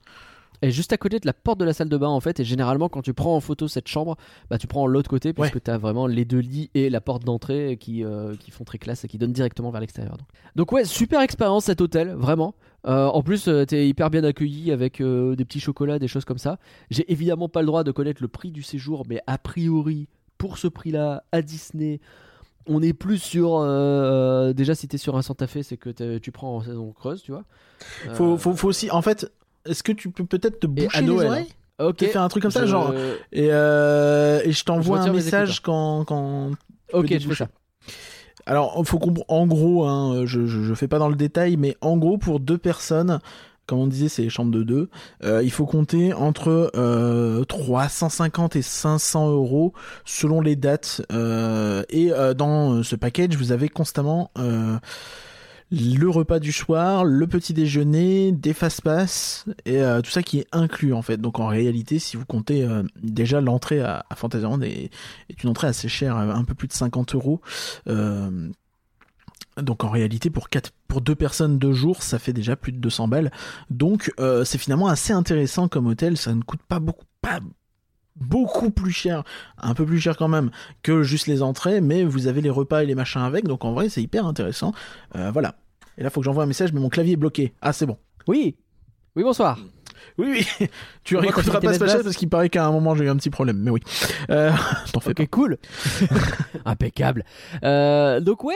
Et 0.63 0.71
juste 0.73 0.93
à 0.93 0.97
côté 0.97 1.21
de 1.21 1.27
la 1.27 1.33
porte 1.33 1.61
de 1.61 1.65
la 1.65 1.73
salle 1.73 1.89
de 1.89 1.97
bain 1.97 2.09
en 2.09 2.19
fait 2.21 2.41
et 2.41 2.45
généralement 2.45 2.89
quand 2.89 3.01
tu 3.03 3.15
prends 3.15 3.37
en 3.37 3.41
photo 3.41 3.69
cette 3.69 3.87
chambre 3.87 4.17
bah 4.51 4.59
tu 4.59 4.67
prends 4.67 4.89
l'autre 4.89 5.09
côté 5.09 5.33
Ouais. 5.39 5.51
tu 5.53 5.71
as 5.71 5.79
vraiment 5.79 6.09
les 6.09 6.25
deux 6.25 6.41
lits 6.41 6.69
et 6.75 6.91
la 6.91 7.01
porte 7.01 7.25
d'entrée 7.25 7.77
qui, 7.79 8.03
euh, 8.05 8.35
qui 8.35 8.51
font 8.51 8.65
très 8.65 8.79
classe 8.79 9.05
et 9.05 9.09
qui 9.09 9.19
donnent 9.19 9.33
directement 9.33 9.71
vers 9.71 9.81
l'extérieur 9.81 10.17
donc. 10.17 10.27
donc 10.57 10.73
ouais 10.73 10.85
super 10.85 11.21
expérience 11.21 11.67
cet 11.67 11.81
hôtel 11.81 12.09
vraiment 12.15 12.55
Euh, 12.87 13.07
en 13.07 13.23
plus 13.23 13.47
euh, 13.49 13.65
t'es 13.67 13.89
hyper 13.89 14.09
bien 14.11 14.25
accueilli 14.25 14.73
avec 14.73 15.01
des 15.01 15.45
petits 15.45 15.61
chocolats 15.61 16.01
des 16.01 16.09
choses 16.09 16.25
comme 16.25 16.39
ça 16.39 16.59
j'ai 16.91 17.05
évidemment 17.13 17.49
pas 17.49 17.61
le 17.61 17.67
droit 17.67 17.85
de 17.85 17.93
connaître 17.93 18.21
le 18.23 18.29
prix 18.29 18.51
du 18.51 18.65
séjour 18.65 19.05
mais 19.09 19.21
a 19.29 19.39
priori 19.39 20.09
pour 20.39 20.59
ce 20.59 20.67
prix 20.69 20.91
là 20.91 21.23
à 21.31 21.41
Disney 21.43 22.01
on 22.69 22.83
est 22.83 22.93
plus 22.93 23.19
sur 23.19 23.57
euh, 23.59 24.53
déjà 24.53 24.75
si 24.75 24.87
t'es 24.89 24.99
sur 24.99 25.17
un 25.17 25.23
Santa 25.23 25.47
Fe 25.47 25.63
c'est 25.63 25.77
que 25.77 26.19
tu 26.19 26.31
prends 26.33 26.57
en 26.57 26.63
saison 26.63 26.93
creuse 26.93 27.23
tu 27.23 27.33
vois 27.33 27.45
Faut, 28.15 28.35
Euh, 28.35 28.37
faut, 28.37 28.55
faut 28.55 28.69
aussi. 28.69 28.91
En 28.91 29.03
fait, 29.03 29.31
est-ce 29.65 29.83
que 29.83 29.93
tu 29.93 30.11
peux 30.11 30.25
peut-être 30.25 30.61
te 30.61 30.67
boucher 30.67 31.03
les 31.03 31.11
oreilles 31.11 31.49
ok 31.79 31.97
Tu 31.97 32.07
faire 32.07 32.23
un 32.23 32.29
truc 32.29 32.43
comme 32.43 32.53
ça, 32.53 32.67
genre. 32.67 32.93
Et, 33.33 33.49
euh, 33.51 34.41
et 34.45 34.53
je 34.53 34.65
t'envoie 34.65 35.01
un 35.01 35.13
message 35.13 35.61
quand, 35.61 36.05
quand. 36.05 36.51
ok 36.93 37.19
je 37.19 37.29
fais 37.29 37.35
ça 37.35 37.49
Alors, 38.47 38.85
faut. 38.87 39.01
En 39.29 39.47
gros, 39.47 39.85
hein, 39.87 40.27
je, 40.27 40.47
je, 40.47 40.63
je 40.63 40.75
fais 40.75 40.89
pas 40.89 40.99
dans 40.99 41.09
le 41.09 41.17
détail, 41.17 41.57
mais 41.57 41.77
en 41.81 41.97
gros, 41.97 42.19
pour 42.19 42.41
deux 42.41 42.59
personnes, 42.59 43.21
comme 43.69 43.81
on 43.81 43.87
disait, 43.87 44.09
c'est 44.09 44.23
les 44.23 44.31
chambres 44.31 44.51
de 44.51 44.63
deux, 44.63 44.89
euh, 45.23 45.43
il 45.45 45.51
faut 45.51 45.67
compter 45.67 46.15
entre 46.15 46.73
euh, 46.75 47.45
350 47.45 48.57
et 48.57 48.63
500 48.63 49.31
euros 49.31 49.75
selon 50.07 50.41
les 50.41 50.57
dates. 50.57 51.03
Euh, 51.13 51.85
et 51.91 52.11
euh, 52.11 52.33
dans 52.33 52.83
ce 52.83 52.97
package, 52.97 53.37
vous 53.37 53.53
avez 53.53 53.69
constamment. 53.69 54.31
Euh, 54.39 54.79
le 55.71 56.09
repas 56.09 56.39
du 56.39 56.51
soir, 56.51 57.05
le 57.05 57.27
petit 57.27 57.53
déjeuner, 57.53 58.33
des 58.33 58.55
fast-pass 58.55 59.45
et 59.67 59.83
euh, 59.83 60.01
tout 60.01 60.11
ça 60.11 60.23
qui 60.23 60.39
est 60.39 60.47
inclus 60.51 60.95
en 60.95 61.03
fait. 61.03 61.19
Donc 61.19 61.41
en 61.41 61.47
réalité, 61.47 61.99
si 61.99 62.17
vous 62.17 62.25
comptez 62.25 62.65
euh, 62.65 62.83
déjà 63.03 63.43
l'entrée 63.43 63.81
à, 63.81 64.07
à 64.09 64.15
Fantasyland 64.15 64.63
est, 64.63 64.91
est 65.29 65.43
une 65.43 65.51
entrée 65.51 65.67
assez 65.67 65.89
chère, 65.89 66.17
euh, 66.17 66.31
un 66.31 66.45
peu 66.45 66.55
plus 66.55 66.69
de 66.69 66.73
50 66.73 67.15
euros. 67.15 67.43
Donc 69.63 69.85
en 69.85 69.91
réalité, 69.91 70.31
pour 70.31 70.49
quatre, 70.49 70.71
pour 70.87 71.01
deux 71.01 71.15
personnes 71.15 71.59
deux 71.59 71.73
jours, 71.73 72.03
ça 72.03 72.19
fait 72.19 72.33
déjà 72.33 72.57
plus 72.57 72.73
de 72.73 72.79
200 72.79 73.09
balles. 73.09 73.31
Donc 73.71 74.13
euh, 74.21 74.45
c'est 74.45 74.59
finalement 74.59 74.89
assez 74.89 75.13
intéressant 75.13 75.69
comme 75.69 75.87
hôtel. 75.87 76.17
Ça 76.17 76.35
ne 76.35 76.43
coûte 76.43 76.63
pas 76.69 76.79
beaucoup, 76.79 77.05
pas 77.21 77.41
beaucoup 78.17 78.71
plus 78.71 78.91
cher, 78.91 79.23
un 79.59 79.75
peu 79.75 79.85
plus 79.85 80.01
cher 80.01 80.17
quand 80.17 80.29
même 80.29 80.51
que 80.83 81.03
juste 81.03 81.27
les 81.27 81.43
entrées, 81.43 81.81
mais 81.81 82.05
vous 82.05 82.27
avez 82.27 82.41
les 82.41 82.51
repas 82.51 82.83
et 82.83 82.87
les 82.87 82.95
machins 82.95 83.23
avec. 83.23 83.47
Donc 83.47 83.65
en 83.65 83.73
vrai, 83.73 83.89
c'est 83.89 84.03
hyper 84.03 84.27
intéressant. 84.27 84.73
Euh, 85.17 85.31
voilà. 85.31 85.55
Et 85.97 86.03
là, 86.03 86.11
faut 86.11 86.21
que 86.21 86.25
j'envoie 86.25 86.45
un 86.45 86.47
message, 86.47 86.73
mais 86.73 86.81
mon 86.81 86.89
clavier 86.89 87.15
est 87.15 87.17
bloqué. 87.17 87.53
Ah, 87.61 87.73
c'est 87.73 87.87
bon. 87.87 87.99
Oui. 88.27 88.57
Oui, 89.17 89.23
bonsoir. 89.25 89.59
Oui, 90.17 90.47
oui. 90.61 90.69
tu 91.05 91.17
réécouteras 91.17 91.61
pas 91.61 91.75
ce 91.75 91.79
podcast 91.79 92.05
parce 92.05 92.17
qu'il 92.17 92.29
paraît 92.29 92.49
qu'à 92.49 92.65
un 92.65 92.71
moment 92.71 92.95
j'ai 92.95 93.05
eu 93.05 93.09
un 93.09 93.17
petit 93.17 93.31
problème. 93.31 93.59
Mais 93.59 93.71
oui. 93.71 93.81
Euh, 94.31 94.53
T'en 94.93 95.01
fais 95.01 95.11
Ok, 95.11 95.27
cool. 95.29 95.59
Impeccable. 96.65 97.25
Euh, 97.65 98.21
donc, 98.21 98.45
ouais. 98.45 98.55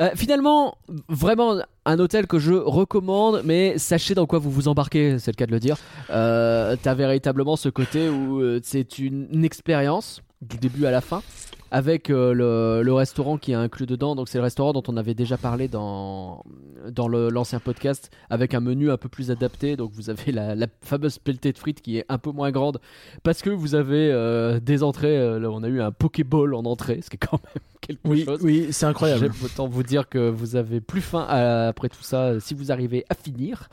Euh, 0.00 0.10
finalement, 0.16 0.76
vraiment 1.08 1.56
un 1.84 1.98
hôtel 1.98 2.26
que 2.26 2.38
je 2.38 2.52
recommande, 2.52 3.42
mais 3.44 3.78
sachez 3.78 4.14
dans 4.14 4.26
quoi 4.26 4.38
vous 4.38 4.50
vous 4.50 4.68
embarquez, 4.68 5.18
c'est 5.18 5.30
le 5.30 5.36
cas 5.36 5.46
de 5.46 5.52
le 5.52 5.60
dire. 5.60 5.76
Euh, 6.10 6.76
T'as 6.82 6.94
véritablement 6.94 7.56
ce 7.56 7.68
côté 7.68 8.08
où 8.08 8.40
euh, 8.40 8.60
c'est 8.64 8.98
une, 8.98 9.28
une 9.30 9.44
expérience 9.44 10.20
du 10.42 10.56
début 10.56 10.86
à 10.86 10.90
la 10.90 11.00
fin, 11.00 11.22
avec 11.70 12.10
euh, 12.10 12.32
le, 12.32 12.82
le 12.84 12.92
restaurant 12.92 13.36
qui 13.38 13.52
est 13.52 13.56
inclus 13.56 13.86
dedans. 13.86 14.14
Donc 14.14 14.28
c'est 14.28 14.38
le 14.38 14.44
restaurant 14.44 14.72
dont 14.72 14.82
on 14.88 14.96
avait 14.96 15.14
déjà 15.14 15.36
parlé 15.36 15.68
dans, 15.68 16.44
dans 16.90 17.08
l'ancien 17.08 17.58
podcast, 17.60 18.10
avec 18.30 18.54
un 18.54 18.60
menu 18.60 18.90
un 18.90 18.96
peu 18.96 19.08
plus 19.08 19.30
adapté. 19.30 19.76
Donc 19.76 19.90
vous 19.92 20.10
avez 20.10 20.30
la, 20.32 20.54
la 20.54 20.66
fameuse 20.82 21.18
pelletée 21.18 21.52
de 21.52 21.58
frites 21.58 21.80
qui 21.82 21.98
est 21.98 22.04
un 22.08 22.18
peu 22.18 22.30
moins 22.30 22.50
grande, 22.50 22.78
parce 23.22 23.42
que 23.42 23.50
vous 23.50 23.74
avez 23.74 24.10
euh, 24.12 24.60
des 24.60 24.82
entrées. 24.82 25.16
euh, 25.18 25.38
là, 25.40 25.50
on 25.50 25.62
a 25.62 25.68
eu 25.68 25.80
un 25.80 25.90
Pokéball 25.92 26.54
en 26.54 26.64
entrée, 26.64 27.00
ce 27.02 27.10
qui 27.10 27.16
est 27.16 27.26
quand 27.26 27.40
même 27.42 27.62
quelque 27.80 28.00
Oui, 28.08 28.24
chose. 28.24 28.40
oui, 28.42 28.68
c'est 28.70 28.86
incroyable. 28.86 29.30
Autant 29.44 29.66
vous 29.68 29.82
dire 29.82 30.08
que 30.08 30.30
vous 30.30 30.56
avez 30.56 30.80
plus 30.80 31.00
faim 31.02 31.26
à- 31.28 31.68
après 31.68 31.88
tout 31.88 32.02
ça 32.02 32.38
si 32.40 32.54
vous 32.54 32.72
arrivez 32.72 33.04
à 33.10 33.14
finir. 33.14 33.68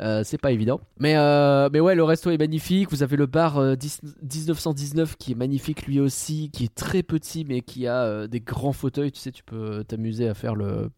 Euh, 0.00 0.22
c'est 0.24 0.38
pas 0.38 0.50
évident. 0.50 0.80
Mais, 0.98 1.14
euh, 1.16 1.68
mais 1.72 1.78
ouais, 1.78 1.94
le 1.94 2.02
resto 2.02 2.30
est 2.30 2.36
magnifique. 2.36 2.90
Vous 2.90 3.04
avez 3.04 3.16
le 3.16 3.26
bar 3.26 3.58
euh, 3.58 3.76
10 3.76 4.00
1919 4.22 5.16
qui 5.16 5.32
est 5.32 5.34
magnifique 5.36 5.86
lui 5.86 6.00
aussi, 6.00 6.50
qui 6.50 6.64
est 6.64 6.74
très 6.74 7.02
petit 7.04 7.33
mais 7.42 7.60
qui 7.62 7.88
a 7.88 8.02
euh, 8.04 8.26
des 8.28 8.38
grands 8.40 8.72
fauteuils. 8.72 9.10
Tu 9.10 9.18
sais, 9.18 9.32
tu 9.32 9.42
peux 9.42 9.82
t'amuser 9.82 10.28
à 10.28 10.34
faire 10.34 10.54
le. 10.54 10.90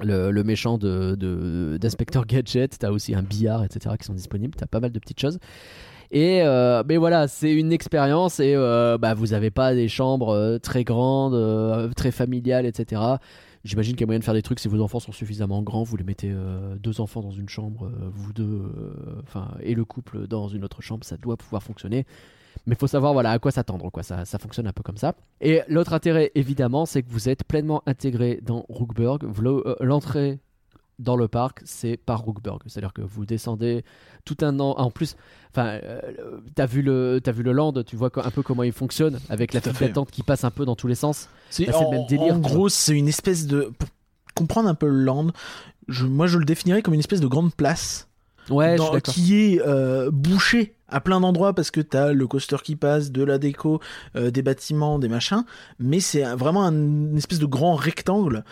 Le, 0.00 0.44
méchant 0.44 0.78
de, 0.78 1.16
de- 1.16 1.76
d'inspecteur 1.78 2.24
gadget, 2.24 2.78
t'as 2.78 2.90
aussi 2.92 3.12
un 3.12 3.24
billard, 3.24 3.64
etc. 3.64 3.96
qui 3.98 4.06
sont 4.06 4.14
disponibles. 4.14 4.54
T'as 4.56 4.66
pas 4.66 4.78
mal 4.78 4.92
de 4.92 4.98
petites 5.00 5.20
choses. 5.20 5.40
Et 6.12 6.42
euh, 6.42 6.84
mais 6.88 6.96
voilà, 6.96 7.26
c'est 7.26 7.52
une 7.52 7.72
expérience 7.72 8.38
et 8.38 8.54
euh, 8.54 8.98
bah, 8.98 9.14
vous 9.14 9.32
avez 9.32 9.50
pas 9.50 9.74
des 9.74 9.88
chambres 9.88 10.30
euh, 10.30 10.58
très 10.58 10.84
grandes, 10.84 11.34
euh, 11.34 11.88
très 11.96 12.12
familiales, 12.12 12.66
etc. 12.66 13.02
J'imagine 13.64 13.94
qu'il 13.94 14.02
y 14.02 14.04
a 14.04 14.06
moyen 14.06 14.20
de 14.20 14.24
faire 14.24 14.34
des 14.34 14.42
trucs 14.42 14.58
si 14.58 14.68
vos 14.68 14.80
enfants 14.80 15.00
sont 15.00 15.12
suffisamment 15.12 15.62
grands, 15.62 15.82
vous 15.82 15.96
les 15.96 16.04
mettez 16.04 16.30
euh, 16.32 16.76
deux 16.76 17.00
enfants 17.00 17.20
dans 17.20 17.30
une 17.30 17.48
chambre, 17.48 17.86
euh, 17.86 18.08
vous 18.12 18.32
deux, 18.32 18.44
euh, 18.44 19.20
enfin 19.22 19.54
et 19.60 19.74
le 19.74 19.84
couple 19.84 20.26
dans 20.26 20.48
une 20.48 20.64
autre 20.64 20.82
chambre, 20.82 21.04
ça 21.04 21.16
doit 21.16 21.36
pouvoir 21.36 21.62
fonctionner. 21.62 22.06
Mais 22.66 22.74
il 22.74 22.78
faut 22.78 22.86
savoir 22.86 23.12
voilà, 23.12 23.32
à 23.32 23.38
quoi 23.38 23.50
s'attendre. 23.50 23.90
Quoi. 23.90 24.02
Ça, 24.02 24.24
ça 24.24 24.38
fonctionne 24.38 24.66
un 24.66 24.72
peu 24.72 24.82
comme 24.82 24.96
ça. 24.96 25.14
Et 25.40 25.62
l'autre 25.68 25.92
intérêt, 25.92 26.30
évidemment, 26.34 26.86
c'est 26.86 27.02
que 27.02 27.10
vous 27.10 27.28
êtes 27.28 27.44
pleinement 27.44 27.82
intégré 27.86 28.40
dans 28.42 28.64
Rookburg. 28.68 29.24
Euh, 29.24 29.74
L'entrée 29.80 30.38
dans 30.98 31.16
le 31.16 31.28
parc, 31.28 31.62
c'est 31.64 31.96
par 31.96 32.20
Rookburg. 32.20 32.60
C'est-à-dire 32.66 32.92
que 32.92 33.02
vous 33.02 33.24
descendez 33.24 33.84
tout 34.24 34.36
un 34.42 34.60
an. 34.60 34.74
En 34.76 34.90
plus, 34.90 35.16
enfin, 35.50 35.80
euh, 35.82 36.00
t'as 36.54 36.66
vu 36.66 36.82
le, 36.82 37.20
t'as 37.22 37.32
vu 37.32 37.42
le 37.42 37.52
land, 37.52 37.72
tu 37.84 37.96
vois 37.96 38.10
un 38.16 38.30
peu 38.30 38.42
comment 38.42 38.62
il 38.62 38.72
fonctionne 38.72 39.18
avec 39.30 39.54
la 39.54 39.60
file 39.60 39.72
d'attente 39.78 40.10
qui 40.10 40.22
passe 40.22 40.44
un 40.44 40.50
peu 40.50 40.64
dans 40.64 40.76
tous 40.76 40.86
les 40.86 40.94
sens. 40.94 41.28
C'est 41.48 41.66
le 41.66 41.90
même 41.90 42.06
délire, 42.06 42.34
en 42.34 42.38
gros, 42.38 42.68
c'est 42.68 42.96
une 42.96 43.08
espèce 43.08 43.46
de. 43.46 43.72
Pour 43.78 43.88
comprendre 44.34 44.68
un 44.68 44.74
peu 44.74 44.86
le 44.86 45.02
land, 45.02 45.28
je, 45.88 46.06
moi 46.06 46.26
je 46.26 46.38
le 46.38 46.44
définirais 46.44 46.82
comme 46.82 46.94
une 46.94 47.00
espèce 47.00 47.20
de 47.20 47.26
grande 47.26 47.52
place 47.52 48.08
Ouais, 48.48 48.76
je 48.76 48.82
suis 48.82 49.02
qui 49.02 49.36
est 49.36 49.62
euh, 49.66 50.10
bouchée 50.10 50.74
à 50.90 51.00
plein 51.00 51.20
d'endroits 51.20 51.54
parce 51.54 51.70
que 51.70 51.80
t'as 51.80 52.12
le 52.12 52.26
coaster 52.26 52.56
qui 52.62 52.76
passe, 52.76 53.10
de 53.10 53.22
la 53.22 53.38
déco, 53.38 53.80
euh, 54.16 54.30
des 54.30 54.42
bâtiments, 54.42 54.98
des 54.98 55.08
machins, 55.08 55.44
mais 55.78 56.00
c'est 56.00 56.22
vraiment 56.34 56.64
un- 56.64 56.72
une 56.72 57.16
espèce 57.16 57.38
de 57.38 57.46
grand 57.46 57.74
rectangle. 57.74 58.44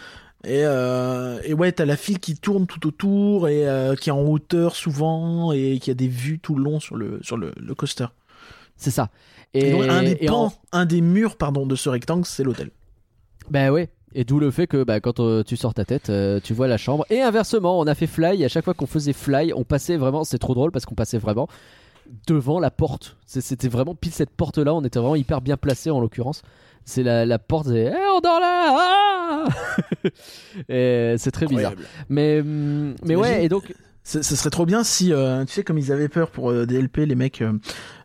Et, 0.45 0.63
euh, 0.65 1.41
et 1.45 1.53
ouais, 1.53 1.73
t'as 1.73 1.85
la 1.85 1.97
file 1.97 2.21
qui 2.21 2.37
tourne 2.37 2.67
tout 2.67 2.87
autour 2.87 3.49
et 3.49 3.69
euh, 3.69 3.97
qui 3.97 4.09
est 4.11 4.13
en 4.13 4.23
hauteur 4.23 4.77
souvent 4.77 5.51
et 5.53 5.79
qui 5.81 5.91
a 5.91 5.95
des 5.95 6.07
vues 6.09 6.39
tout 6.39 6.55
le 6.55 6.63
long 6.63 6.79
sur 6.79 6.97
le, 6.97 7.19
sur 7.23 7.37
le, 7.37 7.53
le 7.57 7.75
coaster. 7.75 8.07
C'est 8.77 8.93
ça. 8.93 9.11
Et 9.55 9.71
Et, 9.71 9.73
donc, 9.73 9.83
un 9.89 10.03
des 10.05 10.17
et 10.21 10.29
en- 10.31 10.51
pans, 10.51 10.53
un 10.73 10.85
des 10.87 11.01
murs 11.01 11.37
pardon, 11.37 11.67
de 11.67 11.75
ce 11.75 11.89
rectangle, 11.89 12.25
c'est 12.25 12.45
l'hôtel. 12.45 12.71
Ben 13.51 13.71
ouais. 13.71 13.89
Et 14.15 14.25
d'où 14.25 14.39
le 14.41 14.51
fait 14.51 14.67
que 14.67 14.85
bah, 14.85 15.01
quand 15.01 15.21
euh, 15.21 15.43
tu 15.43 15.57
sors 15.57 15.75
ta 15.75 15.85
tête, 15.85 16.09
euh, 16.09 16.41
tu 16.43 16.55
vois 16.55 16.67
la 16.69 16.77
chambre. 16.79 17.05
Et 17.11 17.21
inversement, 17.21 17.79
on 17.79 17.87
a 17.87 17.95
fait 17.95 18.07
fly. 18.07 18.41
Et 18.41 18.45
à 18.45 18.49
chaque 18.49 18.65
fois 18.65 18.75
qu'on 18.75 18.87
faisait 18.87 19.13
fly, 19.13 19.53
on 19.55 19.65
passait 19.65 19.97
vraiment. 19.97 20.25
C'est 20.25 20.39
trop 20.39 20.55
drôle 20.55 20.71
parce 20.71 20.87
qu'on 20.87 20.95
passait 20.95 21.19
vraiment 21.19 21.47
devant 22.27 22.61
la 22.61 22.71
porte. 22.71 23.17
C'était 23.27 23.69
vraiment 23.69 23.95
pile 23.95 24.13
cette 24.13 24.31
porte-là. 24.31 24.75
On 24.75 24.83
était 24.85 24.99
vraiment 24.99 25.17
hyper 25.17 25.41
bien 25.41 25.57
placé 25.57 25.91
en 25.91 26.01
l'occurrence. 26.01 26.43
C'est 26.85 27.03
la, 27.03 27.27
la 27.27 27.39
porte. 27.39 27.67
C'est 27.69 27.93
Eh, 27.93 28.09
on 28.17 28.21
dort 28.21 28.41
là. 28.41 28.75
ah 28.79 29.45
Et 30.69 31.15
c'est 31.19 31.31
très 31.31 31.47
bizarre. 31.47 31.73
Incroyable. 31.73 31.89
Mais 32.09 32.41
hum, 32.41 32.95
mais 33.05 33.15
ouais. 33.17 33.45
Et 33.45 33.49
donc 33.49 33.75
Ce, 34.11 34.23
ce 34.23 34.37
serait 34.37 34.49
trop 34.49 34.65
bien 34.65 34.85
si, 34.85 35.13
euh, 35.13 35.45
tu 35.45 35.53
sais, 35.53 35.63
comme 35.63 35.77
ils 35.77 35.93
avaient 35.93 36.09
peur 36.09 36.31
pour 36.31 36.51
euh, 36.51 36.65
DLP, 36.65 37.05
les 37.05 37.15
mecs, 37.15 37.43
euh, 37.43 37.53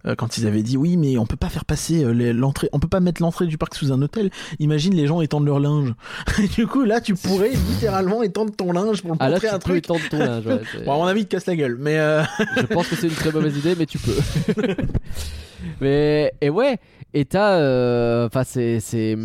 euh, 0.06 0.16
quand 0.16 0.38
ils 0.38 0.46
avaient 0.46 0.62
dit 0.62 0.76
oui, 0.76 0.98
mais 0.98 1.18
on 1.18 1.26
peut 1.26 1.38
pas 1.38 1.48
faire 1.48 1.64
passer 1.64 2.04
euh, 2.04 2.12
les- 2.12 2.34
l'entrée, 2.34 2.68
on 2.74 2.80
peut 2.80 2.90
pas 2.90 3.00
mettre 3.00 3.22
l'entrée 3.22 3.46
du 3.48 3.58
parc 3.58 3.74
sous 3.76 3.94
un 3.94 4.02
hôtel. 4.02 4.30
Imagine 4.60 4.94
les 4.96 5.08
gens 5.08 5.22
étendent 5.22 5.46
leur 5.46 5.62
linge. 5.62 5.94
Et 6.44 6.50
du 6.50 6.68
coup, 6.68 6.84
là, 6.84 7.00
tu 7.00 7.16
pourrais 7.16 7.52
littéralement 7.52 8.22
étendre 8.22 8.54
ton 8.54 8.74
linge 8.74 9.02
pour 9.02 9.16
ah 9.22 9.30
là, 9.30 9.36
montrer 9.36 9.48
tu 9.48 9.54
un 9.54 9.60
peux 9.60 9.64
truc. 9.64 9.78
étendre 9.86 10.02
ton 10.10 10.20
linge. 10.20 10.46
ouais, 10.46 10.62
Bon, 10.86 10.92
à 10.92 10.98
mon 10.98 11.06
avis, 11.06 11.24
te 11.26 11.30
casse 11.32 11.46
la 11.46 11.56
gueule, 11.56 11.78
mais 11.80 11.98
euh, 11.98 12.22
Je 12.58 12.66
pense 12.66 12.90
que 12.90 12.98
c'est 12.98 13.08
une 13.08 13.14
très 13.14 13.32
mauvaise 13.32 13.56
idée, 13.58 13.76
mais 13.80 13.86
tu 13.86 13.98
peux. 13.98 14.16
mais 15.80 16.34
et 16.42 16.50
ouais, 16.50 16.80
et 17.14 17.26
t'as, 17.26 17.58
euh, 17.60 18.28
enfin 18.28 18.44
c'est 18.44 18.80
c'est 18.80 19.18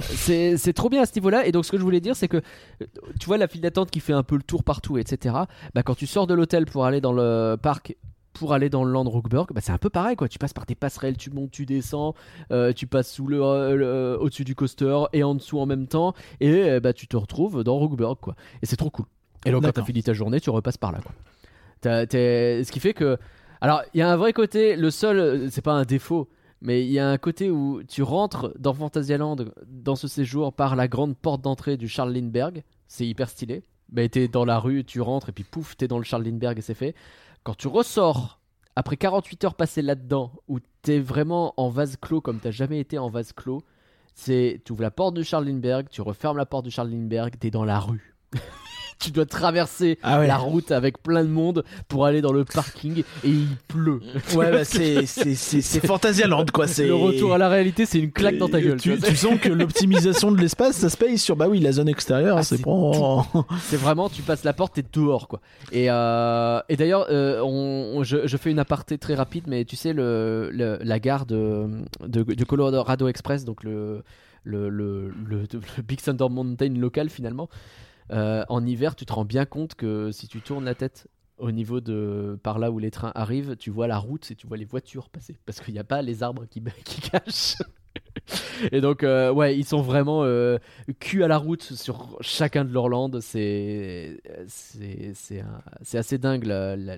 c'est 0.00 0.56
c'est 0.56 0.72
trop 0.72 0.88
bien 0.88 1.02
à 1.02 1.06
ce 1.06 1.14
niveau-là. 1.14 1.46
Et 1.46 1.52
donc 1.52 1.64
ce 1.64 1.70
que 1.70 1.78
je 1.78 1.82
voulais 1.82 2.00
dire, 2.00 2.16
c'est 2.16 2.28
que 2.28 2.38
euh, 2.38 2.86
tu 3.20 3.26
vois 3.26 3.38
la 3.38 3.48
file 3.48 3.60
d'attente 3.60 3.90
qui 3.90 4.00
fait 4.00 4.12
un 4.12 4.22
peu 4.22 4.36
le 4.36 4.42
tour 4.42 4.64
partout, 4.64 4.98
etc. 4.98 5.34
Bah 5.74 5.82
quand 5.82 5.94
tu 5.94 6.06
sors 6.06 6.26
de 6.26 6.34
l'hôtel 6.34 6.66
pour 6.66 6.84
aller 6.84 7.00
dans 7.00 7.12
le 7.12 7.56
parc. 7.60 7.96
Pour 8.38 8.52
aller 8.52 8.68
dans 8.68 8.84
le 8.84 8.92
Land 8.92 9.08
Rookburg, 9.08 9.46
bah 9.54 9.62
c'est 9.64 9.72
un 9.72 9.78
peu 9.78 9.88
pareil 9.88 10.14
quoi. 10.14 10.28
Tu 10.28 10.38
passes 10.38 10.52
par 10.52 10.66
des 10.66 10.74
passerelles, 10.74 11.16
tu 11.16 11.30
montes, 11.30 11.50
tu 11.50 11.64
descends, 11.64 12.14
euh, 12.52 12.74
tu 12.74 12.86
passes 12.86 13.10
sous 13.10 13.26
le, 13.26 13.40
euh, 13.42 14.18
au-dessus 14.18 14.44
du 14.44 14.54
coaster 14.54 15.04
et 15.14 15.22
en 15.22 15.34
dessous 15.34 15.58
en 15.58 15.64
même 15.64 15.86
temps, 15.86 16.12
et 16.40 16.50
euh, 16.50 16.78
bah 16.78 16.92
tu 16.92 17.08
te 17.08 17.16
retrouves 17.16 17.64
dans 17.64 17.76
Rookburg 17.76 18.18
quoi. 18.20 18.34
Et 18.60 18.66
c'est 18.66 18.76
trop 18.76 18.90
cool. 18.90 19.06
Et 19.46 19.50
donc 19.50 19.62
quand 19.62 19.72
t'as 19.72 19.84
fini 19.84 20.02
ta 20.02 20.12
journée, 20.12 20.38
tu 20.38 20.50
repasses 20.50 20.76
par 20.76 20.92
là 20.92 20.98
quoi. 21.00 21.12
Ce 21.82 22.70
qui 22.70 22.78
fait 22.78 22.92
que. 22.92 23.16
Alors, 23.60 23.82
il 23.94 24.00
y 24.00 24.02
a 24.02 24.10
un 24.10 24.16
vrai 24.16 24.32
côté, 24.32 24.76
le 24.76 24.90
seul, 24.90 25.18
euh, 25.18 25.48
c'est 25.50 25.62
pas 25.62 25.72
un 25.72 25.84
défaut, 25.84 26.28
mais 26.60 26.84
il 26.84 26.90
y 26.90 26.98
a 26.98 27.08
un 27.08 27.18
côté 27.18 27.50
où 27.50 27.82
tu 27.82 28.02
rentres 28.02 28.52
dans 28.58 28.72
Fantasyland 28.72 29.36
dans 29.66 29.96
ce 29.96 30.08
séjour 30.08 30.52
par 30.52 30.76
la 30.76 30.88
grande 30.88 31.16
porte 31.16 31.42
d'entrée 31.42 31.76
du 31.76 31.88
Charles 31.88 32.12
Lindbergh. 32.12 32.62
C'est 32.88 33.06
hyper 33.06 33.28
stylé. 33.28 33.62
Mais 33.92 34.08
t'es 34.08 34.26
dans 34.26 34.44
la 34.44 34.58
rue, 34.58 34.84
tu 34.84 35.00
rentres 35.00 35.28
et 35.28 35.32
puis 35.32 35.44
pouf, 35.44 35.76
t'es 35.76 35.86
dans 35.86 35.98
le 35.98 36.04
Charles 36.04 36.24
Lindbergh 36.24 36.58
et 36.58 36.62
c'est 36.62 36.74
fait. 36.74 36.94
Quand 37.44 37.54
tu 37.54 37.68
ressors, 37.68 38.40
après 38.74 38.96
48 38.96 39.44
heures 39.44 39.54
passées 39.54 39.82
là-dedans, 39.82 40.32
où 40.48 40.58
t'es 40.82 40.98
vraiment 40.98 41.54
en 41.56 41.68
vase 41.68 41.96
clos 41.96 42.20
comme 42.20 42.40
t'as 42.40 42.50
jamais 42.50 42.80
été 42.80 42.98
en 42.98 43.08
vase 43.08 43.32
clos, 43.32 43.62
c'est 44.14 44.60
tu 44.64 44.72
ouvres 44.72 44.82
la 44.82 44.90
porte 44.90 45.14
du 45.14 45.22
Charles 45.22 45.44
Lindbergh, 45.44 45.88
tu 45.88 46.00
refermes 46.00 46.36
la 46.36 46.46
porte 46.46 46.64
du 46.64 46.70
Charles 46.70 46.90
Lindbergh, 46.90 47.38
t'es 47.38 47.50
dans 47.50 47.64
la 47.64 47.78
rue. 47.78 48.16
tu 48.98 49.10
dois 49.10 49.26
traverser 49.26 49.98
Ah 50.02 50.20
ouais. 50.20 50.26
la 50.26 50.36
route 50.36 50.70
avec 50.72 51.02
plein 51.02 51.22
de 51.24 51.28
monde 51.28 51.64
pour 51.88 52.06
aller 52.06 52.20
dans 52.20 52.32
le 52.32 52.44
parking 52.44 53.00
et 53.24 53.28
il 53.28 53.48
pleut. 53.68 54.00
ouais, 54.34 54.50
bah, 54.50 54.64
c'est 54.64 55.06
c'est 55.06 55.34
c'est 55.34 55.60
c'est 55.60 55.80
Fantasyland 55.86 56.44
quoi. 56.52 56.66
C'est 56.66 56.86
Le 56.86 56.94
retour 56.94 57.34
à 57.34 57.38
la 57.38 57.48
réalité, 57.48 57.86
c'est 57.86 57.98
une 57.98 58.10
claque 58.12 58.38
dans 58.38 58.48
ta 58.48 58.60
gueule. 58.60 58.80
Tu, 58.80 58.96
sens 59.16 59.38
que 59.40 59.48
l'optimisation 59.48 60.32
de 60.32 60.38
l'espace, 60.40 60.76
ça 60.76 60.88
se 60.90 60.96
paye 60.96 61.18
sur 61.18 61.36
bah 61.36 61.48
oui 61.48 61.60
la 61.60 61.72
zone 61.72 61.88
extérieure. 61.88 62.38
Ah, 62.38 62.42
c'est 62.42 62.62
pas. 62.62 62.70
C'est 63.62 63.76
vraiment, 63.76 64.08
tu 64.08 64.22
passes 64.22 64.44
la 64.44 64.52
porte, 64.52 64.74
t'es 64.74 64.84
dehors 64.92 65.28
quoi. 65.28 65.40
Et, 65.72 65.90
euh, 65.90 66.60
et 66.68 66.76
d'ailleurs, 66.76 67.06
euh, 67.10 67.40
on, 67.42 67.98
on- 67.98 68.02
je, 68.04 68.26
je 68.26 68.36
fais 68.36 68.50
une 68.50 68.58
aparté 68.58 68.98
très 68.98 69.14
rapide, 69.14 69.44
mais 69.46 69.64
tu 69.64 69.76
sais, 69.76 69.92
le, 69.92 70.50
le- 70.52 70.78
la 70.82 70.98
gare 70.98 71.26
de, 71.26 71.66
de, 72.06 72.22
du 72.22 72.46
Colorado 72.46 73.08
Express, 73.08 73.44
donc 73.44 73.62
le, 73.64 74.02
le, 74.44 74.68
le, 74.68 75.08
le- 75.28 75.42
le 75.52 75.82
Big 75.86 76.00
Thunder 76.00 76.26
Mountain 76.30 76.74
local 76.78 77.10
finalement, 77.10 77.48
euh, 78.12 78.44
en 78.48 78.64
hiver, 78.64 78.94
tu 78.94 79.06
te 79.06 79.12
rends 79.12 79.24
bien 79.24 79.44
compte 79.44 79.74
que 79.74 80.10
si 80.12 80.28
tu 80.28 80.40
tournes 80.40 80.64
la 80.64 80.74
tête 80.74 81.08
au 81.38 81.50
niveau 81.50 81.80
de 81.80 82.38
par 82.42 82.58
là 82.58 82.70
où 82.70 82.78
les 82.78 82.90
trains 82.90 83.12
arrivent, 83.14 83.56
tu 83.56 83.70
vois 83.70 83.86
la 83.86 83.98
route 83.98 84.30
et 84.30 84.34
tu 84.34 84.46
vois 84.46 84.56
les 84.56 84.64
voitures 84.64 85.10
passer 85.10 85.36
parce 85.44 85.60
qu'il 85.60 85.74
n'y 85.74 85.80
a 85.80 85.84
pas 85.84 86.02
les 86.02 86.22
arbres 86.22 86.46
qui, 86.50 86.62
cachent. 87.00 87.56
Et 88.72 88.80
donc, 88.80 89.02
euh, 89.02 89.32
ouais, 89.32 89.56
ils 89.56 89.64
sont 89.64 89.82
vraiment 89.82 90.24
euh, 90.24 90.58
cul 90.98 91.22
à 91.22 91.28
la 91.28 91.36
route 91.38 91.62
sur 91.62 92.16
chacun 92.20 92.64
de 92.64 92.72
leurs 92.72 92.88
landes. 92.88 93.20
C'est 93.20 94.20
assez 95.92 96.18
dingue 96.18 96.44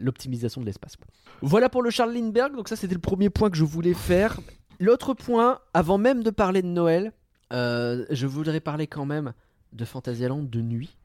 l'optimisation 0.00 0.60
de 0.60 0.66
l'espace. 0.66 0.96
Voilà 1.42 1.68
pour 1.68 1.82
le 1.82 1.90
Charles 1.90 2.12
Lindbergh. 2.12 2.54
Donc 2.54 2.68
ça, 2.68 2.76
c'était 2.76 2.94
le 2.94 3.00
premier 3.00 3.30
point 3.30 3.50
que 3.50 3.56
je 3.56 3.64
voulais 3.64 3.94
faire. 3.94 4.38
L'autre 4.80 5.14
point, 5.14 5.58
avant 5.74 5.98
même 5.98 6.22
de 6.22 6.30
parler 6.30 6.62
de 6.62 6.68
Noël, 6.68 7.12
euh, 7.52 8.04
je 8.10 8.26
voudrais 8.26 8.60
parler 8.60 8.86
quand 8.86 9.06
même 9.06 9.32
de 9.72 9.84
Fantasyland 9.84 10.42
de 10.42 10.60
nuit. 10.60 10.96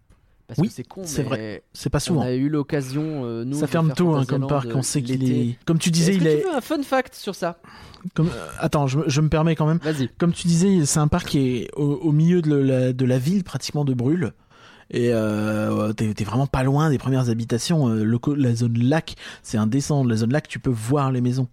Parce 0.45 0.60
Oui, 0.60 0.68
que 0.68 0.73
c'est 0.73 0.84
con, 0.84 1.02
c'est 1.06 1.23
vrai. 1.23 1.64
C'est 1.73 1.90
pas 1.90 1.98
On 1.98 1.99
souvent. 2.02 2.22
a 2.22 2.34
eu 2.34 2.49
l'occasion, 2.49 3.23
euh, 3.23 3.45
nous, 3.45 3.57
Ça 3.57 3.65
ferme 3.65 3.88
faire 3.88 3.95
tôt 3.95 4.14
hein, 4.14 4.26
comme 4.26 4.45
parc. 4.45 4.68
euh, 4.68 4.73
On 4.76 4.81
sait 4.81 5.02
qu'il 5.02 5.23
est. 5.31 5.57
Comme 5.65 5.80
tu 5.80 5.90
disais, 5.90 6.11
Est-ce 6.11 6.18
il 6.22 6.23
que 6.26 6.30
est. 6.30 6.41
tu 6.41 6.48
veux 6.48 6.53
un 6.56 6.61
fun 6.61 6.84
fact 6.84 7.15
sur 7.15 7.34
ça? 7.34 7.60
Comme... 8.14 8.27
euh, 8.27 8.48
Attends, 8.60 8.85
je, 8.88 8.99
me- 8.99 9.10
je 9.10 9.22
me 9.22 9.30
permets 9.30 9.56
quand 9.56 9.65
même. 9.65 9.77
Vas-y. 9.77 10.10
Comme 10.18 10.34
tu 10.34 10.48
disais, 10.48 10.85
c'est 10.85 10.99
un 10.99 11.07
parc 11.07 11.30
qui 11.30 11.40
est 11.61 11.69
au, 11.77 11.94
au 11.94 12.11
milieu 12.11 12.41
de 12.41 12.53
la, 12.56 12.91
de 12.91 13.06
la 13.06 13.18
ville, 13.18 13.45
pratiquement 13.45 13.85
de 13.85 13.94
Brûle. 13.94 14.34
Et 14.94 15.10
euh, 15.11 15.91
t'es 15.94 16.24
vraiment 16.24 16.45
pas 16.48 16.64
loin 16.64 16.90
des 16.91 16.99
premières 16.99 17.30
habitations. 17.30 17.90
Euh, 17.90 18.03
le 18.03 18.20
la 18.36 18.53
zone 18.56 18.78
lac, 18.78 19.15
c'est 19.41 19.57
descendre. 19.68 20.10
La 20.10 20.15
zone 20.15 20.32
lac, 20.32 20.48
tu 20.48 20.60
peux 20.60 20.70
voir 20.70 21.11
les 21.11 21.20
maisons 21.20 21.48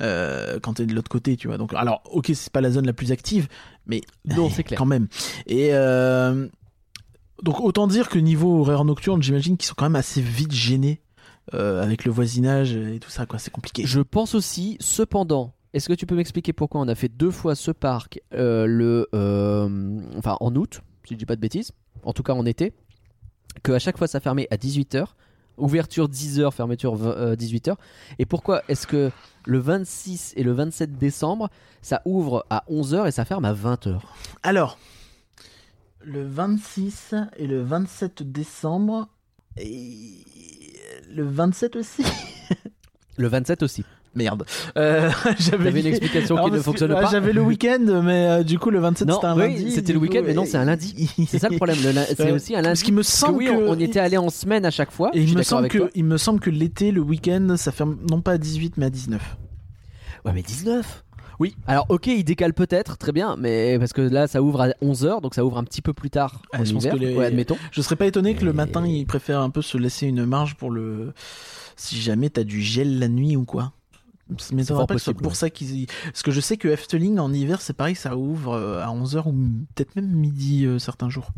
euh, 0.00 0.58
quand 0.62 0.74
t'es 0.74 0.86
de 0.86 0.94
l'autre 0.94 1.10
côté, 1.10 1.36
tu 1.36 1.48
vois. 1.48 1.58
Donc, 1.58 1.74
alors, 1.74 2.02
ok, 2.10 2.30
c'est 2.32 2.52
pas 2.52 2.60
la 2.60 2.70
zone 2.70 2.86
la 2.86 2.92
plus 2.92 3.10
active, 3.10 3.48
mais 3.86 4.00
Non, 4.36 4.48
c'est 4.54 4.62
clair. 4.62 4.78
quand 4.78 4.86
même. 4.86 5.08
Et 5.46 5.70
euh, 5.72 6.48
donc, 7.42 7.60
autant 7.60 7.88
dire 7.88 8.08
que 8.08 8.18
niveau 8.18 8.60
horaire 8.60 8.84
nocturne, 8.84 9.22
j'imagine 9.22 9.56
qu'ils 9.56 9.66
sont 9.66 9.74
quand 9.76 9.86
même 9.86 9.96
assez 9.96 10.20
vite 10.20 10.52
gênés 10.52 11.00
euh, 11.52 11.82
avec 11.82 12.04
le 12.04 12.12
voisinage 12.12 12.76
et 12.76 13.00
tout 13.00 13.10
ça, 13.10 13.26
quoi. 13.26 13.40
C'est 13.40 13.50
compliqué. 13.50 13.84
Je 13.84 14.00
pense 14.00 14.34
aussi, 14.36 14.76
cependant, 14.80 15.52
est-ce 15.72 15.88
que 15.88 15.94
tu 15.94 16.06
peux 16.06 16.14
m'expliquer 16.14 16.52
pourquoi 16.52 16.80
on 16.80 16.88
a 16.88 16.94
fait 16.94 17.08
deux 17.08 17.32
fois 17.32 17.56
ce 17.56 17.72
parc 17.72 18.20
euh, 18.34 18.66
le, 18.66 19.08
euh, 19.14 20.00
enfin, 20.16 20.36
en 20.40 20.54
août, 20.54 20.80
si 21.06 21.14
je 21.14 21.18
dis 21.18 21.26
pas 21.26 21.34
de 21.36 21.40
bêtises, 21.40 21.72
en 22.04 22.12
tout 22.12 22.22
cas 22.22 22.32
en 22.32 22.46
été, 22.46 22.72
que 23.62 23.72
à 23.72 23.78
chaque 23.78 23.98
fois 23.98 24.06
ça 24.06 24.20
fermait 24.20 24.48
à 24.50 24.56
18h, 24.56 25.06
ouverture 25.56 26.08
10h, 26.08 26.52
fermeture 26.52 26.96
euh, 27.02 27.36
18h, 27.36 27.76
et 28.18 28.26
pourquoi 28.26 28.62
est-ce 28.68 28.86
que 28.86 29.10
le 29.46 29.58
26 29.58 30.34
et 30.36 30.42
le 30.42 30.52
27 30.52 30.96
décembre, 30.96 31.48
ça 31.82 32.02
ouvre 32.04 32.44
à 32.50 32.64
11h 32.70 33.06
et 33.06 33.10
ça 33.10 33.24
ferme 33.24 33.44
à 33.44 33.52
20h 33.52 34.00
Alors, 34.42 34.78
le 36.02 36.26
26 36.26 37.14
et 37.36 37.46
le 37.46 37.62
27 37.62 38.22
décembre, 38.22 39.08
et 39.56 40.24
le 41.10 41.24
27 41.24 41.76
aussi. 41.76 42.04
Le 43.16 43.28
27 43.28 43.62
aussi. 43.62 43.84
Merde. 44.14 44.44
Euh, 44.76 45.10
j'avais 45.38 45.80
une 45.80 45.86
explication 45.86 46.36
qui 46.36 46.50
ne 46.50 46.56
que, 46.56 46.62
fonctionne 46.62 46.92
pas 46.92 47.10
J'avais 47.10 47.32
le 47.32 47.42
week-end, 47.42 48.00
mais 48.02 48.26
euh, 48.28 48.42
du 48.42 48.58
coup, 48.58 48.70
le 48.70 48.78
27 48.80 49.08
Non, 49.08 49.14
c'était 49.14 49.26
un 49.26 49.36
oui, 49.36 49.56
lundi. 49.56 49.70
c'était 49.72 49.92
le 49.92 49.98
week-end, 49.98 50.22
mais 50.24 50.34
non, 50.34 50.44
c'est 50.44 50.56
un 50.56 50.64
lundi. 50.64 51.10
C'est 51.28 51.38
ça 51.38 51.48
le 51.48 51.56
problème. 51.56 51.76
C'est 52.16 52.32
aussi 52.32 52.54
un 52.54 52.58
lundi. 52.58 52.68
Parce 52.68 52.82
qu'il 52.82 52.94
me 52.94 53.02
que 53.02 53.06
semble 53.08 53.38
oui, 53.38 53.46
que. 53.46 53.52
on, 53.52 53.70
on 53.72 53.78
y 53.78 53.84
était 53.84 54.00
allé 54.00 54.16
en 54.16 54.30
semaine 54.30 54.64
à 54.64 54.70
chaque 54.70 54.90
fois. 54.90 55.10
Et 55.14 55.22
il 55.22 55.36
me, 55.36 55.42
semble 55.42 55.68
que, 55.68 55.78
toi. 55.78 55.88
il 55.94 56.04
me 56.04 56.16
semble 56.16 56.40
que 56.40 56.50
l'été, 56.50 56.90
le 56.92 57.00
week-end, 57.00 57.54
ça 57.56 57.72
ferme 57.72 57.96
non 58.10 58.20
pas 58.20 58.32
à 58.32 58.38
18 58.38 58.74
mais 58.76 58.86
à 58.86 58.90
19. 58.90 59.36
Ouais, 60.24 60.32
mais 60.32 60.42
19 60.42 61.04
Oui. 61.38 61.54
Alors, 61.66 61.86
ok, 61.88 62.06
il 62.06 62.24
décale 62.24 62.54
peut-être, 62.54 62.96
très 62.96 63.12
bien, 63.12 63.36
mais 63.38 63.78
parce 63.78 63.92
que 63.92 64.00
là, 64.00 64.26
ça 64.26 64.42
ouvre 64.42 64.62
à 64.62 64.68
11h, 64.82 65.20
donc 65.20 65.34
ça 65.34 65.44
ouvre 65.44 65.58
un 65.58 65.64
petit 65.64 65.82
peu 65.82 65.92
plus 65.92 66.08
tard 66.10 66.40
Ah, 66.52 66.60
en 66.60 66.64
je 66.64 66.72
pense 66.72 66.84
hiver. 66.84 66.94
que 66.94 67.00
les- 67.00 67.14
Ouais, 67.14 67.26
admettons. 67.26 67.56
Je 67.72 67.82
serais 67.82 67.96
pas 67.96 68.06
étonné 68.06 68.34
que 68.34 68.44
le 68.44 68.52
matin, 68.52 68.86
ils 68.86 69.04
préfèrent 69.06 69.40
un 69.40 69.50
peu 69.50 69.60
se 69.60 69.76
laisser 69.76 70.06
une 70.06 70.24
marge 70.24 70.54
pour 70.54 70.70
le. 70.70 71.12
Si 71.76 72.00
jamais 72.00 72.30
t'as 72.30 72.44
du 72.44 72.62
gel 72.62 72.98
la 73.00 73.08
nuit 73.08 73.36
ou 73.36 73.44
quoi. 73.44 73.72
Ça 74.38 74.54
m'étonnerait 74.54 74.80
fort 74.80 74.86
pas 74.86 74.94
que 74.94 75.00
ce 75.00 75.04
soit 75.04 75.12
possible, 75.12 75.22
pour 75.22 75.32
ouais. 75.32 75.36
ça 75.36 75.50
qu'ils. 75.50 75.86
Parce 76.04 76.22
que 76.22 76.30
je 76.30 76.40
sais 76.40 76.56
que 76.56 76.68
Efteling 76.68 77.18
en 77.18 77.32
hiver, 77.32 77.60
c'est 77.60 77.74
pareil, 77.74 77.94
ça 77.94 78.16
ouvre 78.16 78.54
euh, 78.54 78.82
à 78.82 78.88
11h 78.88 79.28
ou 79.28 79.32
peut-être 79.74 79.96
même 79.96 80.08
midi 80.08 80.64
euh, 80.64 80.78
certains 80.78 81.10
jours. 81.10 81.30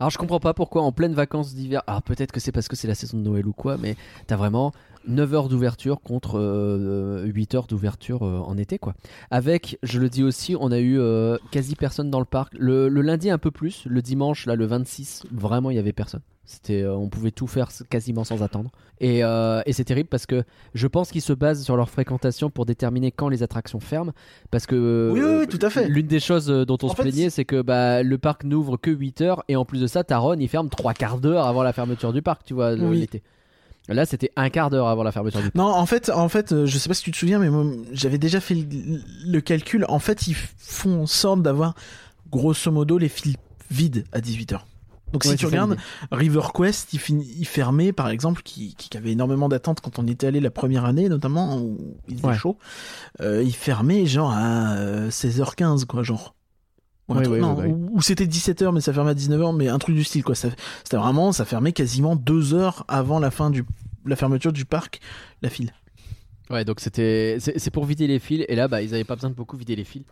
Alors 0.00 0.10
je 0.10 0.18
comprends 0.18 0.40
pas 0.40 0.54
pourquoi 0.54 0.82
en 0.82 0.92
pleine 0.92 1.14
vacances 1.14 1.54
d'hiver. 1.54 1.82
Alors 1.86 2.02
peut-être 2.02 2.32
que 2.32 2.40
c'est 2.40 2.52
parce 2.52 2.68
que 2.68 2.76
c'est 2.76 2.88
la 2.88 2.94
saison 2.94 3.18
de 3.18 3.22
Noël 3.22 3.46
ou 3.46 3.52
quoi, 3.52 3.76
mais 3.78 3.96
t'as 4.26 4.36
vraiment 4.36 4.72
9 5.06 5.34
heures 5.34 5.48
d'ouverture 5.48 6.00
contre 6.00 6.38
euh, 6.38 7.24
8 7.26 7.54
heures 7.54 7.66
d'ouverture 7.66 8.22
euh, 8.24 8.38
en 8.38 8.56
été 8.58 8.78
quoi. 8.78 8.94
Avec, 9.30 9.78
je 9.82 9.98
le 10.00 10.08
dis 10.08 10.22
aussi, 10.22 10.56
on 10.58 10.70
a 10.72 10.78
eu 10.78 10.98
euh, 10.98 11.36
quasi 11.50 11.76
personne 11.76 12.10
dans 12.10 12.20
le 12.20 12.24
parc. 12.24 12.52
Le, 12.58 12.88
le 12.88 13.02
lundi 13.02 13.30
un 13.30 13.38
peu 13.38 13.50
plus, 13.50 13.84
le 13.86 14.02
dimanche 14.02 14.46
là 14.46 14.54
le 14.56 14.66
26, 14.66 15.24
vraiment 15.32 15.70
il 15.70 15.76
y 15.76 15.78
avait 15.78 15.92
personne. 15.92 16.20
C'était, 16.46 16.82
euh, 16.82 16.94
on 16.94 17.08
pouvait 17.08 17.30
tout 17.30 17.46
faire 17.46 17.68
quasiment 17.88 18.22
sans 18.22 18.42
attendre. 18.42 18.70
Et, 19.00 19.20
et 19.20 19.72
c'est 19.72 19.84
terrible 19.84 20.08
parce 20.10 20.26
que 20.26 20.44
je 20.74 20.86
pense 20.86 21.10
qu'ils 21.10 21.22
se 21.22 21.32
basent 21.32 21.62
sur 21.64 21.76
leur 21.76 21.88
fréquentation 21.90 22.48
pour 22.50 22.64
déterminer 22.66 23.10
quand 23.12 23.28
les 23.28 23.42
attractions 23.42 23.80
ferment. 23.80 24.12
Parce 24.50 24.66
que 24.66 25.10
Oui, 25.12 25.20
oui, 25.22 25.34
oui, 25.40 25.46
tout 25.48 25.58
à 25.62 25.70
fait. 25.70 25.88
L'une 25.88 26.06
des 26.06 26.20
choses 26.20 26.46
dont 26.46 26.76
on 26.82 26.86
En 26.86 26.90
se 26.90 26.94
fait, 26.96 27.02
plaignait, 27.02 27.30
c'est 27.30 27.44
que 27.46 27.60
bah, 27.62 28.02
le 28.02 28.18
parc 28.18 28.44
n'ouvre 28.44 28.76
que 28.76 28.90
8 28.90 29.20
heures 29.22 29.42
et 29.48 29.56
en 29.56 29.64
plus 29.64 29.80
de 29.80 29.86
ça, 29.86 30.04
Taron 30.04 30.36
il 30.38 30.48
ferme 30.48 30.68
trois 30.68 30.92
quarts 30.94 31.18
d'heure 31.18 31.46
avant 31.46 31.62
la 31.62 31.72
fermeture 31.72 32.12
du 32.12 32.20
parc, 32.22 32.44
tu 32.44 32.54
vois, 32.54 32.74
Oui. 32.74 33.00
l'été. 33.00 33.22
Là, 33.88 34.06
c'était 34.06 34.30
un 34.36 34.48
quart 34.48 34.70
d'heure 34.70 34.88
avant 34.88 35.02
la 35.02 35.12
fermeture 35.12 35.42
du. 35.42 35.50
Non, 35.54 35.66
en 35.66 35.84
fait, 35.86 36.08
en 36.10 36.28
fait, 36.28 36.52
euh, 36.52 36.64
je 36.66 36.78
sais 36.78 36.88
pas 36.88 36.94
si 36.94 37.02
tu 37.02 37.10
te 37.10 37.16
souviens, 37.16 37.38
mais 37.38 37.50
j'avais 37.92 38.18
déjà 38.18 38.40
fait 38.40 38.54
le, 38.54 38.64
le 39.26 39.40
calcul. 39.40 39.84
En 39.88 39.98
fait, 39.98 40.26
ils 40.26 40.34
font 40.34 41.02
en 41.02 41.06
sorte 41.06 41.42
d'avoir 41.42 41.74
grosso 42.30 42.70
modo 42.70 42.96
les 42.96 43.08
fils 43.10 43.36
vides 43.70 44.04
à 44.12 44.20
18h. 44.20 44.60
Donc 45.12 45.22
si 45.22 45.36
tu 45.36 45.46
regardes. 45.46 45.76
River 46.10 46.40
Quest, 46.54 46.92
il, 46.92 47.46
fermait, 47.46 47.92
par 47.92 48.08
exemple, 48.08 48.42
qui, 48.42 48.74
qui 48.74 48.96
avait 48.96 49.12
énormément 49.12 49.48
d'attentes 49.48 49.80
quand 49.80 50.00
on 50.00 50.08
était 50.08 50.26
allé 50.26 50.40
la 50.40 50.50
première 50.50 50.86
année, 50.86 51.08
notamment, 51.08 51.58
où 51.58 51.94
il 52.08 52.16
faisait 52.16 52.26
Ouais. 52.28 52.36
chaud. 52.36 52.56
Euh, 53.20 53.42
il 53.44 53.54
fermait 53.54 54.06
genre 54.06 54.32
à 54.32 54.72
euh, 54.74 55.10
16h15, 55.10 55.84
quoi, 55.84 56.02
genre. 56.02 56.34
Ou, 57.08 57.12
un 57.12 57.16
Ouais, 57.18 57.22
truc- 57.24 57.34
ouais, 57.34 57.40
non, 57.40 57.54
ouais, 57.54 57.66
ouais. 57.66 57.72
ou- 57.72 57.90
ou 57.96 58.02
c'était 58.02 58.26
17h, 58.26 58.72
mais 58.72 58.80
ça 58.80 58.92
fermait 58.92 59.10
à 59.10 59.14
19h, 59.14 59.52
mais 59.54 59.68
un 59.68 59.78
truc 59.78 59.94
du 59.94 60.04
style, 60.04 60.24
quoi. 60.24 60.34
Ça- 60.34 60.48
C'était 60.84 60.96
vraiment, 60.96 61.32
ça 61.32 61.44
fermait 61.44 61.72
quasiment 61.72 62.16
deux 62.16 62.54
heures 62.54 62.84
avant 62.88 63.18
la 63.18 63.30
fin 63.30 63.50
du, 63.50 63.64
la 64.06 64.16
fermeture 64.16 64.52
du 64.52 64.64
parc, 64.64 65.00
la 65.42 65.50
file. 65.50 65.72
Ouais, 66.50 66.64
donc 66.64 66.80
c'était 66.80 67.38
c'est 67.40 67.70
pour 67.70 67.84
vider 67.86 68.06
les 68.06 68.18
fils 68.18 68.44
et 68.48 68.54
là, 68.54 68.68
bah, 68.68 68.82
ils 68.82 68.94
avaient 68.94 69.04
pas 69.04 69.14
besoin 69.16 69.30
de 69.30 69.34
beaucoup 69.34 69.56
vider 69.56 69.76
les 69.76 69.84
fils. 69.84 70.02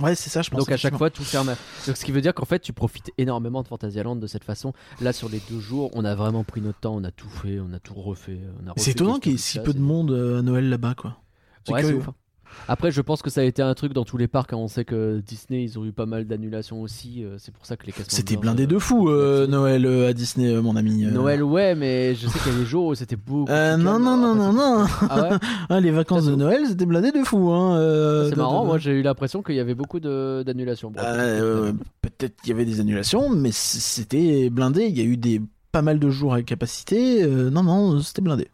Ouais, 0.00 0.14
c'est 0.14 0.30
ça, 0.30 0.40
je 0.42 0.50
pense. 0.50 0.60
Donc 0.60 0.70
à 0.70 0.76
chaque 0.76 0.96
fois, 0.96 1.10
tout 1.10 1.24
ferme. 1.24 1.54
Donc 1.86 1.96
ce 1.96 2.04
qui 2.04 2.12
veut 2.12 2.20
dire 2.20 2.32
qu'en 2.32 2.44
fait, 2.44 2.60
tu 2.60 2.72
profites 2.72 3.10
énormément 3.18 3.60
de 3.62 3.66
Fantasyland 3.68 4.14
de 4.14 4.26
cette 4.28 4.44
façon. 4.44 4.72
Là, 5.00 5.12
sur 5.12 5.28
les 5.28 5.40
deux 5.50 5.58
jours, 5.58 5.90
on 5.94 6.04
a 6.04 6.14
vraiment 6.14 6.44
pris 6.44 6.60
notre 6.60 6.78
temps, 6.78 6.94
on 6.94 7.02
a 7.02 7.10
tout 7.10 7.28
fait, 7.28 7.58
on 7.58 7.72
a 7.72 7.80
tout 7.80 7.94
refait. 7.94 8.38
on 8.62 8.68
a 8.68 8.70
refait 8.70 8.80
C'est 8.84 8.90
étonnant 8.92 9.18
qu'il 9.18 9.32
y 9.32 9.34
ait 9.34 9.38
si 9.38 9.58
peu 9.58 9.72
de 9.72 9.80
monde 9.80 10.12
euh, 10.12 10.38
à 10.38 10.42
Noël 10.42 10.68
là-bas, 10.68 10.94
quoi. 10.96 11.16
C'est 11.66 11.72
Ouais, 11.74 11.82
c'est 11.82 11.92
ouf, 11.94 12.08
hein. 12.08 12.14
Après, 12.68 12.90
je 12.92 13.00
pense 13.00 13.22
que 13.22 13.30
ça 13.30 13.40
a 13.40 13.44
été 13.44 13.62
un 13.62 13.74
truc 13.74 13.92
dans 13.92 14.04
tous 14.04 14.16
les 14.16 14.28
parcs. 14.28 14.52
hein. 14.52 14.56
On 14.56 14.68
sait 14.68 14.84
que 14.84 15.20
Disney, 15.26 15.64
ils 15.64 15.78
ont 15.78 15.84
eu 15.84 15.92
pas 15.92 16.06
mal 16.06 16.24
d'annulations 16.26 16.82
aussi. 16.82 17.24
euh, 17.24 17.36
C'est 17.38 17.52
pour 17.52 17.66
ça 17.66 17.76
que 17.76 17.86
les 17.86 17.92
C'était 18.08 18.36
blindé 18.36 18.64
gorge, 18.64 18.74
de 18.74 18.78
fou, 18.78 19.08
euh, 19.08 19.44
euh, 19.44 19.46
Noël 19.46 19.86
euh, 19.86 20.08
à 20.08 20.12
Disney, 20.12 20.48
euh, 20.52 20.60
mon 20.62 20.76
ami. 20.76 21.04
euh. 21.04 21.10
Noël, 21.10 21.42
ouais, 21.42 21.74
mais 21.74 22.14
je 22.14 22.28
sais 22.28 22.38
qu'il 22.38 22.52
y 22.52 22.54
a 22.54 22.58
des 22.58 22.64
jours 22.66 22.86
où 22.86 22.94
c'était 22.94 23.16
beaucoup. 23.16 23.50
Euh, 23.50 23.76
non, 23.76 23.98
non, 23.98 24.16
non, 24.16 24.32
Après, 24.32 24.38
non, 24.38 24.52
non. 24.52 24.86
c'est- 24.86 25.06
Ah 25.10 25.22
ouais 25.22 25.36
Ah, 25.68 25.80
les 25.80 25.90
vacances 25.90 26.26
de 26.26 26.34
Noël, 26.34 26.62
c'était 26.68 26.86
blindé 26.86 27.10
de 27.12 27.24
fou. 27.24 27.50
Hein, 27.50 27.76
euh, 27.78 28.28
C'est 28.28 28.36
marrant. 28.36 28.64
Moi, 28.64 28.78
j'ai 28.78 28.92
eu 28.92 29.02
l'impression 29.02 29.42
qu'il 29.42 29.54
y 29.56 29.60
avait 29.60 29.74
beaucoup 29.74 29.98
de- 30.00 30.42
d'annulations. 30.44 30.92
Euh, 30.98 31.72
Peut-être 32.02 32.36
qu'il 32.40 32.50
y 32.50 32.52
avait 32.52 32.64
des 32.66 32.80
annulations, 32.80 33.30
mais 33.30 33.50
c'était 33.52 34.50
blindé. 34.50 34.84
Il 34.86 34.96
y 34.96 35.00
a 35.00 35.04
eu 35.04 35.16
des 35.16 35.40
pas 35.72 35.82
mal 35.82 35.98
de 35.98 36.10
jours 36.10 36.34
avec 36.34 36.46
capacité. 36.46 37.22
euh, 37.22 37.50
non, 37.50 37.62
non, 37.62 38.00
c'était 38.00 38.22
blindé. 38.22 38.48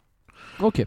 Ok. 0.60 0.86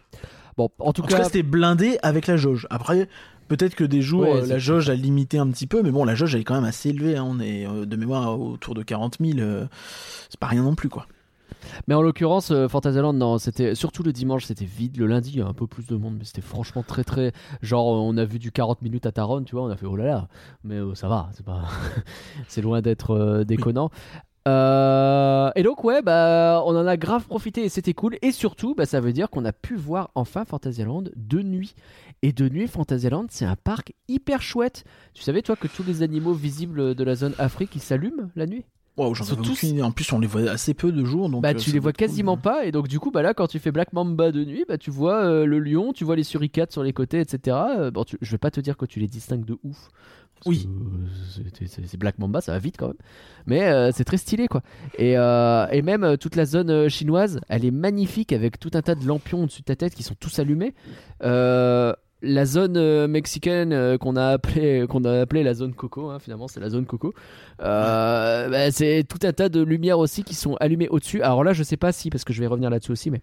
Bon, 0.56 0.68
en 0.78 0.92
tout 0.92 1.02
En 1.02 1.06
cas, 1.06 1.18
cas, 1.18 1.24
c'était 1.24 1.42
blindé 1.42 1.98
avec 2.02 2.26
la 2.26 2.36
jauge. 2.36 2.66
Après, 2.70 3.08
peut-être 3.48 3.74
que 3.74 3.84
des 3.84 4.02
jours, 4.02 4.22
Ouais, 4.22 4.42
euh, 4.42 4.46
la 4.46 4.58
jauge 4.58 4.90
a 4.90 4.94
limité 4.94 5.38
un 5.38 5.48
petit 5.50 5.66
peu, 5.66 5.82
mais 5.82 5.90
bon, 5.90 6.04
la 6.04 6.14
jauge 6.14 6.34
elle 6.34 6.42
est 6.42 6.44
quand 6.44 6.54
même 6.54 6.64
assez 6.64 6.90
élevée. 6.90 7.16
hein. 7.16 7.24
On 7.26 7.40
est 7.40 7.66
euh, 7.66 7.86
de 7.86 7.96
mémoire 7.96 8.38
autour 8.40 8.74
de 8.74 8.82
40 8.82 9.16
000. 9.20 9.38
euh, 9.38 9.66
c'est 10.28 10.38
pas 10.40 10.46
rien 10.48 10.62
non 10.62 10.74
plus, 10.74 10.88
quoi. 10.88 11.06
mais 11.88 11.94
en 11.94 12.02
l'occurrence, 12.02 12.50
euh, 12.52 12.68
Fantasyland, 12.68 13.12
non, 13.12 13.38
c'était 13.38 13.74
surtout 13.74 14.02
le 14.02 14.12
dimanche, 14.12 14.44
c'était 14.44 14.64
vide. 14.64 14.96
Le 14.98 15.06
lundi, 15.06 15.30
il 15.34 15.38
y 15.38 15.42
a 15.42 15.46
un 15.46 15.52
peu 15.54 15.66
plus 15.66 15.86
de 15.86 15.96
monde, 15.96 16.16
mais 16.18 16.24
c'était 16.24 16.40
franchement 16.42 16.82
très, 16.86 17.04
très. 17.04 17.32
Genre, 17.62 17.86
on 17.86 18.16
a 18.16 18.24
vu 18.24 18.38
du 18.38 18.52
40 18.52 18.82
minutes 18.82 19.06
à 19.06 19.12
Taron, 19.12 19.42
tu 19.44 19.54
vois, 19.56 19.64
on 19.64 19.70
a 19.70 19.76
fait 19.76 19.86
oh 19.86 19.96
là 19.96 20.04
là. 20.04 20.28
Mais 20.64 20.76
euh, 20.76 20.94
ça 20.94 21.08
va, 21.08 21.28
c'est 21.34 21.44
pas, 21.44 21.64
c'est 22.48 22.62
loin 22.62 22.80
d'être 22.82 23.10
euh, 23.12 23.44
déconnant. 23.44 23.90
Euh, 24.48 25.50
et 25.54 25.62
donc 25.62 25.84
ouais 25.84 26.00
bah 26.02 26.62
on 26.64 26.74
en 26.76 26.86
a 26.86 26.96
grave 26.96 27.24
profité 27.26 27.64
et 27.64 27.68
c'était 27.68 27.92
cool 27.92 28.16
et 28.22 28.32
surtout 28.32 28.74
bah, 28.74 28.86
ça 28.86 29.00
veut 29.00 29.12
dire 29.12 29.28
qu'on 29.30 29.44
a 29.44 29.52
pu 29.52 29.74
voir 29.76 30.10
enfin 30.14 30.44
Fantasyland 30.46 31.04
de 31.14 31.42
nuit 31.42 31.74
et 32.22 32.32
de 32.32 32.48
nuit 32.48 32.66
Fantasyland 32.66 33.26
c'est 33.28 33.44
un 33.44 33.56
parc 33.56 33.92
hyper 34.08 34.40
chouette 34.40 34.84
tu 35.14 35.22
savais 35.22 35.42
toi 35.42 35.56
que 35.56 35.68
tous 35.68 35.82
les 35.86 36.02
animaux 36.02 36.32
visibles 36.32 36.94
de 36.94 37.04
la 37.04 37.14
zone 37.16 37.34
Afrique 37.38 37.72
ils 37.74 37.80
s'allument 37.82 38.30
la 38.36 38.46
nuit? 38.46 38.64
Wow, 38.96 39.14
j'en 39.14 39.24
Ils 39.24 39.28
sont 39.28 39.34
avais 39.34 39.42
tous- 39.44 39.52
aucune 39.52 39.68
idée. 39.70 39.82
En 39.82 39.92
plus, 39.92 40.12
on 40.12 40.18
les 40.18 40.26
voit 40.26 40.42
assez 40.50 40.74
peu 40.74 40.90
de 40.92 41.04
jours. 41.04 41.30
Donc, 41.30 41.42
bah 41.42 41.50
euh, 41.50 41.54
tu 41.54 41.70
les 41.70 41.78
vois 41.78 41.92
cool. 41.92 41.98
quasiment 41.98 42.36
pas 42.36 42.66
et 42.66 42.72
donc 42.72 42.88
du 42.88 42.98
coup 42.98 43.10
bah 43.12 43.22
là 43.22 43.32
quand 43.34 43.46
tu 43.46 43.58
fais 43.60 43.70
Black 43.70 43.92
Mamba 43.92 44.32
de 44.32 44.44
nuit 44.44 44.64
bah 44.68 44.78
tu 44.78 44.90
vois 44.90 45.24
euh, 45.24 45.46
le 45.46 45.58
lion 45.60 45.92
tu 45.92 46.04
vois 46.04 46.16
les 46.16 46.24
suricates 46.24 46.72
sur 46.72 46.82
les 46.82 46.92
côtés 46.92 47.20
etc 47.20 47.56
Euh, 47.78 47.90
bon 47.92 48.04
tu- 48.04 48.18
je 48.20 48.30
vais 48.32 48.36
pas 48.38 48.50
te 48.50 48.60
dire 48.60 48.76
que 48.76 48.84
tu 48.86 48.98
les 49.00 49.06
distingues 49.06 49.44
de 49.44 49.56
ouf 49.62 49.88
Oui. 50.46 50.68
c'est- 51.66 51.96
Black 51.96 52.18
Mamba 52.18 52.40
ça 52.40 52.52
va 52.52 52.58
vite 52.58 52.76
quand 52.78 52.88
même. 52.88 52.96
Mais 53.46 53.62
euh, 53.70 53.90
c'est 53.92 54.04
très 54.04 54.16
stylé 54.16 54.48
quoi. 54.48 54.62
Et, 54.98 55.16
euh, 55.18 55.66
et 55.70 55.82
même 55.82 56.04
euh, 56.04 56.16
toute 56.16 56.36
la 56.36 56.44
zone 56.44 56.88
chinoise 56.88 57.40
elle 57.48 57.64
est 57.64 57.70
magnifique 57.70 58.32
avec 58.32 58.58
tout 58.58 58.70
un 58.74 58.82
tas 58.82 58.94
de 58.94 59.06
lampions 59.06 59.42
au-dessus 59.44 59.60
de 59.60 59.66
ta 59.66 59.76
tête 59.76 59.94
qui 59.94 60.02
sont 60.02 60.14
tous 60.18 60.38
allumés. 60.38 60.74
Euh, 61.22 61.92
la 62.22 62.44
zone 62.44 63.06
mexicaine 63.06 63.96
qu'on 63.98 64.14
a 64.16 64.26
appelée 64.32 64.86
qu'on 64.88 65.04
a 65.04 65.20
appelé 65.20 65.42
la 65.42 65.54
zone 65.54 65.72
coco 65.74 66.10
hein, 66.10 66.18
finalement 66.18 66.48
c'est 66.48 66.60
la 66.60 66.68
zone 66.70 66.84
coco. 66.86 67.14
Bah, 67.58 68.70
c'est 68.70 69.04
tout 69.08 69.26
un 69.26 69.32
tas 69.32 69.48
de 69.48 69.60
lumières 69.62 69.98
aussi 69.98 70.22
qui 70.24 70.34
sont 70.34 70.54
allumées 70.60 70.88
au-dessus. 70.88 71.22
Alors 71.22 71.44
là 71.44 71.52
je 71.52 71.62
sais 71.62 71.76
pas 71.78 71.92
si 71.92 72.10
parce 72.10 72.24
que 72.24 72.32
je 72.32 72.40
vais 72.40 72.46
revenir 72.46 72.70
là-dessus 72.70 72.92
aussi 72.92 73.10
mais 73.10 73.22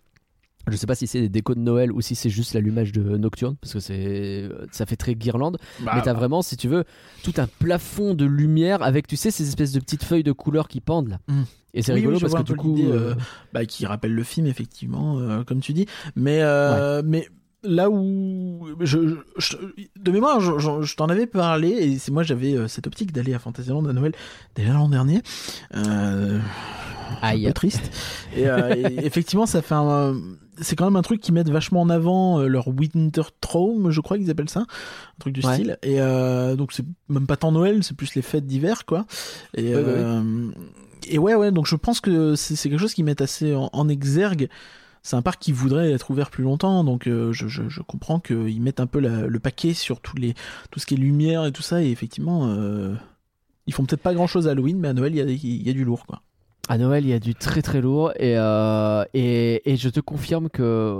je 0.70 0.76
sais 0.76 0.88
pas 0.88 0.96
si 0.96 1.08
c'est 1.08 1.22
des 1.22 1.30
décos 1.30 1.56
de 1.56 1.60
Noël 1.60 1.92
ou 1.92 2.02
si 2.02 2.16
c'est 2.16 2.30
juste 2.30 2.54
l'allumage 2.54 2.92
de 2.92 3.18
Nocturne 3.18 3.56
parce 3.62 3.74
que 3.74 3.80
c'est 3.80 4.50
ça 4.72 4.86
fait 4.86 4.96
très 4.96 5.16
guirlande. 5.16 5.58
Bah, 5.82 5.94
mais 5.96 6.02
t'as 6.02 6.14
vraiment 6.14 6.42
si 6.42 6.58
tu 6.58 6.68
veux 6.68 6.84
tout 7.24 7.34
un 7.38 7.48
plafond 7.60 8.14
de 8.14 8.26
lumière 8.26 8.82
avec 8.84 9.08
tu 9.08 9.16
sais 9.16 9.32
ces 9.32 9.48
espèces 9.48 9.72
de 9.72 9.80
petites 9.80 10.04
feuilles 10.04 10.24
de 10.24 10.32
couleurs 10.32 10.68
qui 10.68 10.82
pendent 10.82 11.10
là. 11.10 11.20
Mm. 11.28 11.42
et 11.74 11.82
c'est 11.82 11.94
Oui, 11.94 12.00
rigolo 12.00 12.18
oui, 12.18 12.22
parce 12.22 12.34
que 12.36 12.42
du 12.44 12.56
coup 12.56 12.78
euh, 12.80 13.12
euh, 13.12 13.16
bah, 13.54 13.66
qui 13.66 13.86
rappelle 13.86 14.14
le 14.14 14.24
film 14.24 14.48
effectivement 14.48 15.20
euh, 15.20 15.44
comme 15.44 15.62
tu 15.62 15.74
dis. 15.74 15.86
Mais 16.16 16.40
euh, 16.42 17.02
mais 17.06 17.28
là 17.64 17.90
où 17.90 18.68
je, 18.82 19.00
je- 19.08 19.16
je- 19.38 19.58
de 20.00 20.12
mémoire 20.12 20.40
je, 20.40 20.58
je- 20.60 20.84
je 20.84 20.96
t'en 20.96 21.08
avais 21.08 21.26
parlé 21.28 21.70
et 21.70 21.98
c'est 21.98 22.12
moi 22.12 22.24
j'avais 22.24 22.68
cette 22.68 22.88
optique 22.88 23.12
d'aller 23.12 23.34
à 23.34 23.40
Fantasyland 23.40 23.84
à 23.86 23.94
Noël 23.94 24.14
déjà 24.56 24.74
l'an 24.74 24.90
dernier. 24.90 25.22
Euh, 25.76 26.40
un 27.22 27.28
Aïe. 27.30 27.46
peu 27.48 27.54
triste 27.54 27.92
et, 28.36 28.48
euh, 28.48 28.74
et 28.76 28.84
effectivement 29.06 29.46
ça 29.46 29.62
fait 29.62 29.76
un 29.76 30.16
c'est 30.60 30.76
quand 30.76 30.86
même 30.86 30.96
un 30.96 31.04
truc 31.04 31.22
qui 31.22 31.32
mettent 31.32 31.52
vachement 31.52 31.82
en 31.82 31.90
avant 31.92 32.40
euh, 32.40 32.48
leur 32.48 32.68
Winter 32.68 33.22
Traum, 33.42 33.92
je 33.92 34.02
crois 34.02 34.18
qu'ils 34.18 34.32
appellent 34.32 34.50
ça, 34.50 34.62
un 34.62 34.66
truc 35.20 35.34
du 35.36 35.46
Ouais. 35.46 35.54
style. 35.54 35.78
Et 35.84 36.02
euh, 36.02 36.56
donc 36.56 36.72
c'est 36.74 36.84
même 37.10 37.28
pas 37.28 37.38
tant 37.38 37.52
Noël, 37.52 37.84
c'est 37.84 37.96
plus 37.96 38.16
les 38.16 38.24
fêtes 38.24 38.48
d'hiver, 38.48 38.86
quoi. 38.88 39.06
Et, 39.56 39.76
Ouais, 39.76 39.84
bah 39.84 40.22
oui. 40.26 40.52
et 41.10 41.20
ouais, 41.20 41.36
ouais. 41.36 41.52
Donc 41.52 41.68
je 41.68 41.76
pense 41.76 42.02
que 42.02 42.34
c'est 42.36 42.56
quelque 42.72 42.80
chose 42.80 42.96
qui 42.96 43.04
met 43.04 43.22
assez 43.22 43.54
en, 43.54 43.70
en 43.72 43.88
exergue. 43.88 44.50
C'est 45.04 45.16
un 45.16 45.22
parc 45.22 45.40
qui 45.40 45.52
voudrait 45.52 45.92
être 45.92 46.10
ouvert 46.10 46.32
plus 46.32 46.44
longtemps, 46.44 46.84
donc 46.84 47.06
euh, 47.06 47.32
je, 47.34 47.48
je, 47.48 47.70
je 47.70 47.82
comprends 47.84 48.20
qu'ils 48.20 48.60
mettent 48.60 48.80
un 48.80 48.88
peu 48.88 49.00
la- 49.00 49.28
le 49.28 49.40
paquet 49.40 49.76
sur 49.76 50.02
tous 50.02 50.18
les, 50.18 50.34
tout 50.72 50.80
ce 50.80 50.88
qui 50.88 50.96
est 50.96 50.98
lumière 50.98 51.46
et 51.46 51.52
tout 51.52 51.62
ça. 51.62 51.84
Et 51.84 51.92
effectivement, 51.92 52.48
euh, 52.48 52.96
ils 53.68 53.74
font 53.76 53.86
peut-être 53.86 54.02
pas 54.02 54.16
grand 54.16 54.26
chose 54.26 54.48
à 54.48 54.52
Halloween, 54.52 54.80
mais 54.80 54.88
à 54.88 54.94
Noël, 54.94 55.14
il 55.14 55.18
y 55.20 55.22
a, 55.22 55.26
y 55.68 55.70
a 55.70 55.74
du 55.74 55.86
lourd, 55.86 56.08
quoi. 56.08 56.24
À 56.70 56.78
Noël, 56.78 57.06
il 57.06 57.10
y 57.10 57.14
a 57.14 57.20
du 57.20 57.34
très 57.34 57.62
très 57.62 57.80
lourd 57.82 58.12
et, 58.18 58.38
euh, 58.38 59.04
et, 59.14 59.72
et 59.72 59.78
je 59.78 59.90
te 59.90 60.00
confirme 60.00 60.50
que 60.50 61.00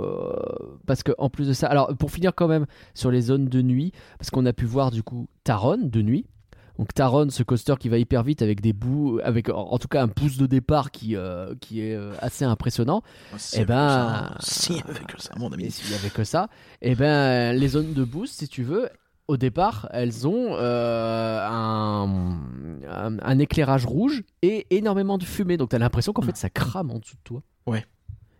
parce 0.86 1.02
que 1.02 1.12
en 1.18 1.28
plus 1.28 1.48
de 1.48 1.52
ça, 1.52 1.66
alors 1.66 1.94
pour 1.96 2.10
finir 2.10 2.34
quand 2.34 2.48
même 2.48 2.66
sur 2.94 3.10
les 3.10 3.20
zones 3.20 3.46
de 3.48 3.60
nuit, 3.62 3.92
parce 4.18 4.30
qu'on 4.30 4.46
a 4.46 4.52
pu 4.52 4.64
voir 4.64 4.90
du 4.90 5.02
coup 5.02 5.28
Taron 5.44 5.78
de 5.82 6.02
nuit. 6.02 6.26
Donc 6.78 6.94
Taron, 6.94 7.28
ce 7.30 7.42
coaster 7.42 7.74
qui 7.78 7.88
va 7.88 7.98
hyper 7.98 8.22
vite 8.22 8.40
avec 8.40 8.60
des 8.60 8.72
bouts, 8.72 9.18
avec 9.24 9.48
en 9.50 9.72
en 9.72 9.78
tout 9.78 9.88
cas 9.88 10.00
un 10.00 10.06
pouce 10.08 10.36
de 10.38 10.46
départ 10.46 10.90
qui 10.92 11.16
euh, 11.16 11.52
qui 11.60 11.80
est 11.80 11.94
euh, 11.94 12.12
assez 12.20 12.44
impressionnant. 12.44 13.02
Eh 13.54 13.64
ben, 13.64 14.32
si, 14.38 14.80
avec 14.88 15.12
ça, 15.18 15.32
mon 15.36 15.50
Et 15.50 15.54
ami. 15.54 15.70
s'il 15.72 15.90
y 15.90 15.94
avait 15.94 16.10
que 16.10 16.22
ça, 16.24 16.48
et 16.80 16.94
ben 16.94 17.52
les 17.52 17.68
zones 17.68 17.94
de 17.94 18.04
boost, 18.04 18.38
si 18.38 18.48
tu 18.48 18.62
veux, 18.62 18.88
au 19.28 19.36
départ, 19.36 19.88
elles 19.92 20.26
ont 20.26 20.54
euh, 20.54 21.46
un, 21.46 22.38
un, 22.88 23.18
un 23.20 23.38
éclairage 23.38 23.86
rouge 23.86 24.24
et 24.42 24.66
énormément 24.74 25.18
de 25.18 25.24
fumée. 25.24 25.56
Donc 25.56 25.68
t'as 25.68 25.78
l'impression 25.78 26.12
qu'en 26.12 26.22
fait 26.22 26.36
ça 26.36 26.50
crame 26.50 26.90
en 26.90 26.98
dessous 26.98 27.16
de 27.16 27.22
toi. 27.24 27.42
Ouais. 27.66 27.84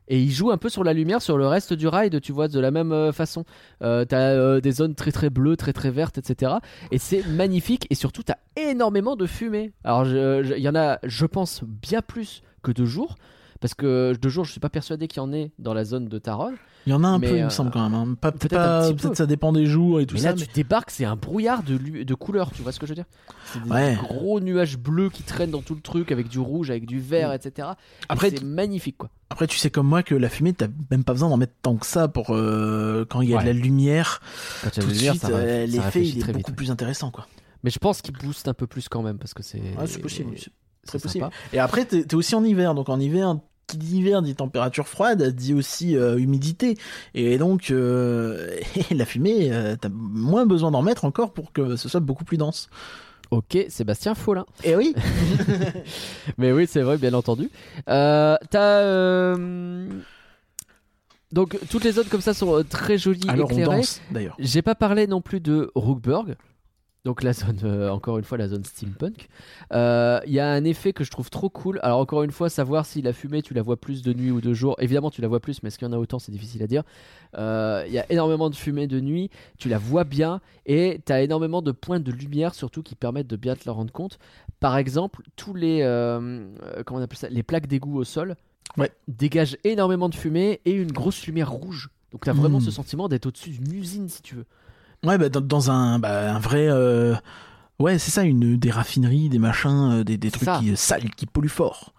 Et 0.09 0.21
il 0.21 0.31
joue 0.31 0.51
un 0.51 0.57
peu 0.57 0.69
sur 0.69 0.85
la 0.85 0.95
lumière 0.95 1.21
sur 1.21 1.37
le 1.37 1.47
reste 1.47 1.75
du 1.75 1.87
ride, 1.87 2.21
tu 2.21 2.33
vois, 2.33 2.49
de 2.49 2.59
la 2.59 2.71
même 2.71 2.93
euh, 2.93 3.13
façon. 3.13 3.45
Euh, 3.83 4.05
t'as 4.05 4.31
euh, 4.31 4.61
des 4.61 4.73
zones 4.73 4.95
très 4.95 5.13
très 5.13 5.31
bleues, 5.31 5.57
très 5.57 5.73
très 5.73 5.91
vertes, 5.91 6.19
etc. 6.19 6.53
Et 6.91 6.99
c'est 6.99 7.27
magnifique. 7.27 7.87
Et 7.91 7.95
surtout, 7.95 8.23
t'as 8.23 8.39
énormément 8.57 9.17
de 9.17 9.27
fumée. 9.27 9.73
Alors, 9.85 10.07
il 10.07 10.59
y 10.59 10.69
en 10.69 10.75
a, 10.75 10.99
je 11.03 11.27
pense, 11.27 11.63
bien 11.65 12.01
plus 12.01 12.43
que 12.63 12.73
de 12.73 12.85
jour. 12.87 13.17
Parce 13.61 13.75
que 13.75 14.15
de 14.17 14.29
jour, 14.29 14.45
je 14.45 14.53
suis 14.53 14.61
pas 14.61 14.69
persuadé 14.69 15.09
qu'il 15.09 15.19
y 15.21 15.25
en 15.25 15.33
ait 15.33 15.51
dans 15.59 15.75
la 15.75 15.85
zone 15.85 16.07
de 16.09 16.19
Taron. 16.19 16.55
Il 16.87 16.91
y 16.91 16.93
en 16.95 17.03
a 17.03 17.09
un 17.09 17.19
peu, 17.21 17.37
il 17.37 17.41
euh, 17.43 17.45
me 17.47 17.51
semble 17.51 17.71
quand 17.73 17.83
même. 17.83 17.93
hein. 17.99 18.17
Peut-être 18.21 18.39
peut-être 18.39 18.53
un 18.55 18.57
pas- 18.57 18.83
petit 18.87 18.95
peu. 18.95 19.03
peut-être 19.03 19.17
ça 19.17 19.27
dépend 19.27 19.53
des 19.53 19.67
jours 19.67 20.01
et 20.01 20.07
tout 20.07 20.15
mais 20.15 20.21
ça. 20.21 20.29
là, 20.31 20.37
tu 20.37 20.47
débarques, 20.55 20.91
c'est 20.91 21.05
un 21.05 21.17
brouillard 21.17 21.63
de, 21.65 21.77
de 22.05 22.15
couleurs, 22.15 22.51
tu 22.53 22.63
vois 22.63 22.71
ce 22.73 22.79
que 22.79 22.87
je 22.87 22.93
veux 22.93 22.95
dire? 22.95 23.05
C'est 23.47 23.63
des 23.63 23.69
Ouais. 23.71 23.99
gros 24.01 24.39
nuages 24.41 24.79
bleus 24.79 25.11
qui 25.11 25.23
traînent 25.25 25.51
dans 25.51 25.61
tout 25.61 25.75
le 25.75 25.81
truc 25.81 26.13
avec 26.13 26.29
du 26.29 26.39
rouge, 26.39 26.71
avec 26.71 26.87
du 26.87 27.01
vert, 27.01 27.33
etc. 27.33 27.51
Et 27.59 27.73
Mm. 27.73 27.75
Après, 28.11 28.31
c'est 28.31 28.45
magnifique 28.45 28.97
quoi. 28.97 29.11
Après, 29.29 29.47
tu 29.49 29.59
sais 29.59 29.71
comme 29.71 29.89
moi 29.89 30.03
que 30.05 30.15
la 30.15 30.29
fumée, 30.29 30.53
t'as 30.55 30.69
même 30.91 31.05
pas 31.05 31.13
besoin 31.13 31.29
d'en 31.29 31.37
mettre 31.37 31.53
tant 31.61 31.77
que 31.77 31.85
ça 31.85 32.07
pour 32.09 32.29
euh, 32.31 33.05
quand 33.11 33.21
il 33.23 33.29
y 33.31 33.35
a 33.35 33.39
Ouais. 33.39 33.43
de 33.43 33.49
la 33.49 33.53
lumière. 33.55 34.21
Quand 34.63 34.71
Tout 34.71 34.81
de 34.87 34.87
lumière, 34.93 35.13
suite, 35.15 35.23
ça, 35.23 35.29
euh, 35.31 35.67
l'effet 35.67 36.07
il 36.07 36.31
est 36.31 36.33
beaucoup 36.33 36.53
plus 36.53 36.71
intéressant, 36.71 37.11
quoi. 37.11 37.27
Mais 37.65 37.71
je 37.71 37.79
pense 37.81 38.01
qu'il 38.03 38.15
booste 38.15 38.47
un 38.49 38.55
peu 38.55 38.69
plus 38.69 38.89
quand 38.89 39.03
même 39.03 39.19
parce 39.19 39.35
que 39.35 39.43
c'est. 39.43 39.59
Ouais, 39.61 39.87
c'est 39.87 39.99
possible. 39.99 40.31
C'est 40.37 40.51
c'est 40.85 40.93
très 40.93 40.99
possible. 41.01 41.25
sympa. 41.25 41.35
Et 41.53 41.59
après, 41.59 41.85
t'es 41.85 41.99
es 42.01 42.15
aussi 42.15 42.35
en 42.35 42.43
hiver, 42.45 42.75
donc 42.75 42.89
en 42.89 42.99
hiver, 42.99 43.37
qui 43.69 43.77
dit 43.77 43.99
hiver 43.99 44.23
dit 44.23 44.35
température 44.35 44.89
froide, 44.89 45.23
dit 45.35 45.55
aussi 45.55 45.97
euh, 45.97 46.19
humidité. 46.19 46.77
Et 47.15 47.39
donc, 47.39 47.71
euh, 47.71 48.59
la 48.91 49.05
fumée, 49.05 49.53
euh, 49.53 49.77
t'as 49.81 49.91
moins 49.93 50.47
besoin 50.47 50.73
d'en 50.73 50.83
mettre 50.83 51.05
encore 51.05 51.33
pour 51.33 51.53
que 51.53 51.77
ce 51.77 51.89
soit 51.89 52.01
beaucoup 52.01 52.25
plus 52.25 52.39
dense. 52.39 52.69
Ok, 53.31 53.59
Sébastien 53.69 54.15
Follin. 54.15 54.47
Et 54.65 54.75
oui, 54.75 54.95
Mais 56.39 56.51
oui, 56.51 56.67
c'est 56.67 56.81
vrai, 56.81 56.97
bien 56.97 57.13
entendu. 57.15 57.51
T'as. 57.87 59.37
Donc, 61.31 61.59
toutes 61.71 61.85
les 61.85 61.93
zones 61.93 62.07
comme 62.07 62.23
ça 62.23 62.33
sont 62.33 62.65
très 62.67 62.97
jolies, 62.97 63.29
alors 63.29 63.53
éclairées. 63.53 63.83
d'ailleurs. 64.11 64.35
J'ai 64.39 64.63
pas 64.63 64.75
parlé 64.75 65.07
non 65.07 65.21
plus 65.21 65.41
de 65.41 65.71
Rookburg. 65.75 66.37
Donc 67.09 67.23
la 67.23 67.33
zone, 67.33 67.59
euh, 67.65 67.89
encore 67.89 68.19
une 68.19 68.25
fois, 68.25 68.37
la 68.37 68.49
zone 68.49 68.65
steampunk. 68.65 69.29
Euh, 69.73 70.21
Il 70.27 70.33
y 70.35 70.41
a 70.41 70.51
un 70.53 70.63
effet 70.65 70.93
que 70.93 71.05
je 71.05 71.11
trouve 71.11 71.31
trop 71.31 71.49
cool. 71.49 71.81
Alors 71.83 72.01
encore 72.01 72.23
une 72.23 72.31
fois, 72.33 72.51
savoir 72.51 72.85
si 72.85 73.01
la 73.01 73.15
fumée, 73.15 73.41
tu 73.41 73.55
la 73.55 73.63
vois 73.63 73.79
plus 73.79 74.03
de 74.03 74.13
nuit 74.13 74.31
ou 74.31 74.43
de 74.43 74.53
jour. 74.53 74.77
Évidemment, 74.79 75.11
tu 75.11 75.23
la 75.23 75.29
vois 75.29 75.41
plus, 75.41 75.63
mais 75.63 75.69
est-ce 75.69 75.79
qu'il 75.79 75.89
y 75.89 75.91
en 75.91 75.95
a 75.95 75.99
autant, 75.99 76.19
c'est 76.19 76.33
difficile 76.33 76.63
à 76.63 76.67
dire. 76.67 76.83
Euh, 77.39 77.83
Il 77.87 77.93
y 77.95 77.99
a 77.99 78.05
énormément 78.13 78.51
de 78.51 78.55
fumée 78.55 78.87
de 78.87 79.01
nuit. 79.01 79.31
Tu 79.57 79.71
la 79.71 79.79
vois 79.79 80.05
bien 80.05 80.43
et 80.67 81.01
tu 81.07 81.11
as 81.11 81.23
énormément 81.23 81.63
de 81.63 81.73
points 81.73 81.99
de 81.99 82.13
lumière, 82.13 82.55
surtout 82.55 82.83
qui 82.83 82.95
permettent 82.95 83.27
de 83.27 83.37
bien 83.37 83.57
te 83.57 83.63
la 83.65 83.73
rendre 83.73 83.91
compte. 83.91 84.19
Par 84.61 84.77
exemple, 84.77 85.23
tous 85.35 85.55
les, 85.55 85.81
euh, 85.81 86.45
euh, 86.63 86.83
comment 86.85 87.01
on 87.01 87.03
appelle 87.03 87.17
ça, 87.17 87.31
les 87.31 87.43
plaques 87.43 87.69
d'égout 87.69 87.97
au 87.97 88.05
sol 88.05 88.37
Ouais. 88.77 88.93
dégagent 89.09 89.57
énormément 89.65 90.11
de 90.11 90.15
fumée 90.15 90.61
et 90.67 90.73
une 90.73 90.93
grosse 90.93 91.27
lumière 91.27 91.51
rouge. 91.51 91.89
Donc 92.13 92.25
tu 92.25 92.29
as 92.31 92.35
vraiment 92.35 92.59
Mm. 92.59 92.63
ce 92.69 92.71
sentiment 92.71 93.09
d'être 93.09 93.25
au-dessus 93.25 93.49
d'une 93.49 93.73
usine, 93.73 94.11
si 94.11 94.21
tu 94.21 94.35
veux. 94.35 94.45
Ouais, 95.05 95.19
bah, 95.19 95.29
dans, 95.29 95.41
dans 95.41 95.71
un, 95.71 95.99
bah, 95.99 96.33
un 96.35 96.39
vrai. 96.39 96.67
euh, 96.69 97.15
Ouais, 97.79 97.97
c'est 97.99 98.11
ça, 98.11 98.25
une, 98.25 98.57
des 98.57 98.73
raffineries, 98.73 99.29
des 99.29 99.39
machins, 99.39 100.01
euh, 100.01 100.03
des, 100.05 100.17
des 100.19 100.33
trucs 100.33 100.47
ça. 100.49 100.59
qui 100.59 100.77
salent, 100.77 101.09
qui 101.17 101.27
polluent 101.27 101.49
fort. 101.49 101.93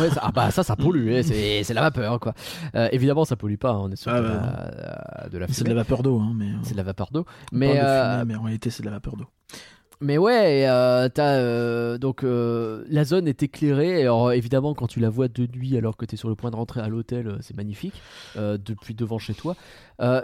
Ouais, 0.00 0.08
ça, 0.08 0.20
ah 0.22 0.32
bah 0.32 0.50
ça, 0.50 0.62
ça 0.62 0.74
pollue, 0.74 1.20
c'est 1.22 1.74
la 1.74 1.82
vapeur 1.82 2.18
quoi. 2.18 2.32
Euh, 2.74 2.88
évidemment, 2.92 3.26
ça 3.26 3.36
pollue 3.36 3.56
pas, 3.56 3.72
hein, 3.72 3.80
on 3.82 3.90
est 3.90 3.96
sur 3.96 4.10
Ah 4.10 4.22
de, 4.22 4.26
bah 4.26 4.70
la, 5.24 5.28
de 5.28 5.36
la 5.36 5.46
C'est 5.48 5.64
de 5.64 5.68
la 5.68 5.74
vapeur 5.74 6.02
d'eau, 6.02 6.18
hein, 6.18 6.32
mais. 6.34 6.46
euh, 6.46 6.56
C'est 6.62 6.72
de 6.72 6.78
la 6.78 6.82
vapeur 6.82 7.08
d'eau. 7.12 7.26
Mais, 7.52 7.78
euh, 7.78 8.24
mais 8.26 8.36
en 8.36 8.42
réalité, 8.44 8.70
c'est 8.70 8.80
de 8.82 8.86
la 8.86 8.92
vapeur 8.94 9.18
d'eau. 9.18 9.26
Mais 10.00 10.18
ouais, 10.18 10.66
euh, 10.68 11.08
t'as 11.08 11.34
euh, 11.36 11.98
donc 11.98 12.22
euh, 12.22 12.84
la 12.88 13.04
zone 13.04 13.26
est 13.28 13.42
éclairée. 13.42 14.02
Alors 14.02 14.32
évidemment, 14.32 14.74
quand 14.74 14.86
tu 14.86 15.00
la 15.00 15.10
vois 15.10 15.28
de 15.28 15.46
nuit, 15.46 15.76
alors 15.76 15.96
que 15.96 16.04
tu 16.04 16.14
es 16.14 16.18
sur 16.18 16.28
le 16.28 16.34
point 16.34 16.50
de 16.50 16.56
rentrer 16.56 16.80
à 16.80 16.88
l'hôtel, 16.88 17.28
euh, 17.28 17.38
c'est 17.40 17.56
magnifique 17.56 17.94
euh, 18.36 18.58
depuis 18.62 18.94
devant 18.94 19.18
chez 19.18 19.34
toi. 19.34 19.56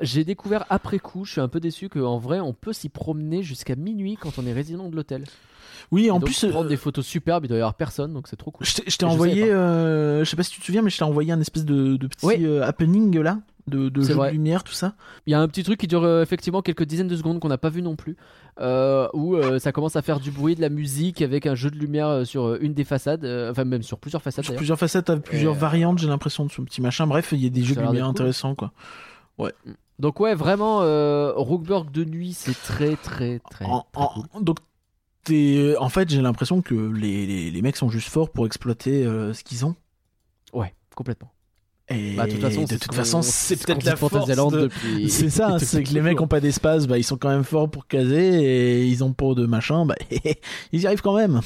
J'ai 0.02 0.24
découvert 0.24 0.64
après 0.70 0.98
coup, 1.00 1.24
je 1.24 1.32
suis 1.32 1.40
un 1.40 1.48
peu 1.48 1.58
déçu 1.60 1.88
qu'en 1.88 2.18
vrai, 2.18 2.38
on 2.40 2.52
peut 2.52 2.72
s'y 2.72 2.88
promener 2.88 3.42
jusqu'à 3.42 3.74
minuit 3.74 4.16
quand 4.16 4.38
on 4.38 4.46
est 4.46 4.52
résident 4.52 4.88
de 4.88 4.94
l'hôtel. 4.94 5.24
Oui, 5.90 6.10
en 6.10 6.20
donc, 6.20 6.26
plus. 6.30 6.46
prendre 6.48 6.68
des 6.68 6.76
photos 6.76 7.04
superbes, 7.04 7.44
il 7.44 7.48
doit 7.48 7.56
y 7.56 7.60
avoir 7.60 7.74
personne, 7.74 8.14
donc 8.14 8.28
c'est 8.28 8.36
trop 8.36 8.52
cool. 8.52 8.64
Je 8.66 8.96
t'ai 8.96 9.04
envoyé, 9.04 9.46
je 9.46 10.22
sais 10.24 10.36
pas 10.36 10.44
si 10.44 10.52
tu 10.52 10.60
te 10.60 10.64
souviens, 10.66 10.82
mais 10.82 10.90
je 10.90 10.98
t'ai 10.98 11.04
envoyé 11.04 11.32
un 11.32 11.40
espèce 11.40 11.64
de, 11.64 11.96
de 11.96 12.06
petit 12.06 12.24
Oui. 12.24 12.46
happening 12.62 13.18
là, 13.18 13.38
de, 13.66 13.88
de 13.88 14.00
jeu 14.02 14.14
de 14.14 14.32
lumière, 14.32 14.62
tout 14.64 14.72
ça. 14.72 14.94
Il 15.26 15.30
y 15.30 15.34
a 15.34 15.40
un 15.40 15.48
petit 15.48 15.62
truc 15.62 15.80
qui 15.80 15.86
dure 15.86 16.04
euh, 16.04 16.22
effectivement 16.22 16.60
quelques 16.62 16.84
dizaines 16.84 17.08
de 17.08 17.16
secondes 17.16 17.40
qu'on 17.40 17.48
n'a 17.48 17.56
pas 17.58 17.70
vu 17.70 17.80
non 17.82 17.96
plus, 17.96 18.16
euh, 18.60 19.08
où 19.14 19.36
euh, 19.36 19.58
ça 19.58 19.72
commence 19.72 19.96
à 19.96 20.02
faire 20.02 20.20
du 20.20 20.30
bruit, 20.30 20.54
de 20.54 20.60
la 20.60 20.68
musique 20.68 21.22
avec 21.22 21.46
un 21.46 21.54
jeu 21.54 21.70
de 21.70 21.76
lumière 21.76 22.26
sur 22.26 22.54
une 22.56 22.74
des 22.74 22.84
façades, 22.84 23.24
enfin 23.50 23.64
même 23.64 23.82
sur 23.82 23.98
plusieurs 23.98 24.22
façades 24.22 24.44
Sur 24.44 24.54
plusieurs 24.54 24.78
facettes, 24.78 25.08
avec 25.08 25.24
plusieurs 25.24 25.54
variantes, 25.54 25.98
j'ai 25.98 26.08
l'impression 26.08 26.44
de 26.44 26.50
ce 26.52 26.60
petit 26.62 26.82
machin. 26.82 27.06
Bref, 27.06 27.30
il 27.32 27.38
y 27.42 27.46
a 27.46 27.50
des 27.50 27.62
jeux 27.62 27.74
de 27.74 27.80
lumière 27.80 28.04
cool. 28.04 28.10
intéressants, 28.10 28.54
quoi. 28.54 28.72
Donc 29.98 30.20
ouais, 30.20 30.34
vraiment, 30.34 30.78
Rookburg 31.36 31.90
de 31.90 32.04
nuit, 32.04 32.32
c'est 32.32 32.54
très 32.60 32.96
très 32.96 33.38
très. 33.38 33.64
En- 33.64 33.86
très 33.92 34.02
en- 34.02 34.40
donc, 34.40 34.58
t'es- 35.24 35.74
en 35.78 35.88
fait, 35.88 36.10
j'ai 36.10 36.20
l'impression 36.20 36.60
que 36.62 36.74
les, 36.74 37.26
les, 37.26 37.50
les 37.50 37.62
mecs 37.62 37.76
sont 37.76 37.88
juste 37.88 38.08
forts 38.08 38.30
pour 38.30 38.44
exploiter 38.46 39.04
ce 39.04 39.42
qu'ils 39.44 39.64
ont. 39.64 39.74
Ouais, 40.52 40.74
complètement. 40.94 41.30
Et 41.90 42.14
Bah, 42.16 42.26
de 42.26 42.32
toute 42.32 42.40
façon, 42.40 42.62
de 42.62 42.66
c'est 42.68 42.78
toute 42.78 42.94
façon, 42.94 43.20
peut-être 43.66 43.84
la 43.84 43.96
force. 44.08 44.26
De- 44.50 44.60
depuis- 44.62 45.10
C'est 45.10 45.28
ça, 45.30 45.58
c'est 45.58 45.82
que 45.82 45.92
les 45.92 46.00
mecs 46.00 46.20
ont 46.20 46.26
pas 46.28 46.40
d'espace, 46.40 46.86
bah 46.86 46.96
ils 46.98 47.04
sont 47.04 47.18
quand 47.18 47.28
même 47.28 47.44
forts 47.44 47.70
pour 47.70 47.86
caser 47.86 48.42
et 48.42 48.86
ils 48.86 49.04
ont 49.04 49.12
pas 49.12 49.34
de 49.34 49.44
machin, 49.46 49.84
bah 49.84 49.94
ils 50.72 50.80
y 50.80 50.86
arrivent 50.86 51.02
quand 51.02 51.16
même. 51.16 51.40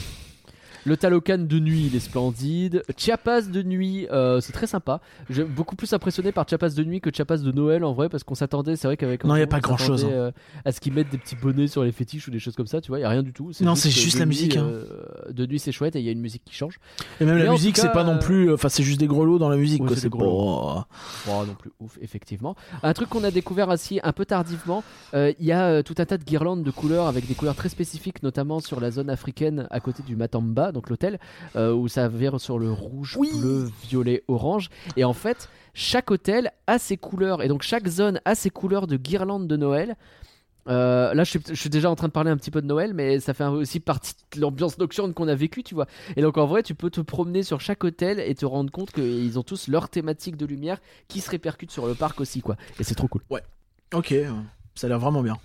Le 0.88 0.96
Talocan 0.96 1.36
de 1.36 1.58
nuit, 1.58 1.84
il 1.88 1.94
est 1.96 2.00
splendide. 2.00 2.82
Chiapas 2.96 3.42
de 3.42 3.62
nuit, 3.62 4.06
euh, 4.10 4.40
c'est 4.40 4.54
très 4.54 4.66
sympa. 4.66 5.02
J'ai 5.28 5.44
beaucoup 5.44 5.76
plus 5.76 5.92
impressionné 5.92 6.32
par 6.32 6.48
Chiapas 6.48 6.70
de 6.70 6.82
nuit 6.82 7.02
que 7.02 7.10
Chiapas 7.14 7.36
de 7.38 7.52
Noël 7.52 7.84
en 7.84 7.92
vrai, 7.92 8.08
parce 8.08 8.24
qu'on 8.24 8.34
s'attendait, 8.34 8.74
c'est 8.74 8.88
vrai 8.88 8.96
qu'avec. 8.96 9.22
Non, 9.24 9.36
y 9.36 9.40
a 9.40 9.44
Antoine, 9.44 9.48
pas 9.60 9.68
on 9.68 9.68
grand-chose, 9.68 10.00
s'attendait, 10.00 10.16
euh, 10.18 10.30
à 10.64 10.72
ce 10.72 10.80
qu'ils 10.80 10.94
mettent 10.94 11.10
des 11.10 11.18
petits 11.18 11.36
bonnets 11.36 11.66
sur 11.66 11.84
les 11.84 11.92
fétiches 11.92 12.26
ou 12.28 12.30
des 12.30 12.38
choses 12.38 12.56
comme 12.56 12.66
ça, 12.66 12.80
tu 12.80 12.88
vois, 12.88 12.98
il 13.00 13.02
y 13.02 13.04
a 13.04 13.10
rien 13.10 13.22
du 13.22 13.34
tout. 13.34 13.52
Non, 13.60 13.74
c'est 13.74 13.90
juste 13.90 14.18
la 14.18 14.24
nuit, 14.24 14.28
musique, 14.28 14.56
hein. 14.56 14.64
euh, 14.64 15.30
de 15.30 15.44
nuit, 15.44 15.58
c'est 15.58 15.72
chouette 15.72 15.94
et 15.94 15.98
il 16.00 16.06
y 16.06 16.08
a 16.08 16.12
une 16.12 16.22
musique 16.22 16.42
qui 16.46 16.54
change. 16.54 16.78
Et 17.20 17.26
même 17.26 17.36
Mais 17.36 17.44
la 17.44 17.50
musique, 17.52 17.76
c'est 17.76 17.92
pas 17.92 18.04
non 18.04 18.18
plus, 18.18 18.50
enfin 18.50 18.70
c'est 18.70 18.82
juste 18.82 18.98
des 19.00 19.08
grelots 19.08 19.38
dans 19.38 19.50
la 19.50 19.58
musique, 19.58 19.82
Ouais, 19.82 19.88
quoi. 19.88 19.96
c'est 19.98 20.08
pas. 20.08 20.16
grelots. 20.16 20.84
Oh, 21.28 21.44
non 21.46 21.54
plus 21.54 21.70
ouf, 21.80 21.98
effectivement. 22.00 22.56
Un 22.82 22.94
truc 22.94 23.10
qu'on 23.10 23.24
a 23.24 23.30
découvert 23.30 23.68
aussi 23.68 24.00
un 24.02 24.12
peu 24.14 24.24
tardivement, 24.24 24.82
il 25.12 25.34
y 25.40 25.52
a 25.52 25.82
tout 25.82 25.96
un 25.98 26.06
tas 26.06 26.16
de 26.16 26.24
guirlandes 26.24 26.62
de 26.62 26.70
couleurs 26.70 27.08
avec 27.08 27.26
des 27.28 27.34
couleurs 27.34 27.56
très 27.56 27.68
spécifiques, 27.68 28.22
notamment 28.22 28.60
sur 28.60 28.80
la 28.80 28.90
zone 28.90 29.10
africaine 29.10 29.66
à 29.70 29.80
côté 29.80 30.02
du 30.02 30.16
Matamba, 30.16 30.72
donc 30.78 30.90
l'hôtel, 30.90 31.18
euh, 31.56 31.72
où 31.74 31.88
ça 31.88 32.06
vire 32.08 32.40
sur 32.40 32.58
le 32.60 32.70
rouge, 32.70 33.16
Oui. 33.18 33.30
bleu, 33.34 33.68
violet, 33.88 34.22
orange. 34.28 34.68
Et 34.96 35.02
en 35.04 35.12
fait, 35.12 35.48
chaque 35.74 36.10
hôtel 36.12 36.52
a 36.68 36.78
ses 36.78 36.96
couleurs, 36.96 37.42
et 37.42 37.48
donc 37.48 37.62
chaque 37.62 37.88
zone 37.88 38.20
a 38.24 38.36
ses 38.36 38.50
couleurs 38.50 38.86
de 38.86 38.96
guirlandes 38.96 39.48
de 39.48 39.56
Noël. 39.56 39.96
Euh, 40.68 41.14
là, 41.14 41.24
je 41.24 41.30
suis, 41.30 41.40
je 41.48 41.54
suis 41.54 41.70
déjà 41.70 41.90
en 41.90 41.96
train 41.96 42.06
de 42.08 42.12
parler 42.12 42.30
un 42.30 42.36
petit 42.36 42.50
peu 42.52 42.60
de 42.62 42.66
Noël, 42.66 42.92
mais 42.94 43.18
ça 43.20 43.34
fait 43.34 43.44
aussi 43.46 43.80
partie 43.80 44.12
de 44.36 44.40
l'ambiance 44.40 44.78
nocturne 44.78 45.14
qu'on 45.14 45.26
a 45.26 45.34
vécue, 45.34 45.64
tu 45.64 45.74
vois. 45.74 45.86
Et 46.14 46.22
donc, 46.22 46.36
en 46.38 46.46
vrai, 46.46 46.62
tu 46.62 46.74
peux 46.76 46.90
te 46.90 47.00
promener 47.00 47.42
sur 47.42 47.60
chaque 47.60 47.82
hôtel 47.82 48.20
et 48.20 48.34
te 48.36 48.44
rendre 48.46 48.70
compte 48.70 48.92
qu'ils 48.92 49.36
ont 49.38 49.42
tous 49.42 49.66
leur 49.66 49.88
thématique 49.88 50.36
de 50.36 50.46
lumière 50.46 50.78
qui 51.08 51.20
se 51.20 51.30
répercute 51.30 51.70
sur 51.72 51.86
le 51.86 51.94
parc 51.94 52.20
aussi, 52.20 52.40
quoi. 52.42 52.56
Et 52.78 52.84
c'est 52.84 52.94
trop 52.94 53.08
cool. 53.08 53.22
Ok, 53.94 54.12
euh, 54.12 54.30
ça 54.74 54.86
a 54.86 54.90
l'air 54.90 54.98
vraiment 55.00 55.22
bien. 55.22 55.38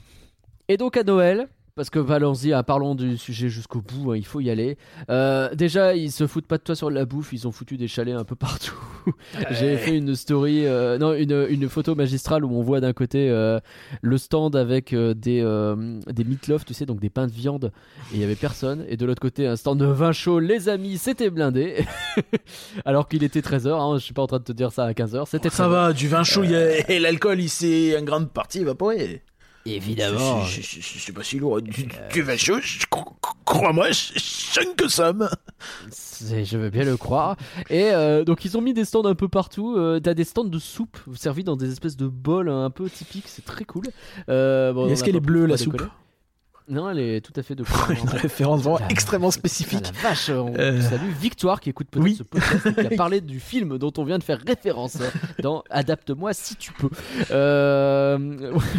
Et 0.67 0.77
donc, 0.77 0.95
à 0.97 1.03
Noël. 1.03 1.47
Parce 1.75 1.89
que 1.89 2.11
allons-y, 2.11 2.53
hein, 2.53 2.61
parlons 2.61 2.93
du 2.93 3.17
sujet 3.17 3.49
jusqu'au 3.49 3.81
bout, 3.81 4.11
hein, 4.11 4.15
il 4.15 4.25
faut 4.27 4.39
y 4.39 4.51
aller. 4.51 4.77
Euh, 5.09 5.55
déjà, 5.55 5.95
ils 5.95 6.11
se 6.11 6.27
foutent 6.27 6.45
pas 6.45 6.59
de 6.59 6.61
toi 6.61 6.75
sur 6.75 6.91
la 6.91 7.05
bouffe, 7.05 7.33
ils 7.33 7.47
ont 7.47 7.51
foutu 7.51 7.77
des 7.77 7.87
chalets 7.87 8.15
un 8.15 8.23
peu 8.23 8.35
partout. 8.35 8.75
J'ai 9.49 9.77
fait 9.77 9.97
une 9.97 10.13
story, 10.13 10.67
euh, 10.67 10.99
non, 10.99 11.13
une, 11.15 11.47
une 11.49 11.67
photo 11.67 11.95
magistrale 11.95 12.45
où 12.45 12.55
on 12.55 12.61
voit 12.61 12.79
d'un 12.79 12.93
côté 12.93 13.27
euh, 13.27 13.59
le 14.03 14.19
stand 14.19 14.55
avec 14.55 14.93
des, 14.93 15.15
des 16.13 16.23
meatloaf, 16.23 16.63
tu 16.63 16.75
sais, 16.75 16.85
donc 16.85 16.99
des 16.99 17.09
pains 17.09 17.25
de 17.25 17.31
viande, 17.31 17.71
et 18.11 18.17
il 18.17 18.21
y 18.21 18.23
avait 18.23 18.35
personne. 18.35 18.85
Et 18.87 18.95
de 18.95 19.07
l'autre 19.07 19.21
côté, 19.21 19.47
un 19.47 19.55
stand 19.55 19.79
de 19.79 19.85
vin 19.85 20.11
chaud, 20.11 20.37
les 20.37 20.69
amis, 20.69 20.99
c'était 20.99 21.31
blindé. 21.31 21.83
Alors 22.85 23.07
qu'il 23.07 23.23
était 23.23 23.41
13h, 23.41 23.69
hein, 23.71 23.97
je 23.97 24.03
suis 24.03 24.13
pas 24.13 24.21
en 24.21 24.27
train 24.27 24.37
de 24.37 24.43
te 24.43 24.51
dire 24.51 24.71
ça 24.71 24.83
à 24.85 24.91
15h, 24.91 25.25
c'était 25.27 25.49
Ça 25.49 25.65
13h. 25.65 25.71
va, 25.71 25.93
du 25.93 26.07
vin 26.07 26.23
chaud, 26.23 26.43
et 26.43 26.99
l'alcool, 26.99 27.41
il 27.41 27.49
s'est 27.49 27.97
en 27.97 28.03
grande 28.03 28.29
partie 28.31 28.59
évaporé. 28.59 29.23
Évidemment. 29.65 30.43
C'est- 30.45 30.61
c'est- 30.81 31.11
pas 31.13 31.23
si 31.23 31.39
lourd. 31.39 31.61
Du, 31.61 31.87
du 32.11 32.21
vin 32.21 32.35
chaud, 32.37 32.59
je- 32.61 32.85
cro- 32.91 33.13
cro- 33.21 33.33
crois-moi, 33.45 33.91
je 33.91 34.13
je 34.15 34.73
que 34.75 34.87
somme. 34.87 35.29
C'est- 35.89 36.43
Je 36.45 36.57
veux 36.57 36.69
bien 36.69 36.83
le 36.83 36.97
croire. 36.97 37.37
Et 37.69 37.91
euh, 37.91 38.23
donc 38.23 38.43
ils 38.45 38.57
ont 38.57 38.61
mis 38.61 38.73
des 38.73 38.85
stands 38.85 39.05
un 39.05 39.15
peu 39.15 39.27
partout. 39.27 39.75
Euh, 39.77 39.99
T'as 39.99 40.13
des 40.13 40.23
stands 40.25 40.43
de 40.43 40.59
soupe 40.59 40.97
servis 41.15 41.43
dans 41.43 41.55
des 41.55 41.71
espèces 41.71 41.95
de 41.97 42.07
bols 42.07 42.49
un 42.49 42.69
peu 42.69 42.89
typiques. 42.89 43.25
C'est 43.27 43.45
très 43.45 43.65
cool. 43.65 43.83
Euh, 44.29 44.73
bon, 44.73 44.89
Est-ce 44.89 45.03
qu'elle 45.03 45.15
est 45.15 45.19
bleue, 45.21 45.45
la 45.45 45.57
soupe? 45.57 45.81
Non, 46.69 46.89
elle 46.89 46.99
est 46.99 47.21
tout 47.21 47.33
à 47.35 47.43
fait 47.43 47.55
de. 47.55 47.63
Une 47.89 48.09
référence 48.09 48.61
vraiment 48.61 48.79
La- 48.79 48.87
extrêmement 48.89 49.27
Ah, 49.27 49.31
spécifique. 49.31 49.83
la 49.83 50.09
vache, 50.09 50.29
on 50.29 50.53
Euh. 50.57 50.81
salue 50.81 51.09
Victoire 51.19 51.59
qui 51.59 51.69
écoute 51.69 51.87
peut-être 51.91 52.03
Oui. 52.03 52.15
ce 52.15 52.23
podcast 52.23 52.65
et 52.65 52.73
qui 52.87 52.93
a 52.93 52.97
parlé 52.97 53.21
du 53.21 53.39
film 53.39 53.77
dont 53.77 53.91
on 53.97 54.03
vient 54.05 54.17
de 54.17 54.23
faire 54.23 54.39
référence 54.45 54.97
dans 55.41 55.63
Adapte-moi 55.69 56.33
si 56.33 56.55
tu 56.55 56.71
peux. 56.73 56.89
Euh, 57.31 58.17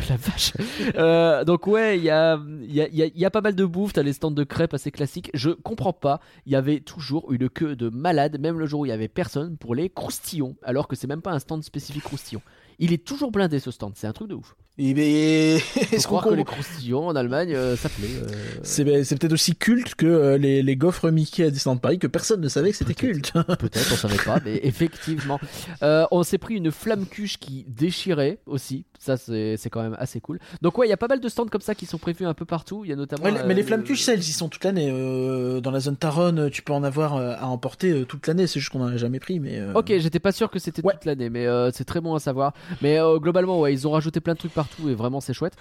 la 0.09 0.17
vache. 0.17 0.53
Euh, 0.97 1.45
donc 1.45 1.67
ouais, 1.67 1.99
il 1.99 2.05
y 2.05 2.11
a, 2.11 2.39
il 2.63 2.73
y, 2.75 2.81
a, 2.81 2.89
il 2.89 2.95
y 2.97 3.03
a- 3.03 3.07
il 3.07 3.19
y 3.21 3.25
a 3.25 3.31
pas 3.31 3.41
mal 3.41 3.55
de 3.55 3.65
bouffe, 3.65 3.93
t'as 3.93 4.03
les 4.03 4.13
stands 4.13 4.31
de 4.31 4.45
crêpes 4.45 4.75
assez 4.75 4.91
classiques. 4.91 5.31
Je 5.35 5.51
comprends 5.51 5.93
pas, 5.93 6.21
il 6.47 6.53
y 6.53 6.57
avait 6.57 6.81
toujours 6.81 7.33
une 7.33 7.49
queue 7.49 7.77
de 7.77 7.89
malade, 7.91 8.39
même 8.41 8.59
le 8.59 8.67
jour 8.67 8.81
où 8.81 8.87
il 8.87 8.91
y 8.91 8.93
avait 8.93 9.09
personne, 9.09 9.57
pour 9.57 9.75
les 9.75 9.91
croustillons, 9.91 10.57
alors 10.63 10.89
que 10.89 10.97
c'est 10.97 11.07
même 11.07 11.23
pas 11.23 11.33
un 11.33 11.39
stand 11.39 11.63
spécifique 11.63 12.03
croustillon. 12.05 12.41
Il 12.79 12.93
est 12.93 13.05
toujours 13.05 13.31
blindé 13.31 13.61
ce 13.61 13.71
stand, 13.71 13.93
c'est 13.95 14.07
un 14.07 14.13
truc 14.13 14.29
de 14.29 14.35
ouf. 14.35 14.57
Et 14.77 15.55
est-ce 15.93 16.09
qu'on 16.09 16.19
que 16.19 16.35
les 16.35 16.43
croustillons 16.43 17.07
en 17.07 17.15
Allemagne, 17.15 17.55
euh, 17.55 17.77
ça 17.77 17.89
plaît. 17.89 18.09
euh, 18.21 18.27
c'est 18.65 18.83
ben, 18.83 19.05
c'est 19.05 19.17
peut-être 19.17 19.33
aussi 19.33 19.55
culte 19.55 19.95
que 19.95 20.05
euh, 20.05 20.37
les, 20.37 20.65
les 20.65 20.77
gaufres 20.77 21.13
Mickey 21.13 21.45
à 21.45 21.51
Disneyland 21.51 21.77
Paris 21.77 22.01
que 22.01 22.09
personne 22.09 22.41
ne 22.41 22.49
savait 22.49 22.73
que 22.73 22.77
c'était 22.77 22.95
culte. 22.95 23.33
Peut-être, 23.59 23.93
on 23.93 23.97
savait 23.97 24.17
pas, 24.17 24.41
mais 24.45 24.59
effectivement. 24.65 25.39
On 25.81 26.23
s'est 26.25 26.39
pris 26.39 26.55
une 26.55 26.73
flamme 26.73 27.07
cuche 27.07 27.39
qui 27.39 27.65
déchirait 27.69 28.39
aussi. 28.47 28.85
Ça, 29.05 29.19
c'est 29.19 29.69
quand 29.71 29.83
même 29.83 29.97
assez 29.99 30.19
cool. 30.19 30.39
Donc, 30.63 30.79
ouais, 30.79 30.87
il 30.87 30.91
y 30.91 30.95
a 30.95 30.97
pas 30.97 31.09
mal 31.09 31.21
de 31.21 31.29
stands 31.29 31.45
comme 31.45 31.61
ça 31.61 31.75
qui 31.75 31.85
sont 31.85 31.99
prévus 31.99 32.25
un 32.25 32.33
peu 32.33 32.47
partout. 32.47 32.85
Il 32.85 32.89
y 32.89 32.93
a 32.95 32.97
notamment. 32.97 33.23
Ouais, 33.25 33.33
mais 33.33 33.53
euh, 33.53 33.53
les 33.57 33.63
flammes 33.63 33.83
cuches, 33.85 34.01
celles, 34.01 34.21
ils 34.21 34.33
sont 34.33 34.49
toute 34.49 34.65
l'année. 34.65 34.89
Euh, 34.91 35.61
dans 35.61 35.71
la 35.71 35.81
zone 35.81 35.97
Taronne, 35.99 36.49
tu 36.49 36.63
peux 36.63 36.73
en 36.73 36.83
avoir 36.83 37.17
euh, 37.17 37.35
à 37.39 37.49
emporter 37.49 37.91
euh, 37.91 38.05
toute 38.07 38.27
l'année. 38.27 38.47
C'est 38.47 38.61
juste 38.61 38.73
qu'on 38.73 38.81
en 38.83 38.87
a 38.87 38.97
jamais 38.97 39.21
pris, 39.21 39.41
mais. 39.41 39.59
euh, 39.59 39.75
Ok, 39.75 39.93
j'étais 39.99 40.21
pas 40.21 40.33
sûr 40.33 40.51
que 40.51 40.59
c'était 40.59 40.83
Ouais. 40.83 40.95
toute 40.95 41.05
l'année, 41.05 41.29
mais 41.29 41.47
euh, 41.47 41.71
c'est 41.71 41.85
très 41.85 42.01
bon 42.01 42.15
à 42.15 42.19
savoir. 42.19 42.55
Mais 42.81 42.99
euh, 42.99 43.19
globalement, 43.19 43.61
ouais, 43.61 43.75
ils 43.75 43.87
ont 43.87 43.91
rajouté 43.91 44.21
plein 44.21 44.33
de 44.33 44.39
trucs 44.39 44.55
partout 44.55 44.89
et 44.89 44.95
vraiment 44.95 45.21
c'est 45.21 45.35
chouette. 45.35 45.55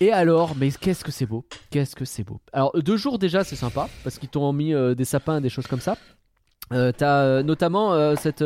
Et 0.00 0.10
alors, 0.12 0.54
mais 0.56 0.70
qu'est-ce 0.70 1.04
que 1.04 1.10
c'est 1.12 1.26
beau? 1.26 1.44
Qu'est-ce 1.70 1.96
que 1.96 2.04
c'est 2.06 2.22
beau? 2.24 2.40
Alors, 2.54 2.72
deux 2.80 2.96
jours 2.96 3.18
déjà, 3.18 3.44
c'est 3.44 3.56
sympa 3.56 3.88
parce 4.04 4.18
qu'ils 4.18 4.28
t'ont 4.30 4.52
mis 4.54 4.72
euh, 4.72 4.94
des 4.94 5.04
sapins, 5.04 5.40
des 5.42 5.48
choses 5.50 5.66
comme 5.66 5.80
ça. 5.80 5.96
Euh, 6.72 6.92
T'as 6.96 7.22
euh, 7.22 7.42
notamment 7.42 7.94
euh, 7.94 8.14
cette, 8.20 8.44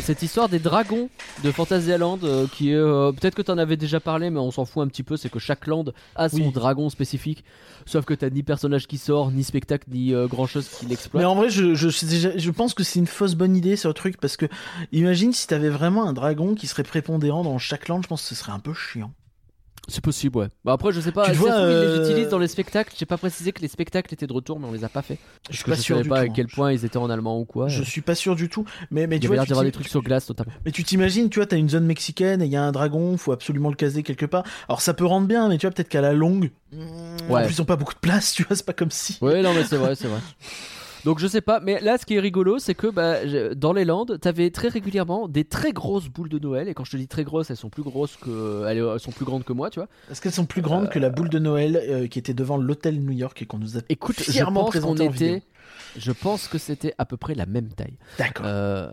cette 0.00 0.22
histoire 0.22 0.48
des 0.48 0.60
dragons 0.60 1.08
de 1.42 1.50
Fantasyland 1.50 2.18
euh, 2.22 2.46
qui 2.52 2.70
est 2.70 2.76
peut-être 2.76 3.34
que 3.34 3.42
t'en 3.42 3.58
avais 3.58 3.76
déjà 3.76 3.98
parlé 3.98 4.30
mais 4.30 4.38
on 4.38 4.50
s'en 4.52 4.64
fout 4.64 4.84
un 4.84 4.88
petit 4.88 5.02
peu 5.02 5.16
c'est 5.16 5.28
que 5.28 5.40
chaque 5.40 5.66
land 5.66 5.86
a 6.14 6.28
son 6.28 6.36
Oui. 6.36 6.52
dragon 6.52 6.88
spécifique 6.88 7.44
sauf 7.84 8.04
que 8.04 8.14
t'as 8.14 8.30
ni 8.30 8.42
personnage 8.44 8.86
qui 8.86 8.96
sort 8.96 9.32
ni 9.32 9.42
spectacle 9.42 9.86
ni 9.90 10.12
grand 10.28 10.46
chose 10.46 10.68
qui 10.68 10.86
l'exploite 10.86 11.20
Mais 11.20 11.26
en 11.28 11.34
vrai, 11.34 11.50
je, 11.50 11.74
je, 11.74 11.88
je, 11.88 12.30
je 12.38 12.50
pense 12.52 12.74
que 12.74 12.84
c'est 12.84 13.00
une 13.00 13.06
fausse 13.08 13.34
bonne 13.34 13.56
idée 13.56 13.74
ce 13.76 13.88
truc 13.88 14.18
parce 14.20 14.36
que 14.36 14.46
imagine 14.92 15.32
si 15.32 15.46
t'avais 15.48 15.68
vraiment 15.70 16.06
un 16.08 16.12
dragon 16.12 16.54
qui 16.54 16.66
serait 16.68 16.84
prépondérant 16.84 17.42
dans 17.42 17.58
chaque 17.58 17.88
land, 17.88 18.02
je 18.02 18.08
pense 18.08 18.22
que 18.22 18.28
ce 18.28 18.34
serait 18.36 18.52
un 18.52 18.60
peu 18.60 18.72
chiant. 18.74 19.10
C'est 19.90 20.02
possible, 20.04 20.36
ouais. 20.36 20.48
Bah 20.64 20.72
après, 20.74 20.92
je 20.92 21.00
sais 21.00 21.12
pas. 21.12 21.24
Tu 21.30 21.32
vois, 21.32 21.48
ils 21.48 21.66
les 21.66 21.72
euh, 21.72 22.04
utilisent 22.04 22.28
dans 22.28 22.38
les 22.38 22.46
spectacles? 22.48 22.94
J'ai 22.96 23.06
pas 23.06 23.16
précisé 23.16 23.52
que 23.52 23.62
les 23.62 23.68
spectacles 23.68 24.12
étaient 24.12 24.26
de 24.26 24.32
retour, 24.32 24.60
mais 24.60 24.66
on 24.68 24.72
les 24.72 24.84
a 24.84 24.88
pas 24.90 25.00
fait. 25.00 25.16
Je 25.50 25.56
suis 25.56 25.64
pas 25.64 25.74
je 25.76 25.80
sûr 25.80 25.96
savais 25.96 26.02
du 26.02 26.08
pas 26.10 26.16
tout. 26.16 26.20
à 26.22 26.24
hein. 26.26 26.32
quel 26.34 26.46
point 26.46 26.72
ils 26.72 26.84
étaient 26.84 26.98
en 26.98 27.08
allemand 27.08 27.40
ou 27.40 27.46
quoi. 27.46 27.68
Je 27.68 27.82
suis 27.82 28.02
pas 28.02 28.14
sûr 28.14 28.36
du 28.36 28.50
tout. 28.50 28.66
Mais, 28.90 29.06
mais 29.06 29.16
Il 29.16 29.20
tu 29.20 29.28
vois, 29.28 29.44
tu 29.46 29.52
des 29.54 29.72
trucs 29.72 29.88
sur 29.88 30.02
glace 30.02 30.28
notamment. 30.28 30.52
Mais 30.66 30.72
tu 30.72 30.84
t'imagines, 30.84 31.30
tu 31.30 31.38
vois, 31.38 31.46
t'as 31.46 31.56
une 31.56 31.70
zone 31.70 31.86
mexicaine 31.86 32.42
et 32.42 32.46
il 32.46 32.52
y 32.52 32.56
a 32.56 32.62
un 32.62 32.72
dragon, 32.72 33.16
faut 33.16 33.32
absolument 33.32 33.70
le 33.70 33.76
caser 33.76 34.02
quelque 34.02 34.26
part. 34.26 34.44
Alors 34.68 34.82
ça 34.82 34.92
peut 34.92 35.06
rendre 35.06 35.26
bien, 35.26 35.48
mais 35.48 35.56
tu 35.56 35.66
vois, 35.66 35.74
peut-être 35.74 35.88
qu'à 35.88 36.02
la 36.02 36.12
longue, 36.12 36.50
en 36.74 37.32
Ouais. 37.32 37.44
plus 37.46 37.54
ils 37.56 37.62
ont 37.62 37.64
pas 37.64 37.76
beaucoup 37.76 37.94
de 37.94 37.98
place, 38.00 38.32
tu 38.34 38.42
vois, 38.44 38.56
c'est 38.56 38.66
pas 38.66 38.74
comme 38.74 38.90
si. 38.90 39.16
Ouais, 39.22 39.40
non, 39.42 39.54
mais 39.54 39.64
c'est 39.64 39.76
vrai, 39.76 39.94
c'est 39.94 40.08
vrai. 40.08 40.20
Donc 41.04 41.18
je 41.18 41.26
sais 41.26 41.40
pas, 41.40 41.60
mais 41.60 41.80
là 41.80 41.98
ce 41.98 42.06
qui 42.06 42.14
est 42.14 42.20
rigolo, 42.20 42.58
c'est 42.58 42.74
que 42.74 42.86
bah, 42.86 43.18
dans 43.54 43.72
les 43.72 43.84
Landes, 43.84 44.18
t'avais 44.20 44.50
très 44.50 44.68
régulièrement 44.68 45.28
des 45.28 45.44
très 45.44 45.72
grosses 45.72 46.08
boules 46.08 46.28
de 46.28 46.38
Noël. 46.38 46.68
Et 46.68 46.74
quand 46.74 46.84
je 46.84 46.92
te 46.92 46.96
dis 46.96 47.08
très 47.08 47.24
grosses, 47.24 47.50
elles 47.50 47.56
sont 47.56 47.70
plus 47.70 47.82
grosses 47.82 48.16
que, 48.16 48.66
elles 48.66 49.00
sont 49.00 49.12
plus 49.12 49.24
grandes 49.24 49.44
que 49.44 49.52
moi, 49.52 49.70
tu 49.70 49.80
vois. 49.80 49.88
Est-ce 50.10 50.20
qu'elles 50.20 50.32
sont 50.32 50.46
plus 50.46 50.62
grandes 50.62 50.88
que 50.88 50.98
la 50.98 51.10
boule 51.10 51.28
de 51.28 51.38
Noël 51.38 51.76
euh, 51.76 52.06
qui 52.06 52.18
était 52.18 52.34
devant 52.34 52.56
l'hôtel 52.56 53.00
New 53.00 53.12
York 53.12 53.40
et 53.42 53.46
qu'on 53.46 53.58
nous 53.58 53.76
a 53.76 53.80
Écoute, 53.88 54.16
je 54.18 54.30
fièrement 54.30 54.64
pense 54.64 54.74
qu'on 54.74 54.80
présenté 54.80 55.08
en 55.08 55.10
vidéo? 55.10 55.36
était, 55.36 55.46
je 55.96 56.12
pense 56.12 56.48
que 56.48 56.58
c'était 56.58 56.94
à 56.98 57.04
peu 57.04 57.16
près 57.16 57.34
la 57.34 57.46
même 57.46 57.68
taille. 57.68 57.96
D'accord. 58.18 58.46
Euh, 58.48 58.90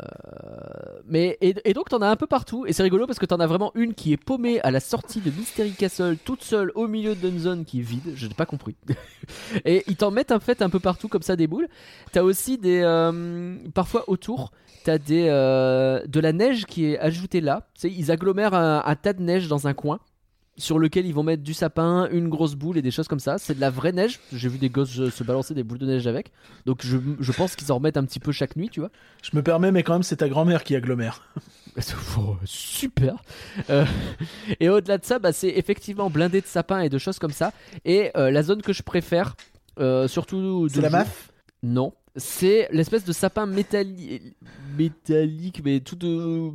mais 1.07 1.37
et, 1.41 1.55
et 1.63 1.73
donc 1.73 1.89
t'en 1.89 2.01
as 2.01 2.07
un 2.07 2.15
peu 2.15 2.27
partout 2.27 2.65
et 2.65 2.73
c'est 2.73 2.83
rigolo 2.83 3.07
parce 3.07 3.19
que 3.19 3.25
t'en 3.25 3.39
as 3.39 3.47
vraiment 3.47 3.71
une 3.75 3.93
qui 3.93 4.13
est 4.13 4.17
paumée 4.17 4.59
à 4.61 4.71
la 4.71 4.79
sortie 4.79 5.21
de 5.21 5.31
Mystery 5.31 5.71
Castle 5.71 6.17
toute 6.23 6.43
seule 6.43 6.71
au 6.75 6.87
milieu 6.87 7.15
d'une 7.15 7.39
zone 7.39 7.65
qui 7.65 7.79
est 7.79 7.83
vide. 7.83 8.13
Je 8.15 8.27
n'ai 8.27 8.33
pas 8.33 8.45
compris. 8.45 8.75
et 9.65 9.83
ils 9.87 9.95
t'en 9.95 10.11
mettent 10.11 10.31
en 10.31 10.39
fait 10.39 10.61
un 10.61 10.69
peu 10.69 10.79
partout 10.79 11.07
comme 11.07 11.21
ça 11.21 11.35
des 11.35 11.47
boules. 11.47 11.67
T'as 12.11 12.21
aussi 12.21 12.57
des 12.57 12.81
euh, 12.83 13.55
parfois 13.73 14.09
autour. 14.09 14.51
T'as 14.83 14.97
des 14.97 15.27
euh, 15.29 16.05
de 16.05 16.19
la 16.19 16.31
neige 16.31 16.65
qui 16.65 16.85
est 16.85 16.99
ajoutée 16.99 17.41
là. 17.41 17.67
Tu 17.73 17.81
sais, 17.81 17.91
ils 17.91 18.11
agglomèrent 18.11 18.53
un, 18.53 18.83
un 18.85 18.95
tas 18.95 19.13
de 19.13 19.21
neige 19.21 19.47
dans 19.47 19.67
un 19.67 19.73
coin 19.73 19.99
sur 20.57 20.79
lequel 20.79 21.05
ils 21.05 21.13
vont 21.13 21.23
mettre 21.23 21.43
du 21.43 21.53
sapin, 21.53 22.07
une 22.11 22.29
grosse 22.29 22.55
boule 22.55 22.77
et 22.77 22.81
des 22.81 22.91
choses 22.91 23.07
comme 23.07 23.19
ça. 23.19 23.37
C'est 23.37 23.55
de 23.55 23.59
la 23.61 23.69
vraie 23.69 23.91
neige. 23.91 24.19
J'ai 24.31 24.47
vu 24.49 24.57
des 24.57 24.69
gosses 24.69 25.09
se 25.09 25.23
balancer 25.23 25.53
des 25.53 25.63
boules 25.63 25.79
de 25.79 25.85
neige 25.85 26.07
avec. 26.07 26.31
Donc 26.65 26.79
je, 26.85 26.97
je 27.19 27.31
pense 27.31 27.55
qu'ils 27.55 27.71
en 27.71 27.75
remettent 27.75 27.97
un 27.97 28.05
petit 28.05 28.19
peu 28.19 28.31
chaque 28.31 28.55
nuit, 28.55 28.69
tu 28.69 28.79
vois. 28.79 28.89
Je 29.21 29.31
me 29.35 29.41
permets, 29.43 29.71
mais 29.71 29.83
quand 29.83 29.93
même, 29.93 30.03
c'est 30.03 30.17
ta 30.17 30.29
grand-mère 30.29 30.63
qui 30.63 30.75
agglomère. 30.75 31.21
Oh, 32.17 32.37
super. 32.45 33.15
Euh, 33.69 33.83
et 34.61 34.69
au-delà 34.69 34.97
de 34.97 35.03
ça, 35.03 35.19
bah, 35.19 35.33
c'est 35.33 35.49
effectivement 35.49 36.09
blindé 36.09 36.39
de 36.39 36.45
sapins 36.45 36.79
et 36.79 36.87
de 36.87 36.97
choses 36.97 37.19
comme 37.19 37.33
ça. 37.33 37.51
Et 37.83 38.11
euh, 38.15 38.31
la 38.31 38.43
zone 38.43 38.61
que 38.61 38.71
je 38.71 38.81
préfère, 38.81 39.35
euh, 39.79 40.07
surtout. 40.07 40.69
de 40.69 40.73
C'est 40.73 40.79
la 40.79 40.87
jour- 40.87 40.99
MAF? 40.99 41.31
Non. 41.63 41.91
C'est 42.17 42.69
l'espèce 42.71 43.03
de 43.03 43.11
sapin 43.11 43.45
métalli- 43.45 44.33
métallique, 44.77 45.61
mais 45.65 45.81
tout 45.81 45.95
de 45.97 46.49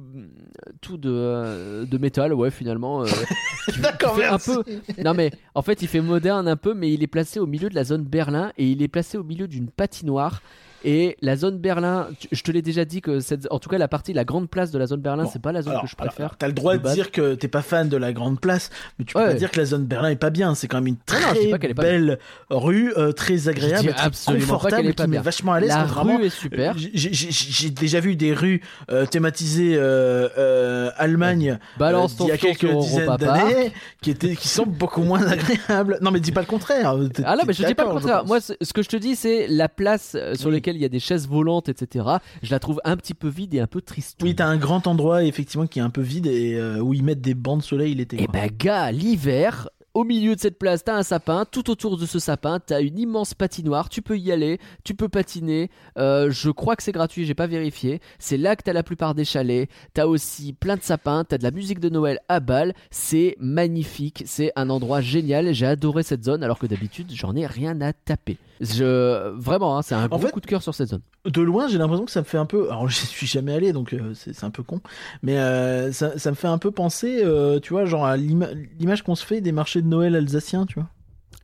tout 0.81 0.97
de, 0.97 1.85
de 1.85 1.99
métal, 1.99 2.33
ouais, 2.33 2.51
finalement. 2.51 3.03
euh, 3.03 3.07
D'accord, 3.83 4.19
un 4.23 4.39
peu. 4.39 4.65
Non 5.05 5.13
mais 5.15 5.31
en 5.55 5.63
fait, 5.63 5.83
il 5.83 5.89
fait 5.89 6.01
moderne 6.01 6.49
un 6.49 6.57
peu, 6.57 6.73
mais 6.75 6.93
il 6.93 7.03
est 7.03 7.07
placé 7.09 7.41
au 7.41 7.47
milieu 7.47 7.69
de 7.69 7.75
la 7.75 7.85
zone 7.85 8.05
Berlin 8.05 8.53
et 8.57 8.71
il 8.71 8.83
est 8.83 8.89
placé 8.89 9.19
au 9.19 9.23
milieu 9.25 9.47
d'une 9.49 9.69
patinoire. 9.71 10.41
Et 10.85 11.17
la 11.21 11.37
zone 11.37 11.59
Berlin, 11.59 12.09
tu- 12.19 12.29
je 12.33 12.43
te 12.43 12.51
l'ai 12.51 12.63
déjà 12.63 12.85
dit 12.85 13.01
que 13.03 13.21
cette, 13.21 13.47
en 13.51 13.59
tout 13.59 13.69
cas 13.69 13.77
la 13.79 13.89
partie, 13.89 14.13
la 14.13 14.25
grande 14.25 14.49
place 14.49 14.71
de 14.71 14.79
la 14.79 14.87
zone 14.87 15.01
Berlin, 15.01 15.25
Bon, 15.25 15.31
c'est 15.33 15.43
pas 15.43 15.53
la 15.53 15.61
zone 15.63 15.73
Alors, 15.73 15.83
que 15.83 15.89
je 15.89 15.97
préfère. 15.97 16.37
T'as 16.39 16.47
le 16.47 16.53
droit 16.55 16.77
de 16.77 16.89
dire 16.95 17.11
que 17.11 17.35
t'es 17.35 17.49
pas 17.49 17.63
fan 17.63 17.89
de 17.89 17.97
la 17.97 18.13
grande 18.13 18.41
place, 18.41 18.71
mais 18.99 19.05
tu 19.05 19.13
peux 19.15 19.21
Ouais. 19.21 19.27
pas 19.27 19.35
dire 19.35 19.51
que 19.51 19.59
la 19.59 19.67
zone 19.67 19.85
Berlin 19.85 20.09
est 20.11 20.17
pas 20.17 20.31
bien. 20.31 20.55
C'est 20.55 20.69
quand 20.69 20.79
même 20.79 20.87
une 20.87 20.95
Non, 20.95 21.01
non, 21.21 21.35
très 21.35 21.51
pas 21.51 21.69
est 21.69 21.75
pas 21.75 21.83
belle 21.83 22.19
rue, 22.49 22.93
euh, 22.97 23.13
très 23.13 23.49
agréable, 23.49 23.93
très 23.95 24.07
absolument 24.07 24.47
pas 24.47 24.53
confortable, 24.55 24.83
qu'elle 24.83 24.91
est 24.91 24.95
pas 24.95 25.05
qui 25.05 25.11
met 25.11 25.19
vachement 25.19 25.53
à 25.53 25.61
l'aise. 25.61 25.69
La 25.69 25.85
rue 25.85 26.25
est 26.25 26.31
super. 26.31 26.75
J'ai- 26.79 27.11
J'ai 27.13 27.71
déjà 27.71 28.01
vu 28.01 28.17
des 28.17 28.33
rues 28.33 28.63
euh, 28.91 29.05
thématisées 29.07 29.75
euh, 29.77 30.29
euh, 30.39 30.91
Allemagne 30.97 31.59
Balance 31.79 32.15
euh, 32.15 32.25
d'il 32.25 32.27
y 32.29 32.33
a 32.33 32.39
quelques 32.39 32.71
dizaines 32.79 33.17
d'années 33.17 33.73
qui 34.01 34.11
étaient 34.11 34.35
qui 34.37 34.49
sont 34.49 34.67
beaucoup 34.67 35.03
moins 35.03 35.21
agréables. 35.27 35.99
Non 36.01 36.11
mais 36.11 36.21
dis 36.21 36.33
pas 36.33 36.41
le 36.41 36.47
contraire. 36.47 36.95
Ah 37.25 37.37
t'es 37.37 37.45
mais 37.47 37.53
je 37.53 37.65
dis 37.65 37.75
pas 37.75 37.85
le 37.85 37.91
contraire. 37.91 38.25
Moi, 38.25 38.39
ce 38.41 38.73
que 38.73 38.83
je 38.83 38.89
te 38.89 38.97
dis, 38.97 39.17
c'est 39.17 39.47
la 39.49 39.69
place 39.69 40.13
euh, 40.15 40.35
sur 40.35 40.49
Oui. 40.49 40.55
Il 40.77 40.83
y 40.83 40.85
a 40.85 40.89
des 40.89 41.01
chaises 41.01 41.29
volantes, 41.29 41.69
etc. 41.69 42.07
Je 42.43 42.51
la 42.51 42.59
trouve 42.59 42.81
un 42.85 42.97
petit 42.97 43.15
peu 43.15 43.29
vide 43.29 43.55
et 43.55 43.61
un 43.61 43.67
peu 43.67 43.81
triste. 43.81 44.21
Oui, 44.23 44.35
t'as 44.35 44.47
un 44.47 44.57
grand 44.57 44.87
endroit 44.87 45.25
effectivement 45.25 45.67
qui 45.67 45.79
est 45.79 45.83
un 45.83 45.91
peu 45.91 46.03
vide 46.03 46.27
et 46.27 46.55
euh, 46.55 46.81
où 46.81 46.95
ils 46.95 47.03
mettent 47.03 47.21
des 47.21 47.35
bancs 47.35 47.59
de 47.59 47.65
soleil 47.65 47.95
l'été. 47.95 48.17
Quoi. 48.17 48.27
ben, 48.33 48.51
gars, 48.57 48.93
l'hiver. 48.93 49.69
Au 49.93 50.05
milieu 50.05 50.37
de 50.37 50.41
cette 50.41 50.57
place, 50.57 50.85
t'as 50.85 50.95
un 50.97 51.03
sapin. 51.03 51.45
Tout 51.51 51.69
autour 51.69 51.97
de 51.99 52.07
ce 52.07 52.21
sapin, 52.21 52.61
t'as 52.61 52.81
une 52.81 52.97
immense 52.97 53.35
patinoire. 53.35 53.89
Tu 53.89 54.03
peux 54.03 54.17
y 54.17 54.31
aller, 54.31 54.61
tu 54.85 54.95
peux 54.95 55.09
patiner. 55.09 55.69
Euh, 55.99 56.31
je 56.31 56.51
crois 56.51 56.77
que 56.77 56.85
c'est 56.85 56.93
gratuit, 56.93 57.27
j'ai 57.27 57.35
pas 57.35 57.49
vérifié. 57.49 58.01
C'est 58.21 58.37
là 58.37 58.55
que 58.55 58.63
t'as 58.63 58.73
la 58.73 58.85
plupart 58.85 59.17
des 59.17 59.25
chalets. 59.25 59.69
T'as 59.93 60.07
aussi 60.07 60.53
plein 60.53 60.77
de 60.77 60.83
sapins. 60.83 61.25
T'as 61.25 61.39
de 61.39 61.43
la 61.43 61.51
musique 61.51 61.81
de 61.81 61.89
Noël 61.89 62.21
à 62.29 62.39
balle. 62.39 62.73
C'est 62.93 63.37
magnifique. 63.41 64.23
C'est 64.27 64.53
un 64.55 64.71
endroit 64.71 65.01
génial. 65.01 65.53
J'ai 65.53 65.67
adoré 65.67 66.05
cette 66.05 66.23
zone, 66.25 66.45
alors 66.45 66.61
que 66.61 66.67
d'habitude, 66.67 67.11
j'en 67.13 67.35
ai 67.35 67.47
rien 67.47 67.81
à 67.81 67.93
taper. 67.93 68.39
Je 68.61 69.31
vraiment, 69.39 69.79
hein, 69.79 69.83
c'est 69.83 69.95
un 69.95 70.07
gros 70.07 70.19
fait- 70.19 70.31
coup 70.33 70.41
de 70.41 70.47
cœur 70.47 70.63
sur 70.63 70.75
cette 70.75 70.89
zone. 70.91 71.01
De 71.25 71.41
loin, 71.41 71.67
j'ai 71.67 71.79
l'impression 71.79 72.05
que 72.05 72.11
ça 72.11 72.21
me 72.21 72.27
fait 72.27 72.37
un 72.39 72.45
peu. 72.47 72.71
Alors, 72.71 72.89
je 72.89 72.95
suis 73.07 73.27
jamais 73.27 73.55
allé, 73.55 73.73
donc 73.73 73.93
euh, 73.95 74.13
c'est 74.15 74.45
un 74.45 74.51
peu 74.51 74.63
con. 74.63 74.81
Mais 75.23 75.39
euh, 75.39 75.93
ça, 75.93 76.19
ça 76.19 76.31
me 76.31 76.37
fait 76.37 76.47
un 76.47 76.59
peu 76.59 76.71
penser, 76.71 77.25
tu 77.63 77.73
vois, 77.73 77.87
genre 77.87 78.05
à 78.05 78.17
l'ima- 78.19 78.51
l'image 78.79 79.03
qu'on 79.03 79.15
se 79.15 79.25
fait 79.25 79.41
des 79.41 79.51
marchés 79.53 79.80
de 79.83 79.87
Noël 79.87 80.15
alsaciens, 80.17 80.67
tu 80.67 80.75
vois. 80.75 80.89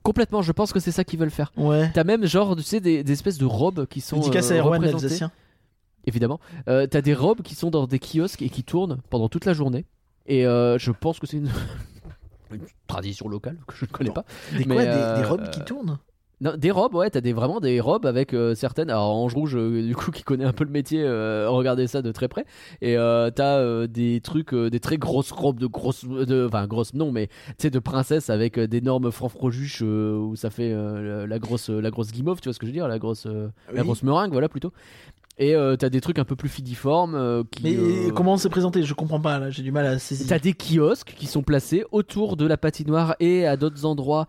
Complètement, 0.03 0.41
je 0.43 0.53
pense 0.53 0.73
que 0.73 0.79
c'est 0.81 0.93
ça 0.93 1.03
qu'ils 1.05 1.19
veulent 1.19 1.31
faire. 1.31 1.53
Ouais. 1.57 1.91
T'as 1.93 2.05
même 2.05 2.27
genre, 2.27 2.55
tu 2.57 2.63
sais, 2.63 2.81
des, 2.81 3.03
des 3.03 3.13
espèces 3.13 3.39
de 3.39 3.45
robes 3.45 3.87
qui 3.87 4.01
sont 4.01 4.17
Dédicace 4.19 4.51
à 4.53 4.57
Erwan 4.57 4.81
représentées. 4.81 5.05
alsacien. 5.07 5.33
Évidemment. 6.07 6.39
Euh, 6.69 6.87
T'as 6.87 7.01
des 7.03 7.15
robes 7.15 7.43
qui 7.43 7.55
sont 7.57 7.71
dans 7.71 7.87
des 7.89 7.99
kiosques 7.99 8.43
et 8.43 8.49
qui 8.49 8.63
tournent 8.63 8.99
pendant 9.11 9.29
toute 9.29 9.45
la 9.45 9.53
journée. 9.53 9.85
Et 10.27 10.47
euh, 10.47 10.79
je 10.79 10.93
pense 10.93 11.19
que 11.19 11.27
c'est 11.27 11.39
une... 11.39 11.51
une 12.53 12.61
tradition 12.87 13.27
locale 13.29 13.59
que 13.67 13.75
je 13.75 13.85
ne 13.87 13.91
connais 13.91 14.11
pas. 14.13 14.25
Des 14.53 14.65
Mais, 14.65 14.75
quoi 14.77 14.85
des, 14.85 14.91
euh, 14.91 15.17
des 15.19 15.25
robes 15.25 15.51
qui 15.51 15.65
tournent? 15.65 15.99
Non, 16.43 16.53
des 16.57 16.71
robes, 16.71 16.95
ouais, 16.95 17.09
t'as 17.09 17.23
des, 17.23 17.33
vraiment 17.33 17.61
des 17.61 17.81
robes 17.81 18.05
avec 18.05 18.35
euh, 18.35 18.55
certaines. 18.55 18.91
Alors, 18.91 19.09
Ange 19.17 19.33
Rouge, 19.35 19.57
euh, 19.57 19.83
du 19.87 19.97
coup, 19.97 20.11
qui 20.11 20.23
connaît 20.23 20.45
un 20.45 20.53
peu 20.53 20.65
le 20.65 20.71
métier, 20.71 21.03
euh, 21.03 21.49
regardez 21.49 21.87
ça 21.87 22.03
de 22.03 22.13
très 22.13 22.29
près. 22.29 22.45
Et 22.83 22.95
t'as 23.35 23.87
des 23.87 24.21
trucs, 24.21 24.55
des 24.55 24.81
très 24.81 24.99
grosses 24.99 25.33
robes 25.33 25.59
de 25.59 25.67
grosses. 25.67 26.05
de- 26.05 26.47
Enfin, 26.47 26.67
grosses 26.67 26.93
non, 26.93 27.11
mais 27.11 27.29
tu 27.29 27.55
sais, 27.59 27.71
de 27.71 27.79
princesse 27.79 28.29
avec 28.29 28.61
d'énormes 28.61 29.11
francs-frojuches 29.11 29.81
euh, 29.83 30.17
où 30.19 30.37
ça 30.37 30.51
fait 30.51 30.75
la, 31.27 31.39
grosse, 31.39 31.71
la 31.71 31.91
grosse 31.91 32.13
guimauve, 32.13 32.41
tu 32.41 32.49
vois 32.49 32.53
ce 32.55 32.59
que 32.59 32.67
je 32.67 32.71
veux 32.73 32.77
dire 32.77 32.89
La 32.89 32.99
grosse, 32.99 33.27
la 33.73 33.83
grosse 33.83 34.03
meringue, 34.03 34.33
voilà 34.33 34.49
plutôt. 34.51 34.73
Et 35.39 35.55
euh, 35.55 35.77
t'as 35.77 35.91
des 35.91 36.01
trucs 36.01 36.19
un 36.19 36.25
peu 36.25 36.35
plus 36.35 36.49
filiformes 36.49 37.15
euh, 37.15 37.43
qui. 37.51 37.63
Mais 37.65 37.77
euh, 37.77 38.11
comment 38.11 38.39
c'est 38.39 38.49
présenté? 38.49 38.83
Je 38.83 38.95
comprends 38.95 39.21
pas, 39.21 39.39
là, 39.39 39.51
j'ai 39.51 39.63
du 39.63 39.71
mal 39.71 39.85
à 39.87 39.99
saisir. 39.99 40.27
T'as 40.29 40.39
des 40.39 40.55
kiosques 40.55 41.13
qui 41.15 41.27
sont 41.27 41.43
placés 41.43 41.85
autour 41.93 42.39
de 42.39 42.47
la 42.47 42.57
patinoire 42.57 43.15
et 43.21 43.47
à 43.47 43.59
d'autres 43.59 43.85
endroits 43.85 44.29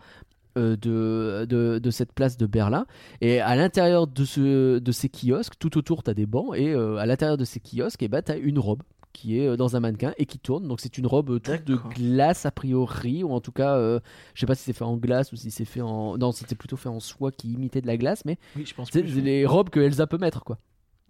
de, 0.58 1.46
de, 1.48 1.80
de 1.80 1.92
cette 1.92 2.12
place 2.14 2.38
de 2.38 2.46
Berlin. 2.46 2.86
Et 3.22 3.40
à 3.40 3.56
l'intérieur 3.56 4.08
de, 4.08 4.26
ce, 4.26 4.80
de 4.80 4.92
ces 4.92 5.10
kiosques, 5.10 5.54
tout 5.60 5.78
autour, 5.78 6.04
t'as 6.04 6.14
des 6.14 6.26
bancs. 6.26 6.56
Et 6.56 6.74
euh, 6.74 6.98
à 6.98 7.06
l'intérieur 7.06 7.38
de 7.38 7.46
ces 7.46 7.60
kiosques, 7.60 8.02
et 8.04 8.08
bah, 8.08 8.22
t'as 8.22 8.38
une 8.38 8.60
robe 8.60 8.84
qui 9.14 9.40
est 9.40 9.48
euh, 9.48 9.56
dans 9.58 9.76
un 9.76 9.80
mannequin 9.80 10.14
et 10.18 10.26
qui 10.26 10.38
tourne. 10.38 10.68
Donc 10.68 10.80
c'est 10.82 10.98
une 10.98 11.08
robe 11.08 11.30
euh, 11.32 11.40
toute 11.40 11.64
de 11.66 11.76
glace 11.76 12.46
a 12.46 12.52
priori, 12.52 13.24
ou 13.24 13.32
en 13.32 13.40
tout 13.42 13.52
cas, 13.52 13.76
euh, 13.78 14.00
je 14.36 14.40
sais 14.42 14.46
pas 14.46 14.56
si 14.56 14.64
c'est 14.64 14.74
fait 14.74 14.84
en 14.84 14.98
glace 14.98 15.32
ou 15.32 15.36
si 15.36 15.50
c'est 15.50 15.66
fait 15.66 15.82
en... 15.82 16.18
Non, 16.18 16.32
c'était 16.32 16.56
plutôt 16.56 16.78
fait 16.78 16.90
en 16.90 17.00
soie 17.00 17.32
qui 17.32 17.54
imitait 17.54 17.82
de 17.82 17.88
la 17.88 17.98
glace, 17.98 18.26
mais 18.26 18.38
Oui, 18.56 18.66
je 18.66 18.74
pense 18.76 18.90
c'est 18.92 19.02
plus. 19.02 19.22
les 19.22 19.46
robes 19.46 19.70
que 19.70 19.80
Elsa 19.80 20.06
peut 20.08 20.18
mettre, 20.20 20.44
quoi. 20.44 20.60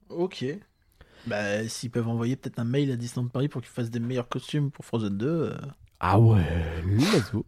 Ok. 0.10 0.46
Bah, 1.26 1.68
s'ils 1.68 1.92
peuvent 1.92 2.08
envoyer 2.08 2.38
peut-être 2.38 2.60
un 2.60 2.64
mail 2.64 2.90
à 2.92 2.96
Disneyland 2.96 3.28
Paris 3.30 3.50
pour 3.50 3.62
qu'ils 3.62 3.72
fassent 3.72 3.90
des 3.92 4.00
meilleurs 4.00 4.30
costumes 4.30 4.72
pour 4.72 4.86
Frozen 4.86 5.18
2. 5.18 5.26
euh, 5.28 5.58
Ah 6.00 6.20
ouais, 6.20 6.42
let's 6.86 7.32
go. 7.34 7.46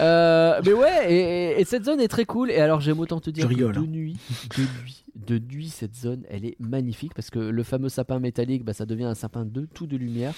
Euh, 0.00 0.60
mais 0.64 0.72
ouais, 0.72 1.12
et, 1.12 1.18
et- 1.56 1.60
et 1.60 1.64
cette 1.64 1.84
zone 1.84 2.00
est 2.00 2.08
très 2.08 2.24
cool. 2.24 2.50
Et 2.50 2.58
alors, 2.58 2.80
j'aime 2.80 2.98
autant 2.98 3.20
te 3.20 3.30
dire 3.30 3.48
que 3.48 3.54
de 3.54 3.64
hein. 3.78 3.82
nuit, 3.88 4.16
de 4.56 4.62
nuit, 4.82 5.04
de 5.14 5.38
nuit, 5.38 5.68
cette 5.68 5.94
zone, 5.94 6.24
elle 6.28 6.44
est 6.44 6.56
magnifique 6.58 7.14
parce 7.14 7.30
que 7.30 7.38
le 7.38 7.62
fameux 7.62 7.88
sapin 7.88 8.18
métallique, 8.18 8.64
bah, 8.64 8.72
ça 8.72 8.86
devient 8.86 9.04
un 9.04 9.14
sapin 9.14 9.44
de 9.44 9.66
tout 9.72 9.86
de 9.86 9.96
lumière. 9.96 10.34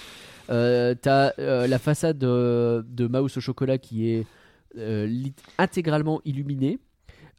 Euh, 0.51 0.93
T'as 0.99 1.31
euh, 1.39 1.65
la 1.65 1.79
façade 1.79 2.19
de, 2.19 2.85
de 2.87 3.07
Mouse 3.07 3.35
au 3.37 3.41
chocolat 3.41 3.79
qui 3.79 4.09
est 4.11 4.25
euh, 4.77 5.11
intégralement 5.57 6.21
illuminée. 6.23 6.77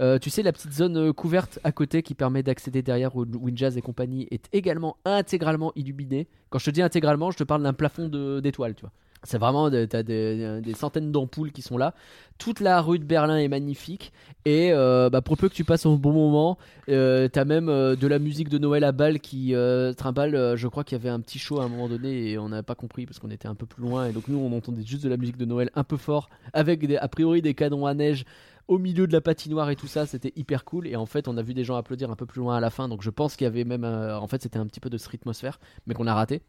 Euh, 0.00 0.18
tu 0.18 0.30
sais, 0.30 0.42
la 0.42 0.52
petite 0.52 0.72
zone 0.72 0.96
euh, 0.96 1.12
couverte 1.12 1.58
à 1.64 1.72
côté 1.72 2.02
qui 2.02 2.14
permet 2.14 2.42
d'accéder 2.42 2.82
derrière 2.82 3.16
au 3.16 3.24
Winjazz 3.24 3.76
et 3.76 3.82
compagnie 3.82 4.28
est 4.30 4.48
également 4.52 4.96
intégralement 5.04 5.72
illuminée. 5.74 6.28
Quand 6.50 6.58
je 6.58 6.66
te 6.66 6.70
dis 6.70 6.82
intégralement, 6.82 7.30
je 7.30 7.38
te 7.38 7.44
parle 7.44 7.62
d'un 7.62 7.72
plafond 7.72 8.08
d'étoiles, 8.40 8.74
tu 8.74 8.82
vois. 8.82 8.92
C'est 9.24 9.38
vraiment, 9.38 9.68
t'as 9.68 10.04
des, 10.04 10.74
centaines 10.76 11.10
d'ampoules 11.10 11.50
qui 11.50 11.60
sont 11.60 11.76
là. 11.76 11.94
Toute 12.38 12.60
la 12.60 12.80
rue 12.80 13.00
de 13.00 13.04
Berlin 13.04 13.36
est 13.36 13.48
magnifique. 13.48 14.12
Et 14.44 14.70
euh, 14.72 15.10
bah, 15.10 15.22
pour 15.22 15.36
peu 15.36 15.48
que 15.48 15.54
tu 15.54 15.64
passes 15.64 15.86
un 15.86 15.96
bon 15.96 16.12
moment, 16.12 16.56
euh, 16.88 17.26
t'as 17.26 17.44
même 17.44 17.66
de 17.66 18.06
la 18.06 18.20
musique 18.20 18.48
de 18.48 18.58
Noël 18.58 18.84
à 18.84 18.92
balle 18.92 19.18
qui 19.18 19.54
trimballe. 19.96 20.54
Je 20.54 20.68
crois 20.68 20.84
qu'il 20.84 20.96
y 20.96 21.00
avait 21.00 21.08
un 21.08 21.18
petit 21.18 21.40
show 21.40 21.60
à 21.60 21.64
un 21.64 21.68
moment 21.68 21.88
donné 21.88 22.30
et 22.30 22.38
on 22.38 22.48
n'a 22.48 22.62
pas 22.62 22.76
compris 22.76 23.06
parce 23.06 23.18
qu'on 23.18 23.30
était 23.30 23.48
un 23.48 23.56
peu 23.56 23.66
plus 23.66 23.82
loin. 23.82 24.06
Et 24.06 24.12
donc 24.12 24.28
nous, 24.28 24.38
on 24.38 24.56
entendait 24.56 24.84
juste 24.84 25.02
de 25.02 25.08
la 25.08 25.16
musique 25.16 25.36
de 25.36 25.44
Noël 25.44 25.70
un 25.74 25.82
peu 25.82 25.96
fort 25.96 26.28
avec 26.52 26.88
a 26.88 27.08
priori 27.08 27.42
des 27.42 27.54
canons 27.54 27.86
à 27.86 27.94
neige 27.94 28.24
au 28.68 28.78
milieu 28.78 29.06
de 29.06 29.12
la 29.12 29.22
patinoire 29.22 29.70
et 29.70 29.76
tout 29.76 29.86
ça, 29.86 30.06
c'était 30.06 30.32
hyper 30.36 30.64
cool. 30.64 30.86
Et 30.86 30.94
en 30.94 31.06
fait, 31.06 31.26
on 31.26 31.36
a 31.36 31.42
vu 31.42 31.54
des 31.54 31.64
gens 31.64 31.76
applaudir 31.76 32.10
un 32.10 32.16
peu 32.16 32.26
plus 32.26 32.40
loin 32.40 32.56
à 32.56 32.60
la 32.60 32.70
fin. 32.70 32.88
Donc 32.88 33.02
je 33.02 33.10
pense 33.10 33.34
qu'il 33.34 33.46
y 33.46 33.48
avait 33.48 33.64
même. 33.64 33.84
euh, 33.84 34.18
en 34.18 34.26
fait, 34.26 34.42
c'était 34.42 34.58
un 34.58 34.66
petit 34.66 34.80
peu 34.80 34.90
de 34.90 34.98
atmosphère, 35.12 35.58
mais 35.86 35.94
qu'on 35.94 36.06
a 36.06 36.14
raté. 36.14 36.42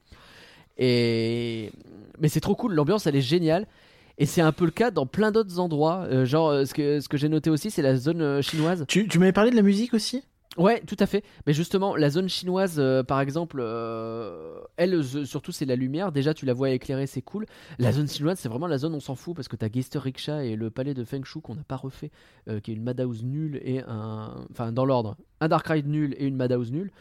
Et. 0.78 1.72
Mais 2.20 2.28
c'est 2.28 2.42
trop 2.42 2.56
cool, 2.56 2.74
l'ambiance 2.74 3.08
elle 3.08 3.16
est 3.16 3.22
géniale. 3.22 3.66
Et 4.22 4.26
c'est 4.26 4.42
un 4.42 4.52
peu 4.52 4.66
le 4.66 4.72
cas 4.72 4.92
dans 4.92 5.06
plein 5.06 5.32
d'autres 5.32 5.60
endroits. 5.60 6.06
Euh, 6.12 6.26
genre, 6.26 6.50
euh, 6.50 6.66
ce 6.66 6.74
que, 6.74 7.18
j'ai 7.18 7.30
noté 7.30 7.50
aussi, 7.50 7.72
c'est 7.72 7.82
la 7.82 7.96
zone 7.96 8.42
chinoise. 8.42 8.84
Tu, 8.90 9.08
tu 9.08 9.18
m'avais 9.18 9.32
parlé 9.32 9.50
de 9.50 9.56
la 9.56 9.62
musique 9.62 9.94
aussi? 9.94 10.24
Ouais, 10.60 10.82
tout 10.86 10.98
à 11.00 11.06
fait. 11.06 11.24
Mais 11.48 11.54
justement, 11.54 11.96
la 11.96 12.10
zone 12.10 12.28
chinoise, 12.30 12.76
euh, 12.78 13.02
par 13.02 13.22
exemple, 13.22 13.58
euh, 13.62 14.60
elle, 14.78 15.04
surtout, 15.26 15.52
c'est 15.52 15.66
la 15.66 15.76
lumière. 15.76 16.12
Déjà, 16.12 16.34
tu 16.34 16.46
la 16.46 16.54
vois 16.54 16.70
éclairée, 16.70 17.08
c'est 17.08 17.22
cool. 17.22 17.46
La 17.80 17.92
zone 17.94 18.08
chinoise, 18.10 18.38
c'est 18.40 18.50
vraiment 18.50 18.68
la 18.68 18.78
zone, 18.78 18.94
on 18.94 19.00
s'en 19.00 19.16
fout, 19.16 19.36
parce 19.36 19.48
que 19.48 19.56
t'as 19.56 19.70
Geister 19.70 20.00
Ricksha 20.00 20.44
et 20.44 20.56
le 20.56 20.70
palais 20.70 20.94
de 20.94 21.04
Feng 21.06 21.24
Shui 21.24 21.42
qu'on 21.42 21.56
n'a 21.56 21.64
pas 21.64 21.78
refait, 21.78 22.12
euh, 22.50 22.60
qui 22.60 22.72
est 22.72 22.74
une 22.76 22.84
Madhouse 22.84 23.24
nulle 23.24 23.60
et 23.64 23.82
un. 23.88 24.46
Enfin, 24.52 24.72
dans 24.74 24.86
l'ordre, 24.86 25.16
un 25.40 25.48
Dark 25.48 25.66
Ride 25.68 25.88
nul 25.88 26.14
et 26.18 26.26
une 26.26 26.36
Madhouse 26.36 26.72
nulle. 26.72 26.92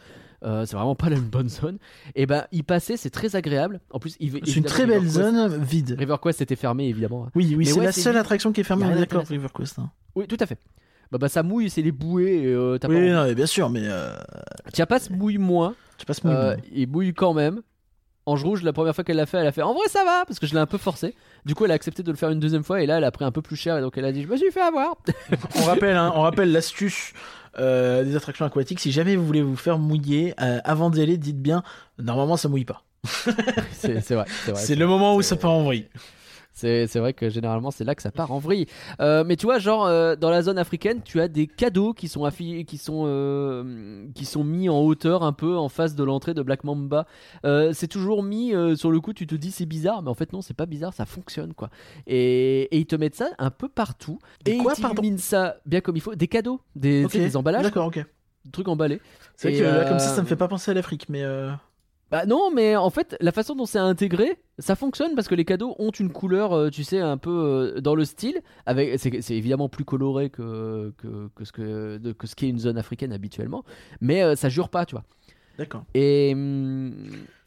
C'est 0.41 0.71
vraiment 0.71 0.95
pas 0.95 1.09
la 1.09 1.19
bonne 1.19 1.49
zone. 1.49 1.79
Et 2.15 2.25
ben, 2.25 2.45
y 2.53 2.63
passer, 2.63 2.95
c'est 2.95 3.09
très 3.09 3.35
agréable. 3.35 3.81
En 3.91 3.99
plus, 3.99 4.15
il 4.21 4.39
C'est 4.45 4.55
une 4.55 4.63
très 4.63 4.85
belle 4.85 5.05
zone 5.05 5.61
vide. 5.61 5.97
River 5.99 6.15
Quest 6.23 6.39
était 6.39 6.55
fermé, 6.55 6.87
évidemment. 6.87 7.27
Oui, 7.35 7.45
oui, 7.49 7.55
Mais 7.57 7.65
c'est 7.65 7.79
ouais, 7.79 7.85
la 7.85 7.91
seule 7.91 8.13
vide. 8.13 8.21
attraction 8.21 8.53
qui 8.53 8.61
est 8.61 8.63
fermée. 8.63 8.85
D'accord. 8.95 9.25
River 9.27 9.49
Quest. 9.53 9.79
hein. 9.79 9.91
Oui, 10.15 10.27
tout 10.27 10.37
à 10.39 10.45
fait. 10.45 10.57
Bah, 11.11 11.17
bah 11.17 11.29
ça 11.29 11.43
mouille, 11.43 11.69
c'est 11.69 11.81
les 11.81 11.91
bouées. 11.91 12.43
et, 12.43 12.53
euh, 12.53 12.77
pas 12.77 12.87
Oui, 12.87 12.97
envie. 12.97 13.09
non, 13.09 13.25
mais 13.25 13.35
bien 13.35 13.45
sûr, 13.45 13.69
mais 13.69 13.81
euh, 13.83 14.13
Chiapas 14.73 15.09
mouille 15.09 15.37
moins. 15.37 15.75
je 15.99 16.05
passe 16.05 16.23
mon 16.23 16.31
Euh, 16.31 16.55
il 16.71 16.87
mouille 16.87 17.13
quand 17.13 17.33
même. 17.33 17.61
Ange 18.25 18.43
Rouge, 18.43 18.61
la 18.61 18.73
première 18.73 18.93
fois 18.93 19.03
qu'elle 19.03 19.15
l'a 19.15 19.25
fait, 19.25 19.37
elle 19.37 19.47
a 19.47 19.51
fait 19.51 19.63
en 19.63 19.73
vrai 19.73 19.87
ça 19.87 20.03
va 20.05 20.23
parce 20.25 20.37
que 20.37 20.45
je 20.45 20.53
l'ai 20.53 20.59
un 20.59 20.67
peu 20.67 20.77
forcé. 20.77 21.15
Du 21.45 21.55
coup, 21.55 21.65
elle 21.65 21.71
a 21.71 21.73
accepté 21.73 22.03
de 22.03 22.11
le 22.11 22.17
faire 22.17 22.29
une 22.29 22.39
deuxième 22.39 22.63
fois 22.63 22.81
et 22.83 22.85
là, 22.85 22.97
elle 22.97 23.03
a 23.03 23.11
pris 23.11 23.25
un 23.25 23.31
peu 23.31 23.41
plus 23.41 23.55
cher 23.55 23.77
et 23.77 23.81
donc 23.81 23.97
elle 23.97 24.05
a 24.05 24.11
dit 24.11 24.21
je 24.21 24.27
me 24.27 24.37
suis 24.37 24.51
fait 24.51 24.61
avoir. 24.61 24.97
on 25.55 25.63
rappelle, 25.63 25.95
hein, 25.97 26.11
on 26.15 26.21
rappelle 26.21 26.51
l'astuce 26.51 27.13
euh, 27.57 28.03
des 28.03 28.15
attractions 28.15 28.45
aquatiques. 28.45 28.79
Si 28.79 28.91
jamais 28.91 29.15
vous 29.15 29.25
voulez 29.25 29.41
vous 29.41 29.55
faire 29.55 29.79
mouiller 29.79 30.35
euh, 30.39 30.59
avant 30.63 30.91
d'y 30.91 31.01
aller, 31.01 31.17
dites 31.17 31.41
bien. 31.41 31.63
Normalement, 31.97 32.37
ça 32.37 32.49
mouille 32.49 32.65
pas. 32.65 32.83
c'est 33.71 34.11
vrai. 34.11 34.25
C'est 34.55 34.75
le 34.75 34.85
moment 34.85 35.15
où 35.15 35.21
ça 35.23 35.35
part 35.35 35.51
en 35.51 35.63
vrille. 35.63 35.87
C'est 36.59 36.99
vrai 36.99 37.13
que 37.13 37.29
généralement 37.29 37.71
c'est 37.71 37.83
là 37.83 37.95
que 37.95 38.01
ça 38.01 38.11
part 38.11 38.31
en 38.31 38.39
vrille. 38.39 38.65
Euh, 38.99 39.23
mais 39.25 39.35
tu 39.35 39.45
vois, 39.45 39.59
genre 39.59 39.85
euh, 39.85 40.15
dans 40.15 40.29
la 40.29 40.41
zone 40.41 40.57
africaine, 40.57 41.01
tu 41.03 41.21
as 41.21 41.27
des 41.27 41.47
cadeaux 41.47 41.93
qui 41.93 42.07
sont 42.07 42.29
qui 42.29 42.77
sont 42.77 43.03
euh, 43.05 44.05
qui 44.13 44.25
sont 44.25 44.43
mis 44.43 44.69
en 44.69 44.79
hauteur 44.79 45.23
un 45.23 45.33
peu 45.33 45.57
en 45.57 45.69
face 45.69 45.95
de 45.95 46.03
l'entrée 46.03 46.33
de 46.33 46.41
Black 46.41 46.63
Mamba. 46.63 47.05
C'est 47.43 47.87
toujours 47.87 48.23
mis 48.23 48.53
sur 48.75 48.91
le 48.91 48.99
coup, 48.99 49.13
tu 49.13 49.27
te 49.27 49.35
dis 49.35 49.51
c'est 49.51 49.65
bizarre, 49.65 50.01
mais 50.01 50.09
en 50.09 50.15
fait 50.15 50.33
non, 50.33 50.41
c'est 50.41 50.53
pas 50.53 50.65
bizarre, 50.65 50.93
ça 50.93 51.05
fonctionne 51.05 51.53
quoi. 51.53 51.69
Et, 52.07 52.63
et 52.71 52.77
ils 52.77 52.85
te 52.85 52.95
mettent 52.95 53.15
ça 53.15 53.29
un 53.37 53.51
peu 53.51 53.69
partout 53.69 54.19
Des 54.43 54.53
et 54.53 54.57
quoi, 54.57 54.73
ils 54.77 54.81
pardon 54.81 55.17
ça 55.17 55.57
bien 55.65 55.81
comme 55.81 55.95
il 55.95 56.01
faut, 56.01 56.15
des 56.15 56.27
cadeaux, 56.27 56.61
des, 56.75 57.35
emballages, 57.35 57.63
D'accord, 57.63 57.87
ok. 57.87 58.05
des 58.45 58.51
trucs 58.51 58.67
emballés. 58.67 59.01
C'est 59.35 59.49
vrai 59.49 59.59
que 59.59 59.63
là, 59.63 59.85
comme 59.85 59.99
ça, 59.99 60.09
ça 60.09 60.21
me 60.21 60.27
fait 60.27 60.35
pas 60.35 60.47
penser 60.47 60.71
à 60.71 60.73
l'Afrique, 60.73 61.07
mais. 61.09 61.23
Bah 62.11 62.25
non, 62.25 62.49
mais 62.51 62.75
en 62.75 62.89
fait, 62.89 63.15
la 63.21 63.31
façon 63.31 63.55
dont 63.55 63.67
c'est 63.67 63.77
intégré, 63.77 64.39
ça 64.57 64.75
fonctionne 64.75 65.13
parce 65.13 65.27
que 65.27 65.35
les 65.35 65.45
cadeaux 65.45 65.75
ont 65.77 65.91
une 65.91 66.11
couleur, 66.11 66.53
euh, 66.53 66.69
tu 66.71 66.83
sais, 66.83 66.99
un 66.99 67.17
peu 67.17 67.29
euh, 67.77 67.81
dans 67.81 67.93
le 67.93 68.03
style. 68.03 68.41
Avec, 68.65 68.99
c'est, 68.99 69.21
c'est 69.21 69.35
évidemment 69.35 69.69
plus 69.69 69.85
coloré 69.85 70.31
que, 70.31 70.91
que, 70.97 71.29
que 71.35 71.45
ce 71.45 71.51
que, 71.51 71.97
de- 71.97 72.11
que 72.11 72.25
ce 72.25 72.35
qui 72.35 72.47
est 72.47 72.49
une 72.49 72.57
zone 72.59 72.79
africaine 72.79 73.13
habituellement, 73.13 73.63
mais 74.01 74.23
euh, 74.23 74.35
ça 74.35 74.49
jure 74.49 74.69
pas, 74.69 74.85
tu 74.87 74.95
vois. 74.95 75.03
D'accord. 75.59 75.83
Et, 75.93 76.31
hum, 76.33 76.93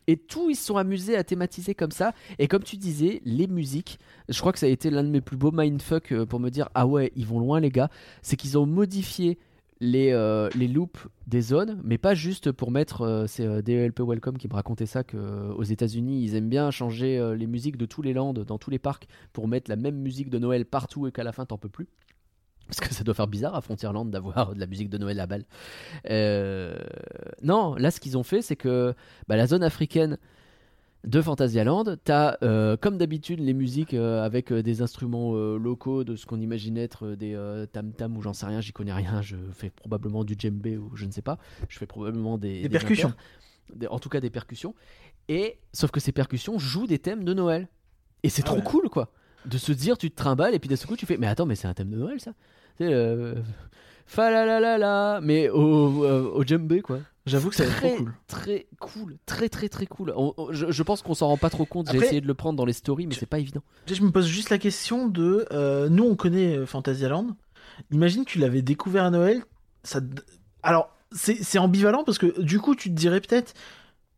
et 0.07 0.17
tout, 0.17 0.49
ils 0.49 0.55
se 0.57 0.65
sont 0.67 0.77
amusés 0.77 1.17
à 1.17 1.25
thématiser 1.25 1.75
comme 1.75 1.91
ça. 1.91 2.13
Et 2.39 2.47
comme 2.47 2.63
tu 2.63 2.77
disais, 2.77 3.21
les 3.25 3.49
musiques, 3.49 3.99
je 4.29 4.39
crois 4.41 4.53
que 4.53 4.59
ça 4.61 4.67
a 4.67 4.69
été 4.69 4.91
l'un 4.91 5.03
de 5.03 5.09
mes 5.09 5.21
plus 5.21 5.37
beaux 5.37 5.51
mindfuck 5.53 6.25
pour 6.25 6.39
me 6.39 6.51
dire 6.51 6.69
ah 6.75 6.87
ouais, 6.87 7.11
ils 7.17 7.27
vont 7.27 7.41
loin 7.41 7.59
les 7.59 7.71
gars. 7.71 7.89
C'est 8.21 8.37
qu'ils 8.37 8.59
ont 8.59 8.67
modifié 8.67 9.39
les, 9.83 10.13
euh, 10.13 10.49
les 10.55 10.69
loops 10.69 11.09
des 11.27 11.41
zones, 11.41 11.81
mais 11.83 11.99
pas 11.99 12.15
juste 12.15 12.53
pour 12.53 12.71
mettre. 12.71 13.03
euh, 13.03 13.27
c'est 13.27 13.45
euh, 13.45 13.63
DLP 13.63 14.01
Welcome 14.01 14.39
qui 14.39 14.47
me 14.47 14.55
racontait 14.55 14.87
ça 14.87 15.03
qu'aux 15.03 15.63
États-Unis, 15.65 16.23
ils 16.23 16.37
aiment 16.37 16.49
bien 16.49 16.71
changer 16.71 17.35
les 17.37 17.47
musiques 17.49 17.77
de 17.77 17.85
tous 17.85 18.01
les 18.01 18.13
lands, 18.13 18.33
dans 18.33 18.59
tous 18.59 18.71
les 18.71 18.79
parcs, 18.79 19.09
pour 19.33 19.49
mettre 19.49 19.69
la 19.69 19.77
même 19.77 19.97
musique 19.97 20.31
de 20.31 20.39
Noël 20.39 20.65
partout 20.65 21.09
et 21.09 21.13
qu'à 21.13 21.25
la 21.25 21.33
fin, 21.33 21.45
t'en 21.47 21.59
peux 21.59 21.69
plus. 21.69 21.89
Parce 22.69 22.79
que 22.79 22.95
ça 22.95 23.03
doit 23.03 23.15
faire 23.15 23.27
bizarre 23.27 23.57
à 23.57 23.61
Frontierland 23.61 24.09
d'avoir 24.09 24.55
de 24.55 24.61
la 24.61 24.67
musique 24.67 24.89
de 24.89 24.99
Noël 24.99 25.19
à 25.19 25.27
balle. 25.27 25.45
Non, 27.43 27.75
là, 27.75 27.91
ce 27.91 27.99
qu'ils 27.99 28.17
ont 28.17 28.23
fait, 28.23 28.41
c'est 28.41 28.57
que 28.57 28.95
bah, 29.27 29.37
la 29.37 29.49
zone 29.49 29.65
africaine 29.65 30.17
de 31.05 31.21
Phantasialand, 31.21 31.85
t'as 32.05 32.37
euh, 32.43 32.77
comme 32.77 32.97
d'habitude 32.97 33.41
les 33.41 33.55
musiques 33.55 33.93
euh, 33.95 34.23
avec 34.25 34.53
euh, 34.53 34.63
des 34.63 34.83
instruments 34.83 35.33
locaux 35.35 36.05
de 36.05 36.15
ce 36.17 36.27
qu'on 36.27 36.41
imagine 36.41 36.79
être 36.79 37.11
des 37.17 37.37
tam-tam 37.73 38.17
ou 38.17 38.23
j'en 38.23 38.33
sais 38.33 38.47
rien, 38.47 38.61
j'y 38.61 38.73
connais 38.73 38.93
rien, 38.93 39.21
je 39.23 39.37
fais 39.53 39.71
probablement 39.71 40.25
du 40.25 40.35
djembé 40.39 40.77
ou 40.79 40.95
je 40.95 41.05
ne 41.07 41.11
sais 41.11 41.23
pas, 41.23 41.39
je 41.69 41.79
fais 41.79 41.87
probablement 41.87 42.39
des, 42.39 42.63
Des 42.63 42.69
percussions. 42.69 43.09
impairs, 43.09 43.77
des- 43.77 43.87
en 43.89 43.99
tout 43.99 44.09
cas 44.09 44.21
des 44.21 44.31
percussions. 44.31 44.75
Et 45.29 45.59
sauf 45.73 45.91
que 45.91 46.01
ces 46.01 46.13
percussions 46.13 46.59
jouent 46.59 46.87
des 46.87 46.99
thèmes 46.99 47.25
de 47.25 47.35
Noël. 47.35 47.69
Et 48.23 48.29
c'est 48.29 48.43
Ah 48.45 48.47
trop 48.47 48.57
ouais. 48.59 48.63
cool 48.63 48.89
quoi. 48.89 49.11
De 49.47 49.59
se 49.59 49.73
dire, 49.73 49.99
tu 49.99 50.09
te 50.11 50.15
trimbales 50.17 50.55
et 50.55 50.61
puis 50.61 50.69
d'un 50.69 50.77
seul 50.77 50.87
coup 50.87 50.97
tu 50.97 51.07
fais, 51.07 51.17
mais 51.17 51.27
attends, 51.27 51.47
mais 51.47 51.57
c'est 51.57 51.67
un 51.67 51.75
thème 51.75 51.91
de 51.91 51.97
Noël 51.97 52.21
ça. 52.21 52.33
Tu 52.79 52.85
sais, 52.87 52.95
fa 54.15 54.31
la 54.31 54.45
la 54.47 54.61
la 54.61 54.79
la, 54.79 55.21
mais 55.23 55.49
au, 55.49 56.05
euh, 56.05 56.31
au 56.35 56.45
djembé 56.45 56.81
quoi. 56.83 57.01
J'avoue 57.25 57.51
que 57.51 57.55
ça 57.57 57.65
va 57.65 57.71
être 57.71 57.77
très, 57.79 57.89
trop 57.95 57.97
cool. 58.05 58.13
Très 58.27 58.67
cool, 58.81 59.17
très 59.27 59.49
très 59.49 59.69
très 59.69 59.87
cool. 59.87 60.13
On- 60.17 60.35
on- 60.37 60.53
je, 60.53 60.71
je 60.73 60.83
pense 60.83 61.03
qu'on 61.03 61.15
s'en 61.15 61.29
rend 61.29 61.37
pas 61.37 61.51
trop 61.51 61.65
compte. 61.65 61.89
J'ai 61.93 61.99
essayé 61.99 62.21
de 62.21 62.27
le 62.27 62.35
prendre 62.35 62.57
dans 62.57 62.65
les 62.65 62.73
stories, 62.73 63.07
mais 63.07 63.15
c'est 63.15 63.27
pas 63.27 63.39
évident. 63.39 63.63
Je 63.87 64.03
me 64.03 64.11
pose 64.11 64.27
juste 64.27 64.51
la 64.51 64.59
question 64.59 65.07
de. 65.09 65.47
euh, 65.53 65.89
nous, 65.89 66.05
on 66.05 66.17
connaît 66.17 66.57
euh, 66.57 66.67
Phantasialand. 66.67 67.29
Imagine 67.93 68.25
que 68.25 68.31
tu 68.31 68.39
l'avais 68.41 68.61
découvert 68.63 69.05
à 69.05 69.11
Noël. 69.11 69.43
Ça... 69.85 70.01
Alors, 70.65 70.91
c'est 71.13 71.43
c'est 71.43 71.59
ambivalent 71.59 72.03
parce 72.05 72.19
que 72.19 72.41
du 72.41 72.59
coup, 72.59 72.75
tu 72.75 72.89
te 72.91 72.95
dirais 72.95 73.21
peut-être. 73.21 73.55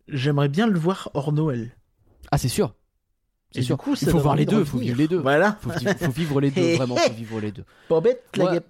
J'aimerais 0.08 0.48
bien 0.48 0.66
le 0.66 0.78
voir 0.78 1.10
hors 1.14 1.32
Noël. 1.32 1.76
Ah, 2.30 2.38
c'est 2.38 2.48
sûr. 2.48 2.74
C'est 3.52 3.60
Et 3.60 3.62
sûr. 3.62 3.76
du 3.76 3.82
coup, 3.82 3.96
ça 3.96 4.06
il 4.06 4.12
faut 4.12 4.18
voir 4.18 4.34
les 4.34 4.44
de 4.46 4.50
deux. 4.50 4.56
Il 4.56 4.60
revenir. 4.60 4.72
faut 4.72 4.78
vivre 4.78 4.96
les 4.98 5.08
deux. 5.08 5.18
Voilà. 5.20 5.58
Faut, 5.60 5.70
vi- 5.70 5.98
faut 5.98 6.10
vivre 6.10 6.40
les 6.40 6.50
deux. 6.50 6.74
Vraiment, 6.76 6.96
faut 6.96 7.12
vivre 7.12 7.40
les 7.40 7.52
deux. 7.52 7.64
Bobette, 7.88 8.24
la 8.36 8.44
Ouais. 8.46 8.60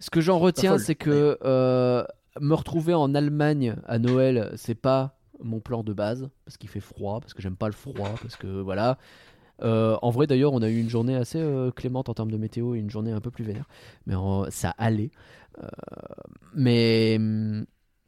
Ce 0.00 0.10
que 0.10 0.20
j'en 0.20 0.38
retiens, 0.38 0.78
c'est 0.78 0.94
que 0.94 1.38
euh, 1.44 2.04
me 2.40 2.54
retrouver 2.54 2.94
en 2.94 3.14
Allemagne 3.14 3.76
à 3.86 3.98
Noël, 3.98 4.52
c'est 4.56 4.76
pas 4.76 5.18
mon 5.42 5.60
plan 5.60 5.82
de 5.82 5.92
base 5.92 6.28
parce 6.44 6.56
qu'il 6.56 6.68
fait 6.68 6.80
froid, 6.80 7.20
parce 7.20 7.34
que 7.34 7.42
j'aime 7.42 7.56
pas 7.56 7.66
le 7.66 7.72
froid, 7.72 8.14
parce 8.22 8.36
que 8.36 8.60
voilà. 8.60 8.98
Euh, 9.62 9.96
en 10.02 10.10
vrai, 10.10 10.28
d'ailleurs, 10.28 10.52
on 10.52 10.62
a 10.62 10.68
eu 10.68 10.78
une 10.78 10.88
journée 10.88 11.16
assez 11.16 11.40
euh, 11.40 11.72
clémente 11.72 12.08
en 12.08 12.14
termes 12.14 12.30
de 12.30 12.36
météo 12.36 12.76
et 12.76 12.78
une 12.78 12.90
journée 12.90 13.10
un 13.10 13.20
peu 13.20 13.32
plus 13.32 13.44
vénère, 13.44 13.66
mais 14.06 14.14
ça 14.50 14.70
allait. 14.78 15.10
Mais, 16.54 17.18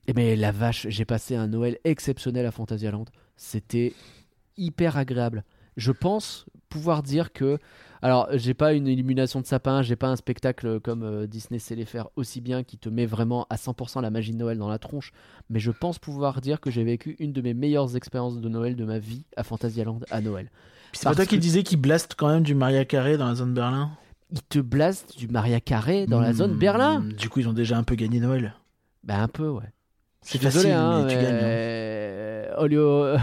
la 0.06 0.52
vache, 0.52 0.86
j'ai 0.88 1.04
passé 1.04 1.34
un 1.34 1.48
Noël 1.48 1.78
exceptionnel 1.82 2.46
à 2.46 2.52
Phantasialand. 2.52 3.06
C'était 3.36 3.94
hyper 4.56 4.96
agréable. 4.96 5.44
Je 5.76 5.90
pense 5.90 6.46
pouvoir 6.68 7.02
dire 7.02 7.32
que 7.32 7.58
alors, 8.02 8.28
j'ai 8.32 8.54
pas 8.54 8.72
une 8.72 8.86
illumination 8.86 9.40
de 9.40 9.46
sapin, 9.46 9.82
j'ai 9.82 9.96
pas 9.96 10.08
un 10.08 10.16
spectacle 10.16 10.80
comme 10.80 11.02
euh, 11.02 11.26
Disney 11.26 11.58
sait 11.58 11.74
les 11.74 11.84
faire 11.84 12.08
aussi 12.16 12.40
bien 12.40 12.62
qui 12.62 12.78
te 12.78 12.88
met 12.88 13.06
vraiment 13.06 13.46
à 13.50 13.56
100% 13.56 14.00
la 14.00 14.10
magie 14.10 14.32
de 14.32 14.38
Noël 14.38 14.56
dans 14.58 14.68
la 14.68 14.78
tronche, 14.78 15.12
mais 15.50 15.60
je 15.60 15.70
pense 15.70 15.98
pouvoir 15.98 16.40
dire 16.40 16.60
que 16.60 16.70
j'ai 16.70 16.84
vécu 16.84 17.16
une 17.18 17.32
de 17.32 17.40
mes 17.42 17.52
meilleures 17.54 17.96
expériences 17.96 18.40
de 18.40 18.48
Noël 18.48 18.74
de 18.76 18.84
ma 18.84 18.98
vie 18.98 19.24
à 19.36 19.42
Phantasialand 19.44 20.00
à 20.10 20.20
Noël. 20.20 20.50
C'est 20.92 21.04
pas 21.08 21.14
toi 21.14 21.26
qui 21.26 21.36
que- 21.36 21.40
disais 21.40 21.62
qu'il 21.62 21.80
blaste 21.80 22.14
quand 22.16 22.28
même 22.28 22.42
du 22.42 22.54
Maria 22.54 22.84
Carré 22.84 23.16
dans 23.18 23.28
la 23.28 23.34
zone 23.34 23.54
Berlin 23.54 23.90
Il 24.32 24.42
te 24.42 24.58
blaste 24.58 25.18
du 25.18 25.28
Maria 25.28 25.60
Carré 25.60 26.06
dans 26.06 26.20
la 26.20 26.32
zone 26.32 26.54
Hmm, 26.54 26.58
Berlin 26.58 27.00
Du 27.18 27.28
coup, 27.28 27.40
ils 27.40 27.48
ont 27.48 27.52
déjà 27.52 27.76
un 27.76 27.82
peu 27.84 27.94
gagné 27.96 28.18
Noël. 28.20 28.54
Bah 29.04 29.18
un 29.20 29.28
peu 29.28 29.48
ouais. 29.48 29.72
C'est 30.22 30.38
Désolé 30.40 30.70
facile, 30.70 30.72
hein, 30.72 31.02
mais 31.04 31.12
tu 31.12 31.18
gagnes. 31.18 31.34
hein. 31.34 31.40
Mais... 32.50 32.56
Olio... 32.58 33.16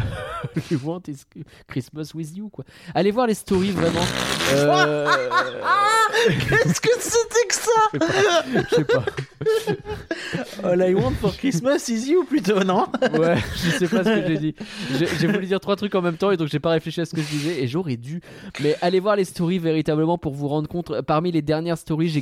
You 0.71 0.79
want 0.83 1.07
is 1.07 1.25
Christmas 1.67 2.13
with 2.13 2.35
you 2.35 2.49
quoi. 2.49 2.63
Allez 2.93 3.11
voir 3.11 3.27
les 3.27 3.33
stories 3.33 3.71
vraiment. 3.71 4.05
Euh, 4.53 5.07
Qu'est-ce 6.27 6.81
que 6.81 6.89
c'était 6.99 7.47
que 7.47 7.55
ça 7.55 7.67
je 7.91 8.75
sais 8.75 8.83
pas. 8.85 9.05
All 10.63 10.81
I 10.81 10.93
want 10.93 11.11
for 11.21 11.35
Christmas 11.35 11.89
is 11.89 12.09
you 12.09 12.23
plutôt, 12.23 12.63
non 12.63 12.87
Ouais, 13.17 13.37
je 13.55 13.69
sais 13.77 13.87
pas 13.87 14.03
ce 14.03 14.21
que 14.21 14.27
j'ai 14.27 14.37
dit. 14.37 14.55
J'ai 15.19 15.27
voulu 15.27 15.45
dire 15.45 15.59
trois 15.59 15.75
trucs 15.75 15.95
en 15.95 16.01
même 16.01 16.17
temps 16.17 16.31
et 16.31 16.37
donc 16.37 16.47
j'ai 16.47 16.59
pas 16.59 16.71
réfléchi 16.71 17.01
à 17.01 17.05
ce 17.05 17.15
que 17.15 17.21
je 17.21 17.27
disais 17.27 17.63
et 17.63 17.67
j'aurais 17.67 17.97
dû. 17.97 18.21
Mais 18.61 18.75
allez 18.81 18.99
voir 18.99 19.15
les 19.15 19.25
stories 19.25 19.59
véritablement 19.59 20.17
pour 20.17 20.33
vous 20.33 20.47
rendre 20.47 20.67
compte. 20.67 21.01
Parmi 21.01 21.31
les 21.31 21.41
dernières 21.41 21.77
stories, 21.77 22.09
j'ai 22.09 22.21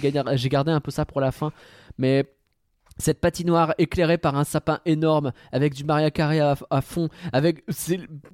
gardé 0.49 0.71
un 0.71 0.81
peu 0.81 0.91
ça 0.91 1.05
pour 1.05 1.21
la 1.21 1.31
fin. 1.31 1.51
Mais 1.97 2.25
cette 2.97 3.19
patinoire 3.19 3.73
éclairée 3.77 4.17
par 4.17 4.37
un 4.37 4.43
sapin 4.45 4.79
énorme 4.85 5.31
avec 5.51 5.73
du 5.73 5.83
Maria 5.83 6.11
Carré 6.11 6.39
à, 6.39 6.55
à 6.69 6.81
fond, 6.81 7.09
avec 7.33 7.63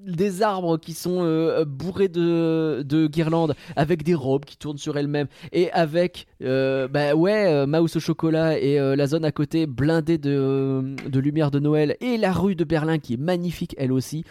des 0.05 0.41
arbres 0.43 0.77
qui 0.77 0.93
sont 0.93 1.19
euh, 1.23 1.65
bourrés 1.65 2.09
de, 2.09 2.83
de 2.87 3.07
guirlandes, 3.07 3.55
avec 3.75 4.03
des 4.03 4.13
robes 4.13 4.45
qui 4.45 4.57
tournent 4.57 4.77
sur 4.77 4.97
elles-mêmes 4.97 5.27
et 5.51 5.71
avec 5.71 6.27
euh, 6.43 6.87
bah 6.87 7.15
ouais 7.15 7.47
euh, 7.47 7.65
Mouse 7.65 7.95
au 7.95 7.99
chocolat 7.99 8.59
et 8.59 8.79
euh, 8.79 8.95
la 8.95 9.07
zone 9.07 9.25
à 9.25 9.31
côté 9.31 9.65
blindée 9.65 10.17
de, 10.19 10.95
de 11.09 11.19
lumière 11.19 11.49
de 11.51 11.59
Noël 11.59 11.97
et 11.99 12.17
la 12.17 12.31
rue 12.31 12.55
de 12.55 12.63
Berlin 12.63 12.99
qui 12.99 13.13
est 13.15 13.21
magnifique 13.21 13.73
elle 13.77 13.91
aussi. 13.91 14.23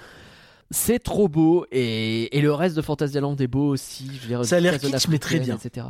C'est 0.71 1.01
trop 1.01 1.29
beau 1.29 1.67
et, 1.73 2.37
et 2.39 2.41
le 2.41 2.53
reste 2.53 2.77
de 2.77 2.83
Fantasyland 2.83 3.35
est 3.37 3.49
beau 3.49 3.67
aussi. 3.71 4.09
Je 4.15 4.21
veux 4.23 4.29
dire, 4.29 4.45
Ça 4.45 4.57
a 4.57 4.61
l'air 4.61 4.79
kitsch, 4.79 5.09
mais 5.09 5.19
très 5.19 5.41
bien. 5.41 5.57
etc. 5.57 5.89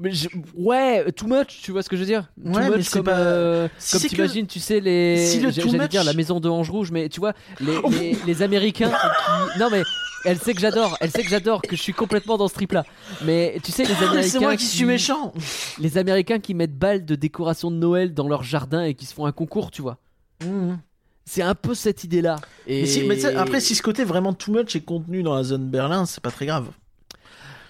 Mais 0.00 0.12
je- 0.12 0.28
ouais, 0.54 1.10
too 1.12 1.26
much, 1.26 1.60
tu 1.62 1.72
vois 1.72 1.82
ce 1.82 1.88
que 1.88 1.96
je 1.96 2.02
veux 2.02 2.06
dire? 2.06 2.30
Too 2.44 2.50
Ouais, 2.52 2.70
much 2.70 2.88
comme, 2.90 3.02
pas- 3.04 3.18
euh, 3.18 3.68
Si 3.78 3.92
comme 3.92 4.02
que- 4.02 4.08
t'imagines, 4.08 4.46
tu 4.46 4.60
sais 4.60 4.78
les, 4.80 5.26
Si 5.26 5.40
le 5.40 5.50
j'allais 5.50 5.78
much- 5.78 5.88
dire 5.88 6.04
la 6.04 6.12
maison 6.12 6.38
de 6.38 6.48
Ange 6.48 6.70
Rouge, 6.70 6.90
mais 6.92 7.08
tu 7.08 7.18
vois 7.20 7.32
les, 7.60 7.76
Oh. 7.82 7.90
les, 7.90 8.16
les 8.26 8.42
Américains 8.42 8.90
qui, 8.90 9.58
non 9.58 9.68
mais 9.70 9.82
elle 10.24 10.38
sait 10.38 10.54
que 10.54 10.60
j'adore, 10.60 10.96
elle 11.00 11.10
sait 11.10 11.22
que 11.24 11.28
j'adore, 11.28 11.62
que 11.62 11.74
je 11.74 11.82
suis 11.82 11.92
complètement 11.94 12.36
dans 12.38 12.46
ce 12.48 12.54
trip 12.54 12.72
là. 12.72 12.84
Mais 13.24 13.58
tu 13.64 13.72
sais 13.72 13.84
les 13.84 13.94
Ah, 14.00 14.04
Américains, 14.08 14.28
C'est 14.28 14.38
moi 14.40 14.56
qui 14.56 14.66
suis 14.66 14.84
méchant 14.84 15.32
les 15.80 15.98
Américains 15.98 16.38
qui 16.38 16.54
mettent 16.54 16.78
balles 16.78 17.04
de 17.04 17.14
décoration 17.16 17.70
de 17.72 17.76
Noël 17.76 18.14
dans 18.14 18.28
leur 18.28 18.44
jardin 18.44 18.84
et 18.84 18.94
qui 18.94 19.04
se 19.06 19.14
font 19.14 19.26
un 19.26 19.32
concours, 19.32 19.70
tu 19.72 19.82
vois. 19.82 19.98
Mhm. 20.44 20.78
C'est 21.24 21.42
un 21.42 21.54
peu 21.54 21.74
cette 21.74 22.04
idée 22.04 22.22
là. 22.22 22.36
Et 22.66 22.82
Mais, 22.82 22.86
si- 22.86 23.02
mais 23.02 23.24
après, 23.36 23.60
si 23.60 23.74
ce 23.74 23.82
côté 23.82 24.04
vraiment 24.04 24.32
too 24.32 24.52
much 24.52 24.74
est 24.76 24.80
contenu 24.80 25.22
dans 25.22 25.34
la 25.34 25.42
zone 25.42 25.68
Berlin, 25.68 26.06
c'est 26.06 26.22
pas 26.22 26.30
très 26.30 26.46
grave. 26.46 26.68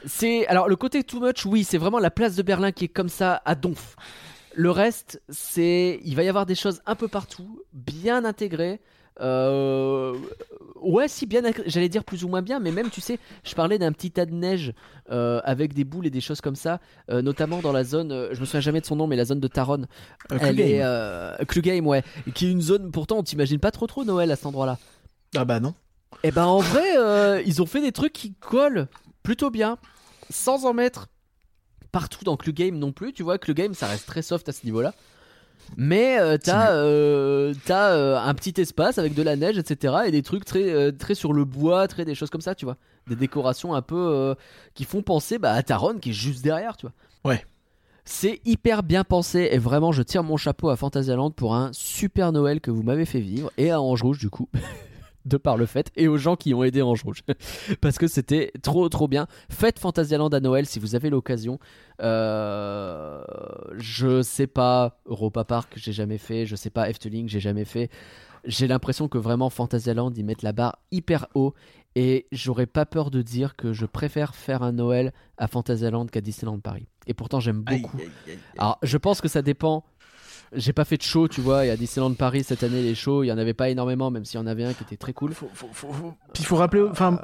C'est 0.09 0.47
alors 0.47 0.69
le 0.69 0.77
côté 0.77 1.05
too 1.05 1.21
much, 1.21 1.45
oui, 1.47 1.65
c'est 1.65 1.79
vraiment 1.79 1.99
la 1.99 2.11
place 2.11 2.35
de 2.35 2.43
Berlin 2.43 2.73
qui 2.73 2.87
est 2.87 2.89
comme 2.89 3.09
ça 3.09 3.43
à 3.45 3.55
donf. 3.55 3.97
Le 4.55 4.71
reste, 4.71 5.23
c'est 5.29 6.01
il 6.05 6.17
va 6.17 6.23
y 6.25 6.29
avoir 6.29 6.47
des 6.47 6.55
choses 6.55 6.81
un 6.87 6.95
peu 6.95 7.09
partout, 7.09 7.63
bien 7.73 8.25
intégrées. 8.25 8.81
Euh, 9.21 10.15
Ouais, 10.81 11.09
si 11.09 11.27
bien, 11.27 11.43
j'allais 11.67 11.89
dire 11.89 12.05
plus 12.05 12.23
ou 12.23 12.29
moins 12.29 12.41
bien, 12.41 12.61
mais 12.61 12.71
même 12.71 12.89
tu 12.89 13.01
sais, 13.01 13.19
je 13.43 13.53
parlais 13.57 13.79
d'un 13.79 13.91
petit 13.91 14.13
tas 14.13 14.27
de 14.27 14.33
neige 14.33 14.73
euh, 15.11 15.41
avec 15.43 15.75
des 15.75 15.83
boules 15.83 16.07
et 16.07 16.11
des 16.11 16.21
choses 16.21 16.41
comme 16.41 16.55
ça, 16.55 16.79
euh, 17.11 17.21
notamment 17.21 17.59
dans 17.59 17.73
la 17.73 17.83
zone, 17.83 18.29
je 18.31 18.39
me 18.41 18.45
souviens 18.45 18.61
jamais 18.61 18.81
de 18.81 18.87
son 18.87 18.95
nom, 18.95 19.09
mais 19.09 19.17
la 19.17 19.25
zone 19.25 19.41
de 19.41 19.49
Taronne. 19.49 19.89
Elle 20.31 20.61
est 20.61 21.47
Klugheim, 21.47 21.85
ouais, 21.85 22.05
qui 22.33 22.47
est 22.47 22.53
une 22.53 22.63
zone. 22.63 22.93
Pourtant, 22.93 23.19
on 23.19 23.23
t'imagine 23.25 23.59
pas 23.59 23.73
trop 23.73 23.89
trop 23.89 24.05
Noël 24.05 24.31
à 24.31 24.37
cet 24.37 24.47
endroit-là. 24.47 24.79
Ah 25.37 25.45
bah 25.45 25.59
non. 25.59 25.75
Et 26.23 26.31
ben 26.31 26.45
en 26.45 26.61
vrai, 26.61 27.43
ils 27.45 27.61
ont 27.61 27.67
fait 27.67 27.81
des 27.81 27.93
trucs 27.93 28.13
qui 28.13 28.35
collent 28.35 28.87
plutôt 29.25 29.51
bien, 29.51 29.79
sans 30.31 30.67
en 30.67 30.75
mettre 30.75 31.09
partout 31.93 32.25
dans 32.25 32.37
Clugame 32.37 32.79
non 32.79 32.93
plus. 32.93 33.13
Tu 33.13 33.23
vois, 33.23 33.39
Clugame 33.39 33.75
ça 33.75 33.87
reste 33.87 34.07
très 34.07 34.23
soft 34.23 34.49
à 34.49 34.53
ce 34.53 34.65
niveau-là. 34.65 34.95
Mais 35.77 36.19
euh, 36.19 36.39
t'as 36.43 36.73
euh, 36.73 37.53
euh, 37.69 38.19
un 38.19 38.35
petit 38.35 38.59
espace 38.61 38.99
avec 38.99 39.15
de 39.15 39.23
la 39.23 39.37
neige, 39.37 39.59
etc. 39.59 39.95
Et 40.07 40.11
des 40.11 40.23
trucs 40.23 40.45
très, 40.45 40.71
euh, 40.73 40.93
très 40.93 41.15
sur 41.15 41.33
le 41.33 41.45
bois, 41.45 41.87
très 41.89 42.05
des 42.05 42.15
choses 42.15 42.31
comme 42.31 42.41
ça, 42.41 42.55
tu 42.55 42.65
vois. 42.65 42.77
Des 43.07 43.17
décorations 43.17 43.75
un 43.75 43.83
peu 43.83 44.35
qui 44.75 44.85
font 44.85 45.03
penser 45.03 45.39
bah, 45.39 45.53
à 45.53 45.63
Taron 45.63 45.99
qui 45.99 46.11
est 46.11 46.15
juste 46.15 46.43
derrière, 46.43 46.77
tu 46.77 46.87
vois. 46.87 47.33
Ouais. 47.33 47.45
C'est 48.05 48.41
hyper 48.47 48.83
bien 48.83 49.05
pensé 49.05 49.51
et 49.53 49.59
vraiment 49.59 49.93
je 49.93 50.03
tire 50.03 50.23
mon 50.23 50.39
chapeau 50.39 50.71
à 50.71 50.77
Fantasyland 50.77 51.31
pour 51.31 51.55
un 51.55 51.71
super 51.73 52.33
Noël 52.33 52.61
que 52.61 52.71
vous 52.71 52.83
m'avez 52.83 53.05
fait 53.05 53.21
vivre 53.21 53.51
et 53.59 53.71
à 53.71 53.83
Ange 53.83 54.03
Rouge 54.03 54.19
du 54.19 54.31
coup. 54.31 54.49
de 55.24 55.36
par 55.36 55.57
le 55.57 55.66
fait 55.66 55.90
et 55.97 56.09
aux 56.09 56.16
gens 56.16 56.36
qui 56.36 56.55
ont 56.55 56.65
aidé 56.65 56.82
Ange 56.82 57.03
Rouge. 57.03 57.23
Parce 57.81 57.99
que 57.99 58.07
c'était 58.07 58.53
trop 58.62 58.89
trop 58.89 59.09
bien. 59.09 59.27
Faites 59.51 59.78
Fantasyland 59.78 60.28
à 60.28 60.40
Noël 60.40 60.66
si 60.66 60.78
vous 60.78 60.95
avez 60.95 61.11
l'occasion. 61.11 61.59
Euh, 62.01 63.23
je 63.77 64.23
sais 64.23 64.47
pas 64.47 65.01
Europa 65.07 65.45
Park 65.45 65.73
j'ai 65.77 65.93
jamais 65.93 66.19
fait. 66.19 66.47
Je 66.47 66.57
sais 66.57 66.70
pas 66.70 66.89
Efteling 66.89 67.28
j'ai 67.28 67.40
jamais 67.40 67.65
fait. 67.65 67.90
J'ai 68.45 68.69
l'impression 68.69 69.09
que 69.09 69.19
vraiment 69.19 69.51
Fantasyland 69.51 70.12
ils 70.16 70.24
mettent 70.24 70.43
la 70.43 70.53
barre 70.53 70.78
hyper 70.90 71.27
haut. 71.35 71.55
Et 71.95 72.27
j'aurais 72.31 72.66
pas 72.66 72.86
peur 72.86 73.11
de 73.11 73.23
dire 73.23 73.57
que 73.57 73.73
je 73.73 73.85
préfère 73.85 74.35
faire 74.35 74.62
un 74.62 74.73
Noël 74.73 75.12
à 75.36 75.49
Fantasyland 75.49 76.07
qu'à 76.07 76.20
Disneyland 76.20 76.61
Paris. 76.61 76.86
Et 77.07 77.15
pourtant 77.15 77.40
j'aime 77.40 77.62
beaucoup. 77.62 77.99
aïe, 77.99 78.05
aïe, 78.27 78.32
aïe. 78.35 78.39
alors, 78.59 78.78
je 78.82 78.97
pense 78.99 79.20
que 79.20 79.28
ça 79.28 79.43
dépend. 79.43 79.85
J'ai 80.55 80.73
pas 80.73 80.85
fait 80.85 80.97
de 80.97 81.03
show, 81.03 81.29
tu 81.29 81.41
vois. 81.41 81.65
Il 81.65 81.69
y 81.69 81.70
a 81.70 81.77
Disneyland 81.77 82.15
Paris 82.15 82.45
cette 82.45 82.62
année, 82.62 82.83
les 82.83 82.95
shows. 82.95 83.23
Il 83.25 83.27
y 83.29 83.33
en 83.33 83.39
avait 83.39 83.55
pas 83.55 83.69
énormément, 83.69 84.11
même 84.11 84.25
s'il 84.25 84.41
y 84.41 84.43
en 84.43 84.47
avait 84.47 84.65
un 84.65 84.73
qui 84.73 84.83
était 84.83 84.97
très 84.97 85.12
cool. 85.12 85.33
Faut- 85.35 85.51
faut- 85.53 85.69
faut- 85.73 85.93
faut- 85.93 86.15
Puis 86.33 86.43
il 86.43 86.47
faut 86.47 86.57
rappeler, 86.57 86.83
enfin, 86.91 87.20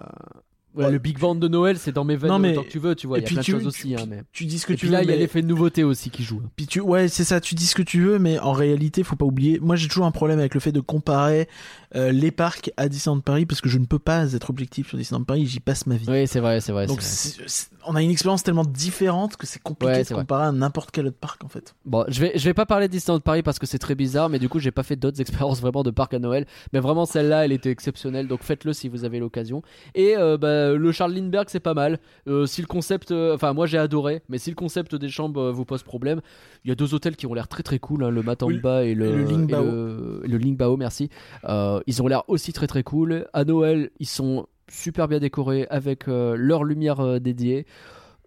Ouais, 0.75 0.91
le 0.91 0.99
Big 0.99 1.19
Band 1.19 1.35
de 1.37 1.47
Noël, 1.49 1.79
c'est 1.79 1.93
dans 1.93 2.05
mes 2.05 2.17
veines 2.17 2.31
Non, 2.31 2.39
mais- 2.39 2.53
autant 2.53 2.65
que 2.65 2.69
tu 2.71 2.79
veux, 2.79 2.95
tu 2.95 3.07
vois. 3.07 3.19
Il 3.19 3.23
y 3.23 3.25
a 3.25 3.29
plein 3.29 3.41
de 3.41 3.45
choses 3.47 3.63
tu- 3.63 3.69
aussi. 3.69 3.95
hein, 3.95 4.07
mais... 4.09 4.23
tu 4.33 4.45
dis 4.47 4.59
ce 4.59 4.67
que 4.67 4.73
Et 4.73 4.77
tu 4.77 4.87
puis 4.87 4.93
là, 4.93 4.99
veux. 4.99 5.05
il 5.05 5.11
y 5.11 5.13
a 5.13 5.17
l'effet 5.17 5.41
de 5.43 5.47
nouveauté 5.47 5.85
aussi 5.85 6.11
qui 6.11 6.23
joue. 6.25 6.43
Puis 6.57 6.67
tu, 6.67 6.81
ouais, 6.81 7.09
c'est 7.09 7.25
ça. 7.25 7.41
Tu 7.41 7.55
dis 7.55 7.67
ce 7.67 7.75
que 7.75 7.83
tu 7.83 8.01
veux, 8.03 8.19
mais 8.19 8.39
en 8.41 8.53
réalité, 8.53 9.03
faut 9.05 9.17
pas 9.17 9.25
oublier. 9.25 9.59
Moi, 9.61 9.77
j'ai 9.77 9.89
toujours 9.89 10.07
un 10.07 10.11
problème 10.11 10.39
avec 10.41 10.55
le 10.55 10.61
fait 10.61 10.73
de 10.73 10.81
comparer 10.81 11.49
euh, 11.97 12.11
les 12.11 12.33
parcs 12.33 12.73
à 12.77 12.89
Disneyland 12.89 13.21
Paris 13.21 13.47
parce 13.47 13.61
que 13.61 13.69
je 13.69 13.79
ne 13.79 13.85
peux 13.87 14.01
pas 14.01 14.33
être 14.35 14.51
objectif 14.51 14.89
sur 14.89 14.99
Disneyland 14.99 15.25
Paris. 15.25 15.47
J'y 15.47 15.61
passe 15.61 15.87
ma 15.87 15.95
vie. 15.97 16.07
Oui, 16.09 16.27
c'est 16.27 16.41
vrai, 16.41 16.61
c'est 16.61 16.73
vrai. 16.73 16.87
Donc, 16.87 17.03
c'est 17.03 17.37
vrai. 17.39 17.45
c'est- 17.49 17.67
c'est- 17.69 17.69
on 17.87 17.95
a 17.95 18.03
une 18.03 18.11
expérience 18.11 18.43
tellement 18.43 18.65
différente 18.65 19.37
que 19.37 19.47
c'est 19.47 19.63
compliqué 19.63 19.93
Ouais, 19.93 20.03
de 20.03 20.09
vrai. 20.09 20.15
comparer 20.17 20.47
à 20.47 20.53
n'importe 20.53 20.91
quel 20.91 21.07
autre 21.07 21.19
parc 21.21 21.45
en 21.45 21.49
fait. 21.49 21.75
Bon, 21.85 22.05
je 22.09 22.19
vais, 22.19 22.33
je 22.35 22.43
vais 22.45 22.55
pas 22.55 22.65
parler 22.67 22.89
de 22.89 22.93
Disneyland 22.93 23.21
Paris 23.21 23.43
parce 23.43 23.59
que 23.59 23.67
c'est 23.67 23.79
très 23.79 23.95
bizarre, 23.95 24.29
mais 24.31 24.39
du 24.39 24.49
coup, 24.49 24.59
j'ai 24.59 24.71
pas 24.71 24.83
fait 24.83 24.97
d'autres 24.97 25.21
expériences 25.51 25.61
vraiment 25.61 25.83
de 25.83 25.91
parc 25.91 26.15
à 26.15 26.19
Noël. 26.19 26.47
Mais 26.73 26.81
vraiment, 26.81 27.05
celle-là, 27.07 27.45
elle 27.45 27.53
était 27.53 27.71
exceptionnelle, 27.71 28.27
donc 28.27 28.43
faites-le 28.43 28.73
si 28.73 28.89
vous 28.89 29.05
avez 29.05 29.19
l'occasion. 29.21 29.63
Et 29.95 30.17
euh, 30.17 30.37
bah, 30.39 30.64
le 30.73 30.93
Charles 30.93 31.13
Lindbergh, 31.13 31.49
c'est 31.49 31.61
pas 31.61 31.75
mal. 31.75 31.99
Euh, 32.27 32.47
si 32.47 32.61
le 32.61 32.67
concept, 32.67 33.11
euh, 33.11 33.35
enfin, 33.35 33.53
moi 33.53 33.67
j'ai 33.67 33.79
adoré, 33.79 34.23
mais 34.29 34.39
si 34.39 34.51
le 34.51 34.57
concept 34.57 34.95
des 34.95 35.09
chambres 35.09 35.41
euh, 35.41 35.53
vous 35.53 35.65
pose 35.65 35.83
problème, 35.83 36.21
il 36.65 36.69
y 36.69 36.73
a 36.73 36.75
deux 36.75 36.95
hôtels 36.95 37.17
qui 37.17 37.27
ont 37.27 37.35
l'air 37.35 37.49
très 37.49 37.63
très 37.63 37.79
cool, 37.79 38.05
hein, 38.05 38.11
le 38.11 38.23
Matamba 38.23 38.85
et 38.85 38.95
le, 38.95 39.25
Lingbao. 39.25 39.63
et 39.63 39.67
le, 39.67 40.23
et 40.25 40.29
le 40.29 40.39
Lingbao, 40.39 40.77
merci. 40.77 41.11
Euh, 41.45 41.81
ils 41.87 42.03
ont 42.03 42.07
l'air 42.07 42.23
aussi 42.29 42.53
très 42.53 42.67
très 42.67 42.83
cool. 42.83 43.27
À 43.33 43.45
Noël, 43.45 43.91
ils 43.99 44.07
sont 44.07 44.47
super 44.69 45.09
bien 45.09 45.19
décorés 45.19 45.67
avec 45.71 46.09
euh, 46.09 46.37
leur 46.37 46.65
lumière 46.65 47.01
euh, 47.01 47.19
dédiée. 47.19 47.67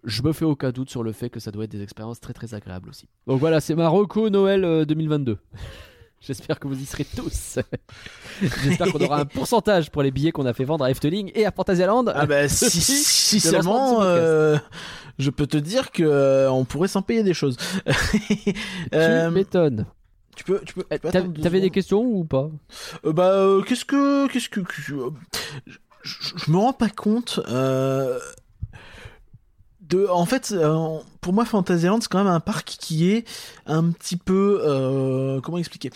Je 0.04 0.22
me 0.22 0.32
fais 0.32 0.44
aucun 0.44 0.70
doute 0.70 0.90
sur 0.90 1.02
le 1.02 1.12
fait 1.12 1.28
que 1.28 1.40
ça 1.40 1.50
doit 1.50 1.64
être 1.64 1.70
des 1.70 1.82
expériences 1.82 2.20
très 2.20 2.32
très 2.32 2.54
agréables 2.54 2.88
aussi. 2.88 3.08
Donc 3.26 3.40
voilà, 3.40 3.60
c'est 3.60 3.74
ma 3.74 3.90
Noël 4.30 4.64
euh, 4.64 4.84
2022. 4.84 5.38
J'espère 6.20 6.58
que 6.58 6.66
vous 6.68 6.78
y 6.80 6.84
serez 6.84 7.04
tous. 7.04 7.58
J'espère 8.42 8.92
qu'on 8.92 9.00
aura 9.04 9.20
un 9.20 9.24
pourcentage 9.24 9.90
pour 9.90 10.02
les 10.02 10.10
billets 10.10 10.32
qu'on 10.32 10.46
a 10.46 10.52
fait 10.52 10.64
vendre 10.64 10.84
à 10.84 10.90
Efteling 10.90 11.30
et 11.34 11.46
à 11.46 11.52
Fantasyland. 11.52 12.04
Ah 12.08 12.26
bah 12.26 12.48
si, 12.48 12.68
si 12.80 13.40
seulement, 13.40 14.02
euh, 14.02 14.58
je 15.18 15.30
peux 15.30 15.46
te 15.46 15.56
dire 15.56 15.90
que 15.92 16.02
euh, 16.02 16.50
on 16.50 16.64
pourrait 16.64 16.88
s'en 16.88 17.02
payer 17.02 17.22
des 17.22 17.34
choses. 17.34 17.56
tu 17.86 18.54
Euh, 18.94 19.30
m'étonnes. 19.30 19.86
tu 20.36 20.44
peux, 20.44 20.60
tu 20.66 20.74
peux. 20.74 20.84
Eh, 20.90 20.98
T'avais 20.98 21.60
des 21.60 21.70
questions 21.70 22.02
ou 22.02 22.24
pas? 22.24 22.50
Euh, 23.04 23.12
bah, 23.12 23.46
qu'est-ce 23.66 23.84
que, 23.84 24.26
qu'est-ce 24.28 24.48
que, 24.48 24.60
que- 24.60 24.74
je, 24.76 24.94
je- 26.02 26.32
je 26.36 26.50
me 26.50 26.56
rends 26.58 26.72
pas 26.72 26.90
compte. 26.90 27.40
De, 29.88 30.06
en 30.08 30.26
fait, 30.26 30.52
euh, 30.52 30.98
pour 31.20 31.32
moi, 31.32 31.44
Fantasyland, 31.44 32.00
c'est 32.00 32.08
quand 32.08 32.18
même 32.22 32.32
un 32.32 32.40
parc 32.40 32.66
qui 32.66 33.10
est 33.10 33.26
un 33.66 33.90
petit 33.90 34.16
peu, 34.16 34.60
euh, 34.64 35.40
comment 35.40 35.58
expliquer, 35.58 35.90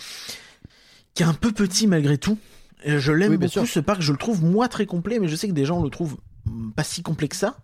qui 1.13 1.23
est 1.23 1.25
un 1.25 1.33
peu 1.33 1.51
petit 1.51 1.87
malgré 1.87 2.17
tout. 2.17 2.37
Je 2.85 3.11
l'aime 3.11 3.31
Oui, 3.31 3.37
beaucoup 3.37 3.51
sûr. 3.51 3.67
ce 3.67 3.79
parc. 3.79 4.01
Je 4.01 4.11
le 4.11 4.17
trouve 4.17 4.43
moi 4.43 4.67
très 4.67 4.85
complet, 4.85 5.19
mais 5.19 5.27
je 5.27 5.35
sais 5.35 5.47
que 5.47 5.53
des 5.53 5.63
gens 5.65 5.81
le 5.81 5.89
trouvent 5.89 6.17
mm, 6.45 6.71
pas 6.71 6.83
si 6.83 7.01
complet 7.01 7.27
que 7.29 7.35
ça. 7.35 7.55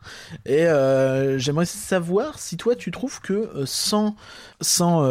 Et 0.46 0.66
euh, 0.66 1.38
j'aimerais 1.38 1.66
savoir 1.66 2.40
si 2.40 2.56
toi 2.58 2.76
tu 2.76 2.92
trouves 2.92 3.20
que 3.20 3.66
sans, 3.66 4.16
sans, 4.62 5.02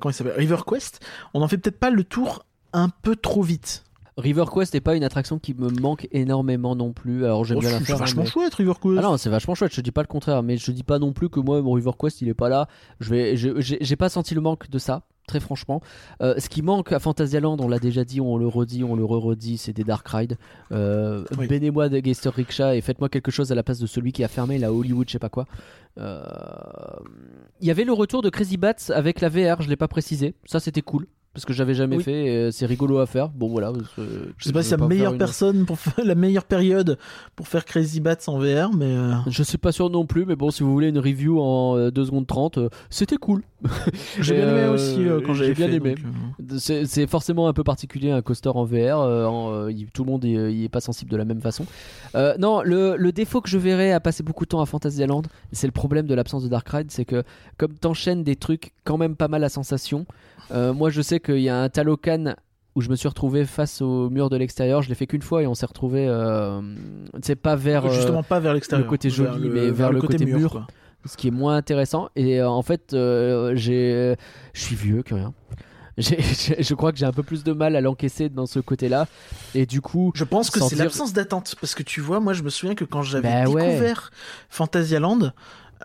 comment 0.00 0.10
il 0.10 0.14
s'appelle, 0.14 0.34
River 0.36 0.58
Quest, 0.66 1.00
on 1.34 1.42
en 1.42 1.48
fait 1.48 1.58
peut-être 1.58 1.78
pas 1.78 1.90
le 1.90 2.02
tour 2.02 2.44
un 2.72 2.88
peu 2.88 3.14
trop 3.14 3.42
vite. 3.42 3.84
River 4.22 4.44
Quest 4.52 4.72
n'est 4.74 4.80
pas 4.80 4.94
une 4.96 5.04
attraction 5.04 5.38
qui 5.38 5.52
me 5.54 5.68
manque 5.80 6.08
énormément 6.12 6.74
non 6.76 6.92
plus. 6.92 7.24
Alors 7.24 7.44
j'aime 7.44 7.58
Oh, 7.58 7.60
bien 7.60 7.70
la 7.72 7.78
c'est 7.78 7.84
faire. 7.84 7.96
hein, 7.96 7.98
vachement 8.00 8.22
mais- 8.22 8.28
chouette, 8.30 8.54
River 8.54 8.72
Quest. 8.80 8.96
Ah 8.98 9.02
non, 9.02 9.16
c'est 9.16 9.28
vachement 9.30 9.54
chouette, 9.54 9.74
je 9.74 9.80
dis 9.80 9.90
pas 9.92 10.02
le 10.02 10.06
contraire, 10.06 10.42
mais 10.42 10.56
je 10.56 10.70
dis 10.72 10.84
pas 10.84 10.98
non 10.98 11.12
plus 11.12 11.28
que 11.28 11.40
moi, 11.40 11.60
mon 11.60 11.72
River 11.72 11.90
Quest, 11.98 12.22
il 12.22 12.28
est 12.28 12.34
pas 12.34 12.48
là. 12.48 12.68
Je 13.00 13.10
vais, 13.10 13.36
j'ai 13.36 13.96
pas 13.96 14.08
senti 14.08 14.34
le 14.34 14.40
manque 14.40 14.70
de 14.70 14.78
ça, 14.78 15.02
très 15.26 15.40
franchement. 15.40 15.80
Euh, 16.22 16.34
ce 16.38 16.48
qui 16.48 16.62
manque 16.62 16.92
à 16.92 16.98
Fantasyland, 17.00 17.56
on 17.60 17.68
l'a 17.68 17.78
déjà 17.78 18.04
dit, 18.04 18.20
on 18.20 18.36
le 18.36 18.46
redit, 18.46 18.84
on 18.84 18.94
le 18.96 19.04
re-redit, 19.04 19.58
c'est 19.58 19.72
des 19.72 19.84
Dark 19.84 20.06
Rides. 20.08 20.36
Euh, 20.72 21.24
Oui. 21.38 21.46
Bénez-moi 21.48 21.88
des 21.88 22.00
Geister 22.02 22.30
Rickshaw 22.30 22.72
et 22.72 22.80
faites-moi 22.80 23.08
quelque 23.08 23.30
chose 23.30 23.50
à 23.52 23.54
la 23.54 23.62
place 23.62 23.78
de 23.78 23.86
celui 23.86 24.12
qui 24.12 24.22
a 24.24 24.28
fermé 24.28 24.58
la 24.58 24.72
Hollywood, 24.72 25.08
je 25.08 25.12
sais 25.12 25.18
pas 25.18 25.28
quoi. 25.28 25.46
Euh, 25.98 26.22
Il 27.60 27.66
y 27.66 27.70
avait 27.70 27.84
le 27.84 27.92
retour 27.92 28.22
de 28.22 28.30
Crazy 28.30 28.56
Bats 28.56 28.72
avec 28.94 29.20
la 29.20 29.28
VR, 29.28 29.62
je 29.62 29.68
l'ai 29.68 29.76
pas 29.76 29.88
précisé. 29.88 30.34
Ça, 30.46 30.58
c'était 30.60 30.82
cool. 30.82 31.06
Parce 31.34 31.44
que 31.44 31.52
j'avais 31.52 31.74
jamais 31.74 31.96
Oui. 31.96 32.02
fait. 32.02 32.28
euh, 32.28 32.50
c'est 32.50 32.66
rigolo 32.66 32.98
à 32.98 33.06
faire. 33.06 33.28
Bon 33.30 33.48
voilà. 33.48 33.72
Je 34.38 34.44
sais 34.44 34.52
pas 34.52 34.62
si 34.62 34.70
la 34.72 34.76
me 34.78 34.86
meilleure 34.86 35.12
une- 35.12 35.18
personne 35.18 35.64
pour 35.66 35.78
faire 35.78 35.94
la 36.04 36.14
meilleure 36.14 36.44
période 36.44 36.98
pour 37.36 37.48
faire 37.48 37.64
Crazy 37.64 38.00
Bats 38.00 38.16
en 38.26 38.38
VR, 38.38 38.70
mais 38.74 38.86
euh, 38.86 39.12
Je 39.28 39.42
suis 39.42 39.58
pas 39.58 39.72
sûr 39.72 39.88
non 39.90 40.04
plus, 40.06 40.24
mais 40.26 40.36
bon, 40.36 40.50
si 40.50 40.62
vous 40.62 40.72
voulez 40.72 40.88
une 40.88 40.98
review 40.98 41.40
en 41.40 41.76
euh, 41.76 41.90
2 41.90 42.04
secondes 42.04 42.26
30, 42.26 42.58
euh, 42.58 42.68
c'était 42.90 43.16
cool. 43.16 43.42
j'ai 44.20 44.34
bien 44.34 44.48
aimé 44.48 44.60
euh, 44.62 44.74
aussi 44.74 45.06
euh, 45.08 45.20
quand 45.24 45.34
j'ai 45.34 45.44
j'avais 45.44 45.54
bien 45.54 45.68
fait. 45.68 45.76
aimé. 45.76 45.94
euh, 46.50 46.56
C'est 46.58 46.84
c'est 46.86 47.06
forcément 47.06 47.46
un 47.48 47.52
peu 47.52 47.62
particulier 47.64 48.10
un 48.10 48.20
coaster 48.20 48.50
en 48.52 48.64
VR. 48.64 49.00
euh, 49.00 49.24
en, 49.26 49.52
euh, 49.52 49.72
il- 49.72 49.86
tout 49.90 50.04
le 50.04 50.10
monde 50.10 50.24
y, 50.24 50.30
y 50.32 50.64
est 50.64 50.68
pas 50.68 50.80
sensible 50.80 51.10
de 51.10 51.16
la 51.16 51.24
même 51.24 51.40
façon. 51.40 51.64
Euh, 52.14 52.34
non, 52.38 52.62
le, 52.62 52.96
le 52.96 53.12
défaut 53.12 53.40
que 53.40 53.48
je 53.48 53.58
verrais 53.58 53.92
à 53.92 54.00
passer 54.00 54.22
beaucoup 54.22 54.44
de 54.44 54.48
temps 54.48 54.60
à 54.60 54.66
Fantasyland, 54.66 55.22
c'est 55.52 55.66
le 55.66 55.72
problème 55.72 56.06
de 56.06 56.14
l'absence 56.14 56.42
de 56.44 56.48
Dark 56.48 56.68
Ride, 56.68 56.90
c'est 56.90 57.04
que 57.04 57.22
comme 57.56 57.72
t'enchaînes 57.74 58.24
des 58.24 58.36
trucs 58.36 58.72
quand 58.84 58.98
même 58.98 59.16
pas 59.16 59.28
mal 59.28 59.44
à 59.44 59.48
sensation. 59.48 60.06
euh, 60.50 60.72
moi, 60.74 60.90
je 60.90 61.00
sais 61.00 61.20
qu'il 61.22 61.40
y 61.40 61.48
a 61.48 61.58
un 61.62 61.68
Talocan 61.68 62.34
où 62.74 62.80
je 62.80 62.88
me 62.88 62.96
suis 62.96 63.08
retrouvé 63.08 63.44
face 63.44 63.80
au 63.82 64.08
mur 64.10 64.30
de 64.30 64.36
l'extérieur. 64.36 64.82
Je 64.82 64.88
l'ai 64.88 64.94
fait 64.94 65.06
qu'une 65.06 65.22
fois 65.22 65.42
et 65.42 65.46
on 65.46 65.54
s'est 65.54 65.66
retrouvé, 65.66 66.06
euh, 66.08 66.60
tu 67.14 67.20
sais, 67.22 67.36
pas 67.36 67.54
vers. 67.56 67.86
euh, 67.86 67.90
Justement 67.92 68.22
pas 68.22 68.40
vers 68.40 68.54
l'extérieur. 68.54 68.86
le 68.86 68.90
côté 68.90 69.10
joli, 69.10 69.48
mais 69.48 69.70
vers 69.70 69.92
le 69.92 70.00
côté 70.00 70.24
mur. 70.24 70.50
quoi. 70.50 70.66
ce 71.04 71.16
qui 71.16 71.28
est 71.28 71.32
moins 71.32 71.56
intéressant. 71.56 72.08
Et 72.16 72.40
euh, 72.40 72.48
en 72.48 72.62
fait, 72.62 72.92
euh, 72.94 73.52
j'ai, 73.56 74.14
je 74.54 74.60
suis 74.60 74.76
vieux 74.76 75.02
que 75.02 75.14
rien. 75.14 75.32
J'ai- 75.98 76.22
j'ai- 76.22 76.62
je 76.62 76.74
crois 76.74 76.90
que 76.90 76.96
j'ai 76.96 77.04
un 77.04 77.12
peu 77.12 77.22
plus 77.22 77.44
de 77.44 77.52
mal 77.52 77.76
à 77.76 77.82
l'encaisser 77.82 78.30
dans 78.30 78.46
ce 78.46 78.60
côté-là. 78.60 79.06
Et 79.54 79.66
du 79.66 79.82
coup, 79.82 80.10
Je 80.14 80.24
pense 80.24 80.48
que 80.48 80.58
c'est 80.58 80.74
dire- 80.74 80.84
l'absence 80.84 81.12
d'attente. 81.12 81.54
Parce 81.60 81.74
que 81.74 81.82
tu 81.82 82.00
vois, 82.00 82.18
moi, 82.18 82.32
je 82.32 82.42
me 82.42 82.48
souviens 82.48 82.74
que 82.74 82.84
quand 82.86 83.02
j'avais 83.02 83.28
Bah 83.44 83.50
ouais. 83.50 83.66
découvert 83.72 84.10
Fantasyland, 84.48 85.32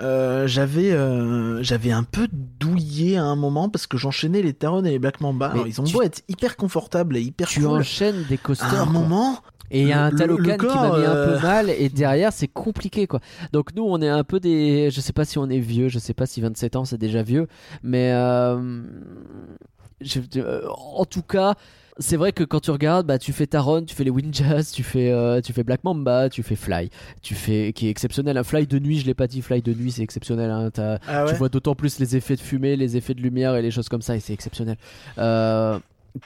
euh, 0.02 0.48
j'avais 0.48 0.92
euh, 0.92 1.62
j'avais 1.64 1.92
un 1.92 2.04
peu 2.04 2.28
douillé 2.60 3.18
à 3.18 3.24
un 3.24 3.36
moment 3.36 3.70
parce 3.70 3.88
que 3.88 3.98
j'enchaînais 3.98 4.42
les 4.42 4.54
Taron 4.54 4.84
et 4.86 4.92
les 4.92 5.00
Black 5.00 5.22
Mamba. 5.22 5.48
Alors, 5.48 5.68
ils 5.68 5.80
ont 5.82 5.84
tu- 5.84 5.94
beau 5.94 6.02
être 6.02 6.22
hyper 6.28 6.56
confortables 6.58 7.18
et 7.18 7.22
hyper 7.22 7.48
tu 7.48 7.62
cool. 7.62 7.70
enchaînes 7.80 8.24
des 8.30 8.36
À 8.36 8.38
coasters. 8.38 8.82
un 8.82 8.86
quoi. 8.86 8.94
moment, 8.94 9.40
Et 9.72 9.82
il 9.82 9.88
y 9.88 9.94
a 9.94 10.04
un 10.06 10.12
Talocan 10.12 10.58
qui 10.58 10.66
m'a 10.66 10.98
mis 10.98 11.06
un 11.06 11.16
euh, 11.16 11.36
peu 11.38 11.42
mal. 11.46 11.70
Et 11.70 11.90
derrière, 11.90 12.32
c'est 12.32 12.48
compliqué 12.48 13.06
quoi. 13.08 13.20
Donc 13.54 13.76
nous, 13.76 13.84
on 13.84 14.02
est 14.02 14.08
un 14.10 14.24
peu 14.24 14.40
des. 14.40 14.90
Je 14.92 15.02
sais 15.02 15.14
pas 15.14 15.26
si 15.26 15.38
on 15.40 15.50
est 15.50 15.60
vieux. 15.60 15.90
Je 15.90 16.00
sais 16.00 16.14
pas 16.14 16.26
si 16.26 16.40
27 16.42 16.76
ans 16.76 16.86
c'est 16.86 16.98
déjà 16.98 17.22
vieux. 17.24 17.48
Mais 17.84 18.12
euh, 18.14 18.82
je- 20.02 20.20
euh, 20.38 20.62
en 20.70 21.06
tout 21.06 21.22
cas. 21.22 21.56
C'est 22.00 22.16
vrai 22.16 22.32
que 22.32 22.44
quand 22.44 22.60
tu 22.60 22.70
regardes, 22.70 23.08
bah, 23.08 23.18
tu 23.18 23.34
fais 23.34 23.48
Taron, 23.48 23.82
tu 23.84 23.96
fais 23.96 24.04
les 24.04 24.12
Windjazz, 24.12 24.72
tu 24.72 24.84
fais, 24.84 25.12
euh, 25.12 25.42
tu 25.42 25.52
fais 25.52 25.64
Black 25.64 25.84
Mamba, 25.84 26.30
tu 26.30 26.44
fais 26.44 26.56
Fly, 26.56 26.92
tu 27.24 27.34
fais 27.34 27.74
qui 27.74 27.88
est 27.88 27.90
exceptionnel. 27.90 28.38
Un 28.38 28.44
Fly 28.44 28.68
de 28.68 28.78
nuit, 28.78 29.00
je 29.00 29.08
l'ai 29.08 29.16
pas 29.16 29.26
dit, 29.26 29.42
Fly 29.42 29.64
de 29.64 29.74
nuit 29.74 29.92
c'est 29.92 30.04
exceptionnel. 30.04 30.52
hein. 30.52 30.70
Ah 31.08 31.26
ouais. 31.26 31.32
Tu 31.32 31.36
vois 31.40 31.50
d'autant 31.50 31.74
plus 31.74 31.98
les 31.98 32.16
effets 32.16 32.36
de 32.36 32.40
fumée, 32.42 32.76
les 32.76 32.98
effets 32.98 33.16
de 33.16 33.22
lumière 33.22 33.56
et 33.56 33.64
les 33.64 33.72
choses 33.72 33.90
comme 33.90 34.04
ça, 34.04 34.16
et 34.16 34.20
c'est 34.20 34.34
exceptionnel. 34.34 34.78
Euh, 35.18 35.80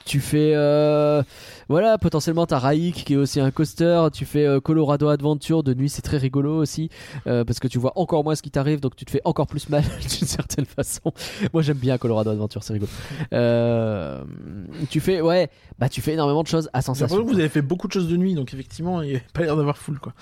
tu 0.06 0.20
fais, 0.20 0.54
euh, 0.56 1.24
voilà, 1.70 1.98
potentiellement 1.98 2.46
t'as 2.46 2.60
Raik 2.60 3.04
qui 3.06 3.14
est 3.14 3.18
aussi 3.18 3.40
un 3.40 3.52
coaster. 3.52 4.08
Tu 4.14 4.26
fais 4.26 4.46
euh, 4.46 4.60
Colorado 4.60 5.08
Adventure 5.10 5.64
de 5.64 5.74
nuit, 5.74 5.90
c'est 5.90 6.02
très 6.02 6.18
rigolo 6.18 6.58
aussi 6.58 6.90
euh, 7.28 7.44
parce 7.44 7.60
que 7.60 7.68
tu 7.68 7.78
vois 7.80 7.94
encore 7.96 8.24
moins 8.24 8.36
ce 8.36 8.42
qui 8.42 8.52
t'arrive, 8.52 8.80
donc 8.80 8.96
tu 8.96 9.06
te 9.06 9.12
fais 9.12 9.22
encore 9.26 9.48
plus 9.48 9.70
mal 9.70 9.84
d'une 10.02 10.28
certaine 10.28 10.66
façon. 10.66 11.12
Moi 11.54 11.62
j'aime 11.62 11.78
bien 11.78 11.98
Colorado 11.98 12.30
Adventure, 12.32 12.64
c'est 12.64 12.74
rigolo. 12.74 12.92
Tu 14.90 15.00
fais, 15.00 15.22
ouais, 15.22 15.50
bah 15.80 15.90
tu 15.90 16.02
fais 16.02 16.14
énormément 16.14 16.44
de 16.44 16.48
choses 16.48 16.70
à 16.74 16.82
sensation. 16.82 17.24
que 17.24 17.30
vous 17.30 17.40
avez 17.40 17.50
fait 17.50 17.62
beaucoup 17.62 17.88
de 17.88 17.94
choses 17.94 18.08
de 18.08 18.18
nuit, 18.18 18.36
donc 18.36 18.54
effectivement, 18.54 19.02
il 19.02 19.10
n'y 19.12 19.16
a 19.18 19.22
pas 19.34 19.42
l'air 19.42 19.56
d'avoir 19.56 19.78
full 19.78 20.00
quoi. 20.00 20.14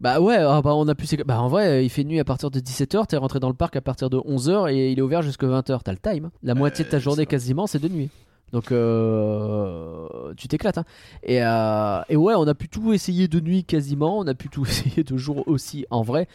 Bah 0.00 0.20
ouais, 0.20 0.36
ah 0.36 0.62
bah 0.62 0.74
on 0.76 0.86
a 0.86 0.94
pu. 0.94 1.06
Bah 1.26 1.40
en 1.40 1.48
vrai, 1.48 1.84
il 1.84 1.88
fait 1.88 2.04
nuit 2.04 2.20
à 2.20 2.24
partir 2.24 2.52
de 2.52 2.60
17h, 2.60 3.06
t'es 3.08 3.16
rentré 3.16 3.40
dans 3.40 3.48
le 3.48 3.54
parc 3.54 3.74
à 3.74 3.80
partir 3.80 4.08
de 4.10 4.16
11h 4.16 4.72
et 4.72 4.92
il 4.92 4.98
est 5.00 5.02
ouvert 5.02 5.22
jusqu'à 5.22 5.48
20h. 5.48 5.80
T'as 5.82 5.90
le 5.92 5.98
time. 5.98 6.26
hein. 6.26 6.30
La 6.44 6.54
moitié 6.54 6.84
de 6.84 6.90
ta 6.90 7.00
journée 7.00 7.26
quasiment, 7.26 7.66
c'est 7.66 7.80
de 7.80 7.88
nuit. 7.88 8.08
Donc 8.52 8.72
euh, 8.72 10.32
tu 10.36 10.48
t'éclates. 10.48 10.78
Hein. 10.78 10.84
Et, 11.22 11.42
euh, 11.42 12.00
et 12.08 12.16
ouais, 12.16 12.34
on 12.36 12.46
a 12.46 12.54
pu 12.54 12.68
tout 12.68 12.92
essayer 12.92 13.28
de 13.28 13.40
nuit 13.40 13.64
quasiment, 13.64 14.18
on 14.18 14.26
a 14.26 14.34
pu 14.34 14.48
tout 14.48 14.64
essayer 14.66 15.04
de 15.04 15.16
jour 15.16 15.46
aussi 15.46 15.86
en 15.90 16.02
vrai. 16.02 16.28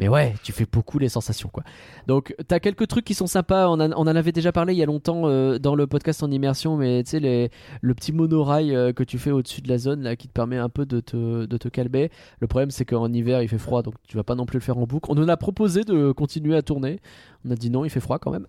Mais 0.00 0.08
ouais, 0.08 0.34
tu 0.42 0.52
fais 0.52 0.66
beaucoup 0.70 0.98
les 0.98 1.08
sensations 1.08 1.48
quoi. 1.48 1.62
Donc 2.06 2.34
t'as 2.48 2.60
quelques 2.60 2.86
trucs 2.88 3.04
qui 3.04 3.14
sont 3.14 3.26
sympas. 3.26 3.68
On, 3.68 3.80
en- 3.80 4.06
avait 4.06 4.32
déjà 4.32 4.52
parlé 4.52 4.74
il 4.74 4.78
y 4.78 4.82
a 4.82 4.86
longtemps 4.86 5.22
euh, 5.26 5.58
dans 5.58 5.74
le 5.74 5.86
podcast 5.86 6.22
en 6.22 6.30
immersion, 6.30 6.76
mais 6.76 7.02
tu 7.04 7.10
sais 7.10 7.50
le 7.80 7.94
petit 7.94 8.12
monorail 8.12 8.74
euh, 8.74 8.92
que 8.92 9.02
tu 9.04 9.18
fais 9.18 9.30
au-dessus 9.30 9.60
de 9.62 9.68
la 9.68 9.78
zone 9.78 10.02
là 10.02 10.16
qui 10.16 10.28
te 10.28 10.32
permet 10.32 10.56
un 10.58 10.68
peu 10.68 10.86
de 10.86 11.00
te, 11.00 11.44
de 11.46 11.56
te 11.56 11.68
calmer. 11.68 12.10
Le 12.40 12.46
problème 12.46 12.70
c'est 12.70 12.84
qu'en 12.84 13.12
hiver 13.12 13.42
il 13.42 13.48
fait 13.48 13.58
froid, 13.58 13.82
donc 13.82 13.94
tu 14.06 14.16
vas 14.16 14.24
pas 14.24 14.34
non 14.34 14.46
plus 14.46 14.58
le 14.58 14.62
faire 14.64 14.78
en 14.78 14.86
boucle. 14.86 15.10
On 15.10 15.14
nous 15.14 15.28
a 15.28 15.36
proposé 15.36 15.84
de 15.84 16.12
continuer 16.12 16.56
à 16.56 16.62
tourner. 16.62 17.00
On 17.44 17.50
a 17.50 17.54
dit 17.54 17.70
non, 17.70 17.84
il 17.84 17.90
fait 17.90 18.00
froid 18.00 18.18
quand 18.18 18.30
même. 18.30 18.46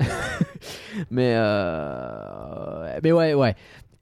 mais 1.12 1.34
euh, 1.36 3.00
mais 3.04 3.12
ouais 3.12 3.34
ouais. 3.34 3.56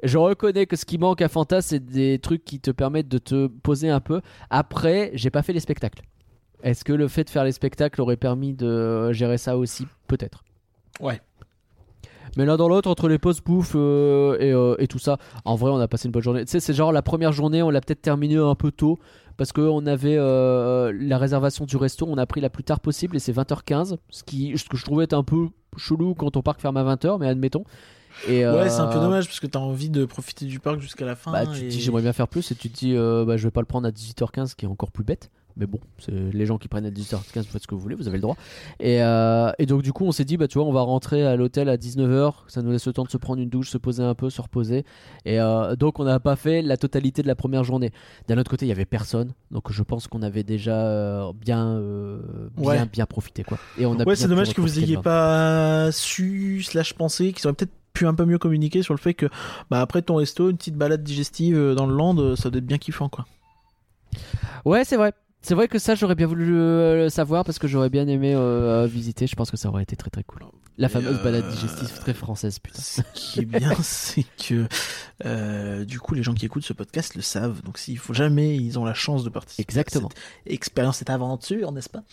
Je 0.03 0.17
reconnais 0.17 0.65
que 0.65 0.75
ce 0.75 0.85
qui 0.85 0.97
manque 0.97 1.21
à 1.21 1.27
Fanta, 1.29 1.61
c'est 1.61 1.79
des 1.79 2.17
trucs 2.17 2.43
qui 2.43 2.59
te 2.59 2.71
permettent 2.71 3.07
de 3.07 3.19
te 3.19 3.45
poser 3.45 3.89
un 3.89 3.99
peu. 3.99 4.21
Après, 4.49 5.11
j'ai 5.13 5.29
pas 5.29 5.43
fait 5.43 5.53
les 5.53 5.59
spectacles. 5.59 6.01
Est-ce 6.63 6.83
que 6.83 6.93
le 6.93 7.07
fait 7.07 7.23
de 7.23 7.29
faire 7.29 7.43
les 7.43 7.51
spectacles 7.51 8.01
aurait 8.01 8.17
permis 8.17 8.53
de 8.53 9.11
gérer 9.11 9.37
ça 9.37 9.57
aussi 9.57 9.87
Peut-être. 10.07 10.43
Ouais. 10.99 11.21
Mais 12.37 12.45
l'un 12.45 12.55
dans 12.55 12.69
l'autre, 12.69 12.89
entre 12.89 13.09
les 13.09 13.17
pauses 13.17 13.41
bouffe 13.41 13.73
euh, 13.75 14.37
et, 14.39 14.51
euh, 14.51 14.75
et 14.79 14.87
tout 14.87 14.99
ça, 14.99 15.17
en 15.43 15.55
vrai, 15.55 15.69
on 15.71 15.79
a 15.79 15.87
passé 15.87 16.07
une 16.07 16.11
bonne 16.11 16.23
journée. 16.23 16.45
Tu 16.45 16.51
sais, 16.51 16.59
c'est 16.59 16.73
genre 16.73 16.91
la 16.91 17.01
première 17.01 17.31
journée, 17.33 17.61
on 17.61 17.69
l'a 17.69 17.81
peut-être 17.81 18.01
terminé 18.01 18.37
un 18.37 18.55
peu 18.55 18.71
tôt 18.71 18.99
parce 19.37 19.51
qu'on 19.51 19.85
avait 19.85 20.15
euh, 20.17 20.93
la 20.97 21.17
réservation 21.17 21.65
du 21.65 21.75
resto, 21.75 22.05
on 22.07 22.17
a 22.17 22.25
pris 22.25 22.41
la 22.41 22.49
plus 22.49 22.63
tard 22.63 22.79
possible 22.79 23.15
et 23.15 23.19
c'est 23.19 23.33
20h15, 23.33 23.97
ce, 24.09 24.23
qui, 24.23 24.57
ce 24.57 24.65
que 24.69 24.77
je 24.77 24.85
trouvais 24.85 25.05
être 25.05 25.13
un 25.13 25.23
peu 25.23 25.47
chelou 25.77 26.13
quand 26.15 26.37
on 26.37 26.41
parc 26.41 26.61
ferme 26.61 26.77
à 26.77 26.83
20h, 26.83 27.17
mais 27.19 27.27
admettons. 27.27 27.63
Et, 28.27 28.39
Ouais, 28.39 28.45
euh, 28.45 28.69
c'est 28.69 28.81
un 28.81 28.87
peu 28.87 28.99
dommage 28.99 29.25
parce 29.25 29.39
que 29.39 29.47
t'as 29.47 29.59
envie 29.59 29.89
de 29.89 30.05
profiter 30.05 30.45
du 30.45 30.59
parc 30.59 30.79
jusqu'à 30.79 31.05
la 31.05 31.15
fin. 31.15 31.31
Bah, 31.31 31.45
tu 31.45 31.61
te 31.61 31.65
dis 31.65 31.81
j'aimerais 31.81 32.01
bien 32.01 32.13
faire 32.13 32.27
plus 32.27 32.51
et 32.51 32.55
tu 32.55 32.69
te 32.69 32.77
dis 32.77 32.93
bah, 32.93 33.35
je 33.35 33.43
vais 33.47 33.51
pas 33.51 33.61
le 33.61 33.65
prendre 33.65 33.87
à 33.87 33.91
18h15 33.91 34.55
qui 34.55 34.65
est 34.65 34.69
encore 34.69 34.91
plus 34.91 35.03
bête. 35.03 35.31
Mais 35.57 35.65
bon, 35.65 35.79
c'est 35.99 36.11
les 36.11 36.45
gens 36.45 36.57
qui 36.57 36.67
prennent 36.67 36.85
à 36.85 36.89
18h15, 36.91 37.37
vous 37.37 37.43
faites 37.43 37.61
ce 37.63 37.67
que 37.67 37.75
vous 37.75 37.81
voulez, 37.81 37.95
vous 37.95 38.07
avez 38.07 38.17
le 38.17 38.21
droit. 38.21 38.37
Et, 38.79 39.01
euh, 39.03 39.51
et 39.59 39.65
donc 39.65 39.81
du 39.81 39.91
coup 39.93 40.05
on 40.05 40.11
s'est 40.11 40.23
dit 40.25 40.37
bah 40.37 40.47
tu 40.47 40.57
vois 40.57 40.67
on 40.67 40.71
va 40.71 40.81
rentrer 40.81 41.25
à 41.25 41.35
l'hôtel 41.35 41.67
à 41.69 41.77
19h, 41.77 42.33
ça 42.47 42.61
nous 42.61 42.71
laisse 42.71 42.85
le 42.87 42.93
temps 42.93 43.03
de 43.03 43.09
se 43.09 43.17
prendre 43.17 43.41
une 43.41 43.49
douche, 43.49 43.69
se 43.69 43.77
poser 43.77 44.03
un 44.03 44.15
peu, 44.15 44.29
se 44.29 44.41
reposer. 44.41 44.85
Et 45.25 45.39
euh, 45.39 45.75
donc 45.75 45.99
on 45.99 46.03
n'a 46.05 46.19
pas 46.19 46.35
fait 46.35 46.61
la 46.61 46.77
totalité 46.77 47.21
de 47.21 47.27
la 47.27 47.35
première 47.35 47.63
journée. 47.63 47.91
D'un 48.27 48.37
autre 48.37 48.49
côté 48.49 48.65
il 48.65 48.69
y 48.69 48.71
avait 48.73 48.85
personne, 48.85 49.33
donc 49.51 49.71
je 49.71 49.83
pense 49.83 50.07
qu'on 50.07 50.21
avait 50.21 50.43
déjà 50.43 50.75
euh, 50.87 51.31
bien, 51.33 51.79
bien 52.57 52.65
Ouais. 52.69 52.85
bien 52.85 53.05
profité 53.05 53.43
quoi. 53.43 53.57
Et 53.77 53.85
on 53.85 53.99
a 53.99 54.03
Ouais, 54.05 54.15
c'est 54.15 54.27
dommage 54.27 54.53
que 54.53 54.61
vous 54.61 54.67
profiter 54.67 54.81
de 54.81 54.85
ayez 54.85 54.93
Marne. 54.95 55.03
pas 55.03 55.91
su 55.91 56.63
slash 56.63 56.93
pensé 56.93 57.33
qu'ils 57.33 57.45
auraient 57.47 57.55
peut-être 57.55 57.71
pu 57.93 58.07
un 58.07 58.13
peu 58.13 58.23
mieux 58.25 58.37
communiquer 58.37 58.83
sur 58.83 58.93
le 58.93 58.99
fait 58.99 59.13
que 59.13 59.25
bah 59.69 59.81
après 59.81 60.01
ton 60.01 60.15
resto 60.15 60.49
une 60.49 60.55
petite 60.55 60.75
balade 60.77 61.03
digestive 61.03 61.73
dans 61.75 61.85
le 61.85 61.93
land 61.95 62.35
ça 62.37 62.49
doit 62.49 62.59
être 62.59 62.65
bien 62.65 62.77
kiffant 62.77 63.09
quoi. 63.09 63.25
Ouais, 64.65 64.83
c'est 64.85 64.95
vrai. 64.97 65.13
C'est 65.41 65.55
vrai 65.55 65.67
que 65.67 65.79
ça, 65.79 65.95
j'aurais 65.95 66.15
bien 66.15 66.27
voulu 66.27 66.53
euh, 66.55 67.03
le 67.05 67.09
savoir 67.09 67.43
parce 67.43 67.57
que 67.57 67.67
j'aurais 67.67 67.89
bien 67.89 68.07
aimé 68.07 68.33
euh, 68.35 68.85
visiter. 68.85 69.25
Je 69.27 69.35
pense 69.35 69.49
que 69.49 69.57
ça 69.57 69.69
aurait 69.69 69.83
été 69.83 69.95
très 69.95 70.09
très 70.11 70.23
cool. 70.23 70.43
La 70.77 70.87
fameuse 70.87 71.17
euh, 71.19 71.23
balade 71.23 71.47
digestive 71.49 71.97
très 71.99 72.13
française, 72.13 72.59
putain. 72.59 72.79
Ce 72.81 73.01
qui 73.13 73.39
est 73.41 73.45
bien 73.45 73.73
c'est 73.81 74.25
que 74.37 74.67
euh, 75.25 75.83
du 75.83 75.99
coup 75.99 76.13
les 76.13 76.23
gens 76.23 76.33
qui 76.33 76.45
écoutent 76.45 76.63
ce 76.63 76.73
podcast 76.73 77.15
le 77.15 77.21
savent 77.21 77.61
donc 77.63 77.77
s'il 77.77 77.97
faut 77.97 78.13
jamais 78.13 78.55
ils 78.55 78.79
ont 78.79 78.85
la 78.85 78.93
chance 78.93 79.23
de 79.23 79.29
participer 79.29 79.61
Exactement. 79.63 80.07
à 80.07 80.11
cette 80.45 80.53
expérience 80.53 80.97
cette 80.97 81.09
aventure 81.09 81.71
n'est-ce 81.71 81.89
pas? 81.89 82.03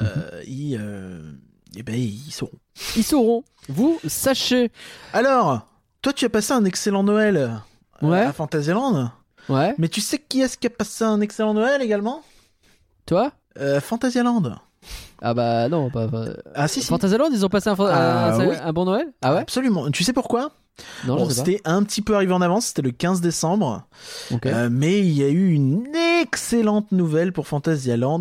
Euh, 0.00 0.42
ils 0.46 0.76
euh, 0.80 1.32
eh 1.76 1.82
ben 1.82 1.94
ils 1.96 2.30
sauront. 2.32 2.58
Ils 2.96 3.02
sauront. 3.04 3.44
Vous, 3.68 3.98
sachez. 4.06 4.70
Alors 5.12 5.66
toi 6.02 6.12
tu 6.12 6.24
as 6.24 6.30
passé 6.30 6.52
un 6.52 6.64
excellent 6.64 7.02
Noël 7.04 7.36
euh, 7.36 7.48
Ouais. 8.06 8.20
à 8.20 8.32
Fantasyland 8.32 9.10
Ouais. 9.48 9.74
mais 9.78 9.88
tu 9.88 10.00
sais 10.00 10.18
qui 10.18 10.40
est-ce 10.42 10.58
qui 10.58 10.66
a 10.66 10.70
passé 10.70 11.04
un 11.04 11.20
excellent 11.20 11.54
Noël 11.54 11.80
également? 11.80 12.22
Toi 13.06 13.32
euh, 13.58 13.80
Fantasyland. 13.80 14.42
Ah 15.22 15.32
bah 15.34 15.68
non, 15.68 15.90
pas. 15.90 16.06
pas- 16.08 16.26
Ah 16.54 16.68
si 16.68 16.80
si. 16.82 16.86
Fantasyland, 16.88 17.28
ils 17.32 17.44
ont 17.44 17.48
passé 17.48 17.70
un, 17.70 17.76
Ah, 17.78 18.34
un- 18.34 18.48
oui. 18.48 18.56
un 18.62 18.72
bon 18.72 18.84
Noël 18.84 19.12
Ah 19.22 19.34
ouais 19.34 19.40
Absolument. 19.40 19.90
Tu 19.90 20.04
sais 20.04 20.12
pourquoi 20.12 20.50
Non, 21.06 21.16
Bon, 21.16 21.30
C'était 21.30 21.60
un 21.64 21.82
petit 21.82 22.02
peu 22.02 22.14
arrivé 22.14 22.32
en 22.34 22.42
avance, 22.42 22.66
c'était 22.66 22.82
le 22.82 22.90
15 22.90 23.20
décembre. 23.22 23.86
pas. 24.28 24.34
Ok. 24.36 24.46
Euh, 24.46 24.68
mais 24.70 24.98
il 25.00 25.12
y 25.12 25.24
a 25.24 25.28
eu 25.28 25.52
une 25.52 25.86
excellente 26.20 26.92
nouvelle 26.92 27.32
pour 27.32 27.46
Fantasyland 27.48 28.20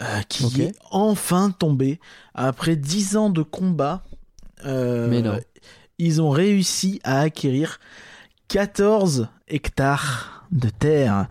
euh, 0.00 0.06
qui 0.28 0.62
est 0.62 0.74
enfin 0.90 1.50
tombée. 1.50 1.98
Après 2.34 2.76
10 2.76 3.16
ans 3.16 3.30
de 3.30 3.42
combat, 3.42 4.02
euh, 4.64 5.08
Mais 5.08 5.22
non. 5.22 5.38
ils 5.98 6.22
ont 6.22 6.30
réussi 6.30 7.00
à 7.04 7.20
acquérir 7.20 7.78
14 8.48 9.28
hectares 9.48 10.41
de 10.52 10.68
terre. 10.68 11.26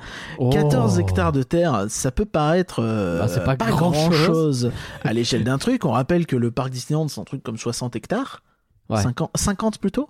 14 0.52 0.95
Oh. 0.98 0.99
hectares 0.99 1.31
de 1.31 1.43
terre, 1.43 1.85
ça 1.89 2.11
peut 2.11 2.26
paraître 2.26 2.81
euh, 2.84 3.19
Bah, 3.19 3.27
c'est 3.27 3.43
pas 3.43 3.56
grand 3.56 3.91
grand-chose. 3.91 4.26
chose 4.26 4.72
à 5.03 5.14
l'échelle 5.14 5.43
d'un 5.43 5.57
truc. 5.57 5.85
On 5.85 5.91
rappelle 5.91 6.26
que 6.26 6.35
le 6.35 6.52
parc 6.52 6.72
Disneyland, 6.72 7.07
c'est 7.07 7.22
un 7.22 7.26
truc 7.26 7.43
comme 7.43 7.57
60 7.57 7.95
hectares. 7.95 8.41
Ouais. 8.89 9.02
50, 9.02 9.31
50 9.35 9.77
plutôt. 9.80 10.10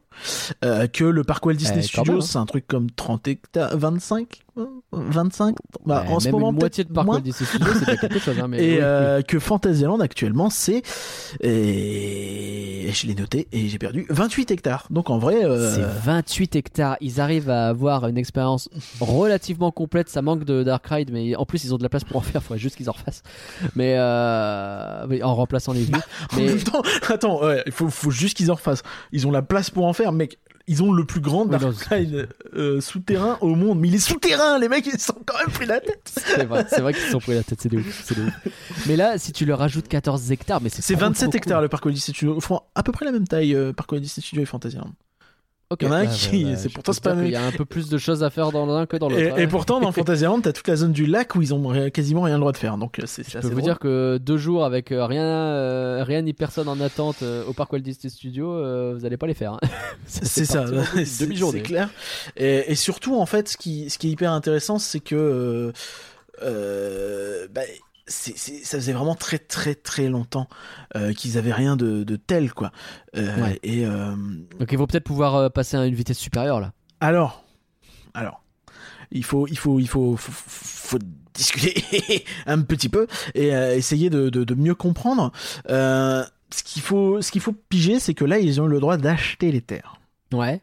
Euh, 0.65 0.87
que 0.87 1.03
le 1.03 1.23
parc 1.23 1.45
Walt 1.45 1.53
Disney 1.53 1.81
Eh, 1.81 1.87
Studios, 1.87 2.17
hein. 2.17 2.21
c'est 2.21 2.37
un 2.39 2.47
truc 2.47 2.65
comme 2.67 2.89
30 2.89 3.27
hectares, 3.27 3.77
25 3.77 4.21
euh, 4.50 4.50
25 4.91 5.55
bah, 5.85 6.03
Ouais, 6.05 6.13
En 6.13 6.19
ce 6.19 6.25
même 6.25 6.33
moment, 6.33 6.51
une 6.51 6.57
moitié 6.57 6.83
de 6.83 7.31
Studios, 7.31 7.67
c'est 7.79 7.85
pas 7.85 7.95
quelque 7.97 8.19
chose. 8.19 8.37
Hein, 8.39 8.47
mais 8.47 8.57
Et 8.57 8.69
oui, 8.71 8.75
oui. 8.75 8.79
euh, 8.81 9.21
que 9.21 9.39
Fantasyland 9.39 9.99
actuellement 9.99 10.49
c'est 10.49 10.81
et 11.41 12.89
je 12.93 13.07
l'ai 13.07 13.15
noté 13.15 13.47
et 13.51 13.67
j'ai 13.69 13.77
perdu 13.77 14.05
28 14.09 14.51
hectares. 14.51 14.87
Donc 14.89 15.09
en 15.09 15.17
vrai 15.17 15.45
euh, 15.45 15.75
C'est 15.75 16.05
28 16.05 16.55
hectares. 16.55 16.97
Ils 17.01 17.21
arrivent 17.21 17.49
à 17.49 17.67
avoir 17.67 18.07
une 18.07 18.17
expérience 18.17 18.69
relativement 18.99 19.71
complète. 19.71 20.09
Ça 20.09 20.21
manque 20.21 20.43
de 20.43 20.63
Dark 20.63 20.85
Ride, 20.87 21.11
mais 21.11 21.35
en 21.35 21.45
plus 21.45 21.63
ils 21.63 21.73
ont 21.73 21.77
de 21.77 21.83
la 21.83 21.89
place 21.89 22.03
pour 22.03 22.17
en 22.17 22.21
faire. 22.21 22.43
Faut 22.43 22.57
juste 22.57 22.75
qu'ils 22.75 22.89
en 22.89 22.93
refassent. 22.93 23.23
Mais 23.75 23.95
euh, 23.97 25.21
en 25.23 25.35
remplaçant 25.35 25.73
les 25.73 25.83
vieux. 25.83 25.95
en 26.33 26.35
Mais 26.37 26.45
même 26.45 26.63
temps, 26.63 26.81
attends, 27.09 27.43
ouais, 27.43 27.63
il 27.65 27.71
faut, 27.71 27.89
faut 27.89 28.11
juste 28.11 28.37
qu'ils 28.37 28.51
en 28.51 28.55
refassent. 28.55 28.83
Ils 29.11 29.27
ont 29.27 29.31
la 29.31 29.41
place 29.41 29.69
pour 29.69 29.85
en 29.85 29.93
faire, 29.93 30.11
mec. 30.11 30.37
Ils 30.71 30.81
ont 30.83 30.93
le 30.93 31.03
plus 31.03 31.19
grand 31.19 31.45
euh, 32.53 32.79
souterrain 32.79 33.37
au 33.41 33.55
monde. 33.55 33.77
Mais 33.79 33.89
il 33.89 33.95
est 33.95 33.99
souterrain, 33.99 34.57
les 34.57 34.69
mecs, 34.69 34.87
ils 34.87 34.97
sont 35.01 35.17
quand 35.25 35.37
même 35.37 35.49
pris 35.53 35.65
la 35.65 35.81
tête. 35.81 36.01
c'est 36.05 36.45
vrai, 36.45 36.65
c'est 36.69 36.79
vrai 36.79 36.93
qu'ils 36.93 37.03
se 37.03 37.11
sont 37.11 37.19
pris 37.19 37.33
la 37.33 37.43
tête. 37.43 37.59
C'est 37.61 37.67
de 37.67 37.79
ouf. 37.79 38.03
c'est 38.05 38.17
de 38.17 38.23
ouf. 38.23 38.33
Mais 38.87 38.95
là, 38.95 39.17
si 39.17 39.33
tu 39.33 39.45
leur 39.45 39.59
rajoutes 39.59 39.89
14 39.89 40.31
hectares, 40.31 40.61
mais 40.61 40.69
c'est 40.69 40.81
C'est 40.81 40.93
trop, 40.93 41.07
27 41.07 41.29
trop 41.29 41.37
hectares 41.37 41.57
cool. 41.57 41.63
le 41.63 41.67
parc 41.69 41.85
Walt 41.85 41.91
Disney 41.91 42.13
Studios. 42.15 42.35
Ils 42.37 42.41
font 42.41 42.61
à 42.73 42.83
peu 42.83 42.93
près 42.93 43.03
la 43.03 43.11
même 43.11 43.27
taille, 43.27 43.53
euh, 43.53 43.73
parc 43.73 43.91
Studios 44.05 44.43
et 44.43 44.45
Fantasyland. 44.45 44.91
Ok. 45.71 45.77
Il 45.81 45.85
y 45.85 45.87
en 45.87 45.93
a 45.93 45.97
un 45.97 46.01
Ouais, 46.01 46.07
qui- 46.13 46.43
ouais, 46.43 46.51
ouais, 46.51 46.55
c'est 46.57 46.69
pourtant 46.69 46.91
c'est 46.93 47.01
pas 47.03 47.15
qu'il 47.15 47.29
y 47.29 47.35
a 47.35 47.43
un 47.43 47.51
peu 47.51 47.65
plus 47.65 47.89
de 47.89 47.97
choses 47.97 48.23
à 48.23 48.29
faire 48.29 48.51
dans 48.51 48.65
l'un 48.65 48.85
que 48.85 48.97
dans 48.97 49.07
l'autre. 49.09 49.39
Et, 49.39 49.43
et 49.43 49.47
pourtant, 49.47 49.79
dans 49.79 49.91
Fantasyland, 49.93 50.41
t'as 50.41 50.51
toute 50.51 50.67
la 50.67 50.75
zone 50.75 50.91
du 50.91 51.05
lac 51.05 51.33
où 51.35 51.41
ils 51.41 51.53
ont 51.53 51.89
quasiment 51.89 52.21
rien 52.23 52.35
le 52.35 52.41
droit 52.41 52.51
de 52.51 52.57
faire. 52.57 52.77
Donc 52.77 52.99
euh, 52.99 53.03
c'est 53.05 53.27
Je 53.27 53.39
peux 53.39 53.47
vous 53.47 53.49
drôle. 53.51 53.61
dire 53.63 53.79
que 53.79 54.17
deux 54.17 54.37
jours 54.37 54.65
avec 54.65 54.91
euh, 54.91 55.05
rien, 55.05 55.23
euh, 55.23 56.03
rien 56.05 56.21
ni 56.21 56.33
personne 56.33 56.67
en 56.67 56.79
attente 56.81 57.23
euh, 57.23 57.45
au 57.47 57.53
parc 57.53 57.71
Walt 57.71 57.79
Disney 57.79 58.09
Studios, 58.11 58.51
euh, 58.53 58.93
vous 58.97 59.05
allez 59.05 59.15
pas 59.17 59.27
les 59.27 59.33
faire. 59.33 59.53
hein. 59.53 59.59
C'est 60.05 60.43
ça, 60.45 60.65
d'une 60.65 60.83
c'est 61.05 61.23
demi-journée. 61.25 61.61
clair. 61.61 61.89
Et, 62.35 62.69
et 62.71 62.75
surtout, 62.75 63.15
en 63.15 63.25
fait, 63.25 63.47
ce 63.47 63.55
qui, 63.55 63.89
ce 63.89 63.97
qui 63.97 64.09
est 64.09 64.11
hyper 64.11 64.33
intéressant, 64.33 64.77
c'est 64.77 64.99
que 64.99 65.71
euh, 66.43 67.47
ça 68.11 68.77
faisait 68.77 68.93
vraiment 68.93 69.15
très 69.15 69.39
très 69.39 69.75
très 69.75 70.09
longtemps 70.09 70.47
euh, 70.95 71.13
qu'ils 71.13 71.37
avaient 71.37 71.53
rien 71.53 71.75
de, 71.75 72.03
de 72.03 72.15
tel, 72.15 72.53
quoi. 72.53 72.71
Euh, 73.15 73.35
Ouais. 73.41 73.59
Et 73.63 73.85
euh, 73.85 74.15
Donc 74.59 74.71
ils 74.71 74.77
vont 74.77 74.87
peut-être 74.87 75.03
pouvoir 75.05 75.51
passer 75.51 75.77
à 75.77 75.85
une 75.85 75.95
vitesse 75.95 76.17
supérieure 76.17 76.59
là. 76.59 76.73
alors, 76.99 77.43
alors, 78.13 78.43
il 79.11 79.23
faut, 79.23 79.47
il 79.47 79.57
faut, 79.57 79.79
il 79.79 79.87
faut, 79.87 80.17
faut, 80.17 80.31
faut 80.31 80.99
discuter 81.33 82.25
un 82.45 82.61
petit 82.61 82.89
peu 82.89 83.07
et 83.33 83.47
essayer 83.47 84.09
de, 84.09 84.29
de, 84.29 84.43
de 84.43 84.53
mieux 84.55 84.75
comprendre. 84.75 85.31
Ce 86.53 86.63
qu'il 86.65 86.81
faut, 86.81 87.21
ce 87.21 87.31
qu'il 87.31 87.39
faut 87.41 87.53
piger, 87.69 87.99
c'est 87.99 88.13
que 88.13 88.25
là, 88.25 88.37
ils 88.39 88.59
ont 88.59 88.65
eu 88.65 88.69
le 88.71 88.81
droit 88.81 88.97
d'acheter 88.97 89.51
les 89.53 89.61
terres. 89.61 89.95
Ouais. 90.33 90.61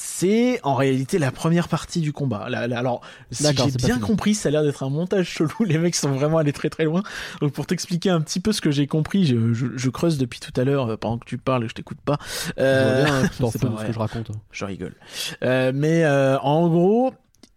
C'est 0.00 0.60
en 0.62 0.76
réalité 0.76 1.18
la 1.18 1.32
première 1.32 1.66
partie 1.66 2.00
du 2.00 2.12
combat. 2.12 2.46
Alors, 2.46 3.00
si 3.32 3.44
j'ai 3.44 3.86
bien 3.86 3.98
compris, 3.98 4.34
ça 4.34 4.48
a 4.48 4.52
l'air 4.52 4.62
d'être 4.62 4.84
un 4.84 4.90
montage 4.90 5.28
chelou. 5.28 5.64
Les 5.66 5.76
mecs 5.76 5.96
sont 5.96 6.12
vraiment 6.12 6.38
allés 6.38 6.52
très 6.52 6.70
très 6.70 6.84
loin. 6.84 7.02
Donc 7.40 7.52
pour 7.52 7.66
t'expliquer 7.66 8.08
un 8.10 8.20
petit 8.20 8.38
peu 8.38 8.52
ce 8.52 8.60
que 8.60 8.70
j'ai 8.70 8.86
compris, 8.86 9.26
je, 9.26 9.52
je, 9.52 9.66
je 9.74 9.90
creuse 9.90 10.16
depuis 10.16 10.38
tout 10.38 10.52
à 10.58 10.62
l'heure 10.62 10.88
euh, 10.88 10.96
pendant 10.96 11.18
que 11.18 11.24
tu 11.24 11.36
parles 11.36 11.64
et 11.64 11.68
je 11.68 11.74
t'écoute 11.74 11.98
pas. 12.04 12.16
Euh, 12.58 13.26
t'en 13.40 13.50
fous 13.50 13.58
de 13.58 13.76
ce 13.76 13.86
que 13.86 13.92
je 13.92 13.98
raconte. 13.98 14.30
je 14.52 14.64
rigole. 14.64 14.94
Euh, 15.42 15.72
mais 15.74 16.04
euh, 16.04 16.38
en 16.38 16.68
gros, 16.68 17.12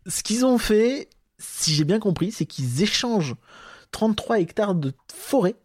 ce 0.08 0.24
qu'ils 0.24 0.44
ont 0.44 0.58
fait, 0.58 1.10
si 1.38 1.76
j'ai 1.76 1.84
bien 1.84 2.00
compris, 2.00 2.32
c'est 2.32 2.46
qu'ils 2.46 2.82
échangent 2.82 3.36
33 3.92 4.40
hectares 4.40 4.74
de 4.74 4.94
forêt 5.14 5.56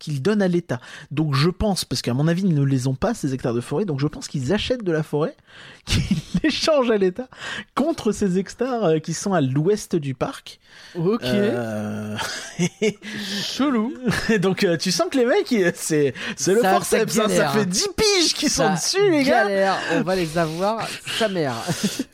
qu'ils 0.00 0.20
donnent 0.20 0.42
à 0.42 0.48
l'État. 0.48 0.80
Donc 1.12 1.34
je 1.36 1.48
pense, 1.50 1.84
parce 1.84 2.02
qu'à 2.02 2.14
mon 2.14 2.26
avis, 2.26 2.42
ils 2.42 2.54
ne 2.54 2.64
les 2.64 2.88
ont 2.88 2.96
pas, 2.96 3.14
ces 3.14 3.32
hectares 3.32 3.54
de 3.54 3.60
forêt, 3.60 3.84
donc 3.84 4.00
je 4.00 4.08
pense 4.08 4.26
qu'ils 4.26 4.52
achètent 4.52 4.82
de 4.82 4.90
la 4.90 5.04
forêt, 5.04 5.36
qu'ils 5.84 6.16
l'échangent 6.42 6.90
à 6.90 6.96
l'État 6.96 7.28
contre 7.76 8.10
ces 8.10 8.38
hectares 8.38 8.84
euh, 8.84 8.98
qui 8.98 9.14
sont 9.14 9.32
à 9.32 9.40
l'ouest 9.40 9.94
du 9.94 10.14
parc. 10.14 10.58
Ok. 10.96 11.20
Euh, 11.22 12.16
Chelou. 13.42 13.94
donc 14.40 14.64
euh, 14.64 14.76
tu 14.76 14.90
sens 14.90 15.08
que 15.10 15.18
les 15.18 15.26
mecs, 15.26 15.54
c'est 15.76 16.14
c'est 16.36 16.54
le 16.54 16.62
Ça- 16.62 16.70
forceps, 16.72 17.12
ça 17.12 17.24
hein, 17.24 17.28
ça 17.28 17.48
fait 17.50 17.66
10 17.66 17.88
piges 17.96 18.34
qu'ils 18.34 18.50
sont 18.50 18.72
dessus, 18.72 19.10
les 19.10 19.22
gars 19.22 19.44
Galère, 19.44 19.76
on 19.92 20.02
va 20.02 20.16
les 20.16 20.36
avoir. 20.38 20.88
Sa 21.18 21.28
mère. 21.28 21.54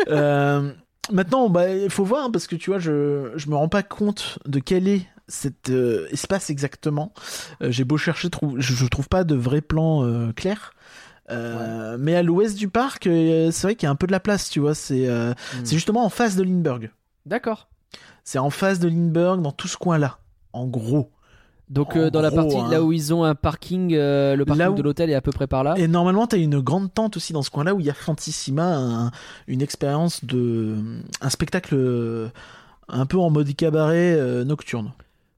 Euh, 0.09 0.73
maintenant, 1.13 1.49
bah, 1.49 1.71
il 1.71 1.91
faut 1.91 2.05
voir 2.05 2.31
parce 2.33 2.47
que 2.47 2.57
tu 2.57 2.71
vois, 2.71 2.79
je 2.79 3.33
je 3.37 3.49
me 3.49 3.55
rends 3.57 3.69
pas 3.69 3.83
compte 3.83 4.39
de 4.47 4.59
quel 4.59 4.89
est 4.89 5.07
cet 5.29 5.71
euh, 5.71 6.07
espace 6.13 6.51
exactement. 6.51 7.13
Euh, 7.63 7.71
J'ai 7.71 7.85
beau 7.85 7.97
chercher, 7.97 8.31
trou- 8.31 8.55
je, 8.59 8.75
je 8.75 8.87
trouve 8.87 9.09
pas 9.09 9.25
de 9.25 9.35
vrai 9.35 9.61
plan 9.61 10.05
euh, 10.05 10.33
clair. 10.33 10.73
Euh, 11.31 11.97
Mais 11.99 12.15
à 12.15 12.23
l'ouest 12.23 12.57
du 12.57 12.69
parc, 12.69 13.05
c'est 13.05 13.63
vrai 13.63 13.75
qu'il 13.75 13.87
y 13.87 13.89
a 13.89 13.91
un 13.91 13.97
peu 13.97 14.07
de 14.07 14.13
la 14.13 14.21
place, 14.21 14.49
tu 14.49 14.61
vois. 14.61 14.75
C'est 14.75 15.09
euh, 15.09 15.33
c'est 15.65 15.75
justement 15.75 16.05
en 16.05 16.09
face 16.09 16.37
de 16.37 16.43
Lindbergh. 16.45 16.91
D'accord. 17.25 17.69
C'est 18.25 18.39
en 18.39 18.51
face 18.51 18.79
de 18.79 18.89
Lindbergh, 18.89 19.43
dans 19.43 19.53
tout 19.53 19.69
ce 19.69 19.77
coin-là. 19.77 20.19
En 20.53 20.67
gros. 20.67 21.11
Donc 21.69 21.97
euh, 21.97 22.11
dans 22.11 22.21
la 22.21 22.31
partie 22.31 22.57
hein. 22.57 22.69
là 22.71 22.81
où 22.81 22.93
ils 22.93 23.13
ont 23.13 23.25
un 23.25 23.35
parking, 23.35 23.93
euh, 23.93 24.37
le 24.37 24.45
parking 24.45 24.67
où- 24.69 24.75
de 24.75 24.83
l'hôtel 24.83 25.11
est 25.11 25.15
à 25.17 25.21
peu 25.21 25.33
près 25.33 25.49
par 25.49 25.65
là. 25.65 25.75
Et 25.77 25.89
normalement, 25.89 26.29
t'as 26.29 26.39
une 26.39 26.61
grande 26.61 26.95
tente 26.95 27.17
aussi 27.17 27.33
dans 27.33 27.43
ce 27.43 27.51
coin-là 27.51 27.75
où 27.75 27.81
il 27.81 27.87
y 27.87 27.91
a 27.91 27.95
Fantissima, 27.95 28.77
un- 28.77 29.11
une 29.49 29.63
expérience 29.63 30.25
de. 30.25 30.77
un 31.21 31.29
spectacle 31.31 31.75
un 32.89 33.07
peu 33.07 33.19
en 33.19 33.31
mode 33.31 33.53
cabaret 33.57 34.15
euh, 34.17 34.45
nocturne. 34.45 34.93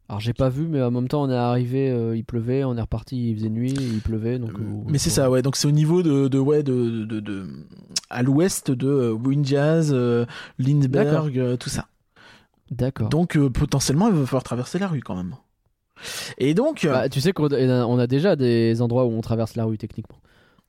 Alors 0.09 0.21
j'ai 0.21 0.33
pas 0.33 0.49
vu, 0.49 0.67
mais 0.69 0.81
en 0.83 0.91
même 0.91 1.07
temps 1.09 1.23
on 1.25 1.31
est 1.31 1.37
arrivé, 1.37 1.91
euh, 1.91 2.17
il 2.17 2.25
pleuvait, 2.25 2.65
on 2.65 2.77
est 2.77 2.81
reparti, 2.81 3.31
il 3.31 3.37
faisait 3.37 3.51
nuit, 3.51 3.75
il 3.75 4.01
pleuvait, 4.01 4.39
donc. 4.39 4.53
euh, 4.59 4.65
Mais 4.87 4.97
c'est 4.97 5.11
ça, 5.11 5.31
ouais. 5.31 5.43
Donc 5.43 5.57
c'est 5.57 5.69
au 5.69 5.73
niveau 5.73 6.03
de, 6.03 6.29
de 6.29 6.39
ouais, 6.39 6.63
de, 6.63 7.05
de, 7.05 7.21
de- 7.21 7.47
à 8.09 8.23
l'ouest 8.23 8.71
de 8.71 8.89
euh, 8.89 9.13
Wind 9.13 9.45
Jazz, 9.45 9.91
euh, 9.93 10.25
Lindbergh, 10.59 11.39
euh, 11.39 11.57
tout 11.59 11.69
ça. 11.69 11.89
D'accord. 12.71 13.11
Donc 13.11 13.37
euh, 13.37 13.51
potentiellement, 13.51 14.09
il 14.09 14.15
va 14.15 14.25
falloir 14.25 14.43
traverser 14.45 14.79
la 14.79 14.89
rue 14.89 15.01
quand 15.01 15.15
même. 15.17 15.35
Et 16.39 16.55
donc, 16.55 16.85
euh, 16.85 16.93
Bah, 16.93 17.09
tu 17.09 17.21
sais 17.21 17.33
qu'on 17.33 17.49
a, 17.49 17.85
on 17.85 17.99
a 17.99 18.07
déjà 18.07 18.35
des 18.37 18.81
endroits 18.81 19.05
où 19.05 19.11
on 19.11 19.21
traverse 19.21 19.57
la 19.57 19.65
rue 19.65 19.77
techniquement. 19.79 20.17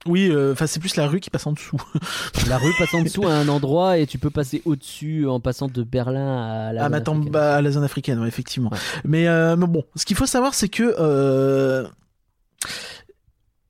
Oui, 0.05 0.29
euh, 0.31 0.53
enfin 0.53 0.65
c'est 0.65 0.79
plus 0.79 0.95
la 0.95 1.07
rue 1.07 1.19
qui 1.19 1.29
passe 1.29 1.45
en 1.45 1.51
dessous. 1.51 1.77
La 2.47 2.57
rue 2.57 2.73
passe 2.77 2.93
en 2.93 3.01
dessous 3.03 3.27
à 3.27 3.33
un 3.33 3.47
endroit 3.49 3.97
et 3.97 4.07
tu 4.07 4.17
peux 4.17 4.29
passer 4.29 4.61
au-dessus 4.65 5.27
en 5.27 5.39
passant 5.41 5.67
de 5.67 5.83
Berlin 5.83 6.41
à 6.67 6.73
la. 6.73 6.81
ah, 6.81 6.83
zone 6.85 6.91
mais 6.91 6.97
attends, 6.97 7.11
africaine. 7.13 7.31
bah, 7.31 7.55
à 7.57 7.61
la 7.61 7.71
zone 7.71 7.83
africaine, 7.83 8.19
ouais, 8.19 8.27
effectivement. 8.27 8.69
Ouais. 8.71 8.77
Mais, 9.03 9.27
euh, 9.27 9.55
mais 9.57 9.67
bon, 9.67 9.83
ce 9.95 10.05
qu'il 10.05 10.15
faut 10.15 10.25
savoir, 10.25 10.53
c'est 10.53 10.69
que 10.69 10.95
euh, 10.99 11.85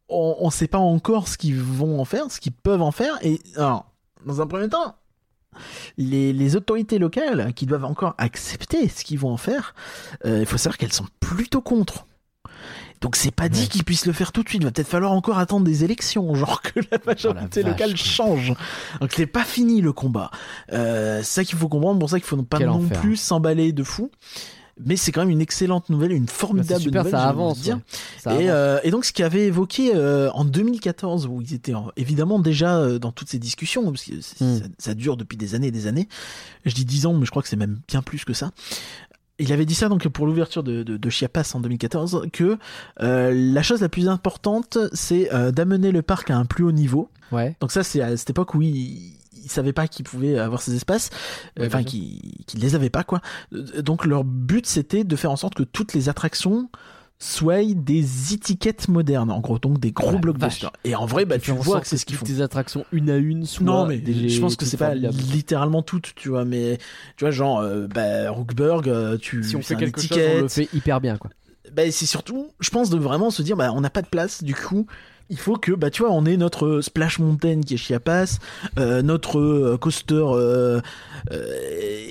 on, 0.07 0.35
on 0.39 0.49
sait 0.49 0.67
pas 0.67 0.77
encore 0.77 1.27
ce 1.27 1.37
qu'ils 1.37 1.59
vont 1.59 1.99
en 1.99 2.05
faire, 2.05 2.31
ce 2.31 2.39
qu'ils 2.39 2.51
peuvent 2.53 2.81
en 2.81 2.91
faire. 2.91 3.17
Et 3.23 3.39
alors, 3.55 3.91
dans 4.25 4.39
un 4.41 4.47
premier 4.47 4.69
temps, 4.69 4.95
les, 5.97 6.31
les 6.31 6.55
autorités 6.55 6.99
locales 6.99 7.53
qui 7.55 7.65
doivent 7.65 7.85
encore 7.85 8.13
accepter 8.17 8.87
ce 8.87 9.03
qu'ils 9.03 9.19
vont 9.19 9.31
en 9.31 9.37
faire, 9.37 9.73
il 10.25 10.45
faut 10.45 10.57
savoir 10.57 10.77
qu'elles 10.77 10.93
sont 10.93 11.07
plutôt 11.19 11.61
contre. 11.61 12.05
Donc 13.01 13.15
c'est 13.15 13.31
pas 13.31 13.47
dit 13.49 13.61
Ouais. 13.61 13.67
qu'ils 13.67 13.83
puissent 13.85 14.05
le 14.05 14.13
faire 14.13 14.31
tout 14.31 14.43
de 14.43 14.49
suite. 14.49 14.61
Il 14.61 14.65
va 14.65 14.71
peut-être 14.71 14.87
falloir 14.87 15.11
encore 15.13 15.37
attendre 15.39 15.63
des 15.65 15.83
élections, 15.85 16.33
genre 16.35 16.61
que 16.61 16.79
la 16.91 16.97
majorité 17.05 17.61
Oh 17.63 17.67
locale 17.69 17.95
change. 17.95 18.53
Donc 18.99 19.11
c'est 19.15 19.25
pas 19.25 19.43
fini 19.45 19.81
le 19.81 19.93
combat. 19.93 20.31
Euh, 20.73 21.19
c'est 21.19 21.33
ça 21.41 21.43
qu'il 21.45 21.57
faut 21.57 21.69
comprendre. 21.69 21.99
Pour 21.99 22.09
ça 22.09 22.19
qu'il 22.19 22.27
faut 22.27 22.35
pas 22.43 22.57
Quel 22.57 22.67
non 22.67 22.83
enfer. 22.85 22.99
plus 22.99 23.15
s'emballer 23.15 23.71
de 23.71 23.83
fou. 23.83 24.11
Mais 24.85 24.95
c'est 24.95 25.11
quand 25.11 25.19
même 25.19 25.29
une 25.29 25.41
excellente 25.41 25.89
nouvelle, 25.89 26.13
une 26.13 26.29
formidable 26.29 26.79
super, 26.81 27.03
nouvelle. 27.03 27.19
ça 27.19 27.27
avance. 27.27 27.59
dire. 27.59 27.75
ouais. 27.75 27.81
Ça 28.17 28.31
Et, 28.31 28.47
avance. 28.47 28.49
euh, 28.49 28.79
et 28.85 28.91
donc 28.91 29.03
ce 29.03 29.11
qui 29.11 29.23
avait 29.23 29.45
évoqué 29.45 29.91
euh, 29.93 30.29
en 30.31 30.45
2014, 30.45 31.27
où 31.27 31.41
ils 31.41 31.53
étaient 31.53 31.73
en- 31.73 31.91
évidemment 31.97 32.39
déjà 32.39 32.77
euh, 32.77 32.97
dans 32.97 33.11
toutes 33.11 33.27
ces 33.29 33.39
discussions, 33.39 33.83
parce 33.91 34.05
que 34.05 34.13
Hmm. 34.41 34.57
ça, 34.59 34.63
ça 34.77 34.93
dure 34.93 35.17
depuis 35.17 35.35
des 35.35 35.53
années 35.53 35.67
et 35.67 35.71
des 35.71 35.87
années. 35.87 36.07
Je 36.65 36.73
dis 36.73 36.85
10 36.85 37.07
ans, 37.07 37.13
mais 37.13 37.25
je 37.25 37.29
crois 37.31 37.41
que 37.43 37.49
c'est 37.49 37.57
même 37.57 37.79
bien 37.89 38.01
plus 38.01 38.23
que 38.23 38.31
ça. 38.33 38.51
Il 39.39 39.53
avait 39.53 39.65
dit 39.65 39.75
ça 39.75 39.89
donc 39.89 40.07
pour 40.09 40.25
l'ouverture 40.25 40.63
de, 40.63 40.83
de, 40.83 40.97
de 40.97 41.09
Chiapas 41.09 41.51
en 41.53 41.59
2014 41.61 42.27
que 42.33 42.57
euh, 43.01 43.31
la 43.33 43.63
chose 43.63 43.81
la 43.81 43.89
plus 43.89 44.07
importante 44.09 44.77
c'est 44.93 45.33
euh, 45.33 45.51
d'amener 45.51 45.91
le 45.91 46.01
parc 46.01 46.29
à 46.29 46.37
un 46.37 46.45
plus 46.45 46.63
haut 46.63 46.71
niveau. 46.71 47.09
Ouais. 47.31 47.55
Donc 47.61 47.71
ça 47.71 47.83
c'est 47.83 48.01
à 48.01 48.15
cette 48.17 48.29
époque 48.31 48.53
où 48.55 48.61
ils, 48.61 49.13
ils 49.43 49.49
savaient 49.49 49.73
pas 49.73 49.87
qu'ils 49.87 50.05
pouvaient 50.05 50.37
avoir 50.37 50.61
ces 50.61 50.75
espaces, 50.75 51.09
Ouais, 51.57 51.67
enfin 51.67 51.83
qu'ils 51.83 52.21
les 52.55 52.75
avaient 52.75 52.89
pas 52.89 53.03
quoi. 53.03 53.21
Euh, 53.53 53.81
Donc 53.81 54.05
leur 54.05 54.23
but 54.23 54.65
c'était 54.65 55.03
de 55.03 55.15
faire 55.15 55.31
en 55.31 55.37
sorte 55.37 55.55
que 55.55 55.63
toutes 55.63 55.93
les 55.93 56.09
attractions 56.09 56.69
soient 57.21 57.63
des 57.75 58.33
étiquettes 58.33 58.87
modernes, 58.87 59.29
en 59.29 59.39
gros 59.41 59.59
donc 59.59 59.79
des 59.79 59.91
gros 59.91 60.11
la 60.13 60.17
blockbusters. 60.19 60.71
Et 60.85 60.95
en 60.95 61.05
vrai 61.05 61.25
bah 61.25 61.37
Tu 61.37 61.51
vois 61.51 61.81
que 61.81 61.87
c'est 61.87 61.97
ce 61.97 62.05
qu'ils 62.05 62.15
font. 62.15 62.25
tes 62.25 62.41
attractions 62.41 62.85
une 62.93 63.09
à 63.09 63.17
une 63.17 63.45
soient 63.45 63.65
Non 63.65 63.85
mais 63.85 63.97
des- 63.97 64.29
je 64.29 64.39
pense 64.39 64.55
que 64.55 64.65
c'est 64.65 64.77
pas 64.77 64.95
littéralement 64.95 65.81
toutes, 65.81 66.13
tu 66.15 66.29
vois, 66.29 66.45
mais 66.45 66.77
tu 67.17 67.25
vois 67.25 67.31
genre 67.31 67.59
euh, 67.59 67.87
bah, 67.87 68.31
Rookburg, 68.31 68.87
euh, 68.87 69.17
tu 69.17 69.43
Si 69.43 69.55
on 69.57 69.61
fait 69.61 69.75
quelque 69.75 70.01
chose, 70.01 70.17
on 70.37 70.41
le 70.41 70.47
fait 70.47 70.69
hyper 70.73 71.01
bien 71.01 71.17
quoi. 71.17 71.29
Bah, 71.73 71.83
c'est 71.91 72.05
surtout, 72.07 72.47
je 72.61 72.69
pense, 72.71 72.89
de 72.89 72.97
vraiment 72.97 73.29
se 73.29 73.43
dire, 73.43 73.55
bah, 73.55 73.71
on 73.75 73.81
n'a 73.81 73.91
pas 73.91 74.01
de 74.01 74.07
place, 74.07 74.41
du 74.43 74.55
coup, 74.55 74.87
il 75.29 75.37
faut 75.37 75.55
que, 75.57 75.71
bah, 75.73 75.91
tu 75.91 76.01
vois, 76.01 76.11
on 76.11 76.25
ait 76.25 76.35
notre 76.37 76.81
Splash 76.81 77.19
Mountain 77.19 77.61
qui 77.61 77.75
est 77.75 77.77
Chiapas, 77.77 78.39
euh, 78.79 79.03
notre 79.03 79.37
euh, 79.39 79.77
coaster, 79.77 80.15
euh, 80.15 80.81
euh, 81.31 82.01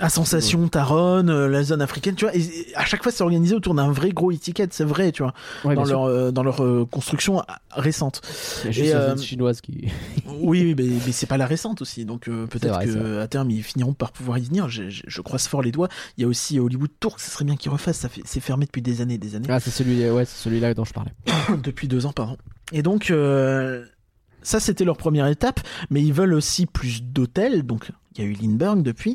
à 0.00 0.08
Sensation, 0.08 0.66
Taronne, 0.68 1.30
euh, 1.30 1.46
la 1.48 1.62
zone 1.62 1.82
africaine, 1.82 2.14
tu 2.14 2.24
vois. 2.24 2.34
Et, 2.34 2.40
et 2.40 2.76
à 2.76 2.84
chaque 2.84 3.02
fois, 3.02 3.12
c'est 3.12 3.22
organisé 3.22 3.54
autour 3.54 3.74
d'un 3.74 3.92
vrai 3.92 4.10
gros 4.10 4.32
e-ticket, 4.32 4.68
c'est 4.70 4.84
vrai, 4.84 5.12
tu 5.12 5.22
vois, 5.22 5.34
Ouais, 5.64 5.74
dans 5.74 5.84
leur 5.84 6.04
euh, 6.04 6.30
dans 6.30 6.42
leur 6.42 6.62
euh, 6.64 6.86
construction 6.90 7.42
ah, 7.46 7.60
récente. 7.70 8.22
Il 8.62 8.66
y 8.66 8.68
a 8.68 8.72
juste 8.72 8.86
et, 8.88 8.92
la 8.94 9.00
euh, 9.00 9.08
zone 9.10 9.22
chinoise 9.24 9.60
qui. 9.60 9.88
Oui, 10.42 10.74
mais, 10.76 10.84
mais 11.06 11.12
c'est 11.12 11.26
pas 11.26 11.36
la 11.36 11.46
récente 11.46 11.82
aussi, 11.82 12.04
donc 12.06 12.26
euh, 12.28 12.46
peut-être 12.46 12.80
que 12.80 13.20
à 13.20 13.28
terme 13.28 13.50
ils 13.50 13.62
finiront 13.62 13.92
par 13.92 14.10
pouvoir 14.12 14.38
y 14.38 14.42
venir. 14.42 14.68
Je, 14.68 14.88
je- 14.88 15.02
je 15.06 15.20
croise 15.20 15.46
fort 15.46 15.60
les 15.62 15.70
doigts. 15.72 15.88
Il 16.16 16.22
y 16.22 16.24
a 16.24 16.28
aussi 16.28 16.58
Hollywood 16.58 16.90
Tour, 16.98 17.20
ça 17.20 17.30
serait 17.30 17.44
bien 17.44 17.56
qu'ils 17.56 17.70
refassent. 17.70 17.98
Ça 17.98 18.08
fait, 18.08 18.22
c'est 18.24 18.40
fermé 18.40 18.64
depuis 18.64 18.80
des 18.82 19.00
années, 19.02 19.18
des 19.18 19.34
années. 19.36 19.48
Ah, 19.50 19.60
c'est 19.60 19.70
celui, 19.70 20.08
ouais, 20.08 20.24
c'est 20.24 20.42
celui-là 20.44 20.72
dont 20.74 20.84
je 20.84 20.92
parlais. 20.94 21.12
depuis 21.62 21.88
deux 21.88 22.06
ans, 22.06 22.12
pardon. 22.12 22.36
Et 22.72 22.82
donc, 22.82 23.10
euh, 23.10 23.84
ça, 24.42 24.60
c'était 24.60 24.84
leur 24.84 24.96
première 24.96 25.26
étape, 25.26 25.60
mais 25.90 26.02
ils 26.02 26.12
veulent 26.12 26.34
aussi 26.34 26.66
plus 26.66 27.02
d'hôtels. 27.02 27.64
Donc, 27.64 27.90
il 28.16 28.24
y 28.24 28.26
a 28.26 28.30
eu 28.30 28.32
Lindbergh 28.34 28.82
depuis, 28.82 29.10
Mhm. 29.10 29.14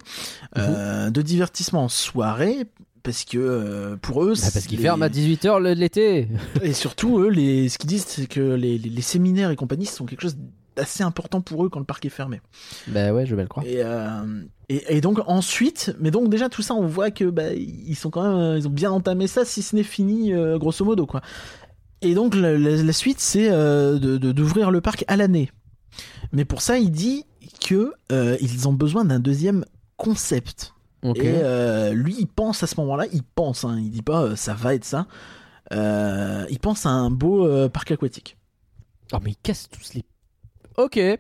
euh, 0.58 1.10
de 1.10 1.22
divertissement 1.22 1.84
en 1.86 1.90
soirée. 1.90 2.66
Parce 3.04 3.24
que 3.24 3.38
euh, 3.38 3.98
pour 3.98 4.24
eux, 4.24 4.34
Bah, 4.34 4.48
parce 4.52 4.66
qu'ils 4.66 4.78
les- 4.78 4.84
ferment 4.84 5.06
à 5.06 5.10
18h 5.10 5.60
l'été. 5.60 6.28
et 6.64 6.74
surtout 6.74 7.20
eux, 7.20 7.30
les, 7.30 7.70
ce 7.70 7.78
qu'ils 7.78 7.88
disent, 7.90 8.06
c'est 8.08 8.26
que 8.28 8.40
les, 8.56 8.80
les- 8.80 8.90
les 8.90 9.02
séminaires 9.04 9.52
et 9.52 9.56
compagnie 9.56 9.86
sont 9.86 10.06
quelque 10.06 10.22
chose 10.24 10.36
d'assez 10.76 11.04
important 11.04 11.40
pour 11.40 11.64
eux 11.64 11.70
quand 11.70 11.78
le 11.78 11.86
parc 11.86 12.04
est 12.06 12.10
fermé. 12.10 12.42
Bah 12.88 13.14
ouais, 13.14 13.28
je 13.28 13.36
vais 13.36 13.44
le 13.44 13.48
croire. 13.48 13.64
Et, 13.68 13.76
euh, 13.84 14.42
et, 14.70 14.98
et 14.98 15.02
donc 15.02 15.20
ensuite, 15.28 15.96
mais 16.00 16.10
donc 16.10 16.30
déjà 16.30 16.50
tout 16.50 16.64
ça, 16.64 16.74
on 16.74 16.88
voit 16.88 17.12
que 17.12 17.26
bah, 17.26 17.54
ils 17.54 17.96
sont 17.96 18.10
quand 18.10 18.24
même, 18.24 18.58
ils 18.58 18.68
ont 18.68 18.72
bien 18.72 18.90
entamé 18.90 19.28
ça, 19.28 19.46
si 19.46 19.62
ce 19.62 19.76
n'est 19.76 19.84
fini, 19.84 20.34
grosso 20.58 20.84
modo 20.84 21.06
quoi. 21.06 21.22
Et 22.06 22.14
donc 22.14 22.36
la, 22.36 22.58
la- 22.58 22.84
la 22.84 22.94
suite, 22.94 23.20
c'est 23.20 23.50
euh, 23.52 23.98
de- 24.00 24.18
de- 24.18 24.32
d'ouvrir 24.32 24.72
le 24.72 24.82
parc 24.82 25.04
à 25.08 25.16
l'année. 25.18 25.52
Mais 26.32 26.46
pour 26.46 26.62
ça, 26.62 26.78
il 26.78 26.92
dit 26.92 27.26
que 27.66 27.94
euh, 28.12 28.38
ils 28.42 28.68
ont 28.68 28.74
besoin 28.74 29.06
d'un 29.06 29.20
deuxième 29.20 29.66
concept. 29.98 30.74
Ok. 31.04 31.20
Et 31.20 31.24
euh, 31.44 31.94
lui, 31.94 32.16
il 32.20 32.28
pense 32.28 32.64
à 32.64 32.68
ce 32.68 32.80
moment-là, 32.82 33.06
il 33.14 33.24
pense, 33.24 33.64
hein, 33.64 33.78
il 33.80 33.92
dit 33.92 34.02
pas 34.02 34.24
euh, 34.24 34.36
ça 34.36 34.54
va 34.54 34.74
être 34.76 34.86
ça. 34.86 35.08
Euh, 35.74 36.46
il 36.50 36.60
pense 36.60 36.86
à 36.86 36.90
un 36.90 37.10
beau 37.12 37.46
euh, 37.48 37.70
parc 37.70 37.92
aquatique. 37.92 38.38
Oh, 39.14 39.18
mais 39.24 39.32
ils 39.32 39.38
cassent 39.38 39.70
tous 39.70 39.94
les. 39.94 40.04
Ok. 40.78 40.98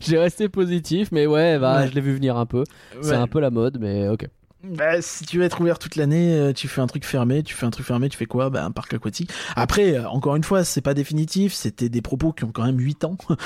J'ai 0.00 0.18
resté 0.18 0.48
positif, 0.48 1.10
mais 1.12 1.26
ouais, 1.26 1.58
bah, 1.58 1.80
Ouais. 1.80 1.88
je 1.88 1.94
l'ai 1.94 2.00
vu 2.00 2.14
venir 2.14 2.36
un 2.36 2.46
peu. 2.46 2.64
C'est 3.02 3.14
un 3.14 3.26
peu 3.26 3.40
la 3.40 3.50
mode, 3.50 3.78
mais 3.80 4.08
ok. 4.08 4.28
Bah, 4.74 5.00
si 5.00 5.24
tu 5.24 5.38
veux 5.38 5.44
être 5.44 5.60
ouvert 5.60 5.78
toute 5.78 5.96
l'année, 5.96 6.32
euh, 6.34 6.52
tu 6.52 6.66
fais 6.68 6.80
un 6.80 6.86
truc 6.86 7.04
fermé, 7.04 7.42
tu 7.42 7.54
fais 7.54 7.66
un 7.66 7.70
truc 7.70 7.86
fermé, 7.86 8.08
tu 8.08 8.16
fais 8.16 8.26
quoi? 8.26 8.50
Bah, 8.50 8.64
un 8.64 8.70
parc 8.70 8.92
aquatique. 8.94 9.30
Après, 9.54 9.94
euh, 9.96 10.08
encore 10.08 10.34
une 10.36 10.42
fois, 10.44 10.64
c'est 10.64 10.80
pas 10.80 10.94
définitif, 10.94 11.52
c'était 11.54 11.88
des 11.88 12.02
propos 12.02 12.32
qui 12.32 12.44
ont 12.44 12.50
quand 12.52 12.64
même 12.64 12.78
8 12.78 13.04
ans. 13.04 13.16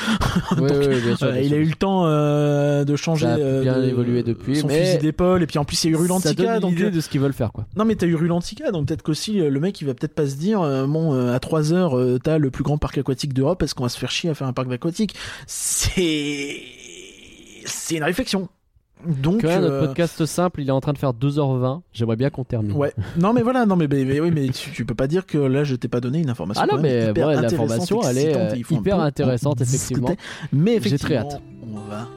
Ouais, 0.53 0.57
Donc, 0.57 0.71
ouais, 0.71 1.01
bien 1.01 1.17
sûr, 1.17 1.27
Euh, 1.29 1.41
il 1.41 1.53
a 1.55 1.57
eu 1.59 1.65
le 1.65 1.75
temps 1.75 2.07
euh, 2.07 2.85
de 2.85 2.97
changer, 2.97 3.27
Ça 3.27 3.35
a 3.35 3.39
euh, 3.39 3.63
bien 3.63 3.79
de- 3.79 3.85
évolué 3.89 4.23
depuis, 4.23 4.57
son 4.57 4.67
mais 4.67 4.85
fusil 4.85 4.99
d'épaule, 4.99 5.43
et 5.43 5.47
puis 5.47 5.59
en 5.59 5.65
plus, 5.65 5.83
il 5.85 5.89
y 5.89 5.91
a 5.91 5.93
eu 5.93 5.95
Ça 5.97 6.03
Rulantica, 6.03 6.35
donne 6.35 6.61
donc. 6.61 6.71
l'idée 6.73 6.85
euh, 6.85 6.91
de 6.91 7.01
ce 7.01 7.09
qu'ils 7.09 7.21
veulent 7.21 7.33
faire, 7.33 7.53
quoi. 7.53 7.67
Non, 7.77 7.85
mais 7.85 7.95
t'as 7.97 8.07
eu 8.07 8.15
Rulantica, 8.15 8.71
donc 8.71 8.87
peut-être 8.89 9.03
qu'aussi, 9.03 9.35
le 9.39 9.61
mec, 9.61 9.81
il 9.81 9.87
va 9.87 9.95
peut-être 9.95 10.15
pas 10.15 10.27
se 10.27 10.37
dire, 10.37 10.61
euh, 10.63 10.87
bon, 10.87 11.15
euh, 11.15 11.35
à 11.35 11.39
3 11.41 11.73
heures, 11.73 11.97
euh, 11.99 12.19
t'as 12.23 12.39
le 12.39 12.51
plus 12.51 12.65
grand 12.65 12.79
parc 12.79 12.99
aquatique 12.99 13.33
d'Europe, 13.35 13.63
est-ce 13.63 13.75
qu'on 13.75 13.83
va 13.85 13.89
se 13.89 13.99
faire 13.99 14.11
chier 14.11 14.31
à 14.31 14.35
faire 14.35 14.47
un 14.47 14.53
parc 14.53 14.71
aquatique? 14.73 15.15
C'est. 15.47 16.57
C'est 17.67 17.97
une 17.97 18.05
réflexion. 18.05 18.49
Donc. 19.07 19.41
Que 19.41 19.47
là, 19.47 19.61
notre 19.61 19.75
euh, 19.75 19.87
podcast 19.87 20.25
simple, 20.27 20.61
il 20.61 20.69
est 20.69 20.73
en 20.73 20.81
train 20.81 20.93
de 20.93 20.99
faire 20.99 21.12
2h20. 21.12 21.81
J'aimerais 21.93 22.17
bien 22.17 22.31
qu'on 22.31 22.45
termine. 22.45 22.73
Ouais. 22.73 22.93
Non 23.19 23.33
mais 23.33 23.43
voilà, 23.43 23.67
non 23.67 23.77
mais, 23.77 23.89
mais, 23.89 24.05
mais 24.05 24.20
oui, 24.20 24.31
mais 24.31 24.49
tu, 24.49 24.70
tu 24.70 24.85
peux 24.85 24.95
pas 24.95 25.07
dire 25.07 25.27
que 25.27 25.39
là 25.39 25.65
je 25.65 25.75
t'ai 25.77 25.89
pas 25.89 26.01
donné 26.01 26.20
une 26.20 26.31
information. 26.31 26.62
Ah 26.62 26.67
non, 26.67 26.77
quand 26.77 26.83
même 26.83 27.12
mais 27.15 27.25
ouais, 27.25 27.41
l'information, 27.41 28.03
elle 28.03 28.19
est, 28.19 28.37
euh, 28.37 28.57
hyper 28.70 29.01
intéressante, 29.01 29.61
effectivement. 29.61 30.15
Mais 30.53 30.73
J'ai 30.73 30.77
effectivement, 30.77 31.07
très 31.07 31.17
hâte. 31.35 31.43
on 31.62 31.79
va. 31.91 32.09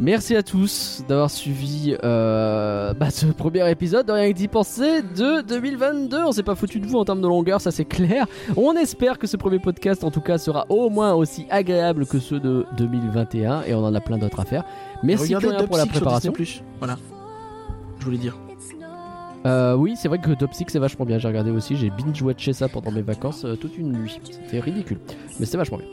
Merci 0.00 0.34
à 0.34 0.42
tous 0.42 1.04
d'avoir 1.06 1.30
suivi 1.30 1.94
euh, 2.02 2.94
bah, 2.94 3.10
ce 3.10 3.26
premier 3.26 3.70
épisode 3.70 4.06
de 4.06 4.12
Rien 4.12 4.32
que 4.32 4.36
d'y 4.36 4.48
penser 4.48 5.02
de 5.02 5.42
2022. 5.42 6.24
On 6.24 6.32
s'est 6.32 6.42
pas 6.42 6.54
foutu 6.54 6.80
de 6.80 6.86
vous 6.86 6.96
en 6.96 7.04
termes 7.04 7.20
de 7.20 7.28
longueur, 7.28 7.60
ça 7.60 7.70
c'est 7.70 7.84
clair. 7.84 8.26
On 8.56 8.72
espère 8.76 9.18
que 9.18 9.26
ce 9.26 9.36
premier 9.36 9.58
podcast, 9.58 10.02
en 10.02 10.10
tout 10.10 10.22
cas, 10.22 10.38
sera 10.38 10.64
au 10.70 10.88
moins 10.88 11.12
aussi 11.12 11.46
agréable 11.50 12.06
que 12.06 12.18
ceux 12.18 12.40
de 12.40 12.64
2021 12.78 13.64
et 13.64 13.74
on 13.74 13.84
en 13.84 13.94
a 13.94 14.00
plein 14.00 14.16
d'autres 14.16 14.40
à 14.40 14.46
faire. 14.46 14.64
Merci 15.02 15.34
Regardez 15.34 15.66
pour 15.66 15.76
la 15.76 15.84
préparation. 15.84 16.32
Disney+. 16.32 16.64
Voilà. 16.78 16.96
Je 17.98 18.04
voulais 18.06 18.16
dire. 18.16 18.38
Euh, 19.44 19.74
oui, 19.74 19.96
c'est 19.96 20.08
vrai 20.08 20.18
que 20.18 20.30
Dopsic 20.30 20.70
c'est 20.70 20.78
vachement 20.78 21.04
bien. 21.04 21.18
J'ai 21.18 21.28
regardé 21.28 21.50
aussi, 21.50 21.76
j'ai 21.76 21.90
binge-watché 21.90 22.54
ça 22.54 22.68
pendant 22.68 22.90
mes 22.90 23.02
vacances 23.02 23.44
euh, 23.44 23.54
toute 23.54 23.76
une 23.76 23.92
nuit. 23.92 24.18
C'était 24.24 24.60
ridicule, 24.60 24.98
mais 25.38 25.44
c'était 25.44 25.58
vachement 25.58 25.76
bien. 25.76 25.88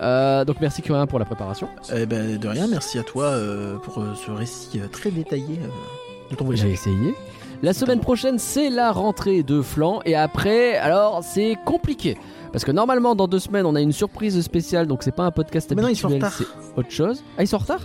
Euh, 0.00 0.44
donc 0.44 0.56
merci 0.60 0.82
Curien 0.82 1.06
pour 1.06 1.18
la 1.18 1.24
préparation. 1.24 1.68
Eh 1.94 2.06
ben 2.06 2.38
de 2.38 2.48
rien, 2.48 2.66
merci 2.66 2.98
à 2.98 3.02
toi 3.02 3.24
euh, 3.26 3.76
pour 3.78 3.98
euh, 3.98 4.14
ce 4.14 4.30
récit 4.30 4.80
euh, 4.80 4.88
très 4.88 5.10
détaillé 5.10 5.58
euh, 5.62 6.30
de 6.30 6.36
ton 6.36 6.50
J'ai 6.52 6.70
essayé. 6.72 7.14
La 7.62 7.72
semaine 7.72 8.00
prochaine, 8.00 8.38
c'est 8.40 8.70
la 8.70 8.90
rentrée 8.90 9.44
de 9.44 9.62
Flan. 9.62 10.00
Et 10.04 10.16
après, 10.16 10.76
alors, 10.78 11.22
c'est 11.22 11.56
compliqué. 11.64 12.18
Parce 12.50 12.64
que 12.64 12.72
normalement, 12.72 13.14
dans 13.14 13.28
deux 13.28 13.38
semaines, 13.38 13.66
on 13.66 13.76
a 13.76 13.80
une 13.80 13.92
surprise 13.92 14.40
spéciale. 14.40 14.88
Donc, 14.88 15.04
c'est 15.04 15.14
pas 15.14 15.22
un 15.22 15.30
podcast 15.30 15.72
Mais 15.76 15.80
non, 15.80 15.86
ils 15.86 15.94
sont 15.94 16.08
en 16.08 16.10
habituel, 16.10 16.32
retard. 16.32 16.48
c'est 16.74 16.78
autre 16.80 16.90
chose. 16.90 17.22
Ah, 17.38 17.42
ils 17.44 17.46
sont 17.46 17.54
en 17.56 17.60
retard? 17.60 17.80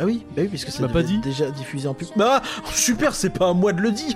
Ah 0.00 0.04
oui, 0.04 0.24
bah 0.36 0.42
oui, 0.42 0.48
puisque 0.48 0.70
ça 0.70 0.86
pas 0.86 1.02
dit 1.02 1.18
déjà 1.18 1.50
diffusé 1.50 1.88
en 1.88 1.94
pub. 1.94 2.06
Bah 2.14 2.40
super, 2.72 3.14
c'est 3.14 3.30
pas 3.30 3.48
à 3.48 3.52
moi 3.52 3.72
de 3.72 3.80
le 3.80 3.90
dire. 3.90 4.14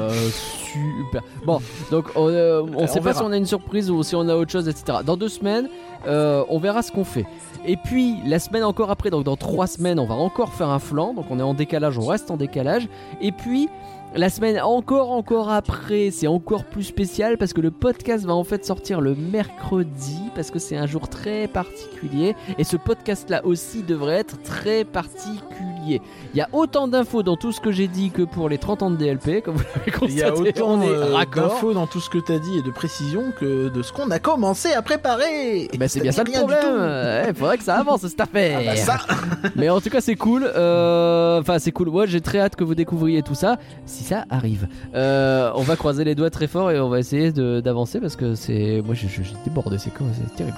Euh, 0.00 0.10
Super. 0.72 1.22
Bon, 1.46 1.60
donc, 1.92 2.06
on, 2.16 2.28
euh, 2.28 2.62
on 2.74 2.86
sait 2.88 2.94
on 2.98 3.02
pas 3.02 3.10
verra. 3.12 3.20
si 3.20 3.22
on 3.22 3.30
a 3.32 3.36
une 3.36 3.46
surprise 3.46 3.90
ou 3.90 4.02
si 4.02 4.16
on 4.16 4.28
a 4.28 4.34
autre 4.34 4.50
chose, 4.50 4.68
etc. 4.68 4.98
Dans 5.06 5.16
deux 5.16 5.28
semaines, 5.28 5.68
euh, 6.06 6.44
on 6.48 6.58
verra 6.58 6.82
ce 6.82 6.90
qu'on 6.90 7.04
fait. 7.04 7.26
Et 7.64 7.76
puis, 7.76 8.16
la 8.26 8.40
semaine 8.40 8.64
encore 8.64 8.90
après, 8.90 9.10
donc 9.10 9.24
dans 9.24 9.36
trois 9.36 9.66
semaines, 9.68 9.98
on 10.00 10.06
va 10.06 10.14
encore 10.16 10.52
faire 10.52 10.68
un 10.68 10.78
flanc. 10.80 11.14
Donc, 11.14 11.26
on 11.30 11.38
est 11.38 11.42
en 11.42 11.54
décalage, 11.54 11.96
on 11.96 12.06
reste 12.06 12.30
en 12.30 12.36
décalage. 12.36 12.88
Et 13.20 13.30
puis, 13.30 13.68
la 14.14 14.30
semaine 14.30 14.58
encore, 14.60 15.10
encore 15.10 15.50
après, 15.50 16.10
c'est 16.10 16.26
encore 16.26 16.64
plus 16.64 16.84
spécial 16.84 17.36
parce 17.36 17.52
que 17.52 17.60
le 17.60 17.70
podcast 17.70 18.24
va 18.24 18.34
en 18.34 18.44
fait 18.44 18.64
sortir 18.64 19.00
le 19.00 19.14
mercredi 19.14 20.18
parce 20.34 20.50
que 20.50 20.58
c'est 20.58 20.76
un 20.76 20.86
jour 20.86 21.08
très 21.08 21.46
particulier. 21.46 22.34
Et 22.58 22.64
ce 22.64 22.76
podcast-là 22.76 23.44
aussi 23.44 23.82
devrait 23.82 24.16
être 24.16 24.42
très 24.42 24.84
particulier. 24.84 25.67
Il 25.96 26.36
y 26.38 26.40
a 26.40 26.48
autant 26.52 26.88
d'infos 26.88 27.22
dans 27.22 27.36
tout 27.36 27.52
ce 27.52 27.60
que 27.60 27.70
j'ai 27.72 27.88
dit 27.88 28.10
que 28.10 28.22
pour 28.22 28.48
les 28.48 28.58
30 28.58 28.82
ans 28.82 28.90
de 28.90 28.96
DLP, 28.96 29.42
comme 29.44 29.56
vous 29.56 29.64
l'avez 29.76 29.90
constaté. 29.90 30.12
Il 30.12 30.18
y 30.18 30.22
a 30.22 30.34
autant 30.34 30.80
euh, 30.82 31.24
d'infos 31.34 31.72
dans 31.72 31.86
tout 31.86 32.00
ce 32.00 32.10
que 32.10 32.18
t'as 32.18 32.38
dit 32.38 32.58
et 32.58 32.62
de 32.62 32.70
précision 32.70 33.32
que 33.38 33.68
de 33.68 33.82
ce 33.82 33.92
qu'on 33.92 34.10
a 34.10 34.18
commencé 34.18 34.72
à 34.72 34.82
préparer. 34.82 35.68
Bah 35.78 35.88
c'est 35.88 36.00
bien 36.00 36.12
ça 36.12 36.24
le 36.24 36.30
problème. 36.32 37.24
Il 37.28 37.34
faudrait 37.34 37.58
que 37.58 37.64
ça 37.64 37.76
avance 37.76 38.06
cette 38.06 38.20
affaire. 38.20 38.60
Ah 38.62 38.64
bah 38.66 38.76
ça. 38.76 38.98
Mais 39.56 39.68
en 39.68 39.80
tout 39.80 39.90
cas 39.90 40.00
c'est 40.00 40.16
cool. 40.16 40.44
Euh, 40.44 41.40
Enfin 41.40 41.58
c'est 41.58 41.72
cool. 41.72 41.88
Moi 41.88 42.06
j'ai 42.06 42.20
très 42.20 42.40
hâte 42.40 42.56
que 42.56 42.64
vous 42.64 42.74
découvriez 42.74 43.22
tout 43.22 43.34
ça. 43.34 43.58
Si 43.86 44.04
ça 44.04 44.24
arrive, 44.30 44.68
Euh, 44.94 45.50
on 45.54 45.62
va 45.62 45.76
croiser 45.76 46.04
les 46.04 46.14
doigts 46.14 46.30
très 46.30 46.46
fort 46.46 46.70
et 46.70 46.80
on 46.80 46.88
va 46.88 46.98
essayer 46.98 47.32
d'avancer 47.32 48.00
parce 48.00 48.16
que 48.16 48.34
c'est 48.34 48.82
moi 48.84 48.94
je 48.94 49.06
déborde. 49.44 49.76
C'est 49.78 49.92
quoi 49.94 50.06
C'est 50.14 50.34
terrible. 50.36 50.56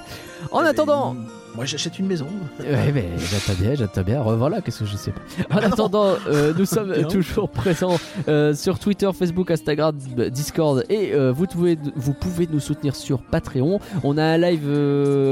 En 0.51 0.59
Eh 0.61 0.63
ben, 0.63 0.69
attendant. 0.69 1.15
Moi 1.55 1.65
j'achète 1.65 1.99
une 1.99 2.07
maison. 2.07 2.27
Ouais, 2.59 2.91
mais 2.93 3.09
j'attends 3.17 3.59
bien, 3.59 3.75
j'attends 3.75 4.01
bien. 4.03 4.21
Revoilà, 4.21 4.61
qu'est-ce 4.61 4.79
que 4.79 4.85
je 4.85 4.95
sais 4.95 5.11
pas. 5.11 5.21
En 5.53 5.59
Ah 5.59 5.65
attendant, 5.65 6.15
euh, 6.27 6.53
nous 6.57 6.65
sommes 6.75 6.93
toujours 7.07 7.49
présents 7.49 7.97
euh, 8.27 8.53
sur 8.53 8.79
Twitter, 8.79 9.09
Facebook, 9.13 9.51
Instagram, 9.51 9.95
Discord 10.29 10.83
et 10.89 11.13
euh, 11.13 11.31
vous, 11.31 11.45
pouvez, 11.47 11.77
vous 11.95 12.13
pouvez 12.13 12.47
nous 12.51 12.59
soutenir 12.59 12.95
sur 12.95 13.19
Patreon. 13.21 13.79
On 14.03 14.17
a 14.17 14.23
un 14.23 14.37
live, 14.37 14.67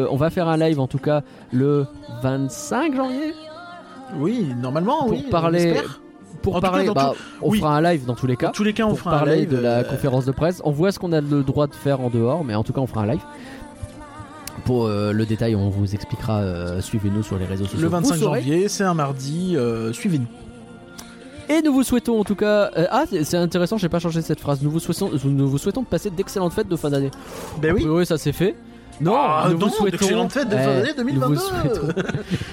on 0.10 0.16
va 0.18 0.30
faire 0.30 0.48
un 0.48 0.58
live 0.58 0.80
en 0.80 0.88
tout 0.88 0.98
cas 1.00 1.22
le 1.54 1.86
25 2.22 2.96
janvier 2.96 3.34
Oui, 4.18 4.48
normalement, 4.62 5.02
pour 5.04 5.12
oui. 5.12 5.26
parler. 5.32 5.76
Pour 6.42 6.56
En 6.56 6.62
cas, 6.62 6.70
parler, 6.70 6.90
bah, 6.96 7.14
on 7.42 7.50
oui. 7.50 7.60
fera 7.60 7.76
un 7.76 7.82
live 7.82 8.06
dans 8.06 8.16
tous 8.16 8.26
les 8.26 8.38
cas. 8.38 8.46
Dans 8.48 8.52
tous 8.54 8.64
les 8.64 8.72
cas, 8.72 8.86
on 8.86 8.90
pour 8.92 9.00
fera 9.00 9.16
un 9.16 9.20
parler 9.20 9.42
live 9.42 9.50
de 9.50 9.58
la 9.58 9.84
conférence 9.84 10.24
de 10.26 10.32
presse. 10.32 10.62
On 10.64 10.72
voit 10.72 10.94
ce 10.94 10.98
qu'on 11.00 11.12
a 11.12 11.20
le 11.20 11.44
droit 11.44 11.68
de 11.68 11.76
faire 11.76 12.00
en 12.00 12.10
dehors, 12.10 12.46
mais 12.46 12.56
en 12.56 12.64
tout 12.64 12.72
cas, 12.72 12.80
on 12.80 12.88
fera 12.88 13.02
un 13.02 13.08
live. 13.08 13.20
Pour 14.66 14.86
euh, 14.86 15.12
le 15.14 15.26
détail, 15.26 15.56
on 15.56 15.70
vous 15.70 15.94
expliquera. 15.94 16.40
euh, 16.40 16.82
Suivez-nous 16.82 17.24
sur 17.24 17.38
les 17.38 17.46
réseaux 17.46 17.66
sociaux. 17.66 17.80
Le 17.80 17.88
Vous 17.88 17.92
25 17.94 18.16
saurez. 18.16 18.42
janvier, 18.42 18.68
c'est 18.70 18.84
un 18.84 18.94
mardi. 18.94 19.56
euh, 19.56 19.92
Suivez-nous. 19.94 20.28
Et 21.52 21.62
nous 21.64 21.74
vous 21.74 21.82
souhaitons 21.84 22.20
en 22.20 22.24
tout 22.24 22.36
cas. 22.36 22.70
euh, 22.78 22.86
ah, 22.92 23.06
c'est 23.10 23.24
c'est 23.24 23.38
intéressant, 23.38 23.78
j'ai 23.78 23.90
pas 23.90 23.98
changé 24.00 24.22
cette 24.22 24.40
phrase. 24.40 24.62
Nous 24.62 24.70
vous 24.70 24.80
souhaitons, 24.80 25.10
nous 25.24 25.50
vous 25.50 25.58
souhaitons 25.58 25.82
de 25.82 25.88
passer 25.88 26.12
d'excellentes 26.12 26.54
fêtes 26.54 26.68
de 26.70 26.76
fin 26.76 26.90
d'année. 26.92 27.10
Ben 27.60 27.74
oui. 27.74 27.86
Oui, 27.88 28.06
ça 28.06 28.18
c'est 28.20 28.34
fait. 28.34 28.56
Non, 29.02 29.16
Ah, 29.16 29.48
nous 29.50 29.58
non, 29.58 29.66
vous 29.68 29.72
souhaitons. 29.74 29.98
d'excellentes 29.98 30.32
fêtes 30.32 30.50
de 30.50 30.56
fin 30.58 30.74
Eh, 30.84 30.94
d'année 30.94 31.14
nous 31.14 31.22
vous 31.22 31.36
2022. 31.36 31.36
souhaitons- 31.40 31.94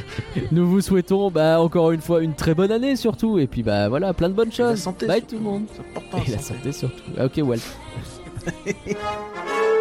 nous 0.53 0.67
vous 0.67 0.81
souhaitons, 0.81 1.31
bah, 1.31 1.61
encore 1.61 1.91
une 1.91 2.01
fois, 2.01 2.23
une 2.23 2.35
très 2.35 2.55
bonne 2.55 2.71
année 2.73 2.95
surtout. 2.97 3.39
Et 3.39 3.47
puis, 3.49 3.63
bah, 3.63 3.89
voilà, 3.91 4.15
plein 4.15 4.29
de 4.31 4.35
bonnes 4.35 4.49
Et 4.57 4.63
la 4.63 4.71
choses. 4.71 4.81
santé, 4.81 5.07
Bye 5.07 5.19
surtout. 5.19 5.37
tout 5.37 5.43
le 5.43 5.45
monde. 5.51 5.63
C'est 5.75 5.81
important, 5.99 6.25
Et 6.27 6.31
la 6.31 6.39
santé. 6.39 6.55
santé 6.59 6.73
surtout. 6.73 7.03
Ah, 7.19 7.25
Ok, 7.27 7.41
Walt. 7.43 7.59